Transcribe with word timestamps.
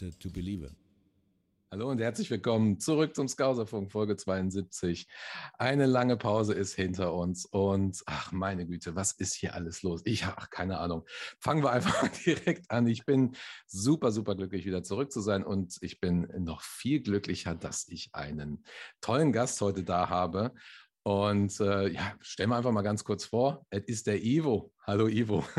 doubter 0.00 0.18
to 0.18 0.30
believer. 0.30 0.70
Hallo 1.70 1.88
und 1.88 2.00
herzlich 2.00 2.30
willkommen 2.30 2.80
zurück 2.80 3.14
zum 3.14 3.28
Skauserfunk 3.28 3.92
Folge 3.92 4.16
72. 4.16 5.06
Eine 5.58 5.86
lange 5.86 6.16
Pause 6.16 6.54
ist 6.54 6.74
hinter 6.74 7.14
uns 7.14 7.44
und 7.44 8.02
ach 8.06 8.32
meine 8.32 8.66
Güte, 8.66 8.96
was 8.96 9.12
ist 9.12 9.34
hier 9.34 9.54
alles 9.54 9.82
los? 9.82 10.00
Ich 10.04 10.24
habe 10.24 10.46
keine 10.50 10.78
Ahnung. 10.78 11.06
Fangen 11.38 11.62
wir 11.62 11.70
einfach 11.70 12.08
direkt 12.24 12.70
an. 12.70 12.88
Ich 12.88 13.04
bin 13.04 13.36
super, 13.66 14.10
super 14.10 14.34
glücklich, 14.34 14.64
wieder 14.64 14.82
zurück 14.82 15.12
zu 15.12 15.20
sein 15.20 15.44
und 15.44 15.76
ich 15.80 16.00
bin 16.00 16.28
noch 16.38 16.62
viel 16.62 17.00
glücklicher, 17.02 17.54
dass 17.54 17.86
ich 17.86 18.08
einen 18.14 18.64
tollen 19.00 19.32
Gast 19.32 19.60
heute 19.60 19.84
da 19.84 20.08
habe. 20.08 20.52
Und 21.02 21.60
äh, 21.60 21.88
ja, 21.88 22.14
stellen 22.20 22.50
wir 22.50 22.56
einfach 22.56 22.72
mal 22.72 22.82
ganz 22.82 23.04
kurz 23.04 23.26
vor. 23.26 23.64
Es 23.70 23.84
ist 23.84 24.06
der 24.06 24.22
Ivo. 24.22 24.72
Hallo 24.86 25.06
Ivo. 25.08 25.44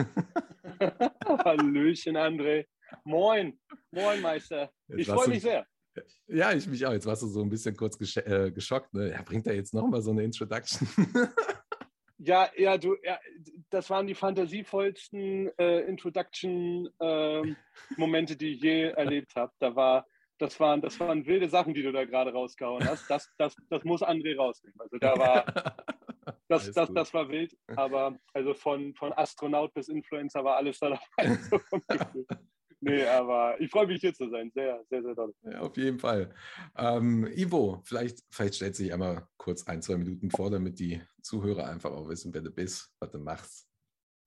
Hallöchen, 1.46 2.18
André. 2.18 2.66
Moin. 3.04 3.60
Moin, 3.92 4.22
Meister. 4.22 4.72
Ich 4.88 5.08
freue 5.08 5.30
mich 5.30 5.42
sehr. 5.42 5.66
Ja, 6.28 6.54
ich 6.54 6.68
mich 6.68 6.86
auch. 6.86 6.94
Jetzt 6.94 7.06
warst 7.06 7.24
du 7.24 7.28
so 7.28 7.42
ein 7.42 7.50
bisschen 7.50 7.76
kurz 7.76 7.98
gesch 7.98 8.16
äh, 8.18 8.52
geschockt. 8.52 8.94
Ne? 8.94 9.12
Ja, 9.12 9.22
bringt 9.22 9.48
er 9.48 9.56
jetzt 9.56 9.74
nochmal 9.74 10.02
so 10.02 10.12
eine 10.12 10.24
Introduction? 10.24 10.88
ja, 12.18 12.50
ja, 12.56 12.78
du, 12.78 12.96
ja, 13.04 13.20
das 13.70 13.90
waren 13.90 14.08
die 14.08 14.16
fantasievollsten 14.16 15.52
äh, 15.58 15.82
Introduction-Momente, 15.82 16.96
ähm, 17.10 17.56
äh, 18.00 18.36
die 18.38 18.54
ich 18.54 18.62
je 18.62 18.84
erlebt 18.96 19.36
habe. 19.36 19.52
Da 19.60 19.76
war, 19.76 20.08
das 20.38 20.58
waren, 20.60 20.82
das 20.82 20.98
waren 21.00 21.26
wilde 21.26 21.50
Sachen, 21.50 21.74
die 21.74 21.84
du 21.84 21.92
da 21.92 22.06
gerade 22.06 22.32
rausgehauen 22.32 22.88
hast. 22.88 23.10
Das, 23.10 23.30
das, 23.38 23.56
das 23.70 23.84
muss 23.84 24.02
André 24.02 24.38
rausnehmen. 24.38 24.80
Also 24.80 24.98
da 24.98 25.18
war, 25.18 25.46
das, 26.48 26.72
das, 26.72 26.94
das 26.94 27.14
war 27.14 27.28
wild. 27.28 27.58
Aber 27.76 28.18
also 28.34 28.54
von, 28.54 28.96
von 28.96 29.12
Astronaut 29.12 29.74
bis 29.74 29.90
Influencer 29.90 30.46
war 30.46 30.56
alles 30.56 30.80
da 30.80 30.98
dabei. 31.18 31.36
So 31.36 31.60
Nee, 32.84 33.06
aber 33.06 33.62
ich 33.62 33.70
freue 33.70 33.86
mich 33.86 34.02
hier 34.02 34.14
zu 34.14 34.28
sein. 34.30 34.52
Sehr, 34.56 34.84
sehr, 34.90 35.04
sehr 35.04 35.16
toll. 35.16 35.34
Ja, 35.44 35.60
auf 35.60 35.78
jeden 35.78 36.00
Fall. 36.00 36.34
Ähm, 36.76 37.28
Ivo, 37.28 37.80
vielleicht, 37.86 38.20
vielleicht 38.32 38.56
stellst 38.56 38.80
du 38.80 38.84
dich 38.84 38.94
einmal 38.94 39.28
kurz 39.38 39.68
ein, 39.68 39.84
zwei 39.84 39.98
Minuten 39.98 40.32
vor, 40.32 40.50
damit 40.50 40.80
die 40.80 41.00
Zuhörer 41.22 41.70
einfach 41.70 41.92
auch 41.92 42.10
wissen, 42.10 42.34
wer 42.34 42.42
du 42.42 42.50
bist, 42.50 42.92
was 43.00 43.12
du 43.12 43.20
machst. 43.20 43.68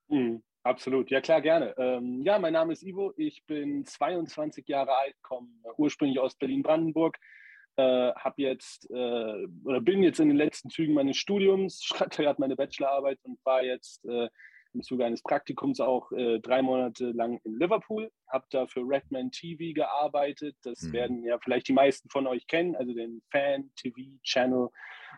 Mhm, 0.09 0.41
absolut. 0.63 1.11
Ja, 1.11 1.21
klar, 1.21 1.41
gerne. 1.41 1.75
Ähm, 1.79 2.23
ja, 2.23 2.39
mein 2.39 2.53
Name 2.53 2.75
ist 2.75 2.85
Ivo. 2.85 3.13
Ich 3.17 3.45
bin 3.45 3.85
22 3.85 4.69
Jahre 4.69 4.97
alt, 4.97 5.17
komme 5.23 5.49
ursprünglich 5.77 6.21
aus 6.21 6.37
Berlin-Brandenburg. 6.37 7.19
Äh, 7.77 8.13
habe 8.15 8.41
jetzt 8.41 8.89
äh, 8.91 9.47
oder 9.65 9.81
bin 9.81 10.05
jetzt 10.05 10.21
in 10.21 10.29
den 10.29 10.37
letzten 10.37 10.71
Zügen 10.71 10.95
meines 10.95 11.17
Studiums, 11.17 11.83
schreibe 11.83 12.15
gerade 12.15 12.41
meine 12.41 12.55
Bachelorarbeit 12.55 13.19
und 13.25 13.45
war 13.45 13.65
jetzt 13.65 14.05
äh, 14.05 14.29
im 14.75 14.83
Zuge 14.83 15.05
eines 15.05 15.23
Praktikums 15.23 15.81
auch 15.81 16.11
äh, 16.13 16.41
drei 16.41 16.63
Monate 16.63 17.13
lang 17.13 17.41
in 17.45 17.59
Liverpool, 17.59 18.11
habe 18.29 18.47
da 18.51 18.67
für 18.67 18.81
Redman 18.81 19.31
TV 19.31 19.73
gearbeitet. 19.75 20.57
Das 20.63 20.83
mhm. 20.83 20.93
werden 20.93 21.25
ja 21.25 21.39
vielleicht 21.39 21.69
die 21.69 21.73
meisten 21.73 22.09
von 22.11 22.27
euch 22.27 22.47
kennen, 22.47 22.75
also 22.77 22.93
den 22.93 23.23
Fan 23.31 23.71
TV 23.77 23.97
Channel 24.23 24.69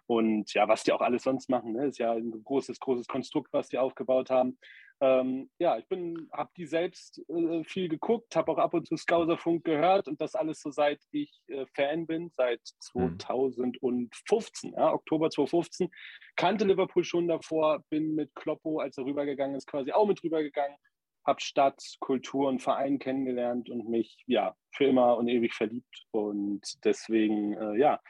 und 0.07 0.53
ja, 0.55 0.69
was 0.69 0.85
die 0.85 0.93
auch 0.93 1.01
alles 1.01 1.23
sonst 1.25 1.49
machen. 1.49 1.73
Ne? 1.73 1.87
Ist 1.87 1.99
ja 1.99 2.13
ein 2.13 2.45
großes, 2.45 2.79
großes 2.79 3.09
Konstrukt, 3.09 3.53
was 3.53 3.69
die 3.69 3.79
aufgebaut 3.79 4.31
haben. 4.31 4.59
Ähm, 5.01 5.51
ja, 5.59 5.77
ich 5.77 5.87
bin, 5.89 6.29
habe 6.33 6.51
die 6.57 6.65
selbst 6.65 7.23
äh, 7.29 7.65
viel 7.65 7.89
geguckt, 7.89 8.35
habe 8.35 8.53
auch 8.53 8.59
ab 8.59 8.73
und 8.73 8.87
zu 8.87 8.97
Skauserfunk 8.97 9.65
gehört 9.65 10.09
und 10.09 10.21
das 10.23 10.35
alles 10.35 10.63
so 10.63 10.71
seit 10.71 11.01
ich 11.11 11.43
äh, 11.49 11.67
Fan 11.75 12.07
bin, 12.07 12.31
seit 12.31 12.61
2015, 12.81 14.71
mhm. 14.71 14.77
ja, 14.77 14.93
Oktober 14.95 15.29
2015. 15.29 15.91
Kannte 16.37 16.65
Liverpool 16.65 17.05
schon 17.05 17.29
davor, 17.29 17.85
bin 17.91 18.15
mit 18.15 18.35
Kloppo, 18.35 18.79
als 18.79 18.97
er 18.97 19.05
rübergegangen 19.05 19.57
ist, 19.57 19.67
quasi 19.67 19.93
auch 19.93 20.07
mit 20.07 20.25
rübergegangen, 20.25 20.79
habe 21.27 21.43
Stadt, 21.43 21.83
Kultur 22.01 22.49
und 22.49 22.63
Verein 22.63 22.99
kennengelernt 22.99 23.69
und 23.69 23.91
mich 23.91 24.23
ja 24.27 24.57
für 24.73 24.87
immer 24.87 25.19
und 25.19 25.29
ewig 25.29 25.53
verliebt 25.53 26.07
und 26.13 26.63
deswegen 26.85 27.53
äh, 27.53 27.79
ja 27.79 28.01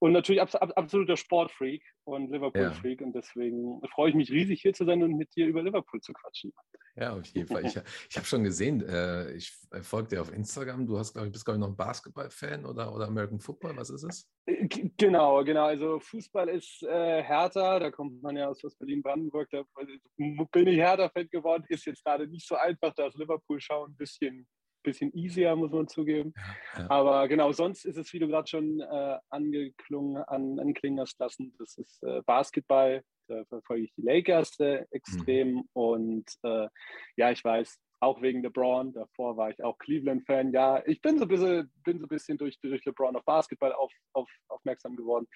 und 0.00 0.12
natürlich 0.12 0.40
abs 0.40 0.54
absoluter 0.54 1.16
Sportfreak 1.16 1.84
und 2.04 2.30
Liverpool-Freak. 2.30 3.00
Ja. 3.00 3.06
Und 3.06 3.14
deswegen 3.14 3.82
freue 3.92 4.08
ich 4.08 4.16
mich 4.16 4.30
riesig, 4.32 4.62
hier 4.62 4.72
zu 4.72 4.86
sein 4.86 5.02
und 5.02 5.16
mit 5.16 5.34
dir 5.36 5.46
über 5.46 5.62
Liverpool 5.62 6.00
zu 6.00 6.14
quatschen. 6.14 6.52
Ja, 6.96 7.12
auf 7.12 7.26
jeden 7.26 7.46
Fall. 7.46 7.66
Ich, 7.66 7.76
ich 8.08 8.16
habe 8.16 8.26
schon 8.26 8.42
gesehen, 8.42 8.82
äh, 8.82 9.32
ich 9.32 9.52
folge 9.82 10.08
dir 10.08 10.22
auf 10.22 10.32
Instagram. 10.32 10.86
Du 10.86 10.98
hast, 10.98 11.12
glaub 11.12 11.26
ich, 11.26 11.32
bist, 11.32 11.44
glaube 11.44 11.58
ich, 11.58 11.60
noch 11.60 11.68
ein 11.68 11.76
Basketball-Fan 11.76 12.64
oder, 12.64 12.94
oder 12.94 13.06
American 13.06 13.40
Football. 13.40 13.76
Was 13.76 13.90
ist 13.90 14.04
es? 14.04 14.26
Äh, 14.46 14.66
genau, 14.96 15.44
genau. 15.44 15.66
Also 15.66 16.00
Fußball 16.00 16.48
ist 16.48 16.82
äh, 16.82 17.22
härter. 17.22 17.78
Da 17.78 17.90
kommt 17.90 18.22
man 18.22 18.38
ja 18.38 18.48
aus 18.48 18.62
Berlin-Brandenburg. 18.78 19.50
Da 19.50 19.64
bin 20.16 20.66
ich 20.66 20.78
härter 20.78 21.10
Fan 21.10 21.28
geworden. 21.28 21.64
Ist 21.68 21.84
jetzt 21.84 22.02
gerade 22.02 22.26
nicht 22.26 22.48
so 22.48 22.54
einfach, 22.54 22.94
da 22.94 23.06
ist 23.06 23.18
Liverpool 23.18 23.60
schauen 23.60 23.90
ein 23.90 23.96
bisschen 23.96 24.48
bisschen 24.82 25.14
easier, 25.14 25.54
muss 25.56 25.72
man 25.72 25.88
zugeben. 25.88 26.34
Ja. 26.76 26.90
Aber 26.90 27.28
genau, 27.28 27.52
sonst 27.52 27.84
ist 27.84 27.96
es, 27.96 28.12
wie 28.12 28.18
du 28.18 28.28
gerade 28.28 28.48
schon 28.48 28.80
äh, 28.80 29.18
angeklungen, 29.28 30.22
an, 30.24 30.58
anklingen 30.58 31.00
hast 31.00 31.18
lassen, 31.18 31.54
das 31.58 31.76
ist 31.78 32.02
äh, 32.02 32.22
Basketball. 32.26 33.02
Da 33.28 33.44
verfolge 33.44 33.84
ich 33.84 33.92
die 33.94 34.02
Lakers 34.02 34.58
äh, 34.58 34.84
extrem. 34.90 35.52
Mhm. 35.52 35.68
Und 35.72 36.30
äh, 36.42 36.68
ja, 37.16 37.30
ich 37.30 37.44
weiß, 37.44 37.78
auch 38.00 38.20
wegen 38.22 38.42
LeBron. 38.42 38.92
Davor 38.92 39.36
war 39.36 39.50
ich 39.50 39.62
auch 39.62 39.78
Cleveland-Fan. 39.78 40.52
Ja, 40.52 40.82
ich 40.86 41.00
bin 41.00 41.18
so 41.18 41.24
ein 41.24 41.28
bisschen, 41.28 41.72
bin 41.84 41.98
so 41.98 42.06
ein 42.06 42.08
bisschen 42.08 42.38
durch, 42.38 42.58
durch 42.60 42.84
LeBron 42.84 43.16
auf 43.16 43.24
Basketball 43.24 43.72
auf, 43.72 43.92
auf, 44.14 44.28
aufmerksam 44.48 44.96
geworden. 44.96 45.26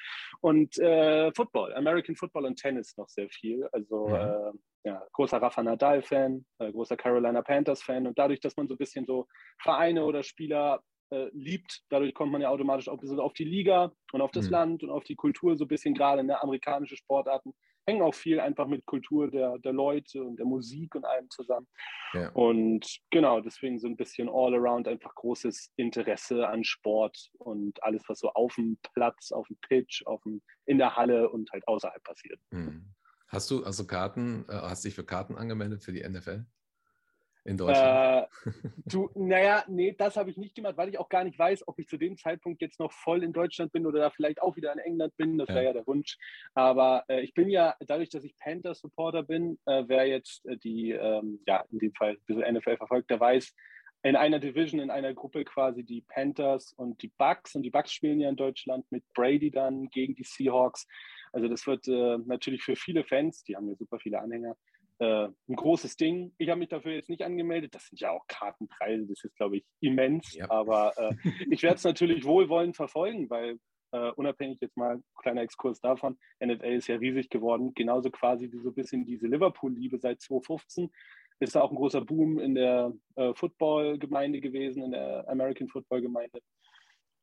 Und 0.41 0.79
äh, 0.79 1.31
Football, 1.35 1.75
American 1.75 2.17
Football 2.17 2.47
und 2.47 2.57
Tennis 2.57 2.97
noch 2.97 3.09
sehr 3.09 3.29
viel. 3.29 3.69
Also 3.73 4.09
mhm. 4.09 4.15
äh, 4.15 4.89
ja, 4.89 5.07
großer 5.13 5.41
Rafa 5.41 5.63
Nadal-Fan, 5.63 6.45
äh, 6.59 6.73
großer 6.73 6.97
Carolina 6.97 7.43
Panthers-Fan. 7.43 8.07
Und 8.07 8.19
dadurch, 8.19 8.41
dass 8.41 8.57
man 8.57 8.67
so 8.67 8.75
ein 8.75 8.79
bisschen 8.79 9.07
so 9.07 9.27
Vereine 9.63 10.05
oder 10.05 10.23
Spieler 10.23 10.83
äh, 11.11 11.29
liebt. 11.33 11.83
Dadurch 11.91 12.15
kommt 12.15 12.33
man 12.33 12.41
ja 12.41 12.49
automatisch 12.49 12.89
auch 12.89 12.95
ein 12.95 13.01
bisschen 13.01 13.21
auf 13.21 13.35
die 13.35 13.45
Liga 13.45 13.93
und 14.13 14.21
auf 14.21 14.31
das 14.31 14.47
mhm. 14.47 14.53
Land 14.53 14.83
und 14.83 14.91
auf 14.91 15.05
die 15.05 15.17
Kultur, 15.17 15.57
so 15.57 15.65
ein 15.65 15.69
bisschen 15.69 15.95
gerade 15.95 16.21
in 16.21 16.27
ne, 16.27 16.33
der 16.33 16.43
amerikanischen 16.43 16.97
Sportarten 16.97 17.55
hängen 17.87 18.03
auch 18.03 18.15
viel 18.15 18.41
einfach 18.41 18.67
mit 18.67 18.85
Kultur 18.87 19.31
der, 19.31 19.59
der 19.59 19.73
Leute 19.73 20.23
und 20.23 20.37
der 20.37 20.47
Musik 20.47 20.95
und 20.95 21.05
allem 21.05 21.29
zusammen. 21.31 21.67
Ja. 22.13 22.31
Und 22.31 23.01
genau, 23.11 23.41
deswegen 23.41 23.79
so 23.79 23.89
ein 23.89 23.97
bisschen 23.97 24.29
all 24.29 24.55
around 24.55 24.89
einfach 24.89 25.15
großes 25.15 25.73
Interesse 25.77 26.49
an 26.49 26.65
Sport 26.65 27.31
und 27.39 27.83
alles, 27.83 28.03
was 28.09 28.21
so 28.21 28.31
auf 28.31 28.55
dem 28.55 28.79
Platz, 28.95 29.33
auf 29.33 29.47
dem 29.49 29.57
Pitch, 29.69 30.05
auf 30.07 30.23
dem, 30.23 30.43
in 30.67 30.79
der 30.79 30.97
Halle 30.97 31.29
und 31.29 31.51
halt 31.53 31.67
außerhalb 31.69 32.03
passiert. 32.03 32.41
Mhm. 32.51 32.95
Hast 33.29 33.51
du 33.51 33.65
also 33.65 33.87
Karten, 33.87 34.45
äh, 34.49 34.53
hast 34.53 34.85
dich 34.85 34.95
für 34.95 35.05
Karten 35.05 35.37
angemeldet 35.37 35.83
für 35.83 35.93
die 35.93 36.09
NFL? 36.09 36.45
In 37.45 37.57
Deutschland? 37.57 38.29
Äh, 38.47 38.51
du, 38.87 39.11
naja, 39.15 39.65
nee, 39.69 39.95
das 39.97 40.17
habe 40.17 40.31
ich 40.31 40.37
nicht 40.37 40.55
gemacht, 40.55 40.77
weil 40.77 40.89
ich 40.89 40.99
auch 40.99 41.09
gar 41.09 41.25
nicht 41.25 41.39
weiß, 41.39 41.69
ob 41.69 41.79
ich 41.79 41.89
zu 41.89 41.97
dem 41.97 42.17
Zeitpunkt 42.17 42.63
jetzt 42.63 42.81
noch 42.81 42.93
voll 42.93 43.23
in 43.23 43.33
Deutschland 43.33 43.73
bin 43.73 43.87
oder 43.87 44.01
da 44.01 44.11
vielleicht 44.11 44.41
auch 44.43 44.57
wieder 44.57 44.73
in 44.73 44.79
England 44.79 45.17
bin. 45.17 45.39
Das 45.39 45.49
wäre 45.49 45.61
ja. 45.61 45.67
ja 45.69 45.73
der 45.73 45.87
Wunsch. 45.87 46.17
Aber 46.55 47.05
äh, 47.09 47.21
ich 47.21 47.35
bin 47.35 47.49
ja, 47.49 47.75
dadurch, 47.81 48.09
dass 48.09 48.25
ich 48.25 48.37
Panthers-Supporter 48.39 49.23
bin, 49.23 49.59
äh, 49.67 49.85
wer 49.87 50.07
jetzt 50.07 50.45
äh, 50.47 50.57
die, 50.57 50.93
ähm, 50.93 51.41
ja, 51.47 51.65
in 51.71 51.79
dem 51.79 51.95
Fall 51.95 52.11
ein 52.11 52.25
bisschen 52.27 52.55
NFL 52.55 52.77
verfolgt, 52.77 53.11
der 53.11 53.21
weiß, 53.21 53.55
in 54.05 54.17
einer 54.17 54.39
Division, 54.39 54.81
in 54.81 54.91
einer 54.91 55.15
Gruppe 55.15 55.45
quasi 55.45 55.83
die 55.83 56.03
Panthers 56.03 56.75
und 56.75 57.01
die 57.03 57.11
Bucks. 57.17 57.55
Und 57.55 57.63
die 57.63 57.71
Bucks 57.71 57.91
spielen 57.91 58.21
ja 58.21 58.29
in 58.29 58.37
Deutschland 58.37 58.85
mit 58.91 59.03
Brady 59.15 59.51
dann 59.51 59.89
gegen 59.89 60.15
die 60.15 60.25
Seahawks. 60.25 60.87
Also 61.33 61.49
das 61.49 61.67
wird 61.67 61.89
äh, 61.89 62.19
natürlich 62.27 62.63
für 62.63 62.77
viele 62.77 63.03
Fans, 63.05 63.43
die 63.45 63.57
haben 63.57 63.67
ja 63.67 63.75
super 63.75 63.99
viele 63.99 64.21
Anhänger, 64.21 64.57
äh, 64.99 65.27
ein 65.27 65.57
großes 65.57 65.97
Ding. 65.97 66.33
Ich 66.39 66.49
habe 66.49 66.59
mich 66.59 66.69
dafür 66.69 66.93
jetzt 66.93 67.09
nicht 67.09 67.23
angemeldet. 67.23 67.75
Das 67.75 67.87
sind 67.87 68.01
ja 68.01 68.11
auch 68.11 68.27
Kartenpreise, 68.29 69.07
das 69.07 69.25
ist, 69.25 69.37
glaube 69.37 69.59
ich, 69.59 69.65
immens. 69.81 70.35
Ja. 70.35 70.51
Aber 70.51 70.93
äh, 70.97 71.15
ich 71.51 71.63
werde 71.63 71.77
es 71.77 71.85
natürlich 71.85 72.25
wohlwollend 72.25 72.77
verfolgen, 72.77 73.29
weil 73.31 73.59
äh, 73.93 74.11
unabhängig 74.13 74.59
jetzt 74.61 74.77
mal 74.77 75.01
kleiner 75.21 75.43
Exkurs 75.43 75.81
davon, 75.81 76.19
NFL 76.45 76.73
ist 76.73 76.89
ja 76.89 76.97
riesig 76.97 77.31
geworden. 77.31 77.73
Genauso 77.75 78.11
quasi 78.11 78.49
so 78.49 78.69
ein 78.69 78.75
bisschen 78.75 79.05
diese 79.05 79.27
Liverpool-Liebe 79.27 79.99
seit 79.99 80.21
2015 80.21 80.91
ist 81.41 81.57
da 81.57 81.63
auch 81.63 81.71
ein 81.71 81.77
großer 81.77 82.01
Boom 82.01 82.39
in 82.39 82.55
der 82.55 82.93
äh, 83.17 83.35
Football-Gemeinde 83.35 84.41
gewesen, 84.41 84.83
in 84.83 84.93
der 84.93 85.29
American 85.29 85.69
Football-Gemeinde. 85.69 86.41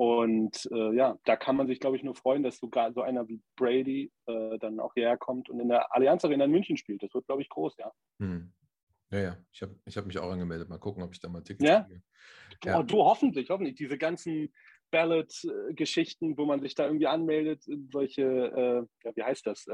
Und 0.02 0.68
äh, 0.72 0.96
ja, 0.96 1.16
da 1.26 1.36
kann 1.36 1.56
man 1.56 1.68
sich, 1.68 1.80
glaube 1.80 1.96
ich, 1.96 2.02
nur 2.02 2.16
freuen, 2.16 2.42
dass 2.42 2.58
sogar 2.58 2.92
so 2.92 3.04
einer 3.04 3.28
wie 3.28 3.40
Brady 3.56 4.12
äh, 4.26 4.58
dann 4.58 4.80
auch 4.80 4.96
hierher 4.96 5.16
kommt 5.16 5.48
und 5.48 5.60
in 5.60 5.68
der 5.68 5.96
Allianz 5.96 6.26
Arena 6.26 6.46
in 6.46 6.50
München 6.50 6.76
spielt. 6.76 7.04
Das 7.04 7.14
wird, 7.14 7.28
glaube 7.28 7.44
ich, 7.44 7.50
groß, 7.50 7.78
ja. 7.78 7.92
Hm. 8.18 8.52
Ja, 9.12 9.20
ja, 9.20 9.38
ich 9.52 9.62
habe 9.62 9.76
ich 9.86 9.96
hab 9.96 10.08
mich 10.08 10.18
auch 10.18 10.32
angemeldet. 10.32 10.70
Mal 10.70 10.80
gucken, 10.80 11.04
ob 11.04 11.14
ich 11.14 11.20
da 11.20 11.30
mal 11.30 11.44
Tickets 11.44 11.70
ja? 11.70 11.84
kriege. 11.84 12.02
Ja. 12.64 12.80
Oh, 12.80 12.82
du, 12.82 12.98
hoffentlich, 13.04 13.52
hoffentlich. 13.52 13.76
Diese 13.76 14.00
ganzen 14.00 14.52
Ballot-Geschichten, 14.90 16.36
wo 16.36 16.46
man 16.46 16.62
sich 16.62 16.74
da 16.74 16.88
irgendwie 16.88 17.06
anmeldet, 17.06 17.64
solche, 17.92 18.24
äh, 18.24 19.08
ja, 19.08 19.16
wie 19.16 19.24
heißt 19.24 19.46
das? 19.46 19.68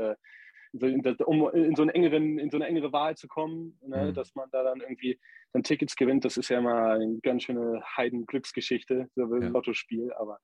Um 0.73 1.49
in 1.53 1.75
so, 1.75 1.81
einen 1.81 1.91
engeren, 1.91 2.39
in 2.39 2.49
so 2.49 2.57
eine 2.57 2.67
engere 2.67 2.91
Wahl 2.91 3.15
zu 3.15 3.27
kommen, 3.27 3.79
ne, 3.85 4.07
mhm. 4.07 4.13
dass 4.13 4.35
man 4.35 4.49
da 4.51 4.63
dann 4.63 4.81
irgendwie 4.81 5.19
dann 5.53 5.63
Tickets 5.63 5.95
gewinnt, 5.95 6.25
das 6.25 6.37
ist 6.37 6.49
ja 6.49 6.61
mal 6.61 7.01
eine 7.01 7.19
ganz 7.21 7.43
schöne 7.43 7.81
Heiden-Glücksgeschichte, 7.95 9.09
so 9.15 9.23
ein 9.23 9.41
ja. 9.41 9.47
Lottospiel. 9.49 10.11
Aber 10.13 10.39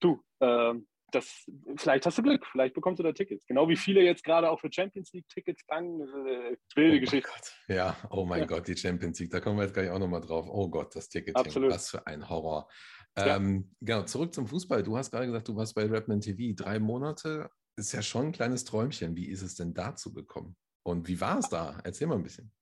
du, 0.00 0.22
äh, 0.40 0.74
das, 1.12 1.44
vielleicht 1.76 2.06
hast 2.06 2.18
du 2.18 2.22
Glück, 2.22 2.46
vielleicht 2.46 2.74
bekommst 2.74 2.98
du 2.98 3.02
da 3.02 3.12
Tickets. 3.12 3.46
Genau 3.46 3.68
wie 3.68 3.76
viele 3.76 4.02
jetzt 4.02 4.24
gerade 4.24 4.50
auch 4.50 4.60
für 4.60 4.72
Champions 4.72 5.12
League 5.12 5.28
Tickets 5.28 5.64
bangen. 5.66 6.00
Äh, 6.00 6.56
wilde 6.74 6.96
oh 6.96 7.00
Geschichte. 7.00 7.30
Gott. 7.30 7.54
Ja, 7.68 7.96
oh 8.10 8.24
mein 8.24 8.40
ja. 8.40 8.46
Gott, 8.46 8.68
die 8.68 8.76
Champions 8.76 9.18
League, 9.20 9.30
da 9.30 9.40
kommen 9.40 9.58
wir 9.58 9.64
jetzt 9.64 9.74
gleich 9.74 9.90
auch 9.90 9.98
nochmal 9.98 10.20
drauf. 10.20 10.46
Oh 10.48 10.68
Gott, 10.68 10.94
das 10.94 11.08
Ticket. 11.08 11.34
Was 11.34 11.90
für 11.90 12.06
ein 12.06 12.28
Horror. 12.28 12.68
Ja. 13.16 13.36
Ähm, 13.36 13.74
genau, 13.80 14.02
zurück 14.02 14.32
zum 14.32 14.46
Fußball. 14.46 14.82
Du 14.82 14.96
hast 14.96 15.10
gerade 15.10 15.26
gesagt, 15.26 15.48
du 15.48 15.56
warst 15.56 15.74
bei 15.74 15.84
Redman 15.84 16.20
TV. 16.20 16.54
Drei 16.54 16.78
Monate 16.78 17.50
ist 17.80 17.92
ja 17.92 18.02
schon 18.02 18.26
ein 18.26 18.32
kleines 18.32 18.64
Träumchen. 18.64 19.16
Wie 19.16 19.26
ist 19.26 19.42
es 19.42 19.54
denn 19.54 19.74
dazu 19.74 20.12
gekommen? 20.12 20.56
Und 20.82 21.08
wie 21.08 21.20
war 21.20 21.38
es 21.38 21.48
da? 21.48 21.78
Erzähl 21.84 22.06
mal 22.06 22.16
ein 22.16 22.22
bisschen. 22.22 22.52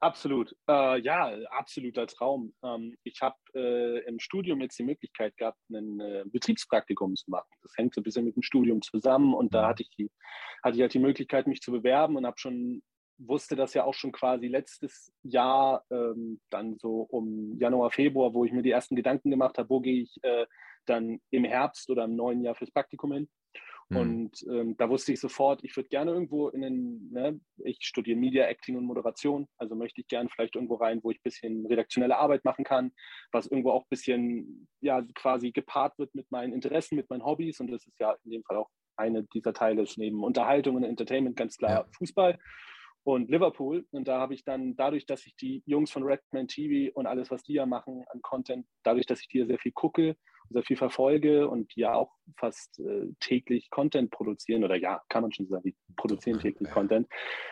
Absolut. 0.00 0.54
Äh, 0.68 1.00
ja, 1.00 1.34
absoluter 1.50 2.06
Traum. 2.06 2.52
Ähm, 2.62 2.96
ich 3.04 3.22
habe 3.22 3.36
äh, 3.54 4.06
im 4.06 4.18
Studium 4.18 4.60
jetzt 4.60 4.78
die 4.78 4.84
Möglichkeit 4.84 5.34
gehabt, 5.38 5.58
ein 5.70 5.98
äh, 5.98 6.24
Betriebspraktikum 6.26 7.16
zu 7.16 7.30
machen. 7.30 7.48
Das 7.62 7.72
hängt 7.76 7.94
so 7.94 8.00
ein 8.00 8.04
bisschen 8.04 8.26
mit 8.26 8.36
dem 8.36 8.42
Studium 8.42 8.82
zusammen 8.82 9.32
und 9.32 9.54
da 9.54 9.62
mhm. 9.62 9.66
hatte 9.68 9.82
ich, 9.82 9.90
die, 9.96 10.10
hatte 10.62 10.76
ich 10.76 10.82
halt 10.82 10.92
die 10.92 10.98
Möglichkeit, 10.98 11.46
mich 11.46 11.62
zu 11.62 11.72
bewerben 11.72 12.16
und 12.16 12.26
habe 12.26 12.38
schon 12.38 12.82
wusste 13.18 13.56
das 13.56 13.74
ja 13.74 13.84
auch 13.84 13.94
schon 13.94 14.12
quasi 14.12 14.48
letztes 14.48 15.12
Jahr, 15.22 15.84
ähm, 15.90 16.40
dann 16.50 16.76
so 16.78 17.02
um 17.02 17.56
Januar, 17.58 17.90
Februar, 17.90 18.34
wo 18.34 18.44
ich 18.44 18.52
mir 18.52 18.62
die 18.62 18.70
ersten 18.70 18.96
Gedanken 18.96 19.30
gemacht 19.30 19.58
habe, 19.58 19.70
wo 19.70 19.80
gehe 19.80 20.02
ich 20.02 20.18
äh, 20.22 20.46
dann 20.86 21.20
im 21.30 21.44
Herbst 21.44 21.88
oder 21.90 22.04
im 22.04 22.16
neuen 22.16 22.42
Jahr 22.42 22.54
fürs 22.54 22.72
Praktikum 22.72 23.12
hin. 23.12 23.28
Mhm. 23.94 24.00
Und 24.00 24.44
ähm, 24.50 24.76
da 24.76 24.88
wusste 24.88 25.12
ich 25.12 25.20
sofort, 25.20 25.62
ich 25.64 25.76
würde 25.76 25.88
gerne 25.88 26.12
irgendwo 26.12 26.48
in 26.48 26.62
den, 26.62 27.10
ne, 27.10 27.40
ich 27.64 27.78
studiere 27.80 28.18
Media, 28.18 28.44
Acting 28.44 28.76
und 28.76 28.84
Moderation, 28.84 29.46
also 29.58 29.74
möchte 29.74 30.00
ich 30.00 30.08
gerne 30.08 30.28
vielleicht 30.28 30.56
irgendwo 30.56 30.76
rein, 30.76 31.00
wo 31.02 31.10
ich 31.10 31.18
ein 31.18 31.24
bisschen 31.24 31.66
redaktionelle 31.66 32.16
Arbeit 32.16 32.44
machen 32.44 32.64
kann, 32.64 32.92
was 33.32 33.46
irgendwo 33.46 33.70
auch 33.70 33.82
ein 33.82 33.90
bisschen, 33.90 34.68
ja, 34.80 35.02
quasi 35.14 35.52
gepaart 35.52 35.98
wird 35.98 36.14
mit 36.14 36.30
meinen 36.30 36.52
Interessen, 36.52 36.96
mit 36.96 37.08
meinen 37.08 37.24
Hobbys. 37.24 37.60
Und 37.60 37.70
das 37.70 37.86
ist 37.86 37.98
ja 37.98 38.16
in 38.24 38.30
dem 38.30 38.44
Fall 38.44 38.58
auch 38.58 38.70
eine 38.96 39.24
dieser 39.34 39.52
Teile 39.52 39.82
ist 39.82 39.98
neben 39.98 40.22
Unterhaltung 40.22 40.76
und 40.76 40.84
Entertainment 40.84 41.36
ganz 41.36 41.56
klar 41.56 41.70
ja. 41.70 41.86
Fußball 41.98 42.38
und 43.04 43.30
Liverpool. 43.30 43.86
Und 43.90 44.08
da 44.08 44.18
habe 44.18 44.34
ich 44.34 44.44
dann, 44.44 44.76
dadurch, 44.76 45.06
dass 45.06 45.26
ich 45.26 45.36
die 45.36 45.62
Jungs 45.66 45.90
von 45.90 46.04
Redman 46.04 46.48
TV 46.48 46.92
und 46.94 47.06
alles, 47.06 47.30
was 47.30 47.42
die 47.42 47.54
ja 47.54 47.66
machen 47.66 48.04
an 48.08 48.22
Content, 48.22 48.66
dadurch, 48.82 49.06
dass 49.06 49.20
ich 49.20 49.28
die 49.28 49.38
ja 49.38 49.46
sehr 49.46 49.58
viel 49.58 49.72
gucke, 49.72 50.16
sehr 50.50 50.62
viel 50.62 50.76
verfolge 50.76 51.48
und 51.48 51.74
ja 51.74 51.94
auch 51.94 52.12
fast 52.38 52.78
äh, 52.80 53.08
täglich 53.20 53.70
Content 53.70 54.10
produzieren 54.10 54.64
oder 54.64 54.76
ja, 54.76 55.02
kann 55.08 55.22
man 55.22 55.32
schon 55.32 55.46
sagen, 55.46 55.62
die 55.64 55.76
produzieren 55.96 56.38
täglich 56.38 56.68
ja. 56.68 56.74
Content. 56.74 57.08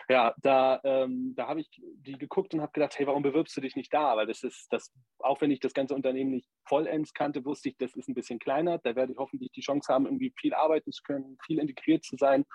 Ja, 0.09 0.33
da, 0.41 0.79
ähm, 0.83 1.33
da 1.35 1.47
habe 1.47 1.61
ich 1.61 1.69
die 1.81 2.17
geguckt 2.17 2.53
und 2.53 2.61
habe 2.61 2.71
gedacht, 2.71 2.97
hey, 2.97 3.07
warum 3.07 3.23
bewirbst 3.23 3.55
du 3.55 3.61
dich 3.61 3.75
nicht 3.75 3.93
da? 3.93 4.15
Weil 4.15 4.27
das 4.27 4.43
ist, 4.43 4.67
das, 4.71 4.91
auch 5.19 5.41
wenn 5.41 5.51
ich 5.51 5.59
das 5.59 5.73
ganze 5.73 5.95
Unternehmen 5.95 6.31
nicht 6.31 6.49
vollends 6.67 7.13
kannte, 7.13 7.45
wusste 7.45 7.69
ich, 7.69 7.77
das 7.77 7.95
ist 7.95 8.07
ein 8.07 8.13
bisschen 8.13 8.39
kleiner. 8.39 8.77
Da 8.79 8.95
werde 8.95 9.13
ich 9.13 9.17
hoffentlich 9.17 9.51
die 9.51 9.61
Chance 9.61 9.91
haben, 9.91 10.05
irgendwie 10.05 10.33
viel 10.39 10.53
arbeiten 10.53 10.91
zu 10.91 11.03
können, 11.03 11.37
viel 11.45 11.59
integriert 11.59 12.03
zu 12.03 12.15
sein. 12.17 12.45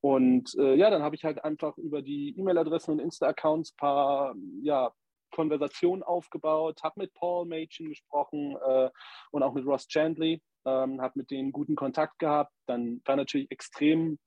Und 0.00 0.54
äh, 0.58 0.74
ja, 0.74 0.90
dann 0.90 1.02
habe 1.02 1.16
ich 1.16 1.24
halt 1.24 1.44
einfach 1.44 1.76
über 1.78 2.02
die 2.02 2.34
E-Mail-Adressen 2.38 2.92
und 2.92 2.98
Insta-Accounts 3.00 3.76
paar, 3.76 4.34
ja, 4.62 4.92
Konversation 5.30 6.02
aufgebaut, 6.02 6.82
habe 6.82 7.00
mit 7.00 7.14
Paul 7.14 7.46
Machen 7.46 7.88
gesprochen 7.88 8.56
äh, 8.66 8.90
und 9.30 9.42
auch 9.42 9.54
mit 9.54 9.66
Ross 9.66 9.86
Chandley, 9.88 10.42
ähm, 10.64 11.00
habe 11.00 11.18
mit 11.18 11.30
denen 11.30 11.52
guten 11.52 11.76
Kontakt 11.76 12.18
gehabt. 12.18 12.52
Dann 12.66 13.00
war 13.04 13.16
natürlich 13.16 13.50
extrem, 13.50 14.18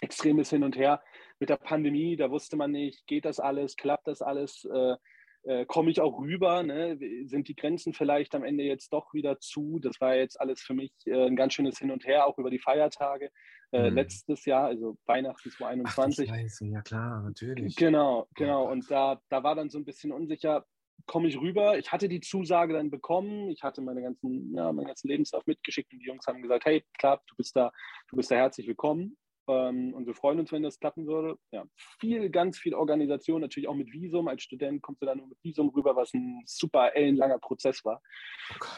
extremes 0.00 0.50
Hin 0.50 0.64
und 0.64 0.76
Her 0.76 1.02
mit 1.38 1.48
der 1.48 1.56
Pandemie. 1.56 2.16
Da 2.16 2.30
wusste 2.30 2.56
man 2.56 2.70
nicht, 2.70 3.06
geht 3.06 3.24
das 3.24 3.40
alles, 3.40 3.76
klappt 3.76 4.06
das 4.06 4.22
alles. 4.22 4.64
Äh, 4.64 4.96
äh, 5.44 5.64
komme 5.64 5.90
ich 5.90 6.00
auch 6.00 6.20
rüber? 6.20 6.62
Ne? 6.62 6.98
Sind 7.24 7.48
die 7.48 7.54
Grenzen 7.54 7.92
vielleicht 7.94 8.34
am 8.34 8.44
Ende 8.44 8.64
jetzt 8.64 8.92
doch 8.92 9.12
wieder 9.14 9.38
zu? 9.40 9.78
Das 9.80 10.00
war 10.00 10.14
jetzt 10.14 10.40
alles 10.40 10.60
für 10.60 10.74
mich 10.74 10.92
äh, 11.06 11.26
ein 11.26 11.36
ganz 11.36 11.54
schönes 11.54 11.78
Hin 11.78 11.90
und 11.90 12.06
Her, 12.06 12.26
auch 12.26 12.38
über 12.38 12.50
die 12.50 12.58
Feiertage. 12.58 13.30
Äh, 13.72 13.90
mhm. 13.90 13.96
Letztes 13.96 14.44
Jahr, 14.44 14.66
also 14.66 14.98
Weihnachten 15.06 15.50
2021. 15.50 16.28
Ach, 16.30 16.34
Scheiße, 16.34 16.66
ja 16.66 16.82
klar, 16.82 17.22
natürlich. 17.22 17.76
Genau, 17.76 18.26
genau. 18.34 18.66
Oh 18.66 18.72
und 18.72 18.90
da, 18.90 19.20
da 19.28 19.42
war 19.42 19.54
dann 19.54 19.70
so 19.70 19.78
ein 19.78 19.84
bisschen 19.84 20.12
unsicher, 20.12 20.66
komme 21.06 21.28
ich 21.28 21.40
rüber. 21.40 21.78
Ich 21.78 21.90
hatte 21.92 22.08
die 22.08 22.20
Zusage 22.20 22.74
dann 22.74 22.90
bekommen. 22.90 23.48
Ich 23.50 23.62
hatte 23.62 23.80
meine 23.80 24.02
ganzen, 24.02 24.54
ja, 24.54 24.72
meinen 24.72 24.88
ganzen 24.88 25.08
Lebenslauf 25.08 25.46
mitgeschickt 25.46 25.92
und 25.92 26.00
die 26.00 26.06
Jungs 26.06 26.26
haben 26.26 26.42
gesagt, 26.42 26.64
hey, 26.66 26.84
klar, 26.98 27.22
du 27.28 27.36
bist 27.36 27.56
da, 27.56 27.72
du 28.10 28.16
bist 28.16 28.30
da 28.30 28.36
herzlich 28.36 28.66
willkommen. 28.66 29.16
Ähm, 29.50 29.94
und 29.94 30.06
wir 30.06 30.14
freuen 30.14 30.38
uns, 30.38 30.52
wenn 30.52 30.62
das 30.62 30.78
klappen 30.78 31.06
würde. 31.06 31.36
Ja, 31.50 31.64
viel, 31.98 32.30
ganz 32.30 32.58
viel 32.58 32.74
Organisation, 32.74 33.40
natürlich 33.40 33.68
auch 33.68 33.74
mit 33.74 33.92
Visum. 33.92 34.28
Als 34.28 34.42
Student 34.42 34.82
kommst 34.82 35.02
du 35.02 35.06
dann 35.06 35.18
nur 35.18 35.26
mit 35.26 35.38
Visum 35.42 35.70
rüber, 35.70 35.96
was 35.96 36.14
ein 36.14 36.42
super 36.46 36.94
ellenlanger 36.94 37.38
Prozess 37.38 37.84
war. 37.84 38.00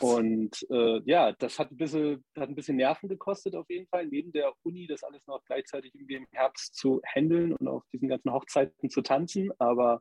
Oh 0.00 0.16
und 0.16 0.66
äh, 0.70 1.00
ja, 1.04 1.32
das 1.32 1.58
hat 1.58 1.70
ein, 1.70 1.76
bisschen, 1.76 2.24
hat 2.36 2.48
ein 2.48 2.54
bisschen 2.54 2.76
Nerven 2.76 3.08
gekostet 3.08 3.54
auf 3.54 3.69
jeden 3.69 3.86
Fall, 3.88 4.06
neben 4.06 4.32
der 4.32 4.52
Uni 4.62 4.86
das 4.86 5.02
alles 5.02 5.26
noch 5.26 5.44
gleichzeitig 5.44 5.94
irgendwie 5.94 6.16
im 6.16 6.26
Herbst 6.32 6.74
zu 6.74 7.00
handeln 7.04 7.54
und 7.54 7.69
auf 7.69 7.84
diesen 7.92 8.08
ganzen 8.08 8.32
Hochzeiten 8.32 8.88
zu 8.88 9.02
tanzen. 9.02 9.50
Aber 9.58 10.00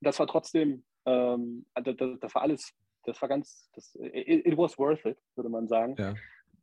das 0.00 0.18
war 0.18 0.26
trotzdem, 0.26 0.84
ähm, 1.06 1.66
das, 1.74 1.94
das, 2.20 2.34
war 2.34 2.42
alles, 2.42 2.72
das 3.04 3.20
war 3.22 3.28
ganz, 3.28 3.70
das, 3.74 3.94
it, 3.94 4.46
it 4.46 4.56
was 4.56 4.76
worth 4.76 5.04
it, 5.04 5.18
würde 5.36 5.50
man 5.50 5.68
sagen. 5.68 5.94
Ja 5.98 6.14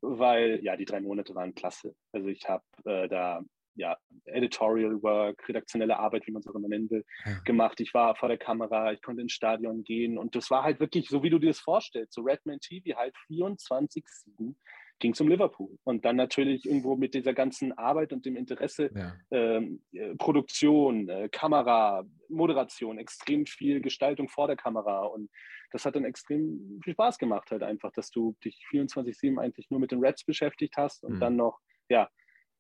weil 0.02 0.64
ja, 0.64 0.76
die 0.76 0.86
drei 0.86 1.00
Monate 1.00 1.36
waren 1.36 1.56
klasse. 1.56 1.96
Also 2.12 2.28
ich 2.28 2.48
habe 2.48 2.64
äh, 2.86 3.08
da 3.08 3.42
ja, 3.78 3.96
Editorial 4.26 5.02
Work, 5.04 5.48
redaktionelle 5.48 5.98
Arbeit, 5.98 6.26
wie 6.26 6.32
man 6.32 6.42
es 6.42 6.48
auch 6.48 6.56
immer 6.56 6.68
nennen 6.68 6.90
will, 6.90 7.06
ja. 7.26 7.40
gemacht. 7.46 7.80
Ich 7.80 7.94
war 7.94 8.16
vor 8.16 8.28
der 8.28 8.38
Kamera, 8.38 8.92
ich 8.92 9.02
konnte 9.02 9.22
ins 9.22 9.34
Stadion 9.34 9.84
gehen 9.84 10.18
und 10.18 10.36
das 10.36 10.50
war 10.50 10.64
halt 10.64 10.80
wirklich 10.80 11.08
so, 11.08 11.22
wie 11.24 11.30
du 11.30 11.38
dir 11.38 11.50
das 11.50 11.60
vorstellst. 11.60 12.14
So 12.14 12.22
Redman 12.22 12.60
TV 12.60 12.98
halt 12.98 13.16
24-7 13.30 14.56
ging 15.00 15.14
es 15.14 15.22
um 15.22 15.28
Liverpool. 15.28 15.78
Und 15.84 16.06
dann 16.06 16.16
natürlich 16.16 16.66
irgendwo 16.66 16.96
mit 16.96 17.14
dieser 17.14 17.34
ganzen 17.34 17.72
Arbeit 17.78 18.14
und 18.14 18.26
dem 18.26 18.36
Interesse, 18.36 18.90
ja. 18.96 19.14
ähm, 19.32 19.82
äh, 19.92 20.16
Produktion, 20.16 21.08
äh, 21.10 21.30
Kamera, 21.32 22.06
Moderation, 22.30 22.98
extrem 22.98 23.46
viel 23.46 23.82
Gestaltung 23.82 24.28
vor 24.30 24.48
der 24.48 24.56
Kamera 24.56 25.06
und 25.06 25.30
das 25.72 25.86
hat 25.86 25.96
dann 25.96 26.06
extrem 26.06 26.80
viel 26.84 26.94
Spaß 26.94 27.18
gemacht, 27.18 27.52
halt 27.52 27.64
einfach, 27.64 27.92
dass 27.92 28.10
du 28.10 28.36
dich 28.44 28.58
24-7 28.72 29.38
eigentlich 29.38 29.70
nur 29.70 29.80
mit 29.80 29.92
den 29.92 30.04
Reds 30.04 30.24
beschäftigt 30.24 30.76
hast 30.78 31.04
und 31.04 31.16
mhm. 31.16 31.20
dann 31.20 31.36
noch, 31.36 31.60
ja, 31.90 32.10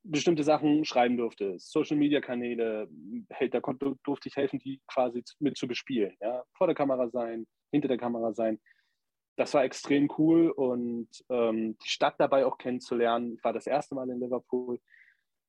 bestimmte 0.03 0.43
Sachen 0.43 0.85
schreiben 0.85 1.17
durftest, 1.17 1.71
Social 1.71 1.97
Media 1.97 2.21
Kanäle, 2.21 2.87
da 3.51 3.59
durfte 4.03 4.29
ich 4.29 4.35
helfen, 4.35 4.59
die 4.59 4.81
quasi 4.87 5.23
mit 5.39 5.57
zu 5.57 5.67
bespielen. 5.67 6.15
Ja? 6.21 6.43
Vor 6.57 6.67
der 6.67 6.75
Kamera 6.75 7.09
sein, 7.09 7.45
hinter 7.71 7.87
der 7.87 7.97
Kamera 7.97 8.33
sein. 8.33 8.59
Das 9.37 9.53
war 9.53 9.63
extrem 9.63 10.11
cool 10.17 10.49
und 10.49 11.09
ähm, 11.29 11.77
die 11.77 11.89
Stadt 11.89 12.15
dabei 12.17 12.45
auch 12.45 12.57
kennenzulernen. 12.57 13.35
Ich 13.35 13.43
war 13.43 13.53
das 13.53 13.67
erste 13.67 13.95
Mal 13.95 14.09
in 14.09 14.19
Liverpool. 14.19 14.79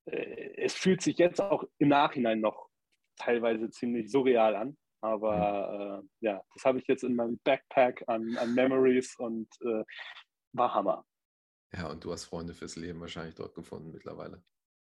Äh, 0.04 0.54
es 0.56 0.74
fühlt 0.74 1.02
sich 1.02 1.18
jetzt 1.18 1.40
auch 1.40 1.64
im 1.78 1.88
Nachhinein 1.88 2.40
noch 2.40 2.68
teilweise 3.16 3.70
ziemlich 3.70 4.10
surreal 4.10 4.54
an. 4.54 4.76
Aber 5.00 6.02
äh, 6.02 6.26
ja, 6.26 6.42
das 6.54 6.64
habe 6.64 6.78
ich 6.78 6.86
jetzt 6.86 7.04
in 7.04 7.14
meinem 7.14 7.38
Backpack 7.44 8.04
an, 8.08 8.36
an 8.36 8.54
Memories 8.54 9.16
und 9.18 9.48
äh, 9.62 9.84
war 10.52 10.74
Hammer. 10.74 11.04
Ja, 11.72 11.88
und 11.88 12.04
du 12.04 12.12
hast 12.12 12.24
Freunde 12.24 12.54
fürs 12.54 12.76
Leben 12.76 13.00
wahrscheinlich 13.00 13.34
dort 13.34 13.54
gefunden 13.54 13.90
mittlerweile. 13.92 14.42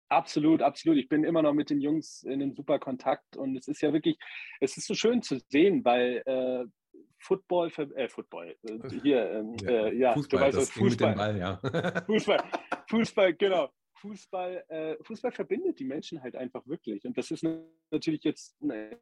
Absolut, 0.09 0.61
absolut. 0.61 0.99
Ich 0.99 1.09
bin 1.09 1.25
immer 1.25 1.41
noch 1.41 1.55
mit 1.55 1.71
den 1.71 1.81
Jungs 1.81 2.23
in 2.25 2.43
einem 2.43 2.53
super 2.53 2.79
Kontakt 2.79 3.37
und 3.37 3.57
es 3.57 3.69
ist 3.69 3.81
ja 3.81 3.93
wirklich, 3.93 4.19
es 4.61 4.77
ist 4.77 4.87
so 4.87 4.95
schön 4.95 5.23
zu 5.23 5.39
sehen, 5.49 5.85
weil 5.85 6.23
äh, 6.27 6.67
Football, 7.23 7.71
äh, 7.95 8.09
Football, 8.09 8.57
äh, 8.65 8.79
hier, 9.03 9.31
ähm, 9.31 9.57
ja, 9.63 9.71
äh, 9.71 9.95
ja 9.95 10.13
Fußball, 10.15 10.41
du 10.41 10.47
weißt, 10.47 10.59
das 10.59 10.71
Fußball, 10.71 11.15
Ball, 11.15 11.39
ja. 11.39 11.57
Fußball, 12.07 12.43
Fußball, 12.89 13.35
genau. 13.35 13.71
Fußball, 13.95 14.65
äh, 14.69 14.97
Fußball 15.05 15.31
verbindet 15.31 15.79
die 15.79 15.85
Menschen 15.85 16.21
halt 16.21 16.35
einfach 16.35 16.67
wirklich. 16.67 17.05
Und 17.05 17.17
das 17.17 17.31
ist 17.31 17.47
natürlich 17.93 18.25
jetzt 18.25 18.61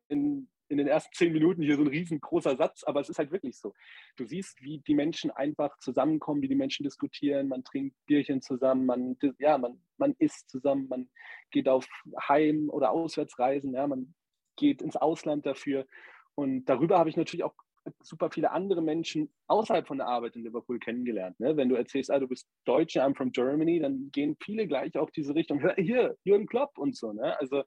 in, 0.08 0.46
in 0.68 0.76
den 0.76 0.86
ersten 0.86 1.14
zehn 1.14 1.32
Minuten 1.32 1.62
hier 1.62 1.76
so 1.76 1.82
ein 1.82 1.88
riesengroßer 1.88 2.54
Satz, 2.56 2.84
aber 2.84 3.00
es 3.00 3.08
ist 3.08 3.18
halt 3.18 3.32
wirklich 3.32 3.56
so. 3.56 3.72
Du 4.16 4.26
siehst, 4.26 4.62
wie 4.62 4.80
die 4.80 4.94
Menschen 4.94 5.30
einfach 5.30 5.78
zusammenkommen, 5.78 6.42
wie 6.42 6.48
die 6.48 6.54
Menschen 6.54 6.84
diskutieren, 6.84 7.48
man 7.48 7.64
trinkt 7.64 7.96
Bierchen 8.04 8.42
zusammen, 8.42 8.84
man, 8.84 9.16
ja, 9.38 9.56
man, 9.56 9.80
man 9.96 10.14
isst 10.18 10.50
zusammen, 10.50 10.86
man 10.88 11.08
geht 11.50 11.66
auf 11.66 11.88
Heim- 12.28 12.68
oder 12.68 12.90
Auswärtsreisen, 12.90 13.72
ja, 13.72 13.86
man 13.86 14.14
geht 14.56 14.82
ins 14.82 14.96
Ausland 14.96 15.46
dafür. 15.46 15.86
Und 16.34 16.66
darüber 16.66 16.98
habe 16.98 17.08
ich 17.08 17.16
natürlich 17.16 17.44
auch 17.44 17.54
super 18.02 18.30
viele 18.30 18.50
andere 18.50 18.82
Menschen 18.82 19.32
außerhalb 19.46 19.86
von 19.86 19.98
der 19.98 20.06
Arbeit 20.06 20.36
in 20.36 20.44
Liverpool 20.44 20.78
kennengelernt. 20.78 21.38
Ne? 21.40 21.56
Wenn 21.56 21.68
du 21.68 21.76
erzählst, 21.76 22.10
ah, 22.10 22.18
du 22.18 22.28
bist 22.28 22.48
Deutsche, 22.64 23.02
I'm 23.02 23.14
from 23.14 23.32
Germany, 23.32 23.80
dann 23.80 24.10
gehen 24.12 24.36
viele 24.42 24.66
gleich 24.66 24.96
auf 24.96 25.10
diese 25.10 25.34
Richtung. 25.34 25.60
Hier, 25.76 26.16
Jürgen 26.24 26.46
Klopp 26.46 26.78
und 26.78 26.96
so. 26.96 27.12
Ne? 27.12 27.38
Also, 27.38 27.64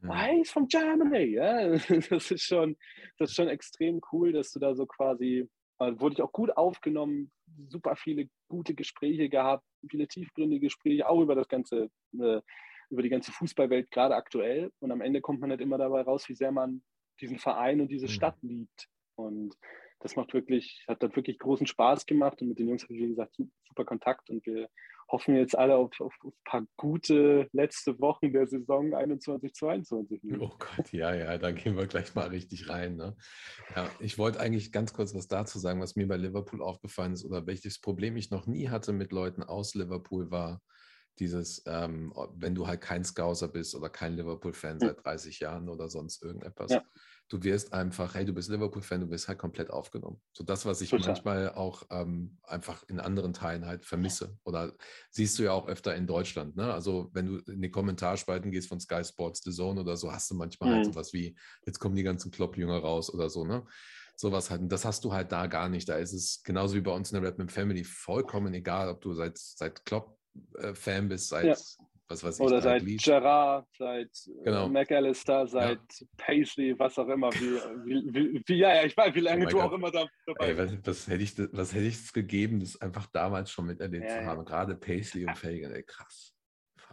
mhm. 0.00 0.10
oh, 0.10 0.14
he's 0.14 0.50
from 0.50 0.68
Germany. 0.68 1.34
Ja? 1.34 1.78
Das, 2.10 2.30
ist 2.30 2.42
schon, 2.42 2.76
das 3.18 3.30
ist 3.30 3.36
schon 3.36 3.48
extrem 3.48 4.00
cool, 4.12 4.32
dass 4.32 4.52
du 4.52 4.58
da 4.58 4.74
so 4.74 4.86
quasi, 4.86 5.48
äh, 5.78 5.92
wurde 5.96 6.14
ich 6.14 6.22
auch 6.22 6.32
gut 6.32 6.56
aufgenommen, 6.56 7.30
super 7.68 7.96
viele 7.96 8.28
gute 8.48 8.74
Gespräche 8.74 9.28
gehabt, 9.28 9.64
viele 9.88 10.08
tiefgründige 10.08 10.66
Gespräche, 10.66 11.08
auch 11.08 11.20
über 11.20 11.34
das 11.34 11.48
ganze, 11.48 11.90
äh, 12.18 12.40
über 12.90 13.02
die 13.02 13.10
ganze 13.10 13.32
Fußballwelt, 13.32 13.90
gerade 13.90 14.14
aktuell. 14.14 14.70
Und 14.80 14.90
am 14.92 15.00
Ende 15.00 15.20
kommt 15.20 15.40
man 15.40 15.50
nicht 15.50 15.60
immer 15.60 15.78
dabei 15.78 16.02
raus, 16.02 16.28
wie 16.28 16.34
sehr 16.34 16.52
man 16.52 16.82
diesen 17.20 17.38
Verein 17.38 17.80
und 17.80 17.90
diese 17.90 18.06
mhm. 18.06 18.10
Stadt 18.10 18.36
liebt. 18.42 18.88
Und 19.18 19.54
das 20.00 20.16
macht 20.16 20.32
wirklich, 20.32 20.84
hat 20.86 21.02
dann 21.02 21.14
wirklich 21.16 21.38
großen 21.38 21.66
Spaß 21.66 22.06
gemacht. 22.06 22.40
Und 22.40 22.48
mit 22.48 22.58
den 22.58 22.68
Jungs 22.68 22.84
habe 22.84 22.94
ich, 22.94 23.00
wie 23.00 23.08
gesagt, 23.08 23.36
super 23.66 23.84
Kontakt 23.84 24.30
und 24.30 24.44
wir 24.46 24.68
hoffen 25.10 25.36
jetzt 25.36 25.56
alle 25.56 25.76
auf, 25.76 25.98
auf, 26.00 26.14
ein 26.22 26.32
paar 26.44 26.66
gute 26.76 27.48
letzte 27.52 27.98
Wochen 27.98 28.32
der 28.32 28.46
Saison 28.46 28.94
21, 28.94 29.54
22. 29.54 30.20
Oh 30.38 30.50
Gott, 30.58 30.92
ja, 30.92 31.14
ja, 31.14 31.38
da 31.38 31.50
gehen 31.50 31.76
wir 31.76 31.86
gleich 31.86 32.14
mal 32.14 32.28
richtig 32.28 32.68
rein. 32.68 32.96
Ne? 32.96 33.16
Ja, 33.74 33.90
ich 34.00 34.18
wollte 34.18 34.40
eigentlich 34.40 34.70
ganz 34.70 34.92
kurz 34.92 35.14
was 35.14 35.26
dazu 35.26 35.58
sagen, 35.58 35.80
was 35.80 35.96
mir 35.96 36.06
bei 36.06 36.16
Liverpool 36.16 36.62
aufgefallen 36.62 37.14
ist 37.14 37.24
oder 37.24 37.46
welches 37.46 37.80
Problem 37.80 38.16
ich 38.16 38.30
noch 38.30 38.46
nie 38.46 38.68
hatte 38.68 38.92
mit 38.92 39.12
Leuten 39.12 39.42
aus 39.42 39.74
Liverpool 39.74 40.30
war, 40.30 40.60
dieses, 41.20 41.62
ähm, 41.66 42.12
wenn 42.34 42.54
du 42.54 42.66
halt 42.66 42.80
kein 42.80 43.04
Scouser 43.04 43.48
bist 43.48 43.74
oder 43.74 43.88
kein 43.88 44.14
Liverpool-Fan 44.14 44.80
hm. 44.80 44.80
seit 44.80 45.04
30 45.04 45.40
Jahren 45.40 45.68
oder 45.68 45.88
sonst 45.88 46.22
irgendetwas, 46.22 46.72
ja 46.72 46.82
du 47.28 47.42
wirst 47.42 47.72
einfach, 47.72 48.14
hey, 48.14 48.24
du 48.24 48.32
bist 48.32 48.48
Liverpool-Fan, 48.48 49.02
du 49.02 49.10
wirst 49.10 49.28
halt 49.28 49.38
komplett 49.38 49.70
aufgenommen. 49.70 50.20
So 50.32 50.44
das, 50.44 50.64
was 50.64 50.80
ich 50.80 50.90
Total. 50.90 51.08
manchmal 51.08 51.50
auch 51.50 51.82
ähm, 51.90 52.38
einfach 52.42 52.82
in 52.88 53.00
anderen 53.00 53.32
Teilen 53.32 53.66
halt 53.66 53.84
vermisse. 53.84 54.36
Oder 54.44 54.72
siehst 55.10 55.38
du 55.38 55.42
ja 55.44 55.52
auch 55.52 55.68
öfter 55.68 55.94
in 55.94 56.06
Deutschland. 56.06 56.56
Ne? 56.56 56.72
Also 56.72 57.10
wenn 57.12 57.26
du 57.26 57.52
in 57.52 57.60
die 57.60 57.70
Kommentarspalten 57.70 58.50
gehst 58.50 58.68
von 58.68 58.80
Sky 58.80 59.04
Sports, 59.04 59.42
The 59.44 59.52
Zone 59.52 59.80
oder 59.80 59.96
so, 59.96 60.10
hast 60.10 60.30
du 60.30 60.34
manchmal 60.34 60.70
halt 60.70 60.78
mhm. 60.78 60.84
halt 60.84 60.94
sowas 60.94 61.12
wie, 61.12 61.36
jetzt 61.66 61.78
kommen 61.78 61.96
die 61.96 62.02
ganzen 62.02 62.30
Klopp-Jünger 62.30 62.78
raus 62.78 63.12
oder 63.12 63.28
so. 63.28 63.44
Ne? 63.44 63.64
Sowas 64.16 64.50
halt. 64.50 64.62
Und 64.62 64.72
das 64.72 64.84
hast 64.84 65.04
du 65.04 65.12
halt 65.12 65.30
da 65.30 65.46
gar 65.46 65.68
nicht. 65.68 65.88
Da 65.88 65.96
ist 65.96 66.14
es 66.14 66.42
genauso 66.42 66.74
wie 66.76 66.80
bei 66.80 66.92
uns 66.92 67.12
in 67.12 67.20
der 67.20 67.28
Redman 67.28 67.50
Family 67.50 67.84
vollkommen 67.84 68.54
egal, 68.54 68.88
ob 68.88 69.02
du 69.02 69.12
seit, 69.12 69.36
seit 69.36 69.84
Klopp-Fan 69.84 70.17
äh, 70.58 71.02
bist, 71.02 71.28
seit 71.28 71.44
ja 71.44 71.54
was 72.08 72.24
weiß 72.24 72.38
ich. 72.38 72.46
Oder 72.46 72.60
seit 72.60 72.82
Leach. 72.82 73.04
Gerard, 73.04 73.68
seit 73.76 74.10
äh, 74.26 74.44
genau. 74.44 74.68
McAllister, 74.68 75.46
seit 75.46 75.80
ja. 76.00 76.06
Paisley, 76.16 76.78
was 76.78 76.98
auch 76.98 77.08
immer. 77.08 77.30
Wie, 77.32 77.60
wie, 77.84 78.42
wie, 78.46 78.54
ja, 78.54 78.76
ja, 78.76 78.84
ich 78.84 78.96
weiß, 78.96 79.14
wie 79.14 79.20
lange 79.20 79.46
oh 79.46 79.48
du 79.48 79.56
Gott. 79.56 79.64
auch 79.66 79.72
immer 79.72 79.90
da, 79.90 80.08
dabei 80.26 80.54
bist. 80.54 80.86
was, 80.86 80.86
was, 80.86 81.08
hätte 81.08 81.22
ich, 81.22 81.38
was 81.52 81.74
hätte 81.74 81.86
ich 81.86 82.12
gegeben, 82.12 82.60
das 82.60 82.80
einfach 82.80 83.06
damals 83.06 83.50
schon 83.50 83.66
miterlebt 83.66 84.08
ja, 84.08 84.20
zu 84.20 84.24
haben? 84.24 84.44
Gerade 84.44 84.74
Paisley 84.74 85.26
und 85.26 85.36
Fagan, 85.36 85.72
ey, 85.72 85.82
krass. 85.82 86.34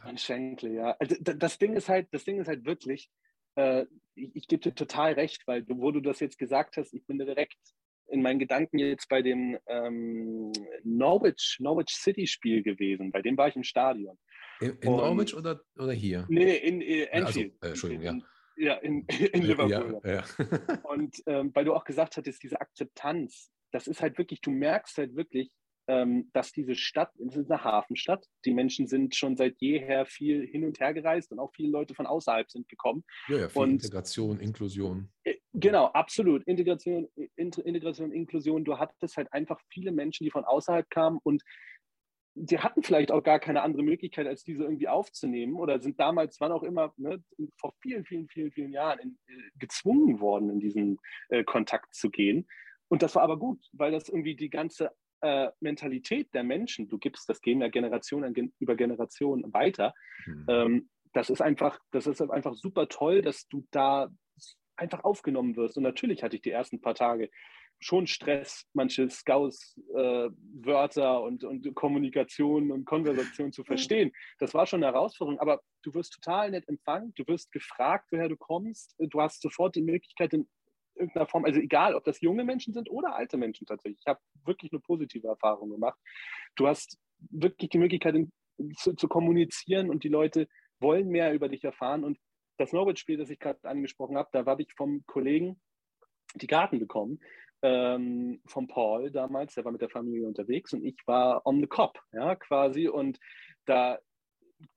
Und 0.06 0.20
Shankly, 0.20 0.76
ja. 0.76 0.96
Also, 1.00 1.16
das 1.20 1.58
Ding 1.58 1.74
ist 1.74 1.90
halt, 1.90 2.08
das 2.12 2.26
Ding 2.26 2.40
ist 2.40 2.48
halt 2.48 2.66
wirklich, 2.66 3.10
äh, 3.56 3.86
ich, 4.16 4.36
ich 4.36 4.48
gebe 4.48 4.62
dir 4.62 4.76
total 4.76 5.14
recht, 5.14 5.48
weil 5.48 5.66
wo 5.68 5.92
du 5.92 6.02
das 6.02 6.20
jetzt 6.20 6.38
gesagt 6.38 6.78
hast, 6.78 6.94
ich 6.94 7.06
bin 7.06 7.18
direkt 7.18 7.58
in 8.08 8.22
meinen 8.22 8.40
Gedanken 8.40 8.78
jetzt 8.80 9.10
bei 9.10 9.22
dem 9.22 9.58
ähm, 9.68 10.52
Norwich, 10.84 11.58
Norwich 11.60 11.90
City 11.90 12.28
Spiel 12.28 12.64
gewesen. 12.64 13.12
Bei 13.12 13.22
dem 13.22 13.38
war 13.38 13.48
ich 13.48 13.56
im 13.56 13.64
Stadion. 13.64 14.18
In, 14.60 14.78
in 14.80 14.92
Norwich 14.92 15.36
oder, 15.36 15.62
oder 15.78 15.94
hier? 15.94 16.26
Nee, 16.30 16.56
in, 16.58 16.82
in 16.82 17.08
Anfield. 17.12 17.54
Also, 17.60 17.66
äh, 17.66 17.70
Entschuldigung, 17.70 18.04
ja. 18.04 18.26
Ja, 18.58 18.74
in, 18.76 19.06
in 19.34 19.44
Liverpool. 19.44 20.02
Ja, 20.04 20.14
ja. 20.16 20.24
Und 20.84 21.22
ähm, 21.26 21.52
weil 21.54 21.66
du 21.66 21.74
auch 21.74 21.84
gesagt 21.84 22.16
hattest, 22.18 22.42
diese 22.44 22.62
Akzeptanz, 22.62 23.52
das 23.72 23.88
ist 23.88 24.02
halt 24.02 24.18
wirklich, 24.18 24.42
du 24.42 24.52
merkst 24.52 24.98
halt 24.98 25.16
wirklich, 25.16 25.52
dass 25.88 26.52
diese 26.52 26.76
Stadt, 26.76 27.12
es 27.20 27.36
ist 27.36 27.52
eine 27.52 27.64
Hafenstadt, 27.64 28.26
die 28.44 28.54
Menschen 28.54 28.88
sind 28.88 29.16
schon 29.16 29.38
seit 29.38 29.56
jeher 29.60 30.06
viel 30.06 30.46
hin 30.48 30.66
und 30.66 30.80
her 30.80 30.94
gereist 30.94 31.32
und 31.32 31.40
auch 31.40 31.52
viele 31.54 31.70
Leute 31.70 31.94
von 31.94 32.08
außerhalb 32.08 32.50
sind 32.50 32.68
gekommen. 32.68 33.04
Ja, 33.28 33.38
ja, 33.38 33.50
und, 33.54 33.72
Integration, 33.72 34.40
Inklusion. 34.40 35.10
Äh, 35.24 35.36
genau, 35.54 35.86
absolut. 35.88 36.44
Integration, 36.46 37.08
Integration, 37.36 38.12
Inklusion. 38.12 38.64
Du 38.64 38.80
hattest 38.80 39.18
halt 39.18 39.32
einfach 39.32 39.60
viele 39.70 39.92
Menschen, 39.92 40.24
die 40.24 40.32
von 40.32 40.44
außerhalb 40.44 40.90
kamen 40.90 41.20
und 41.24 41.44
die 42.36 42.60
hatten 42.60 42.84
vielleicht 42.84 43.12
auch 43.12 43.24
gar 43.24 43.40
keine 43.40 43.62
andere 43.62 43.84
Möglichkeit, 43.84 44.28
als 44.28 44.44
diese 44.44 44.64
irgendwie 44.64 44.90
aufzunehmen 44.90 45.56
oder 45.56 45.80
sind 45.80 46.00
damals, 46.00 46.40
wann 46.42 46.52
auch 46.52 46.64
immer, 46.64 46.94
ne, 46.98 47.24
vor 47.58 47.74
vielen, 47.82 48.06
vielen, 48.06 48.28
vielen, 48.28 48.52
vielen 48.52 48.74
Jahren 48.74 49.00
in, 49.00 49.18
äh, 49.28 49.42
gezwungen 49.58 50.20
worden, 50.20 50.50
in 50.50 50.60
diesen 50.60 50.98
äh, 51.30 51.46
Kontakt 51.46 51.96
zu 51.96 52.10
gehen. 52.10 52.46
Und 52.90 53.04
das 53.04 53.16
war 53.16 53.24
aber 53.24 53.40
gut, 53.40 53.66
weil 53.72 53.92
das 53.92 54.10
irgendwie 54.10 54.36
die 54.36 54.50
ganze 54.50 54.92
äh, 55.26 55.52
Mentalität 55.60 56.34
der 56.34 56.44
Menschen, 56.44 56.88
du 56.88 56.98
gibst 56.98 57.30
das 57.30 57.42
gehen 57.42 57.62
ja 57.62 57.68
Generation 57.68 58.34
gen 58.34 58.54
über 58.60 58.76
Generation 58.76 59.44
weiter. 59.54 59.94
Mhm. 60.26 60.46
Ähm, 60.48 60.90
das 61.14 61.30
ist 61.30 61.42
einfach, 61.42 61.80
das 61.92 62.08
ist 62.08 62.22
einfach 62.22 62.54
super 62.54 62.88
toll, 62.88 63.22
dass 63.22 63.48
du 63.48 63.66
da 63.72 64.10
einfach 64.76 65.04
aufgenommen 65.04 65.56
wirst. 65.56 65.78
Und 65.78 65.84
natürlich 65.84 66.24
hatte 66.24 66.36
ich 66.36 66.42
die 66.42 66.52
ersten 66.52 66.82
paar 66.82 66.96
Tage 66.96 67.30
schon 67.80 68.08
Stress, 68.08 68.66
manche 68.74 69.10
Scouts-Wörter 69.10 71.16
äh, 71.16 71.22
und, 71.22 71.44
und 71.44 71.76
Kommunikation 71.76 72.72
und 72.72 72.86
Konversation 72.86 73.52
zu 73.52 73.64
verstehen. 73.64 74.12
Das 74.40 74.54
war 74.54 74.66
schon 74.66 74.84
eine 74.84 74.94
Herausforderung, 74.94 75.40
aber 75.40 75.62
du 75.84 75.94
wirst 75.94 76.14
total 76.14 76.52
nett 76.52 76.68
empfangen, 76.68 77.14
du 77.16 77.24
wirst 77.28 77.52
gefragt, 77.52 78.08
woher 78.12 78.30
du 78.30 78.38
kommst, 78.38 78.96
du 78.98 79.22
hast 79.22 79.42
sofort 79.42 79.76
die 79.76 79.82
Möglichkeit 79.82 80.34
in 80.34 80.48
irgendeiner 80.96 81.28
Form, 81.28 81.46
also 81.46 81.60
egal, 81.60 81.96
ob 81.96 82.04
das 82.04 82.22
junge 82.22 82.44
Menschen 82.44 82.74
sind 82.74 82.90
oder 82.90 83.16
alte 83.16 83.38
Menschen 83.38 83.66
tatsächlich. 83.66 84.00
Ich 84.02 84.08
habe 84.08 84.20
wirklich 84.46 84.72
eine 84.72 84.82
positive 84.82 85.28
Erfahrung 85.28 85.70
gemacht. 85.70 86.00
Du 86.56 86.68
hast 86.68 86.98
wirklich 87.32 87.70
die 87.70 87.78
Möglichkeit 87.78 88.16
zu, 88.78 88.94
zu 88.94 89.08
kommunizieren 89.08 89.90
und 89.90 90.04
die 90.04 90.10
Leute 90.10 90.48
wollen 90.80 91.10
mehr 91.10 91.34
über 91.34 91.50
dich 91.50 91.64
erfahren 91.64 92.04
und 92.04 92.20
das 92.58 92.72
Norwich-Spiel, 92.72 93.18
das 93.18 93.30
ich 93.30 93.40
gerade 93.40 93.60
angesprochen 93.64 94.18
habe, 94.18 94.30
da 94.32 94.46
habe 94.46 94.62
ich 94.62 94.74
vom 94.76 95.04
Kollegen 95.08 95.60
die 96.36 96.48
Garten 96.48 96.80
bekommen 96.80 97.20
ähm, 97.62 98.42
von 98.46 98.68
Paul 98.68 99.12
damals, 99.12 99.56
der 99.56 99.66
war 99.66 99.72
mit 99.72 99.82
der 99.82 99.90
Familie 99.90 100.28
unterwegs 100.28 100.74
und 100.74 100.84
ich 100.84 100.98
war 101.06 101.46
on 101.46 101.60
the 101.60 101.68
cop, 101.68 102.00
ja, 102.12 102.36
quasi. 102.36 102.88
Und 102.88 103.20
da 103.66 104.00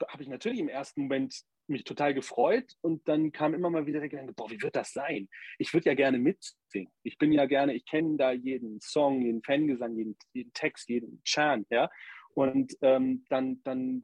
habe 0.08 0.22
ich 0.22 0.28
natürlich 0.28 0.60
im 0.60 0.68
ersten 0.68 1.02
Moment 1.02 1.42
mich 1.68 1.84
total 1.84 2.14
gefreut 2.14 2.74
und 2.80 3.06
dann 3.08 3.32
kam 3.32 3.54
immer 3.54 3.70
mal 3.70 3.86
wieder 3.86 4.00
der 4.00 4.08
Gedanke, 4.08 4.32
boah, 4.32 4.50
wie 4.50 4.62
wird 4.62 4.76
das 4.76 4.92
sein? 4.92 5.28
Ich 5.58 5.72
würde 5.74 5.86
ja 5.86 5.94
gerne 5.94 6.18
mitsingen. 6.18 6.92
Ich 7.02 7.18
bin 7.18 7.32
ja 7.32 7.46
gerne, 7.46 7.74
ich 7.74 7.84
kenne 7.84 8.16
da 8.16 8.32
jeden 8.32 8.80
Song, 8.80 9.22
jeden 9.22 9.42
Fangesang, 9.42 9.96
jeden, 9.96 10.16
jeden 10.32 10.52
Text, 10.52 10.88
jeden 10.88 11.22
Chant, 11.24 11.66
ja. 11.70 11.90
Und 12.34 12.74
ähm, 12.82 13.24
dann, 13.28 13.62
dann 13.64 14.02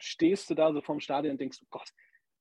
stehst 0.00 0.50
du 0.50 0.54
da 0.54 0.72
so 0.72 0.80
vorm 0.80 1.00
Stadion 1.00 1.32
und 1.32 1.40
denkst, 1.40 1.58
oh 1.62 1.68
Gott, 1.70 1.90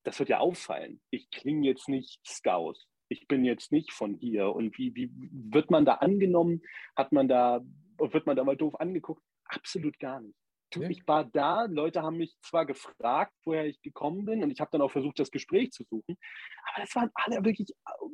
das 0.04 0.20
wird 0.20 0.30
ja 0.30 0.40
auffallen. 0.40 1.02
Ich 1.10 1.30
klinge 1.30 1.68
jetzt 1.68 1.90
nicht 1.90 2.20
Scout 2.26 2.76
ich 3.10 3.28
bin 3.28 3.46
jetzt 3.46 3.72
nicht 3.72 3.92
von 3.92 4.16
hier. 4.16 4.54
Und 4.54 4.78
wie, 4.78 4.94
wie 4.96 5.12
wird 5.32 5.72
man 5.72 5.86
da 5.86 5.96
angenommen? 5.96 6.62
Hat 6.96 7.12
man 7.12 7.28
da, 7.28 7.62
wird 7.98 8.26
man 8.26 8.36
da 8.36 8.44
mal 8.44 8.58
doof 8.58 8.80
angeguckt? 8.80 9.24
Absolut 9.46 9.98
gar 10.00 10.20
nicht. 10.20 10.36
Ja. 10.76 10.90
Ich 10.90 11.08
war 11.08 11.24
da, 11.26 11.66
Leute 11.66 12.02
haben 12.02 12.18
mich 12.18 12.36
zwar 12.42 12.66
gefragt, 12.66 13.34
woher 13.46 13.66
ich 13.66 13.82
gekommen 13.82 14.26
bin, 14.26 14.44
und 14.44 14.52
ich 14.52 14.60
habe 14.60 14.72
dann 14.72 14.82
auch 14.82 14.92
versucht, 14.92 15.20
das 15.20 15.32
Gespräch 15.32 15.72
zu 15.72 15.84
suchen, 15.84 16.18
aber 16.64 16.84
das 16.84 16.96
waren 16.96 17.10
alle 17.14 17.44
wirklich 17.44 17.70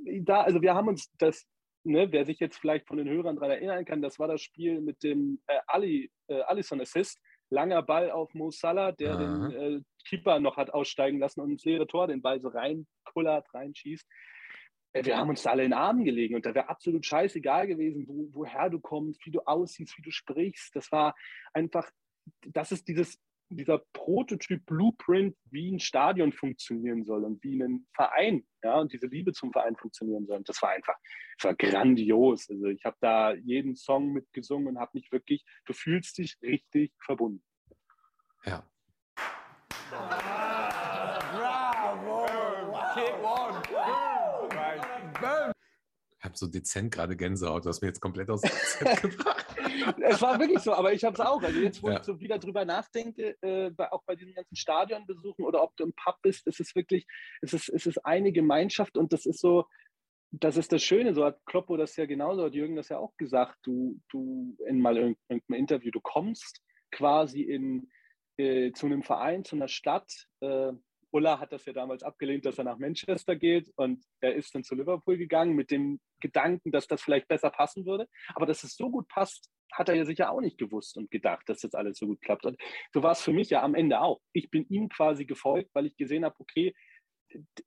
äh, 0.06 0.22
da. 0.22 0.42
Also 0.42 0.62
wir 0.62 0.76
haben 0.76 0.88
uns 0.88 1.12
das, 1.18 1.48
ne, 1.84 2.12
wer 2.12 2.26
sich 2.26 2.40
jetzt 2.40 2.58
vielleicht 2.58 2.88
von 2.88 2.98
den 2.98 3.10
Hörern 3.10 3.36
daran 3.36 3.52
erinnern 3.52 3.86
kann, 3.86 4.02
das 4.02 4.20
war 4.20 4.28
das 4.28 4.42
Spiel 4.42 4.82
mit 4.82 5.02
dem 5.04 5.42
äh, 5.48 5.60
Ali, 5.68 6.12
äh, 6.28 6.42
Allison 6.42 6.80
Assist, 6.82 7.20
langer 7.50 7.82
Ball 7.82 8.12
auf 8.12 8.34
Mo 8.34 8.52
Salah, 8.52 8.92
der 8.92 9.14
Aha. 9.14 9.48
den 9.48 9.52
äh, 9.52 9.82
Keeper 10.08 10.40
noch 10.40 10.58
hat 10.58 10.72
aussteigen 10.72 11.20
lassen 11.20 11.42
und 11.42 11.52
ins 11.52 11.66
leere 11.66 11.88
Tor 11.88 12.08
den 12.08 12.22
Ball 12.22 12.40
so 12.40 12.50
reinkullert, 12.50 13.52
reinschießt. 13.54 14.08
Äh, 14.94 15.06
wir 15.06 15.18
haben 15.18 15.30
uns 15.30 15.44
da 15.44 15.52
alle 15.52 15.64
in 15.64 15.72
den 15.72 15.78
Armen 15.78 16.06
gelegen 16.06 16.36
und 16.36 16.46
da 16.46 16.54
wäre 16.54 16.70
absolut 16.70 17.06
scheißegal 17.06 17.68
gewesen, 17.68 18.08
wo, 18.08 18.30
woher 18.32 18.70
du 18.70 18.80
kommst, 18.80 19.26
wie 19.26 19.32
du 19.32 19.42
aussiehst, 19.42 19.98
wie 19.98 20.04
du 20.04 20.12
sprichst. 20.12 20.76
Das 20.76 20.92
war 20.92 21.16
einfach, 21.54 21.90
das 22.42 22.72
ist 22.72 22.88
dieses, 22.88 23.20
dieser 23.50 23.80
Prototyp 23.94 24.65
Blueprint, 24.65 25.36
wie 25.51 25.72
ein 25.72 25.80
Stadion 25.80 26.34
funktionieren 26.34 27.03
soll 27.03 27.24
und 27.24 27.44
wie 27.44 27.62
ein 27.62 27.86
Verein, 27.94 28.46
ja, 28.63 28.80
und 28.80 28.92
diese 28.94 29.08
Liebe 29.08 29.34
zum 29.34 29.51
Verein 29.51 29.75
funktionieren 29.75 30.25
soll. 30.25 30.38
Und 30.38 30.50
das 30.50 30.62
war 30.62 30.72
einfach, 30.72 30.96
das 31.38 31.46
war 31.46 31.56
grandios. 31.56 32.50
Also 32.50 32.68
ich 32.68 32.84
habe 32.86 32.98
da 33.00 33.34
jeden 33.34 33.75
Song 33.75 34.13
mitgesungen 34.13 34.68
und 34.68 34.80
habe 34.80 34.92
mich 34.94 35.12
wirklich, 35.12 35.46
du 35.65 35.74
fühlst 35.74 36.18
dich 36.18 36.38
richtig 36.42 36.94
verbunden. 37.00 37.44
Ja. 38.46 38.68
Ich 45.15 45.53
habe 46.24 46.38
so 46.38 46.48
dezent 46.48 46.94
gerade 46.94 47.15
Gänsehaut, 47.15 47.65
du 47.65 47.70
hast 47.70 47.82
mir 47.82 47.89
jetzt 47.89 48.00
komplett 48.00 48.30
aus 48.30 48.42
dem 48.42 48.51
Konzept 48.51 49.01
gebracht. 49.18 49.56
es 50.01 50.22
war 50.22 50.39
wirklich 50.39 50.60
so, 50.60 50.74
aber 50.74 50.94
ich 50.94 51.03
habe 51.03 51.13
es 51.13 51.20
auch. 51.20 51.42
Also 51.42 51.60
jetzt, 51.60 51.84
wo 51.84 51.89
ja. 51.89 51.98
ich 51.98 52.03
so 52.03 52.20
wieder 52.20 52.39
drüber 52.39 52.65
nachdenke, 52.65 53.36
äh, 53.42 53.70
bei, 53.72 53.92
auch 53.92 54.03
bei 54.06 54.15
diesen 54.15 54.34
ganzen 54.34 54.56
Stadionbesuchen 54.56 55.46
oder 55.46 55.62
ob 55.63 55.75
du 55.75 55.84
im 55.84 55.94
Pub 55.94 56.15
bist, 56.22 56.48
ist 56.48 56.60
es 56.60 56.75
wirklich, 56.75 57.06
es 57.42 57.53
ist, 57.53 57.70
es 57.70 57.86
ist 57.86 58.06
eine 58.06 58.32
Gemeinschaft 58.32 58.98
und 58.98 59.13
das 59.13 59.25
ist 59.25 59.39
so, 59.39 59.65
das 60.32 60.58
ist 60.58 60.72
das 60.72 60.84
Schöne, 60.84 61.13
so 61.13 61.25
hat 61.25 61.39
Kloppo 61.46 61.77
das 61.77 61.96
ja 61.96 62.06
genauso, 62.06 62.46
hat 62.46 62.56
Jürgen 62.56 62.75
das 62.75 62.89
ja 62.89 62.98
auch 62.98 63.15
gesagt, 63.18 63.58
du, 63.63 64.00
du 64.10 64.58
in 64.68 64.80
mal 64.80 64.98
irgendeinem 64.98 65.42
Interview, 65.60 65.92
du 65.92 66.01
kommst 66.01 66.62
quasi 66.92 67.42
in, 67.42 67.89
äh, 68.38 68.72
zu 68.72 68.88
einem 68.88 69.03
Verein, 69.03 69.46
zu 69.46 69.56
einer 69.56 69.68
Stadt, 69.68 70.12
äh, 70.39 70.72
Ulla 71.13 71.39
hat 71.39 71.53
das 71.53 71.65
ja 71.65 71.74
damals 71.74 72.03
abgelehnt, 72.03 72.46
dass 72.46 72.58
er 72.58 72.63
nach 72.63 72.79
Manchester 72.79 73.36
geht 73.36 73.72
und 73.75 74.03
er 74.20 74.34
ist 74.34 74.53
dann 74.55 74.63
zu 74.63 74.75
Liverpool 74.75 75.17
gegangen 75.17 75.53
mit 75.53 75.70
dem 75.70 76.00
Gedanken, 76.20 76.72
dass 76.72 76.88
das 76.88 77.01
vielleicht 77.01 77.27
besser 77.27 77.51
passen 77.51 77.86
würde. 77.86 78.08
Aber 78.34 78.46
dass 78.46 78.63
es 78.63 78.75
so 78.75 78.89
gut 78.89 79.08
passt, 79.08 79.50
hat 79.72 79.89
er 79.89 79.96
ja 79.96 80.05
sicher 80.05 80.32
auch 80.32 80.41
nicht 80.41 80.58
gewusst 80.58 80.98
und 80.98 81.12
gedacht, 81.12 81.48
dass 81.48 81.62
das 81.62 81.75
alles 81.75 81.98
so 81.98 82.08
gut 82.08 82.22
klappt. 82.22 82.46
Und 82.46 82.60
so 82.91 83.03
war 83.03 83.12
es 83.12 83.22
für 83.22 83.34
mich 83.34 83.50
ja 83.50 83.62
am 83.62 83.75
Ende 83.75 84.01
auch. 84.01 84.22
Ich 84.34 84.50
bin 84.50 84.65
ihm 84.70 84.89
quasi 84.89 85.25
gefolgt, 85.25 85.70
weil 85.74 85.86
ich 85.86 85.96
gesehen 85.98 86.25
habe, 86.25 86.36
okay, 86.39 86.74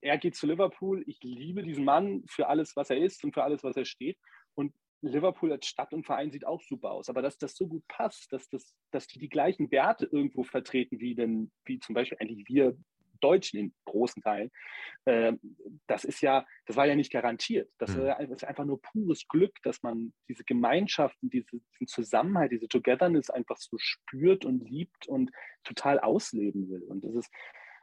er 0.00 0.18
geht 0.18 0.34
zu 0.34 0.46
Liverpool. 0.46 1.04
Ich 1.06 1.20
liebe 1.22 1.62
diesen 1.62 1.84
Mann 1.84 2.24
für 2.28 2.48
alles, 2.48 2.74
was 2.76 2.90
er 2.90 2.98
ist 2.98 3.24
und 3.24 3.32
für 3.32 3.44
alles, 3.44 3.62
was 3.62 3.76
er 3.76 3.84
steht. 3.84 4.18
Und 4.54 4.72
Liverpool 5.02 5.52
als 5.52 5.66
Stadt 5.66 5.92
und 5.92 6.04
Verein 6.04 6.30
sieht 6.30 6.46
auch 6.46 6.62
super 6.62 6.90
aus, 6.92 7.08
aber 7.08 7.22
dass 7.22 7.38
das 7.38 7.54
so 7.54 7.66
gut 7.68 7.86
passt, 7.86 8.32
dass, 8.32 8.48
das, 8.48 8.74
dass 8.90 9.06
die 9.06 9.18
die 9.18 9.28
gleichen 9.28 9.70
Werte 9.70 10.06
irgendwo 10.06 10.42
vertreten, 10.42 11.00
wie, 11.00 11.14
denn, 11.14 11.52
wie 11.64 11.78
zum 11.78 11.94
Beispiel 11.94 12.18
eigentlich 12.20 12.48
wir 12.48 12.76
Deutschen 13.20 13.58
in 13.58 13.74
großen 13.84 14.22
Teilen, 14.22 14.50
äh, 15.04 15.32
das 15.86 16.04
ist 16.04 16.20
ja, 16.20 16.46
das 16.66 16.76
war 16.76 16.86
ja 16.86 16.94
nicht 16.94 17.12
garantiert. 17.12 17.70
Das, 17.78 17.96
mhm. 17.96 18.06
das, 18.06 18.30
ist 18.30 18.44
einfach 18.44 18.64
nur 18.64 18.80
pures 18.80 19.26
Glück, 19.28 19.56
dass 19.62 19.82
man 19.82 20.12
diese 20.28 20.44
Gemeinschaften, 20.44 21.30
diese, 21.30 21.46
diesen 21.72 21.86
Zusammenhalt, 21.86 22.52
diese 22.52 22.68
Togetherness 22.68 23.30
einfach 23.30 23.56
so 23.58 23.76
spürt 23.78 24.44
und 24.44 24.60
liebt 24.68 25.06
und 25.08 25.30
total 25.64 25.98
ausleben 26.00 26.68
will. 26.68 26.82
Und 26.82 27.04
das 27.04 27.14
ist, 27.14 27.32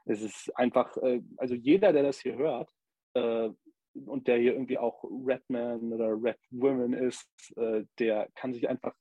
es 0.05 0.21
ist 0.21 0.57
einfach, 0.57 0.95
äh, 0.97 1.21
also 1.37 1.55
jeder, 1.55 1.93
der 1.93 2.03
das 2.03 2.19
hier 2.19 2.35
hört, 2.35 2.69
äh, 3.13 3.49
und 3.93 4.27
der 4.27 4.37
hier 4.37 4.53
irgendwie 4.53 4.77
auch 4.77 5.03
Redman 5.03 5.93
oder 5.93 6.11
Redwoman 6.11 6.93
ist, 6.93 7.27
äh, 7.57 7.83
der 7.99 8.29
kann 8.35 8.53
sich 8.53 8.67
einfach, 8.67 8.95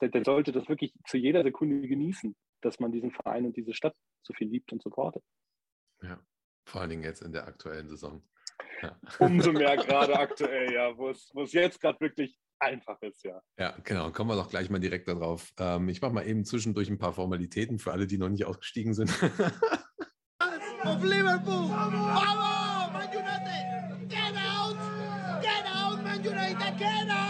der, 0.00 0.08
der, 0.08 0.24
sollte 0.24 0.52
das 0.52 0.68
wirklich 0.68 0.94
zu 1.06 1.18
jeder 1.18 1.42
Sekunde 1.42 1.86
genießen, 1.86 2.34
dass 2.62 2.80
man 2.80 2.92
diesen 2.92 3.10
Verein 3.10 3.46
und 3.46 3.56
diese 3.56 3.74
Stadt 3.74 3.96
so 4.22 4.32
viel 4.32 4.48
liebt 4.48 4.72
und 4.72 4.82
supportet. 4.82 5.22
Ja, 6.02 6.18
vor 6.64 6.80
allen 6.80 6.90
Dingen 6.90 7.02
jetzt 7.02 7.22
in 7.22 7.32
der 7.32 7.46
aktuellen 7.46 7.88
Saison. 7.88 8.22
Ja. 8.82 8.98
Umso 9.18 9.52
mehr 9.52 9.76
gerade 9.76 10.18
aktuell, 10.18 10.72
ja, 10.72 10.96
wo 10.96 11.10
es, 11.10 11.30
wo 11.34 11.42
es 11.42 11.52
jetzt 11.52 11.80
gerade 11.80 12.00
wirklich 12.00 12.38
einfach 12.58 13.00
ist, 13.02 13.24
ja. 13.24 13.40
Ja, 13.58 13.76
genau. 13.84 14.10
Kommen 14.12 14.30
wir 14.30 14.36
doch 14.36 14.50
gleich 14.50 14.70
mal 14.70 14.78
direkt 14.78 15.08
darauf. 15.08 15.52
Ähm, 15.58 15.88
ich 15.88 16.00
mache 16.00 16.12
mal 16.12 16.26
eben 16.26 16.44
zwischendurch 16.44 16.88
ein 16.88 16.98
paar 16.98 17.12
Formalitäten 17.12 17.78
für 17.78 17.92
alle, 17.92 18.06
die 18.06 18.18
noch 18.18 18.28
nicht 18.28 18.44
ausgestiegen 18.44 18.94
sind. 18.94 19.10
Auf 20.82 21.02
Liverpool! 21.02 21.68
Vamos! 21.68 22.92
Man 22.92 23.08
United! 23.08 24.08
Get 24.08 24.34
out! 24.36 24.76
Get 25.42 25.66
out, 25.74 26.02
Man 26.02 26.20
United! 26.20 26.78
Get 26.78 27.10
out! 27.10 27.29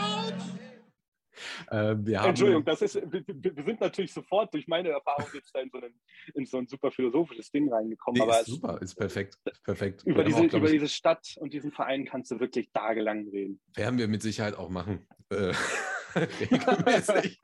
Äh, 1.71 1.93
Entschuldigung, 2.13 2.65
das 2.65 2.83
ist, 2.83 2.97
wir, 2.97 3.23
wir, 3.27 3.65
sind 3.65 3.81
natürlich 3.81 4.13
sofort 4.13 4.53
durch 4.53 4.67
meine 4.67 4.89
Erfahrung 4.89 5.27
jetzt 5.33 5.55
da 5.55 5.61
in 5.61 5.71
so, 5.71 5.79
einen, 5.79 5.95
in 6.35 6.45
so 6.45 6.59
ein 6.59 6.67
super 6.67 6.91
philosophisches 6.91 7.51
Ding 7.53 7.73
reingekommen. 7.73 8.19
Nee, 8.19 8.25
aber 8.25 8.41
ist 8.41 8.47
super, 8.47 8.83
ist 8.83 8.97
perfekt. 8.97 9.39
perfekt. 9.63 10.03
Über, 10.05 10.25
diese, 10.25 10.41
auch, 10.41 10.53
über 10.53 10.67
ich, 10.67 10.73
diese 10.73 10.89
Stadt 10.89 11.37
und 11.39 11.53
diesen 11.53 11.71
Verein 11.71 12.05
kannst 12.05 12.33
du 12.33 12.41
wirklich 12.41 12.73
tagelang 12.73 13.29
reden. 13.29 13.61
Werden 13.77 13.99
wir 13.99 14.09
mit 14.09 14.21
Sicherheit 14.21 14.57
auch 14.57 14.69
machen. 14.69 15.07
Äh, 15.29 15.53
regelmäßig. 16.17 17.41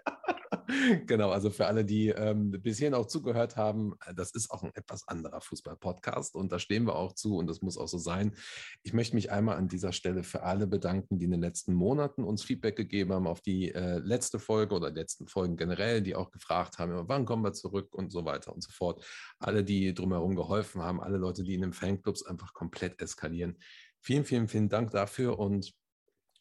genau, 1.06 1.30
also 1.30 1.50
für 1.50 1.66
alle, 1.66 1.85
die 1.85 2.08
ähm, 2.08 2.50
bis 2.50 2.78
hierhin 2.78 2.94
auch 2.94 3.06
zugehört 3.06 3.56
haben, 3.56 3.94
äh, 4.06 4.14
das 4.14 4.32
ist 4.32 4.50
auch 4.50 4.62
ein 4.62 4.75
etwas 4.75 5.06
anderer 5.08 5.40
Fußball-Podcast 5.40 6.35
und 6.35 6.52
da 6.52 6.58
stehen 6.58 6.85
wir 6.85 6.96
auch 6.96 7.12
zu 7.12 7.37
und 7.37 7.46
das 7.46 7.62
muss 7.62 7.78
auch 7.78 7.88
so 7.88 7.99
sein. 7.99 8.35
Ich 8.82 8.92
möchte 8.92 9.14
mich 9.14 9.30
einmal 9.30 9.56
an 9.56 9.68
dieser 9.68 9.92
Stelle 9.92 10.23
für 10.23 10.42
alle 10.42 10.66
bedanken, 10.66 11.18
die 11.18 11.26
in 11.26 11.30
den 11.30 11.40
letzten 11.40 11.75
Monaten 11.75 12.25
uns 12.25 12.42
Feedback 12.42 12.76
gegeben 12.76 13.12
haben 13.12 13.26
auf 13.26 13.40
die 13.40 13.73
äh, 13.73 13.99
letzte 13.99 14.38
Folge 14.38 14.75
oder 14.75 14.90
letzten 14.90 15.26
Folgen 15.26 15.56
generell, 15.56 16.02
die 16.02 16.14
auch 16.14 16.30
gefragt 16.30 16.78
haben, 16.78 17.08
wann 17.08 17.25
kommen 17.25 17.44
wir 17.44 17.52
zurück 17.52 17.94
und 17.94 18.11
so 18.11 18.25
weiter 18.25 18.52
und 18.54 18.62
so 18.62 18.70
fort. 18.70 19.04
Alle, 19.38 19.64
die 19.64 19.94
drumherum 19.94 20.35
geholfen 20.35 20.82
haben, 20.82 21.00
alle 21.00 21.18
Leute, 21.18 21.44
die 21.44 21.54
in 21.54 21.62
den 21.62 21.73
Fanclubs 21.73 22.25
einfach 22.25 22.52
komplett 22.52 23.00
eskalieren. 23.00 23.58
Vielen, 24.00 24.25
vielen, 24.25 24.49
vielen 24.49 24.68
Dank 24.68 24.90
dafür 24.90 25.38
und 25.38 25.75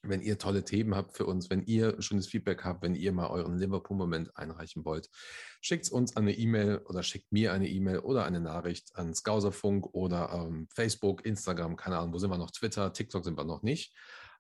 wenn 0.10 0.22
ihr 0.22 0.38
tolle 0.38 0.64
Themen 0.64 0.96
habt 0.96 1.16
für 1.16 1.26
uns, 1.26 1.50
wenn 1.50 1.64
ihr 1.64 2.02
schönes 2.02 2.28
Feedback 2.28 2.64
habt, 2.64 2.84
wenn 2.84 2.96
ihr 2.96 3.12
mal 3.12 3.28
euren 3.28 3.58
Liverpool-Moment 3.58 4.36
einreichen 4.38 4.86
wollt, 4.86 5.10
schickt 5.62 5.90
uns 5.92 6.16
eine 6.16 6.34
E-Mail 6.34 6.80
oder 6.86 7.04
schickt 7.04 7.32
mir 7.32 7.54
eine 7.54 7.68
E-Mail 7.68 8.00
oder 8.00 8.26
eine 8.26 8.40
Nachricht 8.40 8.96
an 8.96 9.14
Skauserfunk 9.14 9.94
oder 9.94 10.32
ähm, 10.34 10.68
Facebook, 10.74 11.26
Instagram, 11.26 11.76
keine 11.76 11.98
Ahnung, 11.98 12.14
wo 12.14 12.18
sind 12.18 12.30
wir 12.30 12.38
noch? 12.38 12.52
Twitter, 12.52 12.94
TikTok 12.94 13.24
sind 13.24 13.38
wir 13.38 13.46
noch 13.46 13.64
nicht. 13.64 13.94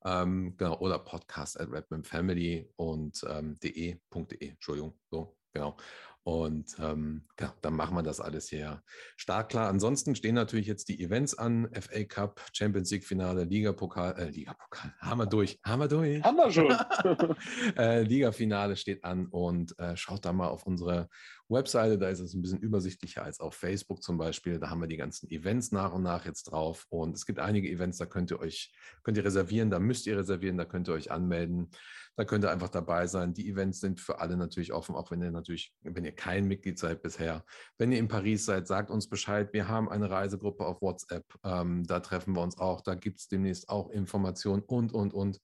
Ähm, 0.05 0.55
genau, 0.57 0.77
oder 0.79 0.99
podcast 0.99 1.59
at 1.59 1.71
redmanfamily 1.71 2.69
und 2.75 3.25
ähm, 3.27 3.57
de.de, 3.59 3.97
de, 4.13 4.49
Entschuldigung, 4.49 4.99
so, 5.09 5.35
genau. 5.51 5.77
Und 6.25 6.75
ähm, 6.79 7.21
ja, 7.39 7.53
dann 7.61 7.75
machen 7.75 7.95
wir 7.95 8.01
das 8.01 8.19
alles 8.19 8.49
hier 8.49 8.81
stark 9.15 9.49
klar. 9.49 9.69
Ansonsten 9.69 10.15
stehen 10.15 10.33
natürlich 10.33 10.65
jetzt 10.65 10.89
die 10.89 10.99
Events 10.99 11.37
an: 11.37 11.69
FA 11.71 12.03
Cup, 12.03 12.41
Champions 12.51 12.89
League 12.89 13.05
Finale, 13.05 13.43
Ligapokal, 13.43 14.17
äh, 14.17 14.29
Ligapokal, 14.31 14.91
haben 14.99 15.19
wir 15.19 15.27
durch, 15.27 15.59
haben 15.63 15.81
wir 15.81 15.87
durch. 15.87 16.23
Haben 16.23 16.37
wir 16.37 16.51
schon. 16.51 17.35
äh, 17.77 18.01
Liga-Finale 18.01 18.75
steht 18.75 19.03
an 19.03 19.27
und 19.27 19.77
äh, 19.77 19.95
schaut 19.95 20.25
da 20.25 20.33
mal 20.33 20.47
auf 20.47 20.65
unsere 20.65 21.09
Webseite, 21.47 21.99
da 21.99 22.09
ist 22.09 22.21
es 22.21 22.33
ein 22.33 22.41
bisschen 22.41 22.59
übersichtlicher 22.59 23.23
als 23.23 23.39
auf 23.39 23.53
Facebook 23.53 24.01
zum 24.01 24.17
Beispiel. 24.17 24.57
Da 24.57 24.71
haben 24.71 24.81
wir 24.81 24.87
die 24.87 24.97
ganzen 24.97 25.29
Events 25.29 25.71
nach 25.71 25.93
und 25.93 26.01
nach 26.01 26.25
jetzt 26.25 26.45
drauf. 26.45 26.87
Und 26.89 27.15
es 27.15 27.27
gibt 27.27 27.37
einige 27.37 27.69
Events, 27.69 27.99
da 27.99 28.07
könnt 28.07 28.31
ihr 28.31 28.39
euch, 28.39 28.73
könnt 29.03 29.17
ihr 29.17 29.25
reservieren, 29.25 29.69
da 29.69 29.77
müsst 29.77 30.07
ihr 30.07 30.17
reservieren, 30.17 30.57
da 30.57 30.65
könnt 30.65 30.87
ihr 30.87 30.95
euch 30.95 31.11
anmelden. 31.11 31.69
Da 32.17 32.23
könnt 32.23 32.45
ihr 32.45 32.51
einfach 32.51 32.69
dabei 32.69 33.07
sein. 33.07 33.33
Die 33.33 33.49
Events 33.49 33.81
sind 33.81 33.99
für 33.99 34.19
alle 34.19 34.37
natürlich 34.37 34.71
offen, 34.71 34.95
auch 34.95 35.11
wenn 35.11 35.21
ihr 35.21 35.31
natürlich, 35.31 35.75
wenn 35.81 36.05
ihr 36.05 36.14
kein 36.15 36.47
Mitglied 36.47 36.79
seid 36.79 37.01
bisher. 37.01 37.45
Wenn 37.77 37.91
ihr 37.91 37.99
in 37.99 38.07
Paris 38.07 38.45
seid, 38.45 38.67
sagt 38.67 38.89
uns 38.89 39.09
Bescheid. 39.09 39.53
Wir 39.53 39.67
haben 39.67 39.89
eine 39.89 40.09
Reisegruppe 40.09 40.65
auf 40.65 40.81
WhatsApp. 40.81 41.25
Ähm, 41.43 41.85
da 41.85 41.99
treffen 41.99 42.35
wir 42.35 42.41
uns 42.41 42.57
auch. 42.57 42.81
Da 42.81 42.95
gibt 42.95 43.19
es 43.19 43.27
demnächst 43.27 43.69
auch 43.69 43.89
Informationen 43.89 44.63
und, 44.63 44.93
und, 44.93 45.13
und. 45.13 45.41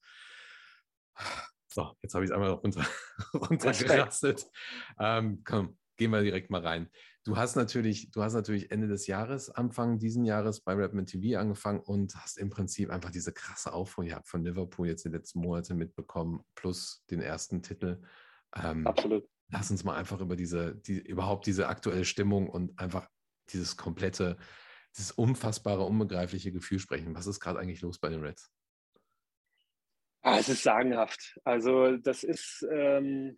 So, 1.73 1.95
jetzt 2.01 2.13
habe 2.13 2.25
ich 2.25 2.31
es 2.31 2.35
einmal 2.35 2.51
runter, 2.51 2.85
runtergerastet. 3.33 4.45
Ähm, 4.99 5.41
komm, 5.45 5.77
gehen 5.97 6.11
wir 6.11 6.21
direkt 6.21 6.49
mal 6.49 6.65
rein. 6.65 6.89
Du 7.23 7.37
hast 7.37 7.55
natürlich, 7.55 8.09
du 8.09 8.23
hast 8.23 8.33
natürlich 8.33 8.71
Ende 8.71 8.87
des 8.87 9.05
Jahres, 9.05 9.51
Anfang 9.51 9.99
diesen 9.99 10.25
Jahres 10.25 10.61
bei 10.61 10.73
Redman 10.73 11.05
TV 11.05 11.39
angefangen 11.39 11.79
und 11.79 12.15
hast 12.15 12.39
im 12.39 12.49
Prinzip 12.49 12.89
einfach 12.89 13.11
diese 13.11 13.31
krasse 13.31 13.73
Aufholjagd 13.73 14.27
von 14.27 14.43
Liverpool 14.43 14.87
jetzt 14.87 15.05
die 15.05 15.09
letzten 15.09 15.39
Monate 15.39 15.75
mitbekommen, 15.75 16.43
plus 16.55 17.05
den 17.11 17.21
ersten 17.21 17.61
Titel. 17.61 18.01
Ähm, 18.55 18.87
Absolut. 18.87 19.29
Lass 19.51 19.71
uns 19.71 19.83
mal 19.83 19.95
einfach 19.95 20.19
über 20.21 20.35
diese, 20.35 20.75
die, 20.75 20.99
überhaupt 20.99 21.45
diese 21.45 21.67
aktuelle 21.67 22.05
Stimmung 22.05 22.49
und 22.49 22.77
einfach 22.79 23.07
dieses 23.49 23.77
komplette, 23.77 24.37
dieses 24.95 25.11
unfassbare, 25.11 25.83
unbegreifliche 25.83 26.51
Gefühl 26.51 26.79
sprechen. 26.79 27.15
Was 27.15 27.27
ist 27.27 27.39
gerade 27.39 27.59
eigentlich 27.59 27.81
los 27.81 27.99
bei 27.99 28.09
den 28.09 28.21
Reds? 28.21 28.51
Ah, 30.21 30.37
es 30.37 30.49
ist 30.49 30.63
sagenhaft. 30.63 31.39
Also 31.43 31.97
das 31.97 32.23
ist, 32.23 32.65
ähm, 32.71 33.37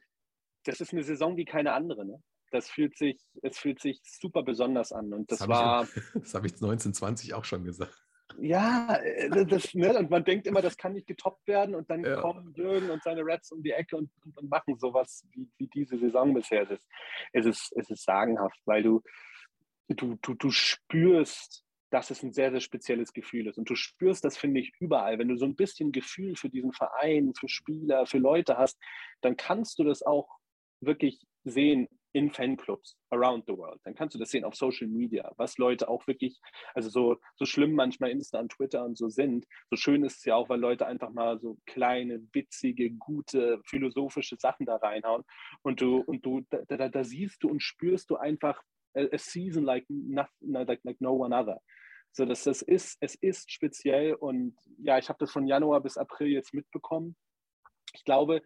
das 0.65 0.81
ist 0.81 0.93
eine 0.93 1.03
Saison 1.03 1.37
wie 1.37 1.45
keine 1.45 1.73
andere. 1.73 2.05
Ne? 2.05 2.21
das 2.53 2.69
fühlt 2.69 2.97
sich, 2.97 3.19
es 3.41 3.57
fühlt 3.57 3.81
sich 3.81 3.99
super 4.03 4.43
besonders 4.43 4.91
an. 4.91 5.11
Und 5.13 5.31
das, 5.31 5.39
das 5.39 5.47
war. 5.47 5.83
Ich, 5.95 6.21
das 6.21 6.33
habe 6.35 6.47
ich 6.47 6.53
1920 6.53 7.33
auch 7.33 7.45
schon 7.45 7.63
gesagt. 7.63 7.99
Ja, 8.39 8.95
äh, 8.95 9.45
das, 9.45 9.73
ne, 9.73 9.97
und 9.97 10.09
man 10.09 10.23
denkt 10.23 10.47
immer, 10.47 10.61
das 10.61 10.77
kann 10.77 10.93
nicht 10.93 11.07
getoppt 11.07 11.47
werden 11.47 11.75
und 11.75 11.89
dann 11.89 12.03
ja. 12.03 12.19
kommen 12.21 12.53
Jürgen 12.55 12.89
und 12.89 13.03
seine 13.03 13.25
Reds 13.25 13.51
um 13.51 13.63
die 13.63 13.71
Ecke 13.71 13.97
und, 13.97 14.09
und, 14.23 14.37
und 14.37 14.49
machen 14.49 14.77
sowas 14.77 15.25
wie, 15.31 15.47
wie 15.57 15.67
diese 15.67 15.97
Saison 15.97 16.33
bisher. 16.33 16.63
Es 16.63 16.71
ist, 16.71 16.87
es 17.33 17.45
ist, 17.45 17.73
es 17.75 17.89
ist 17.89 18.03
sagenhaft, 18.03 18.59
weil 18.65 18.83
du, 18.83 19.01
du, 19.87 20.15
du, 20.21 20.33
du 20.33 20.51
spürst, 20.51 21.63
dass 21.89 22.09
es 22.09 22.23
ein 22.23 22.33
sehr, 22.33 22.51
sehr 22.51 22.61
spezielles 22.61 23.13
Gefühl 23.13 23.47
ist. 23.47 23.57
Und 23.59 23.69
du 23.69 23.75
spürst 23.75 24.25
das, 24.25 24.35
finde 24.35 24.59
ich, 24.59 24.73
überall. 24.79 25.19
Wenn 25.19 25.27
du 25.27 25.37
so 25.37 25.45
ein 25.45 25.55
bisschen 25.55 25.91
Gefühl 25.91 26.35
für 26.35 26.49
diesen 26.49 26.73
Verein, 26.73 27.33
für 27.39 27.47
Spieler, 27.47 28.07
für 28.07 28.17
Leute 28.17 28.57
hast, 28.57 28.79
dann 29.21 29.37
kannst 29.37 29.77
du 29.77 29.83
das 29.83 30.01
auch 30.01 30.27
wirklich 30.81 31.21
sehen 31.43 31.87
in 32.13 32.31
Fanclubs 32.31 32.95
around 33.09 33.45
the 33.47 33.57
world. 33.57 33.79
Dann 33.83 33.95
kannst 33.95 34.15
du 34.15 34.19
das 34.19 34.29
sehen 34.29 34.45
auf 34.45 34.55
Social 34.55 34.87
Media, 34.87 35.31
was 35.37 35.57
Leute 35.57 35.87
auch 35.89 36.05
wirklich, 36.07 36.39
also 36.73 36.89
so, 36.89 37.17
so 37.35 37.45
schlimm 37.45 37.73
manchmal 37.73 38.11
Insta 38.11 38.39
und 38.39 38.51
Twitter 38.51 38.85
und 38.85 38.97
so 38.97 39.09
sind, 39.09 39.45
so 39.69 39.75
schön 39.75 40.03
ist 40.03 40.17
es 40.17 40.25
ja 40.25 40.35
auch, 40.35 40.49
weil 40.49 40.59
Leute 40.59 40.85
einfach 40.85 41.09
mal 41.09 41.39
so 41.39 41.57
kleine, 41.65 42.21
witzige, 42.31 42.91
gute, 42.91 43.59
philosophische 43.65 44.37
Sachen 44.37 44.65
da 44.65 44.75
reinhauen 44.77 45.23
und 45.63 45.81
du, 45.81 45.97
und 46.01 46.25
du, 46.25 46.41
da, 46.49 46.59
da, 46.67 46.87
da 46.87 47.03
siehst 47.03 47.43
du 47.43 47.49
und 47.49 47.61
spürst 47.61 48.09
du 48.09 48.15
einfach 48.15 48.61
a, 48.95 49.17
season 49.17 49.63
like, 49.63 49.85
nothing, 49.89 50.51
like, 50.51 50.79
like 50.83 51.01
no 51.01 51.13
one 51.13 51.35
other. 51.35 51.59
So, 52.11 52.25
dass 52.25 52.43
das 52.43 52.61
ist, 52.61 52.97
es 53.01 53.15
ist 53.15 53.51
speziell 53.51 54.13
und 54.13 54.55
ja, 54.77 54.99
ich 54.99 55.09
habe 55.09 55.17
das 55.17 55.31
von 55.31 55.47
Januar 55.47 55.81
bis 55.81 55.97
April 55.97 56.27
jetzt 56.27 56.53
mitbekommen. 56.53 57.15
Ich 57.93 58.03
glaube, 58.03 58.43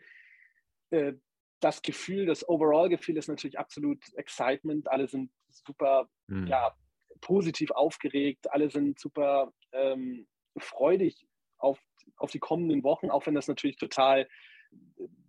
äh, 0.92 1.14
das 1.60 1.82
Gefühl, 1.82 2.26
das 2.26 2.48
Overall-Gefühl 2.48 3.18
ist 3.18 3.28
natürlich 3.28 3.58
absolut 3.58 4.00
Excitement. 4.16 4.90
Alle 4.90 5.08
sind 5.08 5.32
super 5.50 6.10
mhm. 6.28 6.48
ja, 6.48 6.76
positiv 7.22 7.72
aufgeregt, 7.72 8.52
alle 8.52 8.70
sind 8.70 9.00
super 9.00 9.52
ähm, 9.72 10.28
freudig 10.58 11.28
auf, 11.58 11.80
auf 12.18 12.32
die 12.32 12.40
kommenden 12.40 12.84
Wochen, 12.84 13.10
auch 13.10 13.26
wenn 13.26 13.36
das 13.36 13.48
natürlich 13.48 13.78
total, 13.78 14.28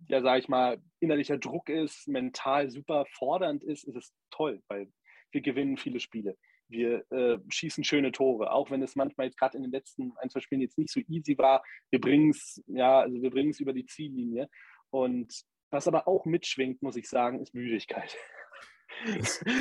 ja, 0.07 0.21
sage 0.21 0.39
ich 0.39 0.47
mal, 0.47 0.81
innerlicher 0.99 1.37
Druck 1.37 1.69
ist, 1.69 2.07
mental 2.07 2.69
super 2.69 3.05
fordernd 3.11 3.63
ist, 3.63 3.83
ist 3.85 3.95
es 3.95 4.13
toll, 4.29 4.61
weil 4.67 4.91
wir 5.31 5.41
gewinnen 5.41 5.77
viele 5.77 5.99
Spiele. 5.99 6.37
Wir 6.67 7.03
äh, 7.11 7.39
schießen 7.49 7.83
schöne 7.83 8.11
Tore, 8.11 8.51
auch 8.51 8.69
wenn 8.69 8.83
es 8.83 8.95
manchmal 8.95 9.27
jetzt 9.27 9.39
gerade 9.39 9.57
in 9.57 9.63
den 9.63 9.71
letzten 9.71 10.13
ein, 10.17 10.29
zwei 10.29 10.39
Spielen 10.39 10.61
jetzt 10.61 10.77
nicht 10.77 10.91
so 10.91 10.99
easy 11.07 11.35
war. 11.37 11.63
Wir 11.89 11.99
bringen 11.99 12.29
es, 12.29 12.61
ja, 12.67 12.99
also 12.99 13.19
wir 13.19 13.31
bringen 13.31 13.49
es 13.49 13.59
über 13.59 13.73
die 13.73 13.87
Ziellinie. 13.87 14.47
Und 14.91 15.33
was 15.69 15.87
aber 15.87 16.07
auch 16.07 16.25
mitschwingt, 16.25 16.81
muss 16.81 16.95
ich 16.95 17.09
sagen, 17.09 17.39
ist 17.41 17.53
Müdigkeit. 17.53 18.15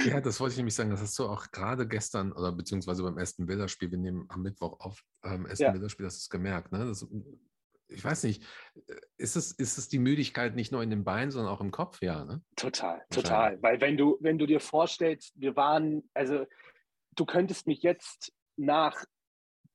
Ja, 0.05 0.21
das 0.21 0.41
wollte 0.41 0.53
ich 0.53 0.57
nämlich 0.57 0.75
sagen. 0.75 0.91
Das 0.91 1.01
hast 1.01 1.19
du 1.19 1.27
auch 1.27 1.51
gerade 1.51 1.87
gestern 1.87 2.33
oder 2.33 2.53
beziehungsweise 2.53 3.03
beim 3.03 3.19
ersten 3.19 3.47
Bilderspiel, 3.47 3.91
wir 3.91 3.99
nehmen 3.99 4.27
am 4.29 4.43
Mittwoch 4.43 4.81
auf, 4.81 5.05
ähm, 5.25 5.47
ersten 5.47 5.65
ja. 5.65 5.71
Bilderspiel, 5.71 6.07
hast 6.07 6.17
du 6.17 6.23
es 6.23 6.31
gemerkt. 6.31 6.73
Ne? 6.73 6.87
Das, 6.87 7.07
ich 7.89 8.05
weiß 8.05 8.25
nicht, 8.25 8.43
äh, 8.87 8.97
ist 9.17 9.37
es, 9.37 9.53
ist 9.53 9.79
es 9.79 9.89
die 9.89 9.99
Müdigkeit 9.99 10.55
nicht 10.55 10.73
nur 10.73 10.83
in 10.83 10.91
den 10.91 11.05
Beinen, 11.05 11.31
sondern 11.31 11.53
auch 11.53 11.61
im 11.61 11.71
Kopf? 11.71 12.01
Ja, 12.03 12.25
ne? 12.25 12.43
Total, 12.57 13.05
total. 13.11 13.63
Weil 13.63 13.81
wenn 13.81 13.97
du, 13.97 14.19
wenn 14.21 14.39
du 14.39 14.47
dir 14.47 14.61
vorstellst, 14.61 15.33
wir 15.37 15.57
waren, 15.57 16.09
also 16.15 16.47
du 17.15 17.25
könntest 17.25 17.67
mich 17.67 17.83
jetzt 17.83 18.33
nach, 18.57 19.05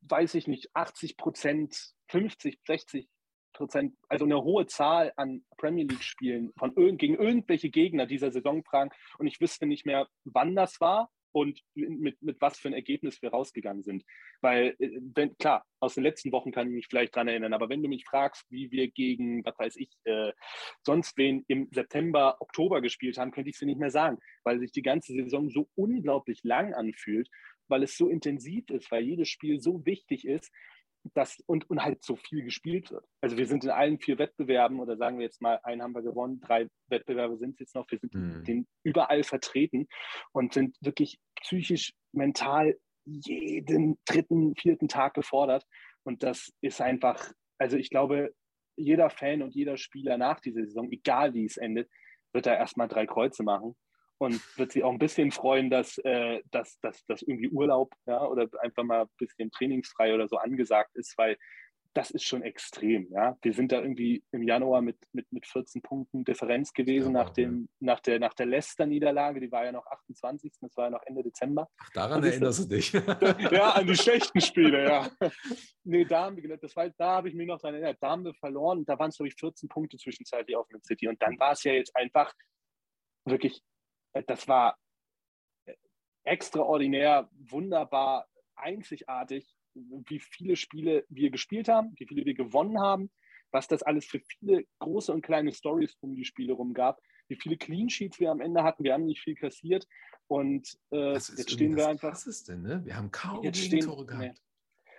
weiß 0.02 0.34
ich 0.36 0.48
nicht, 0.48 0.76
80 0.76 1.16
Prozent, 1.18 1.94
50, 2.10 2.60
60 2.66 3.08
Prozent, 3.54 3.96
also 4.10 4.26
eine 4.26 4.44
hohe 4.44 4.66
Zahl 4.66 5.14
an 5.16 5.44
Premier 5.58 5.86
League-Spielen 5.86 6.52
von 6.58 6.74
gegen 6.98 7.16
irgendwelche 7.16 7.70
Gegner 7.70 8.06
dieser 8.06 8.32
Saison 8.32 8.64
fragen 8.64 8.92
und 9.18 9.28
ich 9.28 9.40
wüsste 9.40 9.66
nicht 9.66 9.86
mehr, 9.86 10.08
wann 10.26 10.56
das 10.56 10.82
war 10.82 11.10
und 11.34 11.60
mit, 11.74 12.22
mit 12.22 12.40
was 12.40 12.60
für 12.60 12.70
ein 12.70 12.74
Ergebnis 12.74 13.22
wir 13.22 13.32
rausgegangen 13.32 13.84
sind. 13.84 14.06
Weil, 14.42 14.76
äh, 14.80 15.00
wenn, 15.16 15.36
klar, 15.38 15.66
aus 15.80 15.96
den 15.96 16.04
letzten 16.04 16.32
Wochen 16.32 16.52
kann 16.52 16.68
ich 16.68 16.74
mich 16.74 16.88
vielleicht 16.88 17.16
dran 17.16 17.28
erinnern, 17.28 17.54
aber 17.54 17.70
wenn 17.70 17.82
du 17.82 17.90
mich 17.90 18.06
fragst, 18.06 18.46
wie 18.50 18.72
wir 18.72 18.90
gegen, 18.92 19.44
was 19.44 19.58
weiß 19.58 19.76
ich, 19.78 19.90
äh, 20.06 20.32
sonst 20.84 21.18
wen 21.18 21.44
im 21.48 21.70
September, 21.72 22.38
Oktober 22.40 22.82
gespielt 22.82 23.18
haben, 23.18 23.32
könnte 23.32 23.50
ich 23.50 23.56
es 23.56 23.60
dir 23.60 23.66
nicht 23.66 23.80
mehr 23.80 23.90
sagen, 23.90 24.20
weil 24.44 24.60
sich 24.60 24.72
die 24.72 24.84
ganze 24.84 25.14
Saison 25.14 25.50
so 25.50 25.68
unglaublich 25.76 26.42
lang 26.44 26.74
anfühlt, 26.74 27.28
weil 27.68 27.84
es 27.84 27.98
so 27.98 28.10
intensiv 28.10 28.70
ist, 28.70 28.92
weil 28.92 29.04
jedes 29.04 29.30
Spiel 29.30 29.60
so 29.60 29.86
wichtig 29.86 30.26
ist 30.26 30.52
das 31.14 31.40
und, 31.46 31.70
und 31.70 31.84
halt 31.84 32.04
so 32.04 32.16
viel 32.16 32.44
gespielt 32.44 32.92
wird. 32.92 33.06
Also 33.22 33.38
wir 33.38 33.46
sind 33.46 33.64
in 33.64 33.70
allen 33.70 34.00
vier 34.00 34.18
Wettbewerben 34.18 34.80
oder 34.80 34.98
sagen 34.98 35.18
wir 35.18 35.26
jetzt 35.26 35.42
mal, 35.42 35.60
einen 35.64 35.82
haben 35.82 35.94
wir 35.94 36.02
gewonnen, 36.02 36.40
drei 36.40 36.68
Wettbewerbe 36.88 37.38
sind 37.38 37.54
es 37.54 37.60
jetzt 37.60 37.76
noch, 37.76 37.90
wir 37.92 38.00
sind 38.00 38.14
mhm. 38.14 38.44
den 38.44 38.68
überall 38.84 39.24
vertreten 39.24 39.88
und 40.32 40.54
sind 40.54 40.78
wirklich 40.82 41.20
psychisch, 41.42 41.94
mental 42.14 42.78
jeden 43.06 43.98
dritten, 44.06 44.56
vierten 44.56 44.88
Tag 44.88 45.14
gefordert. 45.14 45.66
Und 46.04 46.24
das 46.24 46.52
ist 46.62 46.80
einfach, 46.82 47.32
also 47.58 47.78
ich 47.78 47.90
glaube, 47.90 48.34
jeder 48.78 49.10
Fan 49.10 49.42
und 49.42 49.54
jeder 49.54 49.78
Spieler 49.78 50.18
nach 50.18 50.40
dieser 50.40 50.66
Saison, 50.66 50.90
egal 50.92 51.34
wie 51.34 51.46
es 51.46 51.58
endet, 51.58 51.90
wird 52.34 52.46
da 52.46 52.56
erstmal 52.56 52.88
drei 52.88 53.06
Kreuze 53.06 53.44
machen 53.44 53.76
und 54.18 54.42
wird 54.58 54.72
sich 54.72 54.84
auch 54.84 54.92
ein 54.92 55.00
bisschen 55.00 55.32
freuen, 55.32 55.70
dass, 55.70 55.98
äh, 56.00 56.42
dass, 56.52 56.80
dass, 56.80 57.06
dass 57.06 57.22
irgendwie 57.22 57.50
Urlaub 57.50 57.94
ja, 58.06 58.26
oder 58.26 58.48
einfach 58.62 58.84
mal 58.84 59.02
ein 59.02 59.10
bisschen 59.18 59.52
trainingsfrei 59.52 60.14
oder 60.14 60.28
so 60.28 60.38
angesagt 60.38 60.96
ist, 60.96 61.18
weil 61.18 61.38
das 61.94 62.10
ist 62.12 62.24
schon 62.24 62.42
extrem. 62.42 63.08
Ja. 63.12 63.38
Wir 63.42 63.54
sind 63.54 63.72
da 63.72 63.82
irgendwie 63.82 64.24
im 64.32 64.44
Januar 64.44 64.82
mit, 64.82 64.98
mit, 65.12 65.32
mit 65.32 65.46
14 65.46 65.82
Punkten 65.82 66.24
Differenz 66.24 66.74
gewesen 66.74 67.14
nach, 67.14 67.30
dem, 67.30 67.70
ja. 67.80 67.94
nach 67.94 68.00
der, 68.00 68.20
nach 68.20 68.34
der 68.34 68.48
Leicester-Niederlage. 68.48 69.40
Die 69.40 69.52
war 69.52 69.66
ja 69.66 69.72
noch 69.72 69.86
28. 69.86 70.54
Das 70.62 70.76
war 70.76 70.86
ja 70.86 70.90
noch 70.90 71.04
Ende 71.06 71.24
Dezember. 71.24 71.70
Ach, 71.78 71.90
daran 71.92 72.24
erinnerst 72.24 72.64
du 72.64 72.76
dich. 72.76 72.92
ja, 73.52 73.72
an 73.74 73.86
die 73.86 73.96
schlechten 73.96 74.42
Spiele, 74.42 74.84
ja. 74.86 75.10
nee, 75.84 76.06
da 76.06 76.26
haben 76.26 76.38
wir, 76.38 76.58
das 76.58 76.76
war, 76.76 76.90
da 76.90 77.18
habe 77.18 77.30
ich 77.30 77.36
mich 77.36 77.48
noch 77.48 77.60
daran 77.60 77.76
erinnert. 77.76 77.98
Da 78.02 78.10
haben 78.10 78.26
wir 78.26 78.34
verloren. 78.34 78.86
Da 78.86 78.98
waren 78.98 79.10
es, 79.10 79.18
glaube 79.18 79.28
ich, 79.28 79.36
14 79.36 79.70
Punkte 79.70 79.98
zwischenzeitlich 79.98 80.56
auf 80.56 80.68
Man 80.72 80.82
City. 80.82 81.08
Und 81.08 81.22
dann 81.22 81.40
war 81.40 81.52
es 81.52 81.64
ja 81.64 81.74
jetzt 81.74 81.96
einfach 81.96 82.34
wirklich 83.26 83.62
das 84.28 84.48
war 84.48 84.78
extraordinär, 86.24 87.30
wunderbar, 87.34 88.28
einzigartig, 88.56 89.56
wie 89.74 90.20
viele 90.20 90.56
Spiele 90.56 91.06
wir 91.10 91.32
gespielt 91.32 91.68
haben, 91.68 91.94
wie 91.98 92.08
viele 92.08 92.26
wir 92.26 92.34
gewonnen 92.34 92.80
haben, 92.80 93.12
was 93.52 93.68
das 93.68 93.84
alles 93.84 94.06
für 94.06 94.20
viele 94.20 94.66
große 94.80 95.12
und 95.12 95.22
kleine 95.22 95.52
Stories 95.52 95.96
um 96.00 96.16
die 96.16 96.26
Spiele 96.26 96.54
rum 96.54 96.74
gab, 96.74 97.00
wie 97.28 97.36
viele 97.36 97.58
Clean 97.58 97.90
Sheets 97.90 98.20
wir 98.20 98.32
am 98.32 98.42
Ende 98.42 98.64
hatten. 98.64 98.84
Wir 98.84 98.94
haben 98.94 99.06
nicht 99.06 99.22
viel 99.22 99.36
kassiert 99.36 99.88
und 100.28 100.68
äh, 100.92 101.14
jetzt 101.14 101.52
stehen 101.52 101.76
wir 101.76 101.88
einfach. 101.88 102.12
Was 102.12 102.28
ist 102.28 102.50
denn, 102.50 102.62
ne? 102.62 102.82
Wir 102.86 102.96
haben 102.96 103.12
kaum 103.12 103.44
jetzt 103.44 103.60
stehen, 103.60 103.82
gehabt. 103.82 104.18
Nee. 104.18 104.34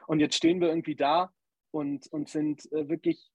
Und 0.07 0.21
jetzt 0.21 0.37
stehen 0.37 0.61
wir 0.61 0.69
irgendwie 0.69 0.97
da 0.97 1.33
und, 1.71 2.07
und 2.13 2.29
sind 2.29 2.71
äh, 2.73 2.89
wirklich 2.89 3.31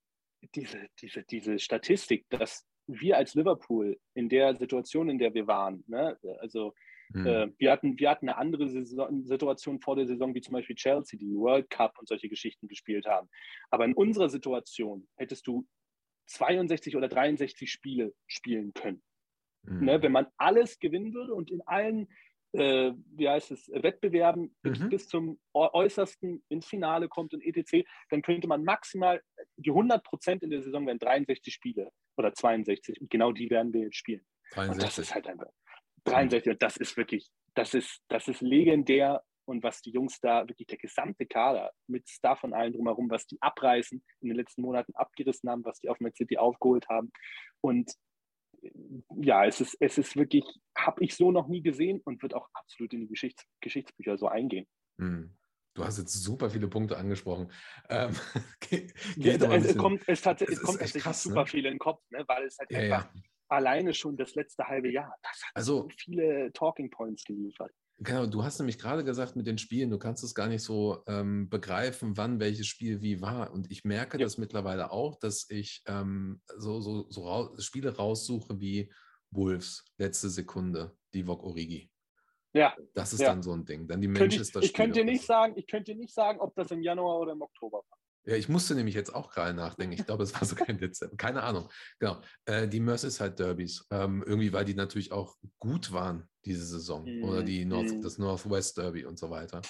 diese, 0.56 0.88
diese, 1.02 1.24
diese 1.24 1.60
Statistik, 1.60 2.26
dass 2.30 2.66
wir 2.90 3.18
als 3.18 3.36
Liverpool 3.36 4.00
in 4.16 4.30
der 4.30 4.56
Situation, 4.56 5.10
in 5.10 5.20
der 5.20 5.34
wir 5.34 5.48
waren, 5.48 5.84
ne? 5.88 6.18
also 6.40 6.74
mhm. 7.10 7.26
äh, 7.26 7.52
wir, 7.58 7.72
hatten, 7.72 8.00
wir 8.00 8.10
hatten 8.10 8.28
eine 8.28 8.38
andere 8.38 8.68
Saison, 8.68 9.24
Situation 9.24 9.80
vor 9.80 9.96
der 9.96 10.08
Saison, 10.08 10.34
wie 10.34 10.42
zum 10.42 10.54
Beispiel 10.54 10.76
Chelsea, 10.76 11.20
die 11.20 11.36
World 11.36 11.70
Cup 11.70 11.98
und 12.00 12.08
solche 12.08 12.30
Geschichten 12.30 12.68
gespielt 12.68 13.06
haben. 13.06 13.30
Aber 13.70 13.86
in 13.86 13.94
unserer 13.94 14.30
Situation 14.30 15.08
hättest 15.18 15.46
du 15.46 15.68
62 16.28 16.96
oder 16.96 17.08
63 17.08 17.72
Spiele 17.72 18.14
spielen 18.28 18.74
können. 18.74 19.02
Mhm. 19.64 19.86
Ne? 19.86 20.02
Wenn 20.02 20.12
man 20.12 20.28
alles 20.38 20.80
gewinnen 20.80 21.14
würde 21.14 21.34
und 21.36 21.52
in 21.52 21.62
allen 21.62 22.08
äh, 22.54 22.94
wie 23.16 23.30
heißt 23.30 23.52
es, 23.52 23.70
Wettbewerben 23.72 24.56
mhm. 24.64 24.90
bis 24.90 25.08
zum 25.08 25.40
Äußersten 25.54 26.44
ins 26.50 26.66
Finale 26.66 27.08
kommt 27.08 27.34
und 27.34 27.44
etc., 27.44 27.88
dann 28.10 28.24
könnte 28.24 28.48
man 28.48 28.64
maximal 28.64 29.22
die 29.58 29.70
100 29.70 30.04
Prozent 30.04 30.42
in 30.42 30.50
der 30.50 30.64
Saison 30.64 30.88
wären 30.88 30.98
63 30.98 31.54
Spiele 31.54 31.92
oder 32.20 32.34
62 32.34 33.02
und 33.02 33.10
genau 33.10 33.32
die 33.32 33.50
werden 33.50 33.74
wir 33.74 33.84
jetzt 33.84 33.96
spielen. 33.96 34.26
63. 34.52 34.74
Und 34.74 34.84
das 34.84 34.98
ist 35.00 35.16
halt 35.16 35.28
einfach 35.28 35.50
63 36.04 36.52
und 36.52 36.62
das 36.62 36.78
ist 36.78 36.98
wirklich, 36.98 37.30
das 37.56 37.74
ist, 37.74 38.02
das 38.10 38.28
ist 38.28 38.42
legendär 38.42 39.24
und 39.46 39.64
was 39.64 39.82
die 39.82 39.92
Jungs 39.92 40.20
da, 40.20 40.48
wirklich 40.48 40.68
der 40.68 40.78
gesamte 40.78 41.26
Kader 41.26 41.72
mit 41.88 42.08
Staff 42.08 42.44
und 42.44 42.54
allen 42.54 42.74
drumherum, 42.74 43.10
was 43.10 43.26
die 43.26 43.42
abreißen, 43.42 44.04
in 44.22 44.30
den 44.30 44.38
letzten 44.38 44.62
Monaten 44.62 44.94
abgerissen 44.96 45.50
haben, 45.50 45.66
was 45.66 45.80
die 45.80 45.90
auf 45.90 46.00
Man 46.00 46.14
City 46.14 46.38
aufgeholt 46.38 46.88
haben 46.90 47.12
und 47.62 47.92
ja, 49.22 49.46
es 49.46 49.62
ist, 49.62 49.78
es 49.80 49.98
ist 49.98 50.18
wirklich, 50.18 50.44
habe 50.78 51.04
ich 51.04 51.16
so 51.16 51.32
noch 51.32 51.48
nie 51.48 51.62
gesehen 51.62 52.02
und 52.04 52.22
wird 52.22 52.34
auch 52.34 52.50
absolut 52.54 52.94
in 52.94 53.02
die 53.02 53.08
Geschichts 53.08 53.46
Geschichtsbücher 53.62 54.18
so 54.18 54.28
eingehen. 54.28 54.68
Hm. 55.00 55.34
Du 55.80 55.86
hast 55.86 55.98
jetzt 55.98 56.12
super 56.12 56.50
viele 56.50 56.68
Punkte 56.68 56.98
angesprochen. 56.98 57.50
Ähm, 57.88 58.12
ja, 59.16 59.36
es, 59.36 59.66
es, 59.66 59.78
kommt, 59.78 60.04
es, 60.08 60.26
hat, 60.26 60.42
es, 60.42 60.50
es 60.50 60.62
kommt 60.62 60.80
tatsächlich 60.80 61.04
krass, 61.04 61.24
super 61.24 61.44
ne? 61.44 61.48
viel 61.48 61.66
in 61.66 61.72
den 61.72 61.80
Kopf, 61.80 62.04
ne? 62.10 62.26
weil 62.28 62.44
es 62.44 62.58
halt 62.60 62.70
ja, 62.70 62.80
einfach 62.80 63.16
ja. 63.16 63.22
alleine 63.48 63.94
schon 63.94 64.18
das 64.18 64.36
letzte 64.36 64.66
halbe 64.66 64.92
Jahr, 64.92 65.16
das 65.24 65.42
hat 65.42 65.52
also, 65.54 65.84
so 65.84 65.90
viele 65.96 66.52
Talking 66.52 66.90
Points 66.90 67.24
geliefert. 67.24 67.72
Genau, 68.00 68.26
du 68.26 68.44
hast 68.44 68.60
nämlich 68.60 68.78
gerade 68.78 69.06
gesagt 69.06 69.38
mit 69.38 69.48
den 69.48 69.58
Spielen, 69.58 69.90
du 69.90 69.98
kannst 69.98 70.22
es 70.22 70.36
gar 70.36 70.48
nicht 70.48 70.64
so 70.64 71.02
ähm, 71.08 71.48
begreifen, 71.48 72.18
wann 72.18 72.42
welches 72.42 72.68
Spiel 72.68 73.02
wie 73.02 73.22
war. 73.22 73.54
Und 73.54 73.72
ich 73.72 73.86
merke 73.86 74.18
ja. 74.18 74.26
das 74.26 74.38
mittlerweile 74.38 74.92
auch, 74.92 75.18
dass 75.18 75.50
ich 75.50 75.82
ähm, 75.86 76.42
so, 76.58 76.82
so, 76.82 77.10
so 77.10 77.26
raus, 77.26 77.64
Spiele 77.64 77.96
raussuche 77.96 78.60
wie 78.60 78.92
Wolves, 79.32 79.86
letzte 79.98 80.30
Sekunde, 80.30 80.98
Divok 81.14 81.42
Origi. 81.42 81.90
Ja. 82.54 82.76
Das 82.94 83.14
ist 83.14 83.22
ja. 83.22 83.30
dann 83.30 83.44
so 83.44 83.54
ein 83.54 83.66
Ding. 83.66 83.88
Dann 83.88 84.02
die 84.02 84.08
Manchester 84.08 84.60
Ich, 84.60 84.68
ich 84.68 84.74
könnte 84.74 85.04
nicht 85.04 85.26
sagen, 85.26 85.54
ich 85.56 85.68
könnte 85.68 85.96
nicht 85.96 86.14
sagen, 86.14 86.40
ob 86.40 86.56
das 86.56 86.72
im 86.72 86.82
Januar 86.82 87.20
oder 87.20 87.34
im 87.34 87.42
Oktober 87.42 87.78
war. 87.78 87.98
Ja, 88.26 88.36
ich 88.36 88.50
musste 88.50 88.76
nämlich 88.76 88.96
jetzt 88.96 89.14
auch 89.14 89.32
gerade 89.32 89.54
nachdenken. 89.54 89.94
Ich 89.94 90.06
glaube, 90.06 90.24
es 90.24 90.34
war 90.34 90.46
sogar 90.46 90.70
im 90.70 90.78
Dezember. 90.80 91.16
Keine 91.18 91.44
Ahnung. 91.44 91.70
Genau. 92.00 92.22
Äh, 92.46 92.68
die 92.68 92.80
Merseyside 92.80 93.32
Derbys. 93.32 93.86
Ähm, 93.92 94.24
irgendwie, 94.26 94.54
weil 94.54 94.66
die 94.66 94.76
natürlich 94.76 95.12
auch 95.12 95.36
gut 95.60 95.92
waren 95.92 96.28
diese 96.46 96.66
Saison. 96.66 97.06
Mm, 97.06 97.24
oder 97.24 97.44
die 97.44 97.66
North, 97.66 97.92
mm. 97.92 98.02
das 98.02 98.18
Northwest 98.18 98.78
Derby 98.78 99.06
und 99.06 99.18
so 99.18 99.30
weiter. 99.30 99.62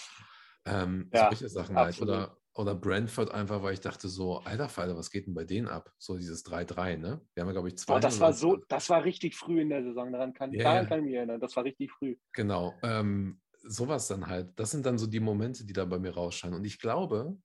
Ähm, 0.65 1.09
ja, 1.13 1.29
solche 1.29 1.49
Sachen 1.49 1.75
halt. 1.75 2.01
Oder, 2.01 2.37
oder 2.59 2.75
Brentford 2.75 3.31
einfach, 3.31 3.63
weil 3.63 3.73
ich 3.73 3.79
dachte 3.79 4.09
so, 4.09 4.39
alter 4.39 4.67
Falter, 4.67 4.97
was 4.97 5.09
geht 5.09 5.27
denn 5.27 5.33
bei 5.33 5.45
denen 5.45 5.69
ab? 5.69 5.93
So 5.97 6.17
dieses 6.17 6.45
3-3, 6.45 6.97
ne? 6.97 7.21
Wir 7.33 7.41
haben 7.41 7.47
ja, 7.47 7.53
glaube 7.53 7.69
ich, 7.69 7.77
zwei. 7.77 7.95
Oh, 7.95 7.99
das 7.99 8.19
war 8.19 8.33
so, 8.33 8.57
das 8.67 8.89
war 8.89 9.05
richtig 9.05 9.35
früh 9.37 9.61
in 9.61 9.69
der 9.69 9.81
Saison. 9.81 10.11
Daran 10.11 10.33
kann, 10.33 10.51
yeah. 10.51 10.63
daran 10.63 10.87
kann 10.87 10.99
ich 10.99 11.05
mich 11.05 11.15
erinnern. 11.15 11.39
Das 11.39 11.55
war 11.55 11.63
richtig 11.63 11.89
früh. 11.89 12.17
Genau. 12.33 12.73
Ähm, 12.83 13.39
sowas 13.63 14.09
dann 14.09 14.27
halt. 14.27 14.51
Das 14.57 14.71
sind 14.71 14.85
dann 14.85 14.97
so 14.97 15.07
die 15.07 15.21
Momente, 15.21 15.65
die 15.65 15.71
da 15.71 15.85
bei 15.85 15.99
mir 15.99 16.13
rausscheinen. 16.13 16.57
Und 16.57 16.65
ich 16.65 16.79
glaube, 16.79 17.37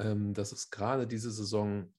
ähm, 0.00 0.34
dass 0.34 0.50
es 0.50 0.68
gerade 0.68 1.06
diese 1.06 1.30
Saison 1.30 1.94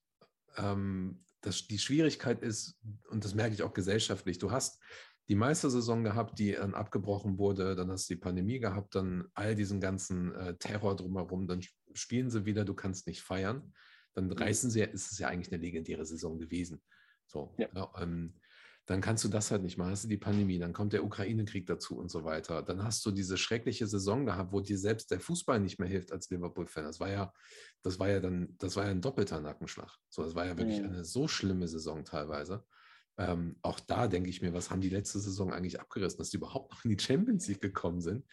ähm, 0.57 1.23
dass 1.41 1.67
die 1.67 1.79
Schwierigkeit 1.79 2.41
ist, 2.41 2.77
und 3.09 3.23
das 3.23 3.33
merke 3.33 3.53
ich 3.53 3.63
auch 3.63 3.73
gesellschaftlich, 3.73 4.39
du 4.39 4.51
hast 4.51 4.81
die 5.29 5.35
Meistersaison 5.35 6.03
gehabt, 6.03 6.39
die 6.39 6.53
dann 6.53 6.73
abgebrochen 6.73 7.37
wurde, 7.37 7.75
dann 7.75 7.91
hast 7.91 8.09
du 8.09 8.15
die 8.15 8.19
Pandemie 8.19 8.59
gehabt, 8.59 8.95
dann 8.95 9.25
all 9.33 9.55
diesen 9.55 9.79
ganzen 9.79 10.33
äh, 10.35 10.55
Terror 10.57 10.95
drumherum, 10.95 11.47
dann 11.47 11.61
spielen 11.97 12.29
sie 12.29 12.45
wieder, 12.45 12.65
du 12.65 12.73
kannst 12.73 13.07
nicht 13.07 13.21
feiern, 13.21 13.73
dann 14.13 14.25
mhm. 14.25 14.33
reißen 14.33 14.69
sie, 14.69 14.81
ist 14.81 15.11
es 15.11 15.19
ja 15.19 15.27
eigentlich 15.27 15.53
eine 15.53 15.61
legendäre 15.61 16.05
Saison 16.05 16.37
gewesen. 16.37 16.81
So, 17.25 17.53
ja. 17.57 17.67
Ja, 17.75 17.91
ähm, 17.99 18.33
dann 18.87 19.01
kannst 19.01 19.23
du 19.25 19.27
das 19.27 19.51
halt 19.51 19.63
nicht 19.63 19.77
machen. 19.77 19.91
Hast 19.91 20.05
du 20.05 20.07
die 20.07 20.17
Pandemie, 20.17 20.59
dann 20.59 20.71
kommt 20.71 20.93
der 20.93 21.03
Ukraine-Krieg 21.03 21.65
dazu 21.65 21.97
und 21.97 22.09
so 22.09 22.23
weiter. 22.23 22.63
Dann 22.63 22.83
hast 22.83 23.05
du 23.05 23.11
diese 23.11 23.37
schreckliche 23.37 23.85
Saison 23.85 24.25
gehabt, 24.25 24.53
wo 24.53 24.61
dir 24.61 24.77
selbst 24.77 25.11
der 25.11 25.19
Fußball 25.19 25.59
nicht 25.59 25.77
mehr 25.77 25.89
hilft 25.89 26.13
als 26.13 26.29
Liverpool-Fan. 26.29 26.85
Das 26.85 27.01
war 27.01 27.09
ja, 27.09 27.33
das 27.83 27.99
war 27.99 28.09
ja 28.09 28.21
dann, 28.21 28.55
das 28.57 28.77
war 28.77 28.85
ja 28.85 28.91
ein 28.91 29.01
doppelter 29.01 29.41
Nackenschlag. 29.41 29.91
So, 30.07 30.23
das 30.23 30.35
war 30.35 30.45
ja 30.45 30.57
wirklich 30.57 30.79
mhm. 30.79 30.87
eine 30.87 31.03
so 31.03 31.27
schlimme 31.27 31.67
Saison 31.67 32.05
teilweise. 32.05 32.65
Ähm, 33.17 33.57
auch 33.61 33.81
da 33.81 34.07
denke 34.07 34.29
ich 34.29 34.41
mir, 34.41 34.53
was 34.53 34.69
haben 34.69 34.79
die 34.79 34.89
letzte 34.89 35.19
Saison 35.19 35.51
eigentlich 35.51 35.81
abgerissen, 35.81 36.19
dass 36.19 36.29
die 36.29 36.37
überhaupt 36.37 36.71
noch 36.71 36.85
in 36.85 36.95
die 36.95 37.03
Champions 37.03 37.47
League 37.49 37.61
gekommen 37.61 37.99
sind? 37.99 38.25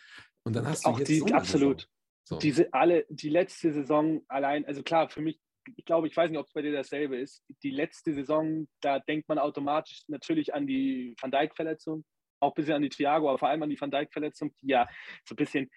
Und 0.44 0.54
dann 0.54 0.68
hast 0.68 0.84
du 0.84 0.90
auch 0.90 0.98
jetzt 1.00 1.08
die, 1.08 1.18
so 1.18 1.26
absolut. 1.26 1.88
So. 2.24 2.38
Diese 2.38 2.72
alle, 2.72 3.04
die 3.08 3.28
letzte 3.28 3.72
Saison 3.72 4.22
allein, 4.28 4.64
also 4.64 4.82
klar, 4.82 5.08
für 5.08 5.20
mich 5.20 5.38
ich 5.76 5.84
glaube, 5.84 6.08
ich 6.08 6.16
weiß 6.16 6.30
nicht, 6.30 6.38
ob 6.38 6.46
es 6.46 6.52
bei 6.52 6.62
dir 6.62 6.72
dasselbe 6.72 7.16
ist. 7.16 7.42
Die 7.62 7.70
letzte 7.70 8.12
Saison, 8.12 8.68
da 8.80 8.98
denkt 8.98 9.28
man 9.28 9.38
automatisch 9.38 10.02
natürlich 10.08 10.54
an 10.54 10.66
die 10.66 11.14
Van 11.20 11.30
Dijk-Verletzung, 11.30 12.04
auch 12.40 12.52
ein 12.52 12.54
bisschen 12.54 12.74
an 12.74 12.82
die 12.82 12.90
Thiago, 12.90 13.28
aber 13.28 13.38
vor 13.38 13.48
allem 13.48 13.62
an 13.62 13.70
die 13.70 13.80
Van 13.80 13.90
Dijk-Verletzung, 13.90 14.54
die 14.60 14.68
ja 14.68 14.86
so 15.24 15.32
ein 15.32 15.36
bisschen, 15.36 15.70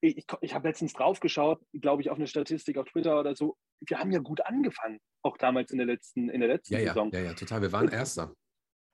ich, 0.00 0.24
ich 0.40 0.54
habe 0.54 0.68
letztens 0.68 0.92
drauf 0.92 1.20
geschaut, 1.20 1.60
glaube 1.74 2.02
ich, 2.02 2.10
auf 2.10 2.16
eine 2.16 2.26
Statistik 2.26 2.78
auf 2.78 2.86
Twitter 2.88 3.20
oder 3.20 3.34
so, 3.34 3.56
wir 3.86 3.98
haben 3.98 4.12
ja 4.12 4.20
gut 4.20 4.40
angefangen, 4.46 4.98
auch 5.22 5.36
damals 5.36 5.70
in 5.72 5.78
der 5.78 5.86
letzten, 5.86 6.30
in 6.30 6.40
der 6.40 6.48
letzten 6.48 6.74
ja, 6.74 6.80
ja, 6.80 6.86
Saison. 6.88 7.10
Ja, 7.12 7.20
ja, 7.20 7.34
total. 7.34 7.62
Wir 7.62 7.72
waren 7.72 7.88
Erster. 7.88 8.34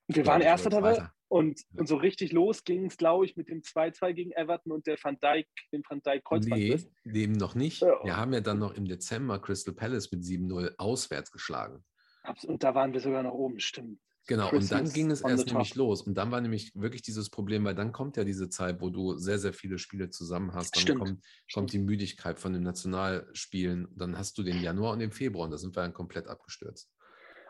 Wir 0.09 0.27
waren 0.27 0.42
Erster 0.42 0.70
dabei 0.70 1.09
und, 1.31 1.62
und 1.77 1.88
so 1.88 1.95
richtig 1.95 2.33
los 2.33 2.64
ging 2.64 2.87
es, 2.87 2.97
glaube 2.97 3.25
ich, 3.25 3.37
mit 3.37 3.49
dem 3.49 3.61
2-2 3.61 4.12
gegen 4.14 4.33
Everton 4.33 4.73
und 4.73 4.88
der 4.88 4.99
Van 5.01 5.16
Dijk, 5.21 5.47
dem 5.73 5.83
Van 5.88 6.03
Dijk 6.03 6.25
Kreuzband. 6.25 6.61
Nee, 6.61 6.77
dem 7.05 7.33
noch 7.33 7.55
nicht. 7.55 7.83
Wir 7.83 8.16
haben 8.16 8.33
ja 8.33 8.40
dann 8.40 8.59
noch 8.59 8.75
im 8.75 8.85
Dezember 8.85 9.40
Crystal 9.40 9.73
Palace 9.73 10.11
mit 10.11 10.23
7-0 10.23 10.75
auswärts 10.79 11.31
geschlagen. 11.31 11.85
Und 12.47 12.64
da 12.64 12.75
waren 12.75 12.93
wir 12.93 12.99
sogar 13.01 13.23
noch 13.23 13.33
oben, 13.33 13.61
stimmt. 13.61 14.01
Genau, 14.27 14.49
Christmas 14.49 14.81
und 14.81 14.88
dann 14.88 14.93
ging 14.93 15.11
es 15.12 15.21
erst 15.21 15.47
nämlich 15.47 15.77
los. 15.77 16.03
Und 16.03 16.14
dann 16.14 16.33
war 16.33 16.40
nämlich 16.40 16.73
wirklich 16.75 17.03
dieses 17.03 17.31
Problem, 17.31 17.64
weil 17.64 17.77
dann 17.77 17.93
kommt 17.93 18.16
ja 18.16 18.25
diese 18.25 18.49
Zeit, 18.49 18.81
wo 18.81 18.90
du 18.90 19.16
sehr, 19.16 19.38
sehr 19.38 19.53
viele 19.53 19.79
Spiele 19.79 20.11
zusammen 20.11 20.53
hast. 20.53 20.77
Dann 20.77 20.99
kommt, 20.99 21.25
kommt, 21.53 21.73
die 21.73 21.79
Müdigkeit 21.79 22.40
von 22.40 22.53
den 22.53 22.64
Nationalspielen. 22.64 23.87
Dann 23.95 24.19
hast 24.19 24.37
du 24.37 24.43
den 24.43 24.61
Januar 24.61 24.95
und 24.95 24.99
den 24.99 25.12
Februar 25.12 25.45
und 25.45 25.53
da 25.53 25.59
sind 25.59 25.77
wir 25.77 25.83
dann 25.83 25.95
komplett 25.95 26.27
abgestürzt. 26.27 26.90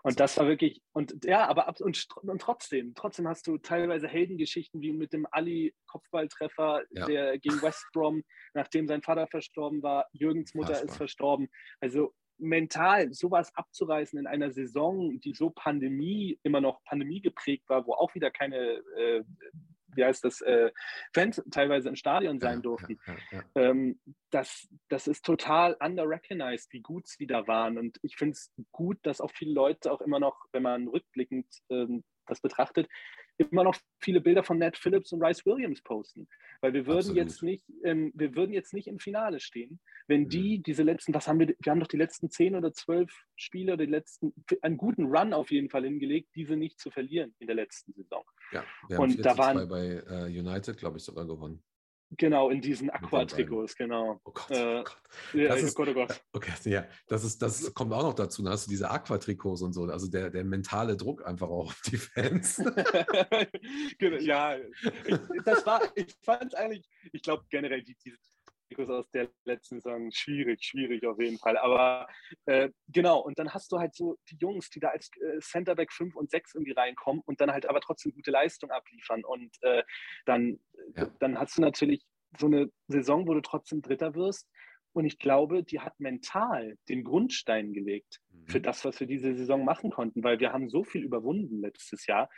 Und 0.02 0.20
das 0.20 0.36
war 0.38 0.46
wirklich, 0.46 0.80
und 0.92 1.24
ja, 1.24 1.46
aber 1.46 1.68
ab, 1.68 1.80
und, 1.80 2.06
und 2.22 2.40
trotzdem, 2.40 2.94
trotzdem 2.94 3.28
hast 3.28 3.46
du 3.46 3.58
teilweise 3.58 4.08
Heldengeschichten 4.08 4.80
wie 4.80 4.92
mit 4.92 5.12
dem 5.12 5.26
Ali-Kopfballtreffer, 5.30 6.82
ja. 6.90 7.06
der 7.06 7.38
gegen 7.38 7.60
West 7.62 7.86
Brom, 7.92 8.22
nachdem 8.54 8.88
sein 8.88 9.02
Vater 9.02 9.26
verstorben 9.26 9.82
war, 9.82 10.06
Jürgens 10.12 10.54
Mutter 10.54 10.68
Fassbar. 10.68 10.90
ist 10.90 10.96
verstorben. 10.96 11.48
Also 11.80 12.14
mental 12.38 13.12
sowas 13.12 13.54
abzureißen 13.54 14.18
in 14.18 14.26
einer 14.26 14.50
Saison, 14.50 15.20
die 15.20 15.34
so 15.34 15.50
Pandemie, 15.50 16.38
immer 16.42 16.60
noch 16.60 16.82
Pandemie 16.84 17.20
geprägt 17.20 17.68
war, 17.68 17.86
wo 17.86 17.92
auch 17.92 18.14
wieder 18.14 18.30
keine 18.30 18.82
äh, 18.96 19.22
wie 19.94 20.04
heißt 20.04 20.24
das, 20.24 20.40
äh, 20.40 20.70
Fans 21.14 21.42
teilweise 21.50 21.88
im 21.88 21.96
Stadion 21.96 22.40
sein 22.40 22.58
ja, 22.58 22.62
durften. 22.62 22.98
Ja, 23.06 23.16
ja, 23.32 23.44
ähm, 23.54 24.00
das, 24.30 24.68
das 24.88 25.06
ist 25.06 25.24
total 25.24 25.76
underrecognized, 25.80 26.72
wie 26.72 26.80
gut 26.80 27.08
sie 27.08 27.26
da 27.26 27.46
waren. 27.46 27.78
Und 27.78 27.98
ich 28.02 28.16
finde 28.16 28.32
es 28.32 28.52
gut, 28.72 28.98
dass 29.02 29.20
auch 29.20 29.32
viele 29.32 29.52
Leute 29.52 29.92
auch 29.92 30.00
immer 30.00 30.20
noch, 30.20 30.46
wenn 30.52 30.62
man 30.62 30.88
rückblickend 30.88 31.46
ähm, 31.68 32.04
das 32.26 32.40
betrachtet, 32.40 32.88
immer 33.40 33.64
noch 33.64 33.76
viele 33.98 34.20
Bilder 34.20 34.42
von 34.44 34.58
Ned 34.58 34.76
Phillips 34.76 35.12
und 35.12 35.22
Rice 35.22 35.44
Williams 35.46 35.82
posten. 35.82 36.28
Weil 36.60 36.74
wir 36.74 36.86
würden 36.86 36.98
Absolut. 36.98 37.16
jetzt 37.16 37.42
nicht, 37.42 37.64
ähm, 37.84 38.12
wir 38.14 38.34
würden 38.34 38.52
jetzt 38.52 38.74
nicht 38.74 38.86
im 38.86 38.98
Finale 38.98 39.40
stehen, 39.40 39.80
wenn 40.06 40.28
die 40.28 40.58
mhm. 40.58 40.62
diese 40.62 40.82
letzten, 40.82 41.14
was 41.14 41.26
haben 41.26 41.38
wir, 41.38 41.54
wir 41.58 41.70
haben 41.70 41.80
doch 41.80 41.86
die 41.86 41.96
letzten 41.96 42.30
zehn 42.30 42.54
oder 42.54 42.72
zwölf 42.72 43.12
Spiele, 43.36 43.76
die 43.76 43.86
letzten, 43.86 44.34
einen 44.62 44.76
guten 44.76 45.06
Run 45.06 45.32
auf 45.32 45.50
jeden 45.50 45.70
Fall 45.70 45.84
hingelegt, 45.84 46.30
diese 46.34 46.56
nicht 46.56 46.78
zu 46.78 46.90
verlieren 46.90 47.34
in 47.38 47.46
der 47.46 47.56
letzten 47.56 47.92
Saison. 47.92 48.24
Ja, 48.52 48.64
wir 48.88 48.98
haben 48.98 49.04
und 49.04 49.24
da 49.24 49.38
waren 49.38 49.68
bei 49.68 50.02
uh, 50.04 50.24
United, 50.26 50.76
glaube 50.76 50.98
ich, 50.98 51.04
sogar 51.04 51.26
gewonnen. 51.26 51.62
Genau, 52.16 52.50
in 52.50 52.60
diesen 52.60 52.90
Aqua-Trikots, 52.90 53.76
genau. 53.76 54.20
Oh 54.24 54.32
Gott, 54.32 54.50
äh, 54.50 54.80
oh 54.80 54.84
Gott. 54.84 55.02
Ja, 55.32 55.48
das 55.48 55.62
ist, 55.62 55.78
oh 55.78 55.84
Gott, 55.84 55.88
oh 55.90 55.94
Gott. 55.94 56.24
Okay, 56.32 56.52
ja, 56.64 56.84
das, 57.06 57.22
ist, 57.22 57.40
das 57.40 57.72
kommt 57.72 57.92
auch 57.92 58.02
noch 58.02 58.14
dazu. 58.14 58.42
Da 58.42 58.50
hast 58.50 58.66
du 58.66 58.70
diese 58.70 58.90
Aqua-Trikots 58.90 59.62
und 59.62 59.72
so. 59.72 59.84
Also 59.84 60.08
der, 60.08 60.30
der 60.30 60.44
mentale 60.44 60.96
Druck 60.96 61.24
einfach 61.24 61.48
auch 61.48 61.66
auf 61.66 61.80
die 61.86 61.96
Fans. 61.96 62.56
genau, 63.98 64.16
ja, 64.16 64.56
ich, 64.56 65.18
das 65.44 65.64
war, 65.64 65.82
ich 65.94 66.12
fand 66.22 66.52
es 66.52 66.54
eigentlich, 66.54 66.88
ich 67.12 67.22
glaube 67.22 67.44
generell, 67.48 67.82
die, 67.82 67.96
diese 68.04 68.16
Trikots 68.70 68.90
aus 68.90 69.10
der 69.10 69.28
letzten 69.44 69.80
Saison 69.80 70.10
schwierig, 70.12 70.62
schwierig 70.62 71.04
auf 71.06 71.20
jeden 71.20 71.38
Fall. 71.38 71.56
Aber 71.58 72.06
äh, 72.46 72.70
genau, 72.88 73.20
und 73.20 73.38
dann 73.38 73.52
hast 73.52 73.70
du 73.72 73.78
halt 73.78 73.94
so 73.94 74.16
die 74.30 74.36
Jungs, 74.36 74.70
die 74.70 74.80
da 74.80 74.88
als 74.88 75.10
äh, 75.20 75.38
Centerback 75.40 75.92
5 75.92 76.14
und 76.14 76.30
6 76.30 76.54
irgendwie 76.54 76.72
reinkommen 76.72 77.22
und 77.26 77.40
dann 77.40 77.50
halt 77.50 77.66
aber 77.66 77.80
trotzdem 77.80 78.12
gute 78.12 78.30
Leistung 78.30 78.70
abliefern. 78.70 79.24
Und 79.24 79.50
äh, 79.62 79.82
dann, 80.24 80.60
ja. 80.96 81.10
dann 81.18 81.38
hast 81.38 81.58
du 81.58 81.62
natürlich 81.62 82.02
so 82.38 82.46
eine 82.46 82.70
Saison, 82.88 83.26
wo 83.26 83.34
du 83.34 83.40
trotzdem 83.40 83.82
Dritter 83.82 84.14
wirst. 84.14 84.48
Und 84.92 85.04
ich 85.04 85.18
glaube, 85.18 85.62
die 85.62 85.80
hat 85.80 85.98
mental 86.00 86.76
den 86.88 87.04
Grundstein 87.04 87.72
gelegt 87.72 88.20
mhm. 88.30 88.46
für 88.46 88.60
das, 88.60 88.84
was 88.84 88.98
wir 88.98 89.06
diese 89.06 89.34
Saison 89.34 89.64
machen 89.64 89.90
konnten, 89.90 90.22
weil 90.24 90.40
wir 90.40 90.52
haben 90.52 90.68
so 90.68 90.82
viel 90.82 91.04
überwunden 91.04 91.60
letztes 91.60 92.06
Jahr. 92.06 92.28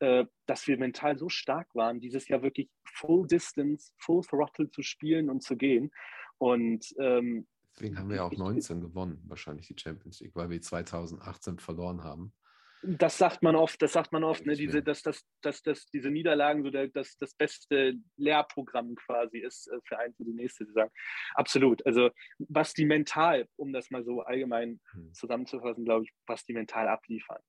Äh, 0.00 0.26
dass 0.46 0.66
wir 0.68 0.78
mental 0.78 1.18
so 1.18 1.28
stark 1.28 1.74
waren, 1.74 1.98
dieses 1.98 2.28
Jahr 2.28 2.42
wirklich 2.42 2.70
Full 2.84 3.26
Distance, 3.26 3.92
Full 3.98 4.22
Throttle 4.22 4.70
zu 4.70 4.82
spielen 4.82 5.28
und 5.28 5.42
zu 5.42 5.56
gehen. 5.56 5.90
Und 6.38 6.94
ähm, 7.00 7.48
deswegen 7.74 7.98
haben 7.98 8.08
wir 8.08 8.16
ja 8.16 8.22
auch 8.22 8.32
19 8.32 8.80
gewonnen, 8.80 9.20
wahrscheinlich 9.26 9.66
die 9.66 9.76
Champions 9.76 10.20
League, 10.20 10.36
weil 10.36 10.50
wir 10.50 10.62
2018 10.62 11.58
verloren 11.58 12.04
haben. 12.04 12.32
Das 12.82 13.18
sagt 13.18 13.42
man 13.42 13.56
oft, 13.56 13.82
das 13.82 13.92
sagt 13.92 14.12
man 14.12 14.22
oft, 14.22 14.46
ne, 14.46 14.54
diese, 14.54 14.84
dass, 14.84 15.02
dass, 15.02 15.24
dass, 15.42 15.62
dass 15.62 15.86
diese 15.86 16.10
Niederlagen 16.10 16.62
so 16.62 16.70
der, 16.70 16.86
das, 16.86 17.16
das 17.16 17.34
beste 17.34 17.94
Lehrprogramm 18.16 18.94
quasi 18.94 19.38
ist 19.38 19.66
äh, 19.66 19.78
für 19.84 19.98
einen 19.98 20.14
für 20.14 20.24
die 20.24 20.32
nächste 20.32 20.64
Saison. 20.64 20.88
Absolut. 21.34 21.84
Also 21.84 22.10
was 22.38 22.72
die 22.72 22.86
mental, 22.86 23.48
um 23.56 23.72
das 23.72 23.90
mal 23.90 24.04
so 24.04 24.22
allgemein 24.22 24.80
hm. 24.92 25.12
zusammenzufassen, 25.12 25.84
glaube 25.84 26.04
ich, 26.04 26.12
was 26.26 26.44
die 26.44 26.52
mental 26.52 26.86
abliefern, 26.86 27.42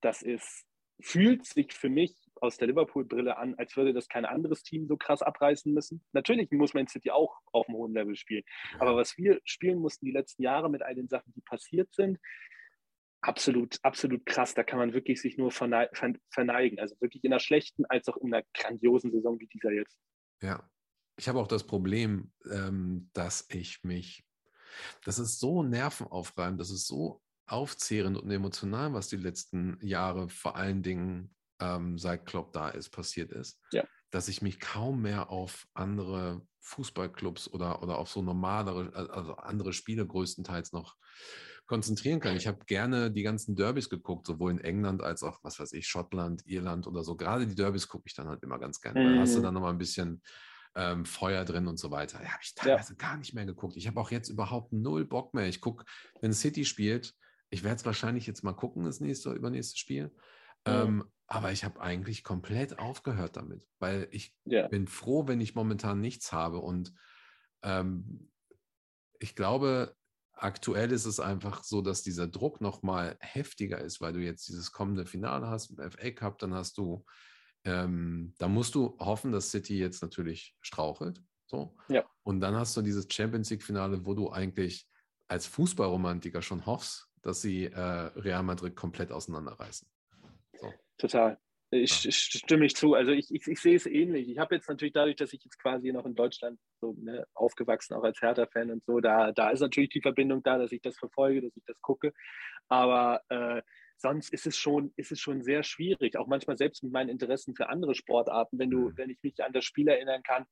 das 0.00 0.22
ist 0.22 0.67
fühlt 1.00 1.46
sich 1.46 1.72
für 1.72 1.88
mich 1.88 2.14
aus 2.40 2.56
der 2.56 2.68
Liverpool-Brille 2.68 3.36
an, 3.36 3.54
als 3.56 3.76
würde 3.76 3.92
das 3.92 4.08
kein 4.08 4.24
anderes 4.24 4.62
Team 4.62 4.86
so 4.86 4.96
krass 4.96 5.22
abreißen 5.22 5.72
müssen. 5.72 6.04
Natürlich 6.12 6.50
muss 6.50 6.74
Man 6.74 6.88
City 6.88 7.10
auch 7.10 7.36
auf 7.52 7.68
einem 7.68 7.76
hohen 7.76 7.94
Level 7.94 8.16
spielen. 8.16 8.44
Aber 8.78 8.96
was 8.96 9.16
wir 9.16 9.40
spielen 9.44 9.78
mussten 9.78 10.06
die 10.06 10.12
letzten 10.12 10.42
Jahre 10.42 10.70
mit 10.70 10.82
all 10.82 10.94
den 10.94 11.08
Sachen, 11.08 11.32
die 11.34 11.40
passiert 11.40 11.92
sind, 11.94 12.18
absolut, 13.20 13.78
absolut 13.82 14.24
krass. 14.26 14.54
Da 14.54 14.62
kann 14.62 14.78
man 14.78 14.92
wirklich 14.92 15.20
sich 15.20 15.36
nur 15.36 15.50
verneigen. 15.50 16.78
Also 16.78 16.96
wirklich 17.00 17.24
in 17.24 17.32
einer 17.32 17.40
schlechten 17.40 17.84
als 17.86 18.08
auch 18.08 18.16
in 18.16 18.32
einer 18.32 18.44
grandiosen 18.54 19.10
Saison 19.10 19.38
wie 19.40 19.46
dieser 19.46 19.72
jetzt. 19.72 19.96
Ja, 20.40 20.68
ich 21.16 21.28
habe 21.28 21.40
auch 21.40 21.48
das 21.48 21.66
Problem, 21.66 22.32
ähm, 22.50 23.10
dass 23.12 23.46
ich 23.50 23.82
mich, 23.82 24.24
das 25.04 25.18
ist 25.18 25.40
so 25.40 25.62
nervenaufreibend, 25.62 26.60
das 26.60 26.70
ist 26.70 26.86
so 26.86 27.22
aufzehrend 27.50 28.16
und 28.16 28.30
emotional, 28.30 28.92
was 28.92 29.08
die 29.08 29.16
letzten 29.16 29.78
Jahre 29.80 30.28
vor 30.28 30.56
allen 30.56 30.82
Dingen 30.82 31.34
ähm, 31.60 31.98
seit 31.98 32.26
Klopp 32.26 32.52
da 32.52 32.68
ist, 32.68 32.90
passiert 32.90 33.32
ist, 33.32 33.60
ja. 33.72 33.84
dass 34.10 34.28
ich 34.28 34.42
mich 34.42 34.60
kaum 34.60 35.02
mehr 35.02 35.30
auf 35.30 35.66
andere 35.74 36.42
Fußballclubs 36.60 37.48
oder, 37.48 37.82
oder 37.82 37.98
auf 37.98 38.10
so 38.10 38.22
normalere, 38.22 38.92
also 39.10 39.36
andere 39.36 39.72
Spiele 39.72 40.06
größtenteils 40.06 40.72
noch 40.72 40.96
konzentrieren 41.66 42.20
kann. 42.20 42.36
Ich 42.36 42.46
habe 42.46 42.64
gerne 42.66 43.10
die 43.10 43.22
ganzen 43.22 43.54
Derbys 43.54 43.90
geguckt, 43.90 44.26
sowohl 44.26 44.52
in 44.52 44.60
England 44.60 45.02
als 45.02 45.22
auch, 45.22 45.38
was 45.42 45.60
weiß 45.60 45.72
ich, 45.74 45.86
Schottland, 45.86 46.46
Irland 46.46 46.86
oder 46.86 47.04
so. 47.04 47.14
Gerade 47.14 47.46
die 47.46 47.54
Derbys 47.54 47.88
gucke 47.88 48.04
ich 48.06 48.14
dann 48.14 48.28
halt 48.28 48.42
immer 48.42 48.58
ganz 48.58 48.80
gerne. 48.80 49.00
Mhm. 49.00 49.14
Da 49.14 49.20
hast 49.20 49.34
du 49.34 49.40
mhm. 49.40 49.42
dann 49.44 49.54
nochmal 49.54 49.72
ein 49.72 49.78
bisschen 49.78 50.22
ähm, 50.74 51.04
Feuer 51.04 51.44
drin 51.44 51.66
und 51.66 51.78
so 51.78 51.90
weiter. 51.90 52.22
Ja, 52.22 52.30
habe 52.30 52.42
ich 52.42 52.54
teilweise 52.54 52.94
ja. 52.94 52.96
gar 52.96 53.16
nicht 53.18 53.34
mehr 53.34 53.44
geguckt. 53.44 53.76
Ich 53.76 53.86
habe 53.86 54.00
auch 54.00 54.10
jetzt 54.10 54.30
überhaupt 54.30 54.72
null 54.72 55.04
Bock 55.04 55.34
mehr. 55.34 55.46
Ich 55.46 55.60
gucke, 55.60 55.84
wenn 56.20 56.32
City 56.32 56.64
spielt, 56.64 57.14
ich 57.50 57.64
werde 57.64 57.76
es 57.76 57.86
wahrscheinlich 57.86 58.26
jetzt 58.26 58.42
mal 58.44 58.52
gucken, 58.52 58.84
das 58.84 59.00
nächste, 59.00 59.32
übernächste 59.32 59.78
Spiel. 59.78 60.14
Ähm, 60.64 61.04
aber 61.26 61.52
ich 61.52 61.64
habe 61.64 61.80
eigentlich 61.80 62.24
komplett 62.24 62.78
aufgehört 62.78 63.36
damit, 63.36 63.66
weil 63.78 64.08
ich 64.10 64.34
ja. 64.44 64.66
bin 64.68 64.86
froh, 64.86 65.28
wenn 65.28 65.40
ich 65.40 65.54
momentan 65.54 66.00
nichts 66.00 66.32
habe. 66.32 66.58
Und 66.58 66.92
ähm, 67.62 68.30
ich 69.18 69.34
glaube, 69.34 69.94
aktuell 70.32 70.92
ist 70.92 71.04
es 71.04 71.20
einfach 71.20 71.64
so, 71.64 71.82
dass 71.82 72.02
dieser 72.02 72.28
Druck 72.28 72.60
nochmal 72.60 73.16
heftiger 73.20 73.78
ist, 73.78 74.00
weil 74.00 74.12
du 74.12 74.20
jetzt 74.20 74.48
dieses 74.48 74.72
kommende 74.72 75.04
Finale 75.04 75.48
hast 75.48 75.70
im 75.70 75.90
FA 75.90 76.10
Cup, 76.12 76.38
dann 76.38 76.54
hast 76.54 76.78
du, 76.78 77.04
ähm, 77.64 78.34
da 78.38 78.48
musst 78.48 78.74
du 78.74 78.96
hoffen, 78.98 79.32
dass 79.32 79.50
City 79.50 79.78
jetzt 79.78 80.02
natürlich 80.02 80.56
strauchelt. 80.60 81.22
So. 81.46 81.76
Ja. 81.88 82.04
Und 82.22 82.40
dann 82.40 82.54
hast 82.54 82.76
du 82.76 82.82
dieses 82.82 83.06
Champions 83.10 83.50
League-Finale, 83.50 84.04
wo 84.04 84.14
du 84.14 84.30
eigentlich 84.30 84.88
als 85.26 85.46
Fußballromantiker 85.46 86.40
schon 86.40 86.64
hoffst, 86.64 87.07
dass 87.22 87.42
sie 87.42 87.66
äh, 87.66 87.80
Real 87.80 88.42
Madrid 88.42 88.76
komplett 88.76 89.12
auseinanderreißen. 89.12 89.88
So. 90.60 90.72
Total. 90.98 91.38
Ich, 91.70 92.04
ja. 92.04 92.10
stimme 92.10 92.64
ich 92.64 92.74
zu. 92.74 92.94
Also 92.94 93.12
ich, 93.12 93.30
ich, 93.30 93.46
ich, 93.46 93.60
sehe 93.60 93.76
es 93.76 93.84
ähnlich. 93.84 94.28
Ich 94.30 94.38
habe 94.38 94.54
jetzt 94.54 94.68
natürlich 94.68 94.94
dadurch, 94.94 95.16
dass 95.16 95.34
ich 95.34 95.44
jetzt 95.44 95.58
quasi 95.58 95.92
noch 95.92 96.06
in 96.06 96.14
Deutschland 96.14 96.58
so 96.80 96.94
ne, 96.98 97.26
aufgewachsen, 97.34 97.94
auch 97.94 98.04
als 98.04 98.22
Hertha-Fan 98.22 98.70
und 98.70 98.84
so, 98.84 99.00
da, 99.00 99.32
da 99.32 99.50
ist 99.50 99.60
natürlich 99.60 99.90
die 99.90 100.00
Verbindung 100.00 100.42
da, 100.42 100.56
dass 100.56 100.72
ich 100.72 100.80
das 100.80 100.96
verfolge, 100.96 101.42
dass 101.42 101.56
ich 101.56 101.64
das 101.66 101.78
gucke. 101.82 102.14
Aber 102.68 103.20
äh, 103.28 103.60
sonst 103.98 104.32
ist 104.32 104.46
es 104.46 104.56
schon, 104.56 104.92
ist 104.96 105.12
es 105.12 105.20
schon 105.20 105.42
sehr 105.42 105.62
schwierig. 105.62 106.16
Auch 106.16 106.26
manchmal 106.26 106.56
selbst 106.56 106.82
mit 106.82 106.92
meinen 106.92 107.10
Interessen 107.10 107.54
für 107.54 107.68
andere 107.68 107.94
Sportarten, 107.94 108.58
wenn 108.58 108.70
du, 108.70 108.88
mhm. 108.88 108.96
wenn 108.96 109.10
ich 109.10 109.18
mich 109.22 109.42
an 109.44 109.52
das 109.52 109.64
Spiel 109.64 109.88
erinnern 109.88 110.22
kann, 110.22 110.46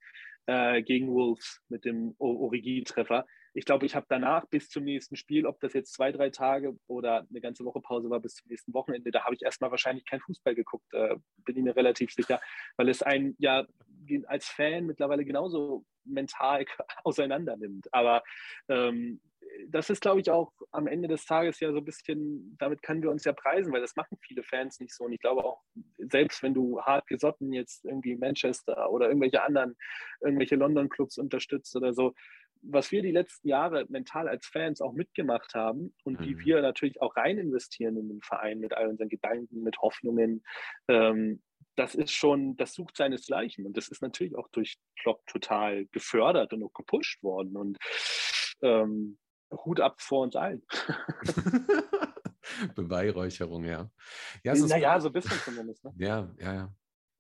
äh, 0.47 0.83
gegen 0.83 1.09
Wolves 1.09 1.63
mit 1.69 1.87
dem 1.87 2.15
Origi-Treffer. 2.19 3.25
Ich 3.57 3.65
glaube, 3.65 3.87
ich 3.87 3.97
habe 3.97 4.05
danach 4.09 4.45
bis 4.47 4.69
zum 4.69 4.85
nächsten 4.85 5.17
Spiel, 5.17 5.47
ob 5.47 5.59
das 5.61 5.73
jetzt 5.73 5.95
zwei, 5.95 6.13
drei 6.13 6.29
Tage 6.29 6.79
oder 6.89 7.27
eine 7.31 7.41
ganze 7.41 7.65
Woche 7.65 7.81
Pause 7.81 8.11
war, 8.11 8.21
bis 8.21 8.35
zum 8.35 8.49
nächsten 8.51 8.75
Wochenende, 8.75 9.11
da 9.11 9.25
habe 9.25 9.35
ich 9.35 9.43
erstmal 9.43 9.71
wahrscheinlich 9.71 10.05
kein 10.05 10.21
Fußball 10.21 10.55
geguckt, 10.55 10.93
äh, 10.93 11.17
bin 11.39 11.57
ich 11.57 11.65
mir 11.65 11.75
relativ 11.75 12.13
sicher, 12.13 12.39
weil 12.77 12.91
es 12.91 13.03
einen 13.03 13.35
ja 13.39 13.67
als 14.27 14.47
Fan 14.47 14.85
mittlerweile 14.85 15.25
genauso 15.25 15.87
mental 16.05 16.67
auseinander 17.05 17.57
nimmt. 17.57 17.93
Aber 17.95 18.23
ähm, 18.69 19.21
das 19.69 19.89
ist, 19.89 20.03
glaube 20.03 20.21
ich, 20.21 20.31
auch 20.31 20.53
am 20.71 20.87
Ende 20.87 21.09
des 21.09 21.25
Tages 21.25 21.59
ja 21.61 21.73
so 21.73 21.79
ein 21.79 21.85
bisschen, 21.85 22.57
damit 22.59 22.83
können 22.83 23.03
wir 23.03 23.11
uns 23.11 23.25
ja 23.25 23.33
preisen, 23.33 23.73
weil 23.73 23.81
das 23.81 23.97
machen 23.97 24.19
viele 24.21 24.43
Fans 24.43 24.81
nicht 24.81 24.95
so. 24.95 25.05
Und 25.05 25.13
ich 25.13 25.21
glaube 25.21 25.45
auch, 25.45 25.63
selbst 25.97 26.43
wenn 26.43 26.53
du 26.53 26.81
hart 26.83 27.07
gesotten 27.07 27.55
jetzt 27.55 27.87
irgendwie 27.87 28.17
Manchester 28.17 28.91
oder 28.91 29.09
irgendwelche 29.09 29.43
anderen, 29.43 29.77
irgendwelche 30.21 30.57
London-Clubs 30.57 31.17
unterstützt 31.17 31.75
oder 31.75 31.95
so, 31.95 32.13
was 32.63 32.91
wir 32.91 33.03
die 33.03 33.13
letzten 33.13 33.49
Jahre 33.49 33.87
mental 33.89 34.29
als 34.29 34.47
Fans 34.47 34.81
auch 34.81 34.93
mitgemacht 34.93 35.55
haben 35.55 35.95
und 36.05 36.21
wie 36.21 36.35
Mhm. 36.35 36.41
wir 36.41 36.63
natürlich 36.63 37.01
auch 37.01 37.17
rein 37.17 37.39
investieren 37.39 37.97
in 37.97 38.09
den 38.09 38.23
Verein 38.23 38.59
mit 38.61 38.75
all 38.75 38.89
unseren 38.89 39.09
Gedanken, 39.09 39.63
mit 39.63 39.79
Hoffnungen, 39.79 40.45
ähm, 40.89 41.43
das 41.77 41.95
ist 41.95 42.13
schon, 42.13 42.57
das 42.57 42.73
sucht 42.73 42.97
seinesgleichen. 42.97 43.67
Und 43.67 43.77
das 43.77 43.89
ist 43.89 44.01
natürlich 44.03 44.35
auch 44.35 44.49
durch 44.49 44.79
Klopp 44.99 45.27
total 45.27 45.85
gefördert 45.87 46.53
und 46.55 46.63
auch 46.63 46.73
gepusht 46.73 47.23
worden. 47.23 47.57
Und 47.57 47.77
ähm, 48.63 49.19
Hut 49.53 49.81
ab 49.81 50.01
vor 50.01 50.23
uns 50.23 50.37
allen. 50.37 50.63
Beweihräucherung, 52.75 53.65
ja. 53.65 53.91
Ja, 54.43 54.55
naja, 54.55 55.01
so 55.01 55.09
ein 55.09 55.13
bisschen 55.13 55.39
zumindest. 55.45 55.85
Ne? 55.85 55.93
ja, 55.99 56.35
ja, 56.39 56.55
ja. 56.55 56.75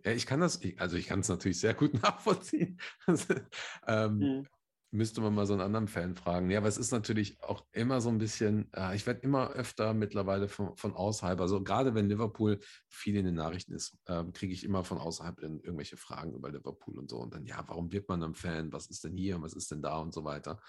Ja, 0.05 0.13
ich 0.13 0.25
kann 0.25 0.41
das, 0.41 0.61
also 0.79 0.97
ich 0.97 1.09
kann 1.09 1.21
es 1.21 1.29
natürlich 1.29 1.59
sehr 1.59 1.75
gut 1.75 1.95
nachvollziehen. 2.03 2.81
ähm, 3.87 4.19
Mhm. 4.19 4.49
Müsste 4.93 5.21
man 5.21 5.35
mal 5.35 5.47
so 5.47 5.53
einen 5.53 5.63
anderen 5.63 5.89
Fan 5.89 6.15
fragen. 6.15 6.49
Ja, 6.49 6.59
aber 6.59 6.69
es 6.69 6.79
ist 6.79 6.93
natürlich 6.93 7.43
auch 7.43 7.67
immer 7.73 8.01
so 8.01 8.09
ein 8.09 8.19
bisschen, 8.19 8.73
äh, 8.73 8.95
ich 8.95 9.07
werde 9.07 9.21
immer 9.21 9.51
öfter 9.51 9.95
mittlerweile 9.95 10.49
von, 10.49 10.77
von 10.77 10.95
außerhalb, 10.95 11.41
also 11.41 11.63
gerade 11.63 11.95
wenn 11.95 12.09
Liverpool 12.09 12.61
viel 12.89 13.17
in 13.17 13.25
den 13.25 13.35
Nachrichten 13.35 13.73
ist, 13.73 13.99
ähm, 14.07 14.33
kriege 14.33 14.53
ich 14.53 14.65
immer 14.65 14.85
von 14.85 14.99
außerhalb 14.99 15.41
dann 15.41 15.59
irgendwelche 15.61 15.97
Fragen 15.97 16.35
über 16.35 16.51
Liverpool 16.51 16.99
und 16.99 17.11
so. 17.11 17.19
Und 17.19 17.35
dann, 17.35 17.45
ja, 17.45 17.65
warum 17.67 17.91
wird 17.91 18.09
man 18.09 18.23
ein 18.23 18.35
Fan? 18.35 18.73
Was 18.73 18.87
ist 18.87 19.03
denn 19.05 19.17
hier? 19.17 19.43
Was 19.43 19.55
ist 19.55 19.71
denn 19.71 19.83
da 19.83 19.99
und 19.99 20.15
so 20.15 20.25
weiter? 20.25 20.61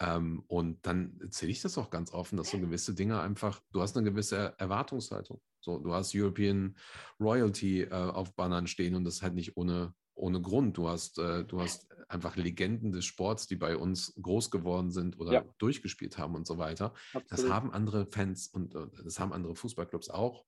Ähm, 0.00 0.42
und 0.48 0.84
dann 0.84 1.18
erzähle 1.20 1.52
ich 1.52 1.62
das 1.62 1.78
auch 1.78 1.90
ganz 1.90 2.12
offen, 2.12 2.36
dass 2.36 2.50
so 2.50 2.58
gewisse 2.58 2.94
Dinge 2.94 3.20
einfach, 3.20 3.60
du 3.72 3.80
hast 3.80 3.96
eine 3.96 4.10
gewisse 4.10 4.54
Erwartungshaltung. 4.58 5.40
So, 5.60 5.78
du 5.78 5.94
hast 5.94 6.12
European 6.14 6.76
Royalty 7.20 7.82
äh, 7.82 7.92
auf 7.92 8.34
Bannern 8.34 8.66
stehen 8.66 8.96
und 8.96 9.04
das 9.04 9.22
halt 9.22 9.34
nicht 9.34 9.56
ohne, 9.56 9.94
ohne 10.14 10.40
Grund. 10.40 10.76
Du 10.76 10.88
hast, 10.88 11.18
äh, 11.18 11.44
du 11.44 11.60
hast 11.60 11.86
einfach 12.12 12.36
Legenden 12.36 12.92
des 12.92 13.04
Sports, 13.04 13.46
die 13.46 13.56
bei 13.56 13.76
uns 13.76 14.14
groß 14.20 14.50
geworden 14.50 14.90
sind 14.90 15.18
oder 15.18 15.32
Ja. 15.32 15.44
durchgespielt 15.58 16.18
haben 16.18 16.34
und 16.34 16.46
so 16.46 16.58
weiter. 16.58 16.92
Das 17.12 17.22
Absolut. 17.24 17.52
haben 17.52 17.72
andere 17.72 18.06
Fans 18.06 18.48
und 18.48 18.74
äh, 18.74 18.86
das 19.04 19.18
haben 19.18 19.32
andere 19.32 19.54
Fußballclubs 19.54 20.10
auch 20.10 20.44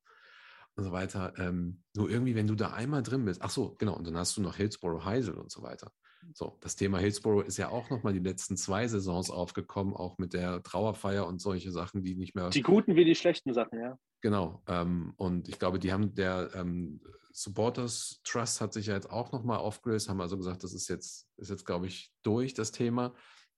und 0.76 0.84
so 0.84 0.92
weiter. 0.92 1.32
Ähm, 1.38 1.82
nur 1.94 2.10
irgendwie, 2.10 2.34
wenn 2.34 2.46
du 2.46 2.54
da 2.54 2.72
einmal 2.72 3.02
drin 3.02 3.24
bist, 3.24 3.42
ach 3.42 3.50
so, 3.50 3.74
genau, 3.78 3.96
und 3.96 4.06
dann 4.06 4.16
hast 4.16 4.36
du 4.36 4.42
noch 4.42 4.56
Hillsborough 4.56 5.04
Heisel 5.04 5.34
und 5.34 5.50
so 5.50 5.62
weiter. 5.62 5.92
So, 6.32 6.56
das 6.62 6.74
Thema 6.74 6.98
Hillsborough 6.98 7.44
ist 7.46 7.58
ja 7.58 7.68
auch 7.68 7.90
nochmal 7.90 8.14
die 8.14 8.18
letzten 8.18 8.56
zwei 8.56 8.88
Saisons 8.88 9.30
aufgekommen, 9.30 9.92
auch 9.94 10.16
mit 10.16 10.32
der 10.32 10.62
Trauerfeier 10.62 11.26
und 11.26 11.38
solche 11.40 11.70
Sachen, 11.70 12.02
die 12.02 12.14
nicht 12.14 12.34
mehr 12.34 12.48
Die 12.48 12.62
guten 12.62 12.96
wie 12.96 13.04
die 13.04 13.14
schlechten 13.14 13.52
Sachen, 13.52 13.78
ja. 13.78 13.98
Genau. 14.22 14.62
Ähm, 14.66 15.12
und 15.16 15.48
ich 15.50 15.58
glaube, 15.58 15.78
die 15.78 15.92
haben 15.92 16.14
der 16.14 16.48
ähm, 16.54 17.02
Supporters 17.36 18.20
Trust 18.22 18.60
hat 18.60 18.72
sich 18.72 18.86
ja 18.86 18.94
jetzt 18.94 19.10
auch 19.10 19.32
nochmal 19.32 19.58
aufgelöst, 19.58 20.08
haben 20.08 20.20
also 20.20 20.36
gesagt, 20.36 20.62
das 20.62 20.72
ist 20.72 20.88
jetzt, 20.88 21.28
ist 21.36 21.50
jetzt, 21.50 21.66
glaube 21.66 21.88
ich, 21.88 22.12
durch 22.22 22.54
das 22.54 22.70
Thema. 22.70 23.12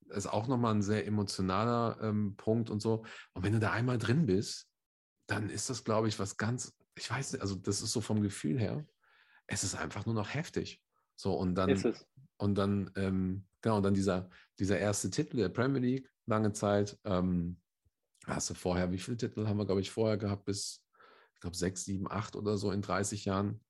Das 0.07 0.19
ist 0.19 0.27
auch 0.29 0.49
nochmal 0.49 0.75
ein 0.75 0.83
sehr 0.83 1.07
emotionaler 1.07 1.99
ähm, 2.01 2.37
Punkt 2.37 2.71
und 2.71 2.81
so. 2.81 3.05
Und 3.35 3.43
wenn 3.43 3.53
du 3.53 3.61
da 3.61 3.73
einmal 3.73 3.99
drin 3.99 4.25
bist, 4.25 4.67
dann 5.27 5.51
ist 5.51 5.69
das, 5.69 5.85
glaube 5.85 6.09
ich, 6.09 6.19
was 6.19 6.39
ganz, 6.39 6.75
ich 6.95 7.11
weiß 7.11 7.33
nicht, 7.33 7.43
also 7.43 7.55
das 7.55 7.83
ist 7.83 7.93
so 7.93 8.01
vom 8.01 8.23
Gefühl 8.23 8.59
her, 8.59 8.87
es 9.47 9.62
ist 9.62 9.75
einfach 9.75 10.07
nur 10.07 10.15
noch 10.15 10.33
heftig. 10.33 10.83
So, 11.15 11.35
und 11.35 11.55
dann, 11.55 11.69
und 12.39 12.55
dann, 12.57 12.91
ähm, 12.97 13.47
genau, 13.61 13.77
und 13.77 13.83
dann 13.83 13.95
dieser, 13.95 14.31
dieser 14.59 14.79
erste 14.79 15.11
Titel 15.11 15.37
der 15.37 15.51
Premier 15.51 15.81
League, 15.81 16.11
lange 16.25 16.53
Zeit. 16.53 16.99
Ähm, 17.05 17.61
hast 18.27 18.49
du 18.49 18.55
vorher, 18.55 18.91
wie 18.91 18.99
viele 18.99 19.19
Titel 19.19 19.47
haben 19.47 19.59
wir, 19.59 19.67
glaube 19.67 19.83
ich, 19.83 19.91
vorher 19.91 20.17
gehabt? 20.17 20.47
Bis, 20.47 20.83
ich 21.35 21.41
glaube, 21.41 21.57
sechs, 21.57 21.85
sieben, 21.85 22.11
acht 22.11 22.37
oder 22.37 22.57
so 22.57 22.71
in 22.71 22.81
30 22.81 23.27
Jahren. 23.27 23.61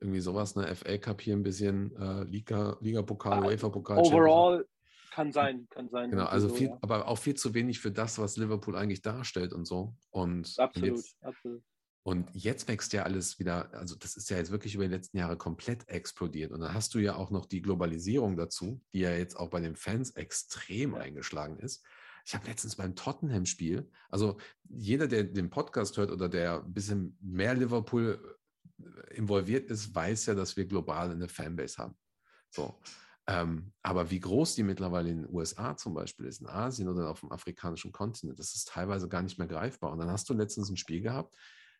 Irgendwie 0.00 0.20
sowas, 0.20 0.56
ne? 0.56 0.74
FA 0.74 0.98
Cup 0.98 1.20
hier 1.22 1.34
ein 1.34 1.42
bisschen, 1.42 1.94
äh, 1.96 2.24
Liga, 2.24 2.76
Liga-Pokal, 2.80 3.42
Ah, 3.42 3.46
UEFA-Pokal. 3.46 3.98
Overall 3.98 4.66
kann 5.10 5.32
sein, 5.32 5.66
kann 5.70 5.88
sein. 5.88 6.10
Genau, 6.10 6.26
also 6.26 6.48
so, 6.48 6.54
viel, 6.54 6.68
ja. 6.68 6.78
aber 6.82 7.08
auch 7.08 7.16
viel 7.16 7.34
zu 7.34 7.54
wenig 7.54 7.80
für 7.80 7.90
das, 7.90 8.18
was 8.18 8.36
Liverpool 8.36 8.76
eigentlich 8.76 9.00
darstellt 9.00 9.54
und 9.54 9.64
so. 9.64 9.96
Und, 10.10 10.40
und 10.46 10.58
Absolut, 10.58 10.90
jetzt, 10.90 11.16
absolut. 11.22 11.62
und 12.02 12.28
jetzt 12.34 12.68
wächst 12.68 12.92
ja 12.92 13.04
alles 13.04 13.38
wieder, 13.38 13.72
also 13.72 13.96
das 13.96 14.16
ist 14.18 14.28
ja 14.28 14.36
jetzt 14.36 14.50
wirklich 14.50 14.74
über 14.74 14.84
die 14.84 14.90
letzten 14.92 15.16
Jahre 15.16 15.38
komplett 15.38 15.88
explodiert. 15.88 16.52
Und 16.52 16.60
dann 16.60 16.74
hast 16.74 16.92
du 16.94 16.98
ja 16.98 17.16
auch 17.16 17.30
noch 17.30 17.46
die 17.46 17.62
Globalisierung 17.62 18.36
dazu, 18.36 18.82
die 18.92 19.00
ja 19.00 19.10
jetzt 19.12 19.36
auch 19.36 19.48
bei 19.48 19.60
den 19.60 19.76
Fans 19.76 20.10
extrem 20.10 20.92
Ja. 20.92 20.98
eingeschlagen 20.98 21.58
ist. 21.60 21.82
Ich 22.26 22.34
habe 22.34 22.46
letztens 22.48 22.76
beim 22.76 22.94
Tottenham-Spiel, 22.94 23.88
also 24.10 24.36
jeder, 24.68 25.06
der 25.08 25.24
den 25.24 25.48
Podcast 25.48 25.96
hört 25.96 26.10
oder 26.10 26.28
der 26.28 26.62
ein 26.62 26.74
bisschen 26.74 27.16
mehr 27.22 27.54
Liverpool 27.54 28.36
involviert 29.10 29.70
ist, 29.70 29.94
weiß 29.94 30.26
ja, 30.26 30.34
dass 30.34 30.56
wir 30.56 30.66
global 30.66 31.10
eine 31.10 31.28
Fanbase 31.28 31.78
haben. 31.78 31.96
So. 32.50 32.80
Ähm, 33.28 33.72
aber 33.82 34.10
wie 34.10 34.20
groß 34.20 34.54
die 34.54 34.62
mittlerweile 34.62 35.10
in 35.10 35.22
den 35.22 35.34
USA 35.34 35.76
zum 35.76 35.94
Beispiel 35.94 36.26
ist, 36.26 36.40
in 36.40 36.46
Asien 36.46 36.88
oder 36.88 37.10
auf 37.10 37.20
dem 37.20 37.32
afrikanischen 37.32 37.90
Kontinent, 37.90 38.38
das 38.38 38.54
ist 38.54 38.68
teilweise 38.68 39.08
gar 39.08 39.22
nicht 39.22 39.38
mehr 39.38 39.48
greifbar. 39.48 39.92
Und 39.92 39.98
dann 39.98 40.10
hast 40.10 40.28
du 40.28 40.34
letztens 40.34 40.70
ein 40.70 40.76
Spiel 40.76 41.00
gehabt, 41.00 41.34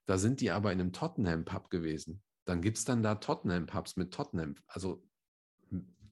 da 0.07 0.19
sind 0.19 0.41
die 0.41 0.51
aber 0.51 0.73
in 0.73 0.81
einem 0.81 0.93
Tottenham-Pub 0.93 1.71
gewesen. 1.71 2.23
Dann 2.47 2.63
gibt 2.63 2.79
es 2.79 2.85
dann 2.85 3.03
da 3.03 3.17
Tottenham-Pubs 3.17 3.97
mit 3.97 4.13
Tottenham. 4.13 4.57
Also 4.67 5.05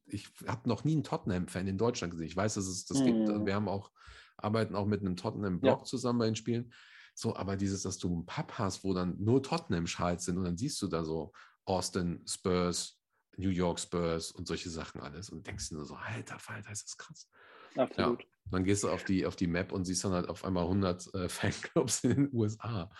ich 0.06 0.28
habe 0.46 0.68
noch 0.68 0.84
nie 0.84 0.92
einen 0.92 1.04
Tottenham-Fan 1.04 1.66
in 1.66 1.78
Deutschland 1.78 2.12
gesehen. 2.12 2.26
Ich 2.26 2.36
weiß, 2.36 2.54
dass 2.54 2.66
es 2.66 2.86
das 2.86 3.02
gibt. 3.02 3.28
Mhm. 3.28 3.46
Wir 3.46 3.54
haben 3.54 3.68
auch, 3.68 3.90
arbeiten 4.36 4.74
auch 4.76 4.86
mit 4.86 5.00
einem 5.00 5.16
Tottenham-Blog 5.16 5.86
zusammen 5.86 6.20
bei 6.20 6.26
den 6.26 6.36
Spielen. 6.36 6.72
So, 7.14 7.36
aber 7.36 7.56
dieses, 7.56 7.82
dass 7.82 7.98
du 7.98 8.08
einen 8.08 8.26
Pub 8.26 8.52
hast, 8.58 8.84
wo 8.84 8.92
dann 8.92 9.16
nur 9.18 9.42
Tottenham-Schals 9.42 10.24
sind 10.24 10.38
und 10.38 10.44
dann 10.44 10.56
siehst 10.56 10.82
du 10.82 10.88
da 10.88 11.04
so 11.04 11.32
Austin 11.64 12.22
Spurs, 12.26 13.00
New 13.36 13.50
York 13.50 13.80
Spurs 13.80 14.32
und 14.32 14.46
solche 14.46 14.70
Sachen 14.70 15.00
alles 15.00 15.30
und 15.30 15.46
denkst 15.46 15.68
dir 15.68 15.76
nur 15.76 15.86
so, 15.86 15.94
alter 15.94 16.38
Falter, 16.38 16.70
ist 16.70 16.86
das 16.86 16.96
krass. 16.96 17.30
Absolut. 17.76 18.26
Dann 18.50 18.64
gehst 18.64 18.84
du 18.84 18.90
auf 18.90 19.04
die, 19.04 19.26
auf 19.26 19.36
die 19.36 19.46
Map 19.46 19.72
und 19.72 19.84
siehst 19.84 20.04
dann 20.04 20.12
halt 20.12 20.28
auf 20.28 20.44
einmal 20.44 20.64
100 20.64 21.14
äh, 21.14 21.28
Fanclubs 21.28 22.04
in 22.04 22.10
den 22.10 22.30
USA. 22.32 22.90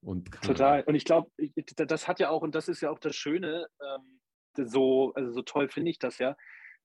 Und 0.00 0.30
Total. 0.42 0.82
Und 0.84 0.94
ich 0.94 1.04
glaube, 1.04 1.30
das 1.76 2.08
hat 2.08 2.20
ja 2.20 2.30
auch, 2.30 2.42
und 2.42 2.54
das 2.54 2.68
ist 2.68 2.80
ja 2.80 2.90
auch 2.90 2.98
das 2.98 3.16
Schöne, 3.16 3.66
ähm, 3.80 4.20
so, 4.56 5.12
also 5.14 5.32
so 5.32 5.42
toll 5.42 5.68
finde 5.68 5.90
ich 5.90 5.98
das 5.98 6.18
ja. 6.18 6.36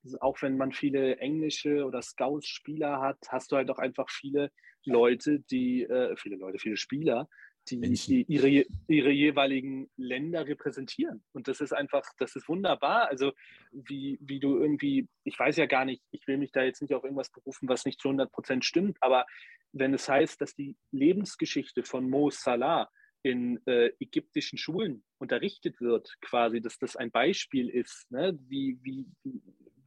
Also 0.04 0.20
auch 0.22 0.42
wenn 0.42 0.58
man 0.58 0.72
viele 0.72 1.18
englische 1.18 1.86
oder 1.86 2.02
Scouts-Spieler 2.02 3.02
hat, 3.02 3.18
hast 3.28 3.52
du 3.52 3.58
halt 3.58 3.70
auch 3.70 3.80
einfach 3.80 4.10
viele 4.10 4.52
Leute, 4.86 5.40
die, 5.52 5.84
äh, 5.84 6.16
viele 6.16 6.38
Leute, 6.38 6.60
viele 6.60 6.78
Spieler, 6.78 7.28
die, 7.70 7.80
die 7.80 8.24
ihre, 8.28 8.66
ihre 8.88 9.12
jeweiligen 9.12 9.90
Länder 9.98 10.48
repräsentieren. 10.48 11.24
Und 11.34 11.48
das 11.48 11.62
ist 11.62 11.74
einfach, 11.74 12.04
das 12.18 12.36
ist 12.36 12.48
wunderbar. 12.48 13.08
Also 13.10 13.34
wie, 13.72 14.18
wie 14.22 14.40
du 14.40 14.58
irgendwie, 14.58 15.08
ich 15.24 15.38
weiß 15.38 15.58
ja 15.58 15.66
gar 15.66 15.86
nicht, 15.86 16.02
ich 16.12 16.26
will 16.28 16.38
mich 16.38 16.52
da 16.52 16.64
jetzt 16.64 16.82
nicht 16.82 16.94
auf 16.94 17.04
irgendwas 17.04 17.30
berufen, 17.30 17.70
was 17.70 17.86
nicht 17.86 18.00
zu 18.00 18.10
100 18.10 18.32
Prozent 18.32 18.66
stimmt, 18.66 18.98
aber 19.02 19.26
wenn 19.72 19.94
es 19.94 20.10
heißt, 20.10 20.42
dass 20.42 20.56
die 20.56 20.78
Lebensgeschichte 20.92 21.84
von 21.84 22.10
Mo 22.10 22.32
Salah 22.32 22.90
in 23.22 23.60
äh, 23.68 23.92
ägyptischen 24.00 24.58
Schulen 24.58 25.04
unterrichtet 25.18 25.80
wird, 25.82 26.16
quasi, 26.22 26.62
dass 26.62 26.78
das 26.80 26.96
ein 26.96 27.12
Beispiel 27.12 27.70
ist, 27.70 28.10
ne? 28.10 28.38
wie, 28.48 28.80
wie, 28.82 29.06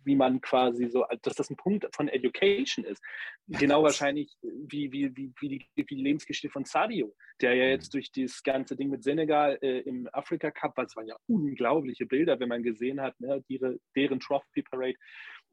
wie 0.04 0.14
man 0.14 0.40
quasi 0.40 0.88
so, 0.88 1.04
dass 1.22 1.34
das 1.34 1.50
ein 1.50 1.56
Punkt 1.56 1.86
von 1.94 2.08
Education 2.08 2.84
ist. 2.84 3.02
Genau 3.48 3.82
wahrscheinlich 3.82 4.32
wie, 4.42 4.92
wie, 4.92 5.16
wie, 5.16 5.32
wie, 5.40 5.48
die, 5.48 5.66
wie 5.74 5.84
die 5.84 6.02
Lebensgeschichte 6.02 6.50
von 6.50 6.64
Sadio, 6.64 7.14
der 7.40 7.54
ja 7.54 7.64
Mhm. 7.64 7.70
jetzt 7.70 7.94
durch 7.94 8.10
das 8.12 8.42
ganze 8.42 8.76
Ding 8.76 8.88
mit 8.90 9.02
Senegal 9.02 9.58
äh, 9.62 9.80
im 9.80 10.08
Afrika 10.12 10.50
Cup, 10.50 10.74
das 10.76 10.96
waren 10.96 11.06
ja 11.06 11.16
unglaubliche 11.26 12.06
Bilder, 12.06 12.38
wenn 12.40 12.48
man 12.48 12.62
gesehen 12.62 13.00
hat, 13.00 13.18
ne? 13.20 13.42
deren, 13.48 13.80
deren 13.96 14.20
Trophy 14.20 14.62
Parade, 14.62 14.96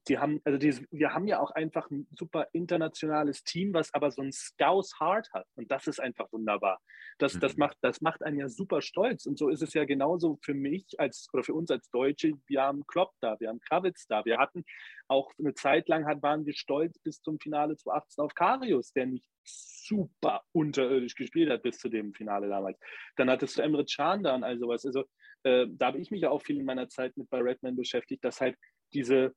die 0.07 0.17
haben, 0.17 0.41
also 0.43 0.57
dieses, 0.57 0.83
wir 0.91 1.13
haben 1.13 1.27
ja 1.27 1.39
auch 1.39 1.51
einfach 1.51 1.89
ein 1.91 2.07
super 2.17 2.47
internationales 2.53 3.43
Team, 3.43 3.73
was 3.73 3.93
aber 3.93 4.11
so 4.11 4.21
ein 4.21 4.31
Scouse 4.31 4.99
Heart 4.99 5.29
hat. 5.33 5.45
Und 5.55 5.69
das 5.71 5.87
ist 5.87 5.99
einfach 5.99 6.31
wunderbar. 6.31 6.79
Das, 7.17 7.37
das, 7.37 7.55
Mhm. 7.55 7.59
macht, 7.59 7.77
das 7.81 8.01
macht 8.01 8.23
einen 8.23 8.39
ja 8.39 8.47
super 8.47 8.81
stolz. 8.81 9.25
Und 9.25 9.37
so 9.37 9.49
ist 9.49 9.61
es 9.61 9.73
ja 9.73 9.85
genauso 9.85 10.39
für 10.41 10.53
mich 10.53 10.99
als 10.99 11.27
oder 11.33 11.43
für 11.43 11.53
uns 11.53 11.69
als 11.69 11.89
Deutsche. 11.91 12.33
Wir 12.47 12.61
haben 12.61 12.87
Klopp 12.87 13.11
da, 13.19 13.39
wir 13.39 13.49
haben 13.49 13.59
Kravitz 13.59 14.07
da. 14.07 14.23
Wir 14.25 14.37
hatten 14.37 14.63
auch 15.09 15.31
eine 15.37 15.53
Zeit 15.53 15.87
lang 15.89 16.05
hat, 16.05 16.21
waren 16.23 16.45
wir 16.45 16.53
stolz 16.53 16.97
bis 16.99 17.21
zum 17.21 17.39
Finale 17.39 17.75
2018 17.75 18.23
auf 18.23 18.33
Karius, 18.33 18.93
der 18.93 19.07
nicht 19.07 19.25
super 19.43 20.43
unterirdisch 20.51 21.15
gespielt 21.15 21.49
hat 21.49 21.63
bis 21.63 21.77
zu 21.79 21.89
dem 21.89 22.13
Finale 22.13 22.47
damals. 22.47 22.79
Dann 23.15 23.29
hattest 23.29 23.57
du 23.57 23.63
Emre 23.63 23.85
Can 23.85 24.23
da 24.23 24.35
und 24.35 24.43
all 24.43 24.57
sowas. 24.59 24.85
Also 24.85 25.03
äh, 25.43 25.65
da 25.69 25.87
habe 25.87 25.99
ich 25.99 26.11
mich 26.11 26.21
ja 26.21 26.29
auch 26.29 26.41
viel 26.41 26.59
in 26.59 26.65
meiner 26.65 26.87
Zeit 26.89 27.17
mit 27.17 27.29
bei 27.29 27.39
Redman 27.39 27.75
beschäftigt, 27.75 28.23
dass 28.23 28.39
halt 28.39 28.55
diese 28.93 29.33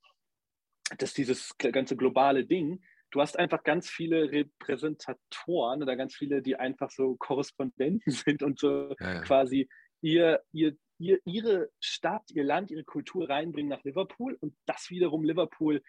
dass 0.98 1.14
dieses 1.14 1.56
ganze 1.58 1.96
globale 1.96 2.44
Ding, 2.44 2.82
du 3.10 3.20
hast 3.20 3.38
einfach 3.38 3.62
ganz 3.62 3.88
viele 3.88 4.32
Repräsentatoren 4.32 5.82
oder 5.82 5.96
ganz 5.96 6.14
viele, 6.14 6.42
die 6.42 6.56
einfach 6.56 6.90
so 6.90 7.16
Korrespondenten 7.16 8.12
sind 8.12 8.42
und 8.42 8.58
so 8.58 8.94
Ja, 8.98 9.14
ja. 9.14 9.20
quasi 9.20 9.68
ihr, 10.00 10.42
ihr, 10.52 10.76
ihr, 10.98 11.20
ihre 11.24 11.70
Stadt, 11.80 12.24
ihr 12.30 12.44
Land, 12.44 12.70
ihre 12.70 12.84
Kultur 12.84 13.28
reinbringen 13.28 13.70
nach 13.70 13.84
Liverpool 13.84 14.36
und 14.40 14.54
das 14.66 14.90
wiederum 14.90 15.24
Liverpool 15.24 15.82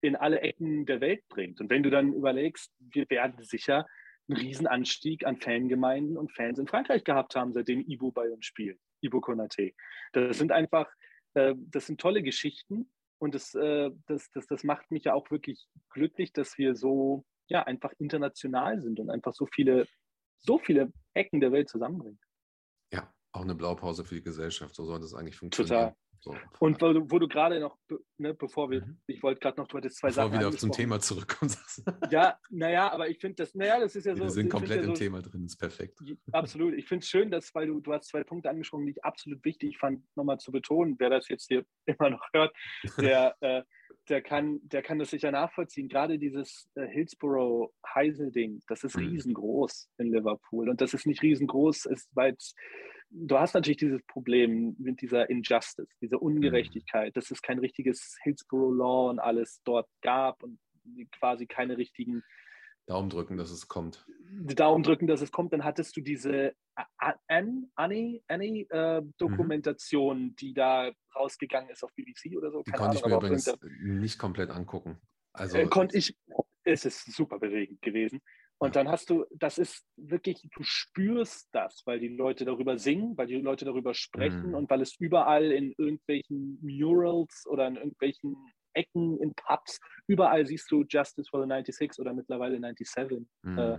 in 0.00 0.16
alle 0.16 0.40
Ecken 0.40 0.84
der 0.84 1.00
Welt 1.00 1.22
bringt. 1.28 1.60
Und 1.60 1.70
wenn 1.70 1.82
du 1.82 1.90
dann 1.90 2.12
überlegst, 2.12 2.72
wir 2.80 3.08
werden 3.08 3.42
sicher 3.44 3.86
einen 4.28 4.38
Riesenanstieg 4.38 5.24
an 5.24 5.36
Fangemeinden 5.36 6.16
und 6.16 6.32
Fans 6.32 6.58
in 6.58 6.66
Frankreich 6.66 7.04
gehabt 7.04 7.36
haben, 7.36 7.52
seitdem 7.52 7.80
Ibo 7.86 8.10
bei 8.10 8.28
uns 8.30 8.44
spielt, 8.44 8.80
Ibo 9.00 9.20
Konate. 9.20 9.72
Das 10.12 10.38
sind 10.38 10.50
einfach, 10.52 10.90
äh, 11.34 11.54
das 11.56 11.86
sind 11.86 12.00
tolle 12.00 12.22
Geschichten 12.22 12.90
Und 13.22 13.36
das, 13.36 13.54
äh, 13.54 13.92
das, 14.08 14.32
das, 14.32 14.48
das 14.48 14.64
macht 14.64 14.90
mich 14.90 15.04
ja 15.04 15.14
auch 15.14 15.30
wirklich 15.30 15.68
glücklich, 15.90 16.32
dass 16.32 16.58
wir 16.58 16.74
so 16.74 17.24
ja 17.46 17.62
einfach 17.62 17.92
international 17.98 18.80
sind 18.80 18.98
und 18.98 19.10
einfach 19.10 19.32
so 19.32 19.46
viele, 19.46 19.86
so 20.40 20.58
viele 20.58 20.92
Ecken 21.14 21.38
der 21.38 21.52
Welt 21.52 21.68
zusammenbringen. 21.68 22.18
Ja, 22.92 23.14
auch 23.30 23.42
eine 23.42 23.54
Blaupause 23.54 24.04
für 24.04 24.16
die 24.16 24.24
Gesellschaft. 24.24 24.74
So 24.74 24.84
sollte 24.86 25.04
es 25.04 25.14
eigentlich 25.14 25.36
funktionieren. 25.36 25.90
Total. 25.90 25.96
So. 26.24 26.36
Und 26.60 26.80
wo 26.80 26.92
du, 26.92 27.18
du 27.18 27.26
gerade 27.26 27.58
noch, 27.58 27.76
ne, 28.16 28.32
bevor 28.32 28.70
wir, 28.70 28.86
mhm. 28.86 29.00
ich 29.08 29.20
wollte 29.24 29.40
gerade 29.40 29.60
noch, 29.60 29.66
du 29.66 29.76
hattest 29.76 29.96
zwei 29.96 30.08
bevor 30.08 30.28
Sachen. 30.28 30.38
Wieder 30.38 30.52
zum 30.52 30.70
Thema 30.70 31.00
zurückkommen. 31.00 31.52
ja, 32.10 32.38
naja, 32.48 32.92
aber 32.92 33.08
ich 33.08 33.18
finde 33.18 33.42
das, 33.42 33.56
naja, 33.56 33.80
das 33.80 33.96
ist 33.96 34.06
ja 34.06 34.14
so. 34.14 34.22
Wir 34.22 34.30
sind 34.30 34.48
komplett 34.48 34.84
im 34.84 34.90
so, 34.90 34.92
Thema 34.92 35.20
drin, 35.20 35.44
ist 35.44 35.56
perfekt. 35.56 35.98
Absolut. 36.30 36.74
Ich 36.74 36.86
finde 36.86 37.02
es 37.02 37.08
schön, 37.08 37.28
dass, 37.32 37.52
weil 37.56 37.66
du, 37.66 37.80
du 37.80 37.92
hast 37.92 38.06
zwei 38.06 38.22
Punkte 38.22 38.50
angesprochen, 38.50 38.86
die 38.86 38.92
ich 38.92 39.04
absolut 39.04 39.44
wichtig 39.44 39.78
fand, 39.78 40.04
nochmal 40.14 40.38
zu 40.38 40.52
betonen, 40.52 40.94
wer 41.00 41.10
das 41.10 41.28
jetzt 41.28 41.48
hier 41.48 41.64
immer 41.86 42.10
noch 42.10 42.24
hört, 42.32 42.54
der, 42.98 43.34
äh, 43.40 43.64
der, 44.08 44.22
kann, 44.22 44.60
der 44.62 44.82
kann 44.82 45.00
das 45.00 45.10
sicher 45.10 45.32
nachvollziehen. 45.32 45.88
Gerade 45.88 46.20
dieses 46.20 46.68
äh, 46.76 46.86
Hillsborough-Heisel-Ding, 46.86 48.62
das 48.68 48.84
ist 48.84 48.96
mhm. 48.96 49.08
riesengroß 49.08 49.90
in 49.98 50.12
Liverpool. 50.12 50.68
Und 50.68 50.80
das 50.80 50.94
ist 50.94 51.04
nicht 51.04 51.22
riesengroß, 51.22 51.88
weil 52.12 52.36
es 52.38 52.54
du 53.12 53.38
hast 53.38 53.54
natürlich 53.54 53.78
dieses 53.78 54.02
Problem 54.06 54.74
mit 54.78 55.00
dieser 55.00 55.30
Injustice, 55.30 55.88
dieser 56.00 56.16
mhm. 56.16 56.22
Ungerechtigkeit, 56.22 57.16
dass 57.16 57.30
es 57.30 57.40
kein 57.42 57.58
richtiges 57.58 58.16
Hillsborough 58.22 58.74
Law 58.74 59.10
und 59.10 59.18
alles 59.18 59.60
dort 59.64 59.88
gab 60.02 60.40
und 60.42 60.58
quasi 61.18 61.46
keine 61.46 61.78
richtigen 61.78 62.22
Daumen 62.86 63.10
drücken, 63.10 63.36
dass 63.36 63.52
es 63.52 63.68
kommt. 63.68 64.04
Daumen 64.56 64.82
drücken, 64.82 65.06
dass 65.06 65.20
es 65.20 65.30
kommt. 65.30 65.52
Dann 65.52 65.62
hattest 65.62 65.96
du 65.96 66.00
diese 66.00 66.56
Annie-Dokumentation, 67.28 70.22
mhm. 70.22 70.34
die 70.36 70.52
da 70.52 70.90
rausgegangen 71.14 71.70
ist 71.70 71.84
auf 71.84 71.94
BBC 71.94 72.36
oder 72.36 72.50
so. 72.50 72.64
Die 72.66 72.72
konnte 72.72 72.96
ich 72.96 73.04
mir 73.04 73.14
übrigens 73.14 73.56
nicht 73.80 74.18
komplett 74.18 74.50
angucken. 74.50 75.00
Also, 75.32 75.58
äh, 75.58 75.66
konnte 75.66 75.96
ich, 75.96 76.18
es 76.64 76.84
ist 76.84 77.04
super 77.12 77.38
bewegend 77.38 77.80
gewesen. 77.82 78.20
Und 78.62 78.76
dann 78.76 78.88
hast 78.88 79.10
du, 79.10 79.24
das 79.32 79.58
ist 79.58 79.84
wirklich, 79.96 80.40
du 80.54 80.62
spürst 80.62 81.48
das, 81.50 81.82
weil 81.84 81.98
die 81.98 82.14
Leute 82.14 82.44
darüber 82.44 82.78
singen, 82.78 83.18
weil 83.18 83.26
die 83.26 83.40
Leute 83.40 83.64
darüber 83.64 83.92
sprechen 83.92 84.50
mhm. 84.50 84.54
und 84.54 84.70
weil 84.70 84.80
es 84.80 84.94
überall 85.00 85.50
in 85.50 85.74
irgendwelchen 85.76 86.60
Murals 86.62 87.44
oder 87.50 87.66
in 87.66 87.74
irgendwelchen 87.74 88.36
Ecken 88.72 89.18
in 89.18 89.34
Pubs, 89.34 89.80
überall 90.06 90.46
siehst 90.46 90.70
du 90.70 90.84
Justice 90.88 91.28
for 91.28 91.42
the 91.42 91.48
96 91.48 91.98
oder 91.98 92.14
mittlerweile 92.14 92.54
97. 92.54 93.26
Mhm. 93.42 93.58
Äh, 93.58 93.78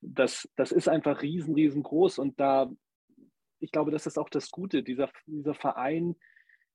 das, 0.00 0.48
das 0.54 0.70
ist 0.70 0.88
einfach 0.88 1.22
riesen, 1.22 1.56
riesengroß 1.56 2.20
und 2.20 2.38
da, 2.38 2.70
ich 3.58 3.72
glaube, 3.72 3.90
das 3.90 4.06
ist 4.06 4.16
auch 4.16 4.30
das 4.30 4.52
Gute, 4.52 4.84
dieser, 4.84 5.10
dieser 5.26 5.54
Verein, 5.54 6.14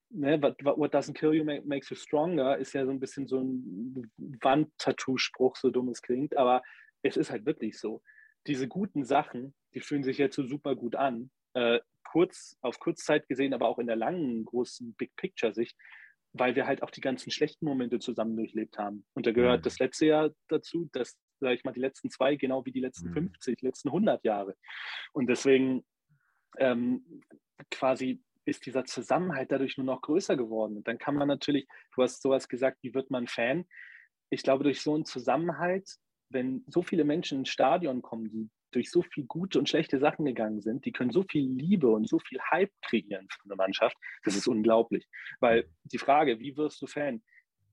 ne, 0.09 0.41
what, 0.41 0.57
what, 0.77 0.93
doesn't 0.93 1.13
kill 1.13 1.33
you 1.33 1.45
makes 1.45 1.89
you 1.89 1.95
stronger, 1.95 2.57
ist 2.57 2.73
ja 2.73 2.83
so 2.83 2.91
ein 2.91 2.99
bisschen 2.99 3.27
so 3.27 3.39
ein 3.39 4.11
Wandtattoo-Spruch, 4.17 5.55
so 5.55 5.69
dumm 5.69 5.87
es 5.87 6.01
klingt, 6.01 6.35
aber 6.35 6.61
es 7.05 7.17
ist 7.17 7.31
halt 7.31 7.45
wirklich 7.45 7.79
so. 7.79 8.01
Diese 8.47 8.67
guten 8.67 9.03
Sachen, 9.05 9.53
die 9.73 9.79
fühlen 9.79 10.03
sich 10.03 10.17
jetzt 10.17 10.35
so 10.35 10.45
super 10.45 10.75
gut 10.75 10.95
an. 10.95 11.31
Äh, 11.53 11.79
kurz, 12.03 12.57
auf 12.61 12.79
Kurzzeit 12.79 13.27
gesehen, 13.27 13.53
aber 13.53 13.67
auch 13.67 13.79
in 13.79 13.87
der 13.87 13.95
langen, 13.95 14.45
großen 14.45 14.93
Big 14.95 15.15
Picture-Sicht, 15.15 15.75
weil 16.33 16.55
wir 16.55 16.65
halt 16.65 16.83
auch 16.83 16.91
die 16.91 17.01
ganzen 17.01 17.31
schlechten 17.31 17.65
Momente 17.65 17.99
zusammen 17.99 18.35
durchlebt 18.35 18.77
haben. 18.77 19.05
Und 19.13 19.25
da 19.25 19.31
gehört 19.31 19.61
mhm. 19.61 19.63
das 19.63 19.79
letzte 19.79 20.07
Jahr 20.07 20.31
dazu, 20.47 20.89
dass, 20.93 21.17
sage 21.39 21.55
ich 21.55 21.63
mal, 21.63 21.73
die 21.73 21.79
letzten 21.79 22.09
zwei, 22.09 22.35
genau 22.35 22.65
wie 22.65 22.71
die 22.71 22.79
letzten 22.79 23.09
mhm. 23.09 23.13
50, 23.13 23.57
die 23.57 23.65
letzten 23.65 23.89
100 23.89 24.23
Jahre. 24.23 24.55
Und 25.13 25.27
deswegen 25.27 25.85
ähm, 26.57 27.21
quasi 27.71 28.21
ist 28.45 28.65
dieser 28.65 28.85
Zusammenhalt 28.85 29.51
dadurch 29.51 29.77
nur 29.77 29.85
noch 29.85 30.01
größer 30.01 30.37
geworden. 30.37 30.77
Und 30.77 30.87
dann 30.87 30.97
kann 30.97 31.15
man 31.15 31.27
natürlich, 31.27 31.67
du 31.95 32.03
hast 32.03 32.21
sowas 32.21 32.47
gesagt, 32.47 32.77
wie 32.81 32.93
wird 32.93 33.11
man 33.11 33.27
Fan? 33.27 33.65
Ich 34.29 34.43
glaube, 34.43 34.63
durch 34.63 34.81
so 34.81 34.93
einen 34.93 35.05
Zusammenhalt 35.05 35.97
wenn 36.29 36.63
so 36.67 36.81
viele 36.81 37.03
Menschen 37.03 37.39
ins 37.39 37.49
Stadion 37.49 38.01
kommen, 38.01 38.29
die 38.29 38.49
durch 38.71 38.91
so 38.91 39.01
viel 39.01 39.25
gute 39.25 39.57
und 39.57 39.69
schlechte 39.69 39.99
Sachen 39.99 40.25
gegangen 40.25 40.61
sind, 40.61 40.85
die 40.85 40.91
können 40.91 41.11
so 41.11 41.23
viel 41.23 41.49
Liebe 41.49 41.87
und 41.87 42.09
so 42.09 42.19
viel 42.19 42.39
Hype 42.51 42.73
kreieren 42.81 43.27
für 43.29 43.45
eine 43.45 43.55
Mannschaft. 43.55 43.95
Das 44.23 44.35
ist 44.35 44.47
unglaublich. 44.47 45.07
Weil 45.39 45.69
die 45.83 45.97
Frage, 45.97 46.39
wie 46.39 46.57
wirst 46.57 46.81
du 46.81 46.87
Fan? 46.87 47.23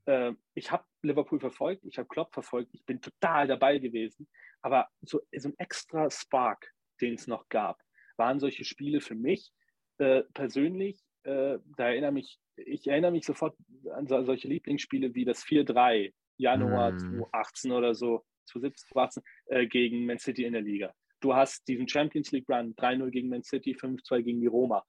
Äh, 0.07 0.33
ich 0.55 0.71
habe 0.71 0.85
Liverpool 1.03 1.41
verfolgt, 1.41 1.85
ich 1.85 1.99
habe 1.99 2.09
Klopp 2.09 2.33
verfolgt, 2.33 2.73
ich 2.73 2.85
bin 2.85 3.01
total 3.01 3.49
dabei 3.49 3.79
gewesen. 3.79 4.29
Aber 4.61 4.89
so, 5.01 5.21
so 5.37 5.49
ein 5.49 5.59
extra 5.59 6.09
Spark, 6.09 6.73
den 7.01 7.15
es 7.15 7.27
noch 7.27 7.49
gab, 7.49 7.83
waren 8.17 8.39
solche 8.39 8.65
Spiele 8.65 9.01
für 9.01 9.17
mich 9.17 9.53
äh, 9.99 10.23
persönlich. 10.35 11.01
Äh, 11.25 11.59
da 11.77 11.89
erinnere 11.89 12.13
mich, 12.13 12.39
ich 12.57 12.87
erinnere 12.87 13.11
mich 13.11 13.27
sofort 13.27 13.57
an 13.93 14.07
so, 14.07 14.23
solche 14.25 14.47
Lieblingsspiele 14.47 15.15
wie 15.17 15.25
das 15.25 15.45
4-3 15.45 16.13
Januar 16.37 16.93
mm. 16.93 16.99
2018 16.99 17.73
oder 17.73 17.95
so 17.95 18.25
2017, 18.47 19.23
äh, 19.47 19.67
gegen 19.67 20.07
Man 20.07 20.19
City 20.19 20.45
in 20.45 20.53
der 20.53 20.63
Liga. 20.63 20.95
Du 21.21 21.35
hast 21.35 21.67
diesen 21.69 21.89
Champions 21.89 22.33
League 22.33 22.49
Run 22.49 22.75
3-0 22.75 23.11
gegen 23.11 23.29
Man 23.29 23.45
City, 23.45 23.75
5-2 23.75 24.23
gegen 24.23 24.41
die 24.41 24.49
Roma. 24.49 24.85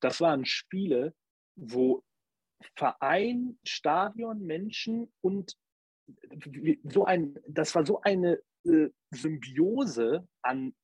Das 0.00 0.20
waren 0.20 0.44
Spiele, 0.44 1.14
wo 1.56 2.04
Verein, 2.76 3.58
Stadion, 3.64 4.44
Menschen 4.44 5.12
und 5.20 5.56
so 6.84 7.04
ein, 7.04 7.38
das 7.46 7.74
war 7.74 7.84
so 7.84 8.00
eine 8.02 8.40
äh, 8.64 8.88
Symbiose 9.10 10.26
an 10.42 10.74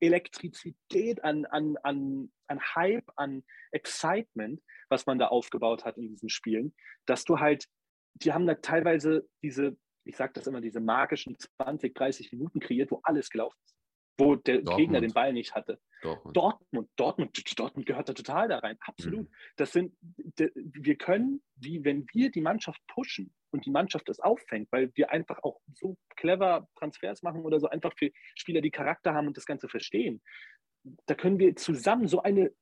Elektrizität, 0.00 1.22
an, 1.24 1.46
an, 1.46 1.76
an, 1.82 2.30
an 2.48 2.60
Hype, 2.74 3.10
an 3.16 3.44
Excitement, 3.72 4.60
was 4.88 5.06
man 5.06 5.18
da 5.18 5.28
aufgebaut 5.28 5.84
hat 5.84 5.96
in 5.96 6.08
diesen 6.08 6.28
Spielen, 6.28 6.74
dass 7.06 7.24
du 7.24 7.38
halt, 7.38 7.66
die 8.14 8.32
haben 8.32 8.46
da 8.46 8.54
teilweise 8.54 9.28
diese 9.42 9.76
ich 10.04 10.16
sage 10.16 10.32
das 10.34 10.46
immer, 10.46 10.60
diese 10.60 10.80
magischen 10.80 11.36
20, 11.38 11.94
30 11.94 12.32
Minuten 12.32 12.60
kreiert, 12.60 12.90
wo 12.90 13.00
alles 13.02 13.30
gelaufen 13.30 13.58
ist. 13.64 13.74
Wo 14.16 14.36
der 14.36 14.56
Dortmund. 14.56 14.78
Gegner 14.78 15.00
den 15.00 15.12
Ball 15.12 15.32
nicht 15.32 15.54
hatte. 15.54 15.80
Dortmund. 16.02 16.36
Dortmund, 16.36 16.90
Dortmund, 16.96 17.58
Dortmund 17.58 17.86
gehört 17.86 18.08
da 18.08 18.12
total 18.12 18.48
da 18.48 18.58
rein. 18.58 18.76
Absolut. 18.80 19.28
Mhm. 19.28 19.34
Das 19.56 19.72
sind, 19.72 19.96
wir 20.36 20.96
können, 20.96 21.42
wie 21.56 21.84
wenn 21.84 22.06
wir 22.12 22.30
die 22.30 22.40
Mannschaft 22.40 22.80
pushen 22.86 23.34
und 23.50 23.66
die 23.66 23.70
Mannschaft 23.70 24.08
das 24.08 24.20
auffängt, 24.20 24.70
weil 24.70 24.92
wir 24.94 25.10
einfach 25.10 25.42
auch 25.42 25.60
so 25.72 25.96
clever 26.16 26.68
Transfers 26.78 27.22
machen 27.22 27.42
oder 27.42 27.58
so 27.58 27.68
einfach 27.68 27.92
für 27.96 28.10
Spieler, 28.36 28.60
die 28.60 28.70
Charakter 28.70 29.14
haben 29.14 29.26
und 29.26 29.36
das 29.36 29.46
Ganze 29.46 29.68
verstehen. 29.68 30.22
Da 31.06 31.14
können 31.14 31.38
wir 31.38 31.56
zusammen 31.56 32.06
so 32.06 32.22
eine, 32.22 32.52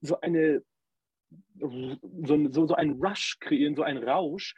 so 0.00 0.20
eine, 0.20 0.62
so, 1.58 2.48
so, 2.50 2.66
so 2.66 2.74
einen 2.74 3.02
Rush 3.02 3.38
kreieren, 3.40 3.74
so 3.74 3.82
einen 3.82 4.02
Rausch, 4.02 4.54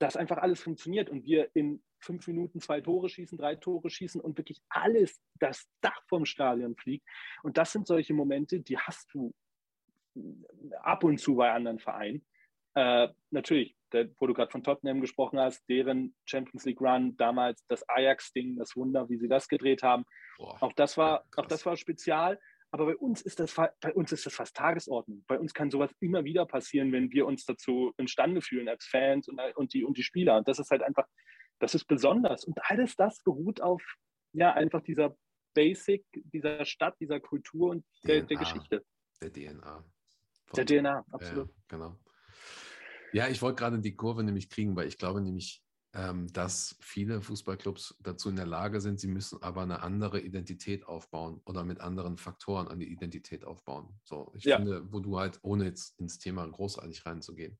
dass 0.00 0.16
einfach 0.16 0.38
alles 0.38 0.62
funktioniert 0.62 1.10
und 1.10 1.24
wir 1.24 1.50
in 1.54 1.82
fünf 2.00 2.26
Minuten 2.26 2.60
zwei 2.60 2.80
Tore 2.80 3.10
schießen, 3.10 3.36
drei 3.36 3.54
Tore 3.54 3.90
schießen 3.90 4.20
und 4.20 4.38
wirklich 4.38 4.60
alles, 4.70 5.20
das 5.38 5.68
Dach 5.82 6.02
vom 6.08 6.24
Stadion 6.24 6.74
fliegt. 6.74 7.06
Und 7.42 7.58
das 7.58 7.72
sind 7.72 7.86
solche 7.86 8.14
Momente, 8.14 8.60
die 8.60 8.78
hast 8.78 9.12
du 9.12 9.34
ab 10.80 11.04
und 11.04 11.18
zu 11.18 11.36
bei 11.36 11.52
anderen 11.52 11.78
Vereinen. 11.78 12.24
Äh, 12.74 13.08
natürlich, 13.30 13.76
der, 13.92 14.08
wo 14.18 14.26
du 14.26 14.32
gerade 14.32 14.50
von 14.50 14.62
Tottenham 14.62 15.02
gesprochen 15.02 15.38
hast, 15.38 15.68
deren 15.68 16.14
Champions 16.24 16.64
League 16.64 16.80
Run, 16.80 17.16
damals 17.18 17.66
das 17.66 17.86
Ajax-Ding, 17.88 18.56
das 18.56 18.76
Wunder, 18.76 19.08
wie 19.10 19.18
sie 19.18 19.28
das 19.28 19.48
gedreht 19.48 19.82
haben. 19.82 20.04
Boah, 20.38 20.62
auch, 20.62 20.72
das 20.72 20.96
war, 20.96 21.26
auch 21.36 21.46
das 21.46 21.66
war 21.66 21.76
spezial. 21.76 22.40
Aber 22.72 22.86
bei 22.86 22.96
uns 22.96 23.22
ist 23.22 23.40
das 23.40 23.54
bei 23.54 23.92
uns 23.94 24.12
ist 24.12 24.26
das 24.26 24.34
fast 24.34 24.54
Tagesordnung. 24.54 25.24
Bei 25.26 25.38
uns 25.38 25.52
kann 25.54 25.70
sowas 25.70 25.90
immer 26.00 26.24
wieder 26.24 26.46
passieren, 26.46 26.92
wenn 26.92 27.10
wir 27.10 27.26
uns 27.26 27.44
dazu 27.44 27.92
imstande 27.96 28.40
fühlen 28.42 28.68
als 28.68 28.84
Fans 28.84 29.28
und, 29.28 29.40
und, 29.56 29.74
die, 29.74 29.84
und 29.84 29.96
die 29.96 30.04
Spieler. 30.04 30.36
Und 30.36 30.46
das 30.46 30.60
ist 30.60 30.70
halt 30.70 30.82
einfach, 30.82 31.06
das 31.58 31.74
ist 31.74 31.86
besonders. 31.86 32.44
Und 32.44 32.58
alles 32.70 32.94
das 32.94 33.22
beruht 33.24 33.60
auf 33.60 33.82
ja 34.32 34.52
einfach 34.52 34.82
dieser 34.82 35.16
Basic, 35.54 36.04
dieser 36.12 36.64
Stadt, 36.64 36.94
dieser 37.00 37.20
Kultur 37.20 37.70
und 37.70 37.84
der, 38.04 38.22
der 38.22 38.36
Geschichte. 38.36 38.84
Der 39.20 39.32
DNA. 39.32 39.84
der 40.56 40.64
DNA, 40.64 41.04
absolut. 41.10 41.48
Ja, 41.48 41.54
genau. 41.68 41.96
Ja, 43.12 43.28
ich 43.28 43.42
wollte 43.42 43.56
gerade 43.56 43.80
die 43.80 43.96
Kurve 43.96 44.22
nämlich 44.22 44.48
kriegen, 44.48 44.76
weil 44.76 44.86
ich 44.86 44.96
glaube 44.96 45.20
nämlich, 45.20 45.62
dass 45.92 46.76
viele 46.80 47.20
Fußballclubs 47.20 47.96
dazu 48.00 48.28
in 48.28 48.36
der 48.36 48.46
Lage 48.46 48.80
sind, 48.80 49.00
sie 49.00 49.08
müssen 49.08 49.42
aber 49.42 49.62
eine 49.62 49.82
andere 49.82 50.20
Identität 50.20 50.86
aufbauen 50.86 51.40
oder 51.44 51.64
mit 51.64 51.80
anderen 51.80 52.16
Faktoren 52.16 52.68
an 52.68 52.78
die 52.78 52.92
Identität 52.92 53.44
aufbauen. 53.44 53.88
So, 54.04 54.30
ich 54.36 54.44
ja. 54.44 54.58
finde, 54.58 54.92
wo 54.92 55.00
du 55.00 55.18
halt, 55.18 55.40
ohne 55.42 55.64
jetzt 55.64 55.98
ins 55.98 56.18
Thema 56.18 56.46
großartig 56.46 57.06
reinzugehen, 57.06 57.58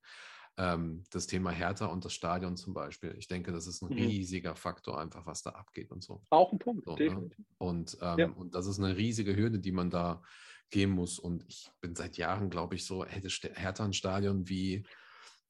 ähm, 0.61 1.05
das 1.11 1.27
Thema 1.27 1.51
Hertha 1.51 1.87
und 1.87 2.05
das 2.05 2.13
Stadion 2.13 2.57
zum 2.57 2.75
Beispiel. 2.75 3.15
Ich 3.19 3.27
denke, 3.29 3.51
das 3.51 3.67
ist 3.67 3.83
ein 3.83 3.89
mhm. 3.89 4.05
riesiger 4.05 4.55
Faktor, 4.55 5.01
einfach 5.01 5.27
was 5.27 5.43
da 5.43 5.51
abgeht 5.51 5.91
und 5.91 6.03
so. 6.03 6.23
Auch 6.31 6.53
ein 6.53 6.59
Punkt, 6.59 6.85
so, 6.85 6.97
definitiv. 6.97 7.39
Ne? 7.39 7.45
Und, 7.59 7.99
ähm, 8.01 8.19
ja. 8.19 8.29
und 8.29 8.55
das 8.55 8.67
ist 8.67 8.79
eine 8.79 8.97
riesige 8.97 9.35
Hürde, 9.35 9.59
die 9.59 9.73
man 9.73 9.91
da 9.91 10.23
gehen 10.71 10.91
muss. 10.91 11.19
Und 11.19 11.45
ich 11.49 11.71
bin 11.81 11.95
seit 11.95 12.17
Jahren, 12.17 12.51
glaube 12.51 12.75
ich, 12.75 12.85
so, 12.85 13.05
hätte 13.05 13.29
Hertha 13.55 13.85
ein 13.85 13.93
Stadion 13.93 14.49
wie 14.49 14.87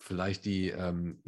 vielleicht 0.00 0.44
die 0.44 0.70
ähm, 0.70 1.22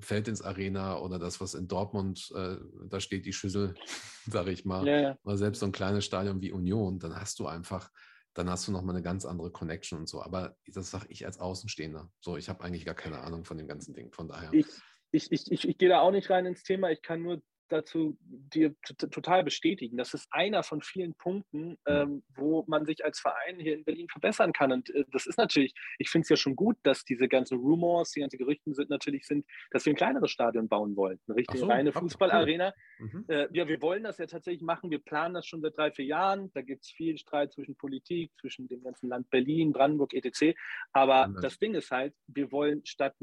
Feldins 0.00 0.42
Arena 0.42 0.98
oder 0.98 1.18
das, 1.18 1.40
was 1.40 1.54
in 1.54 1.66
Dortmund, 1.66 2.30
äh, 2.36 2.56
da 2.88 3.00
steht 3.00 3.26
die 3.26 3.32
Schüssel, 3.32 3.74
sage 4.26 4.52
ich 4.52 4.64
mal, 4.64 4.86
ja, 4.86 5.00
ja. 5.00 5.18
oder 5.24 5.36
selbst 5.36 5.60
so 5.60 5.66
ein 5.66 5.72
kleines 5.72 6.04
Stadion 6.04 6.40
wie 6.40 6.52
Union, 6.52 6.98
dann 6.98 7.16
hast 7.16 7.38
du 7.38 7.46
einfach 7.46 7.90
dann 8.34 8.48
hast 8.48 8.68
du 8.68 8.72
nochmal 8.72 8.94
eine 8.94 9.02
ganz 9.02 9.24
andere 9.24 9.50
Connection 9.50 9.98
und 9.98 10.08
so. 10.08 10.22
Aber 10.22 10.56
das 10.68 10.92
sage 10.92 11.06
ich 11.08 11.26
als 11.26 11.40
Außenstehender. 11.40 12.08
So, 12.20 12.36
ich 12.36 12.48
habe 12.48 12.62
eigentlich 12.62 12.84
gar 12.84 12.94
keine 12.94 13.18
Ahnung 13.18 13.44
von 13.44 13.58
dem 13.58 13.66
ganzen 13.66 13.94
Ding. 13.94 14.12
Von 14.12 14.28
daher. 14.28 14.52
Ich, 14.52 14.66
ich, 15.10 15.32
ich, 15.32 15.50
ich, 15.50 15.68
ich 15.68 15.78
gehe 15.78 15.88
da 15.88 16.00
auch 16.00 16.12
nicht 16.12 16.30
rein 16.30 16.46
ins 16.46 16.62
Thema. 16.62 16.90
Ich 16.90 17.02
kann 17.02 17.22
nur 17.22 17.42
dazu 17.68 18.16
dir 18.20 18.74
total 18.82 19.44
bestätigen. 19.44 19.96
Das 19.96 20.14
ist 20.14 20.26
einer 20.30 20.62
von 20.62 20.82
vielen 20.82 21.14
Punkten, 21.14 21.76
ähm, 21.86 22.22
wo 22.34 22.64
man 22.66 22.84
sich 22.84 23.04
als 23.04 23.20
Verein 23.20 23.58
hier 23.58 23.74
in 23.74 23.84
Berlin 23.84 24.08
verbessern 24.08 24.52
kann. 24.52 24.72
Und 24.72 24.90
äh, 24.90 25.04
das 25.12 25.26
ist 25.26 25.38
natürlich, 25.38 25.74
ich 25.98 26.10
finde 26.10 26.24
es 26.24 26.28
ja 26.28 26.36
schon 26.36 26.56
gut, 26.56 26.76
dass 26.82 27.04
diese 27.04 27.28
ganzen 27.28 27.58
Rumors, 27.58 28.12
die 28.12 28.20
ganzen 28.20 28.38
Gerüchten 28.38 28.74
sind 28.74 28.90
natürlich 28.90 29.26
sind, 29.26 29.46
dass 29.70 29.84
wir 29.84 29.92
ein 29.92 29.96
kleineres 29.96 30.30
Stadion 30.30 30.68
bauen 30.68 30.96
wollen. 30.96 31.20
Eine 31.28 31.36
richtige 31.36 31.58
so, 31.58 31.66
reine 31.66 31.92
Fußballarena. 31.92 32.72
Cool. 32.98 33.10
Mhm. 33.12 33.24
Äh, 33.28 33.48
ja, 33.52 33.68
wir 33.68 33.80
wollen 33.80 34.04
das 34.04 34.18
ja 34.18 34.26
tatsächlich 34.26 34.62
machen. 34.62 34.90
Wir 34.90 35.00
planen 35.00 35.34
das 35.34 35.46
schon 35.46 35.60
seit 35.60 35.76
drei, 35.76 35.90
vier 35.92 36.06
Jahren. 36.06 36.50
Da 36.54 36.62
gibt 36.62 36.84
es 36.84 36.90
viel 36.90 37.18
Streit 37.18 37.52
zwischen 37.52 37.76
Politik, 37.76 38.32
zwischen 38.40 38.68
dem 38.68 38.82
ganzen 38.82 39.08
Land 39.08 39.30
Berlin, 39.30 39.72
Brandenburg, 39.72 40.14
etc. 40.14 40.56
Aber 40.92 41.28
mhm. 41.28 41.40
das 41.40 41.58
Ding 41.58 41.74
ist 41.74 41.90
halt, 41.90 42.14
wir 42.26 42.50
wollen 42.52 42.84
statt 42.84 43.14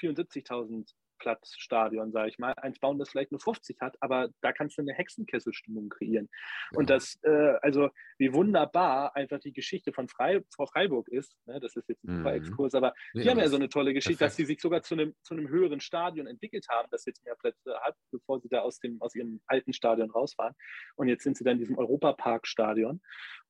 74.000 0.00 0.92
Platzstadion, 1.18 2.12
sage 2.12 2.28
ich 2.28 2.38
mal. 2.38 2.52
Eins 2.52 2.78
bauen, 2.78 2.98
das 2.98 3.10
vielleicht 3.10 3.32
nur 3.32 3.40
50 3.40 3.80
hat, 3.80 3.96
aber 4.00 4.28
da 4.40 4.52
kannst 4.52 4.78
du 4.78 4.82
eine 4.82 4.92
Hexenkesselstimmung 4.92 5.88
kreieren. 5.88 6.28
Ja. 6.72 6.78
Und 6.78 6.90
das, 6.90 7.18
äh, 7.22 7.54
also 7.62 7.90
wie 8.18 8.32
wunderbar 8.32 9.14
einfach 9.16 9.40
die 9.40 9.52
Geschichte 9.52 9.92
von 9.92 10.08
Frei, 10.08 10.42
Frau 10.54 10.66
Freiburg 10.66 11.08
ist, 11.08 11.36
ne? 11.46 11.60
das 11.60 11.76
ist 11.76 11.88
jetzt 11.88 12.04
ein 12.04 12.16
super 12.16 12.30
mhm. 12.30 12.36
Exkurs, 12.36 12.74
aber 12.74 12.94
ja, 13.14 13.22
die 13.22 13.30
haben 13.30 13.38
ja 13.38 13.48
so 13.48 13.56
eine 13.56 13.68
tolle 13.68 13.94
Geschichte, 13.94 14.18
perfekt. 14.18 14.32
dass 14.32 14.36
sie 14.36 14.44
sich 14.44 14.60
sogar 14.60 14.82
zu 14.82 14.94
einem, 14.94 15.14
zu 15.22 15.34
einem 15.34 15.48
höheren 15.48 15.80
Stadion 15.80 16.26
entwickelt 16.26 16.66
haben, 16.68 16.88
das 16.90 17.04
jetzt 17.04 17.24
mehr 17.24 17.36
Plätze 17.36 17.74
hat, 17.80 17.96
bevor 18.10 18.40
sie 18.40 18.48
da 18.48 18.60
aus, 18.60 18.78
dem, 18.78 19.00
aus 19.00 19.14
ihrem 19.14 19.40
alten 19.46 19.72
Stadion 19.72 20.10
rausfahren. 20.10 20.54
Und 20.96 21.08
jetzt 21.08 21.24
sind 21.24 21.36
sie 21.36 21.44
dann 21.44 21.54
in 21.54 21.60
diesem 21.60 21.78
Europapark-Stadion. 21.78 23.00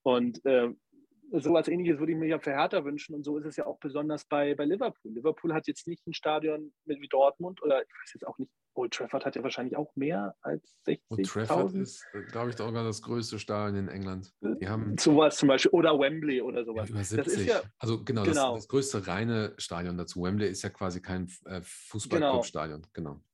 Und 0.03 0.45
äh, 0.45 0.69
sowas 1.33 1.68
ähnliches 1.68 1.99
würde 1.99 2.12
ich 2.12 2.18
mir 2.18 2.29
ja 2.29 2.39
für 2.39 2.53
Hertha 2.53 2.85
wünschen 2.85 3.14
und 3.14 3.24
so 3.24 3.39
ist 3.39 3.47
es 3.47 3.57
ja 3.57 3.66
auch 3.66 3.79
besonders 3.79 4.24
bei, 4.24 4.55
bei 4.55 4.64
Liverpool. 4.64 5.12
Liverpool 5.12 5.53
hat 5.53 5.66
jetzt 5.66 5.87
nicht 5.87 6.07
ein 6.07 6.14
Stadion 6.14 6.72
mit 6.85 7.01
wie 7.01 7.09
Dortmund 7.09 7.62
oder 7.62 7.83
ich 7.83 7.89
weiß 7.89 8.14
jetzt 8.14 8.27
auch 8.27 8.39
nicht, 8.39 8.51
Old 8.74 8.93
Trafford 8.93 9.24
hat 9.24 9.37
ja 9.37 9.43
wahrscheinlich 9.43 9.77
auch 9.77 9.95
mehr 9.97 10.37
als 10.43 10.77
60.000. 10.87 11.01
Old 11.09 11.27
Trafford 11.27 11.74
ist, 11.74 12.05
äh, 12.12 12.22
glaube 12.24 12.51
ich, 12.51 12.57
sogar 12.57 12.85
das 12.85 13.03
größte 13.03 13.39
Stadion 13.39 13.77
in 13.85 13.89
England. 13.89 14.33
Die 14.41 14.68
haben 14.68 14.97
sowas 14.99 15.37
zum 15.37 15.49
Beispiel 15.49 15.70
oder 15.70 15.99
Wembley 15.99 16.43
oder 16.43 16.64
sowas. 16.64 16.89
Ja, 16.89 16.95
über 16.95 17.05
70. 17.05 17.47
Ja, 17.47 17.62
also 17.79 18.05
genau, 18.05 18.24
genau. 18.24 18.55
Das, 18.55 18.64
das, 18.64 18.68
größte 18.68 19.07
reine 19.07 19.55
Stadion 19.57 19.97
dazu. 19.97 20.22
Wembley 20.22 20.49
ist 20.49 20.62
ja 20.62 20.70
quasi 20.70 21.01
kein 21.01 21.31
äh, 21.47 21.61
Fußballclubstadion, 21.62 22.87
genau. 22.93 23.14
genau. 23.14 23.24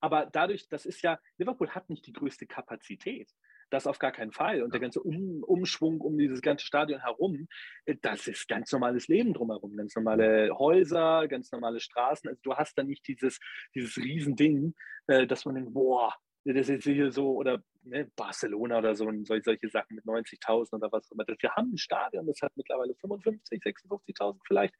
Aber 0.00 0.26
dadurch, 0.26 0.68
das 0.68 0.86
ist 0.86 1.02
ja, 1.02 1.18
Liverpool 1.38 1.70
hat 1.70 1.88
nicht 1.88 2.06
die 2.06 2.12
größte 2.12 2.46
Kapazität. 2.46 3.30
Das 3.74 3.88
auf 3.88 3.98
gar 3.98 4.12
keinen 4.12 4.30
Fall. 4.30 4.62
Und 4.62 4.72
der 4.72 4.80
ganze 4.80 5.02
um, 5.02 5.42
Umschwung 5.42 6.00
um 6.00 6.16
dieses 6.16 6.40
ganze 6.42 6.64
Stadion 6.64 7.00
herum, 7.00 7.48
äh, 7.86 7.96
das 8.00 8.28
ist 8.28 8.46
ganz 8.46 8.70
normales 8.70 9.08
Leben 9.08 9.34
drumherum. 9.34 9.76
Ganz 9.76 9.96
normale 9.96 10.56
Häuser, 10.56 11.26
ganz 11.26 11.50
normale 11.50 11.80
Straßen. 11.80 12.30
Also 12.30 12.40
du 12.44 12.54
hast 12.54 12.78
da 12.78 12.84
nicht 12.84 13.04
dieses, 13.08 13.40
dieses 13.74 13.96
Riesending, 13.96 14.76
äh, 15.08 15.26
dass 15.26 15.44
man 15.44 15.56
denkt, 15.56 15.74
boah, 15.74 16.14
das 16.44 16.68
ist 16.68 16.84
hier 16.84 17.10
so, 17.10 17.32
oder 17.34 17.64
ne, 17.82 18.08
Barcelona 18.14 18.78
oder 18.78 18.94
so, 18.94 19.10
solche 19.24 19.68
Sachen 19.68 19.96
mit 19.96 20.04
90.000 20.04 20.74
oder 20.74 20.92
was. 20.92 21.10
Aber 21.10 21.24
wir 21.26 21.50
haben 21.56 21.72
ein 21.72 21.78
Stadion, 21.78 22.28
das 22.28 22.40
hat 22.42 22.52
mittlerweile 22.54 22.94
55, 22.94 23.60
56.000 23.60 24.38
vielleicht, 24.46 24.74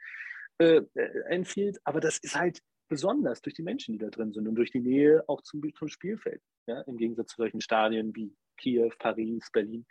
äh, 0.59 0.83
Enfield, 1.31 1.81
aber 1.83 1.99
das 1.99 2.19
ist 2.19 2.39
halt 2.39 2.61
besonders 2.89 3.43
durch 3.43 3.55
die 3.55 3.65
Menschen, 3.65 3.95
die 3.95 3.99
da 3.99 4.09
drin 4.09 4.33
sind 4.33 4.47
und 4.47 4.55
durch 4.55 4.71
die 4.71 4.79
Nähe 4.79 5.25
auch 5.27 5.43
zum, 5.43 5.63
zum 5.75 5.89
Spielfeld. 5.89 6.41
Ja? 6.69 6.83
Im 6.83 6.97
Gegensatz 6.97 7.33
zu 7.33 7.39
solchen 7.39 7.61
Stadien 7.61 8.15
wie 8.15 8.37
Kiew, 8.57 8.91
Paris, 8.99 9.51
Berlin. 9.53 9.87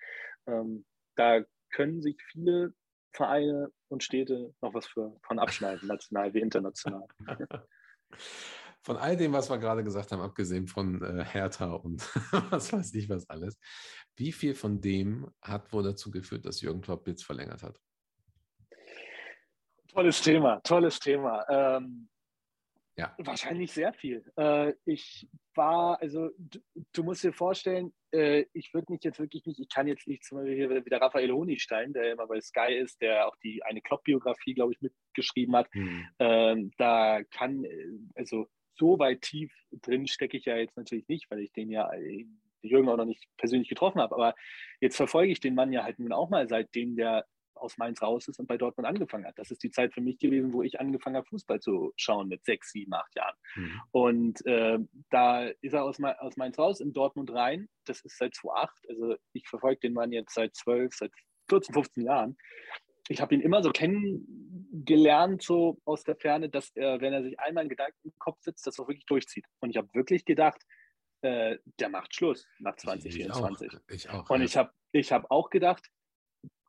Ähm, 0.48 0.86
da 1.16 1.44
können 1.72 2.02
sich 2.02 2.18
viele 2.32 2.74
Vereine 3.12 3.72
und 3.90 4.04
Städte 4.04 4.54
noch 4.62 4.74
was 4.74 4.88
für, 4.88 5.16
von 5.24 5.40
abschneiden, 5.40 5.88
national 5.88 6.34
wie 6.34 6.40
international. 6.40 7.08
Von 8.86 8.98
all 8.98 9.16
dem, 9.16 9.32
was 9.32 9.50
wir 9.50 9.58
gerade 9.60 9.82
gesagt 9.82 10.12
haben, 10.12 10.22
abgesehen 10.22 10.68
von 10.68 11.02
äh, 11.02 11.24
Hertha 11.24 11.72
und 11.72 12.02
was 12.52 12.74
weiß 12.74 12.94
ich 12.96 13.08
was 13.08 13.30
alles, 13.30 13.58
wie 14.18 14.34
viel 14.34 14.56
von 14.56 14.82
dem 14.82 15.32
hat 15.42 15.72
wohl 15.72 15.84
dazu 15.84 16.12
geführt, 16.12 16.46
dass 16.46 16.60
Jürgen 16.60 16.82
Klopp 16.82 17.08
jetzt 17.08 17.24
verlängert 17.24 17.64
hat? 17.64 17.80
Tolles 19.88 20.22
Thema, 20.22 20.60
tolles 20.64 21.00
Thema. 21.00 21.46
Ähm, 21.50 22.10
ja. 22.96 23.16
Wahrscheinlich 23.18 23.72
sehr 23.72 23.92
viel. 23.94 24.24
Äh, 24.38 24.74
ich 24.86 25.28
war, 25.56 26.00
also 26.00 26.30
du, 26.38 26.60
du 26.94 27.04
musst 27.04 27.24
dir 27.24 27.34
vorstellen, 27.34 27.92
äh, 28.12 28.46
ich 28.54 28.74
würde 28.74 28.92
mich 28.92 29.04
jetzt 29.04 29.20
wirklich 29.20 29.46
nicht, 29.46 29.60
ich 29.60 29.70
kann 29.70 29.88
jetzt 29.88 30.08
nicht 30.08 30.24
zum 30.24 30.38
Beispiel 30.38 30.56
hier 30.56 30.86
wieder 30.86 31.02
Raphael 31.02 31.32
Honigstein, 31.32 31.94
der 31.94 32.12
immer 32.12 32.28
bei 32.28 32.40
Sky 32.40 32.74
ist, 32.76 33.02
der 33.02 33.28
auch 33.28 33.36
die 33.38 33.64
eine 33.64 33.82
Klopp-Biografie, 33.82 34.54
glaube 34.54 34.74
ich, 34.74 34.82
mitgeschrieben 34.82 35.56
hat. 35.56 35.74
Mhm. 35.74 36.08
Ähm, 36.20 36.72
da 36.78 37.24
kann, 37.24 37.64
äh, 37.64 37.88
also 38.16 38.48
so 38.76 39.00
weit 39.00 39.22
tief 39.22 39.52
drin 39.72 40.08
stecke 40.08 40.38
ich 40.38 40.46
ja 40.46 40.58
jetzt 40.58 40.78
natürlich 40.78 41.08
nicht, 41.08 41.30
weil 41.32 41.40
ich 41.40 41.52
den 41.52 41.70
ja 41.70 41.92
äh, 41.94 42.28
Jürgen 42.62 42.90
auch 42.90 42.98
noch 42.98 43.06
nicht 43.06 43.28
persönlich 43.38 43.70
getroffen 43.70 44.02
habe. 44.02 44.16
Aber 44.16 44.36
jetzt 44.80 44.98
verfolge 44.98 45.32
ich 45.32 45.40
den 45.40 45.56
Mann 45.56 45.74
ja 45.74 45.84
halt 45.84 46.00
nun 46.00 46.14
auch 46.14 46.30
mal, 46.30 46.48
seitdem 46.48 46.96
der 46.96 47.26
aus 47.56 47.78
Mainz 47.78 48.02
raus 48.02 48.28
ist 48.28 48.40
und 48.40 48.48
bei 48.48 48.58
Dortmund 48.58 48.88
angefangen 48.88 49.26
hat. 49.26 49.38
Das 49.38 49.52
ist 49.52 49.64
die 49.64 49.72
Zeit 49.72 49.94
für 49.94 50.02
mich 50.02 50.20
gewesen, 50.20 50.54
wo 50.54 50.64
ich 50.64 50.80
angefangen 50.80 51.16
habe, 51.16 51.28
Fußball 51.28 51.60
zu 51.60 51.94
schauen 51.96 52.28
mit 52.28 52.44
sechs, 52.46 52.72
sieben, 52.72 52.94
acht 52.94 53.16
Jahren. 53.16 53.36
Mhm. 53.56 53.82
Und 53.92 54.46
äh, 54.46 54.80
da 55.10 55.46
ist 55.46 55.74
er 55.74 55.84
aus, 55.84 55.98
aus 56.02 56.38
Mainz 56.38 56.58
raus, 56.58 56.80
in 56.80 56.94
Dortmund 56.94 57.32
rein. 57.32 57.70
Das 57.86 58.02
ist 58.02 58.18
seit 58.18 58.36
2008. 58.36 58.90
Also 58.90 59.16
ich 59.34 59.48
verfolge 59.48 59.80
den 59.82 59.94
Mann 59.94 60.12
jetzt 60.12 60.34
seit 60.34 60.56
zwölf, 60.56 60.94
seit 60.94 61.12
14, 61.50 61.74
15 61.74 62.06
Jahren. 62.06 62.38
Ich 63.10 63.20
habe 63.22 63.36
ihn 63.36 63.42
immer 63.42 63.62
so 63.62 63.72
kennengelernt, 63.72 65.42
so 65.44 65.78
aus 65.84 66.04
der 66.04 66.16
Ferne, 66.16 66.50
dass 66.50 66.72
er, 66.76 67.02
wenn 67.02 67.14
er 67.14 67.24
sich 67.24 67.38
einmal 67.40 67.62
einen 67.62 67.70
Gedanken 67.70 67.98
im 68.04 68.14
Kopf 68.18 68.42
sitzt, 68.42 68.66
das 68.66 68.80
auch 68.80 68.88
wirklich 68.88 69.06
durchzieht. 69.06 69.46
Und 69.60 69.72
ich 69.72 69.78
habe 69.78 69.90
wirklich 69.94 70.24
gedacht, 70.24 70.62
äh, 71.22 71.58
der 71.80 71.90
macht 71.90 72.16
Schluss 72.16 72.48
nach 72.60 72.76
2024. 72.76 73.74
Ich, 73.88 73.96
ich 73.96 74.10
auch, 74.10 74.30
und 74.30 74.40
ja. 74.40 74.46
ich 74.46 74.58
habe 74.58 74.72
ich 74.92 75.12
hab 75.12 75.32
auch 75.32 75.50
gedacht, 75.50 75.90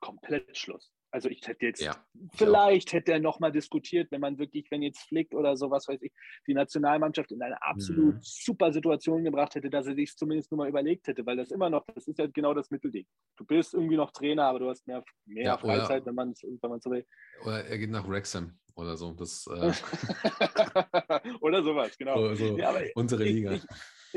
komplett 0.05 0.55
Schluss. 0.55 0.91
Also 1.11 1.29
ich 1.29 1.47
hätte 1.47 1.65
jetzt, 1.65 1.81
ja, 1.81 1.95
vielleicht 2.33 2.91
hätte 2.91 3.13
er 3.13 3.19
nochmal 3.19 3.51
diskutiert, 3.51 4.11
wenn 4.11 4.19
man 4.19 4.37
wirklich, 4.37 4.69
wenn 4.69 4.81
jetzt 4.81 4.99
Flick 5.07 5.33
oder 5.33 5.55
sowas 5.55 5.87
weiß 5.87 6.01
ich, 6.01 6.11
die 6.45 6.53
Nationalmannschaft 6.53 7.31
in 7.31 7.41
eine 7.41 7.61
absolut 7.61 8.15
mhm. 8.15 8.19
super 8.21 8.73
Situation 8.73 9.23
gebracht 9.23 9.55
hätte, 9.55 9.69
dass 9.69 9.87
er 9.87 9.95
sich 9.95 10.13
zumindest 10.17 10.51
nur 10.51 10.57
mal 10.57 10.67
überlegt 10.67 11.07
hätte, 11.07 11.25
weil 11.25 11.37
das 11.37 11.51
immer 11.51 11.69
noch, 11.69 11.85
das 11.95 12.07
ist 12.07 12.19
ja 12.19 12.27
genau 12.27 12.53
das 12.53 12.69
Mittelding. 12.69 13.05
Du 13.37 13.45
bist 13.45 13.73
irgendwie 13.73 13.95
noch 13.95 14.11
Trainer, 14.11 14.43
aber 14.43 14.59
du 14.59 14.69
hast 14.69 14.85
mehr, 14.87 15.05
mehr 15.25 15.45
ja, 15.45 15.57
Freizeit, 15.57 16.01
oder, 16.01 16.07
wenn 16.07 16.15
man 16.15 16.29
es 16.31 16.43
wenn 16.43 16.81
so 16.81 16.91
will. 16.91 17.05
Oder 17.43 17.65
er 17.65 17.77
geht 17.77 17.91
nach 17.91 18.07
Wrexham 18.09 18.59
oder 18.75 18.97
so. 18.97 19.13
Das, 19.13 19.47
äh 19.47 19.71
oder 21.39 21.63
sowas, 21.63 21.97
genau. 21.97 22.35
So, 22.35 22.35
so 22.35 22.57
ja, 22.57 22.73
unsere 22.93 23.23
Liga. 23.23 23.53
Ich, 23.53 23.63
ich, 23.63 23.69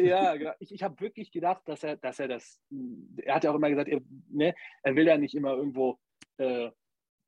ja, 0.06 0.36
genau. 0.36 0.52
Ich, 0.58 0.72
ich 0.72 0.82
habe 0.82 1.00
wirklich 1.00 1.30
gedacht, 1.30 1.62
dass 1.66 1.82
er, 1.84 1.96
dass 1.96 2.18
er 2.18 2.28
das, 2.28 2.60
er 3.16 3.34
hat 3.34 3.44
ja 3.44 3.50
auch 3.50 3.56
immer 3.56 3.70
gesagt, 3.70 3.88
er, 3.88 4.00
ne, 4.30 4.54
er 4.82 4.96
will 4.96 5.06
ja 5.06 5.18
nicht 5.18 5.34
immer 5.34 5.54
irgendwo 5.54 5.98
äh, 6.38 6.70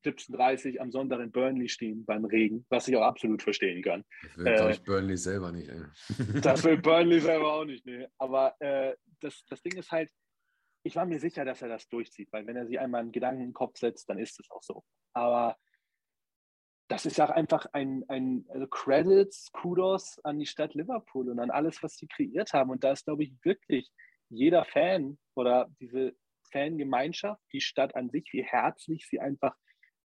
17.30 0.03 0.79
am 0.79 0.91
Sonntag 0.91 1.19
in 1.19 1.31
Burnley 1.31 1.69
stehen 1.69 2.05
beim 2.05 2.25
Regen, 2.25 2.65
was 2.69 2.87
ich 2.87 2.95
auch 2.95 3.03
absolut 3.03 3.43
verstehen 3.43 3.83
kann. 3.83 4.03
Das 4.35 4.37
will, 4.37 4.47
äh, 4.47 4.71
ich, 4.71 4.83
Burnley 4.83 5.17
selber 5.17 5.51
nicht. 5.51 5.69
Ey. 5.69 5.81
Das 6.41 6.63
will 6.63 6.77
Burnley 6.77 7.19
selber 7.21 7.53
auch 7.53 7.65
nicht. 7.65 7.85
Nee. 7.85 8.07
Aber 8.17 8.55
äh, 8.59 8.95
das, 9.19 9.43
das 9.47 9.61
Ding 9.61 9.77
ist 9.77 9.91
halt, 9.91 10.09
ich 10.83 10.95
war 10.95 11.05
mir 11.05 11.19
sicher, 11.19 11.45
dass 11.45 11.61
er 11.61 11.69
das 11.69 11.87
durchzieht, 11.87 12.29
weil 12.31 12.47
wenn 12.47 12.55
er 12.55 12.65
sich 12.65 12.79
einmal 12.79 13.01
einen 13.01 13.11
Gedanken 13.11 13.41
in 13.41 13.49
den 13.49 13.53
Kopf 13.53 13.77
setzt, 13.77 14.09
dann 14.09 14.17
ist 14.17 14.39
es 14.39 14.49
auch 14.49 14.63
so. 14.63 14.83
Aber 15.13 15.57
das 16.91 17.05
ist 17.05 17.21
auch 17.21 17.29
einfach 17.29 17.67
ein, 17.71 18.03
ein 18.09 18.45
also 18.49 18.67
Credits, 18.67 19.49
Kudos 19.53 20.19
an 20.25 20.39
die 20.39 20.45
Stadt 20.45 20.73
Liverpool 20.73 21.29
und 21.29 21.39
an 21.39 21.49
alles, 21.49 21.81
was 21.81 21.95
sie 21.95 22.07
kreiert 22.07 22.51
haben. 22.51 22.69
Und 22.69 22.83
da 22.83 22.91
ist, 22.91 23.05
glaube 23.05 23.23
ich, 23.23 23.33
wirklich 23.43 23.89
jeder 24.29 24.65
Fan 24.65 25.17
oder 25.33 25.69
diese 25.79 26.13
Fangemeinschaft, 26.51 27.41
die 27.53 27.61
Stadt 27.61 27.95
an 27.95 28.09
sich, 28.09 28.27
wie 28.33 28.43
herzlich 28.43 29.07
sie 29.09 29.21
einfach 29.21 29.55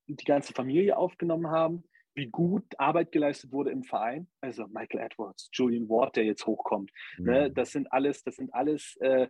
die 0.09 0.25
ganze 0.25 0.53
Familie 0.53 0.97
aufgenommen 0.97 1.49
haben, 1.49 1.85
wie 2.17 2.27
gut 2.27 2.65
Arbeit 2.77 3.13
geleistet 3.13 3.53
wurde 3.53 3.71
im 3.71 3.85
Verein. 3.85 4.29
Also 4.41 4.67
Michael 4.67 5.01
Edwards, 5.01 5.51
Julian 5.53 5.89
Ward, 5.89 6.17
der 6.17 6.25
jetzt 6.25 6.45
hochkommt. 6.45 6.91
Ne? 7.19 7.23
Mhm. 7.23 7.27
Ne? 7.27 7.51
Das 7.53 7.71
sind 7.71 7.93
alles, 7.93 8.25
das 8.25 8.35
sind 8.35 8.53
alles 8.53 8.97
äh, 9.01 9.29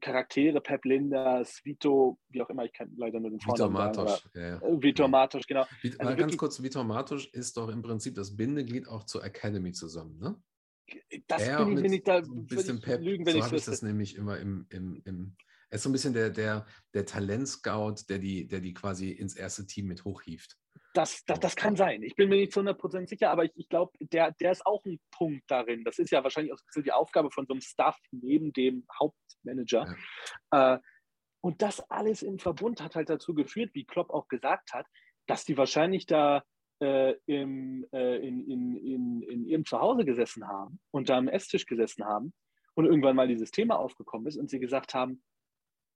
Charaktere, 0.00 0.60
Pep 0.60 0.84
Linders, 0.84 1.60
Vito, 1.64 2.18
wie 2.28 2.42
auch 2.42 2.50
immer, 2.50 2.64
ich 2.64 2.72
kann 2.72 2.92
leider 2.96 3.20
nur 3.20 3.30
den 3.30 3.40
Vornamen 3.40 3.74
Vitor 3.74 4.04
Matos. 4.04 4.30
Ja, 4.34 4.40
ja. 4.40 4.62
Äh, 4.62 4.82
Vitor 4.82 5.08
Matos, 5.08 5.46
genau. 5.46 5.66
Also 5.82 5.98
mal 6.02 6.16
ganz 6.16 6.36
kurz, 6.36 6.62
Vitor 6.62 6.84
Matos 6.84 7.26
ist 7.26 7.56
doch 7.56 7.68
im 7.68 7.82
Prinzip 7.82 8.14
das 8.14 8.36
Bindeglied 8.36 8.88
auch 8.88 9.04
zur 9.04 9.24
Academy 9.24 9.72
zusammen, 9.72 10.18
ne? 10.18 10.36
Das 11.26 11.42
er 11.42 11.64
bin 11.64 11.76
ich 11.76 11.82
mir 11.82 11.90
nicht 11.90 12.06
da 12.06 12.18
ein 12.18 12.46
bisschen 12.46 12.80
Pep, 12.80 13.00
lügen, 13.00 13.26
wenn 13.26 13.34
so 13.34 13.44
habe 13.44 13.56
ich 13.56 13.64
das 13.64 13.82
nämlich 13.82 14.14
immer 14.14 14.38
im, 14.38 14.66
im, 14.70 15.02
im 15.04 15.36
er 15.68 15.76
ist 15.76 15.82
so 15.82 15.88
ein 15.88 15.92
bisschen 15.92 16.14
der, 16.14 16.30
der, 16.30 16.64
der 16.94 17.06
Talentscout, 17.06 17.96
der 18.08 18.18
die, 18.18 18.46
der 18.46 18.60
die 18.60 18.72
quasi 18.72 19.10
ins 19.10 19.34
erste 19.34 19.66
Team 19.66 19.86
mit 19.86 20.04
hochhieft. 20.04 20.56
Das, 20.96 21.24
das, 21.26 21.40
das 21.40 21.56
kann 21.56 21.76
sein. 21.76 22.02
Ich 22.02 22.16
bin 22.16 22.28
mir 22.30 22.36
nicht 22.36 22.52
zu 22.52 22.60
100% 22.60 23.06
sicher, 23.06 23.30
aber 23.30 23.44
ich, 23.44 23.52
ich 23.54 23.68
glaube, 23.68 23.92
der, 24.00 24.32
der 24.32 24.52
ist 24.52 24.64
auch 24.64 24.82
ein 24.86 24.98
Punkt 25.10 25.44
darin. 25.48 25.84
Das 25.84 25.98
ist 25.98 26.10
ja 26.10 26.22
wahrscheinlich 26.22 26.54
auch 26.54 26.60
die 26.74 26.92
Aufgabe 26.92 27.30
von 27.30 27.46
so 27.46 27.52
einem 27.52 27.60
Staff 27.60 27.98
neben 28.12 28.52
dem 28.54 28.86
Hauptmanager. 28.98 29.94
Ja. 30.52 30.74
Äh, 30.76 30.78
Und 31.42 31.60
das 31.60 31.80
alles 31.90 32.22
im 32.22 32.38
Verbund 32.38 32.80
hat 32.80 32.96
halt 32.96 33.10
dazu 33.10 33.34
geführt, 33.34 33.70
wie 33.74 33.84
Klopp 33.84 34.10
auch 34.10 34.28
gesagt 34.28 34.72
hat, 34.72 34.86
dass 35.26 35.44
die 35.44 35.58
wahrscheinlich 35.58 36.06
da 36.06 36.42
äh, 36.82 37.14
im, 37.26 37.86
äh, 37.92 38.16
in, 38.26 38.40
in, 38.50 38.76
in, 38.76 39.22
in 39.22 39.46
ihrem 39.46 39.64
Zuhause 39.64 40.04
gesessen 40.04 40.48
haben 40.48 40.80
und 40.92 41.08
da 41.08 41.18
am 41.18 41.28
Esstisch 41.28 41.66
gesessen 41.66 42.04
haben 42.04 42.32
und 42.74 42.86
irgendwann 42.86 43.16
mal 43.16 43.28
dieses 43.28 43.50
Thema 43.50 43.78
aufgekommen 43.78 44.26
ist 44.26 44.36
und 44.36 44.50
sie 44.50 44.60
gesagt 44.60 44.94
haben, 44.94 45.22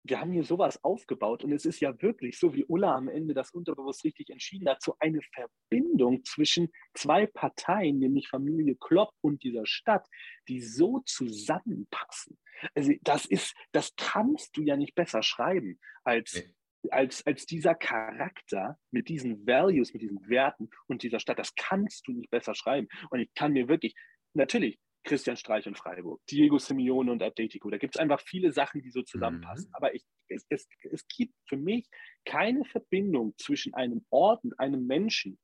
wir 0.02 0.20
haben 0.20 0.32
hier 0.32 0.44
sowas 0.44 0.82
aufgebaut 0.82 1.44
und 1.44 1.52
es 1.52 1.64
ist 1.64 1.80
ja 1.80 2.00
wirklich, 2.00 2.38
so 2.38 2.54
wie 2.54 2.64
Ulla 2.64 2.94
am 2.94 3.08
Ende 3.08 3.34
das 3.34 3.50
unterbewusst 3.50 4.04
richtig 4.04 4.30
entschieden 4.30 4.68
hat, 4.68 4.82
so 4.82 4.96
eine 4.98 5.20
Verbindung 5.34 6.24
zwischen 6.24 6.70
zwei 6.94 7.26
Parteien, 7.26 7.98
nämlich 7.98 8.28
Familie 8.28 8.76
Klopp 8.76 9.12
und 9.20 9.42
dieser 9.42 9.66
Stadt, 9.66 10.06
die 10.48 10.60
so 10.60 11.00
zusammenpassen. 11.04 12.38
Also 12.74 12.92
das 13.02 13.26
ist, 13.26 13.54
das 13.72 13.94
kannst 13.96 14.56
du 14.56 14.62
ja 14.62 14.76
nicht 14.76 14.94
besser 14.94 15.22
schreiben 15.22 15.78
als, 16.02 16.34
nee. 16.34 16.90
als, 16.90 17.26
als 17.26 17.44
dieser 17.44 17.74
Charakter 17.74 18.78
mit 18.90 19.08
diesen 19.08 19.46
Values, 19.46 19.92
mit 19.92 20.02
diesen 20.02 20.28
Werten 20.28 20.70
und 20.86 21.02
dieser 21.02 21.20
Stadt. 21.20 21.38
Das 21.38 21.54
kannst 21.54 22.06
du 22.06 22.12
nicht 22.12 22.30
besser 22.30 22.54
schreiben. 22.54 22.88
Und 23.10 23.20
ich 23.20 23.32
kann 23.34 23.52
mir 23.52 23.68
wirklich, 23.68 23.94
natürlich, 24.34 24.78
Christian 25.04 25.36
Streich 25.36 25.66
und 25.66 25.78
Freiburg, 25.78 26.20
Diego 26.30 26.58
Simeone 26.58 27.10
und 27.10 27.22
Atletico. 27.22 27.70
Da 27.70 27.78
gibt 27.78 27.94
es 27.94 28.00
einfach 28.00 28.20
viele 28.20 28.52
Sachen, 28.52 28.82
die 28.82 28.90
so 28.90 29.02
zusammenpassen. 29.02 29.68
Mhm. 29.68 29.74
Aber 29.74 29.94
ich, 29.94 30.04
es, 30.28 30.44
es, 30.48 30.68
es 30.90 31.06
gibt 31.08 31.34
für 31.48 31.56
mich 31.56 31.88
keine 32.24 32.64
Verbindung 32.64 33.34
zwischen 33.38 33.74
einem 33.74 34.04
Ort 34.10 34.44
und 34.44 34.58
einem 34.58 34.86
Menschen, 34.86 35.38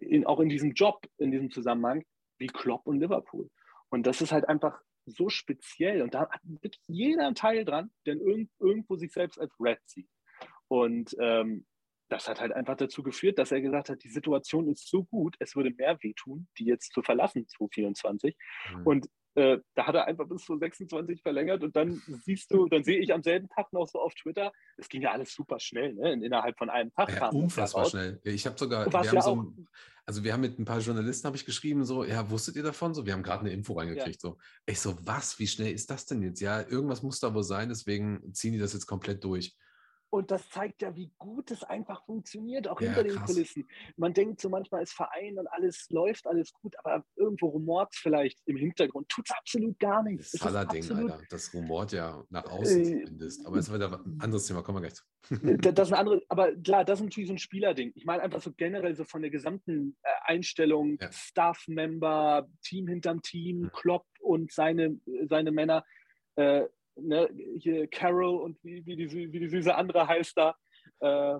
in, 0.00 0.26
auch 0.26 0.40
in 0.40 0.48
diesem 0.48 0.72
Job, 0.72 1.06
in 1.18 1.30
diesem 1.30 1.50
Zusammenhang, 1.50 2.04
wie 2.38 2.46
Klopp 2.46 2.86
und 2.86 3.00
Liverpool. 3.00 3.50
Und 3.88 4.06
das 4.06 4.20
ist 4.20 4.32
halt 4.32 4.48
einfach 4.48 4.80
so 5.06 5.28
speziell. 5.28 6.02
Und 6.02 6.14
da 6.14 6.28
hat 6.28 6.40
wirklich 6.42 6.82
jeder 6.86 7.26
einen 7.26 7.34
Teil 7.34 7.64
dran, 7.64 7.90
der 8.04 8.16
irgendwo 8.16 8.96
sich 8.96 9.12
selbst 9.12 9.38
als 9.40 9.52
Red 9.60 9.78
sieht. 9.84 10.08
Und 10.68 11.16
ähm, 11.20 11.66
das 12.08 12.28
hat 12.28 12.40
halt 12.40 12.52
einfach 12.52 12.76
dazu 12.76 13.02
geführt, 13.02 13.38
dass 13.38 13.52
er 13.52 13.60
gesagt 13.60 13.88
hat, 13.88 14.02
die 14.04 14.08
Situation 14.08 14.68
ist 14.68 14.88
so 14.88 15.04
gut, 15.04 15.36
es 15.38 15.56
würde 15.56 15.70
mehr 15.70 15.98
wehtun, 16.02 16.48
die 16.58 16.64
jetzt 16.64 16.92
zu 16.92 17.02
verlassen, 17.02 17.46
2024. 17.48 18.36
Mhm. 18.74 18.86
Und 18.86 19.06
äh, 19.34 19.58
da 19.74 19.86
hat 19.86 19.94
er 19.94 20.06
einfach 20.06 20.26
bis 20.26 20.44
zu 20.44 20.56
26 20.56 21.20
verlängert 21.20 21.62
und 21.62 21.76
dann 21.76 22.00
siehst 22.24 22.50
du, 22.50 22.68
dann 22.68 22.84
sehe 22.84 22.98
ich 22.98 23.12
am 23.12 23.22
selben 23.22 23.48
Tag 23.50 23.70
noch 23.72 23.86
so 23.86 24.00
auf 24.00 24.14
Twitter, 24.14 24.50
es 24.78 24.88
ging 24.88 25.02
ja 25.02 25.12
alles 25.12 25.34
super 25.34 25.60
schnell, 25.60 25.92
ne? 25.92 26.12
innerhalb 26.12 26.56
von 26.56 26.70
einem 26.70 26.90
Tag. 26.92 27.10
Ja, 27.10 27.28
unfassbar 27.28 27.84
schnell. 27.84 28.18
Ich 28.24 28.46
habe 28.46 28.58
sogar, 28.58 28.90
wir 28.90 28.98
haben 28.98 29.14
ja 29.14 29.20
so, 29.20 29.52
also 30.06 30.24
wir 30.24 30.32
haben 30.32 30.40
mit 30.40 30.58
ein 30.58 30.64
paar 30.64 30.78
Journalisten, 30.78 31.26
habe 31.26 31.36
ich 31.36 31.44
geschrieben, 31.44 31.84
so, 31.84 32.04
ja, 32.04 32.30
wusstet 32.30 32.56
ihr 32.56 32.62
davon? 32.62 32.94
So, 32.94 33.04
wir 33.04 33.12
haben 33.12 33.22
gerade 33.22 33.40
eine 33.40 33.50
Info 33.50 33.74
reingekriegt. 33.74 34.22
Ja. 34.22 34.30
So, 34.30 34.38
ich 34.64 34.80
so, 34.80 34.96
was, 35.02 35.38
wie 35.38 35.46
schnell 35.46 35.72
ist 35.72 35.90
das 35.90 36.06
denn 36.06 36.22
jetzt? 36.22 36.40
Ja, 36.40 36.62
irgendwas 36.62 37.02
muss 37.02 37.20
da 37.20 37.34
wohl 37.34 37.42
sein, 37.42 37.68
deswegen 37.68 38.32
ziehen 38.32 38.52
die 38.52 38.58
das 38.58 38.72
jetzt 38.72 38.86
komplett 38.86 39.22
durch. 39.22 39.54
Und 40.16 40.30
das 40.30 40.48
zeigt 40.48 40.80
ja, 40.80 40.96
wie 40.96 41.12
gut 41.18 41.50
es 41.50 41.62
einfach 41.62 42.02
funktioniert, 42.06 42.68
auch 42.68 42.80
ja, 42.80 42.86
hinter 42.86 43.04
den 43.04 43.16
Kulissen. 43.16 43.68
Man 43.98 44.14
denkt 44.14 44.40
so 44.40 44.48
manchmal 44.48 44.80
als 44.80 44.90
Verein 44.90 45.38
und 45.38 45.46
alles 45.48 45.90
läuft, 45.90 46.26
alles 46.26 46.54
gut, 46.54 46.74
aber 46.82 47.04
irgendwo 47.16 47.48
rumort 47.48 47.92
es 47.92 47.98
vielleicht 47.98 48.40
im 48.46 48.56
Hintergrund, 48.56 49.10
tut 49.10 49.26
es 49.28 49.36
absolut 49.36 49.78
gar 49.78 50.02
nichts. 50.02 50.30
Das 50.30 50.40
Salah-Ding, 50.40 50.90
Alter. 50.90 51.20
Das 51.28 51.52
rumort 51.52 51.92
ja 51.92 52.24
nach 52.30 52.46
außen 52.46 52.80
äh, 52.80 52.84
zumindest. 52.84 53.46
Aber 53.46 53.58
es 53.58 53.68
ist 53.68 53.74
wieder 53.74 53.92
ein 53.92 54.18
anderes 54.18 54.46
Thema, 54.46 54.62
kommen 54.62 54.78
wir 54.78 54.88
gleich 54.88 54.94
zu. 54.94 55.04
Äh, 55.46 55.58
das 55.58 55.88
ist 55.88 55.92
ein 55.92 55.98
anderes, 56.00 56.22
aber 56.30 56.56
klar, 56.56 56.86
das 56.86 57.00
ist 57.00 57.04
natürlich 57.04 57.28
so 57.28 57.34
ein 57.34 57.38
Spielerding. 57.38 57.92
Ich 57.94 58.06
meine 58.06 58.22
einfach 58.22 58.40
so 58.40 58.52
generell 58.56 58.96
so 58.96 59.04
von 59.04 59.20
der 59.20 59.30
gesamten 59.30 59.98
äh, 60.02 60.08
Einstellung, 60.32 60.96
ja. 60.98 61.12
Staff-Member, 61.12 62.48
Team 62.62 62.88
hinterm 62.88 63.20
Team, 63.20 63.64
mhm. 63.64 63.72
Klopp 63.72 64.06
und 64.20 64.50
seine, 64.50 64.98
seine 65.28 65.52
Männer. 65.52 65.84
Äh, 66.36 66.64
ne, 66.96 67.28
hier 67.58 67.86
Carol 67.88 68.40
und 68.40 68.58
wie, 68.62 68.84
wie, 68.86 68.96
die, 68.96 69.32
wie 69.32 69.40
die 69.40 69.48
süße 69.48 69.74
andere 69.74 70.06
heißt 70.06 70.36
da. 70.36 70.56
Äh, 71.00 71.38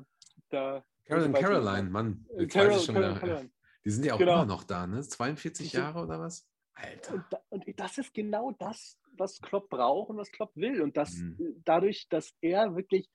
da 0.51 0.85
Carolyn 1.07 1.33
Caroline, 1.33 1.91
Mann. 1.91 2.27
Jetzt 2.39 2.53
Carol, 2.53 2.71
weiß 2.71 2.81
ich 2.81 2.87
schon 2.87 2.95
Carol, 2.95 3.23
wieder. 3.23 3.45
Die 3.85 3.91
sind 3.91 4.05
ja 4.05 4.15
auch 4.15 4.19
genau. 4.19 4.35
immer 4.35 4.47
noch 4.47 4.65
da, 4.65 4.87
ne? 4.87 5.01
42 5.01 5.73
Jahre 5.73 6.01
oder 6.01 6.19
was? 6.19 6.49
Alter. 6.75 7.15
Und, 7.49 7.67
und, 7.67 7.81
das 7.81 7.99
ist 7.99 8.13
genau 8.13 8.53
das, 8.59 8.99
was 9.17 9.41
Klopp 9.41 9.71
braucht 9.71 10.11
und 10.11 10.17
was 10.19 10.31
Klopp 10.31 10.51
will. 10.57 10.83
Und 10.83 10.97
das 10.97 11.15
mhm. 11.15 11.63
dadurch, 11.65 12.09
dass 12.09 12.35
er 12.41 12.75
wirklich 12.75 13.09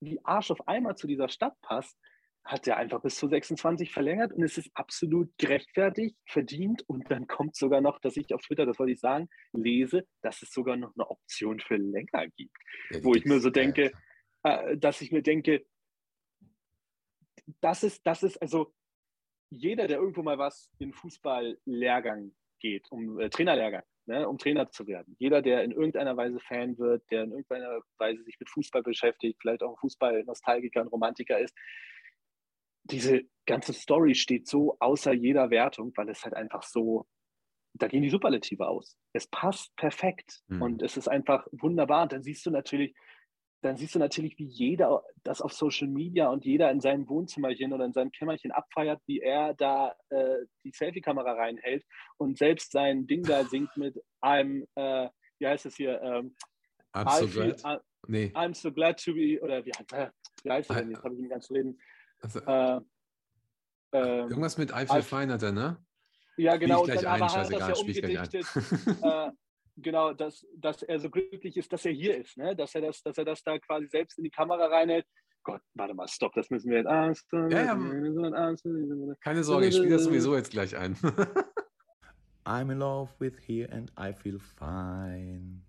wie 0.00 0.20
Arsch 0.24 0.50
auf 0.50 0.66
einmal 0.66 0.96
zu 0.96 1.06
dieser 1.06 1.28
Stadt 1.28 1.60
passt, 1.60 1.96
hat 2.46 2.66
er 2.68 2.76
einfach 2.76 3.02
bis 3.02 3.16
zu 3.16 3.26
26 3.26 3.92
verlängert 3.92 4.32
und 4.32 4.42
es 4.44 4.56
ist 4.56 4.70
absolut 4.74 5.36
gerechtfertigt, 5.36 6.16
verdient. 6.26 6.82
Und 6.88 7.10
dann 7.10 7.26
kommt 7.26 7.56
sogar 7.56 7.80
noch, 7.80 7.98
dass 7.98 8.16
ich 8.16 8.32
auf 8.32 8.40
Twitter, 8.42 8.64
das 8.64 8.78
wollte 8.78 8.92
ich 8.92 9.00
sagen, 9.00 9.28
lese, 9.52 10.06
dass 10.22 10.42
es 10.42 10.52
sogar 10.52 10.76
noch 10.76 10.94
eine 10.94 11.10
Option 11.10 11.58
für 11.58 11.76
länger 11.76 12.28
gibt. 12.36 12.56
Ja, 12.90 13.02
wo 13.02 13.14
ich 13.14 13.24
mir 13.24 13.40
so 13.40 13.50
denke, 13.50 13.92
äh, 14.44 14.76
dass 14.76 15.00
ich 15.00 15.10
mir 15.10 15.22
denke, 15.22 15.66
das 17.60 17.82
ist, 17.82 18.06
das 18.06 18.22
ist, 18.22 18.40
also 18.40 18.72
jeder, 19.50 19.88
der 19.88 19.98
irgendwo 19.98 20.22
mal 20.22 20.38
was 20.38 20.70
in 20.78 20.92
Fußballlehrgang 20.92 22.32
geht, 22.60 22.90
um 22.90 23.18
äh, 23.18 23.28
Trainerlehrgang, 23.28 23.82
ne, 24.06 24.28
um 24.28 24.38
Trainer 24.38 24.70
zu 24.70 24.86
werden. 24.86 25.16
Jeder, 25.18 25.42
der 25.42 25.64
in 25.64 25.72
irgendeiner 25.72 26.16
Weise 26.16 26.38
Fan 26.40 26.78
wird, 26.78 27.02
der 27.10 27.24
in 27.24 27.30
irgendeiner 27.30 27.80
Weise 27.98 28.22
sich 28.22 28.38
mit 28.38 28.50
Fußball 28.50 28.82
beschäftigt, 28.84 29.38
vielleicht 29.40 29.64
auch 29.64 29.78
Fußball-Nostalgiker 29.80 30.82
und 30.82 30.88
Romantiker 30.88 31.40
ist, 31.40 31.54
diese 32.90 33.22
ganze 33.46 33.72
Story 33.72 34.14
steht 34.14 34.48
so 34.48 34.76
außer 34.80 35.12
jeder 35.12 35.50
Wertung, 35.50 35.92
weil 35.96 36.08
es 36.08 36.24
halt 36.24 36.34
einfach 36.34 36.62
so, 36.62 37.06
da 37.74 37.88
gehen 37.88 38.02
die 38.02 38.10
Superlative 38.10 38.68
aus. 38.68 38.96
Es 39.12 39.26
passt 39.26 39.74
perfekt 39.76 40.42
mhm. 40.48 40.62
und 40.62 40.82
es 40.82 40.96
ist 40.96 41.08
einfach 41.08 41.46
wunderbar. 41.52 42.04
Und 42.04 42.12
dann 42.12 42.22
siehst 42.22 42.44
du 42.46 42.50
natürlich, 42.50 42.94
dann 43.62 43.76
siehst 43.76 43.94
du 43.94 43.98
natürlich, 43.98 44.38
wie 44.38 44.46
jeder 44.46 45.02
das 45.22 45.40
auf 45.40 45.52
Social 45.52 45.88
Media 45.88 46.28
und 46.28 46.44
jeder 46.44 46.70
in 46.70 46.80
seinem 46.80 47.08
Wohnzimmerchen 47.08 47.72
oder 47.72 47.84
in 47.84 47.92
seinem 47.92 48.10
Kämmerchen 48.12 48.52
abfeiert, 48.52 49.00
wie 49.06 49.20
er 49.20 49.54
da 49.54 49.94
äh, 50.10 50.44
die 50.64 50.72
Selfie-Kamera 50.72 51.32
reinhält 51.32 51.84
und 52.16 52.38
selbst 52.38 52.72
sein 52.72 53.06
Ding 53.06 53.22
da 53.22 53.44
singt 53.44 53.76
mit 53.76 54.00
einem, 54.20 54.66
äh, 54.74 55.08
wie 55.38 55.46
heißt 55.46 55.66
es 55.66 55.76
hier? 55.76 56.00
Ähm, 56.02 56.34
I'm 56.94 57.20
so 57.20 57.26
glad. 57.28 57.62
I, 57.64 57.78
nee. 58.08 58.32
I'm 58.34 58.54
so 58.54 58.72
glad 58.72 59.02
to 59.04 59.12
be, 59.12 59.38
oder 59.42 59.64
wie, 59.64 59.70
äh, 59.70 60.10
wie 60.42 60.50
heißt 60.50 60.70
es 60.70 60.76
denn? 60.76 60.90
Jetzt 60.90 61.04
habe 61.04 61.14
ich 61.14 61.20
ihn 61.20 61.28
ganz 61.28 61.50
reden. 61.50 61.78
Also, 62.26 62.40
äh, 62.40 62.80
äh, 63.92 64.20
irgendwas 64.22 64.58
mit 64.58 64.70
I 64.70 64.86
feel 64.86 65.02
fine 65.02 65.32
hat 65.32 65.42
er, 65.42 65.52
ne? 65.52 65.76
Ja, 66.36 66.56
genau. 66.56 66.82
Spiel 66.82 66.94
ich 66.94 67.00
gleich 67.00 67.22
ein, 67.22 67.28
scheißegal, 67.28 67.68
ja 67.68 67.74
spiel 67.74 67.94
gleich 67.94 68.18
ein. 68.18 69.28
äh, 69.28 69.32
genau, 69.76 70.12
dass, 70.12 70.44
dass 70.56 70.82
er 70.82 70.98
so 70.98 71.08
glücklich 71.08 71.56
ist, 71.56 71.72
dass 71.72 71.84
er 71.84 71.92
hier 71.92 72.18
ist, 72.18 72.36
ne? 72.36 72.54
dass, 72.56 72.74
er 72.74 72.82
das, 72.82 73.02
dass 73.02 73.16
er 73.16 73.24
das 73.24 73.42
da 73.42 73.58
quasi 73.58 73.86
selbst 73.86 74.18
in 74.18 74.24
die 74.24 74.30
Kamera 74.30 74.66
reinhält. 74.66 75.06
Gott, 75.44 75.62
warte 75.74 75.94
mal, 75.94 76.08
stopp, 76.08 76.32
das 76.34 76.50
müssen 76.50 76.70
wir 76.70 76.78
jetzt. 76.78 77.24
Ja, 77.32 77.48
ja. 77.48 79.14
Keine 79.20 79.44
Sorge, 79.44 79.68
ich 79.68 79.76
spiele 79.76 79.90
das 79.90 80.02
sowieso 80.02 80.34
jetzt 80.34 80.50
gleich 80.50 80.76
ein. 80.76 80.96
I'm 82.44 82.70
in 82.70 82.78
love 82.80 83.10
with 83.20 83.38
here 83.46 83.68
and 83.72 83.92
I 83.96 84.12
feel 84.12 84.40
fine. 84.40 85.65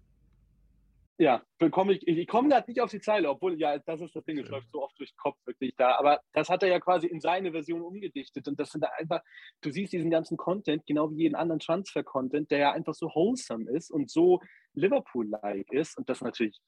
Ja, 1.19 1.41
bekomme 1.57 1.93
ich, 1.93 2.07
ich 2.07 2.27
komme 2.27 2.49
gerade 2.49 2.69
nicht 2.69 2.79
auf 2.79 2.91
die 2.91 2.99
Zeile, 2.99 3.29
obwohl, 3.29 3.59
ja, 3.59 3.79
das 3.79 4.01
ist 4.01 4.15
das 4.15 4.23
Ding, 4.25 4.37
es 4.37 4.49
läuft 4.49 4.69
so 4.71 4.83
oft 4.83 4.99
durch 4.99 5.11
den 5.11 5.17
Kopf 5.17 5.37
wirklich 5.45 5.73
da. 5.75 5.95
Aber 5.97 6.21
das 6.33 6.47
hat 6.47 6.61
er 6.61 6.69
ja 6.69 6.79
quasi 6.79 7.07
in 7.07 7.19
seine 7.19 7.51
Version 7.51 7.81
umgedichtet. 7.81 8.47
Und 8.47 8.59
das 8.59 8.69
sind 8.69 8.83
einfach, 8.83 9.21
du 9.61 9.71
siehst 9.71 9.93
diesen 9.93 10.11
ganzen 10.11 10.37
Content, 10.37 10.85
genau 10.85 11.09
wie 11.09 11.23
jeden 11.23 11.33
anderen 11.33 11.59
Transfer-Content, 11.59 12.51
der 12.51 12.59
ja 12.59 12.71
einfach 12.71 12.93
so 12.93 13.07
wholesome 13.07 13.69
ist 13.71 13.89
und 13.89 14.11
so 14.11 14.41
Liverpool-like 14.73 15.71
ist. 15.71 15.97
Und 15.97 16.07
das 16.07 16.21
natürlich, 16.21 16.61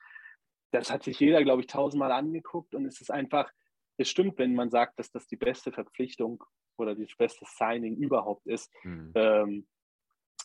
das 0.72 0.90
hat 0.90 1.04
sich 1.04 1.20
jeder, 1.20 1.44
glaube 1.44 1.62
ich, 1.62 1.68
tausendmal 1.68 2.12
angeguckt. 2.12 2.74
Und 2.74 2.88
es 2.88 3.02
ist 3.02 3.12
einfach, 3.12 3.52
es 3.98 4.10
stimmt, 4.10 4.40
wenn 4.40 4.56
man 4.56 4.72
sagt, 4.72 4.98
dass 4.98 5.12
das 5.12 5.28
die 5.28 5.38
beste 5.38 5.72
Verpflichtung 5.72 6.44
oder 6.80 6.96
das 6.96 7.16
beste 7.16 7.46
Signing 7.46 7.98
überhaupt 7.98 8.48
ist. 8.48 8.74
Mhm. 8.84 9.12
Ähm, 9.14 9.68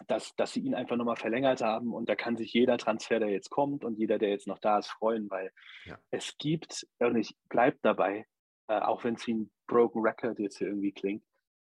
dass, 0.07 0.35
dass 0.37 0.53
sie 0.53 0.61
ihn 0.61 0.75
einfach 0.75 0.97
nochmal 0.97 1.17
verlängert 1.17 1.61
haben 1.61 1.93
und 1.93 2.09
da 2.09 2.17
kann 2.17 2.37
sich 2.37 2.53
jeder 2.53 2.79
Transfer, 2.79 3.21
der 3.21 3.31
jetzt 3.31 3.51
kommt 3.51 3.85
und 3.85 3.99
jeder, 3.99 4.19
der 4.19 4.31
jetzt 4.31 4.47
noch 4.47 4.59
da 4.59 4.79
ist, 4.79 4.89
freuen, 4.89 5.31
weil 5.31 5.53
ja. 5.85 5.99
es 6.11 6.37
gibt, 6.39 6.87
und 6.99 7.17
ich 7.17 7.37
bleibe 7.49 7.79
dabei, 7.83 8.27
äh, 8.69 8.81
auch 8.81 9.05
wenn 9.05 9.15
es 9.15 9.27
wie 9.27 9.35
ein 9.35 9.51
Broken 9.67 10.03
Record 10.03 10.39
jetzt 10.39 10.59
hier 10.59 10.69
irgendwie 10.69 10.93
klingt, 10.93 11.25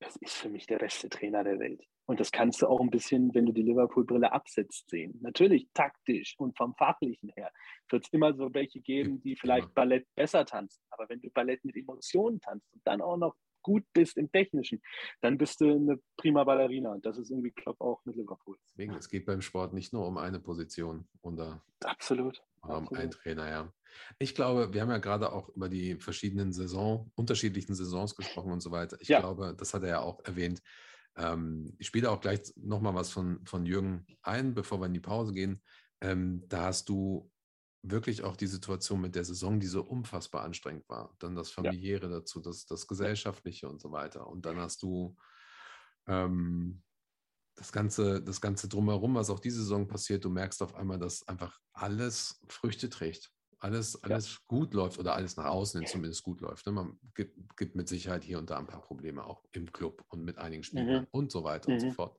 es 0.01 0.17
ist 0.17 0.37
für 0.37 0.49
mich 0.49 0.67
der 0.67 0.79
beste 0.79 1.09
Trainer 1.09 1.45
der 1.45 1.59
Welt. 1.59 1.83
Und 2.07 2.21
das 2.21 2.31
kannst 2.31 2.61
du 2.61 2.67
auch 2.67 2.81
ein 2.81 2.91
bisschen, 2.91 3.35
wenn 3.35 3.47
du 3.47 3.53
die 3.53 3.63
Liverpool-Brille 3.63 4.31
absetzt, 4.31 4.91
sehen. 4.91 5.19
Natürlich 5.23 5.69
taktisch 5.73 6.35
und 6.39 6.57
vom 6.57 6.75
Fachlichen 6.75 7.31
her 7.35 7.51
wird 7.89 8.05
es 8.05 8.13
immer 8.13 8.35
so 8.35 8.53
welche 8.53 8.81
geben, 8.81 9.23
die 9.23 9.37
vielleicht 9.37 9.73
Ballett 9.75 10.07
besser 10.15 10.45
tanzen. 10.45 10.83
Aber 10.91 11.09
wenn 11.09 11.21
du 11.21 11.31
Ballett 11.31 11.65
mit 11.65 11.77
Emotionen 11.77 12.41
tanzt 12.41 12.71
und 12.75 12.83
dann 12.85 13.01
auch 13.01 13.17
noch 13.17 13.35
gut 13.65 13.85
bist 13.93 14.17
im 14.17 14.31
Technischen, 14.31 14.81
dann 15.21 15.37
bist 15.37 15.61
du 15.61 15.75
eine 15.75 15.99
prima 16.17 16.45
Ballerina. 16.45 16.93
Und 16.93 17.05
das 17.05 17.19
ist 17.19 17.31
irgendwie 17.31 17.51
Klopp 17.51 17.81
auch 17.81 18.05
mit 18.05 18.15
Liverpool. 18.15 18.57
Deswegen, 18.71 18.95
es 18.95 19.09
geht 19.09 19.27
beim 19.27 19.43
Sport 19.43 19.73
nicht 19.73 19.93
nur 19.93 20.07
um 20.07 20.19
eine 20.19 20.39
Position 20.39 21.09
oder 21.23 21.61
absolut, 21.83 22.41
oder 22.63 22.79
um 22.79 22.89
einen 22.93 23.11
Trainer, 23.11 23.49
ja. 23.49 23.73
Ich 24.19 24.35
glaube, 24.35 24.73
wir 24.73 24.83
haben 24.83 24.91
ja 24.91 24.99
gerade 24.99 25.33
auch 25.33 25.49
über 25.51 25.69
die 25.69 25.97
verschiedenen 25.97 26.53
Saison, 26.53 27.11
unterschiedlichen 27.15 27.75
Saisons 27.75 28.15
gesprochen 28.15 28.53
und 28.53 28.61
so 28.61 28.71
weiter. 28.71 28.97
Ich 29.01 29.09
ja. 29.09 29.21
glaube, 29.21 29.55
das 29.57 29.75
hat 29.75 29.83
er 29.83 29.89
ja 29.89 30.01
auch 30.01 30.25
erwähnt. 30.25 30.63
Ähm, 31.17 31.75
ich 31.79 31.87
spiele 31.87 32.11
auch 32.11 32.21
gleich 32.21 32.53
nochmal 32.57 32.95
was 32.95 33.11
von, 33.11 33.45
von 33.47 33.67
Jürgen 33.67 34.07
ein, 34.23 34.55
bevor 34.55 34.81
wir 34.81 34.87
in 34.87 34.95
die 34.95 35.01
Pause 35.01 35.33
gehen. 35.33 35.63
Ähm, 36.01 36.45
da 36.49 36.65
hast 36.65 36.89
du 36.89 37.31
wirklich 37.85 38.25
auch 38.25 38.37
die 38.37 38.47
Situation 38.47 39.01
mit 39.01 39.15
der 39.15 39.25
Saison, 39.25 39.61
die 39.61 39.67
so 39.67 39.83
unfassbar 39.83 40.43
anstrengend 40.43 40.89
war. 40.89 41.15
Dann 41.19 41.37
das 41.37 41.51
Familiäre 41.51 42.07
ja. 42.07 42.19
dazu, 42.19 42.41
das, 42.41 42.65
das 42.67 42.87
Gesellschaftliche 42.87 43.69
und 43.69 43.81
so 43.81 43.93
weiter. 43.93 44.27
Und 44.27 44.47
dann 44.47 44.59
hast 44.59 44.83
du 44.83 45.17
ähm, 46.07 46.83
das 47.57 47.73
Ganze, 47.73 48.23
das 48.23 48.41
Ganze 48.41 48.69
drumherum, 48.69 49.15
was 49.15 49.31
auch 49.31 49.39
diese 49.39 49.59
Saison 49.59 49.87
passiert, 49.87 50.25
du 50.25 50.31
merkst 50.31 50.63
auf 50.63 50.75
einmal, 50.75 50.99
dass 50.99 51.29
einfach 51.29 51.61
alles 51.73 52.41
Früchte 52.49 52.89
trägt. 52.89 53.31
Alles, 53.59 54.03
alles 54.03 54.33
ja. 54.33 54.39
gut 54.47 54.75
läuft 54.75 54.99
oder 54.99 55.15
alles 55.15 55.37
nach 55.37 55.47
außen 55.47 55.81
hin 55.81 55.89
zumindest 55.89 56.23
gut 56.23 56.41
läuft. 56.41 56.67
Ne? 56.67 56.73
Man 56.73 56.99
gibt, 57.15 57.57
gibt, 57.57 57.77
mit 57.77 57.89
Sicherheit 57.89 58.25
hier 58.25 58.39
und 58.39 58.51
da 58.51 58.59
ein 58.59 58.67
paar 58.67 58.83
Probleme 58.83 59.25
auch 59.25 59.43
im 59.53 59.73
Club 59.73 60.05
und 60.09 60.23
mit 60.23 60.37
einigen 60.37 60.63
Spielern 60.63 61.03
mhm. 61.03 61.09
und 61.13 61.33
so 61.33 61.45
weiter 61.45 61.71
mhm. 61.71 61.75
und 61.75 61.81
so 61.81 61.87
mhm. 61.87 61.93
fort. 61.93 62.19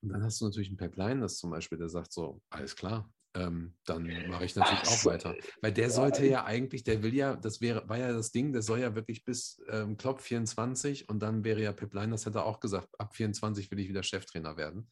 Und 0.00 0.08
dann 0.10 0.22
hast 0.22 0.40
du 0.40 0.46
natürlich 0.46 0.68
einen 0.68 0.76
Pep 0.76 0.96
das 0.96 1.36
zum 1.36 1.50
Beispiel, 1.50 1.78
der 1.78 1.88
sagt 1.88 2.12
so, 2.12 2.40
alles 2.50 2.74
klar, 2.74 3.12
ähm, 3.38 3.74
dann 3.84 4.04
mache 4.28 4.44
ich 4.44 4.56
natürlich 4.56 4.80
Ach, 4.84 4.92
auch 4.92 5.04
weiter. 5.04 5.34
Weil 5.62 5.72
der 5.72 5.90
sollte 5.90 6.26
ja 6.26 6.44
eigentlich, 6.44 6.84
der 6.84 7.02
will 7.02 7.14
ja, 7.14 7.36
das 7.36 7.60
wäre, 7.60 7.88
war 7.88 7.98
ja 7.98 8.12
das 8.12 8.32
Ding, 8.32 8.52
der 8.52 8.62
soll 8.62 8.80
ja 8.80 8.94
wirklich 8.94 9.24
bis 9.24 9.62
ähm, 9.70 9.96
Klopp 9.96 10.20
24 10.20 11.08
und 11.08 11.20
dann 11.20 11.44
wäre 11.44 11.62
ja 11.62 11.72
Pep 11.72 11.92
das 11.92 12.26
hätte 12.26 12.38
er 12.38 12.46
auch 12.46 12.60
gesagt, 12.60 12.88
ab 12.98 13.14
24 13.14 13.70
will 13.70 13.78
ich 13.78 13.88
wieder 13.88 14.02
Cheftrainer 14.02 14.56
werden. 14.56 14.90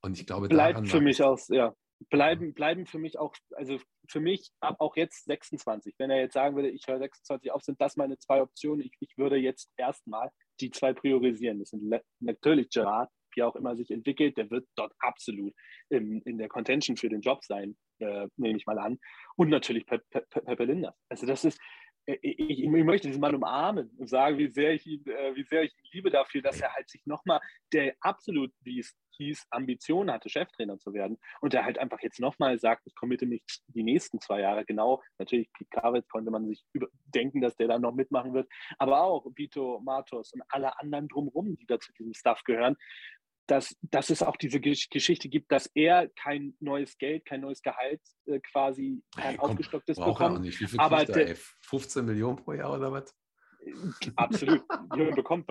Und 0.00 0.18
ich 0.18 0.26
glaube, 0.26 0.48
bleibt 0.48 0.88
für 0.88 1.00
mich 1.00 1.22
auch, 1.22 1.38
ja, 1.48 1.74
bleiben, 2.10 2.54
bleiben 2.54 2.86
für 2.86 2.98
mich 2.98 3.18
auch, 3.18 3.34
also 3.54 3.78
für 4.08 4.20
mich 4.20 4.50
ab 4.60 4.76
auch 4.78 4.96
jetzt 4.96 5.24
26. 5.24 5.94
Wenn 5.98 6.10
er 6.10 6.20
jetzt 6.20 6.34
sagen 6.34 6.56
würde, 6.56 6.70
ich 6.70 6.86
höre 6.86 6.98
26 6.98 7.52
auf, 7.52 7.62
sind 7.62 7.80
das 7.80 7.96
meine 7.96 8.18
zwei 8.18 8.40
Optionen. 8.40 8.80
Ich, 8.80 8.92
ich 9.00 9.16
würde 9.16 9.36
jetzt 9.36 9.70
erstmal 9.76 10.30
die 10.60 10.70
zwei 10.70 10.92
priorisieren. 10.92 11.58
Das 11.58 11.70
sind 11.70 11.92
natürlich 12.20 12.70
Gerard 12.70 13.10
wie 13.38 13.42
auch 13.44 13.54
immer 13.54 13.76
sich 13.76 13.90
entwickelt, 13.92 14.36
der 14.36 14.50
wird 14.50 14.66
dort 14.74 14.92
absolut 14.98 15.54
in, 15.90 16.20
in 16.22 16.38
der 16.38 16.48
Contention 16.48 16.96
für 16.96 17.08
den 17.08 17.20
Job 17.20 17.44
sein, 17.44 17.76
äh, 18.00 18.26
nehme 18.36 18.58
ich 18.58 18.66
mal 18.66 18.78
an. 18.78 18.98
Und 19.36 19.48
natürlich 19.48 19.86
Pepe 19.86 20.04
Pe 20.28 20.64
Linda. 20.64 20.94
Also 21.08 21.24
das 21.24 21.44
ist, 21.44 21.60
äh, 22.06 22.18
ich, 22.20 22.64
ich, 22.64 22.68
möchte 22.68 23.06
diesen 23.06 23.20
Mann 23.20 23.36
umarmen 23.36 23.90
und 23.96 24.08
sagen, 24.08 24.38
wie 24.38 24.48
sehr 24.48 24.72
ich 24.72 24.86
ihn, 24.86 25.06
äh, 25.06 25.36
wie 25.36 25.44
sehr 25.44 25.62
ich 25.62 25.72
ihn 25.78 25.90
liebe 25.92 26.10
dafür, 26.10 26.42
dass 26.42 26.60
er 26.60 26.74
halt 26.74 26.88
sich 26.90 27.06
nochmal, 27.06 27.40
der 27.72 27.94
absolut, 28.00 28.50
wie 28.62 28.80
es 28.80 28.96
hieß, 29.18 29.46
Ambitionen 29.50 30.12
hatte, 30.12 30.28
Cheftrainer 30.28 30.78
zu 30.78 30.92
werden. 30.94 31.18
Und 31.40 31.52
der 31.52 31.64
halt 31.64 31.78
einfach 31.78 32.00
jetzt 32.02 32.20
nochmal 32.20 32.58
sagt, 32.58 32.86
ich 32.86 32.94
committe 32.94 33.26
mich 33.26 33.42
die 33.66 33.82
nächsten 33.82 34.20
zwei 34.20 34.40
Jahre. 34.40 34.64
Genau, 34.64 35.02
natürlich, 35.18 35.52
Pete 35.52 35.70
Kravitz 35.70 36.08
konnte 36.08 36.30
man 36.30 36.46
sich 36.46 36.64
denken, 37.14 37.40
dass 37.40 37.56
der 37.56 37.68
dann 37.68 37.82
noch 37.82 37.94
mitmachen 37.94 38.32
wird. 38.32 38.48
Aber 38.78 39.02
auch 39.02 39.26
Vito 39.34 39.80
Matos 39.80 40.32
und 40.32 40.42
alle 40.48 40.78
anderen 40.78 41.08
drumherum, 41.08 41.56
die 41.56 41.66
da 41.66 41.78
zu 41.78 41.92
diesem 41.92 42.14
Staff 42.14 42.42
gehören 42.44 42.76
dass, 43.48 43.74
dass 43.82 44.10
es 44.10 44.22
auch 44.22 44.36
diese 44.36 44.60
Geschichte 44.60 45.28
gibt, 45.28 45.50
dass 45.50 45.66
er 45.74 46.08
kein 46.10 46.54
neues 46.60 46.96
Geld, 46.98 47.24
kein 47.24 47.40
neues 47.40 47.62
Gehalt 47.62 48.00
äh, 48.26 48.40
quasi 48.40 49.02
kein 49.16 49.30
hey, 49.30 49.38
aufgestocktes 49.38 49.96
bekommt. 49.96 50.44
Wie 50.44 50.52
viel 50.52 50.78
aber 50.78 51.04
der, 51.04 51.36
15 51.62 52.04
Millionen 52.04 52.36
pro 52.36 52.52
Jahr 52.52 52.74
oder 52.74 52.92
was? 52.92 53.14
Absolut. 54.16 54.62
Jürgen 54.94 55.14
bekommt, 55.14 55.50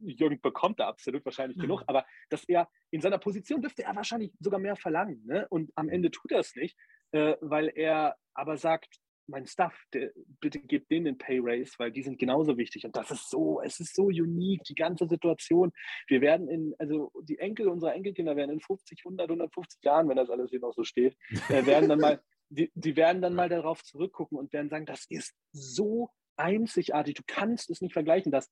Jürgen 0.00 0.40
bekommt 0.40 0.80
da 0.80 0.88
absolut 0.88 1.24
wahrscheinlich 1.24 1.58
genug, 1.58 1.82
aber 1.86 2.06
dass 2.30 2.44
er 2.44 2.68
in 2.90 3.00
seiner 3.00 3.18
Position 3.18 3.60
dürfte 3.60 3.82
er 3.82 3.94
wahrscheinlich 3.94 4.32
sogar 4.40 4.58
mehr 4.58 4.76
verlangen. 4.76 5.22
Ne? 5.26 5.46
Und 5.50 5.70
am 5.74 5.88
Ende 5.88 6.10
tut 6.10 6.32
er 6.32 6.40
es 6.40 6.54
nicht, 6.54 6.76
äh, 7.12 7.36
weil 7.40 7.70
er 7.74 8.16
aber 8.32 8.56
sagt, 8.56 8.98
mein 9.26 9.46
Stuff, 9.46 9.74
der, 9.92 10.12
bitte 10.40 10.60
gebt 10.60 10.90
denen 10.90 11.06
den 11.06 11.18
Pay 11.18 11.40
Raise, 11.42 11.72
weil 11.78 11.90
die 11.90 12.02
sind 12.02 12.18
genauso 12.18 12.56
wichtig. 12.56 12.84
Und 12.84 12.96
das 12.96 13.10
ist 13.10 13.30
so, 13.30 13.60
es 13.62 13.80
ist 13.80 13.94
so 13.94 14.04
unique, 14.06 14.62
die 14.64 14.74
ganze 14.74 15.06
Situation. 15.06 15.72
Wir 16.06 16.20
werden 16.20 16.48
in, 16.48 16.74
also 16.78 17.10
die 17.22 17.38
Enkel 17.38 17.68
unserer 17.68 17.94
Enkelkinder 17.94 18.36
werden 18.36 18.52
in 18.52 18.60
50, 18.60 19.00
100, 19.04 19.28
150 19.28 19.82
Jahren, 19.82 20.08
wenn 20.08 20.16
das 20.16 20.30
alles 20.30 20.50
hier 20.50 20.60
noch 20.60 20.74
so 20.74 20.84
steht, 20.84 21.16
äh, 21.48 21.64
werden 21.66 21.88
dann 21.88 22.00
mal, 22.00 22.20
die, 22.48 22.70
die 22.74 22.96
werden 22.96 23.22
dann 23.22 23.34
mal 23.34 23.48
darauf 23.48 23.82
zurückgucken 23.82 24.38
und 24.38 24.52
werden 24.52 24.68
sagen, 24.68 24.86
das 24.86 25.06
ist 25.08 25.34
so 25.52 26.10
einzigartig. 26.36 27.14
Du 27.14 27.22
kannst 27.26 27.70
es 27.70 27.80
nicht 27.80 27.92
vergleichen, 27.92 28.32
dass 28.32 28.48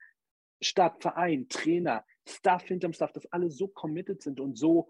Stadt, 0.60 1.02
Verein, 1.02 1.48
Trainer, 1.48 2.04
Staff 2.26 2.64
hinterm 2.64 2.92
Staff, 2.92 3.12
dass 3.12 3.26
alle 3.26 3.50
so 3.50 3.68
committed 3.68 4.22
sind 4.22 4.40
und 4.40 4.56
so 4.56 4.88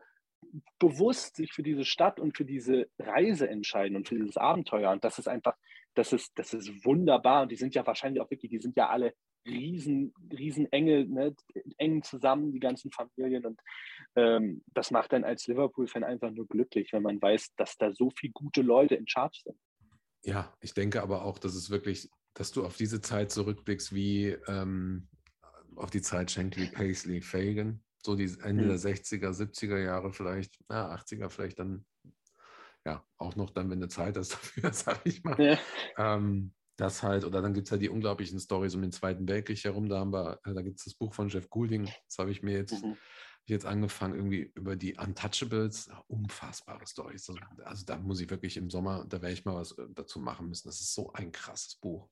bewusst 0.78 1.36
sich 1.36 1.52
für 1.52 1.62
diese 1.62 1.84
Stadt 1.84 2.20
und 2.20 2.36
für 2.36 2.44
diese 2.44 2.88
Reise 2.98 3.48
entscheiden 3.48 3.96
und 3.96 4.08
für 4.08 4.16
dieses 4.16 4.36
Abenteuer. 4.36 4.90
Und 4.90 5.04
das 5.04 5.18
ist 5.18 5.28
einfach, 5.28 5.56
das 5.94 6.12
ist, 6.12 6.32
das 6.36 6.52
ist 6.54 6.84
wunderbar. 6.84 7.42
Und 7.42 7.52
die 7.52 7.56
sind 7.56 7.74
ja 7.74 7.86
wahrscheinlich 7.86 8.20
auch 8.20 8.30
wirklich, 8.30 8.50
die 8.50 8.60
sind 8.60 8.76
ja 8.76 8.88
alle 8.88 9.14
riesen, 9.46 10.14
riesen 10.32 10.70
enge, 10.70 11.06
ne, 11.06 11.34
eng 11.78 12.02
zusammen, 12.02 12.52
die 12.52 12.60
ganzen 12.60 12.90
Familien. 12.90 13.44
Und 13.46 13.60
ähm, 14.16 14.62
das 14.74 14.90
macht 14.90 15.12
dann 15.12 15.24
als 15.24 15.46
Liverpool-Fan 15.46 16.04
einfach 16.04 16.30
nur 16.30 16.46
glücklich, 16.46 16.92
wenn 16.92 17.02
man 17.02 17.20
weiß, 17.20 17.54
dass 17.56 17.76
da 17.76 17.92
so 17.92 18.10
viele 18.10 18.32
gute 18.32 18.62
Leute 18.62 18.94
in 18.94 19.08
Charge 19.08 19.40
sind. 19.44 19.58
Ja, 20.24 20.54
ich 20.60 20.74
denke 20.74 21.02
aber 21.02 21.24
auch, 21.24 21.38
dass 21.38 21.54
es 21.54 21.70
wirklich, 21.70 22.08
dass 22.34 22.52
du 22.52 22.64
auf 22.64 22.76
diese 22.76 23.00
Zeit 23.00 23.32
zurückblickst 23.32 23.94
wie 23.94 24.36
ähm, 24.46 25.08
auf 25.76 25.90
die 25.90 26.02
Zeit 26.02 26.30
Shankly, 26.30 26.68
Paisley, 26.68 27.20
Fagan, 27.20 27.82
so 28.04 28.16
die 28.16 28.34
Ende 28.42 28.64
mhm. 28.64 28.68
der 28.68 28.78
60er, 28.78 29.30
70er 29.30 29.78
Jahre 29.78 30.12
vielleicht, 30.12 30.58
na, 30.68 30.94
80er 30.94 31.28
vielleicht 31.30 31.58
dann, 31.58 31.84
ja, 32.84 33.04
auch 33.16 33.36
noch 33.36 33.50
dann, 33.50 33.70
wenn 33.70 33.78
eine 33.78 33.88
Zeit 33.88 34.16
ist 34.16 34.32
dafür, 34.32 34.72
sag 34.72 35.00
ich 35.04 35.22
mal. 35.24 35.40
Ja. 35.40 35.58
Ähm, 35.96 36.52
das 36.76 37.02
halt, 37.02 37.24
oder 37.24 37.42
dann 37.42 37.54
gibt 37.54 37.68
es 37.68 37.72
halt 37.72 37.82
die 37.82 37.88
unglaublichen 37.88 38.40
Stories 38.40 38.74
um 38.74 38.82
den 38.82 38.92
Zweiten 38.92 39.28
Weltkrieg 39.28 39.62
herum. 39.62 39.88
Da, 39.88 40.00
haben 40.00 40.12
wir, 40.12 40.40
äh, 40.44 40.54
da 40.54 40.62
gibt 40.62 40.78
es 40.78 40.84
das 40.84 40.94
Buch 40.94 41.14
von 41.14 41.28
Jeff 41.28 41.48
Goulding, 41.50 41.84
das 41.84 42.18
habe 42.18 42.30
ich 42.30 42.42
mir 42.42 42.56
jetzt, 42.56 42.82
mhm. 42.82 42.96
jetzt 43.44 43.66
angefangen, 43.66 44.14
irgendwie 44.14 44.50
über 44.54 44.74
die 44.74 44.96
Untouchables. 44.96 45.90
Unfassbare 46.08 46.86
Stories. 46.86 47.28
Also, 47.28 47.40
also 47.64 47.84
da 47.84 47.98
muss 47.98 48.20
ich 48.20 48.30
wirklich 48.30 48.56
im 48.56 48.70
Sommer, 48.70 49.04
da 49.06 49.20
werde 49.20 49.34
ich 49.34 49.44
mal 49.44 49.54
was 49.54 49.72
äh, 49.78 49.86
dazu 49.90 50.18
machen 50.18 50.48
müssen. 50.48 50.66
Das 50.66 50.80
ist 50.80 50.94
so 50.94 51.12
ein 51.12 51.30
krasses 51.30 51.76
Buch. 51.76 52.08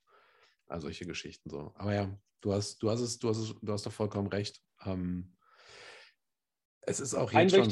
Also 0.69 0.87
solche 0.87 1.05
Geschichten 1.05 1.51
so. 1.51 1.73
Aber 1.75 1.95
ja, 1.95 2.17
du 2.41 2.53
hast, 2.53 2.79
du 2.79 2.91
hast 2.91 3.01
es, 3.01 3.19
du 3.19 3.29
hast 3.29 3.39
es, 3.39 3.55
du 3.61 3.73
hast 3.73 3.87
doch 3.87 3.93
vollkommen 3.93 4.29
recht. 4.29 4.63
Ähm, 4.85 5.33
es 6.91 7.01
ist 7.01 7.15
auch 7.15 7.33
jetzt 7.33 7.55
Ein 7.55 7.65
schon 7.65 7.71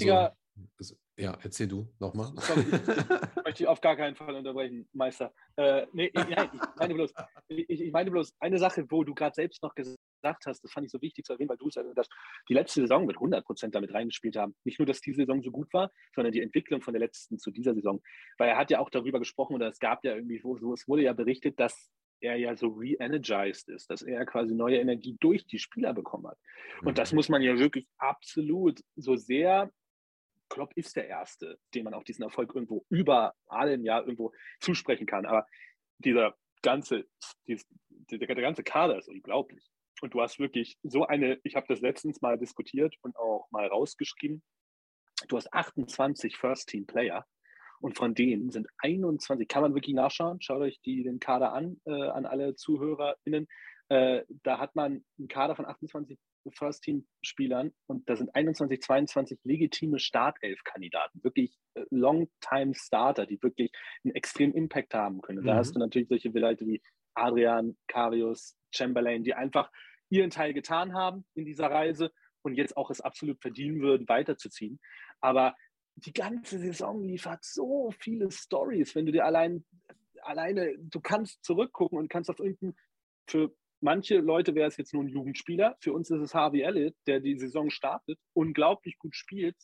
so. 0.78 0.94
Ja, 1.16 1.36
erzähl 1.42 1.66
du 1.66 1.88
nochmal. 1.98 2.32
Ich 3.38 3.44
möchte 3.44 3.62
ich 3.64 3.68
auf 3.68 3.80
gar 3.80 3.96
keinen 3.96 4.14
Fall 4.14 4.34
unterbrechen, 4.34 4.86
Meister. 4.92 5.32
Äh, 5.56 5.86
nee, 5.92 6.10
nein, 6.14 6.50
ich 6.52 6.60
meine, 6.76 6.94
bloß, 6.94 7.12
ich, 7.48 7.80
ich 7.80 7.92
meine 7.92 8.10
bloß 8.10 8.34
eine 8.40 8.58
Sache, 8.58 8.84
wo 8.90 9.04
du 9.04 9.14
gerade 9.14 9.34
selbst 9.34 9.62
noch 9.62 9.74
gesagt 9.74 9.96
hast, 10.44 10.62
das 10.62 10.70
fand 10.70 10.84
ich 10.84 10.92
so 10.92 11.00
wichtig 11.00 11.24
zu 11.24 11.32
erwähnen, 11.32 11.48
weil 11.48 11.56
du 11.56 11.68
es 11.68 11.74
dass 11.94 12.08
die 12.48 12.54
letzte 12.54 12.82
Saison 12.82 13.06
mit 13.06 13.16
100 13.16 13.44
Prozent 13.44 13.74
damit 13.74 13.94
reingespielt 13.94 14.36
haben. 14.36 14.54
Nicht 14.64 14.78
nur, 14.78 14.84
dass 14.84 15.00
die 15.00 15.14
Saison 15.14 15.42
so 15.42 15.50
gut 15.50 15.72
war, 15.72 15.90
sondern 16.14 16.32
die 16.32 16.42
Entwicklung 16.42 16.82
von 16.82 16.92
der 16.92 17.00
letzten 17.00 17.38
zu 17.38 17.50
dieser 17.50 17.74
Saison. 17.74 18.02
Weil 18.36 18.50
er 18.50 18.58
hat 18.58 18.70
ja 18.70 18.78
auch 18.78 18.90
darüber 18.90 19.18
gesprochen 19.18 19.54
oder 19.54 19.68
es 19.68 19.78
gab 19.78 20.04
ja 20.04 20.14
irgendwie, 20.14 20.44
wo, 20.44 20.74
es 20.74 20.86
wurde 20.86 21.02
ja 21.02 21.14
berichtet, 21.14 21.58
dass 21.58 21.88
er 22.20 22.36
ja 22.36 22.56
so 22.56 22.68
re-energized 22.68 23.68
ist, 23.68 23.90
dass 23.90 24.02
er 24.02 24.24
quasi 24.26 24.54
neue 24.54 24.78
Energie 24.78 25.16
durch 25.20 25.46
die 25.46 25.58
Spieler 25.58 25.94
bekommen 25.94 26.26
hat. 26.28 26.38
Und 26.80 26.92
mhm. 26.92 26.94
das 26.94 27.12
muss 27.12 27.28
man 27.28 27.42
ja 27.42 27.58
wirklich 27.58 27.86
absolut 27.98 28.80
so 28.96 29.16
sehr. 29.16 29.70
Klopp 30.48 30.72
ist 30.76 30.96
der 30.96 31.08
Erste, 31.08 31.58
dem 31.74 31.84
man 31.84 31.94
auch 31.94 32.04
diesen 32.04 32.22
Erfolg 32.22 32.54
irgendwo 32.54 32.84
über 32.88 33.34
allen 33.46 33.84
ja 33.84 34.00
irgendwo 34.00 34.32
zusprechen 34.60 35.06
kann. 35.06 35.26
Aber 35.26 35.46
dieser 35.98 36.34
ganze, 36.62 37.06
dieses, 37.46 37.66
der, 37.88 38.18
der 38.18 38.34
ganze 38.34 38.62
Kader 38.62 38.98
ist 38.98 39.08
unglaublich. 39.08 39.70
Und 40.00 40.14
du 40.14 40.20
hast 40.20 40.38
wirklich 40.38 40.78
so 40.82 41.06
eine, 41.06 41.38
ich 41.42 41.56
habe 41.56 41.66
das 41.68 41.80
letztens 41.80 42.20
mal 42.20 42.38
diskutiert 42.38 42.96
und 43.02 43.16
auch 43.16 43.48
mal 43.50 43.66
rausgeschrieben. 43.66 44.42
Du 45.26 45.36
hast 45.36 45.52
28 45.52 46.36
First-Team-Player 46.36 47.26
und 47.80 47.96
von 47.96 48.14
denen 48.14 48.50
sind 48.50 48.68
21, 48.78 49.48
kann 49.48 49.62
man 49.62 49.74
wirklich 49.74 49.94
nachschauen, 49.94 50.40
schaut 50.40 50.60
euch 50.60 50.80
die, 50.84 51.02
den 51.02 51.20
Kader 51.20 51.52
an, 51.52 51.80
äh, 51.84 51.92
an 51.92 52.26
alle 52.26 52.54
ZuhörerInnen. 52.54 53.46
Äh, 53.88 54.22
da 54.42 54.58
hat 54.58 54.74
man 54.76 55.04
einen 55.18 55.28
Kader 55.28 55.56
von 55.56 55.66
28 55.66 56.18
First-Team-Spielern 56.50 57.72
und 57.86 58.08
da 58.08 58.16
sind 58.16 58.34
21, 58.34 58.80
22 58.80 59.38
legitime 59.44 59.98
Startelf-Kandidaten, 59.98 61.22
wirklich 61.22 61.58
äh, 61.74 61.84
Long-Time-Starter, 61.90 63.26
die 63.26 63.42
wirklich 63.42 63.70
einen 64.04 64.14
extremen 64.14 64.54
Impact 64.54 64.94
haben 64.94 65.20
können. 65.20 65.42
Mhm. 65.42 65.46
Da 65.46 65.56
hast 65.56 65.74
du 65.74 65.78
natürlich 65.78 66.08
solche 66.08 66.28
Leute 66.30 66.66
wie 66.66 66.82
Adrian, 67.14 67.76
Karius, 67.88 68.56
Chamberlain, 68.70 69.24
die 69.24 69.34
einfach 69.34 69.70
ihren 70.10 70.30
Teil 70.30 70.54
getan 70.54 70.94
haben 70.94 71.24
in 71.34 71.44
dieser 71.44 71.70
Reise 71.70 72.12
und 72.42 72.54
jetzt 72.54 72.76
auch 72.76 72.90
es 72.90 73.00
absolut 73.00 73.40
verdienen 73.40 73.80
würden, 73.80 74.08
weiterzuziehen. 74.08 74.80
Aber 75.20 75.54
die 76.04 76.12
ganze 76.12 76.58
Saison 76.58 77.02
liefert 77.02 77.44
so 77.44 77.90
viele 77.98 78.30
Stories, 78.30 78.94
wenn 78.94 79.06
du 79.06 79.12
dir 79.12 79.24
allein 79.24 79.64
alleine, 80.22 80.76
du 80.78 81.00
kannst 81.00 81.44
zurückgucken 81.44 81.98
und 81.98 82.08
kannst 82.08 82.30
auf 82.30 82.38
irgendeinen, 82.38 82.76
für 83.26 83.54
manche 83.80 84.18
Leute 84.18 84.54
wäre 84.54 84.68
es 84.68 84.76
jetzt 84.76 84.92
nur 84.94 85.02
ein 85.02 85.08
Jugendspieler, 85.08 85.76
für 85.80 85.92
uns 85.92 86.10
ist 86.10 86.20
es 86.20 86.34
Harvey 86.34 86.62
Elliott, 86.62 86.94
der 87.06 87.20
die 87.20 87.38
Saison 87.38 87.70
startet, 87.70 88.18
unglaublich 88.34 88.98
gut 88.98 89.14
spielt, 89.14 89.56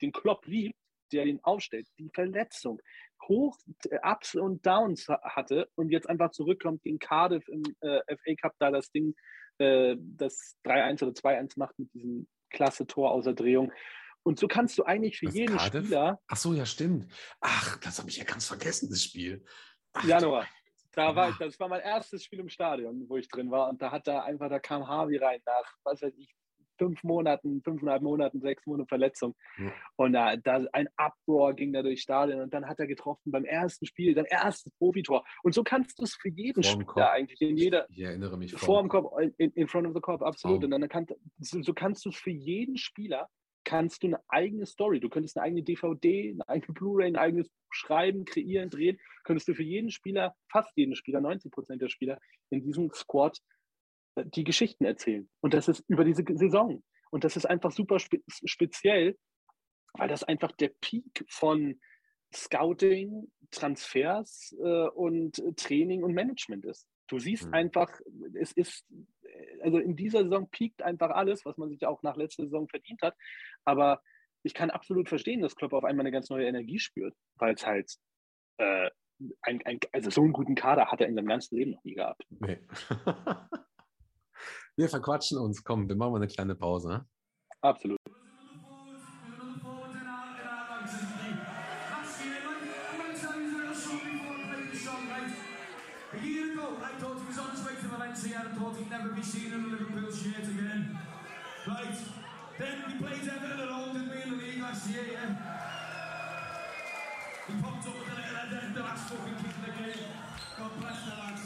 den 0.00 0.12
Klopp 0.12 0.46
liebt, 0.46 0.78
der 1.12 1.26
ihn 1.26 1.40
aufstellt, 1.42 1.86
die 1.98 2.10
Verletzung, 2.12 2.80
hoch 3.28 3.56
Ups 4.02 4.34
und 4.34 4.66
Downs 4.66 5.08
hatte 5.08 5.68
und 5.74 5.90
jetzt 5.90 6.08
einfach 6.08 6.30
zurückkommt 6.30 6.82
gegen 6.82 6.98
Cardiff 6.98 7.46
im 7.48 7.62
äh, 7.80 8.00
FA 8.16 8.34
Cup, 8.40 8.54
da 8.58 8.70
das 8.70 8.90
Ding, 8.90 9.14
äh, 9.58 9.96
das 9.98 10.56
3-1 10.64 11.02
oder 11.02 11.12
2-1 11.12 11.58
macht 11.58 11.78
mit 11.78 11.92
diesem 11.92 12.26
klasse 12.50 12.86
Tor 12.86 13.12
außer 13.12 13.34
Drehung 13.34 13.72
Und 14.24 14.38
so 14.38 14.46
kannst 14.48 14.78
du 14.78 14.84
eigentlich 14.84 15.18
für 15.18 15.26
Was, 15.26 15.34
jeden 15.34 15.56
Cardiff? 15.56 15.84
Spieler, 15.86 16.20
Ach 16.28 16.36
so, 16.36 16.52
ja, 16.54 16.64
stimmt. 16.66 17.12
Ach, 17.40 17.76
das 17.78 17.98
habe 17.98 18.08
ich 18.08 18.16
ja 18.16 18.24
ganz 18.24 18.46
vergessen, 18.46 18.88
das 18.90 19.02
Spiel. 19.02 19.44
Ach, 19.94 20.04
Januar, 20.04 20.46
da 20.92 21.14
war 21.16 21.26
Ah. 21.26 21.30
ich, 21.30 21.36
das 21.38 21.58
war 21.58 21.68
mein 21.68 21.80
erstes 21.80 22.22
Spiel 22.24 22.40
im 22.40 22.48
Stadion, 22.48 23.04
wo 23.08 23.16
ich 23.16 23.28
drin 23.28 23.50
war. 23.50 23.68
Und 23.68 23.80
da 23.82 23.90
hat 23.90 24.06
da 24.06 24.22
einfach, 24.22 24.48
da 24.48 24.58
kam 24.58 24.86
Harvey 24.86 25.16
rein 25.16 25.40
nach, 25.46 25.74
was 25.84 26.02
weiß 26.02 26.14
ich, 26.18 26.34
fünf 26.78 27.02
Monaten, 27.04 27.62
fünfeinhalb 27.62 28.02
Monaten, 28.02 28.40
sechs 28.40 28.66
Monate 28.66 28.88
Verletzung. 28.88 29.34
Ja. 29.58 29.72
Und 29.96 30.14
da, 30.14 30.36
da 30.36 30.64
ein 30.72 30.88
Uproar 30.98 31.54
ging 31.54 31.72
da 31.72 31.82
durchs 31.82 32.02
Stadion 32.02 32.40
und 32.40 32.52
dann 32.54 32.66
hat 32.66 32.80
er 32.80 32.86
getroffen 32.86 33.30
beim 33.30 33.44
ersten 33.44 33.86
Spiel, 33.86 34.14
sein 34.14 34.24
erstes 34.24 34.72
Profitor. 34.78 35.24
Und 35.42 35.54
so 35.54 35.62
kannst 35.62 35.98
du 35.98 36.04
es 36.04 36.14
für 36.14 36.30
jeden 36.30 36.62
Spieler 36.62 36.84
Kopf. 36.86 37.02
eigentlich, 37.02 37.40
in 37.40 37.56
jeder, 37.56 37.86
Ich 37.90 38.00
erinnere 38.00 38.36
mich 38.38 38.54
vor 38.54 38.80
dem 38.82 38.88
Kopf, 38.88 39.12
in, 39.38 39.50
in 39.52 39.68
front 39.68 39.86
of 39.86 39.94
the 39.94 40.00
Kopf, 40.00 40.22
absolut. 40.22 40.62
Traum. 40.62 40.72
Und 40.72 40.80
dann 40.80 40.88
kann, 40.88 41.06
so, 41.38 41.62
so 41.62 41.72
kannst 41.74 42.04
du 42.04 42.08
es 42.08 42.16
für 42.16 42.30
jeden 42.30 42.76
Spieler, 42.76 43.28
kannst 43.72 44.02
du 44.02 44.08
eine 44.08 44.20
eigene 44.28 44.66
Story, 44.66 45.00
du 45.00 45.08
könntest 45.08 45.38
eine 45.38 45.46
eigene 45.46 45.62
DVD, 45.62 46.32
eine 46.32 46.46
eigene 46.46 46.74
Blu-ray, 46.74 47.06
ein 47.06 47.16
eigenes 47.16 47.48
Schreiben, 47.70 48.26
kreieren, 48.26 48.68
drehen, 48.68 49.00
könntest 49.24 49.48
du 49.48 49.54
für 49.54 49.62
jeden 49.62 49.90
Spieler, 49.90 50.34
fast 50.50 50.76
jeden 50.76 50.94
Spieler, 50.94 51.22
90 51.22 51.50
Prozent 51.50 51.80
der 51.80 51.88
Spieler 51.88 52.18
in 52.50 52.62
diesem 52.62 52.92
Squad 52.92 53.38
äh, 54.16 54.26
die 54.26 54.44
Geschichten 54.44 54.84
erzählen. 54.84 55.26
Und 55.40 55.54
das 55.54 55.68
ist 55.68 55.82
über 55.88 56.04
diese 56.04 56.22
Saison. 56.34 56.82
Und 57.10 57.24
das 57.24 57.38
ist 57.38 57.46
einfach 57.46 57.70
super 57.70 57.98
spe 57.98 58.20
speziell, 58.44 59.16
weil 59.94 60.08
das 60.08 60.22
einfach 60.22 60.52
der 60.52 60.72
Peak 60.82 61.24
von 61.30 61.80
Scouting, 62.34 63.30
Transfers 63.50 64.54
äh, 64.62 64.88
und 64.88 65.42
Training 65.56 66.02
und 66.02 66.12
Management 66.12 66.66
ist. 66.66 66.86
Du 67.08 67.18
siehst 67.18 67.46
Mhm. 67.46 67.54
einfach, 67.54 67.90
es 68.34 68.52
ist, 68.52 68.86
äh, 69.22 69.60
also 69.62 69.78
in 69.78 69.96
dieser 69.96 70.22
Saison 70.22 70.48
piekt 70.48 70.80
einfach 70.82 71.10
alles, 71.10 71.44
was 71.44 71.58
man 71.58 71.68
sich 71.68 71.84
auch 71.86 72.02
nach 72.02 72.16
letzter 72.16 72.44
Saison 72.44 72.68
verdient 72.68 73.02
hat. 73.02 73.14
Aber 73.64 74.02
ich 74.42 74.54
kann 74.54 74.70
absolut 74.70 75.08
verstehen, 75.08 75.40
dass 75.40 75.56
Klopp 75.56 75.72
auf 75.72 75.84
einmal 75.84 76.04
eine 76.04 76.12
ganz 76.12 76.30
neue 76.30 76.46
Energie 76.46 76.78
spürt, 76.78 77.14
weil 77.36 77.54
es 77.54 77.66
halt, 77.66 77.94
äh, 78.58 78.90
ein, 79.42 79.62
ein, 79.64 79.78
also 79.92 80.10
so 80.10 80.22
einen 80.22 80.32
guten 80.32 80.54
Kader 80.54 80.90
hat 80.90 81.00
er 81.00 81.06
in 81.06 81.14
seinem 81.14 81.28
ganzen 81.28 81.56
Leben 81.56 81.72
noch 81.72 81.84
nie 81.84 81.94
gehabt. 81.94 82.24
Nee. 82.30 82.58
wir 84.76 84.88
verquatschen 84.88 85.38
uns. 85.38 85.62
Komm, 85.62 85.88
wir 85.88 85.96
machen 85.96 86.12
mal 86.12 86.18
eine 86.18 86.26
kleine 86.26 86.54
Pause. 86.56 86.88
Ne? 86.88 87.06
Absolut. 87.60 87.98
A 96.14 96.26
year 96.26 96.52
ago, 96.52 96.76
I 96.82 96.92
thought 97.00 97.18
he 97.18 97.26
was 97.26 97.38
on 97.38 97.50
his 97.52 97.64
way 97.64 97.72
to 97.80 97.88
Valencia 97.88 98.42
and 98.44 98.58
thought 98.58 98.76
he'd 98.76 98.90
never 98.90 99.08
be 99.08 99.22
seen 99.22 99.50
in 99.50 99.64
a 99.64 99.66
Liverpool 99.68 100.12
shirt 100.12 100.44
again. 100.44 100.98
Right, 101.66 101.96
then 102.62 102.78
we 102.86 102.92
played 103.02 103.26
Everton 103.26 103.60
at 103.60 103.68
home, 103.68 103.92
didn't 103.92 104.22
in 104.22 104.30
the 104.30 104.36
league 104.38 104.62
last 104.62 104.88
year, 104.88 105.02
yeah? 105.10 105.34
He 107.48 107.52
popped 107.58 107.86
up 107.88 107.94
with 107.98 108.06
a 108.06 108.14
little 108.14 108.38
header, 108.38 108.70
the 108.72 108.80
last 108.80 109.10
fucking 109.10 109.34
kick 109.42 109.50
of 109.50 109.66
the 109.66 109.72
game. 109.82 110.06
God 110.58 110.70
bless 110.78 110.98
the 111.02 111.14
lads. 111.18 111.42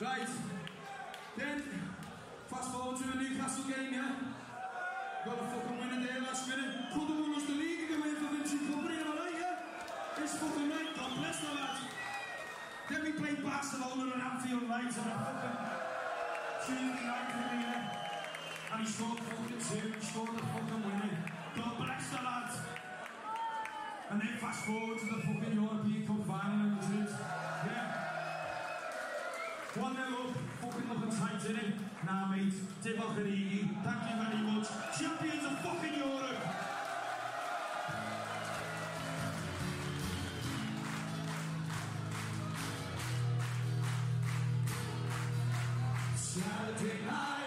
Right, 0.00 0.28
then, 1.36 1.56
fast 2.48 2.72
forward 2.72 2.96
to 3.00 3.04
the 3.08 3.16
Newcastle 3.16 3.64
game, 3.64 3.92
yeah? 3.92 4.12
Got 5.24 5.40
a 5.40 5.44
fucking 5.48 5.78
winner 5.80 6.00
there 6.04 6.20
last 6.20 6.48
minute. 6.48 6.92
Could 6.92 7.08
have 7.08 7.20
won 7.20 7.34
us 7.34 7.44
the 7.48 7.56
league 7.56 7.80
if 7.84 7.90
it 7.90 8.00
weren't 8.00 8.18
for 8.20 8.28
Vincent 8.36 8.62
Company, 8.68 9.00
am 9.00 9.08
I 9.08 9.16
right, 9.16 9.36
yeah? 9.40 10.22
It's 10.22 10.36
fucking 10.36 10.68
right, 10.68 10.92
God 10.92 11.10
bless 11.16 11.40
the 11.40 11.52
lads. 11.56 11.80
Then 12.90 13.00
we 13.04 13.12
played 13.12 13.40
Barcelona 13.44 14.12
and 14.12 14.22
Anfield 14.28 14.68
right 14.68 14.92
and 14.92 15.08
a 15.08 15.16
fucking 15.24 15.56
Tuesday 16.68 17.06
night 17.08 17.32
in 17.32 17.60
there. 17.64 17.99
And 18.72 18.82
he 18.82 18.86
scored 18.86 19.18
fucking 19.18 19.58
two, 19.58 19.92
he 19.98 20.04
scored 20.06 20.36
the 20.36 20.42
fucking 20.42 20.82
winner. 20.84 21.24
God 21.56 21.76
bless 21.78 22.10
the 22.10 22.22
lads. 22.22 22.56
And 24.10 24.20
then 24.20 24.36
fast 24.40 24.64
forward 24.64 24.98
to 24.98 25.06
the 25.06 25.20
fucking 25.22 25.54
European 25.54 26.06
Cup 26.06 26.26
final 26.26 26.66
in 26.66 26.74
Madrid. 26.76 27.08
Yeah. 27.66 28.10
One 29.74 29.94
nil 29.94 30.14
up, 30.22 30.34
fucking 30.60 30.88
looking 30.88 31.10
tight 31.10 31.44
in 31.50 31.56
it. 31.56 31.74
Nah, 32.06 32.26
mate, 32.30 32.54
Divock 32.82 33.16
Origi, 33.18 33.60
thank 33.82 34.02
you 34.08 34.16
very 34.22 34.42
much. 34.46 34.66
Champions 34.98 35.44
of 35.46 35.58
fucking 35.60 35.94
Europe. 35.98 36.42
Saturday 46.16 46.98
night 47.06 47.39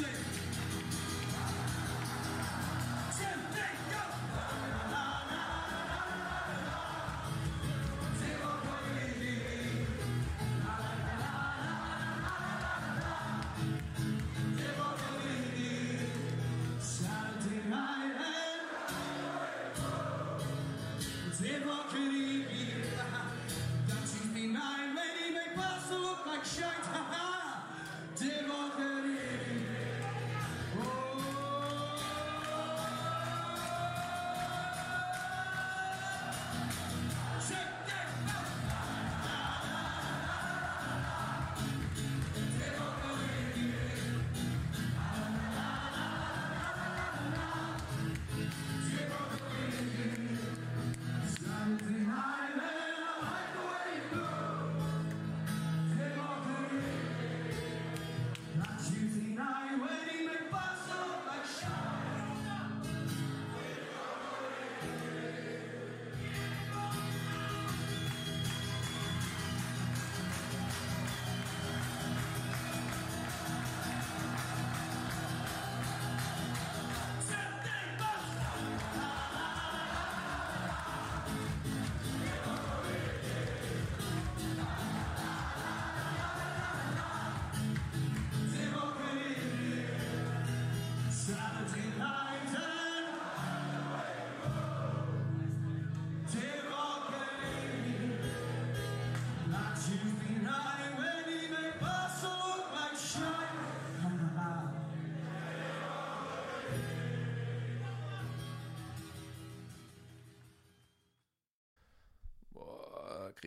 Anderson. 0.00 0.31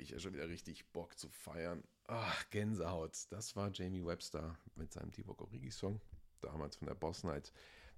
Ich 0.05 0.11
ja 0.11 0.19
schon 0.19 0.33
wieder 0.33 0.47
richtig 0.47 0.85
Bock 0.93 1.17
zu 1.17 1.27
feiern. 1.29 1.83
Ach, 2.07 2.49
Gänsehaut. 2.51 3.25
Das 3.31 3.55
war 3.55 3.71
Jamie 3.73 4.05
Webster 4.05 4.55
mit 4.75 4.93
seinem 4.93 5.11
Divock 5.11 5.41
Origi-Song, 5.41 5.99
damals 6.41 6.75
von 6.75 6.87
der 6.87 6.93
Boss 6.93 7.23
Night. 7.23 7.51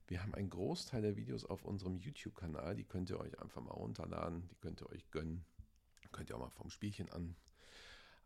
Wir 0.08 0.24
haben 0.24 0.34
einen 0.34 0.50
Großteil 0.50 1.02
der 1.02 1.18
Videos 1.18 1.44
auf 1.44 1.66
unserem 1.66 1.98
YouTube-Kanal. 1.98 2.78
Die 2.78 2.86
könnt 2.86 3.10
ihr 3.10 3.20
euch 3.20 3.38
einfach 3.42 3.62
mal 3.62 3.74
runterladen. 3.74 4.48
Die 4.48 4.56
könnt 4.56 4.82
ihr 4.82 4.90
euch 4.90 5.12
gönnen. 5.12 5.44
Könnt 6.14 6.30
ihr 6.30 6.38
auch 6.38 6.40
mal 6.40 6.50
vom 6.50 6.70
Spielchen 6.70 7.10
an, 7.10 7.36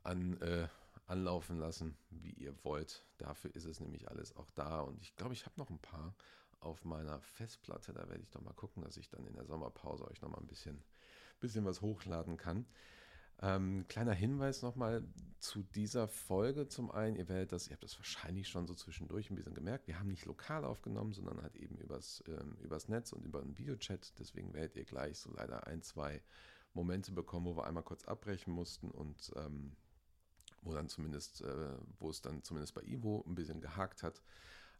an, 0.04 0.40
äh, 0.42 0.68
anlaufen 1.08 1.58
lassen, 1.58 1.98
wie 2.12 2.34
ihr 2.34 2.54
wollt. 2.64 3.04
Dafür 3.18 3.56
ist 3.56 3.66
es 3.66 3.80
nämlich 3.80 4.10
alles 4.12 4.36
auch 4.36 4.52
da. 4.52 4.82
Und 4.82 5.02
ich 5.02 5.16
glaube, 5.16 5.34
ich 5.34 5.48
habe 5.48 5.60
noch 5.60 5.72
ein 5.72 5.80
paar 5.80 6.14
auf 6.60 6.86
meiner 6.86 7.20
Festplatte. 7.22 7.94
Da 7.94 8.08
werde 8.08 8.22
ich 8.22 8.30
doch 8.30 8.42
mal 8.42 8.54
gucken, 8.54 8.84
dass 8.84 8.98
ich 8.98 9.10
dann 9.10 9.26
in 9.26 9.34
der 9.34 9.46
Sommerpause 9.46 10.08
euch 10.08 10.22
noch 10.22 10.30
mal 10.30 10.38
ein 10.38 10.48
bisschen 10.48 10.84
bisschen 11.42 11.66
was 11.66 11.82
hochladen 11.82 12.38
kann. 12.38 12.66
Ähm, 13.42 13.86
kleiner 13.88 14.14
Hinweis 14.14 14.62
nochmal 14.62 15.04
zu 15.40 15.64
dieser 15.64 16.08
Folge. 16.08 16.68
Zum 16.68 16.92
einen, 16.92 17.16
ihr 17.16 17.28
werdet 17.28 17.52
das, 17.52 17.68
ihr 17.68 17.74
habt 17.74 17.84
das 17.84 17.98
wahrscheinlich 17.98 18.48
schon 18.48 18.68
so 18.68 18.76
zwischendurch 18.76 19.32
ein 19.32 19.36
bisschen 19.36 19.56
gemerkt. 19.56 19.88
Wir 19.88 20.00
haben 20.00 20.10
nicht 20.10 20.26
lokal 20.26 20.64
aufgenommen, 20.64 21.14
sondern 21.14 21.42
halt 21.42 21.56
eben 21.56 21.78
übers, 21.78 22.24
ähm, 22.28 22.56
übers 22.62 22.88
Netz 22.88 23.14
und 23.14 23.26
über 23.26 23.42
einen 23.42 23.58
Videochat. 23.58 24.14
Deswegen 24.20 24.54
werdet 24.54 24.76
ihr 24.76 24.86
gleich 24.86 25.18
so 25.18 25.32
leider 25.32 25.66
ein, 25.66 25.82
zwei 25.82 26.22
Momente 26.74 27.12
bekommen, 27.12 27.48
wo 27.48 27.58
wir 27.58 27.66
einmal 27.66 27.84
kurz 27.84 28.06
abbrechen 28.06 28.54
mussten 28.54 28.92
und 28.92 29.32
ähm, 29.36 29.76
wo 30.62 30.74
dann 30.74 30.88
zumindest, 30.88 31.42
äh, 31.42 31.76
wo 31.98 32.12
es 32.12 32.22
dann 32.22 32.44
zumindest 32.44 32.76
bei 32.76 32.84
Ivo 32.84 33.24
ein 33.28 33.34
bisschen 33.34 33.60
gehakt 33.60 34.04
hat. 34.04 34.22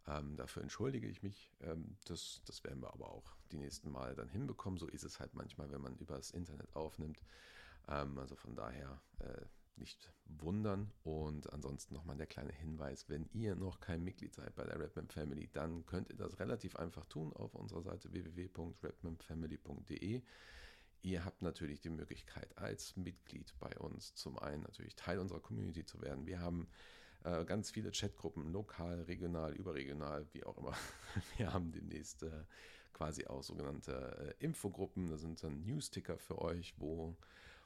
Ähm, 0.08 0.36
dafür 0.36 0.62
entschuldige 0.62 1.08
ich 1.08 1.24
mich. 1.24 1.52
Ähm, 1.62 1.98
das, 2.06 2.42
das 2.46 2.64
werden 2.64 2.82
wir 2.82 2.94
aber 2.94 3.10
auch 3.10 3.36
die 3.52 3.58
nächsten 3.58 3.92
Male 3.92 4.16
dann 4.16 4.30
hinbekommen. 4.30 4.78
So 4.78 4.88
ist 4.88 5.04
es 5.04 5.20
halt 5.20 5.34
manchmal, 5.34 5.72
wenn 5.72 5.82
man 5.82 5.96
übers 5.98 6.32
Internet 6.32 6.76
aufnimmt. 6.76 7.22
Ähm, 7.88 8.18
also 8.18 8.36
von 8.36 8.56
daher 8.56 9.02
äh, 9.20 9.46
nicht 9.78 10.12
wundern. 10.26 10.92
Und 11.04 11.52
ansonsten 11.52 11.94
nochmal 11.94 12.18
der 12.18 12.28
kleine 12.28 12.54
Hinweis, 12.54 13.10
wenn 13.10 13.30
ihr 13.34 13.56
noch 13.56 13.80
kein 13.80 14.04
Mitglied 14.04 14.34
seid 14.34 14.56
bei 14.56 14.64
der 14.64 14.80
Redman 14.80 15.10
Family, 15.10 15.50
dann 15.52 15.86
könnt 15.86 16.10
ihr 16.10 16.18
das 16.18 16.40
relativ 16.40 16.76
einfach 16.76 17.06
tun 17.06 17.34
auf 17.34 17.56
unserer 17.56 17.82
Seite 17.82 18.12
www.redmanfamily.de. 18.14 20.22
Ihr 21.04 21.26
habt 21.26 21.42
natürlich 21.42 21.82
die 21.82 21.90
Möglichkeit, 21.90 22.56
als 22.58 22.96
Mitglied 22.96 23.56
bei 23.60 23.76
uns 23.80 24.14
zum 24.14 24.38
einen 24.38 24.62
natürlich 24.62 24.96
Teil 24.96 25.18
unserer 25.18 25.40
Community 25.40 25.84
zu 25.84 26.00
werden. 26.02 26.28
Wir 26.28 26.40
haben 26.40 26.68
äh, 27.24 27.46
ganz 27.46 27.72
viele 27.72 27.92
Chatgruppen, 27.92 28.52
lokal, 28.52 29.02
regional, 29.02 29.54
überregional, 29.54 30.28
wie 30.34 30.44
auch 30.44 30.58
immer. 30.58 30.74
Wir 31.38 31.54
haben 31.54 31.72
demnächst 31.72 32.24
äh, 32.24 32.46
quasi 32.94 33.26
auch 33.26 33.44
sogenannte 33.44 34.36
äh, 34.40 34.44
Infogruppen. 34.44 35.10
Das 35.10 35.22
sind 35.22 35.42
dann 35.44 35.62
Newsticker 35.62 36.18
für 36.18 36.40
euch, 36.40 36.74
wo 36.78 37.16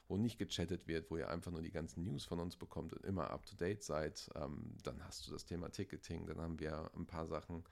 wo 0.08 0.16
nicht 0.16 0.38
gechattet 0.38 0.86
wird, 0.86 1.10
wo 1.10 1.16
ihr 1.16 1.28
einfach 1.28 1.50
nur 1.50 1.62
die 1.62 1.70
ganzen 1.70 2.04
News 2.04 2.24
von 2.24 2.40
uns 2.40 2.56
bekommt 2.56 2.92
und 2.92 3.04
immer 3.04 3.30
up-to-date 3.30 3.82
seid. 3.82 4.30
Ähm, 4.34 4.76
dann 4.82 5.02
hast 5.04 5.26
du 5.26 5.32
das 5.32 5.44
Thema 5.44 5.70
Ticketing, 5.70 6.26
dann 6.26 6.40
haben 6.40 6.60
wir 6.60 6.90
ein 6.96 7.06
paar 7.06 7.26
Sachen 7.26 7.64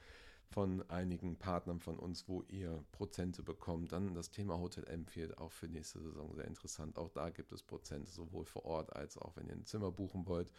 von 0.51 0.89
einigen 0.89 1.37
Partnern 1.37 1.81
von 1.81 1.99
uns, 1.99 2.29
wo 2.29 2.43
ihr 2.43 2.85
Prozente 2.93 3.43
bekommt. 3.43 3.93
Dann 3.93 4.15
das 4.15 4.31
Thema 4.31 4.59
Hotel 4.59 4.85
Empfield, 4.85 5.39
auch 5.39 5.51
für 5.51 5.69
nächste 5.69 6.01
Saison 6.01 6.35
sehr 6.35 6.47
interessant. 6.47 6.99
Auch 6.99 7.09
da 7.09 7.31
gibt 7.31 7.51
es 7.53 7.63
Prozente, 7.63 8.11
sowohl 8.11 8.45
vor 8.45 8.65
Ort 8.65 8.95
als 8.95 9.19
auch 9.19 9.37
wenn 9.37 9.49
ihr 9.49 9.55
ein 9.55 9.65
Zimmer 9.65 9.91
buchen 9.91 10.27
wollt. 10.27 10.51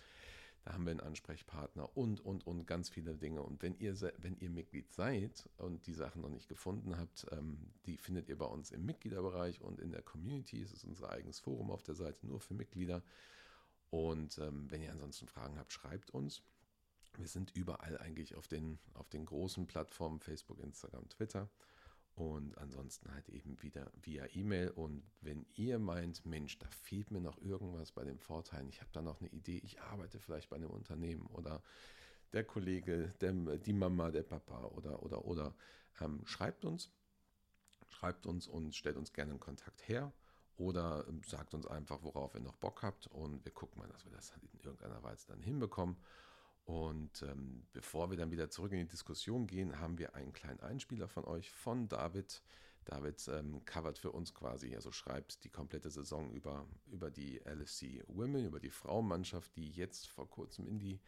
Da 0.65 0.73
haben 0.73 0.85
wir 0.85 0.91
einen 0.91 0.99
Ansprechpartner 0.99 1.95
und, 1.95 2.25
und, 2.25 2.47
und 2.47 2.65
ganz 2.65 2.89
viele 2.89 3.15
Dinge. 3.15 3.43
Und 3.43 3.61
wenn 3.61 3.77
ihr, 3.77 3.95
wenn 4.17 4.35
ihr 4.39 4.49
Mitglied 4.49 4.91
seid 4.91 5.47
und 5.57 5.85
die 5.85 5.93
Sachen 5.93 6.23
noch 6.23 6.29
nicht 6.29 6.49
gefunden 6.49 6.97
habt, 6.97 7.27
ähm, 7.31 7.71
die 7.85 7.97
findet 7.97 8.29
ihr 8.29 8.37
bei 8.37 8.47
uns 8.47 8.71
im 8.71 8.83
Mitgliederbereich 8.83 9.61
und 9.61 9.79
in 9.79 9.91
der 9.91 10.01
Community. 10.01 10.63
Es 10.63 10.73
ist 10.73 10.83
unser 10.83 11.11
eigenes 11.11 11.39
Forum 11.39 11.69
auf 11.69 11.83
der 11.83 11.93
Seite, 11.93 12.25
nur 12.25 12.39
für 12.39 12.55
Mitglieder. 12.55 13.03
Und 13.91 14.39
ähm, 14.39 14.65
wenn 14.71 14.81
ihr 14.81 14.91
ansonsten 14.91 15.27
Fragen 15.27 15.59
habt, 15.59 15.71
schreibt 15.71 16.09
uns. 16.09 16.41
Wir 17.13 17.27
sind 17.27 17.55
überall 17.55 17.99
eigentlich 17.99 18.35
auf 18.35 18.47
den, 18.47 18.79
auf 18.95 19.07
den 19.07 19.27
großen 19.27 19.67
Plattformen, 19.67 20.19
Facebook, 20.19 20.59
Instagram, 20.59 21.07
Twitter. 21.09 21.47
Und 22.15 22.57
ansonsten 22.57 23.13
halt 23.13 23.27
eben 23.27 23.61
wieder 23.61 23.91
via 24.01 24.25
E-Mail. 24.33 24.69
Und 24.69 25.03
wenn 25.19 25.45
ihr 25.55 25.79
meint, 25.79 26.25
Mensch, 26.25 26.57
da 26.57 26.67
fehlt 26.69 27.11
mir 27.11 27.19
noch 27.19 27.41
irgendwas 27.41 27.91
bei 27.91 28.05
den 28.05 28.19
Vorteilen, 28.19 28.69
ich 28.69 28.79
habe 28.79 28.89
da 28.93 29.01
noch 29.01 29.19
eine 29.19 29.29
Idee, 29.29 29.59
ich 29.63 29.81
arbeite 29.81 30.19
vielleicht 30.19 30.49
bei 30.49 30.55
einem 30.55 30.69
Unternehmen 30.69 31.27
oder 31.27 31.61
der 32.31 32.45
Kollege, 32.45 33.13
der, 33.19 33.33
die 33.33 33.73
Mama, 33.73 34.11
der 34.11 34.23
Papa 34.23 34.63
oder, 34.65 35.03
oder, 35.03 35.25
oder, 35.25 35.53
ähm, 35.99 36.21
schreibt 36.25 36.63
uns, 36.63 36.89
schreibt 37.89 38.25
uns 38.25 38.47
und 38.47 38.75
stellt 38.75 38.97
uns 38.97 39.13
gerne 39.13 39.31
einen 39.31 39.39
Kontakt 39.39 39.87
her 39.87 40.13
oder 40.57 41.05
ähm, 41.07 41.21
sagt 41.25 41.53
uns 41.53 41.67
einfach, 41.67 42.01
worauf 42.01 42.33
ihr 42.33 42.41
noch 42.41 42.55
Bock 42.55 42.83
habt 42.83 43.07
und 43.07 43.43
wir 43.43 43.51
gucken 43.51 43.79
mal, 43.79 43.87
dass 43.87 44.05
wir 44.05 44.11
das 44.11 44.31
in 44.53 44.59
irgendeiner 44.59 45.03
Weise 45.03 45.27
dann 45.27 45.41
hinbekommen. 45.41 45.97
Und 46.65 47.21
ähm, 47.21 47.63
bevor 47.73 48.09
wir 48.09 48.17
dann 48.17 48.31
wieder 48.31 48.49
zurück 48.49 48.71
in 48.71 48.79
die 48.79 48.87
Diskussion 48.87 49.45
gehen, 49.45 49.79
haben 49.79 49.99
wir 49.99 50.15
einen 50.15 50.33
kleinen 50.33 50.59
Einspieler 50.61 51.07
von 51.07 51.23
euch, 51.25 51.51
von 51.51 51.87
David. 51.87 52.41
David 52.85 53.27
ähm, 53.27 53.63
covert 53.65 53.99
für 53.99 54.11
uns 54.11 54.33
quasi, 54.33 54.75
also 54.75 54.91
schreibt 54.91 55.43
die 55.43 55.49
komplette 55.49 55.89
Saison 55.89 56.31
über, 56.31 56.67
über 56.87 57.11
die 57.11 57.39
LFC 57.39 58.03
Women, 58.07 58.45
über 58.45 58.59
die 58.59 58.69
Frauenmannschaft, 58.69 59.55
die 59.55 59.69
jetzt 59.71 60.07
vor 60.07 60.29
kurzem 60.29 60.67
in 60.67 60.79
die 60.79 60.99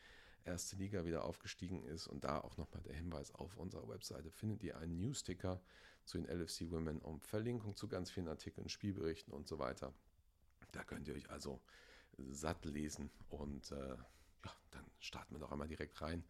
erste 0.45 0.75
Liga 0.75 1.05
wieder 1.05 1.23
aufgestiegen 1.23 1.83
ist. 1.83 2.07
Und 2.07 2.23
da 2.23 2.39
auch 2.39 2.57
nochmal 2.57 2.83
der 2.83 2.95
Hinweis 2.95 3.33
auf 3.33 3.57
unserer 3.57 3.87
Webseite 3.89 4.29
findet 4.31 4.63
ihr 4.63 4.77
einen 4.77 4.97
Newsticker 4.97 5.61
zu 6.05 6.19
den 6.19 6.27
LFC 6.27 6.71
Women 6.71 6.99
um 6.99 7.19
Verlinkung 7.19 7.75
zu 7.75 7.87
ganz 7.87 8.09
vielen 8.09 8.27
Artikeln, 8.27 8.69
Spielberichten 8.69 9.33
und 9.33 9.47
so 9.47 9.59
weiter. 9.59 9.93
Da 10.71 10.83
könnt 10.83 11.07
ihr 11.07 11.15
euch 11.15 11.29
also 11.29 11.59
satt 12.17 12.65
lesen 12.65 13.11
und 13.29 13.71
äh, 13.71 13.97
ja, 14.45 14.51
dann 14.71 14.85
starten 14.99 15.35
wir 15.35 15.39
doch 15.39 15.51
einmal 15.51 15.67
direkt 15.67 16.01
rein 16.01 16.23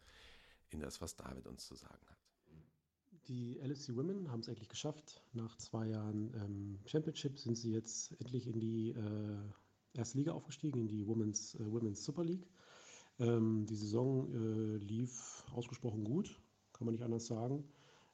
in 0.70 0.80
das, 0.80 1.00
was 1.00 1.16
David 1.16 1.46
uns 1.46 1.66
zu 1.66 1.74
sagen 1.74 2.04
hat. 2.08 2.18
Die 3.28 3.58
LFC 3.58 3.94
Women 3.94 4.30
haben 4.30 4.40
es 4.40 4.48
endlich 4.48 4.68
geschafft. 4.68 5.22
Nach 5.32 5.56
zwei 5.58 5.88
Jahren 5.88 6.32
ähm, 6.34 6.80
Championship 6.86 7.38
sind 7.38 7.56
sie 7.56 7.72
jetzt 7.72 8.12
endlich 8.20 8.46
in 8.46 8.58
die 8.58 8.90
äh, 8.90 9.98
erste 9.98 10.16
Liga 10.16 10.32
aufgestiegen, 10.32 10.80
in 10.80 10.88
die 10.88 11.06
Women's, 11.06 11.54
äh, 11.56 11.70
Women's 11.70 12.04
Super 12.04 12.24
League. 12.24 12.48
Ähm, 13.18 13.66
die 13.66 13.74
Saison 13.76 14.32
äh, 14.32 14.76
lief 14.78 15.44
ausgesprochen 15.52 16.04
gut, 16.04 16.40
kann 16.72 16.86
man 16.86 16.94
nicht 16.94 17.04
anders 17.04 17.26
sagen. 17.26 17.68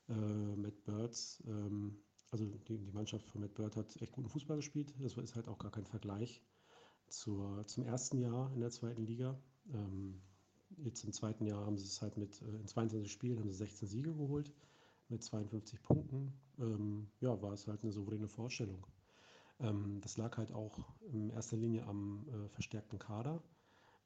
Äh, 0.08 0.56
Matt 0.56 0.82
Birds, 0.84 1.42
ähm, 1.46 1.96
also 2.30 2.46
die, 2.46 2.78
die, 2.78 2.92
Mannschaft 2.92 3.26
von 3.26 3.40
Matt 3.40 3.54
Bird 3.54 3.76
hat 3.76 3.94
echt 4.02 4.12
guten 4.12 4.28
Fußball 4.28 4.56
gespielt. 4.56 4.92
Das 4.98 5.16
ist 5.16 5.36
halt 5.36 5.48
auch 5.48 5.58
gar 5.58 5.70
kein 5.70 5.86
Vergleich 5.86 6.42
zur, 7.08 7.64
zum 7.66 7.84
ersten 7.84 8.18
Jahr 8.18 8.52
in 8.52 8.60
der 8.60 8.70
zweiten 8.70 9.06
Liga. 9.06 9.38
Ähm, 9.72 10.20
jetzt 10.78 11.04
im 11.04 11.12
zweiten 11.12 11.46
Jahr 11.46 11.64
haben 11.64 11.78
sie 11.78 11.86
es 11.86 12.02
halt 12.02 12.16
mit, 12.16 12.40
äh, 12.42 12.56
in 12.56 12.66
22 12.66 13.10
Spielen 13.10 13.38
haben 13.38 13.50
sie 13.50 13.56
16 13.56 13.88
Siege 13.88 14.14
geholt 14.14 14.52
mit 15.08 15.22
52 15.22 15.82
Punkten. 15.82 16.32
Ähm, 16.58 17.08
ja, 17.20 17.40
war 17.42 17.52
es 17.52 17.66
halt 17.66 17.82
eine 17.82 17.92
souveräne 17.92 18.28
Vorstellung. 18.28 18.86
Ähm, 19.60 20.00
das 20.00 20.16
lag 20.16 20.36
halt 20.36 20.52
auch 20.52 20.78
in 21.12 21.30
erster 21.30 21.56
Linie 21.56 21.84
am 21.86 22.26
äh, 22.28 22.48
verstärkten 22.48 22.98
Kader. 22.98 23.42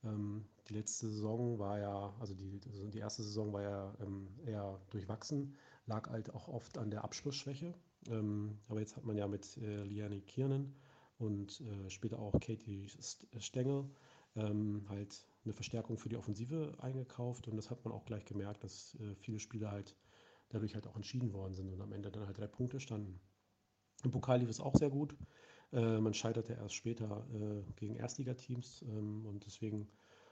Ähm, 0.05 0.45
die 0.69 0.75
letzte 0.75 1.09
Saison 1.09 1.59
war 1.59 1.79
ja, 1.79 2.15
also 2.21 2.35
die, 2.35 2.61
also 2.71 2.89
die 2.89 2.99
erste 2.99 3.23
Saison 3.23 3.53
war 3.53 3.63
ja 3.63 3.95
ähm, 4.01 4.29
eher 4.45 4.81
durchwachsen, 4.91 5.55
lag 5.87 6.09
halt 6.11 6.33
auch 6.35 6.49
oft 6.49 6.79
an 6.79 6.91
der 6.91 7.05
Abschlussschwäche. 7.05 7.75
Ähm, 8.09 8.59
aber 8.69 8.81
jetzt 8.81 8.97
hat 8.97 9.05
man 9.05 9.17
ja 9.17 9.27
mit 9.27 9.57
äh, 9.59 9.83
Liane 9.85 10.21
Kiernan 10.21 10.75
und 11.19 11.61
äh, 11.61 11.91
später 11.91 12.19
auch 12.19 12.39
Katie 12.39 12.87
Stengel 13.39 13.91
ähm, 14.37 14.85
halt 14.89 15.27
eine 15.49 15.55
Verstärkung 15.55 15.99
für 15.99 16.09
die 16.09 16.17
Offensive 16.17 16.75
eingekauft 16.79 17.49
und 17.49 17.57
das 17.57 17.71
hat 17.71 17.85
man 17.85 17.95
auch 17.95 18.05
gleich 18.05 18.25
gemerkt, 18.27 18.63
dass 18.65 18.97
äh, 18.97 19.15
viele 19.15 19.39
Spiele 19.39 19.71
halt 19.71 19.97
dadurch 20.51 20.75
halt 20.75 20.87
auch 20.87 20.97
entschieden 20.97 21.33
worden 21.33 21.55
sind 21.55 21.73
und 21.73 21.81
am 21.81 21.93
Ende 21.93 22.11
dann 22.11 22.27
halt 22.27 22.39
drei 22.39 22.47
Punkte 22.47 22.81
standen. 22.81 23.21
Im 24.05 24.11
Pokal 24.11 24.41
lief 24.41 24.49
es 24.49 24.61
auch 24.61 24.75
sehr 24.77 24.91
gut. 24.91 25.17
Äh, 25.73 25.99
man 25.99 26.15
scheiterte 26.15 26.53
erst 26.53 26.75
später 26.75 27.27
äh, 27.33 27.73
gegen 27.77 27.97
Erstligateams 27.97 28.83
ähm, 28.83 29.27
und 29.27 29.45
deswegen, 29.47 29.89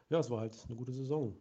ja, 0.09 0.19
es 0.19 0.31
war 0.31 0.41
halt 0.41 0.57
eine 0.67 0.77
gute 0.77 0.93
Saison. 0.93 1.37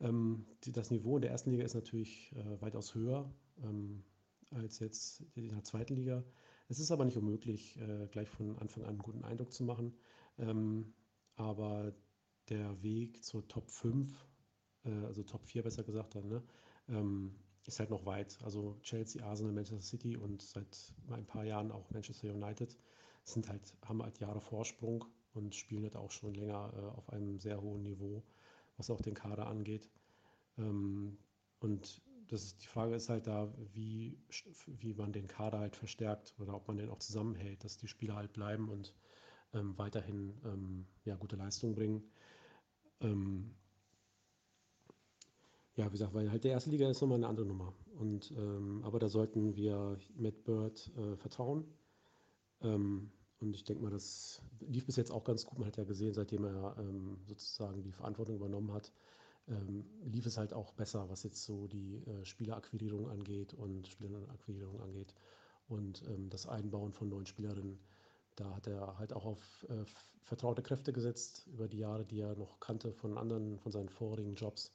Ähm, 0.00 0.46
das 0.66 0.90
Niveau 0.90 1.16
in 1.16 1.22
der 1.22 1.30
ersten 1.30 1.50
Liga 1.50 1.64
ist 1.64 1.74
natürlich 1.74 2.34
weitaus 2.60 2.94
höher 2.94 3.30
ähm, 3.62 4.04
als 4.52 4.78
jetzt 4.78 5.24
in 5.34 5.48
der 5.48 5.64
zweiten 5.64 5.94
Liga. 5.94 6.24
Es 6.68 6.78
ist 6.78 6.90
aber 6.90 7.04
nicht 7.04 7.16
unmöglich, 7.16 7.78
gleich 8.10 8.28
von 8.28 8.58
Anfang 8.58 8.82
an 8.82 8.90
einen 8.90 8.98
guten 8.98 9.24
Eindruck 9.24 9.52
zu 9.52 9.64
machen. 9.64 9.94
Aber 11.36 11.94
der 12.50 12.82
Weg 12.82 13.22
zur 13.24 13.46
Top 13.48 13.70
5, 13.70 14.26
äh, 14.84 14.90
also 15.06 15.22
Top 15.22 15.44
4 15.46 15.62
besser 15.62 15.84
gesagt 15.84 16.14
dann, 16.14 16.28
ne, 16.28 16.42
ähm, 16.88 17.34
ist 17.66 17.80
halt 17.80 17.90
noch 17.90 18.06
weit. 18.06 18.38
Also 18.42 18.78
Chelsea, 18.82 19.24
Arsenal, 19.24 19.52
Manchester 19.52 19.82
City 19.82 20.16
und 20.16 20.42
seit 20.42 20.92
ein 21.10 21.26
paar 21.26 21.44
Jahren 21.44 21.70
auch 21.70 21.90
Manchester 21.90 22.32
United 22.32 22.76
sind 23.24 23.48
halt, 23.48 23.74
haben 23.84 24.02
halt 24.02 24.18
Jahre 24.20 24.40
Vorsprung 24.40 25.04
und 25.34 25.54
spielen 25.54 25.82
halt 25.82 25.96
auch 25.96 26.10
schon 26.10 26.34
länger 26.34 26.72
äh, 26.74 26.96
auf 26.96 27.10
einem 27.10 27.38
sehr 27.38 27.60
hohen 27.60 27.82
Niveau, 27.82 28.22
was 28.76 28.90
auch 28.90 29.02
den 29.02 29.14
Kader 29.14 29.46
angeht. 29.46 29.90
Ähm, 30.56 31.18
und 31.60 32.02
das 32.28 32.44
ist, 32.44 32.62
die 32.62 32.66
Frage 32.66 32.94
ist 32.94 33.08
halt 33.08 33.26
da, 33.26 33.52
wie, 33.72 34.18
wie 34.66 34.94
man 34.94 35.12
den 35.12 35.26
Kader 35.28 35.58
halt 35.58 35.76
verstärkt 35.76 36.34
oder 36.38 36.54
ob 36.54 36.68
man 36.68 36.76
den 36.76 36.90
auch 36.90 36.98
zusammenhält, 36.98 37.64
dass 37.64 37.78
die 37.78 37.88
Spieler 37.88 38.16
halt 38.16 38.32
bleiben 38.32 38.68
und 38.68 38.94
ähm, 39.54 39.76
weiterhin 39.78 40.38
ähm, 40.44 40.86
ja, 41.04 41.16
gute 41.16 41.36
Leistungen 41.36 41.74
bringen. 41.74 42.02
Ähm, 43.00 43.54
ja, 45.76 45.86
wie 45.86 45.92
gesagt, 45.92 46.14
weil 46.14 46.30
halt 46.30 46.44
der 46.44 46.52
erste 46.52 46.70
Liga 46.70 46.90
ist 46.90 47.00
nochmal 47.00 47.18
eine 47.18 47.28
andere 47.28 47.46
Nummer. 47.46 47.72
Und, 47.98 48.32
ähm, 48.32 48.82
aber 48.84 48.98
da 48.98 49.08
sollten 49.08 49.54
wir 49.54 49.98
Matt 50.16 50.44
Bird 50.44 50.90
äh, 50.96 51.16
vertrauen. 51.16 51.64
Ähm, 52.62 53.10
und 53.40 53.54
ich 53.54 53.62
denke 53.62 53.84
mal, 53.84 53.90
das 53.90 54.42
lief 54.60 54.86
bis 54.86 54.96
jetzt 54.96 55.12
auch 55.12 55.22
ganz 55.22 55.46
gut. 55.46 55.58
Man 55.58 55.68
hat 55.68 55.76
ja 55.76 55.84
gesehen, 55.84 56.14
seitdem 56.14 56.44
er 56.44 56.76
ähm, 56.78 57.18
sozusagen 57.26 57.82
die 57.82 57.92
Verantwortung 57.92 58.36
übernommen 58.36 58.72
hat, 58.72 58.92
lief 60.04 60.26
es 60.26 60.36
halt 60.36 60.52
auch 60.52 60.74
besser, 60.74 61.08
was 61.08 61.22
jetzt 61.22 61.42
so 61.42 61.66
die 61.68 62.02
äh, 62.04 62.22
Spielerakquirierung 62.26 63.08
angeht 63.08 63.54
und 63.54 63.88
Spielerakquirierung 63.88 64.82
angeht 64.82 65.14
und 65.68 66.02
das 66.28 66.46
Einbauen 66.46 66.92
von 66.92 67.08
neuen 67.08 67.24
Spielerinnen 67.24 67.78
da 68.40 68.54
hat 68.54 68.66
er 68.66 68.98
halt 68.98 69.12
auch 69.12 69.24
auf 69.24 69.66
äh, 69.68 69.84
vertraute 70.22 70.62
Kräfte 70.62 70.92
gesetzt 70.92 71.46
über 71.46 71.68
die 71.68 71.78
Jahre, 71.78 72.04
die 72.04 72.20
er 72.20 72.36
noch 72.36 72.60
kannte 72.60 72.92
von 72.92 73.16
anderen, 73.18 73.58
von 73.58 73.72
seinen 73.72 73.88
vorigen 73.88 74.34
Jobs. 74.34 74.72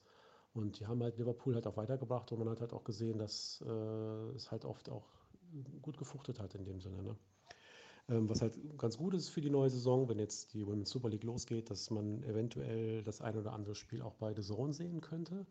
Und 0.52 0.78
die 0.78 0.86
haben 0.86 1.02
halt 1.02 1.18
Liverpool 1.18 1.54
halt 1.54 1.66
auch 1.66 1.76
weitergebracht 1.76 2.30
und 2.32 2.38
man 2.38 2.48
hat 2.48 2.60
halt 2.60 2.72
auch 2.72 2.84
gesehen, 2.84 3.18
dass 3.18 3.62
äh, 3.66 4.36
es 4.36 4.50
halt 4.50 4.64
oft 4.64 4.88
auch 4.88 5.06
gut 5.82 5.98
gefruchtet 5.98 6.40
hat 6.40 6.54
in 6.54 6.64
dem 6.64 6.80
Sinne. 6.80 7.02
Ne? 7.02 7.16
Ähm, 8.08 8.28
was 8.28 8.42
halt 8.42 8.56
ganz 8.78 8.98
gut 8.98 9.14
ist 9.14 9.30
für 9.30 9.40
die 9.40 9.50
neue 9.50 9.70
Saison, 9.70 10.08
wenn 10.08 10.18
jetzt 10.18 10.52
die 10.54 10.66
Women's 10.66 10.90
Super 10.90 11.08
League 11.08 11.24
losgeht, 11.24 11.70
dass 11.70 11.90
man 11.90 12.22
eventuell 12.24 13.02
das 13.02 13.20
ein 13.20 13.36
oder 13.36 13.52
andere 13.52 13.74
Spiel 13.74 14.02
auch 14.02 14.14
bei 14.14 14.34
The 14.34 14.42
Zone 14.42 14.74
sehen 14.74 15.00
könnte, 15.00 15.46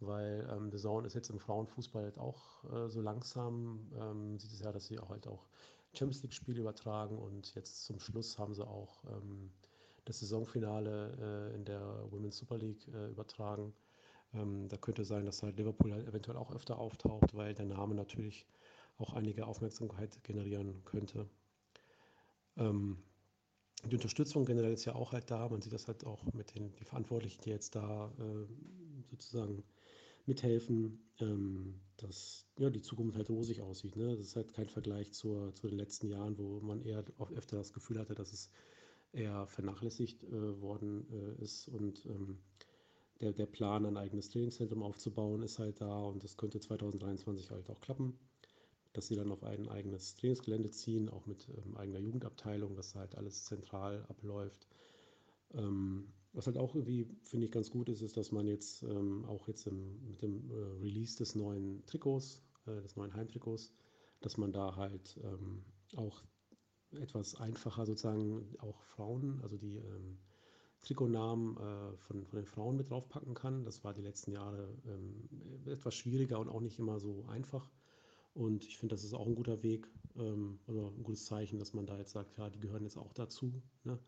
weil 0.00 0.48
ähm, 0.50 0.70
The 0.70 0.78
Zone 0.78 1.06
ist 1.06 1.14
jetzt 1.14 1.30
im 1.30 1.38
Frauenfußball 1.38 2.04
halt 2.04 2.18
auch 2.18 2.64
äh, 2.72 2.88
so 2.88 3.00
langsam, 3.00 3.90
ähm, 3.98 4.38
sieht 4.38 4.52
es 4.52 4.60
ja, 4.60 4.72
dass 4.72 4.86
sie 4.86 4.98
auch 4.98 5.10
halt 5.10 5.26
auch 5.28 5.46
Champions 5.94 6.22
League-Spiele 6.22 6.60
übertragen 6.60 7.18
und 7.18 7.54
jetzt 7.54 7.84
zum 7.84 8.00
Schluss 8.00 8.38
haben 8.38 8.54
sie 8.54 8.66
auch 8.66 9.04
ähm, 9.04 9.50
das 10.04 10.20
Saisonfinale 10.20 11.50
äh, 11.52 11.54
in 11.54 11.64
der 11.64 12.10
Women's 12.10 12.38
Super 12.38 12.58
League 12.58 12.88
äh, 12.88 13.08
übertragen. 13.08 13.72
Ähm, 14.34 14.68
da 14.68 14.76
könnte 14.76 15.04
sein, 15.04 15.26
dass 15.26 15.42
halt 15.42 15.56
Liverpool 15.58 15.92
halt 15.92 16.06
eventuell 16.06 16.36
auch 16.36 16.50
öfter 16.50 16.78
auftaucht, 16.78 17.34
weil 17.34 17.54
der 17.54 17.66
Name 17.66 17.94
natürlich 17.94 18.46
auch 18.98 19.12
einige 19.12 19.46
Aufmerksamkeit 19.46 20.22
generieren 20.24 20.82
könnte. 20.84 21.28
Ähm, 22.56 23.02
die 23.84 23.96
Unterstützung 23.96 24.44
generell 24.44 24.72
ist 24.72 24.84
ja 24.84 24.94
auch 24.94 25.12
halt 25.12 25.30
da. 25.30 25.48
Man 25.48 25.60
sieht 25.60 25.72
das 25.72 25.88
halt 25.88 26.06
auch 26.06 26.24
mit 26.32 26.54
den 26.54 26.74
die 26.76 26.84
Verantwortlichen, 26.84 27.40
die 27.42 27.50
jetzt 27.50 27.74
da 27.74 28.12
äh, 28.18 28.46
sozusagen 29.10 29.64
mithelfen, 30.26 30.98
ähm, 31.20 31.80
dass 31.96 32.46
ja, 32.58 32.70
die 32.70 32.82
Zukunft 32.82 33.16
halt 33.16 33.30
rosig 33.30 33.60
aussieht. 33.62 33.96
Ne? 33.96 34.16
Das 34.16 34.26
ist 34.26 34.36
halt 34.36 34.52
kein 34.52 34.68
Vergleich 34.68 35.12
zur, 35.12 35.54
zu 35.54 35.68
den 35.68 35.78
letzten 35.78 36.08
Jahren, 36.08 36.38
wo 36.38 36.60
man 36.60 36.82
eher 36.82 37.04
oft 37.18 37.32
öfter 37.32 37.56
das 37.56 37.72
Gefühl 37.72 37.98
hatte, 37.98 38.14
dass 38.14 38.32
es 38.32 38.50
eher 39.12 39.46
vernachlässigt 39.46 40.24
äh, 40.24 40.60
worden 40.60 41.06
äh, 41.12 41.42
ist. 41.42 41.68
Und 41.68 42.04
ähm, 42.06 42.38
der, 43.20 43.32
der 43.32 43.46
Plan, 43.46 43.86
ein 43.86 43.96
eigenes 43.96 44.30
Trainingszentrum 44.30 44.82
aufzubauen, 44.82 45.42
ist 45.42 45.58
halt 45.58 45.80
da 45.80 46.04
und 46.04 46.24
das 46.24 46.36
könnte 46.36 46.60
2023 46.60 47.50
halt 47.50 47.70
auch 47.70 47.80
klappen, 47.80 48.18
dass 48.92 49.06
sie 49.06 49.16
dann 49.16 49.30
auf 49.30 49.44
ein 49.44 49.68
eigenes 49.68 50.16
Trainingsgelände 50.16 50.70
ziehen, 50.70 51.08
auch 51.08 51.26
mit 51.26 51.48
ähm, 51.48 51.76
eigener 51.76 52.00
Jugendabteilung, 52.00 52.74
dass 52.74 52.94
halt 52.94 53.14
alles 53.16 53.44
zentral 53.44 54.04
abläuft. 54.08 54.66
Ähm, 55.54 56.12
was 56.32 56.46
halt 56.46 56.56
auch 56.56 56.74
irgendwie, 56.74 57.06
finde 57.24 57.46
ich, 57.46 57.52
ganz 57.52 57.70
gut 57.70 57.88
ist, 57.88 58.02
ist, 58.02 58.16
dass 58.16 58.32
man 58.32 58.46
jetzt 58.46 58.82
ähm, 58.82 59.24
auch 59.26 59.48
jetzt 59.48 59.66
im, 59.66 60.08
mit 60.08 60.22
dem 60.22 60.50
äh, 60.50 60.54
Release 60.80 61.16
des 61.18 61.34
neuen 61.34 61.84
Trikots, 61.86 62.42
äh, 62.66 62.80
des 62.80 62.96
neuen 62.96 63.14
Heimtrikots, 63.14 63.72
dass 64.20 64.36
man 64.36 64.52
da 64.52 64.76
halt 64.76 65.18
ähm, 65.22 65.64
auch 65.96 66.22
etwas 66.92 67.34
einfacher 67.34 67.86
sozusagen 67.86 68.56
auch 68.60 68.82
Frauen, 68.82 69.40
also 69.42 69.56
die 69.56 69.76
ähm, 69.76 70.18
Trikotnamen 70.82 71.56
äh, 71.56 71.96
von, 71.96 72.26
von 72.26 72.38
den 72.38 72.46
Frauen 72.46 72.76
mit 72.76 72.90
draufpacken 72.90 73.34
kann. 73.34 73.64
Das 73.64 73.84
war 73.84 73.94
die 73.94 74.02
letzten 74.02 74.32
Jahre 74.32 74.76
ähm, 74.86 75.28
etwas 75.66 75.94
schwieriger 75.94 76.38
und 76.40 76.48
auch 76.48 76.60
nicht 76.60 76.78
immer 76.78 76.98
so 76.98 77.24
einfach. 77.26 77.70
Und 78.34 78.64
ich 78.64 78.78
finde, 78.78 78.94
das 78.94 79.04
ist 79.04 79.14
auch 79.14 79.26
ein 79.26 79.34
guter 79.34 79.62
Weg 79.62 79.86
ähm, 80.16 80.58
oder 80.66 80.88
ein 80.88 81.02
gutes 81.02 81.26
Zeichen, 81.26 81.58
dass 81.58 81.74
man 81.74 81.86
da 81.86 81.98
jetzt 81.98 82.12
sagt, 82.12 82.36
ja, 82.38 82.48
die 82.50 82.60
gehören 82.60 82.82
jetzt 82.82 82.96
auch 82.96 83.12
dazu. 83.12 83.62
Ne? 83.84 83.98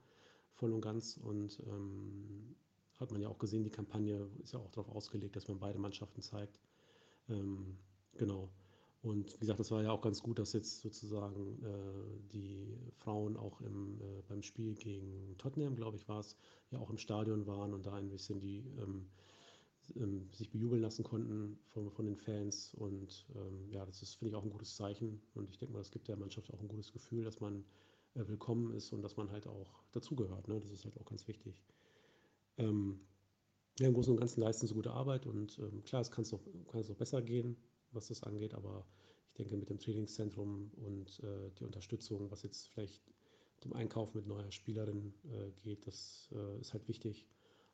Voll 0.64 0.72
und 0.72 0.80
ganz. 0.80 1.18
Und 1.18 1.60
ähm, 1.66 2.56
hat 2.98 3.12
man 3.12 3.20
ja 3.20 3.28
auch 3.28 3.38
gesehen, 3.38 3.64
die 3.64 3.70
Kampagne 3.70 4.26
ist 4.42 4.54
ja 4.54 4.58
auch 4.58 4.70
darauf 4.70 4.88
ausgelegt, 4.88 5.36
dass 5.36 5.46
man 5.46 5.58
beide 5.58 5.78
Mannschaften 5.78 6.22
zeigt. 6.22 6.58
Ähm, 7.28 7.76
genau. 8.14 8.48
Und 9.02 9.34
wie 9.34 9.40
gesagt, 9.40 9.60
das 9.60 9.70
war 9.70 9.82
ja 9.82 9.90
auch 9.90 10.00
ganz 10.00 10.22
gut, 10.22 10.38
dass 10.38 10.54
jetzt 10.54 10.80
sozusagen 10.80 11.62
äh, 11.62 12.30
die 12.32 12.78
Frauen 12.96 13.36
auch 13.36 13.60
im, 13.60 14.00
äh, 14.00 14.22
beim 14.26 14.42
Spiel 14.42 14.74
gegen 14.74 15.36
Tottenham, 15.36 15.76
glaube 15.76 15.98
ich, 15.98 16.08
war 16.08 16.20
es, 16.20 16.34
ja 16.70 16.78
auch 16.78 16.88
im 16.88 16.96
Stadion 16.96 17.46
waren 17.46 17.74
und 17.74 17.84
da 17.84 17.92
ein 17.92 18.08
bisschen 18.08 18.40
die 18.40 18.60
ähm, 18.78 19.10
ähm, 19.96 20.30
sich 20.32 20.50
bejubeln 20.50 20.80
lassen 20.80 21.04
konnten 21.04 21.58
von, 21.74 21.90
von 21.90 22.06
den 22.06 22.16
Fans. 22.16 22.72
Und 22.72 23.26
ähm, 23.34 23.68
ja, 23.68 23.84
das 23.84 24.00
ist, 24.00 24.14
finde 24.14 24.30
ich, 24.30 24.36
auch 24.36 24.44
ein 24.44 24.50
gutes 24.50 24.76
Zeichen. 24.76 25.20
Und 25.34 25.50
ich 25.50 25.58
denke 25.58 25.74
mal, 25.74 25.80
das 25.80 25.90
gibt 25.90 26.08
der 26.08 26.16
Mannschaft 26.16 26.50
auch 26.54 26.60
ein 26.60 26.68
gutes 26.68 26.90
Gefühl, 26.90 27.24
dass 27.24 27.40
man 27.40 27.66
willkommen 28.14 28.72
ist 28.72 28.92
und 28.92 29.02
dass 29.02 29.16
man 29.16 29.30
halt 29.30 29.46
auch 29.46 29.82
dazugehört. 29.92 30.48
Ne? 30.48 30.60
Das 30.60 30.70
ist 30.70 30.84
halt 30.84 30.98
auch 30.98 31.04
ganz 31.04 31.26
wichtig. 31.26 31.62
Ähm, 32.56 33.00
ja, 33.78 33.88
im 33.88 33.94
Großen 33.94 34.12
und 34.12 34.20
Ganzen 34.20 34.40
leisten 34.40 34.66
sie 34.66 34.74
gute 34.74 34.92
Arbeit 34.92 35.26
und 35.26 35.58
ähm, 35.58 35.82
klar, 35.82 36.00
es 36.00 36.10
kann 36.10 36.24
noch, 36.30 36.40
es 36.74 36.88
noch 36.88 36.96
besser 36.96 37.22
gehen, 37.22 37.56
was 37.90 38.08
das 38.08 38.22
angeht, 38.22 38.54
aber 38.54 38.86
ich 39.28 39.34
denke, 39.34 39.56
mit 39.56 39.68
dem 39.68 39.80
Trainingszentrum 39.80 40.70
und 40.76 41.20
äh, 41.24 41.50
die 41.58 41.64
Unterstützung, 41.64 42.30
was 42.30 42.44
jetzt 42.44 42.68
vielleicht 42.68 43.02
dem 43.64 43.72
Einkauf 43.72 44.14
mit 44.14 44.26
neuer 44.26 44.52
Spielerin 44.52 45.12
äh, 45.24 45.50
geht, 45.62 45.86
das 45.86 46.28
äh, 46.32 46.60
ist 46.60 46.72
halt 46.72 46.86
wichtig. 46.86 47.26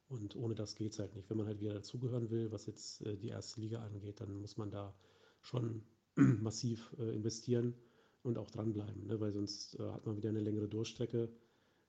Und 0.08 0.34
ohne 0.36 0.54
das 0.54 0.74
geht 0.74 0.92
es 0.92 0.98
halt 0.98 1.14
nicht. 1.14 1.28
Wenn 1.28 1.36
man 1.36 1.46
halt 1.46 1.60
wieder 1.60 1.74
dazugehören 1.74 2.30
will, 2.30 2.50
was 2.50 2.66
jetzt 2.66 3.02
äh, 3.02 3.16
die 3.16 3.28
erste 3.28 3.60
Liga 3.60 3.82
angeht, 3.82 4.20
dann 4.20 4.40
muss 4.40 4.56
man 4.56 4.70
da 4.70 4.94
schon 5.42 5.84
massiv 6.16 6.94
äh, 6.98 7.14
investieren 7.14 7.74
und 8.22 8.38
auch 8.38 8.50
dranbleiben, 8.50 9.06
ne? 9.06 9.20
weil 9.20 9.32
sonst 9.32 9.78
äh, 9.78 9.90
hat 9.90 10.06
man 10.06 10.16
wieder 10.16 10.28
eine 10.28 10.40
längere 10.40 10.68
Durchstrecke, 10.68 11.30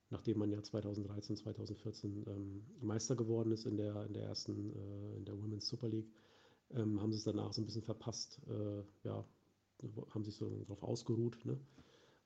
nachdem 0.10 0.40
man 0.40 0.52
ja 0.52 0.62
2013, 0.62 1.38
2014 1.38 2.26
ähm, 2.28 2.66
Meister 2.82 3.16
geworden 3.16 3.52
ist 3.52 3.66
in 3.66 3.78
der, 3.78 4.06
in 4.06 4.14
der 4.14 4.24
ersten, 4.24 4.74
äh, 4.76 5.18
in 5.18 5.26
der 5.26 5.38
Women's 5.38 5.68
Super 5.68 5.90
League, 5.90 6.12
ähm, 6.72 7.02
haben 7.02 7.12
sie 7.12 7.18
es 7.18 7.24
danach 7.24 7.54
so 7.54 7.62
ein 7.62 7.66
bisschen 7.66 7.84
verpasst, 7.84 8.42
äh, 8.48 8.84
ja, 9.04 9.26
haben 10.12 10.24
sich 10.24 10.36
so 10.36 10.50
darauf 10.50 10.84
ausgeruht 10.84 11.44
ne? 11.44 11.60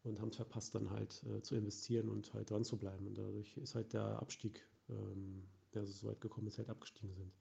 und 0.04 0.20
haben 0.20 0.30
es 0.30 0.36
verpasst, 0.36 0.76
dann 0.76 0.90
halt 0.90 1.24
äh, 1.24 1.42
zu 1.42 1.56
investieren 1.56 2.10
und 2.10 2.34
halt 2.34 2.50
dran 2.50 2.64
zu 2.64 2.78
bleiben. 2.78 3.08
Und 3.08 3.18
dadurch 3.18 3.58
ist 3.58 3.76
halt 3.76 3.94
der 3.94 4.20
Abstieg, 4.20 4.68
ähm, 4.90 5.44
der 5.74 5.86
so 5.86 6.08
weit 6.08 6.22
gekommen 6.22 6.48
ist, 6.48 6.58
halt 6.58 6.70
abgestiegen 6.70 7.16
sind. 7.16 7.32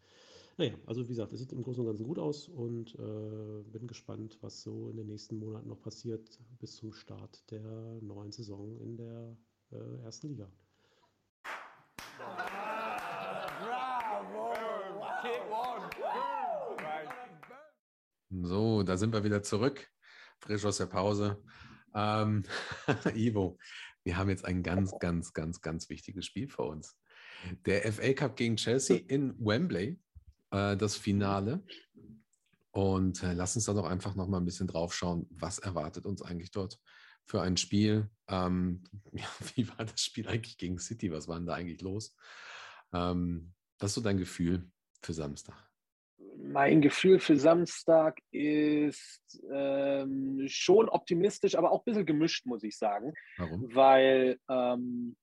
Naja, 0.57 0.75
also 0.87 1.03
wie 1.03 1.09
gesagt, 1.09 1.33
es 1.33 1.41
sieht 1.41 1.53
im 1.53 1.63
Großen 1.63 1.81
und 1.81 1.87
Ganzen 1.87 2.07
gut 2.07 2.19
aus 2.19 2.49
und 2.49 2.95
äh, 2.95 3.63
bin 3.73 3.89
gespannt, 3.89 4.39
was 4.41 4.63
so 4.63 4.89
in 4.89 4.97
den 4.97 5.09
nächsten 5.09 5.37
Monaten 5.37 5.69
noch 5.69 5.81
passiert 5.81 6.39
bis 6.61 6.77
zum 6.77 6.93
Start 6.93 7.51
der 7.51 7.99
neuen 8.01 8.31
Saison 8.31 8.79
in 8.79 8.97
der 8.97 9.37
äh, 9.73 10.05
ersten 10.05 10.29
Liga. 10.29 10.49
So, 18.31 18.83
da 18.85 18.97
sind 18.97 19.13
wir 19.13 19.25
wieder 19.25 19.43
zurück, 19.43 19.91
frisch 20.39 20.65
aus 20.65 20.77
der 20.77 20.87
Pause. 20.87 21.43
Ähm, 21.97 22.45
Ivo, 23.15 23.59
wir 24.05 24.17
haben 24.17 24.31
jetzt 24.31 24.45
ein 24.45 24.63
ganz, 24.63 24.93
ganz, 25.01 25.33
ganz, 25.33 25.61
ganz 25.61 25.89
wichtiges 25.89 26.27
Spiel 26.27 26.49
vor 26.49 26.69
uns. 26.69 26.97
Der 27.67 27.93
FA 27.93 28.13
Cup 28.13 28.37
gegen 28.37 28.57
Chelsea 28.57 29.01
in 29.09 29.35
Wembley 29.39 29.99
äh, 30.55 30.77
das 30.77 30.97
Finale. 30.97 31.65
Und 32.71 33.23
äh, 33.23 33.35
lass 33.35 33.55
uns 33.55 33.67
da 33.67 33.73
doch 33.73 33.87
einfach 33.87 34.15
noch 34.15 34.29
mal 34.29 34.39
ein 34.39 34.45
bisschen 34.45 34.67
drauf 34.67 34.95
schauen, 34.95 35.27
was 35.31 35.59
erwartet 35.59 36.07
uns 36.07 36.23
eigentlich 36.23 36.51
dort 36.51 36.81
für 37.25 37.41
ein 37.43 37.57
Spiel. 37.57 38.11
Ähm, 38.29 38.85
ja, 39.13 39.27
wie 39.55 39.69
war 39.69 39.85
das 39.85 40.01
Spiel 40.01 40.28
eigentlich 40.28 40.57
gegen 40.57 40.78
City? 40.78 41.11
Was 41.11 41.28
war 41.28 41.37
denn 41.37 41.47
da 41.47 41.55
eigentlich 41.55 41.83
los? 41.83 42.16
Ähm, 42.93 43.53
was 43.78 43.91
ist 43.91 43.95
so 43.95 44.01
dein 44.01 44.19
Gefühl 44.19 44.70
für 45.03 45.12
Samstag? 45.12 45.57
Mein 46.37 46.83
Gefühl 46.83 47.20
für 47.20 47.37
Samstag 47.37 48.19
ist 48.31 49.45
ähm, 49.53 50.45
schon 50.47 50.89
optimistisch, 50.89 51.55
aber 51.55 51.70
auch 51.70 51.81
ein 51.81 51.85
bisschen 51.85 52.07
gemischt, 52.07 52.45
muss 52.47 52.65
ich 52.65 52.77
sagen. 52.77 53.12
Warum? 53.37 53.74
Weil 53.74 54.39
ähm, 54.49 55.16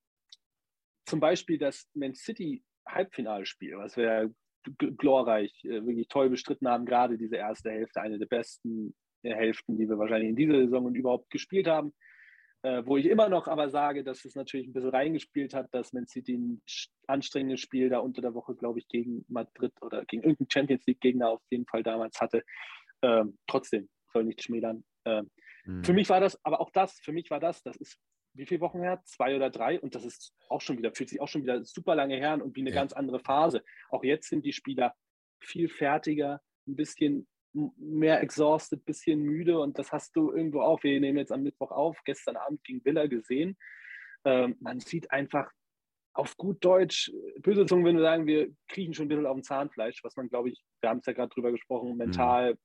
zum 1.05 1.19
Beispiel 1.19 1.57
das 1.57 1.87
Man 1.93 2.15
City 2.15 2.63
Halbfinalspiel, 2.87 3.77
was 3.77 3.97
wir 3.97 4.33
glorreich, 4.77 5.53
äh, 5.63 5.85
wirklich 5.85 6.07
toll 6.07 6.29
bestritten 6.29 6.67
haben. 6.67 6.85
Gerade 6.85 7.17
diese 7.17 7.35
erste 7.35 7.71
Hälfte, 7.71 8.01
eine 8.01 8.19
der 8.19 8.27
besten 8.27 8.93
äh, 9.23 9.33
Hälften, 9.33 9.77
die 9.77 9.87
wir 9.87 9.97
wahrscheinlich 9.97 10.29
in 10.29 10.35
dieser 10.35 10.59
Saison 10.59 10.85
und 10.85 10.95
überhaupt 10.95 11.29
gespielt 11.29 11.67
haben. 11.67 11.93
Äh, 12.63 12.83
wo 12.85 12.95
ich 12.95 13.07
immer 13.07 13.27
noch 13.27 13.47
aber 13.47 13.69
sage, 13.69 14.03
dass 14.03 14.23
es 14.23 14.35
natürlich 14.35 14.67
ein 14.67 14.73
bisschen 14.73 14.91
reingespielt 14.91 15.55
hat, 15.55 15.73
dass 15.73 15.93
Man 15.93 16.05
City 16.05 16.37
ein 16.37 16.61
anstrengendes 17.07 17.59
Spiel 17.59 17.89
da 17.89 17.99
unter 17.99 18.21
der 18.21 18.35
Woche, 18.35 18.55
glaube 18.55 18.77
ich, 18.77 18.87
gegen 18.87 19.25
Madrid 19.29 19.73
oder 19.81 20.05
gegen 20.05 20.21
irgendeinen 20.21 20.51
Champions 20.51 20.85
League-Gegner 20.85 21.29
auf 21.29 21.41
jeden 21.49 21.65
Fall 21.65 21.81
damals 21.81 22.21
hatte. 22.21 22.43
Ähm, 23.01 23.37
trotzdem, 23.47 23.89
soll 24.13 24.25
nicht 24.25 24.43
schmälern. 24.43 24.83
Ähm, 25.05 25.31
mhm. 25.65 25.83
Für 25.83 25.93
mich 25.93 26.07
war 26.09 26.19
das, 26.19 26.37
aber 26.45 26.61
auch 26.61 26.69
das, 26.69 26.99
für 26.99 27.11
mich 27.11 27.31
war 27.31 27.39
das, 27.39 27.63
das 27.63 27.77
ist 27.77 27.97
wie 28.33 28.45
viele 28.45 28.61
Wochen 28.61 28.81
her? 28.81 29.01
Zwei 29.05 29.35
oder 29.35 29.49
drei. 29.49 29.79
Und 29.79 29.95
das 29.95 30.05
ist 30.05 30.33
auch 30.49 30.61
schon 30.61 30.77
wieder, 30.77 30.93
fühlt 30.93 31.09
sich 31.09 31.21
auch 31.21 31.27
schon 31.27 31.43
wieder 31.43 31.63
super 31.63 31.95
lange 31.95 32.15
her 32.15 32.39
und 32.41 32.55
wie 32.55 32.61
eine 32.61 32.69
ja. 32.69 32.75
ganz 32.75 32.93
andere 32.93 33.19
Phase. 33.19 33.63
Auch 33.89 34.03
jetzt 34.03 34.29
sind 34.29 34.45
die 34.45 34.53
Spieler 34.53 34.95
viel 35.39 35.69
fertiger, 35.69 36.41
ein 36.67 36.75
bisschen 36.75 37.27
mehr 37.53 38.21
exhausted, 38.21 38.81
ein 38.81 38.85
bisschen 38.85 39.21
müde. 39.21 39.59
Und 39.59 39.77
das 39.77 39.91
hast 39.91 40.15
du 40.15 40.31
irgendwo 40.31 40.61
auch. 40.61 40.83
Wir 40.83 40.99
nehmen 40.99 41.17
jetzt 41.17 41.31
am 41.31 41.43
Mittwoch 41.43 41.71
auf, 41.71 42.01
gestern 42.05 42.37
Abend 42.37 42.63
gegen 42.63 42.83
Villa 42.85 43.07
gesehen. 43.07 43.57
Ähm, 44.23 44.55
man 44.59 44.79
sieht 44.79 45.11
einfach 45.11 45.51
auf 46.13 46.35
gut 46.37 46.63
Deutsch, 46.63 47.11
böse 47.39 47.65
Zungen 47.65 47.85
würden 47.85 47.97
wir 47.97 48.03
sagen, 48.03 48.27
wir 48.27 48.53
kriechen 48.67 48.93
schon 48.93 49.05
ein 49.05 49.09
bisschen 49.09 49.25
auf 49.25 49.35
dem 49.35 49.43
Zahnfleisch, 49.43 50.03
was 50.03 50.15
man, 50.17 50.29
glaube 50.29 50.49
ich, 50.49 50.61
wir 50.81 50.89
haben 50.89 50.99
es 50.99 51.05
ja 51.05 51.13
gerade 51.13 51.29
drüber 51.29 51.51
gesprochen, 51.51 51.95
mental, 51.95 52.57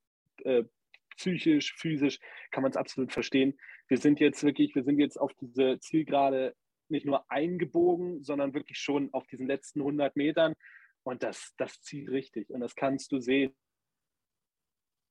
mhm. 0.45 0.51
äh, 0.51 0.65
psychisch, 1.17 1.75
physisch, 1.77 2.19
kann 2.51 2.63
man 2.63 2.71
es 2.71 2.77
absolut 2.77 3.13
verstehen. 3.13 3.59
Wir 3.89 3.99
sind 3.99 4.21
jetzt 4.21 4.43
wirklich, 4.43 4.75
wir 4.75 4.85
sind 4.85 4.99
jetzt 4.99 5.19
auf 5.19 5.33
diese 5.35 5.79
Zielgerade 5.81 6.55
nicht 6.89 7.07
nur 7.07 7.31
eingebogen, 7.31 8.23
sondern 8.23 8.55
wirklich 8.55 8.79
schon 8.79 9.13
auf 9.13 9.27
diesen 9.27 9.47
letzten 9.47 9.81
100 9.81 10.17
Metern. 10.17 10.55
Und 11.03 11.23
das, 11.23 11.53
das 11.57 11.81
zieht 11.83 12.09
richtig. 12.11 12.51
Und 12.51 12.61
das 12.61 12.75
kannst 12.75 13.13
du 13.13 13.21
sehen. 13.21 13.55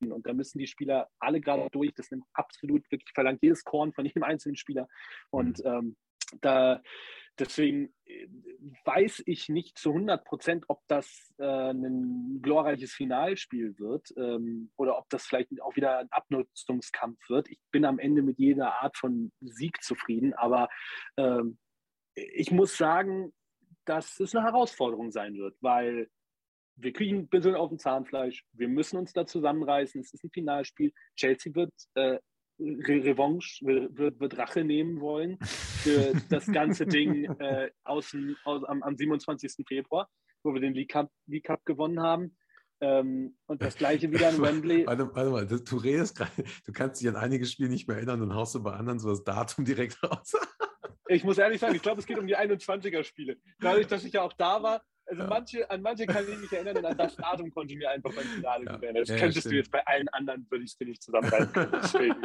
Und 0.02 0.27
da 0.27 0.34
müssen 0.34 0.60
die 0.60 0.68
Spieler 0.68 1.10
alle 1.19 1.40
gerade 1.40 1.69
durch. 1.72 1.94
Das 1.94 2.11
nimmt 2.11 2.26
absolut 2.34 2.90
wirklich 2.91 3.11
verlangt 3.14 3.41
jedes 3.41 3.64
Korn 3.64 3.94
von 3.94 4.06
jedem 4.06 4.23
einzelnen 4.23 4.57
Spieler. 4.57 4.88
Und 5.30 5.60
mhm. 5.60 5.65
ähm, 5.65 5.98
da 6.41 6.82
deswegen 7.40 7.94
äh, 8.06 8.28
weiß 8.84 9.24
ich 9.26 9.49
nicht 9.49 9.78
zu 9.78 9.90
100 9.90 10.26
Prozent, 10.26 10.66
ob 10.68 10.82
das 10.88 11.34
äh, 11.38 11.72
ein 11.72 12.41
glorreiches 12.41 12.94
Finalspiel 12.94 13.78
wird 13.80 14.14
ähm, 14.18 14.72
oder 14.76 14.98
ob 14.98 15.10
das 15.10 15.26
vielleicht 15.26 15.49
auch 15.62 15.76
wieder 15.76 15.99
ein 15.99 16.12
Abnutzungskampf 16.12 17.30
wird. 17.30 17.49
Ich 17.49 17.60
bin 17.72 17.86
am 17.86 17.99
Ende 17.99 18.22
mit 18.22 18.40
jeder 18.40 18.82
Art 18.82 18.98
von 18.98 19.32
Sieg 19.41 19.84
zufrieden, 19.84 20.34
aber 20.34 20.70
ähm, 21.18 21.57
ich 22.16 22.52
muss 22.52 22.78
sagen, 22.78 23.34
dass 23.86 24.20
es 24.20 24.36
eine 24.36 24.45
Herausforderung 24.45 25.12
sein 25.12 25.36
wird, 25.36 25.56
weil 25.62 26.10
wir 26.78 26.91
kriegen 26.91 27.20
ein 27.20 27.28
bisschen 27.28 27.56
auf 27.56 27.70
dem 27.70 27.80
Zahnfleisch. 27.80 28.44
Wir 28.53 28.68
müssen 28.68 28.98
uns 28.98 29.14
da 29.14 29.26
zusammenreißen. 29.26 30.02
Es 30.02 30.14
ist 30.14 30.24
ein 30.24 30.32
Finalspiel. 30.32 30.91
Chelsea 31.16 31.53
wird 31.56 31.72
äh, 31.94 32.20
Re 32.60 33.03
Revanche, 33.03 33.65
wird, 33.65 34.19
wird, 34.19 34.38
Rache 34.38 34.64
nehmen 34.64 35.02
wollen 35.02 35.38
für 35.41 36.14
das 36.30 36.45
ganze 36.48 36.86
Ding 36.86 37.26
äh, 37.40 37.69
aus, 37.84 38.15
aus, 38.45 38.64
am, 38.64 38.82
am 38.82 38.95
27. 38.95 39.53
Februar, 39.68 40.10
wo 40.44 40.53
wir 40.53 40.61
den 40.61 40.73
League 40.73 40.91
Cup, 40.91 41.11
League 41.27 41.45
Cup 41.45 41.65
gewonnen 41.65 41.99
haben. 41.99 42.38
Ähm, 42.82 43.38
und 43.45 43.61
das 43.61 43.77
gleiche 43.77 44.11
wieder 44.11 44.30
in 44.30 44.38
Wembley. 44.41 44.86
Warte, 44.86 45.14
warte 45.14 45.30
mal, 45.30 45.48
du, 45.48 45.61
du 45.61 45.77
redest 45.77 46.18
gerade, 46.18 46.32
du 46.65 46.72
kannst 46.72 47.02
dich 47.02 47.10
an 47.10 47.15
einige 47.15 47.45
Spiele 47.45 47.69
nicht 47.69 47.88
mehr 47.88 47.98
erinnern 47.98 48.22
und 48.22 48.34
haust 48.34 48.56
du 48.56 48.64
bei 48.64 48.73
anderen 48.73 48.99
so 48.99 49.10
das 49.10 49.23
Datum 49.23 49.65
direkt 49.65 50.02
raus. 50.03 50.34
ich 51.07 51.23
muss 51.23 51.38
ehrlich 51.38 51.60
sagen, 51.60 51.76
ich 51.76 51.82
glaube, 51.82 51.99
es 51.99 52.07
geht 52.07 52.19
um 52.19 52.27
die 52.27 52.38
21er-Spiele. 52.38 53.38
Dadurch, 53.60 53.88
dass 53.88 54.03
ich 54.03 54.14
ja 54.14 54.22
auch 54.22 54.34
da 54.34 54.61
war, 54.64 54.82
also 55.07 55.22
ja. 55.22 55.27
manche, 55.27 55.69
an 55.69 55.82
manche 55.82 56.06
kann 56.06 56.26
ich 56.27 56.38
mich 56.40 56.52
erinnern 56.52 56.77
und 56.77 56.86
an 56.86 56.98
das 56.98 57.15
Datum 57.15 57.52
konnte 57.52 57.73
ich 57.73 57.80
mir 57.80 57.90
einfach 57.90 58.14
beim 58.14 58.26
Finale 58.26 58.65
ja. 58.65 58.76
gewähren. 58.76 58.95
Das 58.95 59.10
ja, 59.10 59.18
könntest 59.18 59.45
du 59.45 59.56
jetzt 59.56 59.72
bei 59.72 59.86
allen 59.86 60.07
anderen, 60.10 60.45
würde 60.49 60.64
ich 60.64 60.72
es 60.72 60.77
dir 60.77 60.88
nicht 60.88 61.03
zusammenreißen 61.03 61.53
können. 61.53 61.72
Deswegen, 61.73 62.15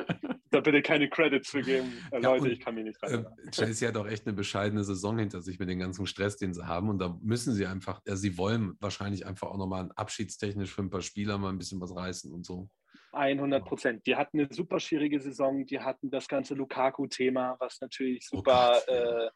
da 0.50 0.60
bitte 0.60 0.82
keine 0.82 1.08
Credits 1.08 1.50
für 1.50 1.62
geben. 1.62 1.92
Äh, 2.10 2.20
Leute, 2.20 2.48
ich 2.48 2.60
kann 2.60 2.74
mir 2.74 2.84
nicht 2.84 3.02
rein. 3.02 3.26
Äh, 3.26 3.50
Chelsea 3.50 3.88
hat 3.88 3.96
auch 3.96 4.06
echt 4.06 4.26
eine 4.26 4.34
bescheidene 4.34 4.82
Saison 4.84 5.18
hinter 5.18 5.42
sich 5.42 5.58
mit 5.58 5.68
dem 5.68 5.78
ganzen 5.78 6.06
Stress, 6.06 6.36
den 6.36 6.54
sie 6.54 6.66
haben. 6.66 6.88
Und 6.88 6.98
da 6.98 7.18
müssen 7.22 7.54
sie 7.54 7.66
einfach, 7.66 8.00
ja, 8.06 8.16
sie 8.16 8.38
wollen 8.38 8.76
wahrscheinlich 8.80 9.26
einfach 9.26 9.48
auch 9.48 9.58
nochmal 9.58 9.90
abschiedstechnisch 9.94 10.74
für 10.74 10.82
ein 10.82 10.90
paar 10.90 11.02
Spieler 11.02 11.38
mal 11.38 11.50
ein 11.50 11.58
bisschen 11.58 11.80
was 11.80 11.94
reißen 11.94 12.32
und 12.32 12.46
so. 12.46 12.68
100 13.12 13.64
Prozent. 13.64 14.06
Die 14.06 14.16
hatten 14.16 14.38
eine 14.38 14.48
super 14.52 14.78
schwierige 14.78 15.20
Saison. 15.20 15.66
Die 15.66 15.80
hatten 15.80 16.10
das 16.10 16.28
ganze 16.28 16.54
Lukaku-Thema, 16.54 17.56
was 17.58 17.80
natürlich 17.80 18.28
oh 18.32 18.36
super, 18.36 18.72
oh 18.72 18.86
Gott, 18.86 18.88
äh, 18.88 19.30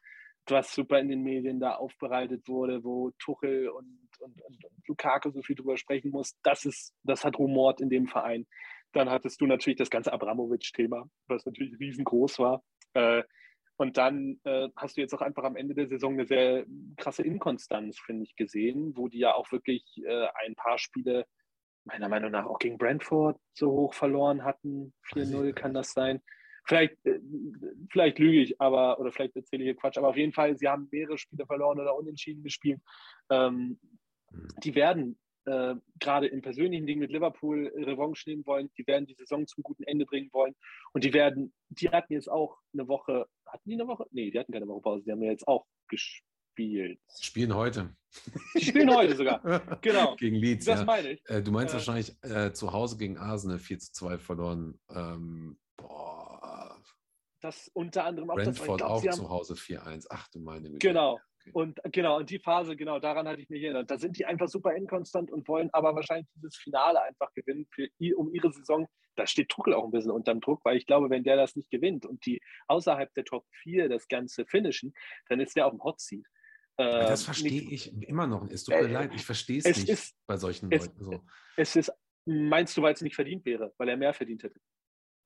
was 0.51 0.73
super 0.73 0.99
in 0.99 1.09
den 1.09 1.23
Medien 1.23 1.61
da 1.61 1.75
aufbereitet 1.75 2.49
wurde, 2.49 2.85
wo 2.85 3.11
Tuchel 3.19 3.69
und, 3.69 3.99
und, 4.21 4.41
und, 4.43 4.65
und 4.65 4.89
Lukaku 4.89 5.31
so 5.31 5.43
viel 5.43 5.57
drüber 5.57 5.77
sprechen 5.77 6.11
muss. 6.11 6.37
Das 6.43 6.65
ist, 6.65 6.95
das 7.03 7.25
hat 7.25 7.39
rumort 7.39 7.81
in 7.81 7.91
dem 7.91 8.07
Verein. 8.07 8.47
Dann 8.93 9.11
hattest 9.11 9.41
du 9.41 9.47
natürlich 9.47 9.79
das 9.79 9.91
ganze 9.91 10.13
Abramovic-Thema, 10.13 11.09
was 11.27 11.45
natürlich 11.47 11.79
riesengroß 11.81 12.39
war. 12.39 12.63
Äh, 12.95 13.23
und 13.77 13.97
dann 13.97 14.39
äh, 14.45 14.69
hast 14.77 14.97
du 14.97 15.01
jetzt 15.01 15.15
auch 15.15 15.21
einfach 15.21 15.43
am 15.43 15.57
Ende 15.57 15.75
der 15.75 15.89
Saison 15.89 16.13
eine 16.13 16.27
sehr 16.27 16.65
krasse 16.97 17.23
Inkonstanz, 17.23 17.99
finde 17.99 18.23
ich, 18.23 18.37
gesehen, 18.37 18.97
wo 18.97 19.09
die 19.09 19.19
ja 19.19 19.35
auch 19.35 19.51
wirklich 19.51 19.85
äh, 20.05 20.29
ein 20.47 20.55
paar 20.55 20.79
Spiele 20.79 21.27
meiner 21.85 22.09
Meinung 22.09 22.31
nach 22.31 22.47
auch 22.47 22.59
gegen 22.59 22.79
Brentford 22.79 23.39
so 23.53 23.71
hoch 23.71 23.95
verloren 23.95 24.45
hatten. 24.45 24.95
4-0 25.13 25.53
kann 25.53 25.75
das 25.75 25.93
sein. 25.93 26.23
Vielleicht, 26.65 27.05
äh, 27.05 27.21
vielleicht 27.91 28.19
lüge 28.19 28.41
ich, 28.41 28.61
aber, 28.61 28.99
oder 28.99 29.13
vielleicht 29.13 29.37
erzähle 29.37 29.63
ich 29.63 29.69
hier 29.69 29.77
Quatsch, 29.77 29.99
aber 29.99 30.09
auf 30.09 30.17
jeden 30.17 30.33
Fall, 30.33 30.57
sie 30.57 30.69
haben 30.69 30.89
mehrere 30.91 31.19
Spiele 31.19 31.47
verloren 31.47 31.81
oder 31.81 31.97
unentschieden 31.97 32.43
gespielt. 32.43 32.81
Ähm, 33.31 33.79
mhm. 34.31 34.49
Die 34.63 34.75
werden 34.75 35.19
äh, 35.45 35.75
gerade 36.01 36.27
im 36.27 36.41
persönlichen 36.41 36.87
Ding 36.87 36.99
mit 36.99 37.11
Liverpool 37.11 37.71
Revanche 37.77 38.29
nehmen 38.29 38.47
wollen. 38.47 38.71
Die 38.79 38.87
werden 38.87 39.07
die 39.07 39.15
Saison 39.15 39.47
zum 39.47 39.63
guten 39.63 39.85
Ende 39.85 40.07
bringen 40.07 40.31
wollen. 40.33 40.55
Und 40.93 41.05
die 41.05 41.13
werden, 41.13 41.53
die 41.69 41.91
hatten 41.91 42.13
jetzt 42.15 42.31
auch 42.31 42.59
eine 42.73 42.89
Woche, 42.89 43.27
hatten 43.47 43.69
die 43.69 43.75
eine 43.75 43.87
Woche? 43.87 44.07
Nee, 44.11 44.31
die 44.31 44.39
hatten 44.39 44.53
keine 44.53 44.67
Woche 44.67 44.81
Pause. 44.81 45.05
Die 45.05 45.13
haben 45.13 45.23
ja 45.23 45.31
jetzt 45.31 45.47
auch 45.47 45.67
gespielt 45.89 46.25
spielt. 46.55 47.01
Spielen 47.21 47.55
heute. 47.55 47.95
Die 48.55 48.65
spielen 48.65 48.95
heute 48.95 49.17
sogar. 49.17 49.43
Genau. 49.83 50.15
gegen 50.17 50.37
Leeds. 50.37 50.67
Das 50.67 50.81
ja. 50.81 50.85
meine 50.85 51.13
ich. 51.13 51.23
Äh, 51.27 51.43
du 51.43 51.51
meinst 51.51 51.75
äh, 51.75 51.79
wahrscheinlich 51.79 52.17
äh, 52.23 52.53
zu 52.53 52.73
Hause 52.73 52.97
gegen 52.97 53.19
Arsenal 53.19 53.59
4 53.59 53.79
zu 53.81 53.93
2 53.93 54.19
verloren. 54.19 54.79
Ähm, 54.91 55.59
boah. 55.77 56.24
Das 57.45 57.71
unter 57.75 58.07
anderem 58.07 58.31
auch 58.31 58.37
Brentford 58.37 58.81
das, 58.81 59.03
glaub, 59.03 59.05
auch 59.05 59.17
zu 59.17 59.29
Hause 59.29 59.53
4-1. 59.53 60.07
Ach 60.09 60.29
du 60.29 60.41
meine 60.41 60.71
Güte. 60.71 60.89
Genau. 60.89 61.21
Okay. 61.41 61.51
Und 61.53 61.79
genau, 61.93 62.17
und 62.17 62.31
die 62.31 62.39
Phase, 62.39 62.75
genau, 62.75 63.01
daran 63.01 63.29
hatte 63.29 63.43
ich 63.43 63.51
mich 63.51 63.63
erinnert. 63.63 63.91
Da 63.91 63.99
sind 63.99 64.17
die 64.17 64.25
einfach 64.25 64.49
super 64.49 64.75
inkonstant 64.75 65.31
und 65.31 65.47
wollen 65.47 65.69
aber 65.75 65.95
wahrscheinlich 65.95 66.27
dieses 66.35 66.57
Finale 66.57 67.03
einfach 67.03 67.35
gewinnen 67.35 67.67
für, 67.71 67.87
um 68.17 68.33
ihre 68.33 68.51
Saison. 68.51 68.89
Da 69.15 69.27
steht 69.27 69.51
Tuchel 69.51 69.75
auch 69.75 69.85
ein 69.85 69.91
bisschen 69.91 70.11
unterm 70.11 70.41
Druck, 70.41 70.65
weil 70.65 70.79
ich 70.79 70.87
glaube, 70.87 71.11
wenn 71.11 71.23
der 71.23 71.37
das 71.37 71.55
nicht 71.55 71.71
gewinnt 71.71 72.07
und 72.07 72.25
die 72.25 72.41
außerhalb 72.69 73.13
der 73.13 73.27
Top 73.27 73.45
4 73.63 73.91
das 73.91 74.09
Ganze 74.09 74.47
finishen, 74.47 74.95
dann 75.29 75.39
ist 75.39 75.55
der 75.55 75.67
auf 75.67 75.73
dem 75.73 75.85
Hot 75.85 76.01
Seat. 76.01 76.25
Äh, 76.79 76.85
das 76.85 77.25
verstehe 77.25 77.61
ich 77.61 77.93
immer 78.05 78.27
noch. 78.27 78.49
Es 78.49 78.65
tut 78.65 78.75
mir 78.75 78.89
äh, 78.89 78.91
leid, 78.91 79.11
ich 79.15 79.27
verstehe 79.27 79.59
es 79.59 79.67
nicht 79.67 79.91
ist, 79.91 80.17
bei 80.27 80.39
solchen 80.39 80.73
es, 80.73 80.87
Leuten. 80.87 81.05
So. 81.05 81.21
Es 81.59 81.77
ist, 81.77 81.93
meinst 82.25 82.75
du, 82.75 82.81
weil 82.81 82.95
es 82.95 83.03
nicht 83.03 83.17
verdient 83.17 83.45
wäre, 83.45 83.75
weil 83.77 83.91
er 83.91 83.99
mehr 83.99 84.15
verdient 84.15 84.45
hätte? 84.45 84.59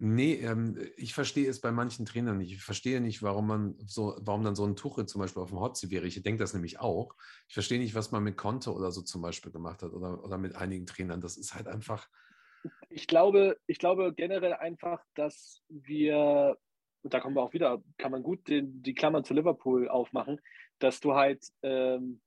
Nee, 0.01 0.35
ähm, 0.35 0.79
ich 0.97 1.13
verstehe 1.13 1.51
es 1.51 1.61
bei 1.61 1.73
manchen 1.73 2.07
Trainern 2.07 2.39
nicht. 2.39 2.53
Ich 2.53 2.63
verstehe 2.63 3.01
nicht, 3.01 3.21
warum 3.21 3.49
man 3.49 3.75
so, 3.85 4.17
warum 4.21 4.45
dann 4.45 4.55
so 4.55 4.65
ein 4.65 4.77
Tuche 4.77 5.07
zum 5.07 5.21
Beispiel 5.21 5.43
auf 5.43 5.49
dem 5.49 5.59
Hotseat 5.59 5.91
wäre. 5.91 6.07
Ich 6.07 6.23
denke 6.23 6.39
das 6.39 6.55
nämlich 6.55 6.79
auch. 6.79 7.17
Ich 7.49 7.55
verstehe 7.55 7.81
nicht, 7.81 7.97
was 7.97 8.13
man 8.13 8.23
mit 8.23 8.37
Conte 8.37 8.73
oder 8.73 8.93
so 8.93 9.03
zum 9.03 9.23
Beispiel 9.23 9.51
gemacht 9.51 9.83
hat 9.83 9.93
oder, 9.93 10.23
oder 10.23 10.39
mit 10.39 10.55
einigen 10.55 10.87
Trainern. 10.87 11.21
Das 11.21 11.37
ist 11.37 11.55
halt 11.55 11.67
einfach. 11.67 12.09
Ich 12.91 13.09
glaube, 13.09 13.59
ich 13.67 13.79
glaube 13.79 14.15
generell 14.15 14.53
einfach, 14.53 15.03
dass 15.15 15.63
wir, 15.69 16.57
und 17.03 17.13
da 17.13 17.19
kommen 17.19 17.35
wir 17.35 17.43
auch 17.43 17.53
wieder, 17.53 17.83
kann 17.97 18.13
man 18.13 18.23
gut 18.23 18.47
den, 18.47 18.81
die 18.83 18.95
Klammern 18.95 19.25
zu 19.25 19.35
Liverpool 19.35 19.89
aufmachen, 19.89 20.41
dass 20.79 21.01
du 21.01 21.15
halt, 21.15 21.45
ähm, 21.63 22.21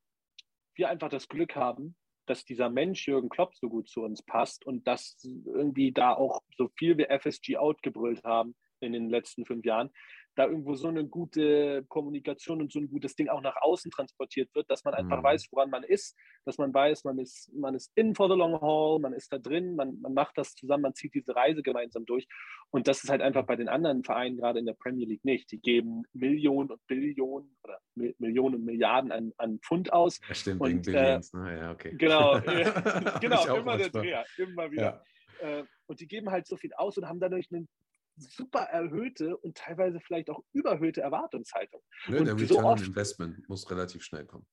wir 0.76 0.90
einfach 0.90 1.10
das 1.10 1.30
Glück 1.30 1.56
haben, 1.56 1.96
dass 2.26 2.46
dieser 2.46 2.70
Mensch 2.70 3.08
Jürgen 3.08 3.30
Klopp 3.30 3.56
so 3.56 3.70
gut 3.70 3.90
zu 3.90 4.04
uns 4.04 4.22
passt 4.22 4.66
und 4.66 4.88
dass 4.88 5.18
irgendwie 5.24 5.92
da 5.92 6.14
auch 6.14 6.42
so 6.56 6.70
viel 6.78 6.98
wir 6.98 7.10
FSG 7.10 7.58
outgebrüllt 7.58 8.24
haben 8.24 8.56
in 8.80 8.94
den 8.94 9.10
letzten 9.10 9.46
fünf 9.46 9.66
Jahren, 9.66 9.92
da 10.36 10.48
irgendwo 10.48 10.76
so 10.76 10.88
eine 10.88 11.06
gute 11.06 11.84
Kommunikation 11.90 12.62
und 12.62 12.72
so 12.72 12.80
ein 12.80 12.90
gutes 12.90 13.16
Ding 13.16 13.28
auch 13.28 13.42
nach 13.42 13.56
außen 13.62 13.92
transportiert 13.92 14.50
wird, 14.56 14.70
dass 14.70 14.84
man 14.84 14.94
einfach 14.94 15.20
mhm. 15.20 15.24
weiß, 15.24 15.48
woran 15.52 15.70
man 15.70 15.84
ist, 15.84 16.18
dass 16.46 16.58
man 16.58 16.74
weiß, 16.74 17.04
man 17.04 17.20
ist, 17.20 17.52
man 17.54 17.76
ist 17.76 17.92
in 17.96 18.16
for 18.16 18.30
the 18.30 18.36
long 18.36 18.60
haul, 18.62 19.00
man 19.00 19.14
ist 19.14 19.32
da 19.34 19.38
drin, 19.38 19.76
man, 19.76 20.00
man 20.00 20.14
macht 20.14 20.38
das 20.38 20.54
zusammen, 20.56 20.84
man 20.84 20.96
zieht 20.96 21.14
diese 21.14 21.36
Reise 21.36 21.62
gemeinsam 21.62 22.06
durch. 22.06 22.28
Und 22.70 22.88
das 22.88 23.04
ist 23.04 23.10
halt 23.10 23.22
einfach 23.22 23.46
bei 23.46 23.58
den 23.58 23.68
anderen 23.68 24.04
Vereinen, 24.04 24.38
gerade 24.38 24.60
in 24.60 24.66
der 24.66 24.74
Premier 24.74 25.06
League, 25.06 25.26
nicht. 25.26 25.52
Die 25.52 25.60
geben 25.60 26.04
Millionen 26.14 26.72
und 26.72 26.88
Billionen 26.88 27.54
oder 27.64 27.80
Millionen 27.96 28.56
und 28.56 28.66
Milliarden 28.66 29.12
an, 29.12 29.34
an 29.38 29.60
Pfund 29.60 29.92
aus. 29.92 30.22
Ja, 30.28 30.34
stimmt, 30.34 30.62
und, 30.62 30.70
wegen 30.70 30.82
Billions, 30.82 31.34
äh, 31.34 31.38
ne? 31.38 31.58
Ja, 31.58 31.72
okay. 31.72 31.96
Genau, 31.98 32.40
genau, 33.20 33.56
immer 33.58 33.78
der 33.78 33.90
Dreher, 33.90 34.26
immer 34.38 34.72
wieder. 34.72 35.04
Ja. 35.42 35.60
Äh, 35.60 35.66
und 35.88 36.00
die 36.00 36.08
geben 36.08 36.32
halt 36.32 36.48
so 36.48 36.56
viel 36.56 36.74
aus 36.74 36.98
und 36.98 37.08
haben 37.08 37.20
dadurch 37.20 37.52
einen 37.52 37.68
super 38.16 38.62
erhöhte 38.62 39.38
und 39.38 39.58
teilweise 39.58 40.00
vielleicht 40.00 40.30
auch 40.30 40.44
überhöhte 40.54 41.02
Erwartungshaltung. 41.02 41.82
Nö, 42.08 42.20
und 42.20 42.26
der 42.26 42.36
Return 42.36 42.48
so 42.48 42.64
oft, 42.64 42.88
Investment 42.88 43.50
muss 43.50 43.70
relativ 43.70 44.04
schnell 44.04 44.26
kommen. 44.26 44.46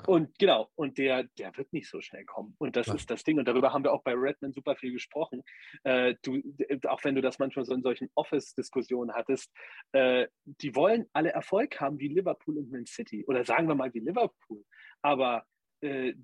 Ja. 0.00 0.06
Und 0.06 0.38
genau, 0.38 0.70
und 0.76 0.96
der, 0.98 1.24
der 1.38 1.56
wird 1.56 1.72
nicht 1.72 1.88
so 1.88 2.00
schnell 2.00 2.24
kommen. 2.24 2.54
Und 2.58 2.76
das 2.76 2.86
ja. 2.86 2.94
ist 2.94 3.10
das 3.10 3.24
Ding. 3.24 3.38
Und 3.38 3.48
darüber 3.48 3.72
haben 3.72 3.82
wir 3.82 3.92
auch 3.92 4.02
bei 4.04 4.14
Redmond 4.14 4.54
super 4.54 4.76
viel 4.76 4.92
gesprochen. 4.92 5.42
Äh, 5.82 6.14
du, 6.22 6.40
auch 6.86 7.02
wenn 7.02 7.16
du 7.16 7.20
das 7.20 7.38
manchmal 7.40 7.64
so 7.64 7.74
in 7.74 7.82
solchen 7.82 8.08
Office-Diskussionen 8.14 9.12
hattest, 9.12 9.50
äh, 9.92 10.28
die 10.44 10.76
wollen 10.76 11.06
alle 11.12 11.30
Erfolg 11.30 11.80
haben 11.80 11.98
wie 11.98 12.08
Liverpool 12.08 12.58
und 12.58 12.70
Man 12.70 12.86
City. 12.86 13.24
Oder 13.26 13.44
sagen 13.44 13.66
wir 13.66 13.74
mal 13.74 13.92
wie 13.92 14.00
Liverpool. 14.00 14.64
Aber 15.02 15.44
äh, 15.80 16.14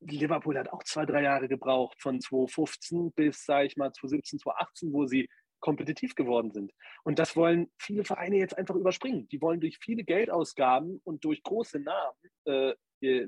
Liverpool 0.00 0.58
hat 0.58 0.70
auch 0.70 0.82
zwei, 0.84 1.06
drei 1.06 1.22
Jahre 1.22 1.48
gebraucht, 1.48 2.00
von 2.00 2.20
2015 2.20 3.12
bis, 3.12 3.44
sage 3.44 3.66
ich 3.66 3.76
mal, 3.76 3.92
2017, 3.92 4.38
2018, 4.38 4.92
wo 4.92 5.06
sie 5.06 5.28
kompetitiv 5.64 6.14
geworden 6.14 6.52
sind. 6.52 6.74
Und 7.04 7.18
das 7.18 7.36
wollen 7.36 7.70
viele 7.78 8.04
Vereine 8.04 8.36
jetzt 8.36 8.58
einfach 8.58 8.74
überspringen. 8.74 9.26
Die 9.30 9.40
wollen 9.40 9.60
durch 9.60 9.78
viele 9.78 10.04
Geldausgaben 10.04 11.00
und 11.04 11.24
durch 11.24 11.42
große 11.42 11.80
Namen, 11.80 12.18
äh, 12.44 12.74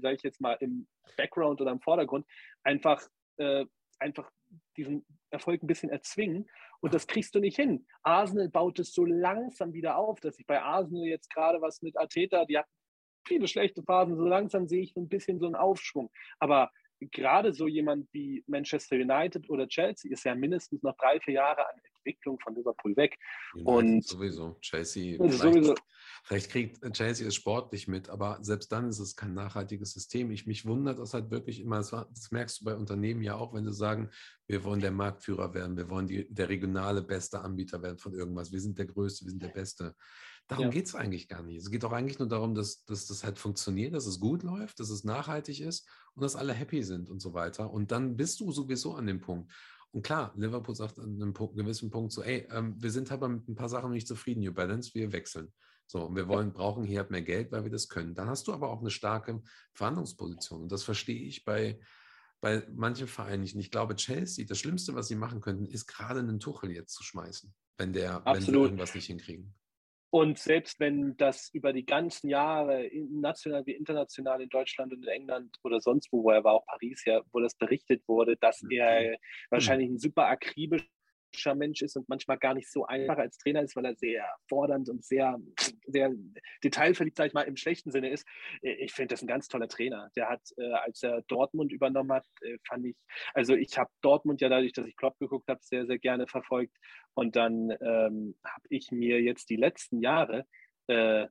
sage 0.01 0.17
ich 0.17 0.23
jetzt 0.23 0.43
mal 0.43 0.53
im 0.61 0.87
Background 1.17 1.63
oder 1.63 1.73
im 1.73 1.81
Vordergrund, 1.81 2.27
einfach, 2.63 3.03
äh, 3.39 3.65
einfach 3.99 4.31
diesen 4.77 5.07
Erfolg 5.31 5.63
ein 5.63 5.67
bisschen 5.67 5.89
erzwingen. 5.89 6.47
Und 6.81 6.93
das 6.93 7.07
kriegst 7.07 7.35
du 7.35 7.41
nicht 7.41 7.57
hin. 7.57 7.87
Arsenal 8.03 8.51
baut 8.51 8.81
es 8.81 8.93
so 8.93 9.07
langsam 9.07 9.73
wieder 9.73 9.97
auf, 9.97 10.21
dass 10.21 10.39
ich 10.39 10.47
bei 10.47 10.61
Arsenal 10.61 11.07
jetzt 11.07 11.33
gerade 11.33 11.63
was 11.63 11.81
mit 11.81 11.99
Ateta, 11.99 12.45
die 12.45 12.59
hatten 12.59 12.71
viele 13.27 13.49
schlechte 13.49 13.83
Phasen, 13.83 14.15
so 14.15 14.27
langsam 14.27 14.69
sehe 14.69 14.83
ich 14.83 14.93
so 14.93 15.01
ein 15.01 15.09
bisschen 15.09 15.41
so 15.41 15.47
einen 15.47 15.55
Aufschwung. 15.55 16.11
Aber 16.39 16.71
gerade 17.01 17.53
so 17.53 17.67
jemand 17.67 18.09
wie 18.13 18.45
Manchester 18.47 18.97
United 18.97 19.49
oder 19.51 19.69
Chelsea 19.69 20.11
ist 20.11 20.25
ja 20.25 20.35
mindestens 20.35 20.83
noch 20.83 20.97
drei, 20.97 21.21
vier 21.21 21.35
Jahre 21.35 21.69
an 21.69 21.81
Entwicklung 22.07 22.39
von 22.39 22.55
Liverpool 22.55 22.97
weg. 22.97 23.19
United 23.55 23.67
Und 23.67 24.05
sowieso. 24.05 24.57
Chelsea, 24.61 25.17
vielleicht, 25.17 25.39
sowieso. 25.39 25.75
vielleicht 26.25 26.51
kriegt 26.51 26.93
Chelsea 26.93 27.27
es 27.27 27.35
sportlich 27.35 27.89
mit, 27.89 28.09
aber 28.09 28.39
selbst 28.43 28.71
dann 28.73 28.89
ist 28.89 29.01
es 29.01 29.17
kein 29.17 29.35
nachhaltiges 29.35 29.93
System. 29.93 30.31
Ich 30.31 30.47
mich 30.47 30.65
wundert 30.65 30.99
das 30.99 31.15
halt 31.15 31.31
wirklich 31.31 31.61
immer. 31.61 31.79
Das 31.79 32.31
merkst 32.31 32.61
du 32.61 32.65
bei 32.65 32.77
Unternehmen 32.77 33.23
ja 33.23 33.35
auch, 33.35 33.55
wenn 33.55 33.65
sie 33.65 33.75
sagen, 33.75 34.11
wir 34.47 34.63
wollen 34.65 34.81
der 34.81 34.93
Marktführer 34.93 35.53
werden, 35.55 35.77
wir 35.77 35.91
wollen 35.91 36.07
die, 36.07 36.33
der 36.33 36.49
regionale 36.49 37.03
beste 37.03 37.41
Anbieter 37.41 37.83
werden 37.83 37.99
von 37.99 38.15
irgendwas. 38.15 38.53
Wir 38.53 38.61
sind 38.61 38.79
der 38.79 38.87
Größte, 38.87 39.25
wir 39.25 39.31
sind 39.31 39.43
der 39.43 39.49
Beste. 39.49 39.95
Darum 40.49 40.67
Ja. 40.67 40.71
geht 40.71 40.87
es 40.87 40.95
eigentlich 40.95 41.29
gar 41.29 41.43
nicht. 41.43 41.57
Es 41.59 41.71
geht 41.71 41.85
auch 41.85 41.93
eigentlich 41.93 42.19
nur 42.19 42.29
darum, 42.29 42.55
dass, 42.55 42.85
dass 42.85 43.07
das 43.07 43.25
halt 43.25 43.39
funktioniert, 43.39 43.95
dass 43.95 44.07
es 44.07 44.21
gut 44.21 44.43
läuft, 44.43 44.79
dass 44.79 44.91
es 44.91 45.03
nachhaltig 45.03 45.61
ist 45.61 45.89
und 46.15 46.23
dass 46.23 46.37
alle 46.37 46.53
happy 46.53 46.83
sind 46.85 47.11
und 47.11 47.21
so 47.21 47.35
weiter. 47.35 47.73
Und 47.73 47.91
dann 47.91 48.17
bist 48.17 48.39
du 48.41 48.53
sowieso 48.53 48.95
an 48.95 49.07
dem 49.07 49.21
Punkt. 49.21 49.53
Und 49.91 50.03
klar, 50.03 50.33
Liverpool 50.37 50.75
sagt 50.75 50.99
an 50.99 51.15
einem 51.15 51.33
Punkt, 51.33 51.57
gewissen 51.57 51.91
Punkt 51.91 52.13
so, 52.13 52.23
ey, 52.23 52.47
ähm, 52.51 52.75
wir 52.81 52.91
sind 52.91 53.11
aber 53.11 53.29
mit 53.29 53.49
ein 53.49 53.55
paar 53.55 53.69
Sachen 53.69 53.91
nicht 53.91 54.07
zufrieden, 54.07 54.41
New 54.41 54.53
Balance, 54.53 54.95
wir 54.95 55.11
wechseln. 55.13 55.53
So, 55.89 56.05
und 56.05 56.17
wir 56.17 56.29
wollen, 56.29 56.53
brauchen 56.53 56.85
hier 56.85 57.01
halt 57.01 57.11
mehr 57.11 57.23
Geld, 57.23 57.51
weil 57.53 57.65
wir 57.65 57.71
das 57.71 57.89
können. 57.89 58.15
Dann 58.15 58.29
hast 58.29 58.47
du 58.47 58.53
aber 58.53 58.71
auch 58.71 58.81
eine 58.81 58.91
starke 58.91 59.43
Verhandlungsposition. 59.73 60.63
Und 60.63 60.73
das 60.73 60.83
verstehe 60.83 61.23
ich 61.27 61.45
bei, 61.45 61.81
bei 62.41 62.67
manchen 62.75 63.07
Vereinen 63.07 63.43
nicht. 63.43 63.55
Und 63.55 63.61
ich 63.61 63.71
glaube, 63.71 63.97
Chelsea, 63.97 64.45
das 64.47 64.59
Schlimmste, 64.59 64.95
was 64.95 65.09
sie 65.09 65.15
machen 65.17 65.41
könnten, 65.41 65.65
ist 65.65 65.87
gerade 65.87 66.21
einen 66.21 66.41
Tuchel 66.41 66.71
jetzt 66.73 66.95
zu 66.95 67.03
schmeißen, 67.03 67.55
wenn 67.79 67.93
der, 67.93 68.23
wenn 68.25 68.35
sie 68.35 68.39
Absolut. 68.49 68.65
irgendwas 68.67 68.95
nicht 68.95 69.07
hinkriegen. 69.07 69.55
Und 70.17 70.39
selbst 70.39 70.81
wenn 70.81 71.15
das 71.19 71.51
über 71.53 71.75
die 71.75 71.85
ganzen 71.85 72.31
Jahre, 72.31 72.89
national 73.11 73.67
wie 73.67 73.73
international 73.73 74.41
in 74.41 74.49
Deutschland 74.49 74.91
und 74.95 75.03
in 75.03 75.09
England 75.09 75.55
oder 75.63 75.79
sonst 75.79 76.11
wo, 76.11 76.25
wo 76.25 76.31
er 76.31 76.43
war, 76.43 76.55
auch 76.55 76.65
Paris, 76.65 77.05
ja, 77.05 77.21
wo 77.33 77.41
das 77.41 77.55
berichtet 77.55 78.03
wurde, 78.09 78.35
dass 78.39 78.63
er 78.71 79.19
wahrscheinlich 79.51 79.91
ein 79.91 79.99
super 79.99 80.25
akribischer 81.37 81.55
Mensch 81.55 81.83
ist 81.83 81.97
und 81.97 82.09
manchmal 82.09 82.39
gar 82.39 82.55
nicht 82.55 82.71
so 82.71 82.87
einfach 82.87 83.19
als 83.19 83.39
Trainer 83.39 83.63
ist, 83.63 83.77
weil 83.77 83.85
er 83.85 83.95
sehr 83.95 84.25
fordernd 84.49 84.89
und 84.89 85.05
sehr, 85.05 85.39
sehr 85.87 86.13
detailverliebt, 86.65 87.17
sag 87.17 87.27
ich 87.27 87.35
mal, 87.35 87.43
im 87.43 87.57
schlechten 87.57 87.91
Sinne 87.91 88.11
ist. 88.11 88.27
Ich 88.63 88.93
finde 88.93 89.15
das 89.15 89.23
ein 89.23 89.27
ganz 89.27 89.49
toller 89.49 89.69
Trainer. 89.69 90.11
Der 90.17 90.29
hat, 90.29 90.43
äh, 90.57 90.73
als 90.73 91.03
er 91.03 91.23
Dortmund 91.23 91.73
übernommen 91.73 92.13
hat, 92.13 92.27
äh, 92.41 92.59
fand 92.67 92.87
ich, 92.87 92.97
also 93.35 93.55
ich 93.55 93.77
habe 93.79 93.91
Dortmund 94.01 94.41
ja 94.41 94.49
dadurch, 94.49 94.73
dass 94.73 94.87
ich 94.87 94.97
Klopp 94.97 95.19
geguckt 95.19 95.49
habe, 95.49 95.61
sehr, 95.63 95.87
sehr 95.87 95.99
gerne 95.99 96.27
verfolgt. 96.27 96.77
Und 97.15 97.37
dann 97.37 97.71
ähm, 97.81 98.37
habe 98.45 98.67
ich 98.69 98.91
mir 98.91 99.21
jetzt 99.21 99.51
die 99.51 99.57
letzten 99.57 100.01
Jahre 100.01 100.47
äh, 100.89 101.27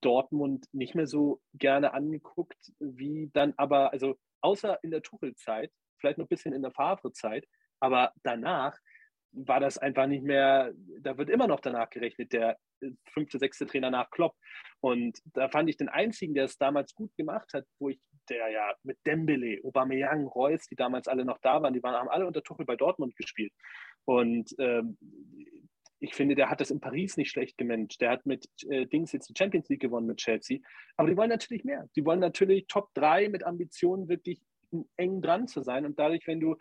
Dortmund 0.00 0.66
nicht 0.72 0.94
mehr 0.94 1.06
so 1.06 1.40
gerne 1.54 1.94
angeguckt, 1.94 2.72
wie 2.80 3.30
dann 3.32 3.54
aber, 3.56 3.92
also 3.92 4.18
außer 4.40 4.78
in 4.82 4.90
der 4.90 5.02
Tuchel-Zeit, 5.02 5.70
vielleicht 5.98 6.18
noch 6.18 6.26
ein 6.26 6.28
bisschen 6.28 6.52
in 6.52 6.62
der 6.62 6.72
Favre-Zeit, 6.72 7.46
aber 7.80 8.12
danach 8.22 8.76
war 9.32 9.60
das 9.60 9.78
einfach 9.78 10.06
nicht 10.06 10.24
mehr, 10.24 10.72
da 11.00 11.18
wird 11.18 11.30
immer 11.30 11.46
noch 11.46 11.60
danach 11.60 11.90
gerechnet, 11.90 12.32
der 12.32 12.58
äh, 12.80 12.90
fünfte, 13.12 13.38
sechste 13.38 13.66
Trainer 13.66 13.90
nach 13.90 14.10
Klopp. 14.10 14.34
Und 14.80 15.18
da 15.34 15.48
fand 15.48 15.68
ich 15.68 15.76
den 15.76 15.88
einzigen, 15.88 16.34
der 16.34 16.44
es 16.44 16.58
damals 16.58 16.94
gut 16.94 17.14
gemacht 17.16 17.52
hat, 17.52 17.66
wo 17.78 17.90
ich, 17.90 18.00
der 18.28 18.48
ja 18.48 18.74
mit 18.82 18.98
Dembele, 19.06 19.60
Aubameyang, 19.64 20.26
Reus, 20.26 20.66
die 20.66 20.76
damals 20.76 21.08
alle 21.08 21.24
noch 21.24 21.38
da 21.38 21.62
waren, 21.62 21.74
die 21.74 21.82
waren, 21.82 21.94
haben 21.94 22.08
alle 22.08 22.26
unter 22.26 22.42
Tuchel 22.42 22.66
bei 22.66 22.76
Dortmund 22.76 23.16
gespielt. 23.16 23.52
Und 24.04 24.54
ähm, 24.58 24.96
ich 25.98 26.14
finde, 26.14 26.34
der 26.34 26.50
hat 26.50 26.60
das 26.60 26.70
in 26.70 26.80
Paris 26.80 27.16
nicht 27.16 27.30
schlecht 27.30 27.56
gemanagt. 27.56 28.00
Der 28.00 28.10
hat 28.10 28.26
mit 28.26 28.46
äh, 28.68 28.86
Dings 28.86 29.12
jetzt 29.12 29.28
die 29.28 29.34
Champions 29.36 29.68
League 29.68 29.80
gewonnen 29.80 30.06
mit 30.06 30.18
Chelsea. 30.18 30.58
Aber 30.96 31.08
die 31.08 31.16
wollen 31.16 31.30
natürlich 31.30 31.64
mehr. 31.64 31.88
Die 31.96 32.04
wollen 32.04 32.20
natürlich 32.20 32.66
Top 32.66 32.90
3 32.94 33.28
mit 33.28 33.44
Ambitionen 33.44 34.08
wirklich 34.08 34.40
eng 34.96 35.22
dran 35.22 35.48
zu 35.48 35.62
sein. 35.62 35.86
Und 35.86 35.98
dadurch, 35.98 36.26
wenn 36.26 36.40
du 36.40 36.56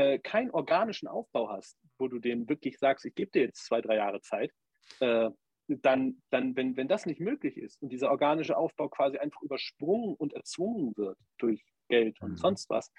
äh, 0.00 0.18
keinen 0.18 0.50
organischen 0.50 1.08
Aufbau 1.08 1.50
hast, 1.50 1.76
wo 1.98 2.08
du 2.08 2.18
dem 2.18 2.48
wirklich 2.48 2.78
sagst, 2.78 3.04
ich 3.04 3.14
gebe 3.14 3.30
dir 3.30 3.42
jetzt 3.42 3.66
zwei, 3.66 3.80
drei 3.82 3.96
Jahre 3.96 4.20
Zeit, 4.22 4.52
äh, 5.00 5.30
dann, 5.68 6.22
dann 6.30 6.56
wenn, 6.56 6.76
wenn 6.76 6.88
das 6.88 7.06
nicht 7.06 7.20
möglich 7.20 7.56
ist 7.56 7.80
und 7.82 7.90
dieser 7.90 8.10
organische 8.10 8.56
Aufbau 8.56 8.88
quasi 8.88 9.18
einfach 9.18 9.42
übersprungen 9.42 10.16
und 10.16 10.32
erzwungen 10.32 10.96
wird 10.96 11.18
durch 11.38 11.64
Geld 11.88 12.20
und 12.22 12.30
Mhm. 12.30 12.36
sonst 12.36 12.70
was, 12.70 12.92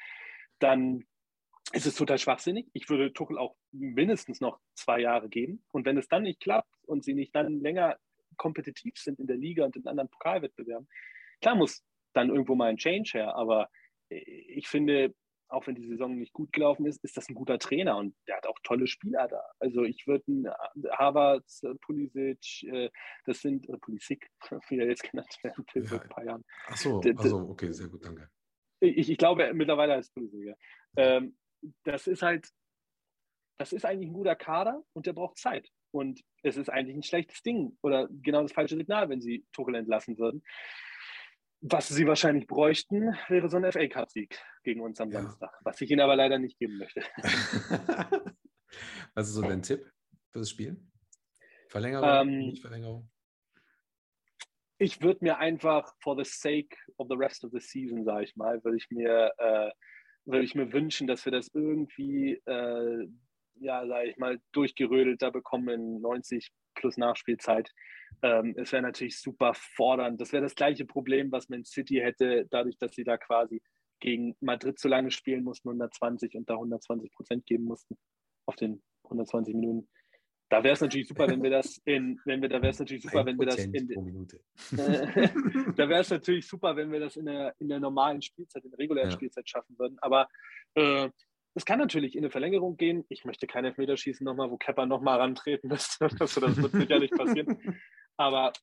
dann 0.60 1.04
ist 1.74 1.86
es 1.86 1.96
total 1.96 2.18
schwachsinnig. 2.18 2.68
Ich 2.74 2.90
würde 2.90 3.14
Tuchel 3.14 3.38
auch 3.38 3.56
mindestens 3.72 4.42
noch 4.42 4.60
zwei 4.74 5.00
Jahre 5.00 5.30
geben. 5.30 5.64
Und 5.72 5.86
wenn 5.86 5.98
es 5.98 6.08
dann 6.08 6.24
nicht 6.24 6.40
klappt 6.40 6.70
und 6.86 7.04
sie 7.04 7.14
nicht 7.14 7.34
dann 7.36 7.62
länger 7.62 7.98
kompetitiv 8.38 8.98
sind 8.98 9.20
in 9.20 9.28
der 9.28 9.38
Liga 9.38 9.66
und 9.66 9.76
in 9.76 9.88
anderen 9.88 10.10
Pokalwettbewerben, 10.10 10.88
klar 11.42 11.56
muss 11.56 11.84
dann 12.14 12.30
irgendwo 12.30 12.56
mal 12.56 12.70
ein 12.70 12.78
Change 12.78 13.12
her. 13.14 13.36
Aber 13.36 13.70
ich 14.10 14.68
finde, 14.68 15.14
auch 15.52 15.68
wenn 15.68 15.76
die 15.76 15.86
Saison 15.88 16.18
nicht 16.18 16.34
gut 16.34 16.52
gelaufen 16.54 16.86
ist, 16.86 17.04
ist 17.04 17.18
das 17.18 17.28
ein 17.30 17.36
guter 17.36 17.60
Trainer 17.60 17.98
und 17.98 18.16
der 18.28 18.38
hat 18.38 18.48
auch 18.48 18.58
tolle 18.64 18.88
Spieler 18.88 19.28
da. 19.28 19.44
Also 19.60 19.84
ich 19.84 20.08
würde 20.08 20.24
einen 20.28 20.48
Havertz, 20.98 21.64
äh, 21.64 21.76
Pulisic, 21.76 22.64
äh, 22.64 22.90
das 23.26 23.42
sind, 23.42 23.68
oder 23.70 23.78
Pulisic, 23.80 24.28
wie 24.70 24.80
er 24.80 24.88
jetzt 24.88 25.04
genannt 25.10 25.36
werden 25.44 25.66
will, 25.74 25.84
Ja. 25.84 25.90
vor 25.90 26.02
ein 26.02 26.10
paar 26.10 26.24
Jahren. 26.26 26.46
Ach 26.68 26.78
so, 26.78 27.00
D- 27.02 27.14
d- 27.14 27.20
also, 27.20 27.38
okay, 27.50 27.72
sehr 27.72 27.90
gut, 27.90 28.04
danke. 28.06 28.30
Ich, 28.80 29.10
ich 29.10 29.18
glaube, 29.18 29.54
mittlerweile 29.54 29.94
heißt 29.94 30.14
Pulisic. 30.14 30.46
ja. 30.48 30.56
Ähm, 30.98 31.38
das 31.84 32.08
ist 32.08 32.24
halt, 32.24 32.50
das 33.60 33.74
ist 33.74 33.86
eigentlich 33.86 34.10
ein 34.10 34.14
guter 34.14 34.36
Kader 34.36 34.84
und 34.94 35.06
der 35.06 35.14
braucht 35.14 35.38
Zeit. 35.38 35.70
Und 35.94 36.22
es 36.42 36.56
ist 36.58 36.70
eigentlich 36.70 36.96
ein 36.96 37.04
schlechtes 37.04 37.42
Ding 37.44 37.78
oder 37.84 38.08
genau 38.10 38.42
das 38.42 38.54
falsche 38.54 38.78
Signal, 38.78 39.10
wenn 39.10 39.22
sie 39.22 39.46
Tuchel 39.52 39.76
entlassen 39.76 40.18
würden. 40.18 40.42
Was 41.64 41.90
sie 41.90 42.08
wahrscheinlich 42.08 42.48
bräuchten, 42.48 43.16
wäre 43.28 43.48
so 43.50 43.58
ein 43.58 43.72
FA 43.72 43.88
Cup-Sieg 43.88 44.40
gegen 44.64 44.82
uns 44.82 45.00
am 45.00 45.12
Ja. 45.12 45.22
Samstag, 45.22 45.52
was 45.64 45.80
ich 45.82 45.92
ihnen 45.92 46.02
aber 46.02 46.16
leider 46.16 46.40
nicht 46.40 46.58
geben 46.58 46.78
möchte. 46.78 47.02
Was 49.14 49.28
ist 49.28 49.34
so 49.34 49.42
dein 49.42 49.62
Tipp 49.62 49.86
für 50.32 50.40
das 50.40 50.50
Spiel? 50.50 50.82
Verlängerung, 51.68 52.08
Ähm, 52.10 52.40
nicht 52.48 52.62
Verlängerung? 52.62 53.10
ich 54.78 55.02
würde 55.02 55.20
mir 55.22 55.38
einfach 55.38 55.94
for 56.02 56.16
the 56.18 56.24
sake 56.24 56.76
of 56.98 57.08
the 57.10 57.16
rest 57.16 57.44
of 57.44 57.52
the 57.52 57.60
season, 57.60 58.04
sage 58.06 58.24
ich 58.24 58.36
mal, 58.36 58.64
würde 58.64 58.78
ich 58.78 58.90
mir, 58.90 59.32
äh, 59.38 59.72
würde 60.26 60.44
ich 60.46 60.56
mir 60.56 60.72
wünschen, 60.74 61.06
dass 61.06 61.26
wir 61.26 61.32
das 61.32 61.50
irgendwie, 61.54 62.42
äh, 62.46 63.08
ja, 63.56 63.86
sage 63.86 64.10
ich 64.10 64.18
mal, 64.18 64.40
durchgerödelter 64.54 65.32
bekommen 65.32 65.70
in 65.70 66.02
90 66.02 66.50
plus 66.76 66.98
Nachspielzeit. 66.98 67.72
Ähm, 68.22 68.54
es 68.58 68.72
wäre 68.72 68.84
natürlich 68.84 69.20
super 69.20 69.54
fordernd. 69.54 70.20
Das 70.22 70.32
wäre 70.32 70.44
das 70.44 70.56
gleiche 70.56 70.86
Problem, 70.86 71.32
was 71.32 71.50
Man 71.50 71.64
City 71.64 71.96
hätte, 71.96 72.48
dadurch, 72.50 72.78
dass 72.78 72.94
sie 72.94 73.04
da 73.04 73.18
quasi 73.18 73.62
gegen 74.00 74.36
Madrid 74.42 74.80
so 74.80 74.90
lange 74.90 75.12
spielen 75.12 75.44
mussten, 75.44 75.70
120 75.70 76.36
und 76.36 76.50
da 76.50 76.56
120 76.56 77.12
Prozent 77.12 77.46
geben 77.46 77.66
mussten 77.66 77.98
auf 78.46 78.56
den 78.56 78.82
120 79.06 79.56
Minuten. 79.56 79.88
Da 80.50 80.62
wäre 80.62 80.74
es 80.74 80.82
natürlich 80.82 81.08
super, 81.08 81.30
wenn 81.30 81.42
wir 81.42 81.50
das 81.50 81.78
in, 81.86 82.20
wenn 82.26 82.42
wir, 82.42 82.50
da 82.50 82.62
wäre 82.62 82.72
es 82.72 82.80
natürlich 82.80 83.04
super, 83.04 83.26
wenn 83.26 83.40
wir 83.40 83.46
das 83.46 83.58
1% 83.58 83.74
in, 83.74 83.88
pro 83.88 84.02
Minute. 84.02 84.42
da 85.78 85.88
wäre 85.88 86.02
es 86.02 86.10
natürlich 86.10 86.46
super, 86.46 86.76
wenn 86.76 86.92
wir 86.92 87.00
das 87.00 87.16
in 87.16 87.26
der, 87.26 87.56
in 87.60 87.70
der 87.70 87.80
normalen 87.80 88.22
Spielzeit, 88.22 88.66
in 88.66 88.72
der 88.72 88.80
regulären 88.80 89.12
Ja. 89.12 89.16
Spielzeit 89.16 89.48
schaffen 89.48 89.80
würden. 89.80 89.98
Aber 90.02 90.28
äh, 90.76 91.10
es 91.54 91.66
kann 91.66 91.80
natürlich 91.80 92.16
in 92.16 92.24
eine 92.24 92.32
Verlängerung 92.32 92.78
gehen. 92.78 93.06
Ich 93.10 93.26
möchte 93.26 93.48
kein 93.48 93.66
Elfmeterschießen 93.66 94.24
nochmal, 94.24 94.50
wo 94.50 94.58
Kepper 94.58 94.86
nochmal 94.86 95.20
rantreten 95.20 95.70
müsste. 95.70 96.10
Also 96.20 96.42
das 96.42 96.58
wird 96.58 96.72
sicherlich 96.72 97.12
passieren. 97.12 97.82
Aber 98.18 98.54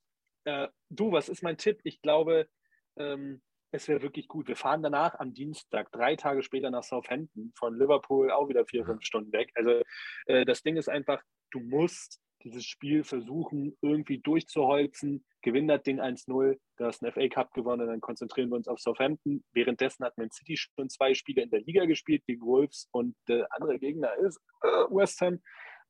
äh, 0.45 0.69
du, 0.89 1.13
was 1.13 1.29
ist 1.29 1.43
mein 1.43 1.59
Tipp? 1.59 1.81
Ich 1.85 2.01
glaube, 2.01 2.49
ähm, 2.97 3.43
es 3.71 3.89
wäre 3.89 4.03
wirklich 4.03 4.29
gut. 4.29 4.49
Wir 4.49 4.57
fahren 4.57 4.83
danach 4.83 5.19
am 5.19 5.35
Dienstag, 5.35 5.93
drei 5.93 6.17
Tage 6.17 6.43
später 6.43 6.71
nach 6.71 6.83
Southampton, 6.83 7.53
von 7.55 7.79
Liverpool 7.79 8.31
auch 8.31 8.49
wieder 8.49 8.65
vier, 8.65 8.87
fünf 8.87 9.05
Stunden 9.05 9.33
weg. 9.33 9.51
Also 9.55 9.83
äh, 10.27 10.45
das 10.47 10.63
Ding 10.63 10.77
ist 10.77 10.89
einfach, 10.89 11.23
du 11.51 11.61
musst 11.61 12.21
dieses 12.49 12.65
Spiel 12.65 13.05
versuchen, 13.05 13.77
irgendwie 13.83 14.19
durchzuholzen. 14.19 15.25
Gewinn 15.43 15.69
das 15.69 15.83
Ding 15.83 16.01
1-0, 16.01 16.59
du 16.79 16.85
hast 16.85 17.03
einen 17.03 17.13
FA 17.13 17.29
Cup 17.29 17.53
gewonnen, 17.55 17.87
dann 17.87 18.01
konzentrieren 18.01 18.49
wir 18.51 18.57
uns 18.57 18.67
auf 18.69 18.81
Southampton. 18.81 19.45
Währenddessen 19.53 20.05
hat 20.05 20.17
Man 20.19 20.31
City 20.31 20.57
schon 20.57 20.89
zwei 20.89 21.15
Spiele 21.15 21.43
in 21.43 21.51
der 21.51 21.61
Liga 21.61 21.85
gespielt 21.85 22.25
gegen 22.27 22.41
Wolves 22.43 22.89
und 22.91 23.15
der 23.29 23.47
andere 23.53 23.79
Gegner 23.79 24.15
ist 24.17 24.41
äh, 24.63 24.67
West 24.91 25.21
Ham. 25.21 25.41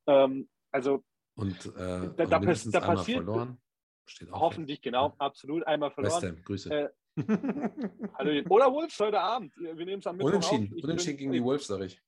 Ähm, 0.06 0.48
also 0.70 1.02
Und 1.36 1.54
äh, 1.76 2.10
Da- 2.16 2.26
da 2.26 2.38
pass- 2.40 2.64
da 2.70 2.80
einmal 2.80 2.96
passiert- 2.96 3.24
verloren. 3.24 3.58
Steht 4.06 4.32
auch 4.32 4.40
hoffentlich 4.40 4.80
genau, 4.80 5.14
absolut 5.18 5.66
einmal 5.66 5.90
fest. 5.90 6.06
West 6.06 6.18
verloren. 6.20 6.36
Ham, 6.36 6.44
Grüße. 6.44 6.70
Äh, 6.74 6.88
Hallo, 8.14 8.42
oder 8.48 8.72
Wolves 8.72 8.98
heute 9.00 9.20
Abend. 9.20 9.54
Wir 9.56 9.74
nehmen 9.74 9.98
es 10.00 10.06
am 10.06 10.16
Mittwoch 10.16 10.28
Unentschieden, 10.30 10.82
unentschieden 10.82 11.16
gegen 11.18 11.32
die 11.32 11.42
Wolves, 11.42 11.66
sag 11.66 11.80
ich. 11.82 12.00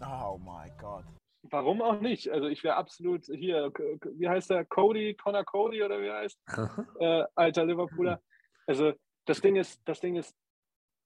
Oh 0.00 0.38
my 0.38 0.70
God. 0.80 1.04
Warum 1.42 1.80
auch 1.80 2.00
nicht? 2.00 2.28
Also 2.30 2.48
ich 2.48 2.62
wäre 2.64 2.76
absolut 2.76 3.24
hier, 3.26 3.72
wie 4.14 4.28
heißt 4.28 4.50
der? 4.50 4.64
Cody, 4.66 5.14
Connor 5.14 5.44
Cody 5.44 5.82
oder 5.82 6.00
wie 6.00 6.06
er 6.06 6.18
heißt? 6.18 6.38
äh, 7.00 7.24
alter 7.34 7.64
Liverpooler. 7.64 8.20
Also 8.66 8.92
das 9.26 9.40
Ding 9.40 9.56
ist, 9.56 9.80
das 9.86 10.00
Ding 10.00 10.16
ist, 10.16 10.36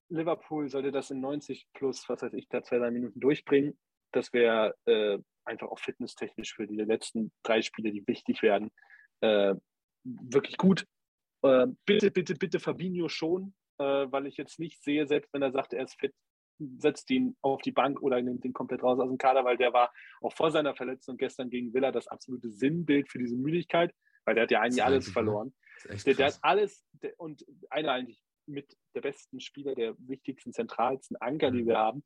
Liverpool 0.09 0.69
sollte 0.69 0.93
das 0.93 1.11
in 1.11 1.21
90 1.21 1.69
plus, 1.73 2.09
was 2.09 2.23
weiß 2.23 2.35
ich, 2.35 2.49
da 2.49 2.63
zwei, 2.63 2.79
drei 2.79 2.91
Minuten 2.91 3.21
durchbringen. 3.21 3.79
Das 4.13 4.33
wäre 4.33 4.75
äh, 4.87 5.19
einfach 5.45 5.69
auch 5.69 5.79
fitnesstechnisch 5.79 6.55
für 6.55 6.67
die 6.67 6.77
letzten 6.77 7.33
drei 7.43 7.63
Spiele, 7.63 7.93
die 7.93 8.07
wichtig 8.07 8.43
werden, 8.43 8.71
äh, 9.21 9.55
wirklich 10.05 10.57
gut. 10.57 10.87
Äh, 11.43 11.67
bitte, 11.87 12.11
bitte, 12.11 12.35
bitte 12.35 12.61
Fabinho 12.61 13.09
schon. 13.09 13.55
äh, 13.79 14.07
weil 14.11 14.27
ich 14.27 14.37
jetzt 14.37 14.59
nicht 14.59 14.83
sehe, 14.83 15.07
selbst 15.07 15.33
wenn 15.33 15.43
er 15.43 15.53
sagt, 15.53 15.73
er 15.73 15.85
ist 15.85 15.99
fit, 15.99 16.15
setzt 16.59 17.11
ihn 17.11 17.37
auf 17.43 17.63
die 17.63 17.73
Bank 17.73 18.01
oder 18.03 18.21
nimmt 18.23 18.45
ihn 18.45 18.53
komplett 18.53 18.83
raus 18.83 18.99
aus 18.99 19.09
dem 19.09 19.19
Kader, 19.19 19.45
weil 19.45 19.57
der 19.57 19.73
war 19.73 19.93
auch 20.21 20.33
vor 20.33 20.51
seiner 20.51 20.75
Verletzung 20.75 21.17
gestern 21.17 21.51
gegen 21.51 21.75
Villa 21.75 21.93
das 21.93 22.09
absolute 22.09 22.51
Sinnbild 22.51 23.09
für 23.11 23.19
diese 23.19 23.37
Müdigkeit, 23.37 23.93
weil 24.25 24.35
der 24.35 24.45
hat 24.45 24.51
ja 24.51 24.61
eigentlich 24.61 24.85
alles 24.85 25.07
ne? 25.07 25.13
verloren. 25.13 25.55
Der, 26.07 26.15
der 26.15 26.27
hat 26.27 26.39
alles 26.43 26.85
der, 26.93 27.13
und 27.19 27.45
einer 27.71 27.93
eigentlich 27.93 28.23
mit 28.47 28.77
der 28.95 29.01
besten 29.01 29.41
Spieler, 29.41 29.75
der 29.75 29.95
wichtigsten, 29.99 30.53
zentralsten 30.53 31.17
Anker, 31.19 31.51
die 31.51 31.63
Mhm. 31.63 31.67
wir 31.67 31.79
haben. 31.79 32.05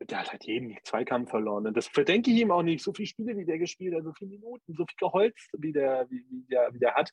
Der 0.00 0.20
hat 0.20 0.30
halt 0.30 0.44
jeden 0.44 0.76
Zweikampf 0.84 1.30
verloren. 1.30 1.66
Und 1.66 1.76
das 1.76 1.88
verdenke 1.88 2.30
ich 2.30 2.38
ihm 2.38 2.52
auch 2.52 2.62
nicht. 2.62 2.84
So 2.84 2.92
viele 2.92 3.08
Spiele, 3.08 3.36
wie 3.36 3.44
der 3.44 3.58
gespielt 3.58 3.94
hat, 3.94 4.04
so 4.04 4.12
viele 4.12 4.30
Minuten, 4.30 4.74
so 4.74 4.86
viel 4.86 4.96
geholzt, 4.96 5.50
wie 5.58 5.72
der, 5.72 6.06
wie, 6.08 6.24
wie 6.30 6.46
der, 6.48 6.72
wie 6.72 6.78
der 6.78 6.94
hat. 6.94 7.12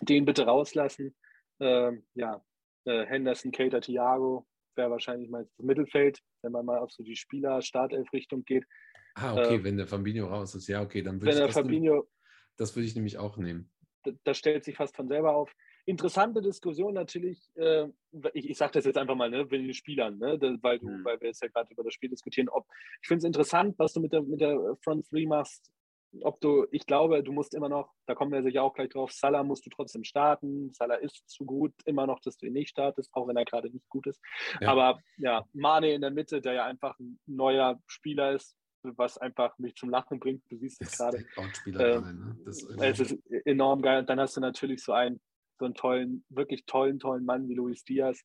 Den 0.00 0.24
bitte 0.24 0.46
rauslassen. 0.46 1.16
Ähm, 1.60 2.06
ja, 2.14 2.44
äh, 2.84 3.04
Henderson, 3.06 3.50
Cater, 3.50 3.80
Thiago 3.80 4.46
wäre 4.76 4.90
wahrscheinlich 4.90 5.30
mal 5.30 5.44
das 5.44 5.58
Mittelfeld, 5.64 6.20
wenn 6.42 6.52
man 6.52 6.64
mal 6.66 6.78
auf 6.78 6.90
so 6.90 7.02
die 7.02 7.16
Spieler-Startelf-Richtung 7.16 8.44
geht. 8.44 8.64
Ah, 9.14 9.34
okay, 9.34 9.56
ähm, 9.56 9.64
wenn 9.64 9.76
der 9.76 9.86
Fabinho 9.86 10.26
raus 10.26 10.54
ist. 10.54 10.66
Ja, 10.68 10.82
okay, 10.82 11.02
dann 11.02 11.20
würde 11.20 11.30
ich 11.30 11.36
der 11.36 11.46
das, 11.46 11.56
nehmen- 11.56 11.66
Fabinho 11.68 12.08
das 12.56 12.74
würde 12.76 12.86
ich 12.86 12.94
nämlich 12.94 13.18
auch 13.18 13.36
nehmen. 13.36 13.70
da- 14.04 14.12
das 14.24 14.36
stellt 14.38 14.64
sich 14.64 14.76
fast 14.76 14.94
von 14.96 15.08
selber 15.08 15.34
auf. 15.34 15.54
Interessante 15.86 16.40
Diskussion 16.42 16.94
natürlich, 16.94 17.50
äh, 17.56 17.86
ich, 18.34 18.50
ich 18.50 18.56
sage 18.58 18.72
das 18.72 18.84
jetzt 18.84 18.96
einfach 18.98 19.14
mal, 19.16 19.30
ne, 19.30 19.50
wegen 19.50 19.64
den 19.64 19.74
Spielern, 19.74 20.18
ne, 20.18 20.38
weil, 20.62 20.78
du, 20.78 20.88
Hm. 20.88 21.04
weil 21.04 21.20
wir 21.20 21.28
jetzt 21.28 21.42
ja 21.42 21.48
gerade 21.48 21.72
über 21.72 21.84
das 21.84 21.94
Spiel 21.94 22.10
diskutieren, 22.10 22.48
ob 22.48 22.66
ich 23.02 23.08
finde 23.08 23.18
es 23.18 23.24
interessant, 23.24 23.78
was 23.78 23.92
du 23.92 24.00
mit 24.00 24.12
der, 24.12 24.22
mit 24.22 24.40
der 24.40 24.76
Front 24.82 25.06
3 25.10 25.26
machst. 25.26 25.70
Ob 26.22 26.40
du, 26.40 26.66
ich 26.70 26.86
glaube, 26.86 27.22
du 27.22 27.32
musst 27.32 27.54
immer 27.54 27.68
noch, 27.68 27.92
da 28.06 28.14
kommen 28.14 28.32
wir 28.32 28.42
sicher 28.42 28.62
auch 28.62 28.74
gleich 28.74 28.90
drauf, 28.90 29.12
Salah 29.12 29.42
musst 29.42 29.66
du 29.66 29.70
trotzdem 29.70 30.04
starten. 30.04 30.72
Salah 30.72 30.96
ist 30.96 31.28
zu 31.28 31.44
gut, 31.44 31.72
immer 31.84 32.06
noch, 32.06 32.20
dass 32.20 32.36
du 32.36 32.46
ihn 32.46 32.52
nicht 32.52 32.70
startest, 32.70 33.10
auch 33.14 33.26
wenn 33.26 33.36
er 33.36 33.44
gerade 33.44 33.70
nicht 33.70 33.88
gut 33.88 34.06
ist. 34.06 34.20
Ja. 34.60 34.68
Aber 34.68 35.00
ja, 35.16 35.44
Mane 35.52 35.92
in 35.92 36.00
der 36.00 36.10
Mitte, 36.10 36.40
der 36.40 36.54
ja 36.54 36.64
einfach 36.64 36.98
ein 36.98 37.18
neuer 37.26 37.80
Spieler 37.86 38.32
ist, 38.32 38.56
was 38.82 39.18
einfach 39.18 39.58
mich 39.58 39.74
zum 39.76 39.90
Lachen 39.90 40.20
bringt. 40.20 40.42
Du 40.50 40.58
siehst 40.58 40.80
es 40.82 40.98
gerade. 40.98 41.24
Äh, 41.66 42.00
ne? 42.00 42.36
Das 42.44 42.62
ist 42.62 42.80
Es 42.80 43.00
ist 43.00 43.18
enorm 43.46 43.82
geil. 43.82 44.00
Und 44.00 44.08
dann 44.08 44.20
hast 44.20 44.36
du 44.36 44.40
natürlich 44.40 44.82
so 44.82 44.92
einen, 44.92 45.20
so 45.58 45.64
einen 45.64 45.74
tollen, 45.74 46.24
wirklich 46.28 46.64
tollen, 46.66 46.98
tollen 46.98 47.24
Mann 47.24 47.48
wie 47.48 47.54
Luis 47.54 47.84
Diaz, 47.84 48.22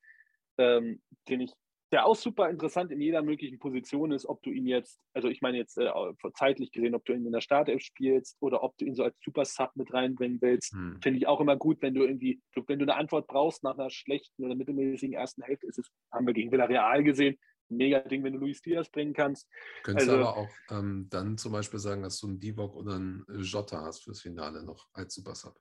ähm, 0.57 1.01
den 1.27 1.41
ich, 1.41 1.53
der 1.91 2.05
auch 2.05 2.15
super 2.15 2.49
interessant 2.49 2.91
in 2.91 3.01
jeder 3.01 3.21
möglichen 3.23 3.57
Position 3.57 4.11
ist, 4.11 4.25
ob 4.25 4.43
du 4.43 4.51
ihn 4.51 4.67
jetzt, 4.67 4.99
also 5.13 5.27
ich 5.27 5.41
meine 5.41 5.57
jetzt 5.57 5.77
äh, 5.77 5.89
zeitlich 6.35 6.71
gesehen, 6.71 6.93
ob 6.93 7.03
du 7.05 7.13
ihn 7.13 7.25
in 7.25 7.31
der 7.31 7.41
Startelf 7.41 7.81
spielst 7.81 8.37
oder 8.41 8.63
ob 8.63 8.77
du 8.77 8.85
ihn 8.85 8.95
so 8.95 9.03
als 9.03 9.15
Super 9.23 9.45
Sub 9.45 9.71
mit 9.75 9.91
reinbringen 9.93 10.39
willst. 10.41 10.73
hm. 10.73 10.99
Finde 11.01 11.17
ich 11.17 11.27
auch 11.27 11.39
immer 11.39 11.57
gut, 11.57 11.81
wenn 11.81 11.95
du 11.95 12.03
irgendwie, 12.03 12.41
wenn 12.67 12.79
du 12.79 12.85
eine 12.85 12.95
Antwort 12.95 13.27
brauchst 13.27 13.63
nach 13.63 13.77
einer 13.77 13.89
schlechten 13.89 14.45
oder 14.45 14.55
mittelmäßigen 14.55 15.15
ersten 15.15 15.41
Hälfte, 15.41 15.67
ist 15.67 15.79
es, 15.79 15.89
haben 16.11 16.27
wir 16.27 16.33
gegen 16.33 16.51
Villarreal 16.51 17.03
gesehen, 17.03 17.37
ein 17.71 17.77
mega 17.77 17.99
Ding, 17.99 18.23
wenn 18.23 18.33
du 18.33 18.39
Luis 18.39 18.61
Diaz 18.61 18.89
bringen 18.89 19.13
kannst. 19.13 19.47
Könntest 19.83 20.09
Also- 20.09 20.21
aber 20.21 20.37
auch 20.37 20.49
ähm, 20.69 21.07
dann 21.09 21.37
zum 21.37 21.51
Beispiel 21.51 21.79
sagen, 21.79 22.03
dass 22.03 22.19
du 22.19 22.27
einen 22.27 22.39
Divok 22.39 22.75
oder 22.75 22.95
einen 22.95 23.25
äh, 23.29 23.37
Jota 23.41 23.81
hast 23.81 24.03
fürs 24.03 24.21
Finale 24.21 24.63
noch 24.63 24.87
als 24.93 25.15
Super 25.15 25.35
Sub. 25.35 25.59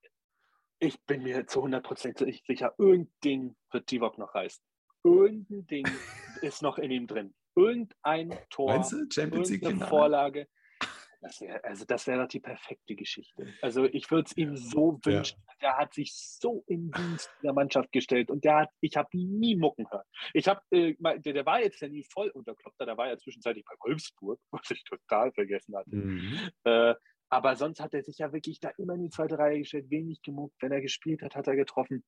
Ich 0.80 1.02
bin 1.06 1.22
mir 1.22 1.46
zu 1.46 1.64
100% 1.64 2.46
sicher, 2.46 2.74
irgendein 2.78 3.12
Ding 3.24 3.56
wird 3.72 3.90
Divock 3.90 4.16
noch 4.16 4.34
reißen. 4.34 4.62
Irgendein 5.04 5.66
Ding 5.66 5.86
ist 6.40 6.62
noch 6.62 6.78
in 6.78 6.90
ihm 6.90 7.06
drin. 7.06 7.34
Irgendein 7.56 8.38
Tor, 8.50 8.74
Meinst 8.74 8.92
du? 8.92 9.06
Champions 9.10 9.50
League 9.50 9.62
irgendeine? 9.62 9.88
Vorlage. 9.90 10.48
Das 11.20 11.40
wär, 11.40 11.64
also 11.64 11.84
das 11.84 12.06
wäre 12.06 12.22
doch 12.22 12.28
die 12.28 12.38
perfekte 12.38 12.94
Geschichte. 12.94 13.52
Also 13.60 13.84
ich 13.86 14.08
würde 14.08 14.26
es 14.28 14.36
ihm 14.36 14.56
so 14.56 15.00
Ja. 15.04 15.12
wünschen. 15.16 15.42
Der 15.60 15.76
hat 15.76 15.92
sich 15.92 16.12
so 16.14 16.62
in 16.68 16.92
Dienst 16.92 17.34
der 17.42 17.52
Mannschaft 17.52 17.90
gestellt 17.90 18.30
und 18.30 18.44
der 18.44 18.58
hat, 18.58 18.70
ich 18.80 18.96
habe 18.96 19.08
nie 19.12 19.56
mucken 19.56 19.90
hören. 19.90 20.04
Ich 20.32 20.46
habe, 20.46 20.60
äh, 20.70 20.94
der, 21.00 21.32
der 21.32 21.44
war 21.44 21.60
jetzt 21.60 21.80
ja 21.80 21.88
nie 21.88 22.04
voll 22.12 22.28
unter 22.30 22.54
Klopp, 22.54 22.74
der 22.78 22.96
war 22.96 23.08
ja 23.08 23.18
zwischenzeitlich 23.18 23.64
bei 23.64 23.74
Wolfsburg, 23.84 24.38
was 24.52 24.70
ich 24.70 24.84
total 24.84 25.32
vergessen 25.32 25.76
hatte. 25.76 25.96
Mhm. 25.96 26.50
Äh, 26.62 26.94
aber 27.30 27.56
sonst 27.56 27.80
hat 27.80 27.92
er 27.94 28.02
sich 28.04 28.18
ja 28.18 28.32
wirklich 28.32 28.60
da 28.60 28.70
immer 28.78 28.94
in 28.94 29.02
die 29.02 29.10
zweite 29.10 29.38
Reihe 29.38 29.58
gestellt, 29.58 29.90
wenig 29.90 30.22
gemuckt. 30.22 30.54
Wenn 30.60 30.70
er 30.72 30.80
gespielt 30.80 31.22
hat, 31.22 31.34
hat 31.34 31.48
er 31.48 31.56
getroffen. 31.56 32.04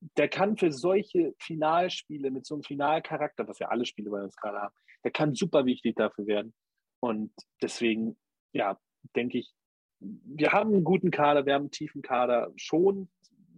Der 0.00 0.28
kann 0.28 0.56
für 0.56 0.72
solche 0.72 1.34
Finalspiele 1.38 2.30
mit 2.30 2.46
so 2.46 2.54
einem 2.54 2.62
Finalcharakter, 2.62 3.48
was 3.48 3.58
ja 3.58 3.68
alle 3.68 3.84
Spiele 3.84 4.10
bei 4.10 4.22
uns 4.22 4.36
gerade 4.36 4.60
haben, 4.60 4.74
der 5.04 5.10
kann 5.10 5.34
super 5.34 5.64
wichtig 5.64 5.96
dafür 5.96 6.26
werden. 6.26 6.54
Und 7.00 7.32
deswegen, 7.62 8.16
ja, 8.52 8.78
denke 9.16 9.38
ich, 9.38 9.52
wir 10.00 10.52
haben 10.52 10.72
einen 10.72 10.84
guten 10.84 11.10
Kader, 11.10 11.46
wir 11.46 11.54
haben 11.54 11.62
einen 11.62 11.70
tiefen 11.70 12.02
Kader. 12.02 12.52
Schon 12.56 13.08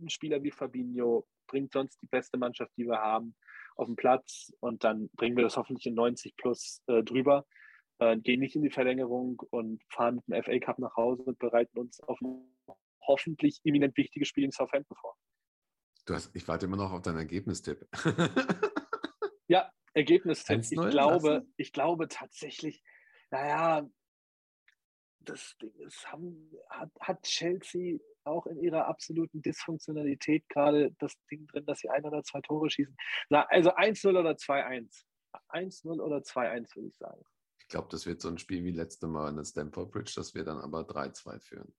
ein 0.02 0.08
Spieler 0.08 0.42
wie 0.42 0.50
Fabinho 0.50 1.26
bringt 1.46 1.72
sonst 1.72 2.00
die 2.00 2.06
beste 2.06 2.38
Mannschaft, 2.38 2.72
die 2.76 2.86
wir 2.86 2.98
haben, 2.98 3.34
auf 3.76 3.86
den 3.86 3.96
Platz 3.96 4.52
und 4.60 4.84
dann 4.84 5.10
bringen 5.16 5.36
wir 5.36 5.44
das 5.44 5.56
hoffentlich 5.56 5.86
in 5.86 5.94
90 5.94 6.36
plus 6.36 6.82
äh, 6.86 7.02
drüber 7.02 7.46
äh, 8.00 8.16
gehen 8.16 8.40
nicht 8.40 8.56
in 8.56 8.62
die 8.62 8.70
Verlängerung 8.70 9.40
und 9.50 9.82
fahren 9.88 10.16
mit 10.26 10.26
dem 10.26 10.42
FA 10.42 10.58
Cup 10.58 10.78
nach 10.78 10.96
Hause 10.96 11.22
und 11.22 11.38
bereiten 11.38 11.78
uns 11.78 12.00
auf 12.00 12.20
ein 12.20 12.42
hoffentlich 13.06 13.60
eminent 13.64 13.96
wichtiges 13.96 14.28
Spiel 14.28 14.44
in 14.44 14.52
Southampton 14.52 14.96
vor. 14.96 15.16
Du 16.06 16.14
hast, 16.14 16.34
ich 16.34 16.46
warte 16.48 16.66
immer 16.66 16.76
noch 16.76 16.92
auf 16.92 17.02
deinen 17.02 17.18
Ergebnistipp. 17.18 17.86
Ja, 19.50 19.68
Ergebnis. 19.94 20.44
Ich 20.48 20.48
1-0 20.48 20.90
glaube, 20.90 21.28
lassen? 21.28 21.54
ich 21.56 21.72
glaube 21.72 22.06
tatsächlich, 22.06 22.84
naja, 23.32 23.84
das 25.18 25.56
Ding 25.60 25.74
ist, 25.80 26.10
haben, 26.10 26.52
hat, 26.68 26.90
hat 27.00 27.22
Chelsea 27.24 27.98
auch 28.22 28.46
in 28.46 28.60
ihrer 28.60 28.86
absoluten 28.86 29.42
Dysfunktionalität 29.42 30.48
gerade 30.48 30.94
das 30.98 31.14
Ding 31.30 31.48
drin, 31.48 31.66
dass 31.66 31.80
sie 31.80 31.88
ein 31.90 32.04
oder 32.04 32.22
zwei 32.22 32.40
Tore 32.42 32.70
schießen. 32.70 32.96
Also 33.30 33.74
1-0 33.74 34.16
oder 34.16 34.32
2-1. 34.32 35.04
1-0 35.48 36.00
oder 36.00 36.18
2-1, 36.18 36.76
würde 36.76 36.88
ich 36.88 36.96
sagen. 36.96 37.24
ich 37.58 37.66
glaube, 37.66 37.88
das 37.90 38.06
wird 38.06 38.20
so 38.20 38.28
ein 38.28 38.38
Spiel 38.38 38.62
wie 38.62 38.70
letzte 38.70 39.08
Mal 39.08 39.30
in 39.30 39.36
der 39.36 39.44
Stamford 39.44 39.90
Bridge, 39.90 40.12
dass 40.14 40.32
wir 40.34 40.44
dann 40.44 40.60
aber 40.60 40.82
3-2 40.82 41.40
führen. 41.40 41.74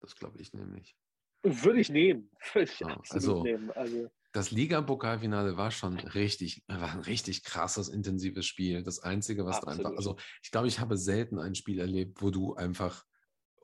Das 0.00 0.14
glaube 0.14 0.40
ich 0.40 0.52
nämlich. 0.52 0.96
Würde 1.44 1.80
ich 1.80 1.90
nehmen. 1.90 2.30
Würde 2.52 2.70
ich 2.72 2.80
Ja, 2.80 2.88
absolut 2.88 3.12
also- 3.22 3.42
nehmen. 3.44 3.70
Also, 3.72 4.10
Das 4.32 4.50
Liga-Pokalfinale 4.50 5.56
war 5.56 5.70
schon 5.70 5.96
richtig, 5.98 6.64
war 6.66 6.92
ein 6.92 7.00
richtig 7.00 7.44
krasses, 7.44 7.88
intensives 7.88 8.46
Spiel. 8.46 8.82
Das 8.82 8.98
Einzige, 8.98 9.44
was 9.46 9.60
du 9.60 9.66
einfach, 9.68 9.92
Absolut. 9.92 9.98
also 9.98 10.16
ich 10.42 10.50
glaube, 10.50 10.66
ich 10.66 10.80
habe 10.80 10.96
selten 10.96 11.38
ein 11.38 11.54
Spiel 11.54 11.78
erlebt, 11.78 12.20
wo 12.20 12.30
du 12.30 12.54
einfach 12.54 13.04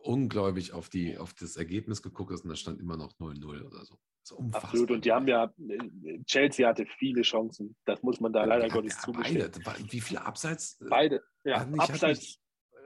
ungläubig 0.02 0.72
auf, 0.72 0.88
die, 0.88 1.18
auf 1.18 1.34
das 1.34 1.56
Ergebnis 1.56 2.02
geguckt 2.02 2.32
hast 2.32 2.44
und 2.44 2.50
da 2.50 2.56
stand 2.56 2.80
immer 2.80 2.96
noch 2.96 3.12
0-0 3.18 3.44
oder 3.64 3.84
so. 3.84 3.94
Das 4.22 4.30
ist 4.30 4.32
unfassbar. 4.32 4.70
Absolut. 4.70 4.90
Und 4.92 5.04
die 5.04 5.12
haben 5.12 5.26
ja, 5.28 5.52
äh, 5.58 6.22
Chelsea 6.24 6.68
hatte 6.68 6.86
viele 6.98 7.22
Chancen. 7.22 7.74
Das 7.86 8.02
muss 8.02 8.20
man 8.20 8.32
da 8.32 8.44
leider 8.44 8.66
Ja, 8.68 8.72
Gottes 8.72 8.94
ja, 8.96 9.02
zugestehen. 9.02 9.50
beide. 9.64 9.92
Wie 9.92 10.00
viele 10.00 10.24
Abseits? 10.24 10.80
äh, 10.80 10.84
Beide. 10.88 11.22
Ja, 11.44 11.64
nicht- 11.64 11.80
abseits. 11.80 12.38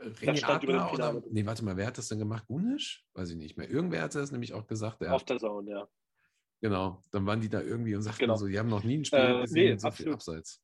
René 0.05 0.45
Adler 0.45 0.93
oder, 0.93 1.23
nee, 1.31 1.45
warte 1.47 1.65
mal, 1.65 1.77
wer 1.77 1.87
hat 1.87 1.99
das 1.99 2.09
denn 2.09 2.19
gemacht? 2.19 2.47
Gunisch? 2.47 3.05
Weiß 3.15 3.31
ich 3.31 3.37
nicht 3.37 3.57
mehr. 3.57 3.69
Irgendwer 3.69 4.03
hat 4.03 4.15
das 4.15 4.33
nämlich 4.33 4.53
auch 4.53 4.67
gesagt. 4.67 5.01
Der, 5.03 5.15
Auf 5.15 5.25
der 5.25 5.39
Zone, 5.39 5.71
ja. 5.71 5.89
genau, 6.61 7.03
dann 7.13 7.27
waren 7.27 7.41
die 7.41 7.49
da 7.49 7.61
irgendwie 7.61 7.95
und 7.95 8.03
sagten 8.03 8.21
Genau. 8.21 8.37
so, 8.37 8.47
die 8.47 8.59
haben 8.59 8.69
noch 8.69 8.85
nie 8.85 8.99
ein 8.99 9.05
Spiel 9.05 9.21
Äh, 9.21 9.41
gesehen 9.43 9.73
nee, 9.73 9.77
so 9.79 9.91
viel 9.91 10.13
absolut. 10.13 10.15
Abseits. 10.15 10.61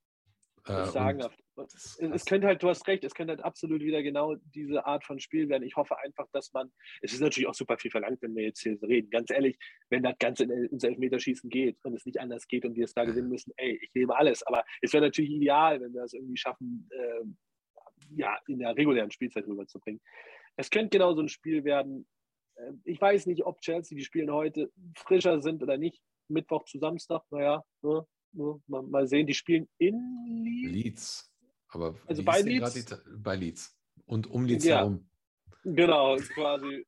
Das 0.67 0.79
Äh, 0.79 0.83
ist 0.85 0.93
sagenhaft. 0.93 1.41
Es, 1.57 1.99
es 1.99 2.25
könnte 2.25 2.47
halt, 2.47 2.63
du 2.63 2.69
hast 2.69 2.87
recht, 2.87 3.03
es 3.05 3.15
könnte 3.15 3.33
halt 3.33 3.43
absolut 3.45 3.81
wieder 3.83 4.03
genau 4.03 4.37
diese 4.55 4.85
Art 4.87 5.05
von 5.05 5.19
Spiel 5.19 5.49
werden. 5.49 5.63
Ich 5.63 5.77
hoffe 5.77 5.99
einfach, 5.99 6.27
dass 6.33 6.53
man, 6.53 6.71
es 7.03 7.13
ist 7.13 7.21
natürlich 7.21 7.49
auch 7.49 7.55
super 7.55 7.77
viel 7.79 7.91
verlangt, 7.91 8.21
wenn 8.23 8.35
wir 8.35 8.45
jetzt 8.45 8.61
hier 8.61 8.79
reden. 8.83 9.11
Ganz 9.11 9.31
ehrlich, 9.31 9.59
wenn 9.91 10.03
das 10.03 10.17
Ganze 10.19 10.45
in, 10.45 10.51
ins 10.51 10.85
Elfmeterschießen 10.85 11.49
geht 11.51 11.79
und 11.85 11.95
es 11.95 12.05
nicht 12.07 12.19
anders 12.21 12.47
geht 12.47 12.65
und 12.65 12.77
wir 12.77 12.85
es 12.85 12.95
da 12.95 13.03
Ja. 13.03 13.11
gewinnen 13.11 13.29
müssen, 13.29 13.53
ey, 13.57 13.79
ich 13.83 13.91
nehme 13.95 14.15
alles. 14.17 14.43
Aber 14.45 14.65
es 14.81 14.93
wäre 14.93 15.05
natürlich 15.05 15.31
ideal, 15.31 15.81
wenn 15.81 15.93
wir 15.95 16.03
es 16.05 16.13
irgendwie 16.15 16.37
schaffen, 16.37 16.89
äh, 16.93 17.25
ja, 18.17 18.39
in 18.47 18.59
der 18.59 18.77
regulären 18.77 19.11
Spielzeit 19.11 19.47
rüberzubringen. 19.47 20.01
Es 20.57 20.71
könnte 20.71 20.91
genau 20.99 21.15
so 21.15 21.23
ein 21.23 21.29
Spiel 21.29 21.65
werden. 21.65 22.07
Äh, 22.57 22.73
Ich 22.85 23.01
weiß 23.01 23.27
nicht, 23.27 23.45
ob 23.45 23.61
Chelsea, 23.61 23.97
die 23.97 24.05
spielen 24.05 24.31
heute, 24.31 24.71
frischer 24.97 25.41
sind 25.41 25.63
oder 25.63 25.77
nicht. 25.79 26.01
Mittwoch 26.29 26.65
zu 26.65 26.79
Samstag, 26.79 27.23
naja, 27.31 27.65
ne, 27.83 28.07
ne, 28.33 28.61
mal, 28.67 28.83
mal 28.83 29.07
sehen. 29.07 29.27
Die 29.27 29.35
spielen 29.35 29.69
in 29.79 30.45
Leeds. 30.45 30.73
Leeds. 30.73 31.35
Aber 31.69 31.97
Also 32.07 32.23
bei 32.25 32.41
Leeds? 32.41 32.75
die 32.75 32.95
bei 33.19 33.37
Leeds. 33.37 33.77
Und 34.07 34.29
um 34.29 34.45
Leeds 34.45 34.65
Ja. 34.65 34.79
herum. 34.79 35.09
Genau, 35.65 36.17
quasi 36.17 36.87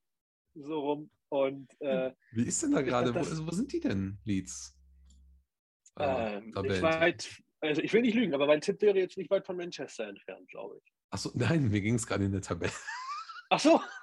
so 0.55 0.81
rum. 0.81 1.11
Und 1.29 1.69
äh, 1.81 2.13
Wie 2.33 2.45
ist 2.47 2.63
denn 2.63 2.73
da 2.73 2.83
gerade? 2.83 3.15
Wo, 3.15 3.19
also, 3.19 3.47
wo 3.47 3.51
sind 3.51 3.73
die 3.73 3.81
denn, 3.81 4.19
Leeds? 4.25 4.79
Äh, 5.99 6.37
ähm, 6.37 6.49
ich, 6.49 6.83
weit, 6.83 7.43
also 7.61 7.81
ich 7.83 7.93
will 7.93 8.03
nicht 8.03 8.15
lügen, 8.15 8.35
aber 8.35 8.47
mein 8.47 8.61
Tipp 8.61 8.81
wäre 8.83 8.99
jetzt 8.99 9.17
nicht 9.17 9.31
weit 9.31 9.47
von 9.47 9.57
Manchester 9.57 10.09
entfernt, 10.09 10.49
glaube 10.49 10.79
ich. 10.79 10.92
Achso, 11.13 11.31
nein, 11.35 11.69
mir 11.69 11.83
ging 11.83 11.97
es 11.97 12.07
gerade 12.07 12.25
in 12.25 12.33
der 12.33 12.41
Tabelle. 12.41 12.73
Ach 13.51 13.61
so. 13.61 13.79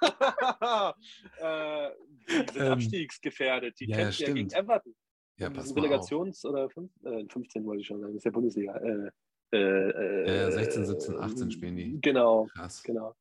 äh, 1.40 1.90
die 2.28 2.32
sind 2.32 2.56
Ähm, 2.56 2.72
abstiegsgefährdet. 2.72 3.80
Die 3.80 3.88
ja, 3.88 3.96
kämpfen 3.96 4.22
ja 4.22 4.32
gegen 4.32 4.50
Everton. 4.52 4.94
Ja, 5.36 5.50
pass. 5.50 5.74
Relegations- 5.74 6.46
oder 6.46 6.70
fünf, 6.70 6.92
äh, 7.02 7.26
15 7.28 7.66
wollte 7.66 7.80
ich 7.80 7.88
schon 7.88 8.00
sagen, 8.00 8.12
das 8.12 8.20
ist 8.20 8.24
ja 8.26 8.30
Bundesliga. 8.30 8.76
Äh, 8.76 9.56
äh, 9.56 10.52
16, 10.52 10.86
17, 10.86 11.16
18 11.18 11.50
spielen 11.50 11.76
die. 11.76 12.00
Genau, 12.00 12.46
Krass. 12.54 12.80
genau. 12.84 13.16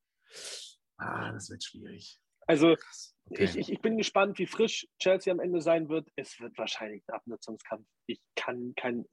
Ah, 0.97 1.31
das 1.31 1.49
wird 1.49 1.63
schwierig. 1.63 2.19
Also 2.45 2.75
Krass. 2.75 3.15
Okay. 3.31 3.43
Ich, 3.43 3.57
ich, 3.57 3.71
ich 3.71 3.81
bin 3.81 3.97
gespannt, 3.97 4.39
wie 4.39 4.47
frisch 4.47 4.87
Chelsea 4.97 5.31
am 5.31 5.39
Ende 5.39 5.61
sein 5.61 5.87
wird. 5.87 6.09
Es 6.15 6.39
wird 6.39 6.57
wahrscheinlich 6.57 7.03
ein 7.07 7.13
Abnutzungskampf. 7.15 7.85
Ich 8.07 8.19
kann 8.35 8.73
kein, 8.75 9.05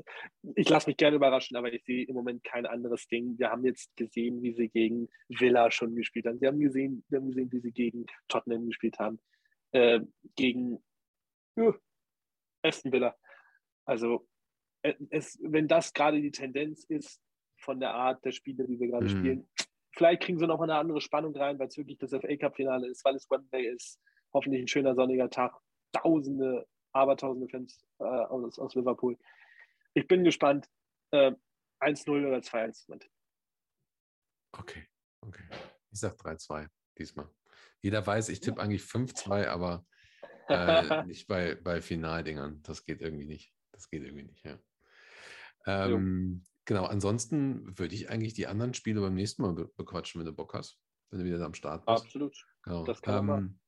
ich 0.55 0.69
lasse 0.69 0.89
mich 0.89 0.97
gerne 0.97 1.17
überraschen, 1.17 1.57
aber 1.57 1.73
ich 1.73 1.85
sehe 1.85 2.07
im 2.07 2.15
Moment 2.15 2.43
kein 2.43 2.65
anderes 2.65 3.07
Ding. 3.09 3.39
Wir 3.39 3.51
haben 3.51 3.65
jetzt 3.65 3.95
gesehen, 3.97 4.43
wie 4.43 4.55
sie 4.55 4.69
gegen 4.69 5.09
Villa 5.29 5.71
schon 5.71 5.95
gespielt 5.95 6.27
haben. 6.27 6.41
Wir 6.41 6.49
haben 6.49 6.61
gesehen, 6.61 7.05
wir 7.09 7.19
haben 7.19 7.29
gesehen, 7.29 7.53
wie 7.53 7.61
sie 7.61 7.73
gegen 7.73 8.07
Tottenham 8.29 8.67
gespielt 8.67 8.99
haben. 8.99 9.21
Äh, 9.73 10.01
gegen 10.37 10.83
uh, 11.59 11.73
Aston 12.63 12.93
Villa. 12.93 13.15
Also, 13.85 14.27
äh, 14.83 14.95
es, 15.11 15.39
wenn 15.43 15.69
das 15.69 15.93
gerade 15.93 16.23
die 16.23 16.31
Tendenz 16.31 16.85
ist 16.85 17.21
von 17.59 17.81
der 17.81 17.93
Art 17.95 18.25
der 18.25 18.33
Spiele, 18.33 18.67
die 18.67 18.79
wir 18.81 18.89
gerade 18.89 19.07
Mhm. 19.07 19.11
spielen, 19.11 19.49
vielleicht 19.97 20.23
kriegen 20.23 20.39
sie 20.39 20.47
noch 20.47 20.61
eine 20.61 20.77
andere 20.77 21.01
Spannung 21.01 21.35
rein, 21.37 21.59
weil 21.59 21.69
es 21.69 21.77
wirklich 21.77 21.99
das 21.99 22.11
FA 22.11 22.37
Cup-Finale 22.37 22.89
ist, 22.89 23.05
weil 23.05 23.17
es 23.17 23.29
Wembley 23.31 23.67
ist. 23.67 24.01
Hoffentlich 24.33 24.63
ein 24.63 24.69
schöner 24.69 24.95
sonniger 24.95 25.31
Tag. 25.31 25.55
Tausende, 25.93 26.69
abertausende 26.93 27.49
Fans 27.49 27.85
äh, 27.99 28.05
aus, 28.05 28.59
aus 28.59 28.75
Liverpool. 28.75 29.19
Ich 29.95 30.07
bin 30.07 30.25
gespannt. 30.25 30.69
Äh, 31.13 31.33
1-0 31.81 32.27
oder 32.27 32.39
2-1 32.39 32.89
wird. 32.89 33.09
Okay, 34.53 34.87
okay. 35.21 35.45
Ich 35.91 36.01
sag 36.01 36.15
3-2 36.17 36.69
diesmal. 36.99 37.29
Jeder 37.81 38.07
weiß, 38.07 38.31
ich 38.31 38.41
tippe 38.41 38.61
eigentlich 38.61 38.83
5-2, 38.83 39.47
aber 39.47 39.87
äh, 40.49 41.05
nicht 41.07 41.27
bei, 41.27 41.55
bei 41.55 41.81
Finaldingern. 41.81 42.63
Das 42.63 42.85
geht 42.85 43.01
irgendwie 43.01 43.27
nicht. 43.27 43.53
Das 43.73 43.91
geht 43.91 44.03
irgendwie 44.03 44.25
nicht, 44.25 44.45
ja. 44.45 44.59
Ähm, 45.67 46.45
genau, 46.67 46.85
ansonsten 46.85 47.79
würde 47.79 47.95
ich 47.95 48.11
eigentlich 48.11 48.35
die 48.35 48.47
anderen 48.47 48.75
Spiele 48.75 49.01
beim 49.01 49.15
nächsten 49.15 49.43
Mal 49.43 49.55
be 49.55 49.69
bequatschen, 49.77 50.19
wenn 50.21 50.27
du 50.27 50.33
Bock 50.33 50.53
hast, 50.55 50.79
wenn 51.11 51.21
du 51.21 51.25
wieder 51.25 51.43
am 51.45 51.55
Start 51.55 51.87
bist. 51.87 52.05
Absolut. 52.05 52.37
Genau. 52.65 52.85
das 52.85 53.01
kann 53.01 53.25
man 53.27 53.39
ähm, 53.45 53.61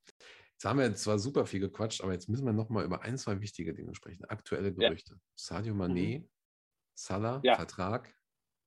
jetzt 0.53 0.65
haben 0.65 0.79
wir 0.79 0.93
zwar 0.93 1.17
super 1.19 1.45
viel 1.45 1.61
gequatscht, 1.61 2.01
aber 2.01 2.13
jetzt 2.13 2.27
müssen 2.29 2.45
wir 2.45 2.53
nochmal 2.53 2.85
über 2.85 3.01
ein, 3.01 3.17
zwei 3.17 3.39
wichtige 3.41 3.73
Dinge 3.73 3.95
sprechen. 3.95 4.25
Aktuelle 4.25 4.73
Gerüchte. 4.73 5.19
Sadio 5.35 5.73
Mané, 5.73 6.27
Salah, 6.93 7.37
Mhm. 7.37 7.43
Ja. 7.45 7.55
Vertrag, 7.55 8.13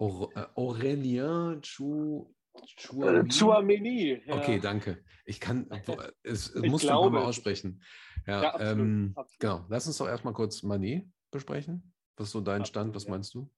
äh, 0.00 0.46
Aurelien 0.54 1.60
Chou 1.62 2.34
Äh, 2.54 2.66
Chouameni. 2.76 3.30
Chouameni. 3.30 4.22
Ja. 4.26 4.36
Okay, 4.36 4.58
danke. 4.58 5.04
Ich 5.24 5.40
kann, 5.40 5.68
es, 6.22 6.54
Ich 6.54 6.62
ein 6.62 6.88
paar 6.88 7.10
Mal 7.10 7.22
aussprechen. 7.24 7.82
Ja, 8.26 8.42
Ja, 8.42 8.54
absolut, 8.54 8.78
ähm, 8.78 9.12
absolut. 9.16 9.40
genau. 9.40 9.66
Lass 9.68 9.86
uns 9.86 9.96
doch 9.98 10.08
erstmal 10.08 10.34
kurz 10.34 10.62
Mané 10.62 11.10
besprechen. 11.30 11.92
Was 12.16 12.28
ist 12.28 12.32
so 12.32 12.40
dein 12.40 12.64
Stand? 12.64 12.88
Absolut, 12.90 12.94
Was 12.96 13.04
ja. 13.04 13.10
meinst 13.10 13.34
du? 13.34 13.50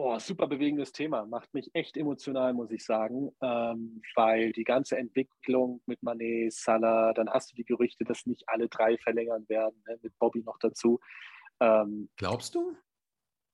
Oh, 0.00 0.16
super 0.20 0.46
bewegendes 0.46 0.92
Thema. 0.92 1.26
Macht 1.26 1.52
mich 1.54 1.70
echt 1.74 1.96
emotional, 1.96 2.54
muss 2.54 2.70
ich 2.70 2.84
sagen. 2.84 3.32
Ähm, 3.42 4.00
weil 4.14 4.52
die 4.52 4.62
ganze 4.62 4.96
Entwicklung 4.96 5.82
mit 5.86 6.00
Mané, 6.02 6.48
Salah, 6.52 7.12
dann 7.14 7.28
hast 7.28 7.50
du 7.50 7.56
die 7.56 7.64
Gerüchte, 7.64 8.04
dass 8.04 8.24
nicht 8.24 8.44
alle 8.48 8.68
drei 8.68 8.96
verlängern 8.98 9.44
werden, 9.48 9.82
ne, 9.88 9.98
mit 10.00 10.16
Bobby 10.20 10.44
noch 10.44 10.58
dazu. 10.60 11.00
Ähm, 11.58 12.08
Glaubst 12.16 12.54
du? 12.54 12.76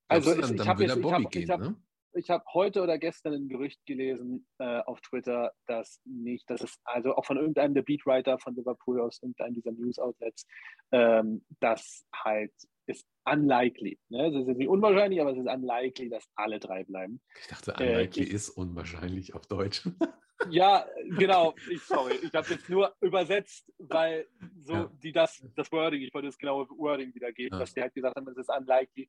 Also 0.08 0.34
Glaubst 0.34 0.36
du, 0.36 0.40
ich- 0.40 0.40
dann, 0.40 0.50
ich 0.50 0.58
dann 0.58 0.68
hab 0.68 0.78
will 0.78 0.86
jetzt- 0.86 0.96
der 0.96 1.04
ich 1.06 1.12
hab- 1.12 1.30
gehen, 1.30 1.42
ich 1.44 1.50
hab- 1.50 1.60
ne? 1.60 1.76
ich 2.16 2.30
habe 2.30 2.44
heute 2.52 2.82
oder 2.82 2.98
gestern 2.98 3.32
ein 3.32 3.48
Gerücht 3.48 3.80
gelesen 3.86 4.46
äh, 4.58 4.80
auf 4.82 5.00
Twitter, 5.00 5.50
dass 5.66 5.98
nicht, 6.04 6.48
dass 6.50 6.60
es 6.60 6.78
also 6.84 7.16
auch 7.16 7.24
von 7.24 7.38
irgendeinem 7.38 7.72
der 7.72 7.82
Beatwriter 7.82 8.38
von 8.38 8.54
Liverpool 8.54 9.00
aus 9.00 9.18
irgendeinem 9.22 9.54
dieser 9.54 9.72
News-Outlets, 9.72 10.46
ähm, 10.92 11.42
dass 11.60 12.04
halt 12.14 12.52
ist 12.86 13.06
unlikely. 13.24 13.98
Ne? 14.08 14.28
Es 14.28 14.48
ist 14.48 14.56
nicht 14.58 14.68
unwahrscheinlich, 14.68 15.20
aber 15.20 15.32
es 15.32 15.38
ist 15.38 15.46
unlikely, 15.48 16.08
dass 16.10 16.24
alle 16.34 16.58
drei 16.58 16.84
bleiben. 16.84 17.20
Ich 17.40 17.46
dachte, 17.48 17.72
Äh, 17.78 17.88
unlikely 17.96 18.24
ich- 18.24 18.32
ist 18.32 18.50
unwahrscheinlich 18.50 19.34
auf 19.34 19.46
Deutsch. 19.46 19.82
Ja, 20.50 20.84
genau. 21.16 21.54
Ich, 21.70 21.80
sorry, 21.84 22.16
ich 22.22 22.34
habe 22.34 22.46
jetzt 22.50 22.68
nur 22.68 22.94
übersetzt, 23.00 23.72
weil 23.78 24.26
so 24.64 24.72
Ja. 24.74 24.90
die 25.02 25.12
das, 25.12 25.42
das 25.54 25.70
Wording, 25.72 26.02
ich 26.02 26.12
wollte 26.12 26.26
das 26.26 26.36
genaue 26.36 26.68
Wording 26.70 27.14
wiedergeben, 27.14 27.54
Ja. 27.56 27.60
dass 27.60 27.72
die 27.72 27.80
halt 27.80 27.94
gesagt 27.94 28.16
haben, 28.16 28.28
es 28.28 28.36
ist 28.36 28.50
unlikely, 28.50 29.08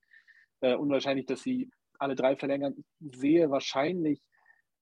äh, 0.61 0.75
unwahrscheinlich, 0.75 1.25
dass 1.25 1.41
sie 1.41 1.69
alle 1.99 2.15
drei 2.15 2.37
verlängern. 2.37 2.75
Ich 3.01 3.17
sehe 3.17 3.49
wahrscheinlich, 3.49 4.21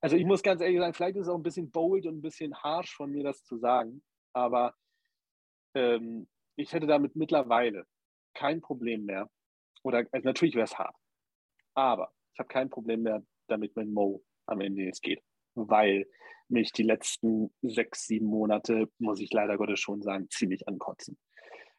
also 0.01 0.15
ich 0.15 0.25
muss 0.25 0.43
ganz 0.43 0.61
ehrlich 0.61 0.79
sagen, 0.79 0.93
vielleicht 0.93 1.15
ist 1.15 1.23
es 1.23 1.29
auch 1.29 1.37
ein 1.37 1.43
bisschen 1.43 1.71
bold 1.71 2.05
und 2.05 2.17
ein 2.17 2.21
bisschen 2.21 2.53
harsh 2.61 2.93
von 2.93 3.09
mir, 3.09 3.23
das 3.23 3.43
zu 3.45 3.57
sagen, 3.57 4.03
aber 4.33 4.75
ähm, 5.75 6.27
ich 6.55 6.71
hätte 6.73 6.85
damit 6.87 7.15
mittlerweile 7.15 7.85
kein 8.34 8.61
Problem 8.61 9.05
mehr. 9.05 9.30
Oder 9.84 10.05
also 10.11 10.26
natürlich 10.26 10.55
wäre 10.55 10.65
es 10.65 10.77
hart, 10.77 10.95
aber 11.76 12.11
ich 12.34 12.39
habe 12.39 12.47
kein 12.47 12.69
Problem 12.69 13.03
mehr 13.03 13.23
damit, 13.47 13.76
wenn 13.76 13.91
Mo 13.91 14.23
am 14.47 14.61
Ende 14.61 14.84
jetzt 14.84 15.01
geht, 15.01 15.22
weil 15.55 16.05
mich 16.47 16.72
die 16.72 16.84
letzten 16.84 17.53
sechs, 17.61 18.07
sieben 18.07 18.27
Monate, 18.27 18.89
muss 18.99 19.19
ich 19.19 19.31
leider 19.31 19.57
Gottes 19.57 19.80
schon 19.80 20.01
sagen, 20.01 20.30
ziemlich 20.30 20.68
ankotzen. 20.68 21.18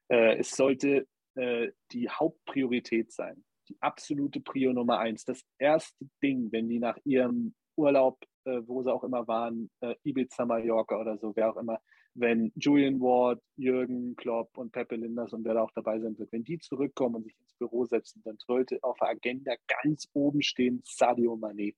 Äh, 0.09 0.39
es 0.39 0.51
sollte 0.51 1.07
äh, 1.35 1.71
die 1.93 2.09
Hauptpriorität 2.09 3.13
sein, 3.13 3.45
die 3.69 3.77
absolute 3.81 4.41
Prio 4.41 4.73
Nummer 4.73 4.99
eins. 4.99 5.25
Das 5.25 5.43
erste 5.59 6.07
Ding, 6.23 6.53
wenn 6.53 6.69
die 6.69 6.79
nach 6.79 6.99
ihrem 7.05 7.55
Urlaub, 7.77 8.23
äh, 8.45 8.61
wo 8.67 8.83
sie 8.83 8.93
auch 8.93 9.05
immer 9.05 9.27
waren, 9.27 9.71
äh, 9.81 9.95
Ibiza, 10.05 10.45
Mallorca 10.45 11.01
oder 11.01 11.19
so, 11.19 11.35
wer 11.35 11.51
auch 11.51 11.57
immer, 11.57 11.81
wenn 12.15 12.53
Julian 12.55 13.01
Ward, 13.01 13.43
Jürgen 13.57 14.15
Klopp 14.17 14.57
und 14.57 14.73
Pepe 14.73 14.97
Linders 14.97 15.33
und 15.33 15.45
wer 15.45 15.55
da 15.55 15.63
auch 15.63 15.73
dabei 15.73 15.99
sein 15.99 16.17
wird, 16.19 16.31
wenn 16.33 16.45
die 16.45 16.59
zurückkommen 16.59 17.17
und 17.17 17.25
sich 17.25 17.37
ins 17.41 17.55
Büro 17.55 17.85
setzen, 17.85 18.23
dann 18.25 18.37
sollte 18.39 18.79
auf 18.83 18.97
der 18.99 19.09
Agenda 19.09 19.55
ganz 19.83 20.09
oben 20.13 20.43
stehen 20.43 20.81
Sadio 20.85 21.35
Mané. 21.35 21.75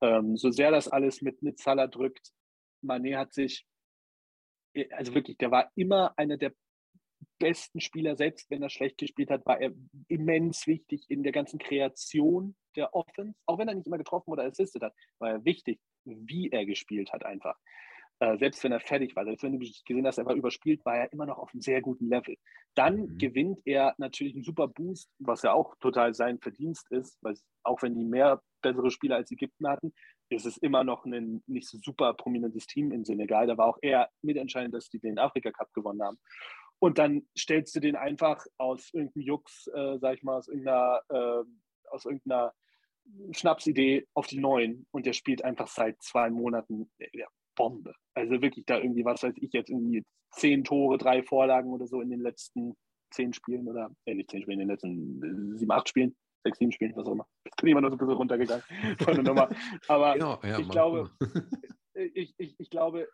Ähm, 0.00 0.36
so 0.36 0.50
sehr 0.50 0.70
das 0.70 0.88
alles 0.88 1.20
mit, 1.20 1.42
mit 1.42 1.58
Salah 1.58 1.86
drückt, 1.86 2.32
Mané 2.82 3.16
hat 3.18 3.34
sich, 3.34 3.66
äh, 4.72 4.90
also 4.92 5.14
wirklich, 5.14 5.36
der 5.36 5.50
war 5.50 5.70
immer 5.74 6.18
einer 6.18 6.38
der 6.38 6.54
besten 7.38 7.80
Spieler, 7.80 8.16
selbst 8.16 8.50
wenn 8.50 8.62
er 8.62 8.70
schlecht 8.70 8.98
gespielt 8.98 9.30
hat, 9.30 9.44
war 9.46 9.60
er 9.60 9.72
immens 10.08 10.66
wichtig 10.66 11.04
in 11.08 11.22
der 11.22 11.32
ganzen 11.32 11.58
Kreation 11.58 12.56
der 12.76 12.94
Offense. 12.94 13.38
Auch 13.46 13.58
wenn 13.58 13.68
er 13.68 13.74
nicht 13.74 13.86
immer 13.86 13.98
getroffen 13.98 14.30
oder 14.30 14.44
assistet 14.44 14.82
hat, 14.82 14.94
war 15.18 15.30
er 15.30 15.44
wichtig, 15.44 15.80
wie 16.04 16.50
er 16.50 16.64
gespielt 16.64 17.12
hat 17.12 17.24
einfach. 17.24 17.58
Äh, 18.20 18.36
selbst 18.38 18.62
wenn 18.62 18.72
er 18.72 18.80
fertig 18.80 19.16
war, 19.16 19.24
selbst 19.24 19.42
wenn 19.42 19.52
du 19.52 19.58
gesehen 19.58 20.06
hast, 20.06 20.18
er 20.18 20.26
war 20.26 20.34
überspielt, 20.34 20.84
war 20.84 20.96
er 20.96 21.12
immer 21.12 21.24
noch 21.26 21.38
auf 21.38 21.52
einem 21.52 21.62
sehr 21.62 21.80
guten 21.80 22.08
Level. 22.08 22.36
Dann 22.74 22.96
Mhm. 23.00 23.18
gewinnt 23.18 23.60
er 23.64 23.94
natürlich 23.96 24.34
einen 24.34 24.44
super 24.44 24.68
Boost, 24.68 25.10
was 25.18 25.42
ja 25.42 25.52
auch 25.54 25.74
total 25.80 26.14
sein 26.14 26.38
Verdienst 26.38 26.90
ist, 26.90 27.18
weil 27.22 27.34
auch 27.62 27.82
wenn 27.82 27.94
die 27.94 28.04
mehr 28.04 28.42
bessere 28.62 28.90
Spieler 28.90 29.16
als 29.16 29.30
Ägypten 29.30 29.66
hatten, 29.66 29.94
ist 30.28 30.44
es 30.46 30.58
immer 30.58 30.84
noch 30.84 31.06
ein 31.06 31.42
nicht 31.46 31.66
so 31.66 31.78
super 31.82 32.12
prominentes 32.14 32.66
Team 32.66 32.92
in 32.92 33.04
Senegal. 33.04 33.46
Da 33.46 33.56
war 33.56 33.66
auch 33.66 33.78
er 33.80 34.10
mitentscheidend, 34.22 34.74
dass 34.74 34.90
die 34.90 35.00
den 35.00 35.18
Afrika 35.18 35.50
Cup 35.50 35.72
gewonnen 35.72 36.02
haben. 36.02 36.18
Und 36.78 36.98
dann 36.98 37.26
stellst 37.36 37.74
du 37.74 37.80
den 37.80 37.96
einfach 37.96 38.44
aus 38.58 38.90
irgendeinem 38.92 39.22
Jux, 39.24 39.66
äh, 39.68 39.98
sag 39.98 40.16
ich 40.16 40.22
mal, 40.22 40.36
aus 40.36 40.48
irgendeiner, 40.48 41.00
äh, 41.08 41.44
aus 41.90 42.04
irgendeiner 42.04 42.52
Schnapsidee 43.32 44.06
auf 44.14 44.26
die 44.28 44.38
Neuen 44.38 44.86
und 44.90 45.06
der 45.06 45.14
spielt 45.14 45.42
einfach 45.42 45.66
seit 45.68 46.00
zwei 46.02 46.30
Monaten 46.30 46.90
äh, 46.98 47.08
ja, 47.12 47.26
Bombe. 47.60 47.94
Also 48.14 48.40
wirklich 48.40 48.64
da 48.64 48.78
irgendwie, 48.78 49.04
was 49.04 49.22
weiß 49.22 49.34
ich 49.36 49.52
jetzt, 49.52 49.68
irgendwie 49.68 50.02
zehn 50.30 50.64
Tore, 50.64 50.96
drei 50.96 51.22
Vorlagen 51.22 51.70
oder 51.70 51.86
so 51.86 52.00
in 52.00 52.08
den 52.08 52.20
letzten 52.20 52.74
zehn 53.12 53.34
Spielen 53.34 53.68
oder, 53.68 53.90
äh, 54.06 54.14
nicht 54.14 54.30
zehn 54.30 54.42
Spielen, 54.42 54.60
in 54.60 54.68
den 54.68 54.74
letzten 54.74 55.54
äh, 55.54 55.58
sieben, 55.58 55.70
acht 55.70 55.88
Spielen, 55.88 56.16
sechs, 56.42 56.58
sieben 56.58 56.72
Spielen, 56.72 56.96
was 56.96 57.06
auch 57.06 57.12
immer. 57.12 57.26
Ich 57.44 57.52
bin 57.56 57.70
immer 57.70 57.82
noch 57.82 57.90
so 57.90 57.96
ein 57.96 57.98
bisschen 57.98 58.14
runtergegangen 58.14 58.64
von 58.98 59.14
der 59.14 59.24
Nummer. 59.24 59.48
Aber 59.88 60.14
Genau, 60.14 60.40
ja, 60.42 60.58
ich 60.58 60.68
glaube, 60.70 61.10
mal. 61.20 61.48
ich, 62.14 62.34
ich, 62.38 62.54
ich 62.58 62.70
glaube, 62.70 63.08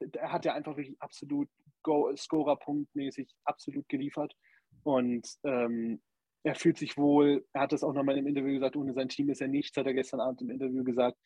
er 0.00 0.32
hat 0.32 0.44
ja 0.44 0.54
einfach 0.54 0.76
wirklich 0.76 1.00
absolut 1.00 1.48
Scorer-punktmäßig 1.84 3.28
absolut 3.44 3.88
geliefert. 3.88 4.34
Und 4.82 5.28
ähm, 5.44 6.00
er 6.44 6.56
fühlt 6.56 6.78
sich 6.78 6.96
wohl, 6.96 7.46
er 7.52 7.62
hat 7.62 7.72
das 7.72 7.84
auch 7.84 7.92
nochmal 7.92 8.18
im 8.18 8.26
Interview 8.26 8.54
gesagt, 8.54 8.74
ohne 8.74 8.94
sein 8.94 9.08
Team 9.08 9.30
ist 9.30 9.40
er 9.40 9.48
nichts, 9.48 9.76
hat 9.76 9.86
er 9.86 9.94
gestern 9.94 10.20
Abend 10.20 10.42
im 10.42 10.50
Interview 10.50 10.82
gesagt. 10.82 11.18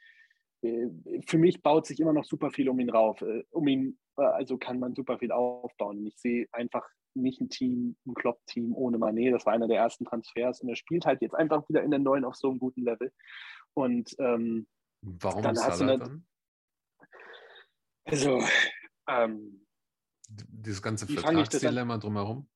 Äh, 0.66 1.22
Für 1.26 1.38
mich 1.38 1.62
baut 1.62 1.86
sich 1.86 2.01
immer 2.01 2.12
noch 2.12 2.24
super 2.24 2.51
viel 2.51 2.68
um 2.68 2.78
ihn 2.80 2.90
rauf. 2.90 3.20
Äh, 3.22 3.44
Um 3.51 3.66
ihn, 3.68 3.98
äh, 4.16 4.22
also 4.22 4.59
kann 4.59 4.78
man 4.78 4.94
super 4.94 5.18
viel 5.18 5.32
aufbauen. 5.32 6.05
Ich 6.06 6.16
sehe 6.18 6.47
einfach 6.52 6.86
nicht 7.14 7.40
ein 7.40 7.48
Team, 7.48 7.97
ein 8.06 8.14
Klopp-Team 8.14 8.74
ohne 8.74 8.98
Mané. 8.98 9.30
Das 9.30 9.47
war 9.47 9.52
einer 9.55 9.68
der 9.68 9.78
ersten 9.78 10.05
Transfers. 10.05 10.60
Und 10.60 10.68
er 10.68 10.76
spielt 10.76 11.06
halt 11.06 11.22
jetzt 11.22 11.34
einfach 11.34 11.66
wieder 11.68 11.82
in 11.82 11.90
der 11.90 12.01
neuen 12.01 12.24
auf 12.24 12.36
so 12.36 12.51
einem 12.51 12.59
guten 12.59 12.82
Level. 12.82 13.12
Und 13.74 14.14
ähm, 14.18 14.66
Warum 15.02 15.43
dann 15.43 15.56
hast 15.59 15.80
du 15.80 15.86
Salah 15.86 15.93
eine- 15.94 15.98
dann? 16.05 16.26
also, 18.05 18.40
ähm, 19.09 19.66
Dieses 20.28 20.82
ganze? 20.82 21.06
Vertragsdilemma 21.06 21.98
drumherum? 21.98 22.48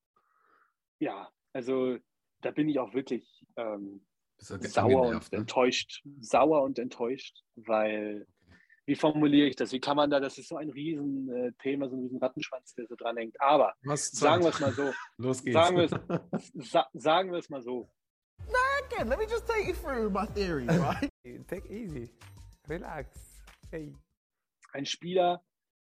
ja, 0.99 1.31
also 1.53 1.97
da 2.43 2.51
bin 2.51 2.69
ich 2.69 2.79
auch 2.79 2.93
wirklich 2.95 3.47
ähm, 3.57 4.01
du 4.01 4.10
sauer 4.41 5.09
und 5.09 5.33
ne? 5.33 5.39
enttäuscht. 5.39 6.03
Sauer 6.21 6.63
und 6.63 6.79
enttäuscht, 6.79 7.43
weil, 7.57 8.27
wie 8.87 8.95
formuliere 8.97 9.47
ich 9.49 9.57
das? 9.57 9.73
Wie 9.73 9.81
kann 9.81 9.97
man 9.97 10.11
da, 10.11 10.19
das 10.21 10.39
ist 10.39 10.49
so 10.49 10.57
ein 10.57 10.71
Riesenthema, 10.71 11.89
so 11.89 11.97
ein 11.97 12.03
riesen 12.03 12.19
Rattenschwanz, 12.19 12.75
der 12.75 12.87
so 12.87 12.97
dran 12.97 13.17
hängt. 13.17 13.41
Aber 13.41 13.75
sagen 13.95 14.43
wir 14.43 14.51
es 14.51 14.61
mal 14.61 14.73
so, 14.73 14.93
Los 15.19 15.43
geht's. 15.45 15.55
sagen 15.55 15.77
wir 15.77 15.85
es- 15.85 16.71
sa 16.71 16.89
sagen 16.93 17.31
wir 17.31 17.39
es 17.39 17.49
mal 17.49 17.63
so. 17.63 17.89
Again, 18.93 19.09
let 19.09 19.19
me 19.19 19.27
just 19.27 19.47
take 19.47 19.69
you 19.69 19.75
through 19.75 20.11
my 20.11 20.27
theory, 20.35 20.67
right? 20.69 21.11
Take 21.47 21.67
it 21.67 21.71
easy. 21.71 22.11
Relax. 22.69 23.43
Hey. 23.71 23.93
Ein 24.73 24.87
Spieler, 24.87 25.45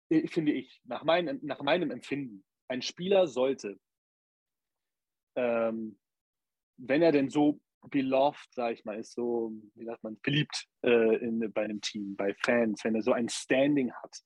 äh, 0.09 0.27
finde 0.27 0.53
ich, 0.53 0.81
nach, 0.85 1.03
mein, 1.03 1.39
nach 1.43 1.61
meinem 1.61 1.91
Empfinden, 1.91 2.43
ein 2.67 2.81
Spieler 2.81 3.27
sollte, 3.27 3.77
ähm, 5.35 5.97
wenn 6.77 7.01
er 7.01 7.11
denn 7.11 7.29
so 7.29 7.59
beloved, 7.89 8.53
sage 8.53 8.73
ich 8.73 8.85
mal, 8.85 8.97
ist 8.97 9.13
so, 9.13 9.51
wie 9.75 9.85
sagt 9.85 10.03
man, 10.03 10.19
beliebt 10.21 10.67
äh, 10.83 11.17
in, 11.17 11.51
bei 11.51 11.63
einem 11.63 11.81
Team, 11.81 12.15
bei 12.15 12.33
Fans, 12.43 12.83
wenn 12.83 12.95
er 12.95 13.01
so 13.01 13.13
ein 13.13 13.29
Standing 13.29 13.93
hat, 13.93 14.21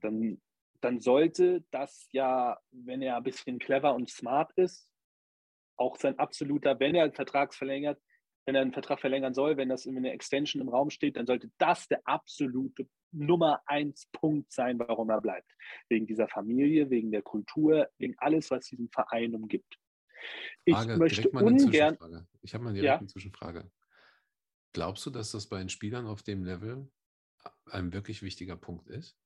dann, 0.00 0.40
dann 0.80 1.00
sollte 1.00 1.64
das 1.70 2.08
ja, 2.12 2.58
wenn 2.70 3.02
er 3.02 3.16
ein 3.16 3.22
bisschen 3.22 3.58
clever 3.58 3.94
und 3.94 4.10
smart 4.10 4.52
ist, 4.56 4.88
auch 5.76 5.96
sein 5.96 6.18
absoluter, 6.18 6.78
wenn 6.80 6.94
er 6.94 7.04
einen 7.04 7.14
Vertrag 7.14 7.54
verlängert, 7.54 8.00
wenn 8.44 8.54
er 8.54 8.62
einen 8.62 8.72
Vertrag 8.72 9.00
verlängern 9.00 9.34
soll, 9.34 9.56
wenn 9.56 9.68
das 9.68 9.86
in 9.86 9.96
eine 9.96 10.12
Extension 10.12 10.62
im 10.62 10.68
Raum 10.68 10.90
steht, 10.90 11.16
dann 11.16 11.26
sollte 11.26 11.50
das 11.58 11.86
der 11.88 12.00
absolute 12.04 12.88
Nummer 13.12 13.62
eins 13.66 14.08
Punkt 14.12 14.50
sein, 14.52 14.78
warum 14.78 15.10
er 15.10 15.20
bleibt. 15.20 15.50
Wegen 15.88 16.06
dieser 16.06 16.28
Familie, 16.28 16.90
wegen 16.90 17.12
der 17.12 17.22
Kultur, 17.22 17.88
wegen 17.98 18.14
alles, 18.18 18.50
was 18.50 18.66
diesen 18.66 18.88
Verein 18.88 19.34
umgibt. 19.34 19.78
Ich 20.64 20.92
Frage, 20.92 20.94
möchte 20.94 21.10
direkt 21.10 21.32
mal 21.32 21.40
eine 21.40 21.56
ungern, 21.56 21.56
Zwischenfrage. 21.56 22.26
Ich 22.40 22.54
habe 22.54 22.64
mal 22.64 22.74
direkt 22.74 22.98
Ja. 22.98 23.00
eine 23.00 23.08
Zwischenfrage. 23.08 23.70
Glaubst 24.74 25.06
du, 25.06 25.10
dass 25.10 25.30
das 25.30 25.46
bei 25.46 25.58
den 25.60 25.70
Spielern 25.70 26.06
auf 26.06 26.22
dem 26.22 26.44
Level 26.44 26.90
ein 27.66 27.92
wirklich 27.92 28.22
wichtiger 28.22 28.56
Punkt 28.56 28.88
ist? 28.88 29.16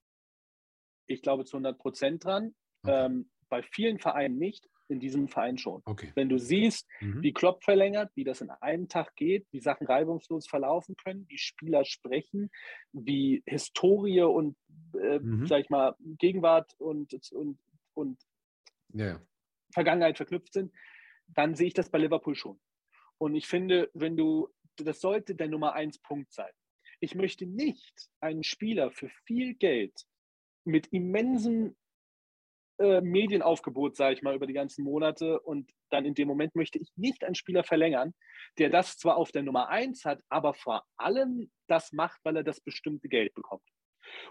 ich 1.07 1.23
glaube 1.23 1.45
zu 1.45 1.57
100 1.57 1.79
Prozent 1.79 2.25
dran, 2.25 2.55
Okay. 2.85 3.07
ähm, 3.07 3.31
bei 3.49 3.63
vielen 3.63 3.99
Vereinen 3.99 4.39
nicht, 4.39 4.69
in 4.89 5.01
diesem 5.01 5.29
Verein 5.29 5.59
schon. 5.59 5.83
okay. 5.87 6.15
Wenn 6.15 6.29
du 6.29 6.39
siehst, 6.39 6.87
Mhm. 7.01 7.21
wie 7.21 7.33
Klopp 7.33 7.65
verlängert, 7.65 8.11
wie 8.15 8.25
das 8.25 8.41
in 8.41 8.51
einem 8.51 8.89
Tag 8.89 9.15
geht, 9.17 9.47
wie 9.51 9.61
Sachen 9.61 9.87
reibungslos 9.87 10.47
verlaufen 10.47 10.95
können, 10.97 11.27
wie 11.29 11.39
Spieler 11.39 11.85
sprechen, 11.85 12.51
wie 12.93 13.43
Historie 13.47 14.23
und, 14.23 14.57
äh, 15.01 15.21
Mhm. 15.21 15.47
sag 15.47 15.61
ich 15.63 15.71
mal, 15.71 15.95
Gegenwart 16.19 16.73
und, 16.79 17.13
und, 17.33 17.59
und 17.95 18.19
Ja, 18.95 19.07
ja. 19.07 19.27
Vergangenheit 19.77 20.17
verknüpft 20.17 20.55
sind, 20.55 20.73
dann 21.27 21.55
sehe 21.55 21.67
ich 21.67 21.75
das 21.75 21.91
bei 21.91 21.99
Liverpool 21.99 22.35
schon. 22.35 22.59
Und 23.19 23.35
ich 23.35 23.47
finde, 23.47 23.91
wenn 23.93 24.17
du, 24.17 24.49
das 24.77 25.03
sollte 25.03 25.35
der 25.35 25.49
Nummer 25.49 25.75
eins 25.75 25.99
Punkt 25.99 26.33
sein. 26.33 26.51
Ich 26.99 27.15
möchte 27.15 27.45
nicht 27.45 28.09
einen 28.21 28.43
Spieler 28.43 28.91
für 28.91 29.11
viel 29.27 29.53
Geld 29.53 29.93
mit 30.65 30.87
immensem 30.89 31.77
äh, 32.79 33.03
Medienaufgebot, 33.03 33.97
sage 33.97 34.15
ich 34.15 34.23
mal, 34.23 34.35
über 34.35 34.47
die 34.47 34.55
ganzen 34.55 34.83
Monate 34.83 35.41
und 35.41 35.71
dann 35.91 36.07
in 36.07 36.15
dem 36.15 36.27
Moment 36.27 36.55
möchte 36.55 36.79
ich 36.79 36.89
nicht 36.97 37.23
einen 37.23 37.35
Spieler 37.35 37.63
verlängern, 37.63 38.15
der 38.59 38.71
das 38.71 38.97
zwar 38.97 39.19
auf 39.19 39.31
der 39.31 39.43
Nummer 39.43 39.69
eins 39.69 40.07
hat, 40.07 40.23
aber 40.31 40.55
vor 40.55 40.87
allem 40.97 41.51
das 41.69 41.93
macht, 41.93 42.19
weil 42.25 42.37
er 42.37 42.45
das 42.45 42.63
bestimmte 42.63 43.09
Geld 43.09 43.35
bekommt. 43.35 43.63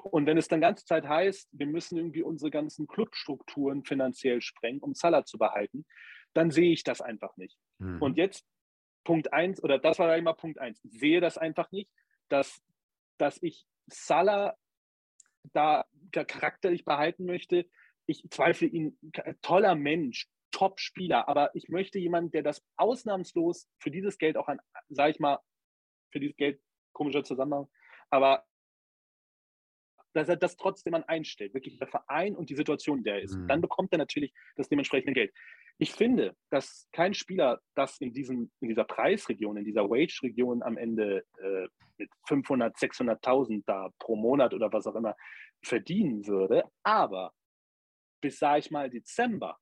Und 0.04 0.26
wenn 0.26 0.38
es 0.38 0.48
dann 0.48 0.62
ganze 0.62 0.86
Zeit 0.86 1.08
heißt, 1.08 1.50
wir 1.52 1.68
müssen 1.68 1.98
irgendwie 1.98 2.24
unsere 2.24 2.52
ganzen 2.52 2.88
Clubstrukturen 2.88 3.84
finanziell 3.84 4.42
sprengen, 4.42 4.82
um 4.82 4.94
Salah 4.94 5.26
zu 5.26 5.38
behalten, 5.38 5.86
dann 6.34 6.52
sehe 6.52 6.72
ich 6.72 6.84
das 6.84 7.02
einfach 7.02 7.36
nicht. 7.38 7.58
Mhm. 7.80 8.02
Und 8.02 8.18
jetzt 8.18 8.46
Punkt 9.04 9.34
eins 9.34 9.64
oder 9.64 9.80
das 9.80 10.00
war 10.00 10.16
immer 10.18 10.34
Punkt 10.34 10.60
eins. 10.60 10.82
Sehe 10.84 11.22
das 11.22 11.38
einfach 11.38 11.72
nicht, 11.72 11.90
dass, 12.30 12.62
dass 13.18 13.42
ich 13.42 13.66
Salah 13.88 14.56
da 15.54 15.86
charakterlich 16.12 16.86
behalten 16.86 17.26
möchte. 17.26 17.68
Ich 18.08 18.26
zweifle 18.30 18.68
ihn, 18.68 18.98
toller 19.42 19.76
Mensch, 19.76 20.28
Top-Spieler, 20.52 21.28
aber 21.28 21.54
ich 21.54 21.70
möchte 21.70 22.00
jemanden, 22.00 22.32
der 22.32 22.44
das 22.44 22.64
ausnahmslos 22.78 23.68
für 23.80 23.92
dieses 23.92 24.18
Geld 24.18 24.38
auch 24.38 24.48
an, 24.48 24.60
sage 24.90 25.12
ich 25.12 25.20
mal, 25.20 25.40
für 26.12 26.20
dieses 26.20 26.38
Geld, 26.38 26.62
komischer 26.94 27.24
Zusammenhang, 27.24 27.68
aber 28.10 28.46
dass 30.16 30.30
er 30.30 30.38
das 30.38 30.56
trotzdem 30.56 30.94
an 30.94 31.04
einstellt, 31.04 31.54
wirklich 31.54 31.78
der 31.78 31.88
Verein 31.88 32.36
und 32.36 32.50
die 32.50 32.56
Situation, 32.56 33.00
in 33.00 33.04
der 33.04 33.16
er 33.16 33.22
ist. 33.24 33.36
Mhm. 33.36 33.48
Dann 33.48 33.62
bekommt 33.62 33.92
er 33.92 33.98
natürlich 33.98 34.34
das 34.56 34.70
dementsprechende 34.70 35.14
Geld. 35.14 35.34
Ich 35.78 35.92
finde, 35.92 36.36
dass 36.50 36.88
kein 36.94 37.14
Spieler 37.14 37.60
das 37.76 38.00
in, 38.00 38.14
diesem, 38.14 38.50
in 38.62 38.70
dieser 38.70 38.86
Preisregion, 38.86 39.58
in 39.58 39.66
dieser 39.66 39.90
Wage-Region 39.90 40.64
am 40.64 40.78
Ende 40.78 41.26
äh, 41.38 41.68
mit 41.98 42.10
500, 42.28 42.78
600.000 42.78 43.64
da 43.66 43.90
pro 44.00 44.16
Monat 44.16 44.54
oder 44.54 44.72
was 44.72 44.88
auch 44.88 44.96
immer 44.96 45.16
verdienen 45.62 46.26
würde. 46.28 46.64
Aber 46.84 47.34
bis, 48.22 48.40
sage 48.40 48.60
ich 48.60 48.72
mal, 48.72 48.90
Dezember, 48.90 49.58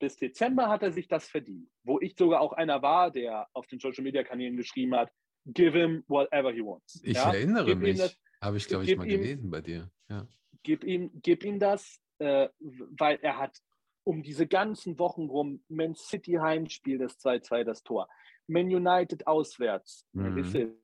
bis 0.00 0.16
Dezember 0.16 0.68
hat 0.68 0.82
er 0.82 0.90
sich 0.90 1.06
das 1.06 1.28
verdient. 1.28 1.70
Wo 1.84 2.00
ich 2.00 2.16
sogar 2.18 2.40
auch 2.40 2.52
einer 2.54 2.82
war, 2.82 3.12
der 3.12 3.46
auf 3.52 3.68
den 3.68 3.78
Social-Media-Kanälen 3.78 4.56
geschrieben 4.56 4.96
hat, 4.96 5.12
give 5.46 5.78
him 5.78 6.02
whatever 6.08 6.50
he 6.52 6.60
wants. 6.60 7.00
Ich 7.04 7.14
Ja? 7.14 7.32
erinnere 7.32 7.66
Gib 7.66 7.78
mich. 7.78 7.98
das- 7.98 8.18
Habe 8.42 8.56
ich, 8.56 8.66
glaube 8.66 8.84
ich, 8.84 8.96
mal 8.96 9.06
ihm- 9.08 9.20
gelesen 9.20 9.50
bei 9.50 9.60
dir. 9.60 9.90
Ja. 10.08 10.26
gib 10.64 10.84
ihm, 10.84 11.10
gib 11.22 11.44
ihm 11.44 11.58
das, 11.58 12.00
äh, 12.18 12.48
weil 12.58 13.18
er 13.22 13.38
hat 13.38 13.56
um 14.04 14.22
diese 14.22 14.46
ganzen 14.48 14.98
Wochen 14.98 15.26
rum 15.26 15.64
Man 15.68 15.94
City 15.94 16.32
Heimspiel, 16.32 16.98
das 16.98 17.18
2-2, 17.18 17.62
das 17.64 17.82
Tor. 17.84 18.08
Man 18.48 18.66
United 18.66 19.26
auswärts. 19.28 20.04
Mhm. 20.12 20.74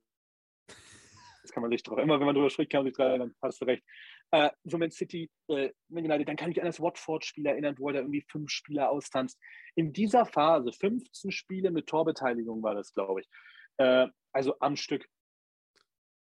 Das 1.43 1.53
kann 1.53 1.63
man 1.63 1.71
sich 1.73 1.83
drauf. 1.83 1.99
Immer 1.99 2.19
wenn 2.21 2.27
man 2.27 2.35
drüber 2.35 2.51
spricht, 2.51 2.71
kann 2.71 2.81
man 2.81 2.87
sich 2.87 2.97
dran 2.97 3.09
erinnern. 3.09 3.35
Hast 3.43 3.61
du 3.61 3.65
recht. 3.65 3.83
Äh, 4.31 4.51
so 4.65 4.79
Man 4.79 4.91
City, 4.91 5.31
äh, 5.49 5.73
Man 5.89 6.05
United, 6.05 6.29
dann 6.29 6.37
kann 6.37 6.51
ich 6.51 6.57
mich 6.57 6.63
an 6.63 6.69
das 6.69 6.81
Watford-Spiel 6.81 7.47
erinnern, 7.47 7.75
wo 7.79 7.89
er 7.89 7.95
da 7.95 8.01
irgendwie 8.01 8.25
fünf 8.29 8.51
Spieler 8.51 8.91
austanzt. 8.91 9.39
In 9.75 9.93
dieser 9.93 10.27
Phase, 10.27 10.73
15 10.73 11.33
Spiele 11.33 11.71
mit 11.71 11.87
Torbeteiligung 11.87 12.63
war 12.63 12.75
das, 12.75 12.93
glaube 12.93 13.23
ich. 13.23 13.29
Äh, 13.79 14.07
also 14.33 14.55
am 14.61 14.77
Stück. 14.77 15.09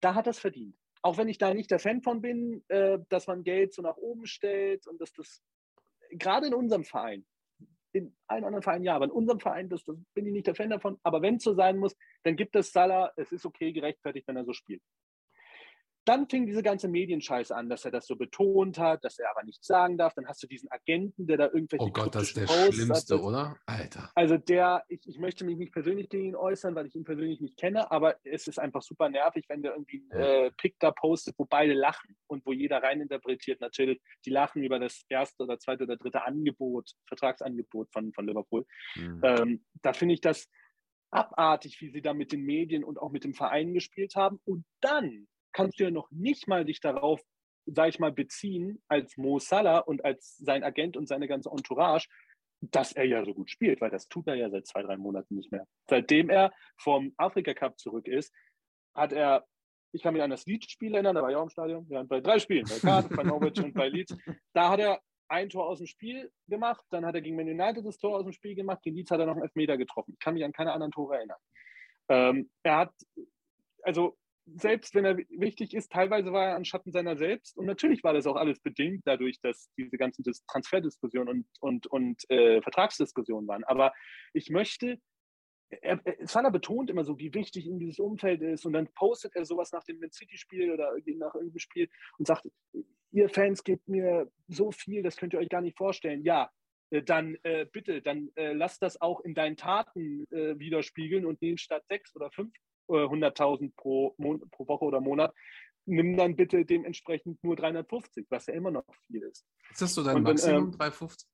Da 0.01 0.15
hat 0.15 0.27
er 0.27 0.31
es 0.32 0.39
verdient 0.39 0.77
auch 1.05 1.18
wenn 1.18 1.28
ich 1.28 1.36
da 1.36 1.52
nicht 1.52 1.70
der 1.70 1.78
Fan 1.78 2.01
von 2.01 2.22
bin, 2.22 2.64
äh, 2.68 2.98
dass 3.10 3.26
man 3.26 3.44
Geld 3.44 3.74
so 3.74 3.82
nach 3.82 3.98
oben 3.98 4.26
stellt 4.26 4.86
und 4.86 4.98
dass 5.02 5.12
das 5.12 5.43
gerade 6.10 6.47
in 6.47 6.55
unserem 6.55 6.82
Verein, 6.82 7.26
in 7.93 8.16
allen 8.26 8.44
anderen 8.44 8.62
Vereinen 8.62 8.85
ja, 8.85 8.97
aber 8.97 9.05
in 9.05 9.10
unserem 9.10 9.39
Verein, 9.39 9.68
das, 9.68 9.85
das 9.85 9.97
bin 10.14 10.26
ich 10.26 10.32
nicht 10.32 10.47
der 10.47 10.55
Fan 10.55 10.70
davon. 10.70 10.98
Aber 11.02 11.20
wenn 11.20 11.36
es 11.36 11.44
so 11.44 11.52
sein 11.52 11.76
muss, 11.76 11.94
dann 12.22 12.36
gibt 12.36 12.56
es 12.56 12.72
Salah, 12.72 13.12
es 13.16 13.32
ist 13.32 13.44
okay, 13.44 13.70
gerechtfertigt, 13.72 14.26
wenn 14.26 14.39
er 14.39 14.47
so 14.47 14.55
spielt. 14.55 14.82
Dann 16.06 16.28
fing 16.28 16.47
diese 16.47 16.62
ganze 16.62 16.89
Medienscheiße 16.89 17.55
an, 17.56 17.68
dass 17.68 17.85
er 17.85 17.90
das 17.90 18.06
so 18.06 18.16
betont 18.16 18.78
hat, 18.78 19.02
dass 19.05 19.18
er 19.18 19.31
aber 19.31 19.43
nichts 19.43 19.66
sagen 19.66 19.97
darf. 19.97 20.12
Dann 20.14 20.26
hast 20.26 20.43
du 20.43 20.47
diesen 20.47 20.70
Agenten, 20.70 21.26
der 21.26 21.39
da 21.39 21.44
irgendwelche 21.47 21.85
Oh 21.85 21.90
Gott, 21.90 22.14
das 22.14 22.24
ist 22.24 22.36
der 22.36 22.44
Posts 22.44 22.74
Schlimmste, 22.74 23.14
hat. 23.14 23.22
oder? 23.22 23.56
Alter. 23.66 24.10
Also 24.14 24.36
der, 24.36 24.85
ich, 24.89 25.01
ich 25.06 25.18
möchte 25.18 25.44
mich 25.44 25.56
nicht 25.56 25.72
persönlich 25.72 26.09
gegen 26.10 26.26
ihn 26.26 26.36
äußern, 26.36 26.74
weil 26.74 26.86
ich 26.86 26.94
ihn 26.94 27.05
persönlich 27.05 27.40
nicht 27.40 27.56
kenne, 27.56 27.90
aber 27.90 28.16
es 28.24 28.47
ist 28.47 28.59
einfach 28.59 28.82
super 28.82 29.09
nervig, 29.09 29.47
wenn 29.48 29.62
der 29.62 29.72
irgendwie 29.72 30.05
Ja. 30.12 30.18
äh, 30.47 30.51
Pick 30.59 30.76
da 30.78 30.90
postet, 30.90 31.35
wo 31.39 31.47
beide 31.47 31.72
lachen 31.72 32.16
und 32.26 32.44
wo 32.44 32.52
jeder 32.52 32.82
reininterpretiert 32.82 33.60
natürlich, 33.60 34.01
die 34.24 34.31
lachen 34.31 34.62
über 34.62 34.78
das 34.78 35.05
erste 35.09 35.44
oder 35.44 35.59
zweite 35.59 35.85
oder 35.85 35.97
dritte 35.97 36.24
Angebot, 36.24 36.90
Vertragsangebot 37.09 37.90
von, 37.93 38.12
von 38.12 38.26
Liverpool. 38.26 38.66
Mhm. 38.97 39.20
Ähm, 39.24 39.64
da 39.82 39.93
finde 39.93 40.14
ich 40.14 40.20
das 40.20 40.48
abartig, 41.10 41.81
wie 41.81 41.90
sie 41.90 42.02
da 42.02 42.12
mit 42.12 42.32
den 42.32 42.43
Medien 42.43 42.85
und 42.85 42.98
auch 42.98 43.10
mit 43.10 43.24
dem 43.24 43.35
Verein 43.35 43.72
gespielt 43.72 44.16
haben. 44.16 44.40
Und 44.44 44.64
dann 44.81 45.28
kannst 45.55 45.81
du 45.81 45.85
ja 45.85 45.90
noch 45.90 46.10
nicht 46.10 46.47
mal 46.47 46.64
dich 46.66 46.81
darauf, 46.81 47.22
sag 47.64 47.89
ich 47.89 47.98
mal, 47.98 48.12
beziehen, 48.12 48.82
als 48.89 49.16
Mo 49.16 49.39
Salah 49.39 49.78
und 49.78 50.05
als 50.05 50.36
sein 50.36 50.62
Agent 50.62 50.98
und 50.98 51.09
seine 51.09 51.28
ganze 51.28 51.51
Entourage, 51.51 52.09
dass 52.60 52.93
er 52.93 53.05
ja 53.05 53.24
so 53.24 53.35
gut 53.35 53.51
spielt, 53.51 53.81
weil 53.81 53.90
das 53.90 54.09
tut 54.09 54.26
er 54.26 54.35
ja 54.35 54.51
seit 54.51 54.66
zwei, 54.66 54.82
drei 54.82 54.97
Monaten 54.97 55.35
nicht 55.36 55.51
mehr. 55.52 55.66
Seitdem 55.89 56.31
er 56.31 56.52
vom 56.78 57.14
Afrika 57.16 57.55
Cup 57.55 57.78
zurück 57.78 58.06
ist, 58.06 58.35
hat 58.94 59.12
er, 59.12 59.47
ich 59.93 60.02
kann 60.02 60.14
mich 60.14 60.22
an 60.22 60.31
das 60.31 60.47
Leeds-Spiel 60.47 60.94
erinnern, 60.94 61.14
da 61.14 61.22
war 61.22 61.31
ich 61.31 61.36
auch 61.36 61.43
im 61.43 61.51
Stadion, 61.51 61.86
ja, 61.89 62.02
bei 62.02 62.20
drei 62.20 62.39
Spielen, 62.39 62.64
bei 62.64 62.78
Cardiff, 62.78 63.16
bei 63.16 63.22
Norwich 63.22 63.62
und 63.62 63.74
bei 63.74 63.89
Leeds, 63.89 64.16
da 64.52 64.70
hat 64.70 64.81
er 64.81 65.01
ein 65.28 65.48
Tor 65.48 65.68
aus 65.68 65.78
dem 65.78 65.86
Spiel 65.86 66.31
gemacht, 66.48 66.85
dann 66.90 67.05
hat 67.05 67.14
er 67.14 67.22
gegen 67.22 67.36
Man 67.36 67.48
United 67.48 67.85
das 67.85 67.98
Tor 67.98 68.16
aus 68.16 68.24
dem 68.24 68.32
Spiel 68.32 68.55
gemacht, 68.55 68.82
gegen 68.82 68.97
Leeds 68.97 69.10
hat 69.10 69.20
er 69.20 69.26
noch 69.26 69.35
einen 69.35 69.43
Elfmeter 69.43 69.76
getroffen. 69.76 70.12
Ich 70.12 70.18
kann 70.18 70.35
mich 70.35 70.44
an 70.44 70.52
keine 70.52 70.72
anderen 70.72 70.93
Tore 70.93 71.16
erinnern. 71.16 71.39
Ähm, 72.09 72.51
er 72.62 72.76
hat, 72.76 72.94
also 73.82 74.16
selbst 74.46 74.94
wenn 74.94 75.04
er 75.04 75.16
wichtig 75.16 75.74
ist, 75.74 75.90
teilweise 75.90 76.32
war 76.32 76.48
er 76.48 76.56
an 76.56 76.64
Schatten 76.64 76.92
seiner 76.92 77.16
selbst. 77.16 77.56
Und 77.56 77.66
natürlich 77.66 78.04
war 78.04 78.12
das 78.12 78.26
auch 78.26 78.36
alles 78.36 78.60
bedingt 78.60 79.02
dadurch, 79.06 79.40
dass 79.40 79.70
diese 79.76 79.96
ganzen 79.96 80.22
Dis 80.22 80.44
Transferdiskussionen 80.46 81.28
und, 81.28 81.46
und, 81.60 81.86
und 81.86 82.30
äh, 82.30 82.60
Vertragsdiskussionen 82.60 83.48
waren. 83.48 83.64
Aber 83.64 83.92
ich 84.32 84.50
möchte, 84.50 84.98
er, 85.70 86.00
Salah 86.22 86.50
betont 86.50 86.90
immer 86.90 87.04
so, 87.04 87.18
wie 87.18 87.32
wichtig 87.32 87.66
ihm 87.66 87.78
dieses 87.78 87.98
Umfeld 87.98 88.42
ist. 88.42 88.66
Und 88.66 88.74
dann 88.74 88.88
postet 88.92 89.34
er 89.34 89.44
sowas 89.44 89.72
nach 89.72 89.84
dem 89.84 89.98
Man 89.98 90.12
City-Spiel 90.12 90.70
oder 90.72 90.92
nach 90.92 91.34
irgendeinem 91.34 91.58
Spiel 91.58 91.88
und 92.18 92.26
sagt, 92.26 92.46
ihr 93.12 93.28
Fans 93.30 93.64
gebt 93.64 93.88
mir 93.88 94.30
so 94.48 94.70
viel, 94.72 95.02
das 95.02 95.16
könnt 95.16 95.32
ihr 95.32 95.38
euch 95.38 95.48
gar 95.48 95.62
nicht 95.62 95.78
vorstellen. 95.78 96.22
Ja, 96.22 96.50
äh, 96.90 97.02
dann 97.02 97.36
äh, 97.44 97.64
bitte, 97.64 98.02
dann 98.02 98.30
äh, 98.36 98.52
lasst 98.52 98.82
das 98.82 99.00
auch 99.00 99.20
in 99.20 99.34
deinen 99.34 99.56
Taten 99.56 100.26
äh, 100.30 100.58
widerspiegeln 100.58 101.24
und 101.24 101.40
nehmen 101.40 101.58
statt 101.58 101.84
sechs 101.88 102.14
oder 102.14 102.30
fünf 102.30 102.54
100.000 102.89 103.73
pro, 103.77 104.15
Mon- 104.19 104.48
pro 104.51 104.66
Woche 104.69 104.85
oder 104.85 105.01
Monat, 105.01 105.35
nimm 105.86 106.16
dann 106.16 106.36
bitte 106.36 106.65
dementsprechend 106.65 107.43
nur 107.44 107.56
350, 107.56 108.27
was 108.31 108.47
ja 108.47 108.55
immer 108.55 108.70
noch 108.70 108.85
viel 109.06 109.23
ist. 109.23 109.47
Ist 109.70 109.82
das 109.82 109.94
so 109.94 110.02
dein 110.02 110.16
Und 110.16 110.23
Maximum, 110.24 110.65
ähm, 110.66 110.70
350? 110.73 111.28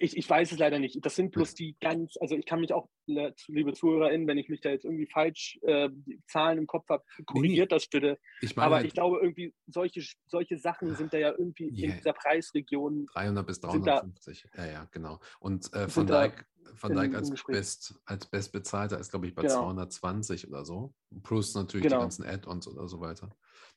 ich, 0.00 0.16
ich 0.18 0.28
weiß 0.28 0.52
es 0.52 0.58
leider 0.58 0.78
nicht. 0.78 0.98
Das 1.04 1.16
sind 1.16 1.32
bloß 1.32 1.54
die 1.54 1.74
ganz, 1.80 2.16
also 2.20 2.36
ich 2.36 2.44
kann 2.44 2.60
mich 2.60 2.74
auch, 2.74 2.88
liebe 3.06 3.72
ZuhörerInnen, 3.72 4.26
wenn 4.26 4.36
ich 4.36 4.50
mich 4.50 4.60
da 4.60 4.68
jetzt 4.68 4.84
irgendwie 4.84 5.06
falsch 5.06 5.58
äh, 5.62 5.88
die 5.90 6.20
Zahlen 6.26 6.58
im 6.58 6.66
Kopf 6.66 6.88
habe, 6.90 7.02
korrigiert 7.24 7.72
das 7.72 7.86
bitte. 7.86 8.18
Ich 8.42 8.54
meine, 8.54 8.66
Aber 8.66 8.76
halt 8.76 8.86
ich 8.86 8.92
glaube 8.92 9.18
irgendwie, 9.22 9.54
solche, 9.66 10.02
solche 10.26 10.58
Sachen 10.58 10.94
sind 10.94 11.14
da 11.14 11.18
ja 11.18 11.30
irgendwie 11.30 11.70
Ja. 11.70 11.88
in 11.88 11.96
dieser 11.96 12.12
Preisregion 12.12 13.06
300 13.14 13.46
bis 13.46 13.56
sind 13.56 13.86
da- 13.86 14.00
350. 14.00 14.46
Ja, 14.58 14.66
ja, 14.66 14.84
genau. 14.90 15.20
Und 15.40 15.72
äh, 15.72 15.86
da 16.04 16.28
Dijk, 16.28 16.46
Van 16.80 16.94
Dijk 16.94 17.14
als. 17.14 17.30
Best, 17.46 18.00
als 18.04 18.26
Bestbezahlter 18.26 18.98
ist, 18.98 19.10
glaube 19.10 19.26
ich, 19.26 19.34
bei 19.34 19.42
Genau. 19.42 19.54
220 19.62 20.48
oder 20.48 20.64
so. 20.64 20.94
Plus 21.22 21.54
natürlich 21.54 21.84
Genau. 21.86 21.96
die 21.98 22.02
ganzen 22.02 22.24
Add-ons 22.24 22.68
oder 22.68 22.88
so 22.88 23.00
weiter. 23.00 23.30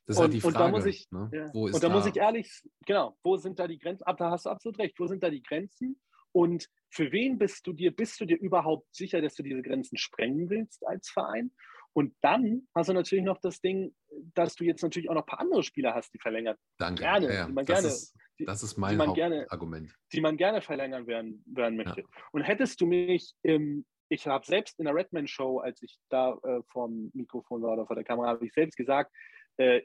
Das 0.06 0.16
ist 0.16 0.20
halt 0.20 0.32
Und- 0.32 0.40
die 0.40 0.46
und 0.46 0.54
da 0.54 0.58
Frage. 0.60 0.72
muss 0.72 0.84
ich- 0.86 1.10
ne? 1.10 1.30
Ja. 1.32 1.50
Wo 1.54 1.66
ist 1.68 1.74
und 1.74 1.84
da, 1.84 1.88
muss 1.88 2.04
da- 2.04 2.10
ich 2.10 2.16
ehrlich, 2.16 2.62
genau, 2.86 3.16
wo 3.22 3.36
sind 3.36 3.58
da 3.58 3.66
die 3.68 3.78
Grenzen? 3.78 4.04
Ab, 4.04 4.16
da 4.18 4.30
hast 4.30 4.46
du 4.46 4.50
absolut 4.50 4.78
recht. 4.78 4.98
Wo 4.98 5.06
sind 5.06 5.22
da 5.22 5.30
die 5.30 5.42
Grenzen? 5.42 6.00
Und 6.32 6.68
für 6.90 7.12
wen 7.12 7.38
bist 7.38 7.66
du 7.66 7.72
dir, 7.72 7.94
bist 7.94 8.20
du 8.20 8.24
dir 8.24 8.38
überhaupt 8.38 8.94
sicher, 8.94 9.20
dass 9.20 9.34
du 9.34 9.42
diese 9.42 9.62
Grenzen 9.62 9.96
sprengen 9.98 10.48
willst 10.50 10.86
als 10.86 11.08
Verein? 11.10 11.52
Und 11.94 12.14
dann 12.22 12.66
hast 12.74 12.88
du 12.88 12.94
natürlich 12.94 13.24
noch 13.24 13.38
das 13.38 13.60
Ding, 13.60 13.94
dass 14.34 14.54
du 14.54 14.64
jetzt 14.64 14.82
natürlich 14.82 15.10
auch 15.10 15.14
noch 15.14 15.22
ein 15.24 15.26
paar 15.26 15.40
andere 15.40 15.62
Spieler 15.62 15.92
hast, 15.94 16.12
die 16.14 16.18
verlängern, 16.18 16.56
Danke. 16.78 17.02
gerne, 17.02 17.26
Ja, 17.26 17.32
ja. 17.34 17.46
die 17.46 17.52
man 17.52 17.66
das, 17.66 17.80
gerne- 17.82 17.94
ist, 17.94 18.16
die- 18.38 18.44
das 18.44 18.62
ist 18.62 18.76
die 18.76 18.80
mein 18.80 18.96
man 18.96 19.14
gerne- 19.14 19.40
Hauptargument. 19.42 19.94
die 20.12 20.20
man 20.20 20.36
gerne 20.36 20.62
verlängern 20.62 21.06
werden, 21.06 21.42
werden 21.46 21.76
möchte. 21.76 22.04
Und 22.32 22.42
hättest 22.42 22.80
du 22.80 22.86
mich 22.86 23.34
im, 23.42 23.84
ich 24.08 24.26
habe 24.26 24.44
selbst 24.44 24.78
in 24.78 24.84
der 24.86 24.94
Redman 24.94 25.26
Show, 25.26 25.58
als 25.58 25.82
ich 25.82 25.98
da 26.08 26.38
äh, 26.44 26.60
vom 26.68 27.10
Mikrofon 27.14 27.62
war 27.62 27.72
oder 27.74 27.86
vor 27.86 27.96
der 27.96 28.04
Kamera, 28.04 28.28
habe 28.28 28.46
ich 28.46 28.52
selbst 28.52 28.76
gesagt, 28.76 29.12
äh, 29.58 29.82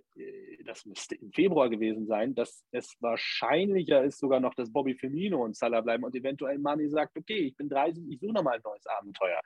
das 0.66 0.86
müsste 0.86 1.16
im 1.16 1.32
Februar 1.34 1.70
gewesen 1.70 2.08
sein, 2.08 2.34
dass 2.36 2.64
es 2.72 2.96
wahrscheinlicher 3.02 4.04
ist 4.04 4.18
sogar 4.20 4.40
noch, 4.40 4.54
dass 4.56 4.72
Bobby 4.72 4.96
Firmino 4.96 5.44
und 5.44 5.56
Salah 5.58 5.82
bleiben 5.82 6.04
und 6.06 6.16
eventuell 6.16 6.58
Mani 6.58 6.88
sagt, 6.90 7.18
okay, 7.18 7.38
ich 7.40 7.56
bin 7.58 7.68
30, 7.70 8.04
ich 8.10 8.20
suche 8.20 8.34
nochmal 8.34 8.56
ein 8.56 8.62
neues 8.64 8.86
Abenteuer. 8.88 9.42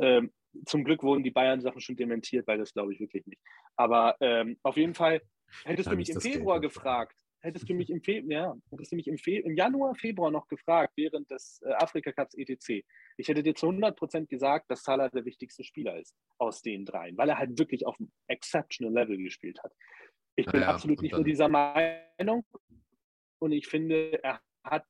Ähm, 0.00 0.32
zum 0.66 0.84
Glück 0.84 1.02
wurden 1.02 1.22
die 1.22 1.30
Bayern-Sachen 1.30 1.80
schon 1.80 1.96
dementiert, 1.96 2.46
weil 2.46 2.58
das 2.58 2.72
glaube 2.72 2.92
ich 2.92 3.00
wirklich 3.00 3.24
nicht. 3.26 3.40
Aber 3.76 4.16
ähm, 4.20 4.58
auf 4.62 4.76
jeden 4.76 4.94
Fall 4.94 5.22
hättest 5.64 5.90
du 5.90 5.96
mich 5.96 6.10
im 6.10 6.20
Februar 6.20 6.60
gefragt, 6.60 7.16
hättest 7.42 7.68
du 7.68 7.74
mich 7.74 7.90
im, 7.90 8.00
Fe 8.00 8.22
ja, 8.26 8.54
hättest 8.70 8.92
du 8.92 8.96
mich 8.96 9.06
im, 9.08 9.18
Fe 9.18 9.38
im 9.38 9.56
Januar, 9.56 9.94
Februar 9.94 10.30
noch 10.30 10.46
gefragt, 10.48 10.92
während 10.96 11.30
des 11.30 11.60
äh, 11.62 11.72
Afrika 11.74 12.12
Cups 12.12 12.34
ETC, 12.34 12.84
ich 13.16 13.28
hätte 13.28 13.42
dir 13.42 13.54
zu 13.54 13.68
100% 13.68 14.26
gesagt, 14.26 14.70
dass 14.70 14.84
Salah 14.84 15.08
der 15.08 15.24
wichtigste 15.24 15.64
Spieler 15.64 15.98
ist 15.98 16.16
aus 16.38 16.62
den 16.62 16.84
dreien, 16.84 17.16
weil 17.16 17.28
er 17.28 17.38
halt 17.38 17.58
wirklich 17.58 17.86
auf 17.86 17.98
einem 17.98 18.10
exceptional 18.28 18.92
Level 18.92 19.18
gespielt 19.18 19.62
hat. 19.62 19.72
Ich 20.36 20.46
bin 20.46 20.62
Ja, 20.62 20.68
absolut 20.68 21.02
nicht 21.02 21.12
nur 21.12 21.24
dieser 21.24 21.48
Meinung 21.48 22.44
und 23.38 23.52
ich 23.52 23.66
finde, 23.66 24.22
er 24.22 24.40
hat 24.64 24.86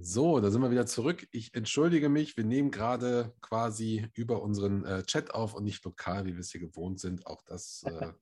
So, 0.00 0.38
da 0.38 0.50
sind 0.50 0.62
wir 0.62 0.70
wieder 0.70 0.86
zurück. 0.86 1.26
Ich 1.32 1.54
entschuldige 1.54 2.08
mich, 2.08 2.36
wir 2.36 2.44
nehmen 2.44 2.70
gerade 2.70 3.34
quasi 3.40 4.08
über 4.14 4.42
unseren 4.42 4.84
äh, 4.84 5.02
Chat 5.02 5.34
auf 5.34 5.54
und 5.54 5.64
nicht 5.64 5.84
lokal, 5.84 6.24
wie 6.24 6.34
wir 6.34 6.40
es 6.40 6.52
hier 6.52 6.60
gewohnt 6.60 7.00
sind. 7.00 7.26
Auch 7.26 7.42
das 7.42 7.82
äh, 7.86 8.12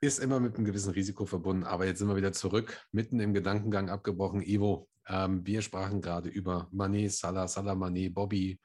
ist 0.00 0.18
immer 0.18 0.38
mit 0.38 0.56
einem 0.56 0.66
gewissen 0.66 0.92
Risiko 0.92 1.24
verbunden. 1.24 1.64
Aber 1.64 1.86
jetzt 1.86 2.00
sind 2.00 2.08
wir 2.08 2.16
wieder 2.16 2.32
zurück, 2.32 2.86
mitten 2.92 3.20
im 3.20 3.32
Gedankengang 3.32 3.88
abgebrochen. 3.88 4.42
Ivo, 4.42 4.88
ähm, 5.08 5.46
wir 5.46 5.62
sprachen 5.62 6.02
gerade 6.02 6.28
über 6.28 6.68
Mané, 6.72 7.08
Salah, 7.08 7.48
Salah, 7.48 7.72
Mané, 7.72 8.12
Bobby, 8.12 8.60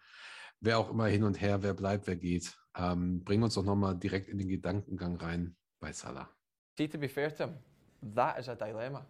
wer 0.59 0.79
auch 0.79 0.89
immer 0.89 1.07
hin 1.07 1.23
und 1.23 1.39
her, 1.39 1.63
wer 1.63 1.73
bleibt, 1.73 2.07
wer 2.07 2.17
geht. 2.17 2.53
Ähm, 2.75 3.23
bring 3.23 3.41
uns 3.41 3.53
doch 3.53 3.63
nochmal 3.63 3.97
direkt 3.97 4.27
in 4.27 4.37
den 4.37 4.49
Gedankengang 4.49 5.15
rein 5.15 5.55
bei 5.79 5.93
Salah. 5.93 6.29
See, 6.77 6.87
to 6.87 6.97
be 6.97 7.07
fair 7.07 7.33
to 7.35 7.45
him, 7.45 7.53
that 8.15 8.37
is 8.37 8.49
a 8.49 8.55
dilemma. 8.55 9.05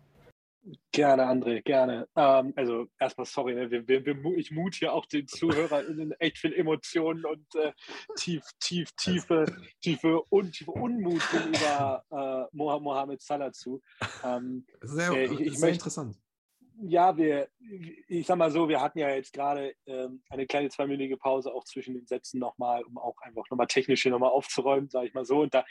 Gerne, 0.93 1.23
André, 1.25 1.61
gerne. 1.61 2.07
Ähm, 2.15 2.53
also 2.55 2.87
erstmal 2.99 3.25
sorry, 3.25 3.53
ne? 3.55 3.69
wir, 3.69 3.85
wir, 3.87 4.05
wir, 4.05 4.37
ich 4.37 4.49
mut 4.51 4.75
hier 4.75 4.93
auch 4.93 5.05
den 5.05 5.27
ZuhörerInnen 5.27 6.13
echt 6.19 6.37
viel 6.37 6.53
Emotionen 6.53 7.25
und 7.25 7.45
äh, 7.55 7.73
tief, 8.15 8.43
tief, 8.61 8.91
tiefe, 8.95 9.45
tiefe, 9.81 10.21
un, 10.29 10.51
tiefe 10.53 10.71
Unmut 10.71 11.21
gegenüber 11.31 12.05
äh, 12.11 12.55
Moha- 12.55 12.79
Mohamed 12.79 13.21
Salah 13.21 13.51
zu. 13.51 13.81
Ähm, 14.23 14.65
Sehr, 14.81 15.11
Äh, 15.11 15.25
ich- 15.25 15.31
ich 15.31 15.57
sehr 15.57 15.69
möchte- 15.69 15.73
interessant. 15.83 16.15
Ja, 16.81 17.15
wir, 17.17 17.49
ich 18.07 18.25
sag 18.25 18.37
mal 18.37 18.51
so, 18.51 18.67
wir 18.67 18.81
hatten 18.81 18.99
ja 18.99 19.09
jetzt 19.09 19.33
gerade 19.33 19.75
ähm, 19.85 20.23
eine 20.29 20.45
kleine 20.47 20.69
zweiminütige 20.69 21.17
Pause 21.17 21.53
auch 21.53 21.63
zwischen 21.65 21.93
den 21.93 22.07
Sätzen 22.07 22.39
nochmal, 22.39 22.83
um 22.83 22.97
auch 22.97 23.17
einfach 23.21 23.49
nochmal 23.49 23.67
technisch 23.67 24.01
hier 24.01 24.11
nochmal 24.11 24.31
aufzuräumen, 24.31 24.89
sage 24.89 25.07
ich 25.07 25.13
mal 25.13 25.25
so. 25.25 25.41
Und 25.41 25.53
da 25.53 25.65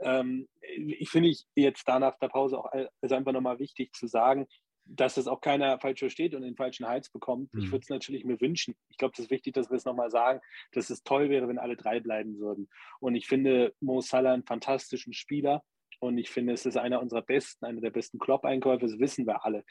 ähm, 0.00 0.48
ich 0.76 1.10
finde 1.10 1.28
ich 1.30 1.44
jetzt 1.54 1.86
da 1.86 1.98
nach 1.98 2.18
der 2.18 2.28
Pause 2.28 2.58
auch 2.58 2.70
also 3.00 3.14
einfach 3.14 3.32
nochmal 3.32 3.58
wichtig 3.58 3.94
zu 3.94 4.06
sagen, 4.06 4.46
dass 4.90 5.16
es 5.18 5.28
auch 5.28 5.40
keiner 5.40 5.78
falsch 5.78 6.00
versteht 6.00 6.34
und 6.34 6.42
den 6.42 6.56
falschen 6.56 6.86
Hals 6.88 7.10
bekommt. 7.10 7.50
Ich 7.54 7.66
Mhm. 7.66 7.72
würde 7.72 7.82
es 7.82 7.90
natürlich 7.90 8.24
mir 8.24 8.40
wünschen. 8.40 8.74
Ich 8.88 8.96
glaube, 8.96 9.12
das 9.16 9.26
ist 9.26 9.30
wichtig, 9.30 9.54
dass 9.54 9.70
wir 9.70 9.76
es 9.76 9.84
nochmal 9.84 10.10
sagen, 10.10 10.40
dass 10.72 10.88
es 10.90 11.02
toll 11.02 11.28
wäre, 11.28 11.46
wenn 11.46 11.58
alle 11.58 11.76
drei 11.76 12.00
bleiben 12.00 12.38
würden. 12.38 12.68
Und 12.98 13.14
ich 13.14 13.26
finde 13.26 13.74
Mo 13.80 14.00
Salah 14.00 14.32
einen 14.32 14.44
fantastischen 14.46 15.12
Spieler. 15.12 15.62
Und 16.00 16.16
ich 16.16 16.30
finde, 16.30 16.52
es 16.52 16.64
ist 16.64 16.76
einer 16.76 17.02
unserer 17.02 17.22
besten, 17.22 17.64
einer 17.66 17.80
der 17.80 17.90
besten 17.90 18.18
Klopp-Einkäufe, 18.20 18.86
das 18.86 18.98
wissen 19.00 19.26
wir 19.26 19.44
alle. 19.44 19.64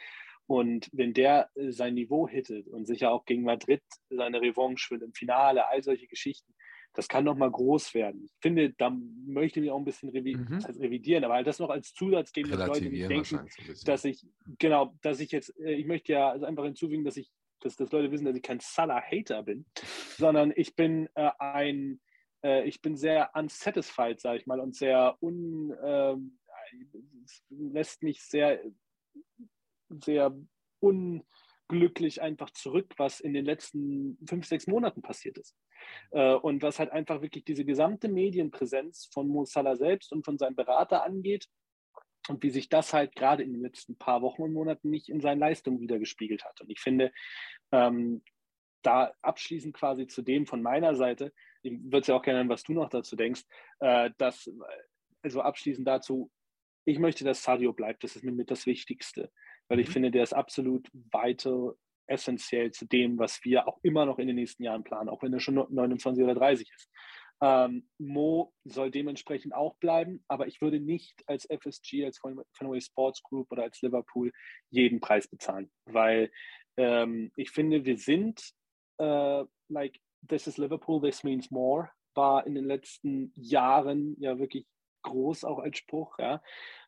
Und 0.48 0.90
wenn 0.94 1.14
der 1.14 1.50
äh, 1.56 1.72
sein 1.72 1.94
Niveau 1.94 2.28
hittet 2.28 2.68
und 2.68 2.86
sicher 2.86 3.12
auch 3.12 3.26
gegen 3.26 3.44
Madrid 3.44 3.84
seine 4.10 4.42
Revanche 4.42 4.92
will 4.92 5.04
im 5.04 5.14
Finale, 5.14 5.68
all 5.68 5.84
solche 5.84 6.08
Geschichten, 6.08 6.54
das 6.94 7.08
kann 7.08 7.26
nochmal 7.26 7.52
groß 7.52 7.94
werden. 7.94 8.24
Ich 8.24 8.32
finde, 8.42 8.72
da 8.72 8.90
möchte 8.90 9.60
ich 9.60 9.66
mich 9.66 9.72
auch 9.72 9.78
ein 9.78 9.86
bisschen 9.86 10.10
revi 10.10 10.36
Mhm. 10.36 10.48
das 10.56 10.70
heißt 10.70 10.80
revidieren, 10.80 11.26
aber 11.26 11.44
das 11.44 11.60
noch 11.60 11.70
als 11.70 11.94
Zusatz 11.94 12.32
geben, 12.32 12.50
dass 12.50 12.60
Leute 12.68 12.86
nicht 12.90 13.10
denken, 13.10 13.48
dass 13.86 14.06
ich, 14.06 14.26
genau, 14.58 14.96
dass 15.02 15.20
ich 15.20 15.32
jetzt, 15.32 15.56
äh, 15.60 15.74
ich 15.74 15.86
möchte 15.86 16.14
ja 16.14 16.32
also 16.32 16.46
einfach 16.46 16.64
hinzufügen, 16.64 17.04
dass 17.04 17.18
ich, 17.18 17.30
dass, 17.60 17.76
dass 17.76 17.92
Leute 17.92 18.12
wissen, 18.12 18.26
dass 18.26 18.36
ich 18.36 18.42
kein 18.42 18.60
Salah-Hater 18.60 19.44
bin, 19.44 19.66
sondern 20.18 20.52
ich 20.56 20.76
bin 20.76 21.08
äh, 21.14 21.30
ein, 21.38 22.00
äh, 22.44 22.68
ich 22.68 22.82
bin 22.82 22.96
sehr 22.96 23.32
unsatisfied, 23.36 24.20
sage 24.20 24.40
ich 24.40 24.48
mal, 24.48 24.60
und 24.60 24.76
sehr 24.76 25.18
un, 25.22 25.72
es 27.26 27.44
lässt 27.50 28.02
mich 28.02 28.24
sehr, 28.24 28.64
sehr 29.90 30.36
unglücklich 30.80 32.22
einfach 32.22 32.52
zurück, 32.52 32.94
was 32.98 33.20
in 33.20 33.34
den 33.34 33.46
letzten 33.46 34.18
fünf, 34.28 34.46
sechs 34.46 34.68
Monaten 34.68 35.02
passiert 35.02 35.38
ist. 35.38 35.56
Äh, 36.12 36.34
und 36.34 36.62
was 36.62 36.80
halt 36.80 36.92
einfach 36.92 37.22
wirklich 37.22 37.46
diese 37.46 37.66
gesamte 37.66 38.08
Medienpräsenz 38.08 39.10
von 39.14 39.28
Mo 39.28 39.46
Salah 39.46 39.76
selbst 39.76 40.12
und 40.12 40.26
von 40.26 40.38
seinem 40.38 40.56
Berater 40.56 41.04
angeht 41.04 41.48
und 42.30 42.44
wie 42.44 42.50
sich 42.50 42.70
das 42.70 42.94
halt 42.94 43.16
gerade 43.16 43.44
in 43.44 43.54
den 43.54 43.62
letzten 43.62 43.98
paar 43.98 44.22
Wochen 44.22 44.42
und 44.42 44.54
Monaten 44.54 44.90
nicht 44.90 45.10
in 45.10 45.22
seinen 45.22 45.40
Leistungen 45.40 45.80
wiedergespiegelt 45.80 46.44
hat. 46.46 46.60
Und 46.62 46.70
ich 46.70 46.80
finde, 46.80 47.12
ähm, 47.72 48.24
da 48.82 49.14
abschließend 49.22 49.76
quasi 49.76 50.08
zu 50.08 50.22
dem 50.22 50.46
von 50.46 50.62
meiner 50.62 50.96
Seite, 50.96 51.34
ich 51.64 51.74
würde 51.74 52.00
es 52.00 52.08
ja 52.08 52.16
auch 52.16 52.22
gerne 52.22 52.40
hören, 52.40 52.50
was 52.50 52.64
du 52.64 52.74
noch 52.74 52.90
dazu 52.90 53.16
denkst, 53.16 53.44
äh, 53.80 54.12
dass, 54.18 54.50
also 55.22 55.42
abschließend 55.42 55.88
dazu, 55.88 56.32
ich 56.86 57.00
möchte, 57.00 57.26
dass 57.26 57.44
Sadio 57.44 57.74
bleibt, 57.74 58.04
das 58.04 58.16
ist 58.16 58.24
mir 58.24 58.32
mit 58.32 58.50
das 58.50 58.66
Wichtigste, 58.66 59.32
weil 59.70 59.80
ich 59.80 59.88
Mhm. 59.90 59.94
finde, 59.94 60.12
der 60.12 60.24
ist 60.24 60.34
absolut 60.34 60.88
weiter 61.12 61.74
essentiell 62.08 62.72
zu 62.72 62.86
dem, 62.86 63.20
was 63.20 63.44
wir 63.44 63.68
auch 63.68 63.80
immer 63.84 64.06
noch 64.06 64.18
in 64.20 64.28
den 64.28 64.38
nächsten 64.38 64.64
Jahren 64.64 64.84
planen, 64.84 65.10
auch 65.10 65.22
wenn 65.24 65.34
er 65.34 65.40
schon 65.42 65.56
29 65.70 66.24
oder 66.24 66.36
30 66.36 66.70
ist. 66.74 66.90
Ähm, 67.42 67.88
Mo 68.00 68.54
soll 68.64 68.90
dementsprechend 68.90 69.54
auch 69.54 69.76
bleiben, 69.78 70.24
aber 70.28 70.48
ich 70.48 70.62
würde 70.62 70.80
nicht 70.80 71.22
als 71.28 71.46
FSG, 71.46 72.06
als 72.06 72.20
Fenway 72.54 72.82
Sports 72.82 73.22
Group 73.22 73.52
oder 73.52 73.64
als 73.64 73.82
Liverpool 73.82 74.32
jeden 74.70 75.00
Preis 75.00 75.28
bezahlen, 75.28 75.70
weil 75.86 76.32
ähm, 76.78 77.32
ich 77.36 77.52
finde, 77.52 77.86
wir 77.86 77.98
sind 77.98 78.42
äh, 79.00 79.44
like 79.70 80.00
this 80.28 80.48
is 80.48 80.58
Liverpool, 80.58 81.02
this 81.02 81.24
means 81.24 81.52
more, 81.52 81.92
war 82.16 82.48
in 82.48 82.56
den 82.56 82.66
letzten 82.66 83.32
Jahren 83.36 84.16
ja 84.20 84.40
wirklich 84.40 84.66
groß 85.04 85.44
auch 85.44 85.60
als 85.60 85.78
Spruch. 85.78 86.18
Ja. 86.18 86.42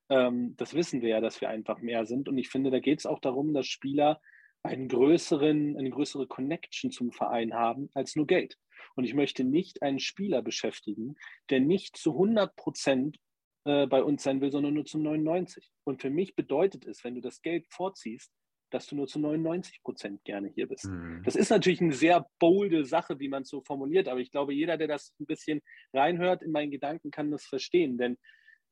Ähm, 0.09 0.55
das 0.57 0.73
wissen 0.73 1.01
wir 1.01 1.09
ja, 1.09 1.21
dass 1.21 1.41
wir 1.41 1.49
einfach 1.49 1.79
mehr 1.79 2.05
sind. 2.05 2.27
Und 2.27 2.37
ich 2.37 2.49
finde, 2.49 2.71
da 2.71 2.79
geht 2.79 2.99
es 2.99 3.05
auch 3.05 3.19
darum, 3.19 3.53
dass 3.53 3.67
Spieler 3.67 4.19
einen 4.63 4.87
größeren, 4.87 5.77
eine 5.77 5.89
größere 5.89 6.27
Connection 6.27 6.91
zum 6.91 7.11
Verein 7.11 7.53
haben 7.53 7.89
als 7.93 8.15
nur 8.15 8.27
Geld. 8.27 8.57
Und 8.95 9.05
ich 9.05 9.13
möchte 9.13 9.43
nicht 9.43 9.81
einen 9.81 9.99
Spieler 9.99 10.41
beschäftigen, 10.41 11.15
der 11.49 11.59
nicht 11.59 11.95
zu 11.95 12.11
100 12.11 12.55
Prozent 12.55 13.17
äh, 13.65 13.87
bei 13.87 14.03
uns 14.03 14.23
sein 14.23 14.41
will, 14.41 14.51
sondern 14.51 14.73
nur 14.73 14.85
zu 14.85 14.97
99. 14.97 15.71
Und 15.83 16.01
für 16.01 16.09
mich 16.09 16.35
bedeutet 16.35 16.85
es, 16.85 17.03
wenn 17.03 17.15
du 17.15 17.21
das 17.21 17.41
Geld 17.41 17.65
vorziehst, 17.69 18.31
dass 18.71 18.85
du 18.87 18.95
nur 18.95 19.07
zu 19.07 19.19
99 19.19 19.81
Prozent 19.83 20.23
gerne 20.23 20.49
hier 20.49 20.67
bist. 20.67 20.85
Mhm. 20.85 21.23
Das 21.23 21.35
ist 21.35 21.49
natürlich 21.49 21.81
eine 21.81 21.93
sehr 21.93 22.27
bolde 22.39 22.85
Sache, 22.85 23.19
wie 23.19 23.29
man 23.29 23.43
es 23.43 23.49
so 23.49 23.61
formuliert, 23.61 24.07
aber 24.07 24.19
ich 24.19 24.31
glaube, 24.31 24.53
jeder, 24.53 24.77
der 24.77 24.87
das 24.87 25.13
ein 25.19 25.25
bisschen 25.25 25.61
reinhört 25.93 26.43
in 26.43 26.51
meinen 26.51 26.71
Gedanken, 26.71 27.11
kann 27.11 27.31
das 27.31 27.45
verstehen. 27.45 27.97
Denn 27.97 28.17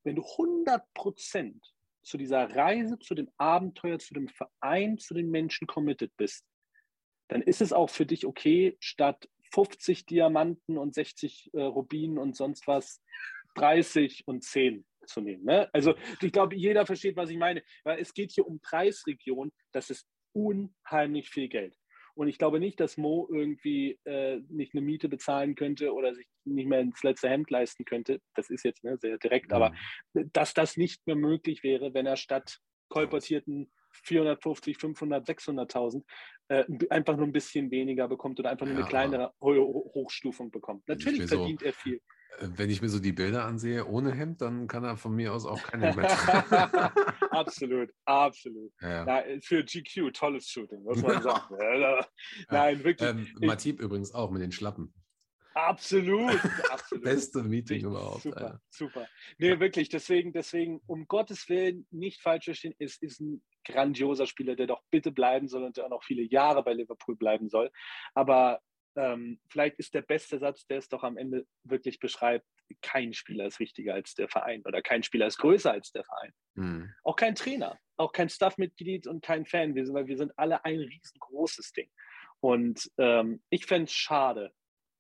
wenn 0.08 0.16
du 0.16 0.24
100 0.24 0.94
Prozent 0.94 1.76
zu 2.02 2.18
dieser 2.18 2.50
Reise, 2.56 2.98
zu 2.98 3.14
dem 3.14 3.30
Abenteuer, 3.38 4.00
zu 4.00 4.14
dem 4.14 4.30
Verein, 4.30 4.98
zu 4.98 5.14
den 5.14 5.30
Menschen 5.30 5.68
committed 5.68 6.16
bist, 6.16 6.46
dann 7.28 7.42
ist 7.42 7.62
es 7.62 7.74
auch 7.74 7.90
für 7.90 8.06
dich 8.06 8.26
okay, 8.26 8.78
statt 8.80 9.28
50 9.52 10.06
Diamanten 10.06 10.78
und 10.78 10.96
60 10.96 11.52
äh, 11.54 11.62
Rubinen 11.62 12.18
und 12.18 12.38
sonst 12.38 12.68
was 12.68 13.02
30 13.56 14.28
und 14.28 14.46
10 14.46 14.86
zu 15.06 15.20
nehmen. 15.20 15.44
Ne? 15.44 15.70
Also 15.74 15.96
ich 16.22 16.32
glaube, 16.32 16.56
jeder 16.56 16.86
versteht, 16.86 17.18
was 17.18 17.30
ich 17.30 17.38
meine. 17.38 17.62
Weil 17.84 18.00
es 18.00 18.14
geht 18.14 18.32
hier 18.32 18.48
um 18.48 18.62
Preisregion, 18.62 19.52
das 19.74 19.90
ist 19.90 20.08
unheimlich 20.34 21.30
viel 21.30 21.50
Geld. 21.50 21.76
Und 22.18 22.28
ich 22.30 22.40
glaube 22.40 22.60
nicht, 22.60 22.80
dass 22.80 22.98
Mo 22.98 23.28
irgendwie 23.32 24.00
äh, 24.06 24.42
nicht 24.50 24.74
eine 24.74 24.82
Miete 24.82 25.08
bezahlen 25.08 25.54
könnte 25.54 25.94
oder 25.94 26.16
sich 26.16 26.28
nicht 26.46 26.68
mehr 26.68 26.80
ins 26.80 27.04
letzte 27.04 27.30
Hemd 27.30 27.52
leisten 27.52 27.86
könnte. 27.86 28.22
Das 28.34 28.50
ist 28.50 28.64
jetzt 28.66 28.84
ne, 28.84 28.98
sehr 28.98 29.20
direkt, 29.20 29.54
aber 29.54 29.72
Mhm. 30.14 30.32
dass 30.34 30.54
das 30.56 30.78
nicht 30.78 31.06
mehr 31.06 31.16
möglich 31.16 31.62
wäre, 31.62 31.94
wenn 31.94 32.08
er 32.08 32.18
statt 32.18 32.60
kolportierten 32.90 33.72
450, 33.92 34.78
500, 34.78 35.28
600.000 35.28 36.06
äh, 36.48 36.66
einfach 36.90 37.18
nur 37.18 37.26
ein 37.28 37.32
bisschen 37.34 37.70
weniger 37.70 38.08
bekommt 38.08 38.40
oder 38.40 38.50
einfach 38.50 38.66
nur 38.66 38.76
Ja, 38.76 38.82
eine 38.82 38.90
kleinere 38.90 39.34
Ho 39.40 39.92
Hochstufung 39.94 40.50
bekommt. 40.50 40.88
Natürlich 40.88 41.20
mir 41.20 41.28
so- 41.28 41.38
verdient 41.38 41.62
er 41.62 41.74
viel. 41.74 42.02
Äh, 42.40 42.48
Wenn 42.56 42.70
ich 42.70 42.82
mir 42.82 42.90
so 42.90 43.00
die 43.00 43.12
Bilder 43.12 43.46
ansehe 43.46 43.86
ohne 43.86 44.12
Hemd, 44.14 44.42
dann 44.42 44.68
kann 44.68 44.84
er 44.84 44.98
von 44.98 45.16
mir 45.16 45.34
aus 45.34 45.46
auch 45.46 45.62
kein 45.64 45.82
Hemd 45.82 45.98
mehr 45.98 46.08
tragen. 46.08 47.02
absolut, 47.32 47.90
absolut. 48.06 48.72
ja. 48.82 49.06
Ja, 49.06 49.40
für 49.42 49.64
GQ 49.64 50.12
tolles 50.14 50.48
Shooting, 50.50 50.84
muss 50.84 51.02
man 51.02 51.22
sagen. 51.22 51.56
Ja, 51.60 52.06
Nein, 52.50 52.84
wirklich. 52.84 53.10
Ähm, 53.10 53.28
Matip 53.40 53.80
übrigens 53.80 54.14
auch 54.14 54.32
mit 54.32 54.42
den 54.42 54.52
Schlappen. 54.52 54.94
Absolut, 55.58 56.34
absolut. 56.72 57.04
Beste 57.04 57.42
Meeting 57.42 57.84
überhaupt. 57.86 58.22
Super, 58.22 58.38
Alter. 58.38 58.62
super. 58.70 59.08
Nee, 59.40 59.60
wirklich, 59.60 59.90
deswegen, 59.90 60.32
deswegen, 60.32 60.82
um 60.86 61.08
Gottes 61.08 61.50
Willen, 61.50 61.88
nicht 61.90 62.22
falsch 62.22 62.46
verstehen, 62.46 62.76
es 62.78 62.98
ist 63.02 63.20
ein 63.20 63.42
grandioser 63.66 64.28
Spieler, 64.28 64.56
der 64.56 64.68
doch 64.68 64.84
bitte 64.92 65.12
bleiben 65.12 65.48
soll 65.48 65.64
und 65.64 65.76
der 65.78 65.86
auch 65.86 65.90
noch 65.90 66.04
viele 66.04 66.22
Jahre 66.22 66.64
bei 66.64 66.74
Liverpool 66.74 67.16
bleiben 67.16 67.50
soll. 67.50 67.72
Aber 68.14 68.62
ähm, 68.98 69.40
vielleicht 69.50 69.78
ist 69.78 69.94
der 69.94 70.02
beste 70.02 70.40
Satz, 70.40 70.66
der 70.68 70.80
es 70.80 70.90
doch 70.90 71.04
am 71.04 71.18
Ende 71.18 71.46
wirklich 71.64 72.00
beschreibt, 72.00 72.46
kein 72.82 73.14
Spieler 73.14 73.46
ist 73.46 73.60
wichtiger 73.60 73.94
als 73.94 74.16
der 74.16 74.28
Verein 74.28 74.62
oder 74.66 74.82
kein 74.82 75.04
Spieler 75.04 75.28
ist 75.28 75.38
größer 75.38 75.72
als 75.72 75.92
der 75.92 76.04
Verein. 76.04 76.34
Hm. 76.56 76.94
Auch 77.04 77.16
kein 77.16 77.36
Trainer, 77.36 77.80
auch 77.96 78.12
kein 78.12 78.30
Staffmitglied 78.30 79.08
und 79.08 79.24
kein 79.24 79.46
Fan, 79.46 79.76
wir 79.76 79.86
sind, 79.86 79.96
weil 79.96 80.08
wir 80.08 80.18
sind 80.18 80.34
alle 80.38 80.66
ein 80.66 80.80
riesengroßes 80.80 81.72
Ding. 81.72 81.90
Und 82.40 82.92
ähm, 82.98 83.42
ich 83.50 83.66
fände 83.66 83.86
es 83.86 83.94
schade, 83.94 84.52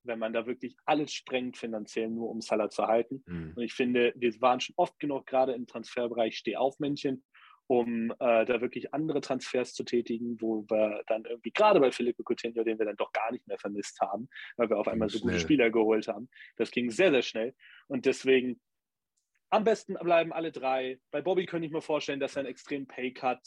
wenn 0.03 0.19
man 0.19 0.31
da 0.31 0.45
wirklich 0.45 0.77
alles 0.85 1.11
sprengt 1.11 1.57
finanziell, 1.57 2.09
nur 2.09 2.29
um 2.29 2.41
Salah 2.41 2.69
zu 2.69 2.87
halten. 2.87 3.23
Hm. 3.27 3.53
Und 3.55 3.63
ich 3.63 3.73
finde, 3.73 4.13
wir 4.15 4.33
waren 4.41 4.59
schon 4.59 4.75
oft 4.77 4.97
genug 4.99 5.25
gerade 5.25 5.53
im 5.53 5.67
Transferbereich 5.67 6.37
Stehaufmännchen, 6.37 7.23
um 7.67 8.11
äh, 8.11 8.45
da 8.45 8.61
wirklich 8.61 8.93
andere 8.93 9.21
Transfers 9.21 9.73
zu 9.73 9.83
tätigen, 9.83 10.39
wo 10.41 10.65
wir 10.69 11.03
dann 11.07 11.25
irgendwie, 11.25 11.51
gerade 11.51 11.79
bei 11.79 11.91
Felipe 11.91 12.23
Coutinho, 12.23 12.63
den 12.63 12.79
wir 12.79 12.85
dann 12.85 12.95
doch 12.95 13.11
gar 13.11 13.31
nicht 13.31 13.45
mehr 13.47 13.59
vermisst 13.59 13.99
haben, 14.01 14.29
weil 14.55 14.69
wir 14.69 14.77
auf 14.77 14.87
einmal 14.87 15.09
so 15.09 15.19
gute. 15.19 15.39
Spieler 15.39 15.69
geholt 15.69 16.07
haben. 16.07 16.29
Das 16.55 16.71
ging 16.71 16.89
sehr, 16.89 17.11
sehr 17.11 17.21
schnell. 17.21 17.55
Und 17.87 18.05
deswegen 18.05 18.59
am 19.49 19.63
besten 19.63 19.93
bleiben 19.95 20.33
alle 20.33 20.51
drei. 20.51 20.99
Bei 21.11 21.21
Bobby 21.21 21.45
könnte 21.45 21.65
ich 21.65 21.71
mir 21.71 21.81
vorstellen, 21.81 22.19
dass 22.19 22.35
er 22.35 22.41
einen 22.41 22.49
extremen 22.49 22.87
Paycut 22.87 23.39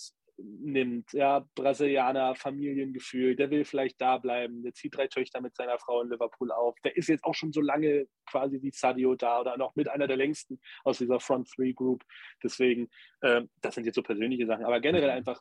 nimmt. 0.43 1.13
Ja, 1.13 1.47
Brasilianer, 1.55 2.35
Familiengefühl, 2.35 3.37
der 3.37 3.51
will 3.51 3.65
vielleicht 3.65 4.01
da 4.01 4.19
bleiben. 4.19 4.63
Der 4.63 4.73
zieht 4.75 4.97
drei 4.97 5.07
Töchter 5.07 5.41
mit 5.41 5.55
seiner 5.57 5.79
Frau 5.79 6.03
in 6.03 6.11
Liverpool 6.11 6.51
auf. 6.53 6.75
Der 6.85 6.97
ist 6.97 7.09
jetzt 7.09 7.25
auch 7.25 7.35
schon 7.35 7.53
so 7.53 7.61
lange 7.61 8.07
quasi 8.27 8.61
wie 8.63 8.71
Sadio 8.71 9.15
da 9.15 9.41
oder 9.41 9.57
noch 9.57 9.75
mit 9.77 9.89
einer 9.89 10.07
der 10.07 10.17
längsten 10.17 10.61
aus 10.85 10.99
dieser 10.99 11.21
Front 11.21 11.51
Three 11.51 11.73
Group. 11.73 12.05
Deswegen, 12.43 12.89
äh, 13.21 13.43
das 13.61 13.75
sind 13.75 13.85
jetzt 13.85 13.97
so 13.97 14.03
persönliche 14.03 14.47
Sachen. 14.47 14.65
Aber 14.65 14.81
generell 14.81 15.11
Mhm. 15.11 15.17
einfach 15.17 15.41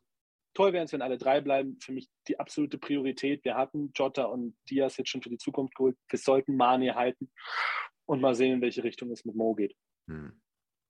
toll 0.53 0.73
wäre 0.73 0.85
es, 0.85 0.93
wenn 0.93 1.01
alle 1.01 1.17
drei 1.17 1.41
bleiben. 1.41 1.77
Für 1.81 1.93
mich 1.93 2.09
die 2.27 2.39
absolute 2.39 2.77
Priorität. 2.77 3.43
Wir 3.45 3.55
hatten 3.55 3.91
Jota 3.95 4.25
und 4.25 4.57
Diaz 4.69 4.97
jetzt 4.97 5.09
schon 5.09 5.21
für 5.21 5.29
die 5.29 5.37
Zukunft 5.37 5.75
geholt. 5.75 5.97
Wir 6.09 6.19
sollten 6.19 6.55
Mane 6.57 6.95
halten 6.95 7.31
und 8.05 8.21
mal 8.21 8.35
sehen, 8.35 8.53
in 8.55 8.61
welche 8.61 8.83
Richtung 8.83 9.11
es 9.11 9.25
mit 9.25 9.35
Mo 9.35 9.53
geht. 9.55 9.75
Hm. 10.07 10.41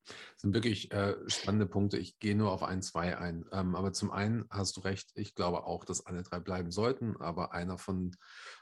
Das 0.09 0.41
sind 0.41 0.53
wirklich 0.53 0.91
äh, 0.91 1.15
spannende 1.27 1.65
Punkte. 1.65 1.97
Ich 1.97 2.19
gehe 2.19 2.35
nur 2.35 2.51
auf 2.51 2.63
ein, 2.63 2.81
zwei 2.81 3.17
ein. 3.17 3.45
Ähm, 3.51 3.75
aber 3.75 3.93
zum 3.93 4.11
einen 4.11 4.45
hast 4.49 4.77
du 4.77 4.81
recht, 4.81 5.11
ich 5.15 5.35
glaube 5.35 5.65
auch, 5.65 5.85
dass 5.85 6.05
alle 6.05 6.23
drei 6.23 6.39
bleiben 6.39 6.71
sollten, 6.71 7.17
aber 7.17 7.53
einer 7.53 7.77
von, 7.77 8.15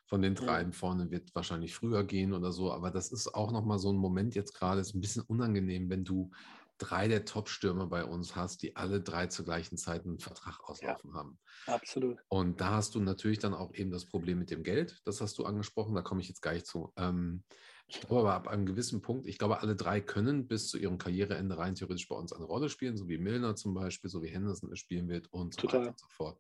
von 0.06 0.22
den 0.22 0.36
dreien 0.36 0.74
vorne 0.74 1.12
wird 1.12 1.34
wahrscheinlich 1.36 1.76
früher 1.76 2.04
gehen 2.04 2.34
oder 2.34 2.52
so. 2.52 2.72
Aber 2.72 2.92
das 2.92 3.12
ist 3.12 3.34
auch 3.34 3.52
nochmal 3.52 3.80
so 3.80 3.92
ein 3.92 3.98
Moment 3.98 4.36
jetzt 4.36 4.54
gerade, 4.54 4.82
ist 4.82 4.96
ein 4.96 5.02
bisschen 5.02 5.24
unangenehm, 5.24 5.90
wenn 5.90 6.04
du 6.04 6.32
drei 6.78 7.08
der 7.08 7.26
Top-Stürmer 7.26 7.88
bei 7.88 8.06
uns 8.06 8.36
hast, 8.36 8.62
die 8.62 8.76
alle 8.76 9.02
drei 9.02 9.28
zur 9.28 9.46
gleichen 9.46 9.78
Zeit 9.78 10.06
einen 10.06 10.20
Vertrag 10.20 10.60
auslaufen 10.64 11.14
haben. 11.14 11.40
Absolut. 11.66 12.20
Und 12.28 12.62
da 12.62 12.72
hast 12.72 12.96
du 12.96 13.00
natürlich 13.00 13.40
dann 13.40 13.54
auch 13.54 13.74
eben 13.74 13.92
das 13.92 14.06
Problem 14.06 14.40
mit 14.40 14.52
dem 14.52 14.64
Geld. 14.64 15.02
Das 15.06 15.22
hast 15.22 15.38
du 15.38 15.46
angesprochen, 15.46 15.96
da 15.96 16.02
komme 16.02 16.22
ich 16.22 16.28
jetzt 16.28 16.42
gleich 16.42 16.66
zu. 16.66 16.94
Ähm, 16.98 17.44
ich 17.88 18.02
glaube 18.02 18.20
aber 18.22 18.34
ab 18.34 18.48
einem 18.50 18.66
gewissen 18.66 19.02
Punkt, 19.02 19.28
ich 19.28 19.38
glaube, 19.38 19.62
alle 19.62 19.76
drei 19.76 20.02
können 20.02 20.48
bis 20.48 20.68
zu 20.68 20.78
ihrem 20.78 20.98
Karriereende 20.98 21.58
rein 21.58 21.76
theoretisch 21.76 22.08
bei 22.10 22.16
uns 22.16 22.34
eine 22.34 22.44
Rolle 22.44 22.70
spielen, 22.70 22.98
so 22.98 23.08
wie 23.08 23.18
Milner 23.18 23.56
zum 23.56 23.74
Beispiel, 23.74 24.10
so 24.10 24.22
wie 24.22 24.28
Henderson 24.28 24.72
es 24.74 24.80
spielen 24.80 25.08
wird 25.08 25.32
und 25.32 25.54
so 25.54 25.62
Total. 25.62 25.82
weiter 25.82 25.92
und 25.92 26.00
so 26.00 26.08
fort. 26.10 26.40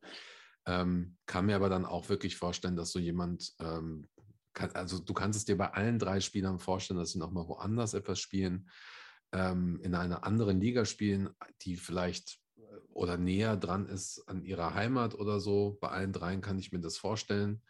Ähm, 0.65 1.15
kann 1.25 1.45
mir 1.45 1.55
aber 1.55 1.69
dann 1.69 1.85
auch 1.85 2.09
wirklich 2.09 2.35
vorstellen, 2.35 2.75
dass 2.75 2.91
so 2.91 2.99
jemand, 2.99 3.53
ähm, 3.59 4.09
kann, 4.53 4.71
also 4.71 4.99
du 4.99 5.13
kannst 5.13 5.37
es 5.37 5.45
dir 5.45 5.57
bei 5.57 5.71
allen 5.71 5.99
drei 5.99 6.19
Spielern 6.19 6.59
vorstellen, 6.59 6.99
dass 6.99 7.11
sie 7.11 7.19
nochmal 7.19 7.47
woanders 7.47 7.93
etwas 7.93 8.19
spielen, 8.19 8.69
ähm, 9.31 9.79
in 9.81 9.95
einer 9.95 10.25
anderen 10.25 10.59
Liga 10.59 10.83
spielen, 10.83 11.29
die 11.61 11.77
vielleicht 11.77 12.39
äh, 12.57 12.61
oder 12.89 13.17
näher 13.17 13.55
dran 13.55 13.87
ist 13.87 14.27
an 14.27 14.43
ihrer 14.43 14.73
Heimat 14.73 15.15
oder 15.15 15.39
so. 15.39 15.77
Bei 15.79 15.89
allen 15.89 16.11
dreien 16.11 16.41
kann 16.41 16.59
ich 16.59 16.73
mir 16.73 16.81
das 16.81 16.97
vorstellen, 16.97 17.61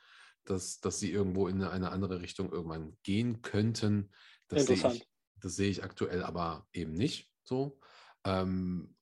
dass, 0.50 0.80
dass 0.80 1.00
sie 1.00 1.12
irgendwo 1.12 1.48
in 1.48 1.62
eine, 1.64 1.92
andere 1.92 2.22
Richtung 2.22 2.52
irgendwann 2.52 2.98
gehen 3.04 3.42
könnten. 3.42 4.12
Das 4.48 4.66
sehe 4.66 4.76
Interessant. 4.76 5.04
ich, 5.04 5.10
das 5.42 5.56
sehe 5.56 5.70
ich 5.70 5.84
aktuell 5.84 6.24
aber 6.24 6.68
eben 6.74 6.94
nicht 6.94 7.30
so. 7.44 7.80
Ähm, 8.24 8.96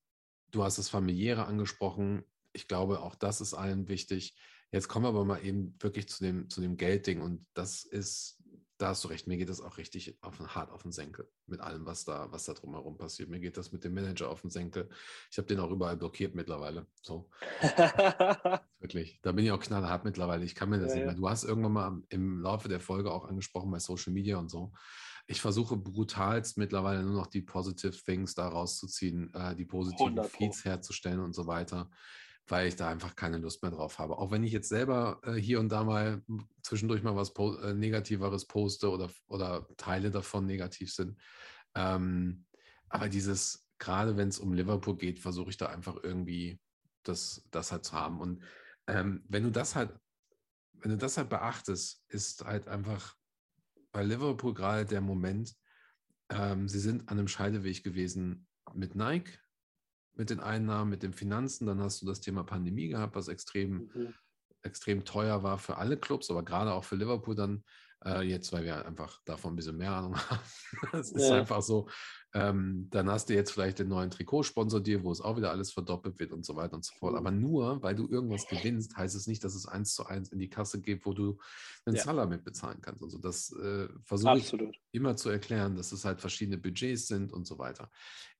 du 0.52 0.64
hast 0.64 0.78
das 0.78 0.90
Familiäre 0.90 1.46
angesprochen. 1.46 2.24
Ich 2.54 2.68
glaube, 2.68 3.02
auch 3.02 3.16
das 3.16 3.42
ist 3.42 3.54
allen 3.54 3.88
wichtig. 3.88 4.36
Jetzt 4.72 4.88
kommen 4.88 5.06
wir 5.06 5.10
aber 5.10 5.26
mal 5.26 5.46
eben 5.46 5.76
wirklich 5.80 6.10
zu 6.10 6.24
dem, 6.24 6.50
zu 6.50 6.62
dem 6.62 6.78
Geldding 6.78 7.22
und 7.22 7.46
das 7.54 7.84
ist, 7.84 8.42
da 8.78 8.90
hast 8.90 9.04
du 9.04 9.08
recht, 9.08 9.28
mir 9.28 9.38
geht 9.38 9.50
das 9.50 9.62
auch 9.62 9.78
richtig 9.78 10.18
auf, 10.22 10.38
den- 10.38 10.48
hart 10.54 10.70
auf 10.72 10.84
den 10.84 10.92
Senkel 10.92 11.30
mit 11.48 11.62
allem, 11.62 11.86
was 11.86 12.04
da, 12.04 12.32
was 12.32 12.46
da 12.46 12.54
drumherum 12.54 12.98
passiert. 12.98 13.30
Mir 13.30 13.40
geht 13.40 13.56
das 13.58 13.72
mit 13.72 13.84
dem 13.84 13.94
Manager 13.94 14.30
auf 14.30 14.42
den 14.42 14.50
Senkel. 14.50 14.90
Ich 15.32 15.38
habe 15.38 15.48
den 15.48 15.60
auch 15.60 15.72
überall 15.72 15.96
blockiert 15.98 16.36
mittlerweile. 16.36 16.86
So, 17.02 17.30
wirklich. 18.80 19.20
Da 19.22 19.32
bin 19.32 19.46
ich 19.46 19.52
auch 19.52 19.60
knallhart 19.60 20.06
mittlerweile. 20.06 20.46
Ich 20.46 20.56
kann 20.56 20.70
mir 20.70 20.80
das 20.80 20.92
Ja, 20.94 20.98
nicht 20.98 21.06
mehr. 21.06 21.16
Du 21.16 21.30
hast 21.30 21.44
irgendwann 21.44 21.72
mal 21.74 22.02
im 22.10 22.42
Laufe 22.42 22.68
der 22.68 22.80
Folge 22.80 23.12
auch 23.12 23.26
angesprochen 23.26 23.72
bei 23.72 23.80
Social 23.80 24.14
Media 24.14 24.38
und 24.38 24.50
so. 24.50 24.74
Ich 25.28 25.42
versuche 25.42 25.76
brutalst 25.76 26.58
mittlerweile 26.58 27.02
nur 27.02 27.16
noch 27.16 27.28
die 27.28 27.42
Positive 27.42 27.94
Things 27.94 28.36
da 28.36 28.48
rauszuziehen, 28.48 29.34
äh, 29.34 29.56
die 29.56 29.66
positiven 29.66 30.18
100 30.20 30.32
Pro. 30.32 30.38
Feeds 30.38 30.66
herzustellen 30.66 31.20
und 31.20 31.34
so 31.34 31.48
weiter, 31.48 31.90
weil 32.48 32.68
ich 32.68 32.76
da 32.76 32.90
einfach 32.90 33.16
keine 33.16 33.38
Lust 33.38 33.62
mehr 33.64 33.72
drauf 33.72 33.98
habe. 33.98 34.18
Auch 34.18 34.32
wenn 34.32 34.44
ich 34.44 34.52
jetzt 34.52 34.70
selber 34.70 35.20
äh, 35.24 35.34
hier 35.34 35.60
und 35.60 35.70
da 35.70 35.84
mal 35.84 36.22
zwischendurch 36.62 37.02
mal 37.02 37.16
was 37.16 37.34
po 37.34 37.56
äh, 37.56 37.74
Negativeres 37.74 38.46
poste 38.46 38.90
oder, 38.90 39.10
oder 39.28 39.68
Teile 39.78 40.12
davon 40.12 40.46
negativ 40.46 40.94
sind. 40.94 41.20
Ähm, 41.74 42.46
aber 42.90 43.10
dieses, 43.10 43.68
gerade 43.80 44.16
wenn 44.16 44.30
es 44.30 44.40
um 44.40 44.54
Liverpool 44.54 44.96
geht, 44.96 45.20
versuche 45.20 45.50
ich 45.50 45.58
da 45.58 45.68
einfach 45.68 45.98
irgendwie 46.04 46.60
das, 47.04 47.44
das 47.52 47.72
halt 47.72 47.84
zu 47.86 47.94
haben. 47.94 48.20
Und 48.20 48.44
ähm, 48.88 49.24
wenn 49.28 49.44
du 49.44 49.52
das 49.52 49.76
halt, 49.76 49.92
wenn 50.74 50.92
du 50.92 50.98
das 50.98 51.18
halt 51.18 51.30
beachtest, 51.30 52.06
ist 52.10 52.46
halt 52.46 52.68
einfach 52.68 53.16
bei 53.92 54.04
Liverpool 54.04 54.54
gerade 54.54 54.86
der 54.86 55.02
Moment, 55.02 55.56
ähm, 56.30 56.68
sie 56.68 56.80
sind 56.80 57.10
an 57.10 57.18
einem 57.18 57.28
Scheideweg 57.28 57.84
gewesen 57.84 58.48
mit 58.74 58.96
Nike, 58.96 59.40
mit 60.16 60.30
den 60.30 60.40
Einnahmen, 60.40 60.90
mit 60.90 61.04
den 61.04 61.14
Finanzen. 61.14 61.68
Dann 61.68 61.82
hast 61.82 62.02
du 62.02 62.06
das 62.06 62.22
Thema 62.22 62.44
Pandemie 62.44 62.88
gehabt, 62.88 63.16
was 63.16 63.28
extrem, 63.28 63.90
Mhm. 63.94 64.14
extrem 64.64 65.06
teuer 65.06 65.44
war 65.44 65.58
für 65.60 65.78
alle 65.78 65.98
Clubs, 65.98 66.30
aber 66.32 66.44
gerade 66.44 66.74
auch 66.74 66.84
für 66.84 66.96
Liverpool 66.96 67.36
dann. 67.36 67.64
Äh, 68.04 68.22
jetzt, 68.24 68.52
weil 68.54 68.64
wir 68.66 68.86
einfach 68.86 69.22
davon 69.26 69.54
ein 69.54 69.56
bisschen 69.56 69.78
mehr 69.78 69.92
Ahnung 69.92 70.16
haben. 70.30 70.42
Ist 71.00 71.16
Ja. 71.16 71.40
einfach 71.40 71.62
so. 71.62 71.90
Ähm, 72.36 72.90
dann 72.92 73.10
hast 73.10 73.30
du 73.30 73.34
jetzt 73.34 73.52
vielleicht 73.52 73.80
den 73.80 73.88
neuen 73.88 74.12
Trikotsponsor 74.12 74.82
dir, 74.82 75.04
wo 75.06 75.12
es 75.12 75.22
auch 75.22 75.38
wieder 75.38 75.52
alles 75.52 75.72
verdoppelt 75.72 76.20
wird 76.20 76.34
und 76.34 76.46
so 76.46 76.58
weiter 76.58 76.76
und 76.76 76.84
so 76.84 76.94
fort. 76.94 77.14
Mhm. 77.14 77.18
Aber 77.18 77.32
nur, 77.32 77.82
weil 77.82 77.96
du 77.96 78.10
irgendwas 78.10 78.48
gewinnst, 78.48 78.98
heißt 78.98 79.16
es 79.16 79.26
nicht, 79.28 79.44
dass 79.46 79.56
es 79.56 79.66
eins 79.68 79.94
zu 79.96 80.06
eins 80.06 80.30
in 80.34 80.40
die 80.40 80.50
Kasse 80.50 80.82
geht, 80.82 81.06
wo 81.06 81.14
du 81.14 81.40
einen 81.86 81.96
Ja. 81.96 82.04
Salah 82.04 82.26
mit 82.26 82.44
bezahlen 82.44 82.82
kannst. 82.82 83.02
Also 83.04 83.20
das 83.20 83.52
äh, 83.54 83.88
versuche 84.04 84.38
ich 84.40 84.60
immer 84.92 85.16
zu 85.16 85.30
erklären, 85.30 85.76
dass 85.78 85.94
es 85.94 86.04
halt 86.06 86.20
verschiedene 86.22 86.58
Budgets 86.58 87.08
sind 87.08 87.32
und 87.32 87.46
so 87.48 87.58
weiter. 87.58 87.90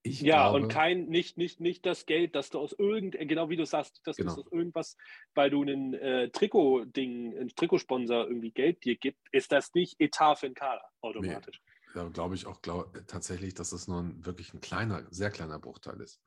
Ich 0.04 0.22
Ja, 0.22 0.48
glaube, 0.48 0.66
und 0.66 0.68
kein, 0.70 1.08
nicht, 1.08 1.38
nicht, 1.38 1.60
nicht 1.60 1.86
das 1.86 2.06
Geld, 2.06 2.36
das 2.36 2.50
du 2.50 2.60
aus 2.60 2.74
irgend, 2.78 3.16
äh, 3.16 3.26
genau 3.26 3.50
wie 3.50 3.58
du 3.58 3.66
sagst, 3.66 4.02
dass 4.06 4.18
Genau. 4.18 4.36
du 4.36 4.42
aus 4.42 4.48
irgendwas, 4.52 4.96
weil 5.34 5.50
du 5.50 5.62
einen 5.62 5.94
äh, 5.94 6.30
Trikot-Ding, 6.32 7.38
einen 7.38 7.50
Trikotsponsor 7.50 8.28
irgendwie 8.28 8.52
Geld 8.52 8.86
dir 8.86 8.96
gibt, 8.98 9.20
ist 9.34 9.52
das 9.52 9.74
nicht 9.74 9.96
Etat 10.00 10.36
für 10.38 10.48
den 10.48 10.54
Kader 10.56 10.84
automatisch. 11.02 11.62
Da 11.96 12.10
glaube 12.10 12.36
ich 12.36 12.46
auch 12.46 12.62
glaub, 12.62 12.94
tatsächlich, 13.08 13.54
dass 13.54 13.72
es 13.72 13.88
nur 13.88 14.02
ein, 14.02 14.26
wirklich 14.26 14.54
ein 14.54 14.60
kleiner, 14.60 15.06
sehr 15.12 15.32
kleiner 15.32 15.60
Bruchteil 15.60 16.02
ist. 16.02 16.22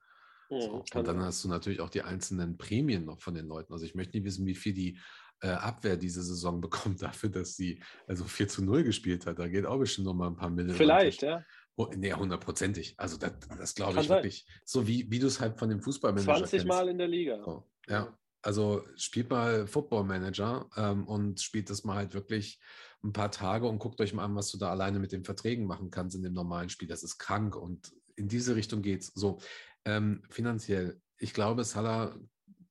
Mhm, 0.49 0.61
So. 0.61 0.83
kann 0.89 0.99
Und 1.01 1.07
dann 1.07 1.19
hast 1.19 1.43
du 1.43 1.47
natürlich 1.47 1.79
auch 1.79 1.89
die 1.89 2.01
einzelnen 2.01 2.57
Prämien 2.57 3.05
noch 3.05 3.21
von 3.21 3.35
den 3.35 3.45
Leuten. 3.45 3.71
Also 3.73 3.85
ich 3.85 3.93
möchte 3.93 4.17
nicht 4.17 4.25
wissen, 4.25 4.45
wie 4.47 4.55
viel 4.55 4.73
die 4.73 4.99
äh, 5.41 5.49
Abwehr 5.49 5.95
diese 5.95 6.23
Saison 6.23 6.59
bekommt 6.61 7.01
dafür, 7.01 7.29
dass 7.29 7.55
sie 7.55 7.81
also 8.07 8.23
4 8.25 8.47
zu 8.47 8.63
0 8.63 8.83
gespielt 8.83 9.25
hat. 9.25 9.37
Da 9.37 9.47
geht 9.47 9.65
auch 9.65 9.77
bestimmt 9.77 10.05
noch 10.05 10.15
mal 10.15 10.27
ein 10.27 10.35
paar 10.35 10.49
Millionen. 10.49 10.75
Vielleicht, 10.75 11.21
ja. 11.21 11.45
Oh, 11.75 11.87
nee, 11.95 12.11
hundertprozentig. 12.11 12.95
Also 12.97 13.17
das, 13.17 13.33
das 13.57 13.75
glaube 13.75 14.01
ich 14.01 14.07
sein. 14.07 14.17
wirklich. 14.17 14.45
So 14.65 14.85
wie, 14.87 15.09
wie 15.09 15.19
du 15.19 15.27
es 15.27 15.39
halt 15.39 15.57
von 15.57 15.69
dem 15.69 15.81
Fußballmanager 15.81 16.35
20 16.39 16.51
kennst. 16.51 16.67
Mal 16.67 16.89
in 16.89 16.97
der 16.97 17.07
Liga. 17.07 17.41
So, 17.45 17.69
ja, 17.87 18.17
Also 18.41 18.85
spielt 18.95 19.29
mal 19.29 19.67
Football 19.67 20.05
Manager 20.05 20.69
ähm, 20.77 21.05
und 21.05 21.41
spielt 21.41 21.69
das 21.69 21.83
mal 21.83 21.95
halt 21.95 22.13
wirklich 22.13 22.59
ein 23.03 23.13
paar 23.13 23.31
Tage 23.31 23.67
und 23.67 23.79
guckt 23.79 23.99
euch 24.01 24.13
mal 24.13 24.25
an, 24.25 24.35
was 24.35 24.51
du 24.51 24.57
da 24.57 24.71
alleine 24.71 24.99
mit 24.99 25.11
den 25.11 25.23
Verträgen 25.23 25.65
machen 25.65 25.89
kannst 25.89 26.15
in 26.15 26.23
dem 26.23 26.33
normalen 26.33 26.69
Spiel. 26.69 26.87
Das 26.87 27.03
ist 27.03 27.17
krank 27.17 27.55
und 27.55 27.91
in 28.15 28.27
diese 28.27 28.55
Richtung 28.55 28.81
geht's. 28.81 29.11
So, 29.15 29.39
ähm, 29.85 30.23
finanziell, 30.29 31.01
ich 31.17 31.33
glaube, 31.33 31.63
Salah 31.63 32.15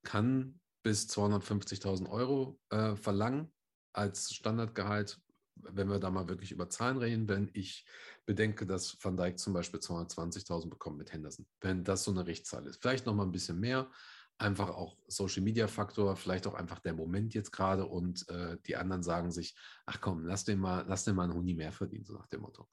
kann 0.02 0.60
bis 0.82 1.08
250.000 1.08 2.08
Euro 2.08 2.58
äh, 2.70 2.96
verlangen 2.96 3.52
als 3.92 4.32
Standardgehalt, 4.32 5.20
wenn 5.56 5.88
wir 5.88 5.98
da 5.98 6.10
mal 6.10 6.28
wirklich 6.28 6.52
über 6.52 6.70
Zahlen 6.70 6.98
reden, 6.98 7.28
wenn 7.28 7.50
ich 7.52 7.86
bedenke, 8.26 8.66
dass 8.66 8.96
Van 9.02 9.16
Dijk 9.16 9.38
zum 9.38 9.54
Beispiel 9.54 9.80
220.000 9.80 10.70
bekommt 10.70 10.98
mit 10.98 11.12
Henderson, 11.12 11.46
wenn 11.60 11.82
das 11.82 12.04
so 12.04 12.10
eine 12.10 12.26
Richtzahl 12.26 12.66
ist. 12.66 12.80
Vielleicht 12.80 13.06
noch 13.06 13.14
mal 13.14 13.24
ein 13.24 13.32
bisschen 13.32 13.58
mehr, 13.58 13.90
einfach 14.38 14.70
auch 14.70 14.96
Social 15.08 15.42
Media 15.42 15.66
Faktor, 15.66 16.16
vielleicht 16.16 16.46
auch 16.46 16.54
einfach 16.54 16.78
der 16.78 16.94
Moment 16.94 17.34
jetzt 17.34 17.50
gerade 17.50 17.86
und 17.86 18.28
äh, 18.28 18.56
die 18.66 18.76
anderen 18.76 19.02
sagen 19.02 19.30
sich, 19.30 19.56
ach 19.84 20.00
komm, 20.00 20.24
lass 20.24 20.44
den 20.44 20.60
mal, 20.60 20.84
lass 20.88 21.04
den 21.04 21.16
mal 21.16 21.24
einen 21.24 21.34
Huni 21.34 21.54
mehr 21.54 21.72
verdienen, 21.72 22.04
so 22.04 22.14
nach 22.14 22.28
dem 22.28 22.42
Motto. 22.42 22.68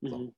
So. 0.00 0.18
Mhm. 0.18 0.34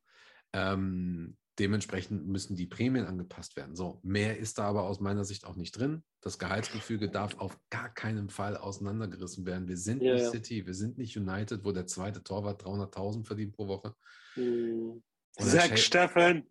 Ähm, 0.53 1.37
dementsprechend 1.59 2.27
müssen 2.27 2.57
die 2.57 2.67
Prämien 2.67 3.07
angepasst 3.07 3.57
werden. 3.57 3.75
So, 3.75 4.01
mehr 4.03 4.39
ist 4.39 4.59
da 4.59 4.65
aber 4.65 4.83
aus 4.83 5.01
meiner 5.01 5.25
Sicht 5.25 5.47
auch 5.47 5.57
nicht 5.57 5.73
drin. 5.73 6.05
Das 6.21 6.39
Gehaltsgefüge 6.39 7.11
darf 7.11 7.39
auf 7.39 7.59
gar 7.71 7.89
keinen 7.93 8.29
Fall 8.29 8.57
auseinandergerissen 8.57 9.47
werden. 9.47 9.69
Wir 9.69 9.79
sind 9.79 10.03
Ja, 10.03 10.15
nicht 10.15 10.25
ja. 10.25 10.31
City, 10.31 10.67
wir 10.67 10.75
sind 10.75 10.99
nicht 10.99 11.17
United, 11.17 11.65
wo 11.65 11.73
der 11.73 11.87
zweite 11.87 12.23
Torwart 12.23 12.65
300.000 12.65 13.25
verdient 13.25 13.55
pro 13.55 13.69
Woche. 13.69 13.95
Mhm. 14.37 15.03
Zack 15.39 15.71
Shay- 15.71 15.77
Steffen. 15.77 16.51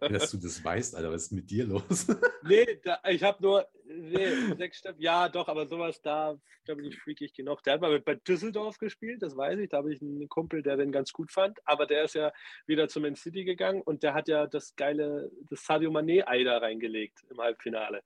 Dass 0.00 0.30
du 0.30 0.38
das 0.38 0.64
weißt, 0.64 0.94
Alter, 0.96 1.10
was 1.10 1.24
ist 1.24 1.32
mit 1.32 1.50
dir 1.50 1.66
los? 1.66 2.06
nee, 2.42 2.80
da, 2.82 2.98
ich 3.08 3.22
habe 3.22 3.42
nur 3.42 3.66
nee, 3.84 4.54
Zack 4.56 4.74
Steffen. 4.74 5.00
Ja, 5.00 5.28
doch, 5.28 5.48
aber 5.48 5.66
sowas 5.66 6.00
da, 6.02 6.36
da 6.66 6.74
bin 6.74 6.84
ich 6.84 6.98
freakig 6.98 7.34
genug. 7.34 7.62
Der 7.62 7.74
hat 7.74 7.80
mal 7.80 7.92
mit, 7.92 8.04
bei 8.04 8.14
Düsseldorf 8.14 8.78
gespielt, 8.78 9.22
das 9.22 9.36
weiß 9.36 9.58
ich. 9.58 9.68
Da 9.70 9.78
habe 9.78 9.92
ich 9.92 10.00
einen 10.00 10.28
Kumpel, 10.28 10.62
der 10.62 10.76
den 10.76 10.92
ganz 10.92 11.12
gut 11.12 11.32
fand. 11.32 11.58
Aber 11.66 11.86
der 11.86 12.04
ist 12.04 12.14
ja 12.14 12.32
wieder 12.66 12.88
zu 12.88 13.00
Man 13.00 13.16
City 13.16 13.44
gegangen 13.44 13.82
und 13.82 14.02
der 14.02 14.14
hat 14.14 14.28
ja 14.28 14.46
das 14.46 14.74
geile, 14.76 15.30
das 15.50 15.64
Sadio 15.64 15.90
Mané-Ei 15.90 16.44
da 16.44 16.58
reingelegt 16.58 17.24
im 17.30 17.38
Halbfinale. 17.38 18.02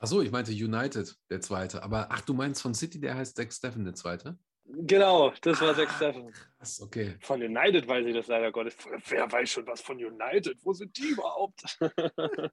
Achso, 0.00 0.20
ich 0.20 0.30
meinte 0.30 0.50
United, 0.50 1.16
der 1.30 1.40
zweite. 1.40 1.82
Aber 1.82 2.08
ach, 2.10 2.20
du 2.22 2.34
meinst 2.34 2.60
von 2.60 2.74
City, 2.74 3.00
der 3.00 3.14
heißt 3.14 3.36
Zach 3.36 3.50
Steffen, 3.50 3.84
der 3.84 3.94
zweite? 3.94 4.36
Genau, 4.66 5.32
das 5.42 5.60
war 5.60 5.74
Zack 5.74 5.88
Ah, 5.90 5.96
Steffen. 5.96 6.32
Krass, 6.32 6.80
okay. 6.80 7.16
Von 7.20 7.42
United 7.42 7.86
weiß 7.86 8.06
ich 8.06 8.14
das 8.14 8.28
leider 8.28 8.50
Gottes. 8.50 8.76
Wer 9.08 9.30
weiß 9.30 9.50
schon 9.50 9.66
was 9.66 9.82
von 9.82 9.96
United? 9.96 10.58
Wo 10.62 10.72
sind 10.72 10.96
die 10.96 11.08
überhaupt? 11.08 11.78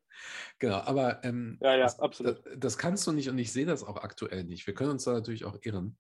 Genau, 0.60 0.78
aber 0.78 1.24
ähm, 1.24 1.58
Ja, 1.62 1.76
ja, 1.76 1.84
das, 1.84 2.00
absolut. 2.00 2.46
Das, 2.46 2.54
das 2.58 2.78
kannst 2.78 3.08
du 3.08 3.14
nicht 3.14 3.30
und 3.30 3.38
ich 3.38 3.52
sehe 3.52 3.66
das 3.66 3.84
auch 3.84 3.98
aktuell 3.98 4.44
nicht. 4.44 4.68
Wir 4.68 4.74
können 4.74 4.92
uns 4.92 5.06
da 5.06 5.14
natürlich 5.14 5.46
auch 5.46 5.58
irren. 5.62 5.98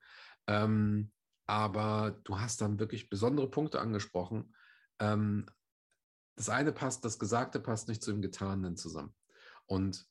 Ähm, 0.47 1.11
aber 1.47 2.19
du 2.23 2.39
hast 2.39 2.61
dann 2.61 2.79
wirklich 2.79 3.09
besondere 3.09 3.49
Punkte 3.49 3.79
angesprochen. 3.79 4.53
Ähm, 4.99 5.45
das 6.35 6.49
eine 6.49 6.71
passt, 6.73 7.05
das 7.05 7.19
Gesagte 7.19 7.59
passt 7.59 7.88
nicht 7.88 8.03
zu 8.03 8.11
dem 8.11 8.21
Getanen 8.21 8.75
zusammen. 8.75 9.15
Und 9.65 10.05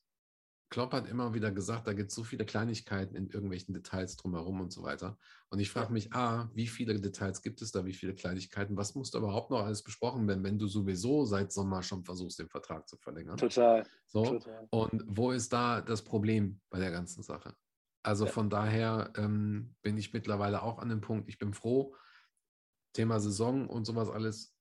Klopp 0.71 0.93
hat 0.93 1.09
immer 1.09 1.35
wieder 1.35 1.51
gesagt, 1.51 1.89
da 1.89 1.93
gibt 1.93 2.11
es 2.11 2.15
so 2.15 2.23
viele 2.23 2.47
Kleinigkeiten 2.47 3.17
in 3.17 3.29
irgendwelchen 3.29 3.75
Details 3.75 4.17
drumherum 4.17 4.61
und 4.61 4.73
so 4.73 4.85
weiter. 4.85 5.19
Und 5.49 5.59
ich 5.59 5.69
frage 5.69 5.93
mich, 5.93 6.13
A, 6.13 6.49
wie 6.55 6.69
viele 6.69 7.01
Details 7.01 7.43
gibt 7.43 7.61
es 7.61 7.73
da, 7.73 7.85
wie 7.85 7.93
viele 7.93 8.15
Kleinigkeiten, 8.15 8.77
was 8.77 8.95
muss 8.95 9.11
da 9.11 9.19
überhaupt 9.19 9.51
noch 9.51 9.65
alles 9.65 9.83
besprochen 9.83 10.29
werden, 10.29 10.45
wenn 10.45 10.59
du 10.61 10.69
sowieso 10.69 11.25
seit 11.25 11.53
Sommer 11.53 11.83
schon 11.83 12.05
versuchst, 12.05 12.39
den 12.39 12.49
Vertrag 12.49 12.89
zu 12.89 12.97
verlängern? 12.99 13.37
Total, 13.37 13.85
So. 14.07 14.25
total. 14.25 14.69
Und 14.71 15.05
wo 15.09 15.33
ist 15.33 15.53
da 15.53 15.81
das 15.81 16.03
Problem 16.03 16.61
bei 16.71 16.79
der 16.79 16.93
ganzen 16.93 17.25
Sache? 17.25 17.57
Also 18.05 18.27
Ja. 18.27 18.33
von 18.33 18.49
daher 18.49 19.13
ähm, 19.17 19.75
bin 19.83 19.99
ich 19.99 20.13
mittlerweile 20.13 20.63
auch 20.63 20.79
an 20.79 20.89
dem 20.89 21.01
Punkt, 21.01 21.29
ich 21.29 21.39
bin 21.39 21.53
froh, 21.53 21.97
Thema 22.93 23.19
Saison 23.19 23.69
und 23.69 23.85
sowas 23.85 24.09
alles, 24.09 24.57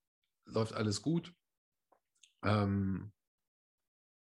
läuft 0.45 0.73
alles 0.73 1.03
gut. 1.03 1.35
Ähm, 2.43 3.11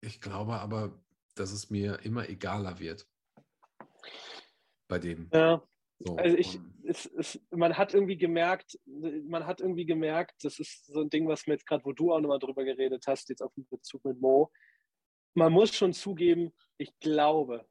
ich 0.00 0.20
glaube 0.20 0.54
aber, 0.60 1.02
dass 1.34 1.52
es 1.52 1.70
mir 1.70 2.00
immer 2.04 2.28
egaler 2.28 2.78
wird 2.78 3.06
bei 4.88 4.98
dem. 4.98 5.30
Ja, 5.32 5.62
So, 6.04 6.16
also 6.16 6.36
ich, 6.36 6.59
es, 6.84 7.06
es, 7.06 7.40
man 7.50 7.76
hat 7.78 7.94
irgendwie 7.94 8.16
gemerkt, 8.16 8.78
man 8.86 9.46
hat 9.46 9.60
irgendwie 9.60 9.86
gemerkt, 9.86 10.44
das 10.44 10.59
ist 10.59 10.86
so 10.86 11.00
ein 11.00 11.10
Ding, 11.10 11.28
was 11.28 11.46
mir 11.46 11.54
jetzt 11.54 11.66
gerade, 11.66 11.84
wo 11.84 11.92
du 11.92 12.12
auch 12.12 12.20
nochmal 12.20 12.40
drüber 12.40 12.64
geredet 12.64 13.04
hast, 13.06 13.28
jetzt 13.28 13.42
auf 13.42 13.54
den 13.54 13.66
Bezug 13.68 14.04
mit 14.04 14.20
Mo. 14.20 14.50
Man 15.34 15.52
muss 15.52 15.74
schon 15.74 15.92
zugeben, 15.92 16.52
ich 16.76 16.98
glaube, 16.98 17.66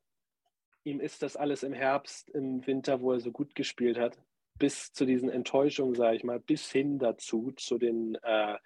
ihm 0.83 0.99
ist 0.99 1.21
das 1.21 1.35
alles 1.35 1.63
im 1.63 1.73
Herbst, 1.73 2.29
im 2.29 2.65
Winter, 2.65 3.01
wo 3.01 3.11
er 3.11 3.19
so 3.19 3.31
gut 3.31 3.53
gespielt 3.53 3.97
hat, 3.97 4.17
bis 4.57 4.93
zu 4.93 5.05
diesen 5.05 5.29
Enttäuschungen, 5.29 5.95
sage 5.95 6.15
ich 6.15 6.23
mal, 6.23 6.39
bis 6.39 6.71
hin 6.71 6.99
dazu, 6.99 7.51
zu 7.57 7.77
den 7.77 8.15
äh, 8.23 8.57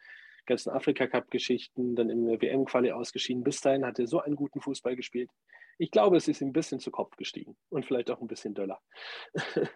ganzen 0.45 0.71
Afrika-Cup-Geschichten, 0.71 1.95
dann 1.95 2.09
im 2.09 2.27
WM-Quali 2.41 2.91
ausgeschieden. 2.91 3.43
Bis 3.43 3.61
dahin 3.61 3.85
hat 3.85 3.99
er 3.99 4.07
so 4.07 4.21
einen 4.21 4.35
guten 4.35 4.61
Fußball 4.61 4.95
gespielt. 4.95 5.29
Ich 5.77 5.91
glaube, 5.91 6.17
es 6.17 6.27
ist 6.27 6.41
ihm 6.41 6.49
ein 6.49 6.53
bisschen 6.53 6.79
zu 6.79 6.91
Kopf 6.91 7.15
gestiegen 7.17 7.57
und 7.69 7.85
vielleicht 7.85 8.09
auch 8.09 8.21
ein 8.21 8.27
bisschen 8.27 8.53
döller. 8.53 8.81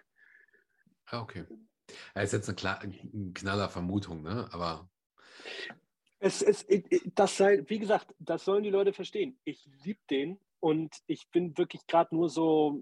Ah, 1.12 1.22
okay. 1.22 1.44
Ja, 2.14 2.22
ist 2.22 2.32
jetzt 2.32 2.48
eine, 2.48 2.54
klar, 2.54 2.80
eine 2.80 3.32
knaller 3.34 3.68
Vermutung, 3.68 4.22
ne? 4.22 4.48
Aber 4.52 4.88
Es, 6.20 6.40
es, 6.40 6.64
das 7.16 7.36
sei, 7.36 7.64
wie 7.66 7.80
gesagt, 7.80 8.14
das 8.20 8.44
sollen 8.44 8.62
die 8.62 8.70
Leute 8.70 8.92
verstehen. 8.92 9.36
Ich 9.42 9.68
liebe 9.82 9.98
den 10.08 10.38
und 10.60 10.94
ich 11.08 11.28
bin 11.30 11.58
wirklich 11.58 11.86
gerade 11.88 12.14
nur 12.14 12.28
so 12.28 12.80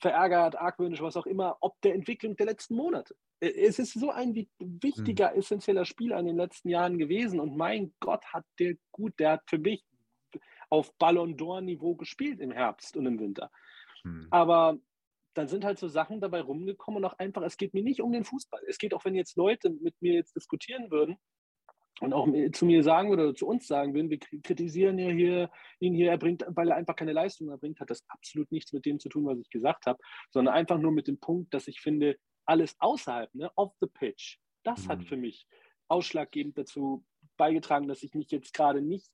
verärgert, 0.00 0.56
argwöhnisch, 0.56 1.00
was 1.00 1.16
auch 1.16 1.26
immer, 1.26 1.58
ob 1.60 1.80
der 1.82 1.94
Entwicklung 1.94 2.34
der 2.36 2.46
letzten 2.46 2.74
Monate. 2.74 3.14
Es 3.50 3.78
ist 3.78 3.92
so 3.94 4.10
ein 4.10 4.34
wi- 4.34 4.48
wichtiger, 4.58 5.34
essentieller 5.36 5.84
Spieler 5.84 6.18
in 6.18 6.26
den 6.26 6.36
letzten 6.36 6.68
Jahren 6.68 6.98
gewesen 6.98 7.40
und 7.40 7.56
mein 7.56 7.94
Gott, 8.00 8.24
hat 8.32 8.44
der 8.58 8.76
gut, 8.92 9.18
der 9.18 9.32
hat 9.32 9.42
für 9.46 9.58
mich 9.58 9.84
auf 10.70 10.92
Ballon 10.98 11.36
d'Or-Niveau 11.36 11.94
gespielt 11.96 12.40
im 12.40 12.50
Herbst 12.50 12.96
und 12.96 13.06
im 13.06 13.18
Winter. 13.18 13.50
hm. 14.02 14.26
Aber 14.30 14.78
dann 15.34 15.48
sind 15.48 15.64
halt 15.64 15.78
so 15.78 15.88
Sachen 15.88 16.20
dabei 16.20 16.42
rumgekommen 16.42 16.98
und 16.98 17.10
auch 17.10 17.18
einfach, 17.18 17.42
es 17.42 17.56
geht 17.56 17.74
mir 17.74 17.82
nicht 17.82 18.00
um 18.00 18.12
den 18.12 18.24
Fußball. 18.24 18.60
Es 18.68 18.78
geht 18.78 18.94
auch, 18.94 19.04
wenn 19.04 19.16
jetzt 19.16 19.36
Leute 19.36 19.70
mit 19.70 20.00
mir 20.00 20.14
jetzt 20.14 20.36
diskutieren 20.36 20.90
würden 20.92 21.16
und 22.00 22.12
auch 22.12 22.28
zu 22.52 22.66
mir 22.66 22.82
sagen 22.84 23.10
würden 23.10 23.22
oder 23.22 23.34
zu 23.34 23.46
uns 23.48 23.66
sagen 23.66 23.94
würden, 23.94 24.10
wir 24.10 24.18
kri- 24.18 24.42
kritisieren 24.42 24.98
ja 24.98 25.10
hier, 25.10 25.50
ihn 25.80 25.94
hier, 25.94 26.10
er 26.10 26.18
bringt, 26.18 26.44
weil 26.48 26.68
er 26.70 26.76
einfach 26.76 26.94
keine 26.94 27.12
Leistung 27.12 27.48
erbringt, 27.48 27.80
hat 27.80 27.90
das 27.90 28.04
absolut 28.08 28.50
nichts 28.52 28.72
mit 28.72 28.84
dem 28.86 29.00
zu 29.00 29.08
tun, 29.08 29.26
was 29.26 29.38
ich 29.40 29.50
gesagt 29.50 29.86
habe, 29.86 29.98
sondern 30.30 30.54
einfach 30.54 30.78
nur 30.78 30.92
mit 30.92 31.08
dem 31.08 31.18
Punkt, 31.18 31.52
dass 31.52 31.66
ich 31.66 31.80
finde, 31.80 32.16
alles 32.46 32.76
außerhalb, 32.80 33.34
ne, 33.34 33.50
off 33.56 33.74
the 33.80 33.86
pitch, 33.86 34.38
das 34.62 34.84
Mhm. 34.84 34.88
hat 34.90 35.04
für 35.04 35.16
mich 35.16 35.46
ausschlaggebend 35.88 36.56
dazu 36.58 37.04
beigetragen, 37.36 37.88
dass 37.88 38.02
ich 38.02 38.14
mich 38.14 38.30
jetzt 38.30 38.54
gerade 38.54 38.80
nicht 38.80 39.10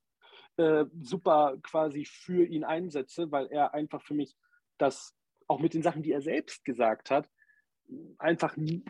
äh, 0.57 0.85
super 1.01 1.59
quasi 1.63 2.05
für 2.05 2.45
ihn 2.45 2.65
einsetze, 2.65 3.31
weil 3.33 3.47
er 3.47 3.75
einfach 3.75 4.03
für 4.03 4.15
mich 4.15 4.37
das 4.79 5.17
auch 5.47 5.59
mit 5.59 5.75
den 5.75 5.83
Sachen, 5.83 6.03
die 6.03 6.13
er 6.13 6.23
selbst 6.23 6.65
gesagt 6.65 7.11
hat, 7.11 7.29
einfach 8.19 8.57
nicht. 8.57 8.85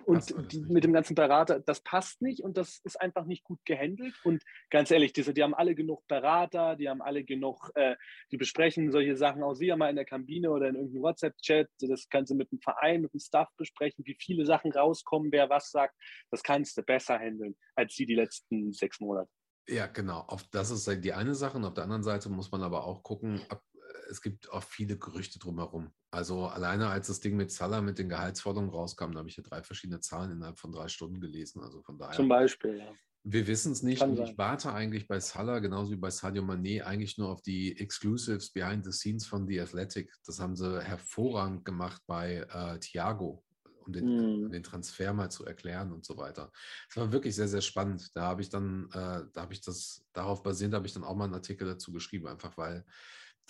mit 0.69 0.85
dem 0.85 0.93
ganzen 0.93 1.15
Berater, 1.15 1.61
das 1.61 1.81
passt 1.81 2.23
nicht 2.23 2.43
und 2.43 2.57
das 2.57 2.81
ist 2.85 3.01
einfach 3.01 3.25
nicht 3.25 3.45
gut 3.45 3.61
gehandelt. 3.65 4.15
Und 4.25 4.43
ganz 4.71 4.91
ehrlich, 4.91 5.13
diese, 5.13 5.35
die 5.35 5.43
haben 5.43 5.55
alle 5.55 5.75
genug 5.75 6.07
Berater, 6.07 6.77
die 6.77 6.89
haben 6.89 7.03
alle 7.03 7.25
genug, 7.25 7.71
äh, 7.75 7.97
die 8.31 8.37
besprechen 8.37 8.91
solche 8.91 9.17
Sachen 9.17 9.43
auch 9.43 9.55
sicher 9.55 9.77
mal 9.77 9.91
in 9.91 9.97
der 9.97 10.05
Kabine 10.05 10.51
oder 10.51 10.69
in 10.69 10.75
irgendeinem 10.75 11.03
WhatsApp-Chat. 11.03 11.69
Das 11.81 12.09
kannst 12.09 12.31
du 12.31 12.35
mit 12.35 12.51
dem 12.53 12.61
Verein, 12.61 13.03
mit 13.03 13.13
dem 13.13 13.21
Staff 13.21 13.49
besprechen, 13.57 14.05
wie 14.07 14.17
viele 14.19 14.45
Sachen 14.47 14.73
rauskommen, 14.73 15.33
wer 15.33 15.49
was 15.51 15.71
sagt. 15.71 15.95
Das 16.31 16.43
kannst 16.43 16.77
du 16.77 16.83
besser 16.83 17.19
handeln 17.19 17.57
als 17.75 17.95
sie 17.95 18.07
die 18.07 18.15
letzten 18.15 18.73
sechs 18.73 19.01
Monate. 19.01 19.31
Ja, 19.69 19.87
genau. 19.87 20.21
Auf, 20.27 20.45
das 20.51 20.71
ist 20.71 21.05
die 21.05 21.13
eine 21.13 21.35
Sache. 21.35 21.57
Und 21.57 21.65
auf 21.65 21.75
der 21.75 21.85
anderen 21.85 22.03
Seite 22.03 22.29
muss 22.29 22.51
man 22.51 22.63
aber 22.63 22.85
auch 22.85 23.03
gucken, 23.03 23.41
ab, 23.49 23.63
es 24.11 24.21
gibt 24.21 24.51
auch 24.51 24.63
viele 24.63 24.99
Gerüchte 24.99 25.39
drumherum. 25.39 25.91
Also 26.11 26.47
alleine 26.47 26.89
als 26.89 27.07
das 27.07 27.21
Ding 27.21 27.37
mit 27.37 27.53
Salah 27.53 27.81
mit 27.81 27.99
den 27.99 28.09
Gehaltsforderungen 28.09 28.71
rauskam, 28.71 29.13
da 29.13 29.21
habe 29.21 29.29
ich 29.29 29.37
ja 29.37 29.43
drei 29.43 29.63
verschiedene 29.63 30.01
Zahlen 30.01 30.33
innerhalb 30.33 30.59
von 30.59 30.73
drei 30.73 30.89
Stunden 30.89 31.21
gelesen. 31.21 31.63
Also 31.63 31.83
von 31.83 31.99
daher. 31.99 32.17
Zum 32.17 32.29
Beispiel, 32.29 32.79
ja. 32.79 32.93
Wir 33.23 33.47
wissen 33.47 33.73
es 33.73 33.83
nicht 33.83 34.03
ich 34.03 34.39
warte 34.39 34.73
eigentlich 34.73 35.07
bei 35.07 35.21
Salah, 35.21 35.59
genauso 35.59 35.93
wie 35.93 35.97
bei 35.97 36.09
Sadio 36.09 36.43
Mané, 36.43 36.83
eigentlich 36.83 37.19
nur 37.19 37.29
auf 37.29 37.43
die 37.43 37.79
Exclusives 37.79 38.51
behind 38.51 38.85
the 38.87 38.93
scenes 38.93 39.27
von 39.27 39.47
The 39.47 39.61
Athletic. 39.61 40.11
Das 40.25 40.41
haben 40.41 40.57
sie 40.57 40.83
hervorragend 40.83 41.67
gemacht 41.67 42.01
bei 42.07 42.47
äh, 42.51 42.79
Thiago, 42.79 43.45
um 43.85 43.93
den, 43.93 44.45
um 44.45 44.51
den 44.51 44.63
Transfer 44.63 45.13
mal 45.13 45.31
zu 45.31 45.45
erklären 45.45 45.93
und 45.93 46.07
so 46.07 46.17
weiter. 46.17 46.51
Es 46.89 46.97
war 46.97 47.13
wirklich 47.13 47.37
sehr, 47.37 47.49
sehr 47.49 47.61
spannend. 47.61 48.11
Da 48.17 48.23
habe 48.23 48.41
ich 48.41 48.49
dann, 48.49 48.87
äh, 48.95 49.25
da 49.35 49.43
habe 49.43 49.53
ich 49.53 49.61
das, 49.61 50.03
darauf 50.15 50.43
basierend 50.43 50.75
habe 50.75 50.87
ich 50.87 50.95
dann 50.95 51.05
auch 51.05 51.15
mal 51.15 51.25
einen 51.25 51.35
Artikel 51.35 51.67
dazu 51.67 51.93
geschrieben, 51.93 52.27
einfach 52.27 52.57
weil 52.57 52.87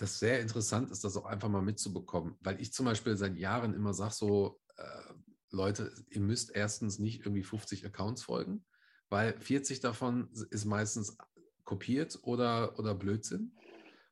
das 0.01 0.19
sehr 0.19 0.41
interessant 0.41 0.91
ist, 0.91 1.03
das 1.03 1.15
auch 1.15 1.25
einfach 1.25 1.49
mal 1.49 1.61
mitzubekommen. 1.61 2.35
Weil 2.41 2.59
ich 2.61 2.73
zum 2.73 2.85
Beispiel 2.85 3.15
seit 3.15 3.37
Jahren 3.37 3.73
immer 3.73 3.93
sage 3.93 4.13
so, 4.13 4.59
äh, 4.77 5.13
Leute, 5.49 5.93
ihr 6.09 6.21
müsst 6.21 6.55
erstens 6.55 6.99
nicht 6.99 7.21
irgendwie 7.21 7.43
50 7.43 7.85
Accounts 7.85 8.23
folgen 8.23 8.65
weil 9.11 9.37
40 9.39 9.81
davon 9.81 10.29
ist 10.49 10.65
meistens 10.65 11.17
kopiert 11.65 12.17
oder, 12.23 12.79
oder 12.79 12.95
Blödsinn. 12.95 13.51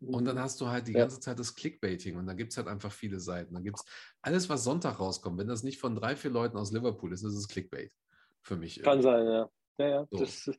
Und 0.01 0.25
dann 0.25 0.39
hast 0.39 0.61
du 0.61 0.67
halt 0.67 0.87
die 0.87 0.93
Ja. 0.93 1.01
ganze 1.01 1.19
Zeit 1.19 1.39
das 1.39 1.55
Clickbaiting 1.55 2.15
und 2.17 2.25
da 2.25 2.33
gibt 2.33 2.51
es 2.51 2.57
halt 2.57 2.67
einfach 2.67 2.91
viele 2.91 3.19
Seiten. 3.19 3.53
Da 3.53 3.59
gibt 3.59 3.79
es 3.79 3.85
alles, 4.21 4.47
was 4.47 4.63
Sonntag 4.63 4.99
rauskommt. 4.99 5.37
Wenn 5.37 5.47
das 5.47 5.63
nicht 5.63 5.79
von 5.79 5.95
drei, 5.95 6.15
vier 6.15 6.31
Leuten 6.31 6.57
aus 6.57 6.71
Liverpool 6.71 7.11
ist, 7.11 7.23
ist 7.23 7.33
es 7.33 7.47
Clickbait 7.47 7.93
für 8.41 8.55
mich. 8.55 8.81
Kann 8.81 9.01
sein, 9.01 9.25
ja. 9.25 9.49
Ja, 9.79 9.87
ja. 9.87 10.07
So. 10.11 10.17
Das, 10.19 10.47
Ne? 10.47 10.55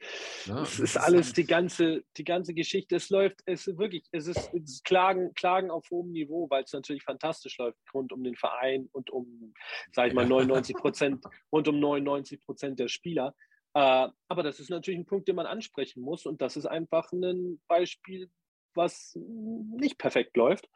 das 0.46 0.78
ist 0.80 0.96
alles 0.96 1.26
halt- 1.28 1.36
die 1.36 1.44
ganze, 1.44 2.04
die 2.16 2.24
ganze 2.24 2.54
Geschichte. 2.54 2.96
Es 2.96 3.10
läuft, 3.10 3.40
es 3.44 3.66
ist 3.66 3.78
wirklich, 3.78 4.04
es 4.12 4.26
ist, 4.26 4.38
es 4.54 4.62
ist 4.62 4.84
Klagen, 4.84 5.34
Klagen 5.34 5.70
auf 5.70 5.88
hohem 5.90 6.10
Niveau, 6.12 6.48
weil 6.48 6.64
es 6.64 6.72
natürlich 6.72 7.02
fantastisch 7.02 7.58
läuft 7.58 7.78
rund 7.92 8.12
um 8.12 8.24
den 8.24 8.34
Verein 8.36 8.88
und 8.92 9.10
um, 9.10 9.52
sage 9.92 10.08
ich 10.08 10.14
mal, 10.14 10.22
Ja. 10.22 10.28
99 10.28 10.74
Prozent, 10.76 11.24
rund 11.52 11.68
um 11.68 11.78
99 11.78 12.40
Prozent 12.40 12.78
der 12.78 12.88
Spieler. 12.88 13.34
Äh, 13.74 14.08
aber 14.28 14.42
das 14.42 14.58
ist 14.58 14.70
natürlich 14.70 14.98
ein 14.98 15.06
Punkt, 15.06 15.28
den 15.28 15.36
man 15.36 15.46
ansprechen 15.46 16.00
muss 16.02 16.24
und 16.26 16.40
das 16.40 16.56
ist 16.56 16.66
einfach 16.66 17.12
ein 17.12 17.60
Beispiel, 17.68 18.30
was 18.74 19.14
nicht 19.16 19.98
perfekt 19.98 20.36
läuft. 20.36 20.68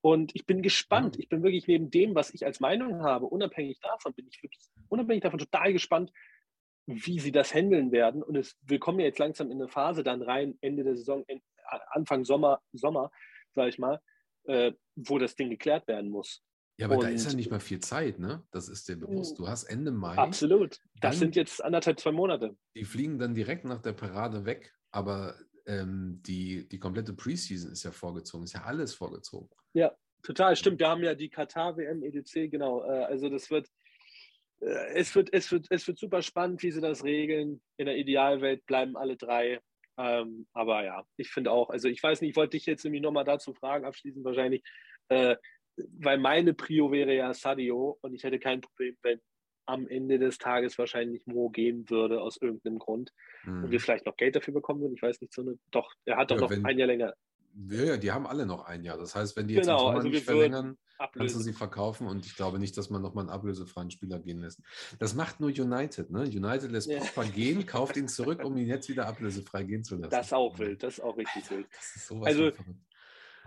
Und 0.00 0.34
ich 0.34 0.44
bin 0.44 0.60
gespannt. 0.60 1.16
Ja. 1.16 1.20
Ich 1.22 1.28
bin 1.30 1.42
wirklich 1.42 1.66
neben 1.66 1.90
dem, 1.90 2.14
was 2.14 2.34
ich 2.34 2.44
als 2.44 2.60
Meinung 2.60 3.02
habe, 3.02 3.24
unabhängig 3.26 3.80
davon, 3.80 4.12
bin 4.12 4.26
ich 4.26 4.42
wirklich 4.42 4.60
unabhängig 4.88 5.22
davon 5.22 5.38
total 5.38 5.72
gespannt, 5.72 6.12
wie 6.86 7.18
sie 7.18 7.32
das 7.32 7.54
handeln 7.54 7.92
werden. 7.92 8.22
Und 8.22 8.36
es, 8.36 8.56
wir 8.62 8.78
kommen 8.78 9.00
ja 9.00 9.06
jetzt 9.06 9.18
langsam 9.18 9.50
in 9.50 9.60
eine 9.60 9.68
Phase 9.68 10.02
dann 10.02 10.22
rein, 10.22 10.58
Ende 10.60 10.84
der 10.84 10.96
Saison, 10.96 11.24
Anfang 11.90 12.24
Sommer, 12.24 12.60
Sommer, 12.72 13.10
sage 13.52 13.70
ich 13.70 13.78
mal, 13.78 14.00
äh, 14.44 14.72
wo 14.94 15.18
das 15.18 15.34
Ding 15.34 15.50
geklärt 15.50 15.88
werden 15.88 16.10
muss. 16.10 16.42
Ja, 16.76 16.86
aber 16.86 16.96
da 16.98 17.08
ist 17.08 17.24
Und- 17.24 17.32
ja 17.32 17.36
nicht 17.36 17.50
mal 17.50 17.60
viel 17.60 17.78
Zeit, 17.80 18.18
ne? 18.18 18.42
Das 18.50 18.68
ist 18.68 18.88
dir 18.88 18.96
bewusst. 18.96 19.38
Du 19.38 19.46
hast 19.46 19.64
Ende 19.64 19.92
Mai, 19.92 20.16
Absolut. 20.16 20.80
Das 21.00 21.18
sind 21.18 21.36
jetzt 21.36 21.62
anderthalb, 21.62 22.00
zwei 22.00 22.10
Monate. 22.12 22.56
die 22.74 22.84
fliegen 22.84 23.18
dann 23.18 23.34
direkt 23.34 23.64
nach 23.64 23.80
der 23.80 23.92
Parade 23.92 24.44
weg, 24.44 24.74
aber 24.90 25.36
ähm, 25.66 26.20
die, 26.26 26.68
die 26.68 26.78
komplette 26.78 27.14
Preseason 27.14 27.70
ist 27.70 27.84
ja 27.84 27.92
vorgezogen, 27.92 28.44
ist 28.44 28.54
ja 28.54 28.64
alles 28.64 28.92
vorgezogen. 28.94 29.48
Total, 30.22 30.56
stimmt. 30.56 30.78
Wir 30.80 30.88
haben 30.88 31.02
ja 31.02 31.14
die 31.14 31.28
Katar-WM, 31.28 32.02
EDC, 32.02 32.50
genau. 32.50 32.82
Äh, 32.84 33.04
also 33.04 33.28
das 33.28 33.50
wird, 33.50 33.68
es 34.60 35.14
wird, 35.14 35.32
es 35.32 35.50
wird, 35.52 35.66
es 35.70 35.86
wird 35.86 35.98
super 35.98 36.22
spannend, 36.22 36.62
wie 36.62 36.70
sie 36.70 36.80
das 36.80 37.04
regeln. 37.04 37.60
In 37.76 37.86
der 37.86 37.96
Idealwelt 37.96 38.64
bleiben 38.66 38.96
alle 38.96 39.16
drei. 39.16 39.60
Ähm, 39.96 40.46
aber 40.52 40.84
ja, 40.84 41.06
ich 41.16 41.30
finde 41.30 41.52
auch, 41.52 41.70
also 41.70 41.88
ich 41.88 42.02
weiß 42.02 42.20
nicht, 42.20 42.30
ich 42.30 42.36
wollte 42.36 42.56
dich 42.56 42.66
jetzt 42.66 42.84
nämlich 42.84 43.02
nochmal 43.02 43.24
dazu 43.24 43.52
fragen, 43.54 43.84
abschließend 43.84 44.24
wahrscheinlich, 44.24 44.62
äh, 45.08 45.36
weil 45.76 46.18
meine 46.18 46.52
Prio 46.54 46.90
wäre 46.90 47.14
ja 47.14 47.32
Sadio 47.32 47.98
und 48.00 48.14
ich 48.14 48.24
hätte 48.24 48.38
kein 48.40 48.60
Problem, 48.60 48.96
wenn 49.02 49.20
am 49.66 49.86
Ende 49.88 50.18
des 50.18 50.38
Tages 50.38 50.78
wahrscheinlich 50.78 51.26
Mo 51.26 51.48
gehen 51.48 51.88
würde 51.88 52.20
aus 52.20 52.36
irgendeinem 52.40 52.78
Grund 52.78 53.12
und 53.46 53.70
wir 53.70 53.78
Mhm. 53.78 53.80
vielleicht 53.80 54.04
noch 54.06 54.16
Geld 54.16 54.36
dafür 54.36 54.52
bekommen 54.52 54.80
würden. 54.82 54.94
Ich 54.94 55.02
weiß 55.02 55.20
nicht, 55.20 55.32
so 55.32 55.42
eine, 55.42 55.58
doch, 55.70 55.92
er 56.04 56.16
hat 56.16 56.30
doch 56.30 56.36
Ja, 56.36 56.42
noch 56.42 56.50
wenn- 56.50 56.64
ein 56.66 56.78
Jahr 56.78 56.88
länger 56.88 57.14
Ja, 57.56 57.84
ja, 57.84 57.96
die 57.96 58.10
haben 58.12 58.26
alle 58.26 58.46
noch 58.46 58.64
ein 58.64 58.82
Jahr. 58.82 58.98
Das 58.98 59.14
heißt, 59.14 59.36
wenn 59.36 59.46
die 59.48 59.54
jetzt 59.54 59.66
Genau, 59.66 59.76
im 59.78 59.84
Sommer 59.86 59.96
also 59.98 60.08
nicht 60.08 60.24
verlängern, 60.24 60.76
kannst 61.12 61.34
du 61.36 61.40
sie 61.40 61.52
verkaufen 61.52 62.06
und 62.06 62.26
ich 62.26 62.34
glaube 62.36 62.58
nicht, 62.58 62.76
dass 62.76 62.90
man 62.90 63.00
nochmal 63.02 63.22
einen 63.24 63.30
ablösefreien 63.30 63.90
Spieler 63.90 64.18
gehen 64.18 64.40
lässt. 64.40 64.60
Das 64.98 65.14
macht 65.14 65.38
nur 65.40 65.50
United, 65.50 66.10
ne? 66.10 66.22
United 66.22 66.70
lässt 66.72 66.88
Ja. 66.88 66.98
Pogba 67.00 67.24
gehen, 67.24 67.64
kauft 67.66 67.96
ihn 67.96 68.08
zurück, 68.08 68.44
um 68.44 68.56
ihn 68.56 68.66
jetzt 68.66 68.88
wieder 68.88 69.06
ablösefrei 69.06 69.62
gehen 69.64 69.84
zu 69.84 69.96
lassen. 69.96 70.10
Das 70.10 70.26
ist 70.26 70.32
auch 70.32 70.58
wild, 70.58 70.82
das 70.82 70.94
ist 70.94 71.00
auch 71.04 71.16
richtig 71.16 71.48
wild. 71.50 71.66
Das 71.72 71.96
ist 71.96 72.06
sowas 72.08 72.26
Also- 72.28 72.50
von 72.50 72.54
verrückt. 72.64 72.80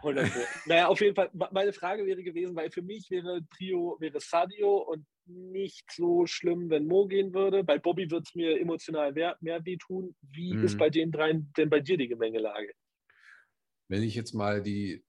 100 0.04 0.32
Pro. 0.32 0.40
naja, 0.68 0.88
auf 0.90 1.02
jeden 1.02 1.16
Fall, 1.16 1.30
me- 1.34 1.50
meine 1.52 1.74
Frage 1.74 2.06
wäre 2.06 2.22
gewesen, 2.22 2.56
weil 2.56 2.70
für 2.70 2.84
mich 2.84 3.10
wäre 3.10 3.42
Trio, 3.58 3.98
wäre 4.00 4.20
Sadio 4.20 4.78
und 4.78 5.06
nicht 5.26 5.92
so 5.92 6.28
schlimm, 6.28 6.70
wenn 6.70 6.86
Mo 6.86 7.08
gehen 7.08 7.34
würde. 7.34 7.64
Bei 7.64 7.80
Bobby 7.80 8.10
wird 8.12 8.28
es 8.28 8.36
mir 8.36 8.60
emotional 8.62 9.12
mehr, 9.12 9.36
mehr 9.42 9.66
wehtun. 9.66 10.16
Wie 10.22 10.54
Mhm. 10.54 10.64
ist 10.66 10.78
bei 10.78 10.92
den 10.92 11.12
dreien 11.12 11.52
denn 11.58 11.70
bei 11.72 11.80
dir 11.80 11.98
die 11.98 12.08
Gemengelage? 12.08 12.72
Wenn 13.88 14.04
ich 14.04 14.16
jetzt 14.16 14.34
mal 14.34 14.62
die, 14.62 15.06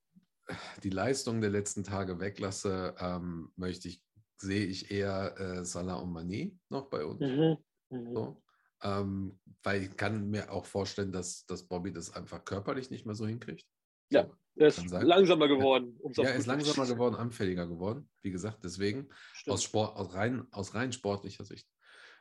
die 0.82 0.90
Leistung 0.90 1.40
der 1.40 1.50
letzten 1.50 1.84
Tage 1.84 2.20
weglasse, 2.20 2.94
ähm, 2.98 3.52
möchte 3.56 3.88
ich, 3.88 4.02
sehe 4.36 4.66
ich 4.66 4.90
eher 4.90 5.38
äh, 5.38 5.64
Salah 5.64 5.96
und 5.96 6.12
Mané 6.12 6.56
noch 6.68 6.88
bei 6.88 7.04
uns. 7.04 7.20
Mhm. 7.20 7.56
Mhm. 7.90 8.14
So. 8.14 8.42
Ähm, 8.82 9.40
weil 9.62 9.82
ich 9.82 9.96
kann 9.96 10.30
mir 10.30 10.52
auch 10.52 10.64
vorstellen, 10.64 11.10
dass, 11.10 11.44
dass 11.46 11.66
Bobby 11.66 11.92
das 11.92 12.14
einfach 12.14 12.44
körperlich 12.44 12.90
nicht 12.90 13.06
mehr 13.06 13.16
so 13.16 13.26
hinkriegt. 13.26 13.66
Ja, 14.10 14.22
So. 14.24 14.32
Er 14.60 14.68
ist 14.68 14.90
langsamer 14.90 15.48
geworden. 15.48 15.98
Ja, 16.16 16.24
er 16.24 16.34
ist 16.36 16.46
langsamer 16.46 16.86
geworden, 16.86 17.14
anfälliger 17.14 17.66
geworden. 17.66 18.08
Wie 18.22 18.30
gesagt, 18.30 18.64
deswegen 18.64 19.08
aus, 19.46 19.62
Sport, 19.62 19.96
aus, 19.96 20.14
rein, 20.14 20.46
aus 20.50 20.74
rein 20.74 20.92
sportlicher 20.92 21.44
Sicht. 21.44 21.68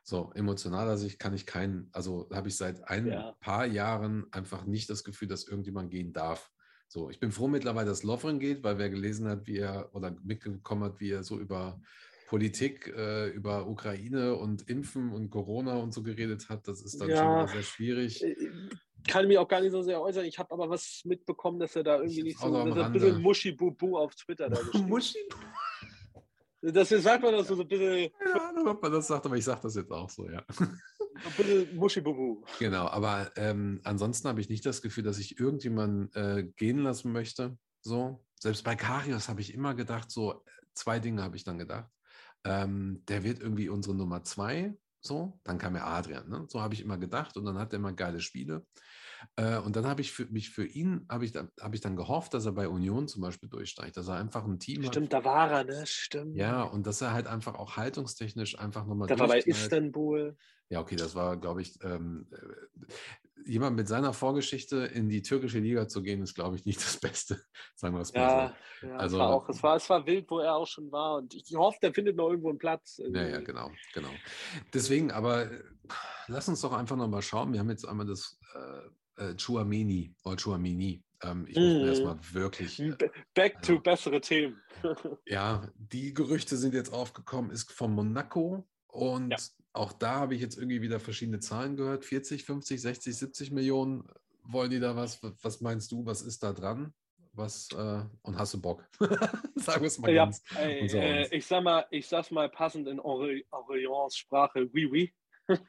So, 0.09 0.31
emotionaler 0.35 0.95
Sicht 0.95 1.19
kann 1.19 1.33
ich 1.33 1.45
keinen, 1.45 1.89
also 1.91 2.29
habe 2.31 2.47
ich 2.47 2.55
seit 2.55 2.87
ein 2.87 3.07
Ja. 3.07 3.35
paar 3.41 3.65
Jahren 3.65 4.25
einfach 4.31 4.63
nicht 4.63 4.89
das 4.89 5.03
Gefühl, 5.03 5.27
dass 5.27 5.45
irgendjemand 5.45 5.91
gehen 5.91 6.13
darf. 6.13 6.49
So, 6.87 7.09
ich 7.09 7.19
bin 7.19 7.33
froh 7.33 7.49
mittlerweile, 7.49 7.89
dass 7.89 8.03
Lovren 8.03 8.39
geht, 8.39 8.63
weil 8.63 8.77
wer 8.77 8.89
gelesen 8.89 9.27
hat, 9.27 9.47
wie 9.47 9.57
er 9.57 9.93
oder 9.93 10.15
mitbekommen 10.23 10.85
hat, 10.85 11.01
wie 11.01 11.11
er 11.11 11.25
so 11.25 11.37
über 11.37 11.81
Politik, 12.29 12.87
äh, 12.87 13.27
über 13.31 13.67
Ukraine 13.67 14.35
und 14.35 14.69
Impfen 14.69 15.11
und 15.11 15.29
Corona 15.29 15.75
und 15.75 15.93
so 15.93 16.03
geredet 16.03 16.47
hat, 16.47 16.69
das 16.69 16.81
ist 16.83 17.01
dann 17.01 17.09
schon 17.09 17.27
Ja. 17.27 17.41
wieder 17.41 17.47
sehr 17.49 17.63
schwierig. 17.63 18.23
Äh, 18.23 18.49
kann 19.09 19.27
mich 19.27 19.37
auch 19.37 19.47
gar 19.49 19.59
nicht 19.59 19.71
so 19.71 19.81
sehr 19.81 20.01
äußern. 20.01 20.23
Ich 20.23 20.39
habe 20.39 20.51
aber 20.51 20.69
was 20.69 21.01
mitbekommen, 21.03 21.59
dass 21.59 21.75
er 21.75 21.83
da 21.83 21.97
irgendwie 21.97 22.19
Ich 22.19 22.23
nicht 22.23 22.39
so, 22.39 22.65
dass 22.65 22.77
er 22.77 22.85
ein 22.85 22.93
bisschen. 22.93 23.21
Muschi-Bubu 23.21 23.97
auf 23.97 24.15
Twitter 24.15 24.49
da 24.49 24.55
geschrieben 24.63 24.87
Muschi, 24.87 25.19
Das 26.61 26.89
sagt 26.89 27.23
man 27.23 27.33
doch 27.33 27.45
so, 27.45 27.55
so 27.55 27.61
ein 27.61 27.67
bisschen, 27.67 28.11
man 28.81 28.91
das 28.91 29.07
sagt, 29.07 29.25
aber 29.25 29.37
ich 29.37 29.45
sage 29.45 29.61
das 29.63 29.75
jetzt 29.75 29.91
auch 29.91 30.09
so, 30.09 30.27
ja. 30.29 30.43
ein 30.59 31.33
bisschen 31.37 31.75
Muschi-Bubu. 31.75 32.43
Genau, 32.59 32.87
aber 32.87 33.31
ähm, 33.35 33.79
ansonsten 33.83 34.27
habe 34.27 34.41
ich 34.41 34.49
nicht 34.49 34.65
das 34.65 34.81
Gefühl, 34.81 35.03
dass 35.03 35.19
ich 35.19 35.39
irgendjemanden 35.39 36.11
äh, 36.13 36.43
gehen 36.55 36.79
lassen 36.79 37.11
möchte. 37.11 37.57
So, 37.81 38.23
selbst 38.39 38.63
bei 38.63 38.75
Karius 38.75 39.29
habe 39.29 39.41
ich 39.41 39.53
immer 39.53 39.75
gedacht, 39.75 40.09
so 40.09 40.43
zwei 40.73 40.99
Dinge 40.99 41.23
habe 41.23 41.35
ich 41.35 41.43
dann 41.43 41.59
gedacht. 41.59 41.89
Ähm, 42.43 43.03
der 43.07 43.23
wird 43.23 43.39
irgendwie 43.39 43.69
unsere 43.69 43.95
Nummer 43.95 44.23
zwei. 44.23 44.75
So, 44.99 45.39
dann 45.43 45.57
kam 45.57 45.75
ja 45.75 45.85
Adrian. 45.85 46.27
Ne? 46.27 46.45
So 46.49 46.61
habe 46.61 46.73
ich 46.73 46.81
immer 46.81 46.97
gedacht 46.97 47.37
und 47.37 47.45
dann 47.45 47.57
hat 47.57 47.73
er 47.73 47.79
immer 47.79 47.93
geile 47.93 48.19
Spiele. 48.19 48.65
Äh, 49.35 49.57
und 49.57 49.75
dann 49.75 49.85
habe 49.85 50.01
ich 50.01 50.11
für, 50.11 50.25
mich 50.25 50.49
für 50.49 50.65
ihn 50.65 51.05
habe 51.09 51.25
ich, 51.25 51.33
habe 51.35 51.75
ich 51.75 51.81
dann 51.81 51.95
gehofft, 51.95 52.33
dass 52.33 52.45
er 52.45 52.51
bei 52.53 52.67
Union 52.67 53.07
zum 53.07 53.21
Beispiel 53.21 53.49
durchsteigt, 53.49 53.97
dass 53.97 54.07
er 54.07 54.15
einfach 54.15 54.45
ein 54.45 54.59
Team 54.59 54.83
hat. 54.83 54.93
Stimmt, 54.93 55.13
da 55.13 55.23
war 55.23 55.51
er, 55.51 55.63
ne? 55.63 55.85
Stimmt. 55.85 56.35
Ja, 56.35 56.63
und 56.63 56.85
dass 56.87 57.01
er 57.01 57.13
halt 57.13 57.27
einfach 57.27 57.55
auch 57.55 57.77
haltungstechnisch 57.77 58.57
einfach 58.59 58.85
nochmal 58.85 59.07
Da 59.07 59.19
war 59.19 59.27
bei. 59.27 59.39
Istanbul. 59.39 60.37
Ja, 60.69 60.81
okay, 60.81 60.95
das 60.97 61.15
war, 61.15 61.37
glaube 61.37 61.61
ich, 61.61 61.79
ähm, 61.81 62.27
äh, 62.31 62.85
jemand 63.45 63.77
mit 63.77 63.87
seiner 63.87 64.11
Vorgeschichte 64.11 64.77
in 64.77 65.07
die 65.07 65.21
türkische 65.21 65.59
Liga 65.59 65.87
zu 65.87 66.01
gehen, 66.01 66.21
ist, 66.21 66.35
glaube 66.35 66.57
ich, 66.57 66.65
nicht 66.65 66.79
das 66.83 66.97
Beste, 66.97 67.41
sagen 67.75 67.95
wir 67.95 68.01
es 68.01 68.13
mal 68.13 68.19
Ja, 68.21 68.55
so. 68.81 68.87
ja 68.87 68.95
Also- 68.97 69.15
es, 69.15 69.19
war 69.21 69.29
auch, 69.29 69.49
es, 69.49 69.63
war, 69.63 69.75
es 69.77 69.89
war 69.89 70.05
wild, 70.05 70.29
wo 70.29 70.39
er 70.39 70.55
auch 70.55 70.67
schon 70.67 70.91
war. 70.91 71.17
Und 71.17 71.33
ich 71.33 71.55
hoffe, 71.55 71.77
der 71.81 71.93
findet 71.93 72.17
noch 72.17 72.29
irgendwo 72.29 72.49
einen 72.49 72.57
Platz. 72.57 72.99
Ja, 73.13 73.25
ja, 73.27 73.39
genau, 73.39 73.71
genau. 73.93 74.09
Deswegen, 74.73 75.11
aber 75.11 75.49
äh, 75.51 75.63
lass 76.27 76.49
uns 76.49 76.59
doch 76.61 76.73
einfach 76.73 76.97
nochmal 76.97 77.21
schauen. 77.21 77.53
Wir 77.53 77.61
haben 77.61 77.69
jetzt 77.69 77.87
einmal 77.87 78.05
das 78.05 78.37
äh, 78.53 78.89
äh, 79.17 79.35
Chuamini 79.35 80.13
oder 80.23 80.37
Chuamini. 80.37 81.03
Ähm, 81.23 81.45
ich 81.47 81.55
muss 81.55 81.63
mir 81.65 81.79
Mhm. 81.81 81.87
erstmal 81.87 82.19
wirklich, 82.31 82.79
äh, 82.79 82.95
Back 83.33 83.61
to 83.63 83.73
Also- 83.73 83.81
bessere 83.81 84.21
Themen. 84.21 84.61
ja, 85.25 85.67
die 85.75 86.13
Gerüchte 86.13 86.55
sind 86.57 86.73
jetzt 86.73 86.93
aufgekommen, 86.93 87.49
ist 87.51 87.71
von 87.71 87.91
Monaco 87.93 88.67
und 88.87 89.31
Ja. 89.31 89.37
auch 89.73 89.93
da 89.93 90.15
habe 90.19 90.35
ich 90.35 90.41
jetzt 90.41 90.57
irgendwie 90.57 90.81
wieder 90.81 90.99
verschiedene 90.99 91.39
Zahlen 91.39 91.75
gehört. 91.75 92.05
40, 92.05 92.43
50, 92.45 92.79
60, 92.81 93.15
70 93.17 93.51
Millionen 93.51 94.07
wollen 94.43 94.69
die 94.71 94.79
da 94.79 94.95
was? 94.95 95.19
Was 95.41 95.59
meinst 95.61 95.91
du, 95.91 96.05
was 96.05 96.21
ist 96.21 96.43
da 96.43 96.53
dran? 96.53 96.93
Was, 97.33 97.69
äh, 97.75 98.03
und 98.23 98.37
hast 98.39 98.53
du 98.55 98.61
Bock? 98.61 98.83
Wir 98.99 99.81
es 99.81 99.99
mal 99.99 100.11
Ja, 100.11 100.25
ganz. 100.25 100.41
äh, 100.55 100.81
uns. 100.83 101.31
ich 101.31 101.45
sag 101.45 101.63
mal, 101.63 101.85
ich 101.91 102.07
sag's 102.07 102.31
mal 102.31 102.49
passend 102.49 102.87
in 102.87 102.99
Orions 102.99 104.15
Sprache, 104.15 104.69
oui, 104.73 104.85
oui. 104.85 105.13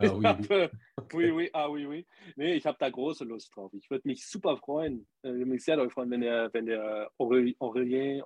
Ja, 0.01 0.13
oui, 0.15 0.21
Ich 0.21 0.27
hab, 0.27 0.51
äh, 0.51 0.71
oui, 1.15 1.31
oui, 1.31 1.51
ah, 1.53 1.69
oui, 1.69 1.87
oui. 1.87 2.07
Nee, 2.37 2.55
ich 2.55 2.67
habe 2.67 2.77
da 2.81 2.91
große 2.91 3.25
Lust 3.25 3.55
drauf. 3.55 3.73
Ich 3.75 3.89
würde 3.91 4.07
mich 4.09 4.27
super 4.27 4.57
freuen, 4.57 5.07
äh, 5.23 5.31
würde 5.31 5.47
mich 5.47 5.65
sehr 5.65 5.77
doll 5.77 5.91
freuen, 5.91 6.11
wenn 6.11 6.21
der, 6.21 6.53
wenn 6.53 6.67
der 6.67 7.11
Aurel- 7.19 7.55
Aurelien, 7.61 8.23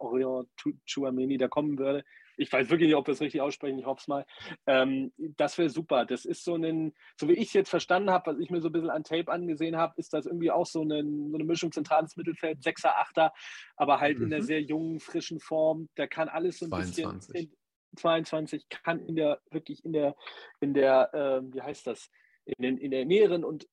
Chu- 0.56 0.76
Chouameni 0.86 1.36
da 1.38 1.48
kommen 1.48 1.78
würde. 1.78 2.04
Ich 2.38 2.50
weiß 2.50 2.70
wirklich 2.70 2.88
nicht, 2.88 2.96
ob 2.96 3.06
wir 3.06 3.12
es 3.12 3.20
richtig 3.20 3.42
aussprechen, 3.42 3.78
ich 3.78 3.84
hoffe 3.84 4.00
es 4.00 4.08
mal. 4.08 4.24
Ähm, 4.66 5.12
das 5.36 5.58
wäre 5.58 5.68
super. 5.68 6.06
Das 6.06 6.24
ist 6.24 6.44
so 6.44 6.54
ein, 6.54 6.94
so 7.20 7.28
wie 7.28 7.34
ich 7.34 7.48
es 7.48 7.52
jetzt 7.52 7.68
verstanden 7.68 8.10
habe, 8.10 8.32
was 8.32 8.38
ich 8.40 8.50
mir 8.50 8.62
so 8.62 8.68
ein 8.70 8.72
bisschen 8.72 8.90
an 8.90 9.04
Tape 9.04 9.30
angesehen 9.30 9.76
habe, 9.76 9.92
ist 9.98 10.14
das 10.14 10.24
irgendwie 10.26 10.50
auch 10.50 10.66
so 10.66 10.80
eine, 10.80 11.02
so 11.02 11.34
eine 11.36 11.44
Mischung 11.44 11.70
zentrales 11.72 12.16
Mittelfeld, 12.16 12.62
Sechser, 12.62 12.96
Achter, 12.98 13.32
aber 13.76 14.00
halt 14.00 14.18
in 14.18 14.30
der 14.30 14.40
Mhm. 14.40 14.44
sehr 14.44 14.62
jungen, 14.62 15.00
frischen 15.00 15.40
Form. 15.40 15.88
Der 15.98 16.08
kann 16.08 16.28
alles 16.30 16.58
so 16.58 16.64
ein 16.66 16.70
22. 16.70 17.04
bisschen. 17.32 17.50
In, 17.50 17.56
22 17.96 18.68
kann 18.68 19.00
in 19.06 19.16
der 19.16 19.40
wirklich 19.50 19.84
in 19.84 19.92
der 19.92 20.16
in 20.60 20.74
der 20.74 21.10
ähm, 21.12 21.54
wie 21.54 21.62
heißt 21.62 21.86
das 21.86 22.10
in, 22.44 22.62
den, 22.62 22.78
in 22.78 22.90
der 22.90 23.04
näheren 23.04 23.44
und 23.44 23.68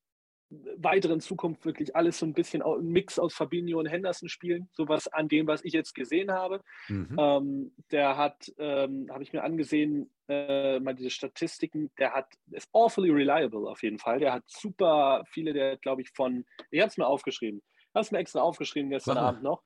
weiteren 0.78 1.20
Zukunft 1.20 1.64
wirklich 1.64 1.96
alles 1.96 2.18
so 2.18 2.26
ein 2.26 2.34
bisschen 2.34 2.64
ein 2.64 2.88
Mix 2.88 3.20
aus 3.20 3.36
Fabinho 3.36 3.78
und 3.78 3.86
Henderson 3.86 4.30
spielen, 4.30 4.68
sowas 4.72 5.08
an 5.08 5.28
dem, 5.28 5.46
was 5.46 5.64
ich 5.64 5.74
jetzt 5.74 5.94
gesehen 5.94 6.32
habe. 6.32 6.64
Mhm. 6.88 7.16
Ähm, 7.20 7.76
der 7.92 8.18
hat, 8.18 8.52
ähm, 8.58 9.08
habe 9.12 9.22
ich 9.22 9.32
mir 9.32 9.44
angesehen, 9.44 10.10
äh, 10.28 10.80
mal 10.80 10.96
diese 10.96 11.12
Statistiken, 11.12 11.92
der 12.00 12.16
hat, 12.16 12.34
ist 12.50 12.68
awfully 12.74 13.12
reliable 13.12 13.70
auf 13.70 13.84
jeden 13.84 14.00
Fall. 14.00 14.18
Der 14.18 14.34
hat 14.34 14.44
super 14.48 15.24
viele, 15.30 15.54
der 15.54 15.78
glaube 15.78 16.02
ich 16.02 16.10
von, 16.16 16.44
ich 16.72 16.80
habe 16.82 16.90
es 16.90 16.98
mir 16.98 17.06
aufgeschrieben, 17.06 17.62
Hast 17.94 18.12
mir 18.12 18.20
extra 18.20 18.42
aufgeschrieben 18.42 18.90
gestern 18.90 19.16
mal. 19.16 19.24
Abend 19.24 19.44
noch. 19.44 19.64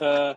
äh, 0.00 0.34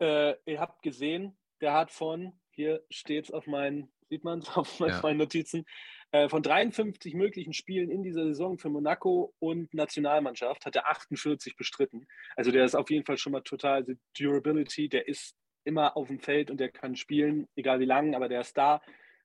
äh, 0.00 0.36
ihr 0.46 0.60
habt 0.60 0.82
gesehen, 0.82 1.38
der 1.60 1.74
hat 1.74 1.92
von, 1.92 2.32
hier 2.62 2.82
steht 2.90 3.24
es 3.24 3.30
auf 3.32 3.46
meinen, 3.46 3.88
sieht 4.08 4.24
man 4.24 4.42
auf 4.54 4.78
meinen, 4.80 4.90
Ja. 4.90 5.00
meinen 5.02 5.18
Notizen, 5.18 5.64
äh, 6.12 6.28
von 6.28 6.42
53 6.42 7.14
möglichen 7.14 7.52
Spielen 7.54 7.90
in 7.90 8.02
dieser 8.02 8.24
Saison 8.24 8.58
für 8.58 8.68
Monaco 8.68 9.34
und 9.40 9.72
Nationalmannschaft 9.74 10.64
hat 10.66 10.76
er 10.76 10.86
48 10.86 11.56
bestritten. 11.56 12.06
Also 12.36 12.50
der 12.50 12.64
ist 12.64 12.74
auf 12.74 12.90
jeden 12.90 13.04
Fall 13.04 13.16
schon 13.16 13.32
mal 13.32 13.40
total, 13.40 13.78
also 13.78 13.92
Durability, 14.16 14.88
der 14.88 15.08
ist 15.08 15.34
immer 15.64 15.96
auf 15.96 16.08
dem 16.08 16.20
Feld 16.20 16.50
und 16.50 16.58
der 16.60 16.70
kann 16.70 16.96
spielen, 16.96 17.48
egal 17.56 17.80
wie 17.80 17.84
lang, 17.86 18.14
aber 18.14 18.28
der 18.28 18.40
ist 18.42 18.56
da. 18.56 18.80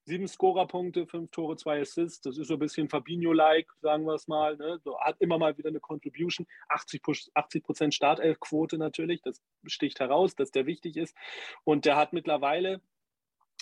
Sieben 0.06 0.28
Scorerpunkte, 0.30 1.06
fünf 1.06 1.32
Tore, 1.32 1.58
zwei 1.58 1.82
Assists. 1.82 2.22
Das 2.22 2.38
ist 2.38 2.48
so 2.48 2.54
ein 2.54 2.60
bisschen 2.60 2.88
Fabinho-like, 2.88 3.68
sagen 3.82 4.06
wir 4.06 4.14
es 4.14 4.30
mal. 4.30 4.56
Ne? 4.56 4.80
So, 4.86 4.98
hat 5.02 5.18
immer 5.20 5.38
mal 5.38 5.58
wieder 5.58 5.68
eine 5.68 5.82
Contribution. 5.82 6.48
80 6.70 7.02
Pus- 7.02 7.30
80 7.34 7.62
Prozent 7.64 7.94
Startelfquote 7.94 8.78
natürlich. 8.78 9.22
Das 9.22 9.42
sticht 9.66 10.00
heraus, 10.00 10.34
dass 10.34 10.52
der 10.52 10.66
wichtig 10.66 10.96
ist. 10.96 11.14
Und 11.66 11.84
der 11.84 11.98
hat 11.98 12.14
mittlerweile, 12.14 12.80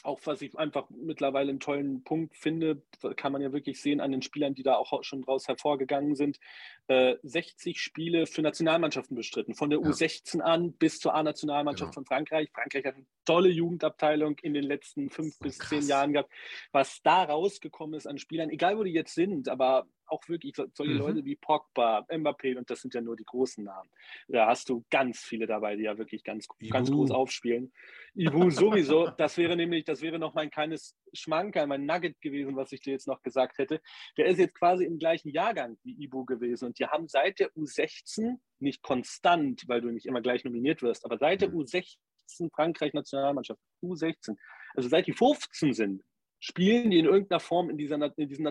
auch 0.05 0.19
was 0.25 0.41
ich 0.41 0.57
einfach 0.57 0.89
mittlerweile 0.89 1.49
einen 1.49 1.59
tollen 1.59 2.03
Punkt 2.03 2.35
finde, 2.37 2.81
kann 3.15 3.31
man 3.31 3.41
ja 3.41 3.51
wirklich 3.53 3.81
sehen 3.81 3.99
an 4.01 4.11
den 4.11 4.21
Spielern, 4.21 4.53
die 4.55 4.63
da 4.63 4.75
auch 4.75 5.03
schon 5.03 5.21
draus 5.23 5.47
hervorgegangen 5.47 6.15
sind, 6.15 6.39
äh, 6.87 7.15
60 7.23 7.79
Spiele 7.81 8.25
für 8.27 8.41
Nationalmannschaften 8.41 9.15
bestritten. 9.15 9.55
Von 9.55 9.69
der 9.69 9.79
Ja. 9.79 9.85
U16 9.87 10.41
an 10.41 10.73
bis 10.73 10.99
zur 10.99 11.15
A-Nationalmannschaft 11.15 11.91
Genau. 11.91 11.93
von 11.93 12.05
Frankreich. 12.05 12.49
Frankreich 12.53 12.85
hat 12.85 12.95
eine 12.95 13.05
tolle 13.25 13.49
Jugendabteilung 13.49 14.37
in 14.43 14.53
den 14.53 14.63
letzten 14.63 15.09
fünf 15.09 15.37
bis 15.39 15.57
krass. 15.59 15.69
zehn 15.69 15.87
Jahren 15.89 16.13
gehabt. 16.13 16.31
Was 16.71 17.01
da 17.03 17.23
rausgekommen 17.23 17.95
ist 17.95 18.07
an 18.07 18.19
Spielern, 18.19 18.49
egal 18.49 18.77
wo 18.77 18.83
die 18.83 18.91
jetzt 18.93 19.15
sind, 19.15 19.49
aber 19.49 19.87
auch 20.07 20.27
wirklich 20.27 20.55
so- 20.55 20.65
solche 20.73 20.93
Mhm. 20.93 20.99
Leute 20.99 21.25
wie 21.25 21.35
Pogba, 21.35 22.05
Mbappé, 22.09 22.57
und 22.57 22.69
das 22.69 22.81
sind 22.81 22.93
ja 22.93 23.01
nur 23.01 23.15
die 23.15 23.25
großen 23.25 23.63
Namen. 23.63 23.89
Da 24.27 24.47
hast 24.47 24.69
du 24.69 24.83
ganz 24.89 25.19
viele 25.19 25.47
dabei, 25.47 25.75
die 25.75 25.83
ja 25.83 25.97
wirklich 25.97 26.23
ganz, 26.23 26.47
ganz 26.69 26.89
groß 26.91 27.11
aufspielen. 27.11 27.71
Ibu 28.15 28.49
sowieso. 28.49 29.07
Das 29.17 29.37
wäre 29.37 29.55
nämlich, 29.55 29.83
das 29.85 30.01
wäre 30.01 30.19
noch 30.19 30.33
mein 30.33 30.49
kleines 30.49 30.95
Schmankerl, 31.13 31.67
mein 31.67 31.85
Nugget 31.85 32.19
gewesen, 32.21 32.55
was 32.55 32.71
ich 32.71 32.81
dir 32.81 32.91
jetzt 32.93 33.07
noch 33.07 33.21
gesagt 33.23 33.57
hätte. 33.57 33.81
Der 34.17 34.25
ist 34.27 34.37
jetzt 34.39 34.55
quasi 34.55 34.85
im 34.85 34.97
gleichen 34.97 35.29
Jahrgang 35.29 35.77
wie 35.83 36.01
Ibu 36.03 36.25
gewesen. 36.25 36.65
Und 36.65 36.79
die 36.79 36.85
haben 36.85 37.07
seit 37.07 37.39
der 37.39 37.51
U16, 37.55 38.37
nicht 38.59 38.81
konstant, 38.83 39.63
weil 39.67 39.81
du 39.81 39.91
nicht 39.91 40.05
immer 40.05 40.21
gleich 40.21 40.43
nominiert 40.45 40.81
wirst, 40.81 41.05
aber 41.05 41.17
seit 41.17 41.41
der 41.41 41.49
Mhm. 41.49 41.59
U16 41.59 42.49
Frankreich-Nationalmannschaft, 42.53 43.59
U16, 43.83 44.35
also 44.75 44.89
seit 44.89 45.07
die 45.07 45.13
15 45.13 45.73
sind, 45.73 46.03
spielen 46.39 46.91
die 46.91 46.99
in 46.99 47.05
irgendeiner 47.05 47.39
Form 47.39 47.69
in, 47.69 47.77
dieser, 47.77 47.95
in 48.17 48.29
diesem 48.29 48.43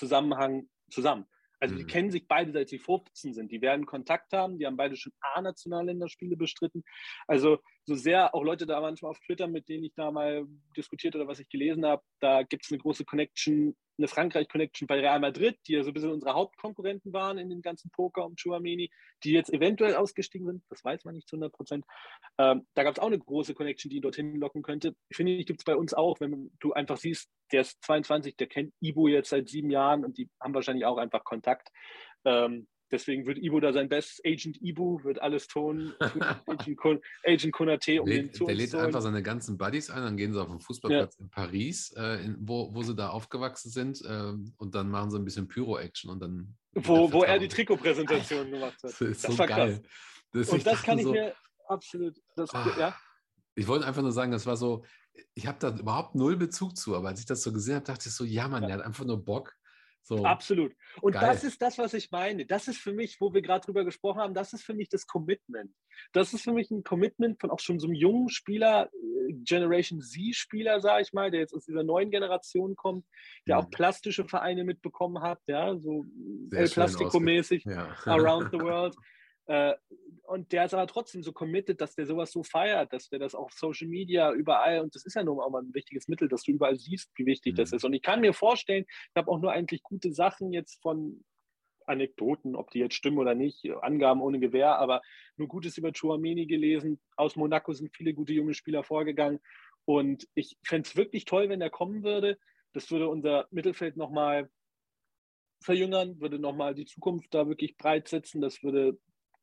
Nationalmannschaftszusammenhang 0.00 0.68
zusammen. 0.90 1.26
Also 1.60 1.74
die 1.74 1.82
Mhm. 1.82 1.88
kennen 1.88 2.10
sich 2.10 2.28
beide, 2.28 2.52
seit 2.52 2.68
sie 2.68 2.78
15 2.78 3.34
sind. 3.34 3.50
Die 3.50 3.60
werden 3.60 3.84
Kontakt 3.84 4.32
haben. 4.32 4.58
Die 4.58 4.66
haben 4.66 4.76
beide 4.76 4.96
schon 4.96 5.12
A-Nationalländerspiele 5.20 6.36
bestritten. 6.36 6.84
Also 7.26 7.58
so 7.88 7.94
sehr 7.94 8.34
auch 8.34 8.44
Leute 8.44 8.66
da 8.66 8.80
manchmal 8.80 9.10
auf 9.10 9.18
Twitter, 9.20 9.48
mit 9.48 9.68
denen 9.68 9.84
ich 9.84 9.94
da 9.94 10.10
mal 10.10 10.46
diskutiert 10.76 11.16
oder 11.16 11.26
was 11.26 11.40
ich 11.40 11.48
gelesen 11.48 11.86
habe, 11.86 12.02
da 12.20 12.42
gibt 12.42 12.66
es 12.66 12.70
eine 12.70 12.78
große 12.78 13.06
Connection, 13.06 13.74
eine 13.96 14.08
Frankreich-Connection 14.08 14.86
bei 14.86 15.00
Real 15.00 15.18
Madrid, 15.18 15.58
die 15.66 15.72
ja 15.72 15.82
so 15.82 15.88
ein 15.90 15.94
bisschen 15.94 16.12
unsere 16.12 16.34
Hauptkonkurrenten 16.34 17.14
waren 17.14 17.38
in 17.38 17.48
den 17.48 17.62
ganzen 17.62 17.90
Poker 17.90 18.26
um 18.26 18.36
Chouameni, 18.36 18.90
die 19.24 19.32
jetzt 19.32 19.50
eventuell 19.50 19.96
ausgestiegen 19.96 20.46
sind. 20.46 20.62
Das 20.68 20.84
weiß 20.84 21.06
man 21.06 21.14
nicht 21.14 21.28
zu 21.28 21.36
100 21.36 21.50
Prozent. 21.50 21.86
Ähm, 22.36 22.66
da 22.74 22.82
gab 22.82 22.92
es 22.92 22.98
auch 22.98 23.06
eine 23.06 23.18
große 23.18 23.54
Connection, 23.54 23.88
die 23.88 23.96
ihn 23.96 24.02
dorthin 24.02 24.36
locken 24.36 24.62
könnte. 24.62 24.94
Finde 25.10 25.32
ich, 25.32 25.46
gibt 25.46 25.60
es 25.60 25.64
bei 25.64 25.74
uns 25.74 25.94
auch, 25.94 26.20
wenn 26.20 26.50
du 26.60 26.74
einfach 26.74 26.98
siehst, 26.98 27.30
der 27.52 27.62
ist 27.62 27.82
22, 27.84 28.36
der 28.36 28.48
kennt 28.48 28.74
Ibo 28.80 29.08
jetzt 29.08 29.30
seit 29.30 29.48
sieben 29.48 29.70
Jahren 29.70 30.04
und 30.04 30.18
die 30.18 30.28
haben 30.38 30.52
wahrscheinlich 30.52 30.84
auch 30.84 30.98
einfach 30.98 31.24
Kontakt. 31.24 31.70
Ähm, 32.26 32.68
deswegen 32.90 33.26
wird 33.26 33.38
Ibo 33.38 33.60
da 33.60 33.72
sein 33.72 33.88
Bestes. 33.88 34.20
Agent 34.24 34.60
Ibo 34.62 35.02
wird 35.04 35.20
alles 35.22 35.46
tun. 35.48 35.94
Agent, 36.46 36.78
Agent 37.24 37.52
Konate, 37.52 38.00
um 38.02 38.08
den 38.08 38.32
zu 38.32 38.44
der 38.46 38.54
lädt 38.54 38.74
einfach 38.74 39.00
seine 39.02 39.22
ganzen 39.22 39.56
Buddies 39.58 39.90
ein, 39.90 40.02
dann 40.02 40.16
gehen 40.16 40.32
sie 40.32 40.40
auf 40.40 40.48
den 40.48 40.60
Fußballplatz 40.60 41.16
in 41.20 41.30
Paris, 41.30 41.92
äh, 41.96 42.24
in, 42.24 42.36
wo, 42.40 42.74
wo 42.74 42.82
sie 42.82 42.94
da 42.94 43.08
aufgewachsen 43.10 43.70
sind, 43.70 44.02
ähm, 44.08 44.52
und 44.56 44.74
dann 44.74 44.90
machen 44.90 45.10
sie 45.10 45.18
ein 45.18 45.24
bisschen 45.24 45.48
Pyro-Action 45.48 46.10
und 46.10 46.20
dann. 46.20 46.56
wo, 46.74 47.12
wo 47.12 47.22
er 47.24 47.38
die 47.38 47.48
Trikotpräsentation 47.48 48.50
gemacht 48.50 48.74
hat. 48.82 48.84
Das 48.84 49.00
ist 49.00 49.24
Das 49.24 49.32
so 49.32 49.38
war 49.38 49.46
geil. 49.46 49.80
krass. 49.80 49.90
Das, 50.32 50.48
Und 50.50 50.66
das 50.66 50.82
kann 50.82 50.98
ich 50.98 51.04
so, 51.04 51.12
mir 51.12 51.34
absolut. 51.68 52.16
Das, 52.36 52.50
Ah. 52.54 52.74
ja, 52.78 52.96
Ich 53.54 53.66
wollte 53.66 53.86
einfach 53.86 54.02
nur 54.02 54.12
sagen, 54.12 54.30
das 54.32 54.46
war 54.46 54.56
so, 54.56 54.84
ich 55.34 55.46
habe 55.46 55.58
da 55.58 55.70
überhaupt 55.76 56.14
null 56.14 56.36
Bezug 56.36 56.76
zu, 56.76 56.94
aber 56.94 57.08
als 57.08 57.20
ich 57.20 57.26
das 57.26 57.42
so 57.42 57.52
gesehen 57.52 57.76
habe, 57.76 57.84
dachte 57.84 58.08
ich 58.08 58.14
so, 58.14 58.24
ja, 58.24 58.46
Mann, 58.46 58.62
Ja. 58.62 58.68
der 58.68 58.78
hat 58.78 58.84
einfach 58.86 59.04
nur 59.04 59.24
Bock. 59.24 59.54
So, 60.02 60.24
Absolut. 60.24 60.74
Und 61.02 61.12
Geil. 61.12 61.26
das 61.26 61.44
ist 61.44 61.60
das, 61.60 61.76
was 61.76 61.92
ich 61.92 62.10
meine. 62.10 62.46
Das 62.46 62.66
ist 62.66 62.78
für 62.78 62.92
mich, 62.92 63.20
wo 63.20 63.34
wir 63.34 63.42
gerade 63.42 63.66
drüber 63.66 63.84
gesprochen 63.84 64.20
haben, 64.20 64.32
das 64.32 64.54
ist 64.54 64.62
für 64.62 64.72
mich 64.72 64.88
das 64.88 65.06
Commitment. 65.06 65.70
Das 66.12 66.32
ist 66.32 66.44
für 66.44 66.52
mich 66.52 66.70
ein 66.70 66.82
Commitment 66.82 67.38
von 67.40 67.50
auch 67.50 67.60
schon 67.60 67.78
so 67.78 67.86
einem 67.86 67.94
jungen 67.94 68.30
Spieler, 68.30 68.88
äh, 68.92 69.32
Generation 69.44 70.00
Z-Spieler, 70.00 70.80
sage 70.80 71.02
ich 71.02 71.12
mal, 71.12 71.30
der 71.30 71.40
jetzt 71.40 71.52
aus 71.52 71.66
dieser 71.66 71.82
neuen 71.84 72.10
Generation 72.10 72.74
kommt, 72.74 73.04
der 73.46 73.58
auch 73.58 73.64
Mhm. 73.66 73.70
plastische 73.70 74.24
Vereine 74.24 74.64
mitbekommen 74.64 75.22
hat, 75.22 75.40
ja, 75.46 75.76
so 75.76 76.06
El 76.52 76.68
Plastico-mäßig. 76.70 77.64
ja. 77.66 77.94
around 78.06 78.50
the 78.50 78.58
world. 78.60 78.94
Äh, 79.48 79.74
und 80.24 80.52
der 80.52 80.66
ist 80.66 80.74
aber 80.74 80.86
trotzdem 80.86 81.22
so 81.22 81.32
committed, 81.32 81.80
dass 81.80 81.94
der 81.94 82.06
sowas 82.06 82.30
so 82.32 82.42
feiert, 82.42 82.92
dass 82.92 83.08
der 83.08 83.18
das 83.18 83.34
auf 83.34 83.52
Social 83.52 83.88
Media 83.88 84.30
überall, 84.32 84.80
und 84.80 84.94
das 84.94 85.06
ist 85.06 85.14
ja 85.14 85.24
nun 85.24 85.40
auch 85.40 85.50
mal 85.50 85.62
ein 85.62 85.74
wichtiges 85.74 86.06
Mittel, 86.06 86.28
dass 86.28 86.42
du 86.42 86.52
überall 86.52 86.76
siehst, 86.76 87.10
wie 87.16 87.26
wichtig 87.26 87.56
das 87.56 87.70
Mhm. 87.72 87.76
ist. 87.76 87.84
Und 87.84 87.94
ich 87.94 88.02
kann 88.02 88.20
mir 88.20 88.34
vorstellen, 88.34 88.84
ich 88.88 89.16
habe 89.16 89.30
auch 89.30 89.40
nur 89.40 89.52
eigentlich 89.52 89.82
gute 89.82 90.12
Sachen 90.12 90.52
jetzt 90.52 90.80
von 90.82 91.24
Anekdoten, 91.86 92.54
ob 92.54 92.70
die 92.70 92.80
jetzt 92.80 92.94
stimmen 92.94 93.16
oder 93.18 93.34
nicht, 93.34 93.64
Angaben 93.80 94.20
ohne 94.20 94.38
Gewähr, 94.38 94.78
aber 94.78 95.00
nur 95.38 95.48
Gutes 95.48 95.78
über 95.78 95.92
Chouameni 95.92 96.46
gelesen. 96.46 97.00
Aus 97.16 97.34
Monaco 97.36 97.72
sind 97.72 97.96
viele 97.96 98.12
gute 98.12 98.34
junge 98.34 98.52
Spieler 98.52 98.84
vorgegangen. 98.84 99.40
Und 99.86 100.28
ich 100.34 100.58
fände 100.62 100.86
es 100.86 100.96
wirklich 100.96 101.24
toll, 101.24 101.48
wenn 101.48 101.62
er 101.62 101.70
kommen 101.70 102.04
würde. 102.04 102.38
Das 102.74 102.90
würde 102.90 103.08
unser 103.08 103.46
Mittelfeld 103.50 103.96
nochmal 103.96 104.50
verjüngern, 105.62 106.20
würde 106.20 106.38
nochmal 106.38 106.74
die 106.74 106.84
Zukunft 106.84 107.32
da 107.32 107.48
wirklich 107.48 107.78
breit 107.78 108.08
setzen. 108.08 108.42
Das 108.42 108.62
würde 108.62 108.98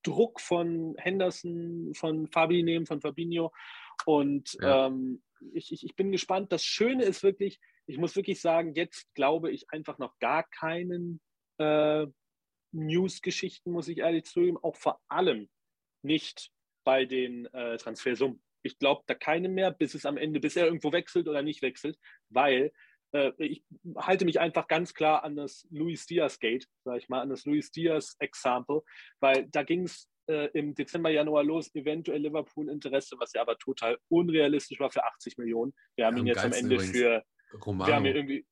Druck 0.06 0.40
von 0.40 0.96
Henderson, 0.98 1.94
von 1.96 2.28
Fabi 2.28 2.64
nehmen, 2.64 2.86
von 2.86 3.02
Fabinho. 3.02 3.52
Und 4.06 4.58
Ja. 4.62 4.88
ähm, 4.88 5.22
ich, 5.54 5.72
ich, 5.72 5.84
ich 5.84 5.96
bin 5.96 6.12
gespannt. 6.12 6.52
Das 6.52 6.64
Schöne 6.64 7.04
ist 7.04 7.24
wirklich, 7.24 7.60
ich 7.88 7.98
muss 7.98 8.16
wirklich 8.16 8.40
sagen, 8.42 8.74
jetzt 8.76 9.14
glaube 9.14 9.52
ich 9.52 9.70
einfach 9.70 9.98
noch 9.98 10.18
gar 10.20 10.44
keinen 10.44 11.22
äh, 11.58 12.08
News-Geschichten, 12.72 13.72
muss 13.72 13.88
ich 13.88 14.00
ehrlich 14.00 14.26
zugeben, 14.26 14.58
auch 14.58 14.76
vor 14.76 15.02
allem 15.08 15.50
nicht 16.04 16.52
bei 16.84 17.06
den 17.06 17.46
äh, 17.48 17.78
Transfersummen. 17.78 18.42
Ich 18.64 18.78
glaube 18.80 19.04
da 19.08 19.14
keine 19.16 19.50
mehr, 19.50 19.72
bis 19.72 19.94
es 19.94 20.06
am 20.06 20.18
Ende, 20.18 20.40
bis 20.40 20.56
er 20.56 20.66
irgendwo 20.66 20.92
wechselt 20.92 21.28
oder 21.28 21.42
nicht 21.42 21.62
wechselt, 21.62 21.98
weil 22.30 22.72
äh, 23.16 23.32
ich 23.38 23.64
halte 23.96 24.26
mich 24.26 24.40
einfach 24.40 24.68
ganz 24.68 24.94
klar 24.94 25.24
an 25.24 25.36
das 25.36 25.66
Luis 25.72 26.06
Diaz 26.06 26.38
Gate, 26.40 26.68
sage 26.84 26.98
ich 26.98 27.10
mal, 27.10 27.22
an 27.22 27.30
das 27.30 27.46
Luis 27.46 27.72
Diaz 27.72 28.16
Example, 28.20 28.82
weil 29.22 29.48
da 29.50 29.64
ging 29.64 29.84
es 29.84 30.10
äh, 30.28 30.50
im 30.54 30.76
Dezember, 30.76 31.10
Januar 31.10 31.44
los, 31.44 31.74
eventuell 31.74 32.22
Liverpool 32.22 32.70
Interesse, 32.70 33.16
was 33.18 33.32
ja 33.34 33.42
aber 33.42 33.58
total 33.58 33.98
unrealistisch 34.10 34.80
war 34.80 34.92
für 34.92 35.04
80 35.04 35.38
Millionen. 35.38 35.74
Wir 35.96 36.08
haben 36.08 36.16
Am 36.16 36.22
ihn 36.22 36.28
jetzt 36.28 36.44
am 36.44 36.52
Ende 36.52 36.80
für, 36.80 37.24
Romano. 37.66 37.88
wir 37.88 37.96
haben 37.96 38.06
ihn 38.06 38.16
irgendwie, 38.16 38.46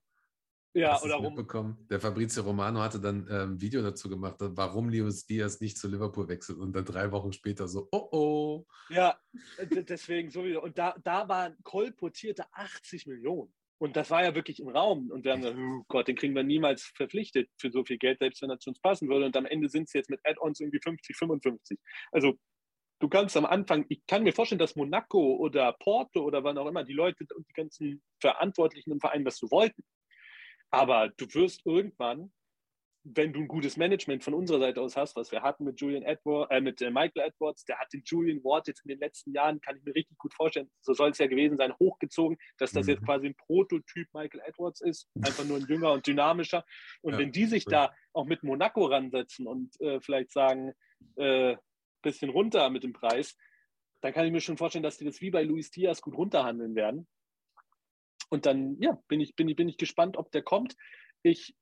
ja, 0.76 0.94
Hast 0.94 1.03
oder 1.03 1.19
mitbekommen? 1.19 1.85
Der 1.90 1.99
Fabrizio 1.99 2.44
Romano 2.44 2.80
hatte 2.80 2.99
dann 2.99 3.27
ein 3.27 3.61
Video 3.61 3.84
dazu 3.84 4.10
gemacht, 4.10 4.38
warum 4.40 4.90
Luis 4.90 5.26
Diaz 5.26 5.60
nicht 5.60 5.77
zu 5.77 5.88
Liverpool 5.88 6.27
wechselt 6.30 6.57
und 6.57 6.73
dann 6.73 6.85
drei 6.85 7.11
Wochen 7.11 7.34
später 7.34 7.68
so, 7.68 7.90
oh 7.91 8.07
oh. 8.11 8.65
Ja, 8.90 9.19
deswegen 9.69 10.31
sowieso. 10.31 10.64
Und 10.64 10.77
da, 10.77 10.95
da 11.03 11.27
waren 11.27 11.57
kolportierte 11.64 12.45
80 12.53 13.07
Millionen. 13.07 13.53
Und 13.79 13.95
das 13.95 14.11
war 14.11 14.23
ja 14.23 14.35
wirklich 14.35 14.59
im 14.59 14.69
Raum. 14.69 15.11
Und 15.11 15.25
wir 15.25 15.33
haben 15.33 15.41
gesagt, 15.41 15.59
oh 15.59 15.83
Gott, 15.87 16.07
den 16.07 16.15
kriegen 16.15 16.35
wir 16.35 16.43
niemals 16.43 16.91
verpflichtet 16.95 17.49
für 17.57 17.71
so 17.71 17.83
viel 17.83 17.97
Geld, 17.97 18.19
selbst 18.19 18.41
wenn 18.41 18.49
er 18.49 18.59
zu 18.59 18.69
uns 18.69 18.79
passen 18.79 19.09
würde. 19.09 19.25
Und 19.25 19.35
am 19.35 19.45
Ende 19.45 19.69
sind 19.69 19.83
es 19.83 19.93
jetzt 19.93 20.09
mit 20.09 20.21
Add-ons 20.23 20.59
irgendwie 20.59 20.79
50, 20.81 21.15
55. 21.17 21.77
Also 22.11 22.35
du 22.99 23.09
kannst 23.09 23.35
am 23.35 23.45
Anfang, 23.45 23.85
ich 23.89 24.05
kann 24.07 24.23
mir 24.23 24.33
vorstellen, 24.33 24.59
dass 24.59 24.75
Monaco 24.75 25.35
oder 25.35 25.73
Porto 25.73 26.21
oder 26.21 26.43
wann 26.43 26.57
auch 26.57 26.67
immer 26.67 26.83
die 26.83 26.93
Leute 26.93 27.25
und 27.35 27.47
die 27.49 27.53
ganzen 27.53 28.01
Verantwortlichen 28.21 28.91
im 28.91 28.99
Verein 29.01 29.25
das 29.25 29.37
so 29.37 29.51
wollten. 29.51 29.83
Aber 30.71 31.09
du 31.09 31.25
wirst 31.33 31.65
irgendwann, 31.65 32.31
wenn 33.05 33.34
du 33.34 33.41
ein 33.41 33.47
gutes 33.49 33.75
Management 33.75 34.23
von 34.23 34.34
unserer 34.34 34.59
Seite 34.59 34.81
aus 34.81 34.95
hast, 34.95 35.15
was 35.17 35.31
wir 35.31 35.41
hatten 35.41 35.65
mit 35.65 35.80
Julian 35.81 36.03
Edwards, 36.03 36.49
äh, 36.51 36.61
mit 36.61 36.81
äh, 36.81 36.89
Michael 36.89 37.27
Edwards, 37.27 37.65
der 37.65 37.77
hat 37.77 37.91
den 37.91 38.01
Julian 38.05 38.43
Ward 38.43 38.67
jetzt 38.67 38.84
in 38.85 38.89
den 38.89 38.99
letzten 38.99 39.34
Jahren, 39.34 39.59
kann 39.59 39.75
ich 39.75 39.84
mir 39.84 39.93
richtig 39.93 40.17
gut 40.17 40.34
vorstellen, 40.34 40.71
so 40.81 40.93
soll 40.93 41.09
es 41.09 41.17
ja 41.17 41.27
gewesen 41.27 41.57
sein, 41.57 41.73
hochgezogen, 41.80 42.38
dass 42.57 42.71
das 42.71 42.85
Mhm. 42.85 42.91
jetzt 42.93 43.05
quasi 43.05 43.27
ein 43.27 43.35
Prototyp 43.35 44.07
Michael 44.13 44.41
Edwards 44.45 44.80
ist, 44.81 45.09
einfach 45.21 45.43
nur 45.43 45.57
ein 45.57 45.65
jünger 45.67 45.91
und 45.91 46.07
dynamischer. 46.07 46.63
Und 47.01 47.13
Ja, 47.13 47.19
wenn 47.19 47.31
die 47.34 47.45
sich 47.45 47.63
stimmt. 47.63 47.73
da 47.73 47.93
auch 48.13 48.25
mit 48.25 48.43
Monaco 48.43 48.85
ransetzen 48.85 49.47
und 49.47 49.80
äh, 49.81 49.99
vielleicht 49.99 50.31
sagen, 50.31 50.73
äh, 51.15 51.57
bisschen 52.01 52.30
runter 52.30 52.69
mit 52.69 52.84
dem 52.84 52.93
Preis, 52.93 53.35
dann 54.01 54.13
kann 54.13 54.25
ich 54.25 54.31
mir 54.31 54.41
schon 54.41 54.57
vorstellen, 54.57 54.84
dass 54.84 54.97
die 54.97 55.05
das 55.05 55.21
wie 55.21 55.31
bei 55.31 55.43
Luis 55.43 55.71
Diaz 55.71 56.01
gut 56.01 56.15
runterhandeln 56.15 56.75
werden. 56.75 57.07
Und 58.30 58.45
dann, 58.45 58.77
ja, 58.81 59.01
bin 59.07 59.19
ich, 59.21 59.35
bin 59.35 59.47
ich, 59.47 59.55
bin 59.55 59.69
ich 59.69 59.77
gespannt, 59.77 60.17
ob 60.17 60.31
der 60.31 60.41
kommt. 60.41 60.75
Ich 61.21 61.55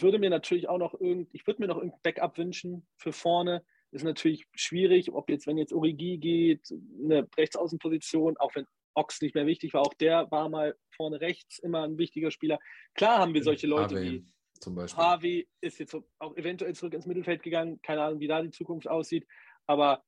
würde 0.00 0.18
mir 0.18 0.30
natürlich 0.30 0.68
auch 0.68 0.78
noch 0.78 0.98
irgend, 0.98 1.28
ich 1.32 1.46
würde 1.46 1.60
mir 1.60 1.68
noch 1.68 1.76
irgendein 1.76 2.00
Backup 2.02 2.38
wünschen 2.38 2.86
für 2.96 3.12
vorne. 3.12 3.64
ist 3.90 4.04
natürlich 4.04 4.46
schwierig, 4.54 5.12
ob 5.12 5.28
jetzt, 5.28 5.46
wenn 5.46 5.58
jetzt 5.58 5.72
Origi 5.72 6.18
geht, 6.18 6.72
eine 7.02 7.28
Rechtsaußenposition, 7.36 8.36
auch 8.38 8.54
wenn 8.54 8.66
Ox 8.94 9.20
nicht 9.20 9.34
mehr 9.34 9.46
wichtig 9.46 9.74
war, 9.74 9.82
auch 9.82 9.94
der 9.94 10.30
war 10.30 10.48
mal 10.48 10.76
vorne 10.94 11.20
rechts 11.20 11.58
immer 11.58 11.84
ein 11.84 11.98
wichtiger 11.98 12.30
Spieler. 12.30 12.58
Klar 12.94 13.18
haben 13.18 13.34
wir 13.34 13.42
solche 13.42 13.66
Leute 13.66 13.96
Harvey 13.96 14.10
wie 14.10 14.24
zum 14.60 14.74
Beispiel. 14.74 15.02
Harvey 15.02 15.48
ist 15.60 15.78
jetzt 15.78 15.96
auch 16.18 16.36
eventuell 16.36 16.74
zurück 16.74 16.94
ins 16.94 17.06
Mittelfeld 17.06 17.42
gegangen. 17.42 17.80
Keine 17.82 18.02
Ahnung, 18.02 18.20
wie 18.20 18.28
da 18.28 18.42
die 18.42 18.50
Zukunft 18.50 18.88
aussieht. 18.88 19.26
Aber 19.66 20.04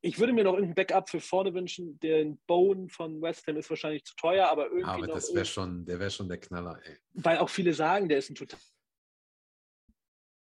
ich 0.00 0.18
würde 0.18 0.32
mir 0.32 0.44
noch 0.44 0.54
irgendein 0.54 0.74
Backup 0.74 1.08
für 1.08 1.20
vorne 1.20 1.54
wünschen. 1.54 1.98
Der 2.00 2.24
Bone 2.46 2.88
von 2.88 3.20
West 3.20 3.46
Ham 3.46 3.56
ist 3.56 3.70
wahrscheinlich 3.70 4.04
zu 4.04 4.14
teuer, 4.16 4.48
aber 4.48 4.66
irgendwie. 4.66 4.84
Aber 4.84 5.06
das 5.06 5.34
wäre 5.34 5.44
schon, 5.44 5.84
der 5.84 5.98
wäre 5.98 6.10
schon 6.10 6.28
der 6.28 6.38
Knaller, 6.38 6.78
ey. 6.84 6.96
weil 7.12 7.38
auch 7.38 7.50
viele 7.50 7.74
sagen, 7.74 8.08
der 8.08 8.18
ist 8.18 8.30
ein 8.30 8.34
total 8.34 8.60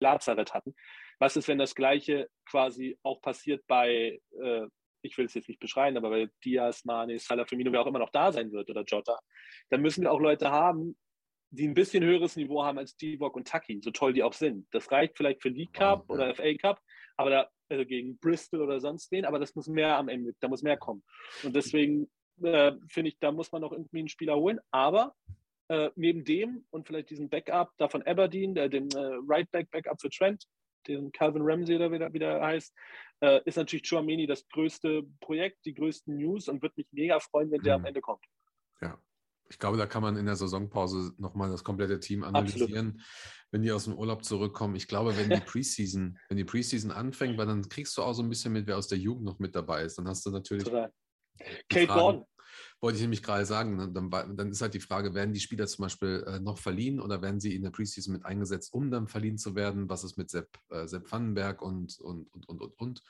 Lazarett 0.02 0.54
hatten. 0.54 0.76
Was 1.20 1.38
ist, 1.38 1.48
wenn 1.48 1.58
das 1.58 1.76
Gleiche 1.76 2.30
quasi 2.46 2.98
auch 3.04 3.22
passiert 3.22 3.66
bei, 3.68 4.20
äh, 4.42 4.68
ich 5.04 5.18
will 5.18 5.26
es 5.26 5.34
jetzt 5.34 5.48
nicht 5.48 5.60
beschreiben, 5.60 5.98
aber 5.98 6.10
bei 6.10 6.30
Diaz, 6.44 6.84
Mane, 6.86 7.18
Salah, 7.20 7.46
Firmino, 7.46 7.72
wer 7.72 7.82
auch 7.82 7.88
immer 7.88 8.00
noch 8.00 8.12
da 8.12 8.32
sein 8.32 8.52
wird 8.52 8.70
oder 8.70 8.84
Jota, 8.84 9.20
dann 9.70 9.82
müssen 9.82 10.04
wir 10.04 10.12
auch 10.12 10.20
Leute 10.20 10.52
haben, 10.52 10.98
die 11.52 11.68
ein 11.68 11.74
bisschen 11.74 12.04
höheres 12.04 12.36
Niveau 12.36 12.64
haben 12.64 12.78
als 12.78 12.96
Divock 12.96 13.36
und 13.36 13.48
Taki, 13.48 13.82
so 13.84 13.92
toll 13.92 14.14
die 14.14 14.24
auch 14.24 14.34
sind. 14.34 14.68
Das 14.72 14.92
reicht 14.92 15.18
vielleicht 15.18 15.42
für 15.42 15.50
League 15.50 15.74
Cup 15.74 16.10
oder 16.10 16.34
FA 16.34 16.54
Cup, 16.56 16.82
aber 17.18 17.30
da, 17.30 17.50
also 17.70 17.86
gegen 17.86 18.18
Bristol 18.20 18.62
oder 18.62 18.80
sonst 18.80 19.12
wen, 19.12 19.26
aber 19.26 19.38
das 19.38 19.56
muss 19.56 19.68
mehr 19.68 19.98
am 19.98 20.08
Ende, 20.08 20.34
da 20.40 20.48
muss 20.48 20.64
mehr 20.64 20.78
kommen. 20.78 21.04
Und 21.44 21.56
deswegen 21.56 22.10
äh, 22.42 22.74
finde 22.88 23.10
ich, 23.10 23.20
da 23.20 23.32
muss 23.32 23.52
man 23.52 23.62
noch 23.62 23.72
irgendwie 23.72 24.00
einen 24.00 24.08
Spieler 24.08 24.36
holen. 24.36 24.60
Aber 24.72 25.14
äh, 25.72 25.90
neben 25.96 26.24
dem 26.26 26.66
und 26.72 26.86
vielleicht 26.86 27.10
diesen 27.10 27.30
Backup 27.30 27.72
da 27.78 27.88
von 27.88 28.02
Aberdeen, 28.04 28.54
der, 28.54 28.68
dem 28.68 28.90
äh, 28.90 29.18
Right 29.28 29.50
Back 29.52 29.72
Backup 29.72 30.02
für 30.02 30.10
Trent, 30.10 30.44
den 30.88 31.12
Calvin 31.14 31.44
Ramsey 31.44 31.76
oder 31.78 31.92
wie 31.92 32.00
der, 32.00 32.12
wie 32.14 32.20
der 32.20 32.42
heißt, 32.42 32.74
äh, 33.22 33.40
ist 33.46 33.56
natürlich 33.56 33.88
Chouameni 33.88 34.28
das 34.28 34.46
größte 34.50 35.04
Projekt, 35.22 35.60
die 35.66 35.74
größten 35.74 36.18
News 36.18 36.48
und 36.50 36.62
würde 36.62 36.74
mich 36.76 36.88
mega 36.92 37.20
freuen, 37.20 37.52
wenn 37.52 37.62
der 37.62 37.78
Mhm. 37.78 37.84
am 37.84 37.88
Ende 37.88 38.02
kommt. 38.02 38.26
Ja. 38.82 39.00
Ich 39.50 39.60
glaube, 39.60 39.78
da 39.78 39.86
kann 39.86 40.02
man 40.02 40.16
in 40.18 40.26
der 40.26 40.36
Saisonpause 40.36 41.14
nochmal 41.18 41.50
das 41.52 41.64
komplette 41.64 42.00
Team 42.00 42.24
analysieren, 42.24 43.02
wenn 43.52 43.62
die 43.62 43.72
aus 43.72 43.84
dem 43.84 43.96
Urlaub 43.98 44.24
zurückkommen. 44.24 44.76
Ich 44.76 44.88
glaube, 44.88 45.16
wenn 45.18 45.30
die 45.30 45.42
Preseason, 45.46 46.18
wenn 46.30 46.38
die 46.38 46.46
Preseason 46.46 46.90
anfängt, 46.92 47.38
weil 47.38 47.48
dann 47.48 47.68
kriegst 47.70 47.98
du 47.98 48.02
auch 48.02 48.14
so 48.14 48.24
ein 48.24 48.30
bisschen 48.30 48.54
mit, 48.54 48.66
wer 48.68 48.78
aus 48.78 48.88
der 48.88 48.98
Jugend 48.98 49.26
noch 49.26 49.40
mit 49.40 49.54
dabei 49.56 49.84
ist. 49.84 49.98
Dann 49.98 50.08
hast 50.08 50.26
du 50.26 50.32
natürlich 50.32 50.66
Kate 50.66 50.92
Fragen- 51.88 52.00
Gordon. 52.00 52.26
Wollte 52.82 52.98
ich 52.98 53.02
nämlich 53.04 53.24
gerade 53.24 53.46
sagen. 53.46 53.76
ne, 53.78 53.92
Dann, 53.92 54.10
dann 54.36 54.50
ist 54.52 54.62
halt 54.62 54.74
die 54.74 54.80
Frage, 54.80 55.14
werden 55.14 55.34
die 55.34 55.40
Spieler 55.40 55.68
zum 55.68 55.84
Beispiel 55.84 56.24
äh, 56.28 56.40
noch 56.40 56.58
verliehen 56.58 57.00
oder 57.00 57.22
werden 57.22 57.40
sie 57.40 57.56
in 57.56 57.64
der 57.64 57.70
Preseason 57.72 58.14
mit 58.14 58.26
eingesetzt, 58.26 58.74
um 58.74 58.90
dann 58.92 59.08
verliehen 59.08 59.38
zu 59.38 59.56
werden? 59.56 59.90
Was 59.90 60.04
ist 60.04 60.18
mit 60.18 60.30
Sepp, 60.32 60.50
äh, 60.70 60.88
Sepp 60.88 61.12
Vandenberg 61.12 61.62
und, 61.62 62.00
und, 62.00 62.28
und, 62.34 62.50
und, 62.50 62.62
und, 62.62 62.74
und 62.80 63.04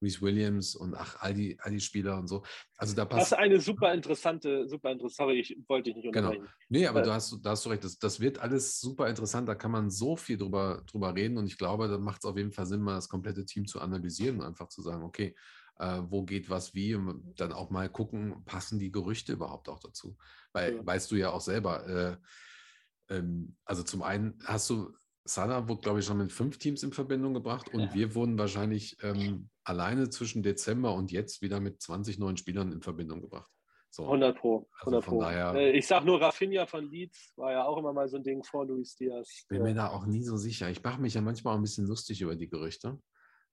Reese 0.00 0.20
Williams 0.22 0.74
und 0.74 0.94
ach, 0.94 1.16
all 1.20 1.34
die, 1.34 1.58
all 1.60 1.70
die 1.72 1.80
Spieler 1.80 2.18
und 2.18 2.26
so. 2.28 2.42
Also 2.76 2.94
da 2.94 3.04
Das 3.14 3.24
passt. 3.24 3.32
ist 3.32 3.38
eine 3.38 3.60
super 3.60 3.92
interessante, 3.92 4.66
super 4.68 4.90
interessante, 4.92 5.14
sorry, 5.32 5.40
ich 5.40 5.58
wollte 5.68 5.90
dich 5.90 5.96
nicht 5.96 6.08
Genau. 6.10 6.30
unterbrechen. 6.30 6.48
Nee, 6.70 6.86
aber 6.86 7.00
Äh, 7.00 7.02
du 7.02 7.12
hast, 7.12 7.38
da 7.42 7.50
hast 7.50 7.66
du 7.66 7.68
recht, 7.70 7.84
das, 7.84 7.98
das 7.98 8.18
wird 8.20 8.38
alles 8.38 8.80
super 8.80 9.08
interessant, 9.08 9.46
da 9.48 9.54
kann 9.54 9.70
man 9.70 9.90
so 9.90 10.16
viel 10.16 10.38
drüber, 10.38 10.82
drüber 10.86 11.14
reden 11.14 11.36
und 11.36 11.46
ich 11.46 11.58
glaube, 11.58 11.86
da 11.88 11.98
macht 11.98 12.22
es 12.24 12.24
auf 12.30 12.36
jeden 12.38 12.52
Fall 12.52 12.64
Sinn, 12.66 12.80
mal 12.80 12.94
das 12.94 13.08
komplette 13.10 13.44
Team 13.44 13.66
zu 13.66 13.80
analysieren 13.80 14.36
und 14.40 14.46
einfach 14.46 14.68
zu 14.68 14.80
sagen, 14.80 15.02
okay, 15.02 15.36
äh, 15.78 16.02
wo 16.08 16.24
geht 16.24 16.50
was 16.50 16.74
wie 16.74 16.94
und 16.94 17.40
dann 17.40 17.52
auch 17.52 17.70
mal 17.70 17.88
gucken, 17.88 18.44
passen 18.44 18.78
die 18.78 18.90
Gerüchte 18.92 19.32
überhaupt 19.32 19.68
auch 19.68 19.80
dazu? 19.80 20.16
Weil, 20.52 20.76
Ja. 20.76 20.86
weißt 20.86 21.10
du 21.10 21.16
ja 21.16 21.30
auch 21.30 21.40
selber, 21.40 21.86
äh, 21.88 23.14
ähm, 23.14 23.56
also 23.64 23.82
zum 23.82 24.02
einen 24.02 24.38
hast 24.44 24.68
du, 24.70 24.92
Salah 25.24 25.68
wurde, 25.68 25.82
glaube 25.82 26.00
ich, 26.00 26.06
schon 26.06 26.16
mit 26.16 26.32
fünf 26.32 26.56
Teams 26.58 26.82
in 26.82 26.92
Verbindung 26.94 27.34
gebracht 27.34 27.68
und 27.74 27.80
Ja. 27.80 27.94
wir 27.94 28.14
wurden 28.14 28.38
wahrscheinlich 28.38 28.96
ähm, 29.02 29.50
alleine 29.62 30.08
zwischen 30.08 30.42
Dezember 30.42 30.94
und 30.94 31.12
jetzt 31.12 31.42
wieder 31.42 31.60
mit 31.60 31.82
20 31.82 32.18
neuen 32.18 32.38
Spielern 32.38 32.72
in 32.72 32.80
Verbindung 32.80 33.20
gebracht. 33.20 33.50
So. 33.90 34.04
100 34.04 34.38
Pro. 34.38 34.68
Also 34.80 34.86
100 34.86 35.04
von 35.04 35.14
Pro. 35.14 35.20
daher- 35.20 35.54
Äh, 35.54 35.72
ich 35.76 35.86
sag 35.86 36.04
nur, 36.06 36.18
Rafinha 36.20 36.64
von 36.66 36.90
Leeds 36.90 37.34
war 37.36 37.52
ja 37.52 37.64
auch 37.66 37.76
immer 37.76 37.92
mal 37.92 38.08
so 38.08 38.16
ein 38.16 38.22
Ding 38.22 38.42
vor 38.42 38.66
Luis 38.66 38.96
Diaz. 38.96 39.44
bin 39.48 39.58
Ja. 39.58 39.64
mir 39.64 39.74
da 39.74 39.88
auch 39.90 40.06
nie 40.06 40.22
so 40.22 40.38
sicher. 40.38 40.70
Ich 40.70 40.82
mache 40.82 41.00
mich 41.00 41.12
ja 41.14 41.20
manchmal 41.20 41.52
auch 41.54 41.58
ein 41.58 41.62
bisschen 41.62 41.86
lustig 41.86 42.22
über 42.22 42.34
die 42.34 42.48
Gerüchte. 42.48 42.98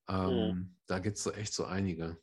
Ähm, 0.09 0.75
Da 0.87 0.99
gibt 0.99 1.17
es 1.17 1.23
so 1.23 1.31
echt 1.31 1.53
so 1.53 1.65
einige. 1.65 2.17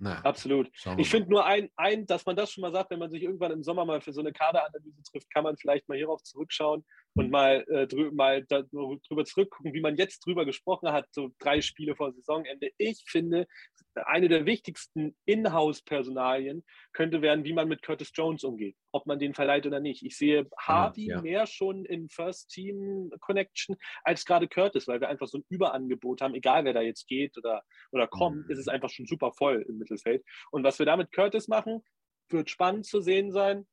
Naja, 0.00 0.20
Absolut. 0.22 0.70
Ich 0.96 1.10
finde 1.10 1.28
nur 1.28 1.44
ein, 1.44 1.70
ein, 1.76 2.06
dass 2.06 2.24
man 2.24 2.36
das 2.36 2.52
schon 2.52 2.62
mal 2.62 2.70
sagt, 2.72 2.90
wenn 2.90 3.00
man 3.00 3.10
sich 3.10 3.22
irgendwann 3.22 3.50
im 3.50 3.64
Sommer 3.64 3.84
mal 3.84 4.00
für 4.00 4.12
so 4.12 4.20
eine 4.20 4.32
Kaderanalyse 4.32 5.02
trifft, 5.02 5.28
kann 5.30 5.42
man 5.42 5.56
vielleicht 5.56 5.88
mal 5.88 5.98
hierauf 5.98 6.22
zurückschauen 6.22 6.84
und 7.18 7.30
mal, 7.30 7.64
äh, 7.68 7.86
drü 7.86 8.10
mal 8.12 8.44
drüber 8.46 9.24
zurückgucken, 9.24 9.74
wie 9.74 9.80
man 9.80 9.96
jetzt 9.96 10.24
drüber 10.24 10.44
gesprochen 10.44 10.90
hat, 10.92 11.06
so 11.10 11.30
drei 11.38 11.60
Spiele 11.60 11.96
vor 11.96 12.12
Saisonende. 12.12 12.70
Ich 12.78 13.04
finde, 13.06 13.46
eine 13.94 14.28
der 14.28 14.46
wichtigsten 14.46 15.16
Inhouse-Personalien 15.24 16.64
könnte 16.92 17.20
werden, 17.20 17.44
wie 17.44 17.52
man 17.52 17.68
mit 17.68 17.82
Curtis 17.82 18.12
Jones 18.14 18.44
umgeht, 18.44 18.76
ob 18.92 19.06
man 19.06 19.18
den 19.18 19.34
verleiht 19.34 19.66
oder 19.66 19.80
nicht. 19.80 20.04
Ich 20.04 20.16
sehe 20.16 20.48
Harvey 20.56 21.06
ja. 21.08 21.20
mehr 21.20 21.46
schon 21.46 21.84
in 21.84 22.08
First-Team-Connection 22.08 23.76
als 24.04 24.24
gerade 24.24 24.48
Curtis, 24.48 24.86
weil 24.86 25.00
wir 25.00 25.08
einfach 25.08 25.26
so 25.26 25.38
ein 25.38 25.44
Überangebot 25.48 26.20
haben, 26.20 26.34
egal 26.34 26.64
wer 26.64 26.74
da 26.74 26.82
jetzt 26.82 27.08
geht 27.08 27.36
oder, 27.36 27.62
oder 27.92 28.06
kommt, 28.06 28.46
Mhm. 28.46 28.50
ist 28.50 28.58
es 28.58 28.68
einfach 28.68 28.90
schon 28.90 29.06
super 29.06 29.32
voll 29.32 29.64
im 29.68 29.78
Mittelfeld. 29.78 30.24
Und 30.50 30.62
was 30.64 30.78
wir 30.78 30.86
da 30.86 30.96
mit 30.96 31.12
Curtis 31.12 31.48
machen, 31.48 31.82
wird 32.30 32.50
spannend 32.50 32.86
zu 32.86 33.00
sehen 33.00 33.32
sein, 33.32 33.66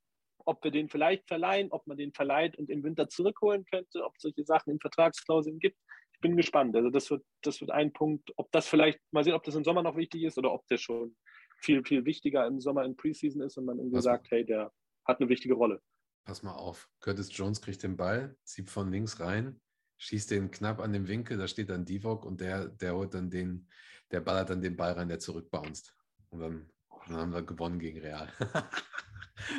ob 0.45 0.63
wir 0.63 0.71
den 0.71 0.89
vielleicht 0.89 1.27
verleihen, 1.27 1.71
ob 1.71 1.85
man 1.87 1.97
den 1.97 2.13
verleiht 2.13 2.57
und 2.57 2.69
im 2.69 2.83
Winter 2.83 3.09
zurückholen 3.09 3.65
könnte, 3.65 4.03
ob 4.03 4.13
es 4.15 4.21
solche 4.21 4.45
Sachen 4.45 4.71
in 4.71 4.79
Vertragsklauseln 4.79 5.59
gibt. 5.59 5.77
Ich 6.13 6.21
bin 6.21 6.37
gespannt. 6.37 6.75
Also 6.75 6.89
das 6.89 7.09
wird, 7.09 7.25
das 7.41 7.59
wird 7.61 7.71
ein 7.71 7.91
Punkt, 7.91 8.31
ob 8.37 8.51
das 8.51 8.67
vielleicht, 8.67 8.99
mal 9.11 9.23
sehen, 9.23 9.33
ob 9.33 9.43
das 9.43 9.55
im 9.55 9.63
Sommer 9.63 9.83
noch 9.83 9.97
wichtig 9.97 10.23
ist 10.23 10.37
oder 10.37 10.53
ob 10.53 10.65
der 10.67 10.77
schon 10.77 11.15
viel, 11.61 11.83
viel 11.83 12.05
wichtiger 12.05 12.45
im 12.47 12.59
Sommer 12.59 12.85
in 12.85 12.95
Preseason 12.95 13.41
ist 13.41 13.57
und 13.57 13.65
man 13.65 13.77
irgendwie 13.77 13.97
Was- 13.97 14.05
sagt, 14.05 14.31
hey, 14.31 14.45
der 14.45 14.71
hat 15.05 15.19
eine 15.19 15.29
wichtige 15.29 15.55
Rolle. 15.55 15.81
Pass 16.25 16.41
mal 16.41 16.53
auf. 16.55 16.89
Curtis 17.01 17.29
Jones 17.35 17.61
kriegt 17.61 17.83
den 17.83 17.97
Ball, 17.97 18.35
zieht 18.43 18.69
von 18.69 18.91
links 18.91 19.19
rein, 19.19 19.59
schießt 19.97 20.31
den 20.31 20.51
knapp 20.51 20.79
an 20.79 20.93
den 20.93 21.07
Winkel, 21.07 21.37
da 21.37 21.47
steht 21.47 21.69
dann 21.69 21.85
Divok 21.85 22.25
und 22.25 22.41
der, 22.41 22.67
der 22.67 22.95
holt 22.95 23.13
dann 23.13 23.29
den, 23.29 23.67
der 24.11 24.21
ballert 24.21 24.49
dann 24.49 24.61
den 24.61 24.75
Ball 24.75 24.93
rein, 24.93 25.07
der 25.07 25.19
zurückbounced. 25.19 25.95
Und 26.29 26.39
dann, 26.39 26.69
dann 27.07 27.17
haben 27.17 27.33
wir 27.33 27.43
gewonnen 27.43 27.79
gegen 27.79 27.99
Real. 27.99 28.31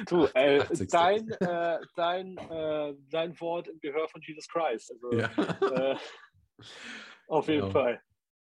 Du, 0.08 0.26
äh, 0.34 0.60
80. 0.60 0.90
dein, 0.90 1.28
äh, 1.28 1.78
dein, 1.94 2.36
äh, 2.38 2.94
dein 3.10 3.38
Wort 3.40 3.68
im 3.68 3.78
Gehör 3.78 4.08
von 4.08 4.20
Jesus 4.22 4.48
Christ. 4.48 4.90
Also, 4.90 5.12
ja. 5.12 5.30
äh, 5.60 5.96
auf 7.28 7.46
jeden 7.48 7.60
Genau. 7.60 7.72
Fall. 7.72 8.00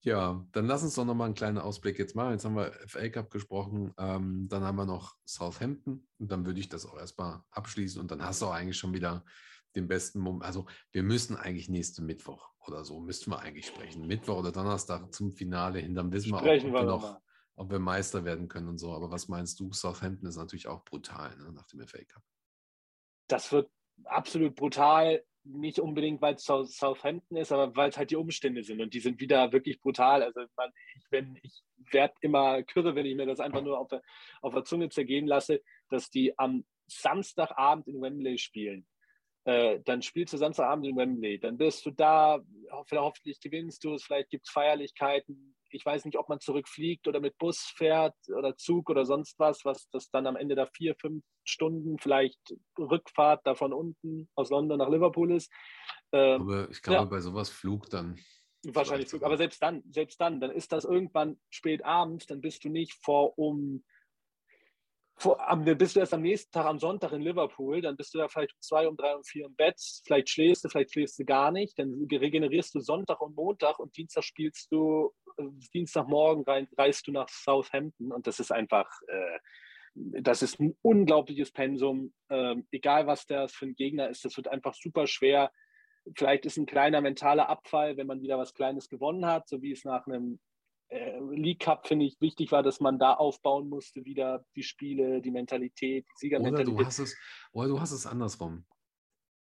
Ja, 0.03 0.45
dann 0.53 0.66
lass 0.66 0.83
uns 0.83 0.95
doch 0.95 1.07
nochmal 1.07 1.27
einen 1.27 1.35
kleinen 1.35 1.57
Ausblick 1.57 1.99
jetzt 1.99 2.15
machen. 2.15 2.33
Jetzt 2.33 2.45
haben 2.45 2.57
wir 2.57 2.73
FA 2.87 3.09
Cup 3.09 3.31
gesprochen, 3.31 3.95
ähm, 3.97 4.47
dann 4.51 4.62
haben 4.62 4.77
wir 4.77 4.85
noch 4.85 5.16
Southampton 5.25 6.07
und 6.19 6.31
dann 6.31 6.45
würde 6.45 6.61
ich 6.61 6.69
das 6.69 6.85
auch 6.85 6.99
erstmal 6.99 7.43
abschließen 7.51 8.01
und 8.03 8.11
dann 8.11 8.23
hast 8.23 8.43
du 8.43 8.47
auch 8.47 8.53
eigentlich 8.53 8.77
schon 8.77 8.93
wieder 8.93 9.25
den 9.75 9.89
besten 9.89 10.21
Moment. 10.21 10.45
Also 10.45 10.66
wir 10.93 11.03
müssen 11.03 11.37
eigentlich 11.37 11.71
nächsten 11.71 12.05
Mittwoch 12.05 12.51
oder 12.66 12.85
so, 12.85 13.01
müssten 13.01 13.31
wir 13.31 13.39
eigentlich 13.39 13.66
sprechen. 13.66 14.07
Mittwoch 14.07 14.37
oder 14.41 14.53
Donnerstag 14.53 15.11
zum 15.15 15.33
Finale 15.33 15.79
hin, 15.79 15.95
dann 15.95 16.12
wissen 16.12 16.33
wir 16.33 16.37
auch, 16.37 16.41
Sprechen 16.41 16.69
ob 16.69 16.75
wir 16.75 16.81
wir, 16.81 16.87
noch 16.87 17.01
noch, 17.01 17.12
mal. 17.12 17.23
Ob 17.56 17.70
wir 17.70 17.78
Meister 17.78 18.24
werden 18.24 18.48
können 18.48 18.68
und 18.68 18.78
so. 18.78 18.93
Aber 18.94 19.10
was 19.10 19.28
meinst 19.28 19.60
du? 19.60 19.72
Southampton 19.72 20.28
ist 20.28 20.36
natürlich 20.36 20.66
auch 20.68 20.85
brutal 20.85 21.36
ne, 21.36 21.52
nach 21.52 21.66
dem 21.66 21.86
FA 21.86 22.02
Cup. 22.05 22.22
das 23.28 23.52
wird 23.52 23.70
absolut 24.05 24.55
brutal. 24.55 25.24
Nicht 25.47 25.78
unbedingt, 25.78 26.22
weil 26.22 26.35
es 26.35 26.44
South- 26.44 26.72
Southampton 26.72 27.36
ist, 27.36 27.52
aber 27.52 27.76
weil 27.76 27.90
es 27.90 27.98
halt 27.98 28.10
die 28.10 28.16
Umstände 28.16 28.62
sind 28.62 28.81
und 28.81 28.94
die 28.94 29.01
sind 29.01 29.20
wieder 29.20 29.52
wirklich 29.52 29.78
brutal. 29.81 30.22
Also 30.22 30.40
man, 30.56 30.72
ich, 31.43 31.62
ich 31.82 31.93
werde 31.93 32.14
immer 32.22 32.62
kürre, 32.62 32.94
wenn 32.94 33.05
ich 33.06 33.14
mir 33.14 33.26
das 33.26 33.40
einfach 33.40 33.62
nur 33.62 33.78
auf 33.78 33.89
der, 33.89 34.02
auf 34.40 34.55
der 34.55 34.64
Zunge 34.64 34.89
zergehen 34.89 35.26
lasse, 35.26 35.60
dass 35.90 36.09
die 36.10 36.36
am 36.39 36.64
Samstagabend 36.86 37.89
in 37.89 38.01
Wembley 38.01 38.39
spielen. 38.39 38.86
Äh, 39.44 39.81
dann 39.85 40.01
spielst 40.01 40.32
du 40.32 40.39
Samstagabend 40.39 40.86
in 40.86 40.97
Wembley, 40.97 41.39
dann 41.39 41.59
bist 41.59 41.85
du 41.85 41.90
da, 41.90 42.39
ho 42.72 42.85
hoffentlich 42.93 43.39
gewinnst 43.40 43.85
du 43.85 43.94
es, 43.94 44.05
vielleicht 44.05 44.31
gibt 44.31 44.47
es 44.47 44.52
Feierlichkeiten. 44.52 45.55
Ich 45.74 45.84
weiß 45.84 46.05
nicht, 46.05 46.16
ob 46.18 46.28
man 46.28 46.40
zurückfliegt 46.40 47.09
oder 47.09 47.20
mit 47.20 47.36
Bus 47.38 47.59
fährt 47.76 48.14
oder 48.28 48.56
Zug 48.56 48.90
oder 48.90 49.05
sonst 49.05 49.38
was, 49.38 49.64
was 49.64 49.88
das 49.90 50.09
dann 50.10 50.26
am 50.26 50.36
Ende 50.36 50.55
da 50.55 50.66
vier, 50.66 50.94
fünf 50.94 51.24
Stunden 51.44 51.98
vielleicht 51.98 52.38
Rückfahrt 52.78 53.40
da 53.44 53.55
von 53.55 53.72
unten 53.72 54.28
aus 54.34 54.51
London 54.51 54.78
nach 54.78 54.88
Liverpool 54.88 55.32
ist. 55.32 55.52
Ähm, 56.12 56.42
Aber 56.42 56.70
ich 56.70 56.80
glaube, 56.80 57.01
ja. 57.01 57.05
bei 57.05 57.20
sowas 57.20 57.51
Flug 57.51 57.90
dann. 57.90 58.18
Wahrscheinlich 58.66 59.09
Flug. 59.09 59.24
Aber 59.24 59.36
selbst 59.36 59.60
dann, 59.62 59.82
selbst 59.90 60.20
dann, 60.20 60.40
dann 60.40 60.51
ist 60.51 60.72
das 60.72 60.84
irgendwann 60.84 61.38
spät 61.51 61.84
abends, 61.84 62.26
dann 62.26 62.40
bist 62.40 62.64
du 62.64 62.68
nicht 62.68 62.94
vor 63.05 63.38
um, 63.38 63.84
vor, 65.16 65.39
bist 65.62 65.97
du 65.97 66.01
erst 66.01 66.15
am 66.15 66.23
nächsten 66.23 66.51
Tag 66.51 66.66
am 66.66 66.78
Sonntag 66.78 67.12
in 67.12 67.23
Liverpool, 67.23 67.81
dann 67.81 67.97
bist 67.97 68.15
du 68.15 68.19
da 68.19 68.28
vielleicht 68.28 68.53
um 68.53 68.61
zwei, 68.61 68.89
um 68.89 68.97
drei, 68.97 69.15
um 69.15 69.23
vier 69.23 69.47
im 69.47 69.55
Bett, 69.55 69.81
vielleicht 70.05 70.28
schläfst 70.28 70.65
du, 70.65 70.69
vielleicht 70.69 70.93
schläfst 70.93 71.19
du 71.19 71.24
gar 71.24 71.53
nicht, 71.53 71.78
dann 71.78 72.07
regenerierst 72.11 72.74
du 72.74 72.81
Sonntag 72.81 73.20
und 73.20 73.36
Montag 73.36 73.78
und 73.78 73.97
Dienstag 73.97 74.24
spielst 74.24 74.73
du, 74.73 75.12
äh, 75.39 75.45
Dienstagmorgen 75.73 76.45
rein, 76.45 76.69
reist 76.77 77.07
du 77.07 77.12
nach 77.12 77.28
Southampton 77.28 78.12
und 78.12 78.27
das 78.27 78.41
ist 78.41 78.51
einfach, 78.51 78.91
äh, 79.07 79.39
das 79.95 80.43
ist 80.43 80.59
ein 80.59 80.77
unglaubliches 80.82 81.53
Pensum, 81.53 82.12
ähm, 82.28 82.66
egal 82.73 83.07
was 83.07 83.27
das 83.27 83.53
für 83.53 83.66
ein 83.66 83.77
Gegner 83.77 84.09
ist, 84.09 84.24
das 84.24 84.36
wird 84.36 84.49
einfach 84.49 84.74
super 84.74 85.07
schwer. 85.07 85.53
Vielleicht 86.16 86.45
ist 86.45 86.57
ein 86.57 86.66
kleiner 86.66 87.01
mentaler 87.01 87.49
Abfall, 87.49 87.97
wenn 87.97 88.09
man 88.09 88.20
wieder 88.20 88.36
was 88.36 88.53
Kleines 88.53 88.89
gewonnen 88.89 89.24
hat, 89.24 89.49
so 89.49 89.62
wie 89.62 89.70
es 89.70 89.85
nach 89.85 90.07
einem 90.07 90.41
äh, 90.95 91.19
League 91.33 91.61
Cup, 91.61 91.87
finde 91.87 92.07
ich, 92.07 92.21
wichtig 92.21 92.53
war, 92.53 92.62
dass 92.62 92.81
man 92.81 92.99
da 92.99 93.15
aufbauen 93.15 93.69
musste, 93.69 94.05
wieder 94.05 94.45
die 94.55 94.62
Spiele, 94.62 95.21
die 95.21 95.31
Mentalität, 95.31 96.05
die 96.05 96.11
Oder 96.11 96.19
Siegermentalität. 96.19 96.81
du 96.81 96.87
hast 96.87 96.99
es, 97.01 97.16
oder 97.53 97.69
du 97.69 97.81
hast 97.81 97.91
es 97.91 98.07
andersrum. 98.07 98.65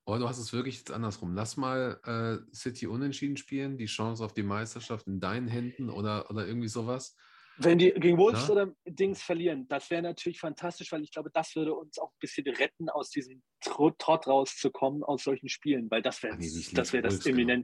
Oder 0.05 0.19
du 0.19 0.29
hast 0.29 0.39
es 0.39 0.51
wirklich 0.53 0.77
jetzt 0.77 0.91
andersrum. 0.91 1.35
Lass 1.35 1.57
mal 1.57 1.99
äh, 2.05 2.55
City 2.55 2.87
unentschieden 2.87 3.37
spielen, 3.37 3.77
die 3.77 3.85
Chance 3.85 4.23
auf 4.23 4.33
die 4.33 4.43
Meisterschaft 4.43 5.07
in 5.07 5.19
deinen 5.19 5.47
Händen 5.47 5.89
oder, 5.89 6.29
oder 6.31 6.47
irgendwie 6.47 6.69
sowas. 6.69 7.15
Wenn 7.57 7.77
die 7.77 7.91
gegen 7.91 8.17
Wolves 8.17 8.49
oder 8.49 8.73
Dings 8.85 9.21
verlieren, 9.21 9.67
das 9.67 9.91
wäre 9.91 10.01
natürlich 10.01 10.39
fantastisch, 10.39 10.91
weil 10.91 11.03
ich 11.03 11.11
glaube, 11.11 11.29
das 11.31 11.55
würde 11.55 11.75
uns 11.75 11.99
auch 11.99 12.09
ein 12.09 12.19
bisschen 12.19 12.47
retten, 12.47 12.89
aus 12.89 13.09
diesem 13.09 13.43
Trott, 13.59 14.07
rauszukommen 14.25 15.03
aus 15.03 15.23
solchen 15.23 15.49
Spielen, 15.49 15.91
weil 15.91 16.01
das 16.01 16.23
wäre 16.23 16.33
Ah, 16.33 16.37
nee, 16.39 16.49
das, 16.73 16.93
wär 16.93 17.01
das 17.01 17.13
Wolves, 17.13 17.23
genau. 17.25 17.63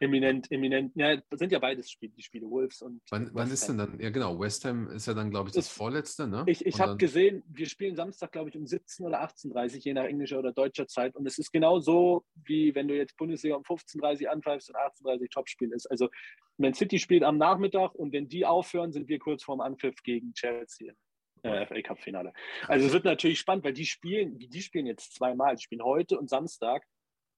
Eminent, 0.00 0.50
eminent. 0.50 0.92
Ja, 0.94 1.16
das 1.16 1.38
sind 1.38 1.52
ja 1.52 1.58
beides 1.58 1.90
Spiele, 1.90 2.12
die 2.16 2.22
Spiele 2.22 2.48
Wolves 2.48 2.82
und 2.82 3.00
Wann, 3.10 3.30
wann 3.32 3.50
ist 3.50 3.68
denn 3.68 3.78
dann? 3.78 3.98
Ja, 4.00 4.10
genau. 4.10 4.38
West 4.38 4.64
Ham 4.64 4.88
ist 4.90 5.06
ja 5.06 5.14
dann, 5.14 5.30
glaube 5.30 5.48
ich, 5.48 5.54
das 5.54 5.66
Ist- 5.66 5.72
vorletzte, 5.72 6.26
ne? 6.26 6.44
Ich, 6.46 6.64
ich 6.64 6.80
habe 6.80 6.96
gesehen, 6.96 7.42
wir 7.48 7.66
spielen 7.66 7.96
Samstag, 7.96 8.32
glaube 8.32 8.50
ich, 8.50 8.56
um 8.56 8.66
17 8.66 9.06
oder 9.06 9.22
18.30 9.22 9.78
je 9.84 9.94
nach 9.94 10.04
englischer 10.04 10.38
oder 10.38 10.52
deutscher 10.52 10.86
Zeit. 10.86 11.14
Und 11.16 11.26
es 11.26 11.38
ist 11.38 11.50
genau 11.52 11.80
so, 11.80 12.24
wie 12.34 12.74
wenn 12.74 12.88
du 12.88 12.96
jetzt 12.96 13.16
Bundesliga 13.16 13.56
um 13.56 13.62
15.30 13.62 14.26
anpfeifst 14.26 14.70
und 14.70 14.76
18.30 14.76 15.30
Topspiel 15.30 15.72
ist. 15.72 15.86
Also 15.86 16.08
Man 16.58 16.74
City 16.74 16.98
spielt 16.98 17.22
am 17.22 17.38
Nachmittag 17.38 17.94
und 17.94 18.12
wenn 18.12 18.28
die 18.28 18.46
aufhören, 18.46 18.92
sind 18.92 19.08
wir 19.08 19.18
kurz 19.18 19.42
vorm 19.44 19.60
Angriff 19.60 20.02
gegen 20.02 20.32
Chelsea. 20.34 20.92
Äh, 21.42 21.66
FA 21.66 21.80
Cup 21.82 22.00
Finale. 22.00 22.32
Also 22.66 22.86
es 22.86 22.92
wird 22.92 23.04
natürlich 23.04 23.38
spannend, 23.38 23.64
weil 23.64 23.72
die 23.74 23.84
spielen, 23.86 24.38
die 24.38 24.62
spielen 24.62 24.86
jetzt 24.86 25.14
zweimal. 25.14 25.54
Die 25.54 25.62
spielen 25.62 25.82
heute 25.84 26.18
und 26.18 26.28
Samstag. 26.28 26.82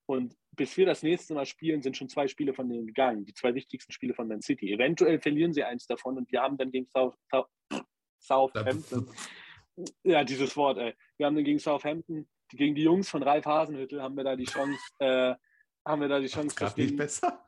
Und 0.09 0.35
bis 0.53 0.77
wir 0.77 0.87
das 0.87 1.03
nächste 1.03 1.35
Mal 1.35 1.45
spielen, 1.47 1.83
sind 1.83 1.97
schon 1.97 2.09
zwei 2.09 2.27
Spiele 2.29 2.55
von 2.55 2.69
denen 2.69 2.87
gegangen. 2.87 3.25
Die 3.25 3.35
zwei 3.35 3.55
wichtigsten 3.55 3.93
Spiele 3.93 4.15
von 4.15 4.27
Man 4.27 4.41
City. 4.41 4.73
Eventuell 4.73 5.21
verlieren 5.21 5.53
sie 5.53 5.65
eins 5.65 5.87
davon 5.87 6.17
und 6.17 6.33
wir 6.33 6.41
haben 6.41 6.57
dann 6.57 6.71
gegen 6.71 6.87
South, 6.87 7.15
South, 7.31 7.49
Southampton 8.19 9.09
ja, 10.03 10.25
dieses 10.25 10.57
Wort, 10.57 10.79
ey. 10.79 10.95
Wir 11.17 11.27
haben 11.27 11.35
dann 11.35 11.45
gegen 11.45 11.59
Southampton, 11.59 12.29
gegen 12.51 12.75
die 12.75 12.83
Jungs 12.83 13.09
von 13.09 13.23
Ralf 13.23 13.47
Hasenhüttel, 13.47 14.03
haben 14.03 14.17
wir 14.17 14.25
da 14.25 14.37
die 14.37 14.45
Chance, 14.45 14.81
äh, 14.99 15.35
haben 15.87 16.01
wir 16.01 16.09
da 16.09 16.21
die 16.21 16.27
Chance, 16.27 16.49
das 16.49 16.57
grad 16.57 16.79
nicht 16.79 16.91
Ding, 16.91 16.97
besser. 16.97 17.45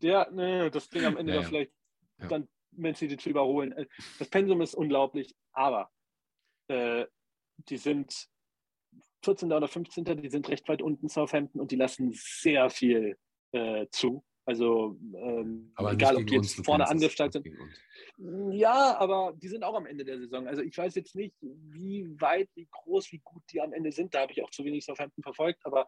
ja, 0.00 0.28
nee, 0.30 0.70
das 0.70 0.88
Ding 0.88 1.04
am 1.04 1.16
Ende 1.16 1.32
Ja, 1.32 1.38
da 1.38 1.42
ja. 1.42 1.48
vielleicht 1.48 1.72
Ja. 2.18 2.28
dann 2.28 2.48
Man 2.72 2.94
City 2.94 3.16
zu 3.16 3.30
überholen. 3.30 3.72
Äh, 3.72 3.86
Das 4.18 4.28
Pensum 4.28 4.60
ist 4.60 4.74
unglaublich, 4.74 5.34
aber 5.52 5.90
äh, 6.68 7.06
die 7.68 7.76
sind 7.76 8.28
14. 9.22 9.52
oder 9.52 9.68
15. 9.68 10.04
Die 10.22 10.28
sind 10.28 10.48
recht 10.48 10.68
weit 10.68 10.82
unten, 10.82 11.08
Southampton, 11.08 11.60
und 11.60 11.70
die 11.70 11.76
lassen 11.76 12.12
sehr 12.14 12.70
viel 12.70 13.16
äh, 13.52 13.86
zu. 13.90 14.24
Also 14.44 14.98
ähm, 15.14 15.72
Aber 15.76 15.92
egal, 15.92 16.16
ob 16.16 16.26
die 16.26 16.34
jetzt 16.34 16.58
uns, 16.58 16.66
vorne 16.66 16.84
nicht 16.94 17.16
sind. 17.16 17.36
uns. 17.36 17.78
Ja, 18.56 18.96
aber 18.98 19.34
die 19.36 19.48
sind 19.48 19.62
auch 19.62 19.76
am 19.76 19.86
Ende 19.86 20.04
der 20.04 20.18
Saison. 20.18 20.48
Also 20.48 20.62
ich 20.62 20.76
weiß 20.76 20.96
jetzt 20.96 21.14
nicht, 21.14 21.34
wie 21.40 22.08
weit, 22.20 22.48
wie 22.54 22.66
groß, 22.70 23.12
wie 23.12 23.20
gut 23.22 23.42
die 23.52 23.60
am 23.60 23.72
Ende 23.72 23.92
sind. 23.92 24.14
Da 24.14 24.22
habe 24.22 24.32
ich 24.32 24.42
auch 24.42 24.50
zu 24.50 24.64
wenig 24.64 24.84
Southampton 24.84 25.22
verfolgt, 25.22 25.64
aber 25.64 25.86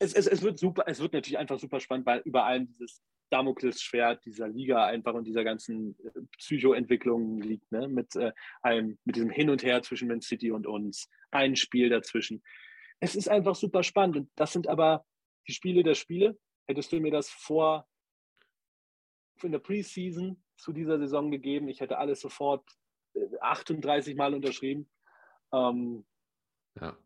es, 0.00 0.12
es, 0.14 0.26
es 0.26 0.42
wird 0.42 0.58
super, 0.58 0.84
es 0.86 0.98
wird 0.98 1.12
natürlich 1.12 1.38
einfach 1.38 1.58
super 1.58 1.78
spannend, 1.78 2.06
weil 2.06 2.20
über 2.24 2.44
allem 2.44 2.66
dieses 2.66 3.00
Damoklesschwert 3.30 4.24
dieser 4.24 4.48
Liga 4.48 4.86
einfach 4.86 5.14
und 5.14 5.24
dieser 5.24 5.44
ganzen 5.44 5.96
äh, 6.04 6.20
Psychoentwicklung 6.38 7.40
liegt, 7.40 7.70
ne? 7.72 7.88
Mit 7.88 8.16
äh, 8.16 8.32
einem, 8.62 8.98
mit 9.04 9.16
diesem 9.16 9.30
Hin 9.30 9.50
und 9.50 9.62
Her 9.62 9.82
zwischen 9.82 10.08
Man 10.08 10.20
City 10.20 10.50
und 10.50 10.66
uns, 10.66 11.08
ein 11.30 11.56
Spiel 11.56 11.88
dazwischen. 11.88 12.42
Es 13.00 13.14
ist 13.14 13.28
einfach 13.28 13.54
super 13.54 13.82
spannend. 13.82 14.16
Und 14.16 14.30
das 14.34 14.52
sind 14.52 14.68
aber 14.68 15.04
die 15.48 15.52
Spiele 15.52 15.82
der 15.82 15.94
Spiele. 15.94 16.38
Hättest 16.66 16.92
du 16.92 17.00
mir 17.00 17.10
das 17.10 17.30
vor 17.30 17.86
in 19.44 19.52
der 19.52 19.58
Preseason 19.58 20.42
zu 20.56 20.72
dieser 20.72 20.98
Saison 20.98 21.30
gegeben, 21.30 21.68
ich 21.68 21.80
hätte 21.80 21.98
alles 21.98 22.20
sofort 22.20 22.64
äh, 23.14 23.20
38 23.40 24.14
Mal 24.16 24.34
unterschrieben. 24.34 24.90
Ähm, 25.52 26.04
Ja. 26.80 26.96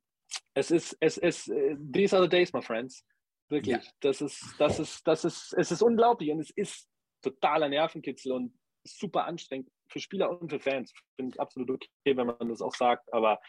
es 0.55 0.71
ist, 0.71 0.97
es 1.01 1.19
ist, 1.19 1.49
äh, 1.49 1.77
these 1.93 2.17
are 2.17 2.25
the 2.25 2.29
days, 2.29 2.53
my 2.53 2.63
friends. 2.63 3.05
Wirklich. 3.49 3.77
Ja. 3.77 3.83
Das 4.01 4.21
ist, 4.21 4.55
das 4.59 4.79
ist, 4.79 5.07
das 5.07 5.25
ist, 5.25 5.55
es 5.57 5.71
ist 5.71 5.83
unglaublich 5.83 6.31
und 6.31 6.41
es 6.41 6.51
ist 6.51 6.89
totaler 7.23 7.69
Nervenkitzel 7.69 8.33
und 8.33 8.59
super 8.85 9.27
anstrengend 9.27 9.71
für 9.89 10.01
Spieler 10.01 10.41
und 10.41 10.51
für 10.51 10.61
Fans. 10.61 10.93
Finde 11.17 11.35
ich 11.35 11.41
absolut 11.41 11.71
okay, 11.71 12.17
wenn 12.17 12.27
man 12.27 12.49
das 12.49 12.63
auch 12.63 12.75
sagt, 12.75 13.13
aber 13.13 13.41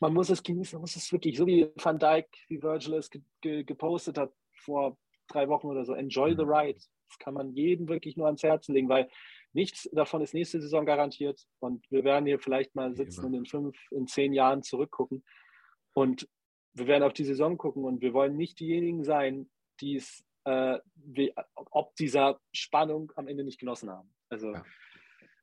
man 0.00 0.14
muss 0.14 0.30
es 0.30 0.42
genießen, 0.42 0.76
man 0.76 0.82
muss 0.82 0.96
es 0.96 1.12
wirklich, 1.12 1.36
so 1.36 1.46
wie 1.46 1.70
Van 1.76 1.98
Dijk, 1.98 2.28
wie 2.48 2.62
Virgil 2.62 2.94
es 2.94 3.10
ge 3.10 3.22
ge 3.40 3.64
gepostet 3.64 4.18
hat 4.18 4.32
vor 4.64 4.96
drei 5.28 5.48
Wochen 5.48 5.68
oder 5.68 5.84
so, 5.84 5.94
enjoy 5.94 6.34
the 6.34 6.42
ride. 6.42 6.80
Das 7.08 7.18
kann 7.18 7.34
man 7.34 7.52
jedem 7.54 7.88
wirklich 7.88 8.16
nur 8.16 8.26
ans 8.26 8.42
Herzen 8.42 8.74
legen, 8.74 8.88
weil 8.88 9.08
nichts 9.52 9.88
davon 9.92 10.22
ist 10.22 10.32
nächste 10.32 10.60
Saison 10.60 10.86
garantiert 10.86 11.44
und 11.58 11.84
wir 11.90 12.04
werden 12.04 12.26
hier 12.26 12.38
vielleicht 12.38 12.74
mal 12.74 12.94
sitzen 12.94 13.24
und 13.26 13.34
in 13.34 13.46
fünf, 13.46 13.76
in 13.90 14.06
zehn 14.06 14.32
Jahren 14.32 14.62
zurückgucken 14.62 15.24
und 15.92 16.28
wir 16.74 16.86
werden 16.86 17.02
auf 17.02 17.12
die 17.12 17.24
Saison 17.24 17.58
gucken 17.58 17.84
und 17.84 18.00
wir 18.00 18.12
wollen 18.12 18.36
nicht 18.36 18.60
diejenigen 18.60 19.04
sein, 19.04 19.50
die 19.80 19.96
es 19.96 20.24
äh, 20.44 20.78
wie, 20.94 21.34
ob 21.54 21.94
dieser 21.96 22.40
Spannung 22.52 23.12
am 23.16 23.28
Ende 23.28 23.44
nicht 23.44 23.60
genossen 23.60 23.90
haben. 23.90 24.12
Also 24.30 24.52
Ja. 24.52 24.64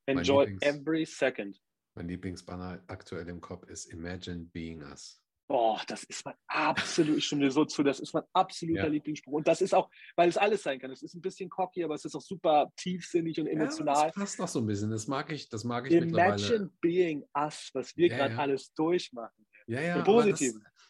enjoy 0.08 0.46
Lieblings- 0.46 0.62
every 0.64 1.06
second. 1.06 1.62
Mein 1.96 2.08
Lieblingsbanner 2.08 2.84
aktuell 2.88 3.28
im 3.30 3.42
Kopf 3.42 3.64
ist 3.70 3.86
Imagine 3.92 4.46
Being 4.46 4.82
Us. 4.84 5.22
Oh, 5.50 5.78
das 5.88 6.04
ist 6.04 6.26
mein 6.26 6.36
absolut, 6.48 7.18
ich 7.18 7.26
stimme 7.26 7.44
dir 7.44 7.52
so 7.52 7.64
zu, 7.64 7.82
das 7.82 8.02
ist 8.02 8.14
mein 8.14 8.24
absoluter 8.34 8.84
Ja. 8.84 8.88
Lieblingsspruch. 8.88 9.32
Und 9.34 9.48
das 9.48 9.62
ist 9.62 9.74
auch, 9.74 9.90
weil 10.18 10.28
es 10.28 10.36
alles 10.36 10.62
sein 10.64 10.78
kann. 10.78 10.92
Es 10.92 11.02
ist 11.04 11.14
ein 11.16 11.22
bisschen 11.22 11.50
cocky, 11.50 11.84
aber 11.86 11.96
es 11.96 12.04
ist 12.04 12.16
auch 12.16 12.22
super 12.22 12.70
tiefsinnig 12.76 13.40
und 13.40 13.48
emotional. 13.48 13.96
Ja, 13.96 14.06
das 14.08 14.16
passt 14.16 14.40
noch 14.40 14.48
so 14.50 14.60
ein 14.60 14.66
bisschen. 14.66 14.92
Das 14.92 15.08
mag 15.08 15.32
ich, 15.32 15.48
das 15.48 15.64
mag 15.64 15.86
ich 15.90 15.94
mittlerweile. 15.98 16.36
Imagine 16.36 16.72
being 16.82 17.24
us, 17.34 17.70
was 17.74 17.96
wir 17.96 18.08
Ja, 18.10 18.18
gerade 18.18 18.38
alles 18.38 18.74
durchmachen. 18.74 19.47
Ja, 19.68 19.82
ja, 19.82 20.04
aber 20.04 20.26
das, 20.26 20.42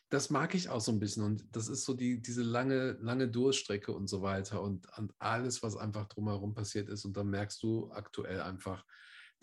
das 0.10 0.30
mag 0.30 0.56
ich 0.56 0.70
auch 0.70 0.80
so 0.80 0.92
ein 0.92 1.00
bisschen. 1.00 1.24
Und 1.24 1.56
das 1.56 1.68
ist 1.68 1.84
so 1.84 1.94
die, 1.94 2.22
diese 2.22 2.44
lange, 2.44 2.92
lange 3.02 3.28
Durststrecke 3.28 3.92
und 3.92 4.08
so 4.08 4.22
weiter 4.22 4.62
und, 4.62 4.88
und 4.98 5.14
alles, 5.20 5.64
was 5.64 5.76
einfach 5.76 6.06
drumherum 6.08 6.54
passiert 6.54 6.88
ist. 6.88 7.04
Und 7.04 7.18
dann 7.18 7.30
merkst 7.30 7.62
du 7.64 7.92
aktuell 7.92 8.42
einfach, 8.42 8.86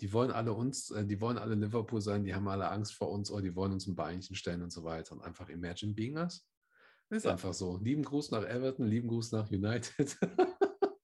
die 0.01 0.12
wollen 0.12 0.31
alle 0.31 0.52
uns, 0.52 0.90
äh, 0.90 1.05
die 1.05 1.20
wollen 1.20 1.39
alle 1.39 1.55
Liverpool 1.55 2.01
sein, 2.01 2.24
die 2.24 2.35
haben 2.35 2.48
alle 2.48 2.70
Angst 2.70 2.94
vor 2.94 3.11
uns 3.11 3.31
oder 3.31 3.43
die 3.43 3.55
wollen 3.55 3.73
uns 3.73 3.86
ein 3.86 3.97
Beinchen 3.97 4.36
stellen 4.36 4.62
und 4.62 4.73
so 4.73 4.85
weiter. 4.85 5.12
Und 5.12 5.23
einfach 5.23 5.48
Imagine 5.48 5.94
Being 5.94 6.16
Us. 6.16 6.48
Ist 7.11 7.24
Ja. 7.24 7.32
einfach 7.32 7.52
so. 7.52 7.78
Lieben 7.78 8.02
Gruß 8.02 8.31
nach 8.31 8.44
Everton, 8.44 8.86
lieben 8.86 9.09
Gruß 9.09 9.32
nach 9.32 9.51
United. 9.51 10.16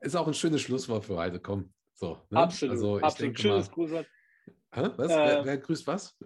ist 0.00 0.16
auch 0.16 0.26
ein 0.26 0.34
schönes 0.34 0.60
Schlusswort 0.60 1.04
für 1.04 1.16
heute. 1.16 1.40
Komm. 1.40 1.72
So, 1.94 2.20
ne? 2.30 2.38
Absolut, 2.38 2.74
Also 2.76 2.98
ich 2.98 3.04
absolut. 3.04 3.38
Schönes 3.38 3.68
mal, 3.68 3.74
Grußwort. 3.74 4.06
Hä? 4.74 4.90
was? 4.96 5.10
Äh, 5.10 5.14
wer, 5.14 5.44
wer 5.44 5.58
grüßt 5.58 5.86
was? 5.86 6.16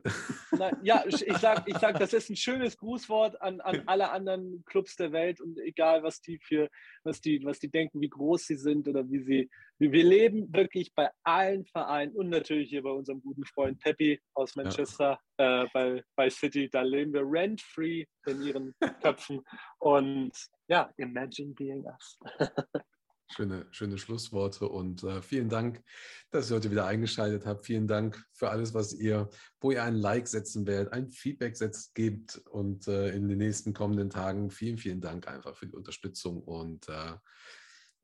Nein, 0.53 0.77
ja, 0.83 1.05
ich, 1.07 1.27
ich 1.27 1.37
sag, 1.37 1.69
ich 1.69 1.77
sag, 1.77 1.99
das 1.99 2.15
ist 2.15 2.31
ein 2.31 2.37
schönes 2.37 2.79
Grußwort 2.79 3.41
an, 3.43 3.61
an 3.61 3.83
alle 3.87 4.11
anderen 4.11 4.65
Clubs 4.65 4.97
der 4.97 5.13
Welt 5.13 5.41
und 5.41 5.59
egal, 5.59 6.03
was 6.03 6.23
die 6.23 6.39
für, 6.39 6.69
was 7.05 7.21
die, 7.21 7.45
was 7.45 7.59
die 7.59 7.71
denken, 7.71 8.01
wie 8.01 8.09
groß 8.09 8.47
sie 8.47 8.57
sind 8.57 8.89
oder 8.89 9.09
wie 9.11 9.21
sie, 9.21 9.51
wir 9.79 10.05
leben 10.05 10.53
wirklich 10.53 10.95
bei 10.95 11.11
allen 11.25 11.67
Vereinen 11.67 12.15
und 12.17 12.31
natürlich 12.31 12.71
hier 12.71 12.83
bei 12.83 12.91
unserem 12.91 13.21
guten 13.21 13.45
Freund 13.45 13.81
Peppi 13.81 14.19
aus 14.33 14.57
Manchester, 14.57 15.21
äh, 15.37 15.67
bei, 15.75 16.03
bei 16.17 16.31
City, 16.31 16.71
da 16.71 16.81
leben 16.81 17.13
wir 17.13 17.25
rent-free 17.25 18.07
in 18.27 18.43
ihren 18.43 18.75
Köpfen 19.03 19.43
und 19.79 20.33
ja, 20.69 20.91
imagine 20.97 21.53
being 21.53 21.85
us. 21.85 22.19
Schöne, 23.31 23.67
schöne 23.71 23.99
Schlussworte 23.99 24.69
und 24.69 25.03
äh, 25.05 25.21
vielen 25.21 25.51
Dank, 25.51 25.83
dass 26.31 26.51
ihr 26.51 26.57
heute 26.57 26.71
wieder 26.71 26.87
eingeschaltet 26.87 27.45
habt. 27.45 27.67
Vielen 27.67 27.87
Dank 27.87 28.25
für 28.33 28.49
alles, 28.49 28.73
was 28.73 28.95
ihr, 28.95 29.29
wo 29.61 29.71
ihr 29.71 29.85
ein 29.85 29.97
Like 29.97 30.27
setzen 30.29 30.67
werdet, 30.67 30.95
ein 30.95 31.11
Feedback 31.11 31.55
setzt, 31.55 31.95
gebt 31.95 32.39
und 32.51 32.89
äh, 32.89 33.11
in 33.11 33.29
den 33.29 33.39
nächsten 33.39 33.75
kommenden 33.75 34.09
Tagen 34.09 34.51
vielen, 34.51 34.79
vielen 34.79 35.03
Dank 35.03 35.29
einfach 35.29 35.55
für 35.55 35.67
die 35.67 35.77
Unterstützung 35.77 36.43
und 36.43 36.89
äh, 36.89 37.13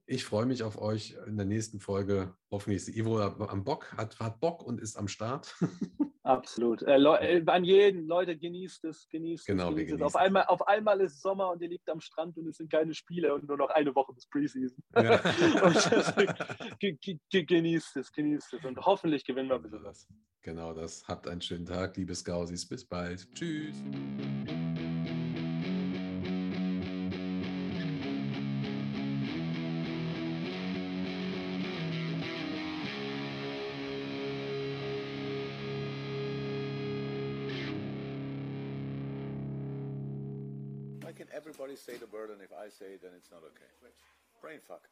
ich 0.07 0.25
freue 0.25 0.47
mich 0.47 0.63
auf 0.63 0.81
euch 0.81 1.17
in 1.27 1.37
der 1.37 1.47
nächsten 1.47 1.81
Folge. 1.81 2.35
Hoffentlich 2.51 2.83
ist 2.83 2.97
Ivo 2.97 3.21
am 3.21 3.65
Bock, 3.65 3.93
hat, 3.97 4.19
hat 4.21 4.41
Bock 4.41 4.63
und 4.63 4.81
ist 4.81 4.97
am 4.97 5.09
Start. 5.09 5.55
Absolut. 6.25 6.83
Äh, 6.83 6.97
äh, 6.97 7.43
an 7.47 7.65
jeden, 7.65 8.07
Leute, 8.07 8.37
genießt 8.37 8.85
es, 8.85 9.09
genießt 9.11 9.47
Genau, 9.47 9.71
es. 9.71 9.77
Genießt 9.77 9.95
es. 9.97 10.03
Auf, 10.03 10.17
einmal, 10.17 10.45
auf 10.47 10.67
einmal 10.67 11.01
ist 11.03 11.21
Sommer 11.21 11.51
und 11.51 11.61
ihr 11.61 11.69
liegt 11.69 11.89
am 11.91 12.01
Strand 12.01 12.37
und 12.39 12.49
es 12.49 12.57
sind 12.57 12.71
keine 12.71 12.95
Spiele 12.95 13.35
und 13.35 13.47
nur 13.47 13.59
noch 13.59 13.71
eine 13.71 13.95
Woche 13.95 14.13
bis 14.15 14.27
Preseason. 14.29 14.83
Ja. 14.95 15.21
und 15.65 15.91
deswegen, 15.91 16.35
ge 16.79 16.97
ge 17.01 17.19
ge 17.31 17.45
genießt 17.45 17.97
es, 17.99 18.11
genießt 18.11 18.55
es 18.55 18.65
und 18.65 18.79
hoffentlich 18.79 19.25
gewinnen 19.25 19.51
wir 19.51 19.57
ein 19.57 19.63
bisschen 19.63 19.85
was. 19.85 20.07
das. 20.07 20.17
Genau 20.41 20.73
das. 20.73 21.07
Habt 21.07 21.29
einen 21.29 21.43
schönen 21.43 21.67
Tag, 21.67 21.97
liebe 21.97 22.15
Scousis. 22.15 22.67
Bis 22.69 22.87
bald. 22.87 23.29
Tschüss. 23.35 23.83
Why 41.75 41.81
can 41.81 41.91
everybody 41.91 41.99
say 41.99 42.07
the 42.07 42.17
word 42.17 42.31
and 42.31 42.41
if 42.41 42.53
I 42.53 42.69
say 42.71 42.95
it, 42.95 43.03
then 43.03 43.11
it's 43.17 43.31
not 43.33 43.43
okay? 43.43 43.67
Brain 44.41 44.61
fuck. 44.69 44.83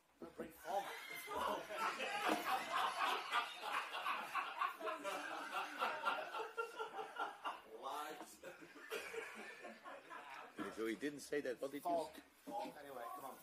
So 10.77 10.87
he 10.87 10.97
didn't 10.97 11.21
say 11.21 11.41
that. 11.43 11.61
What 11.61 11.71
did 11.71 11.83
you 11.85 11.91
say? 11.91 12.51
Anyway, 12.51 13.07
come 13.15 13.31
on. 13.31 13.37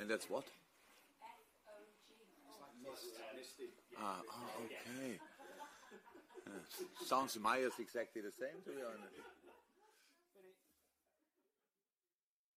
And 0.00 0.08
that's 0.08 0.30
what? 0.30 0.44
Ah, 3.98 4.20
ah, 4.30 4.64
okay. 4.64 5.18
Yeah. 6.46 6.52
Sounds 7.04 7.38
Myers 7.38 7.72
exactly 7.78 8.22
the 8.22 8.30
same, 8.30 8.62
to 8.64 8.70
be 8.70 8.82
honest. 8.82 9.35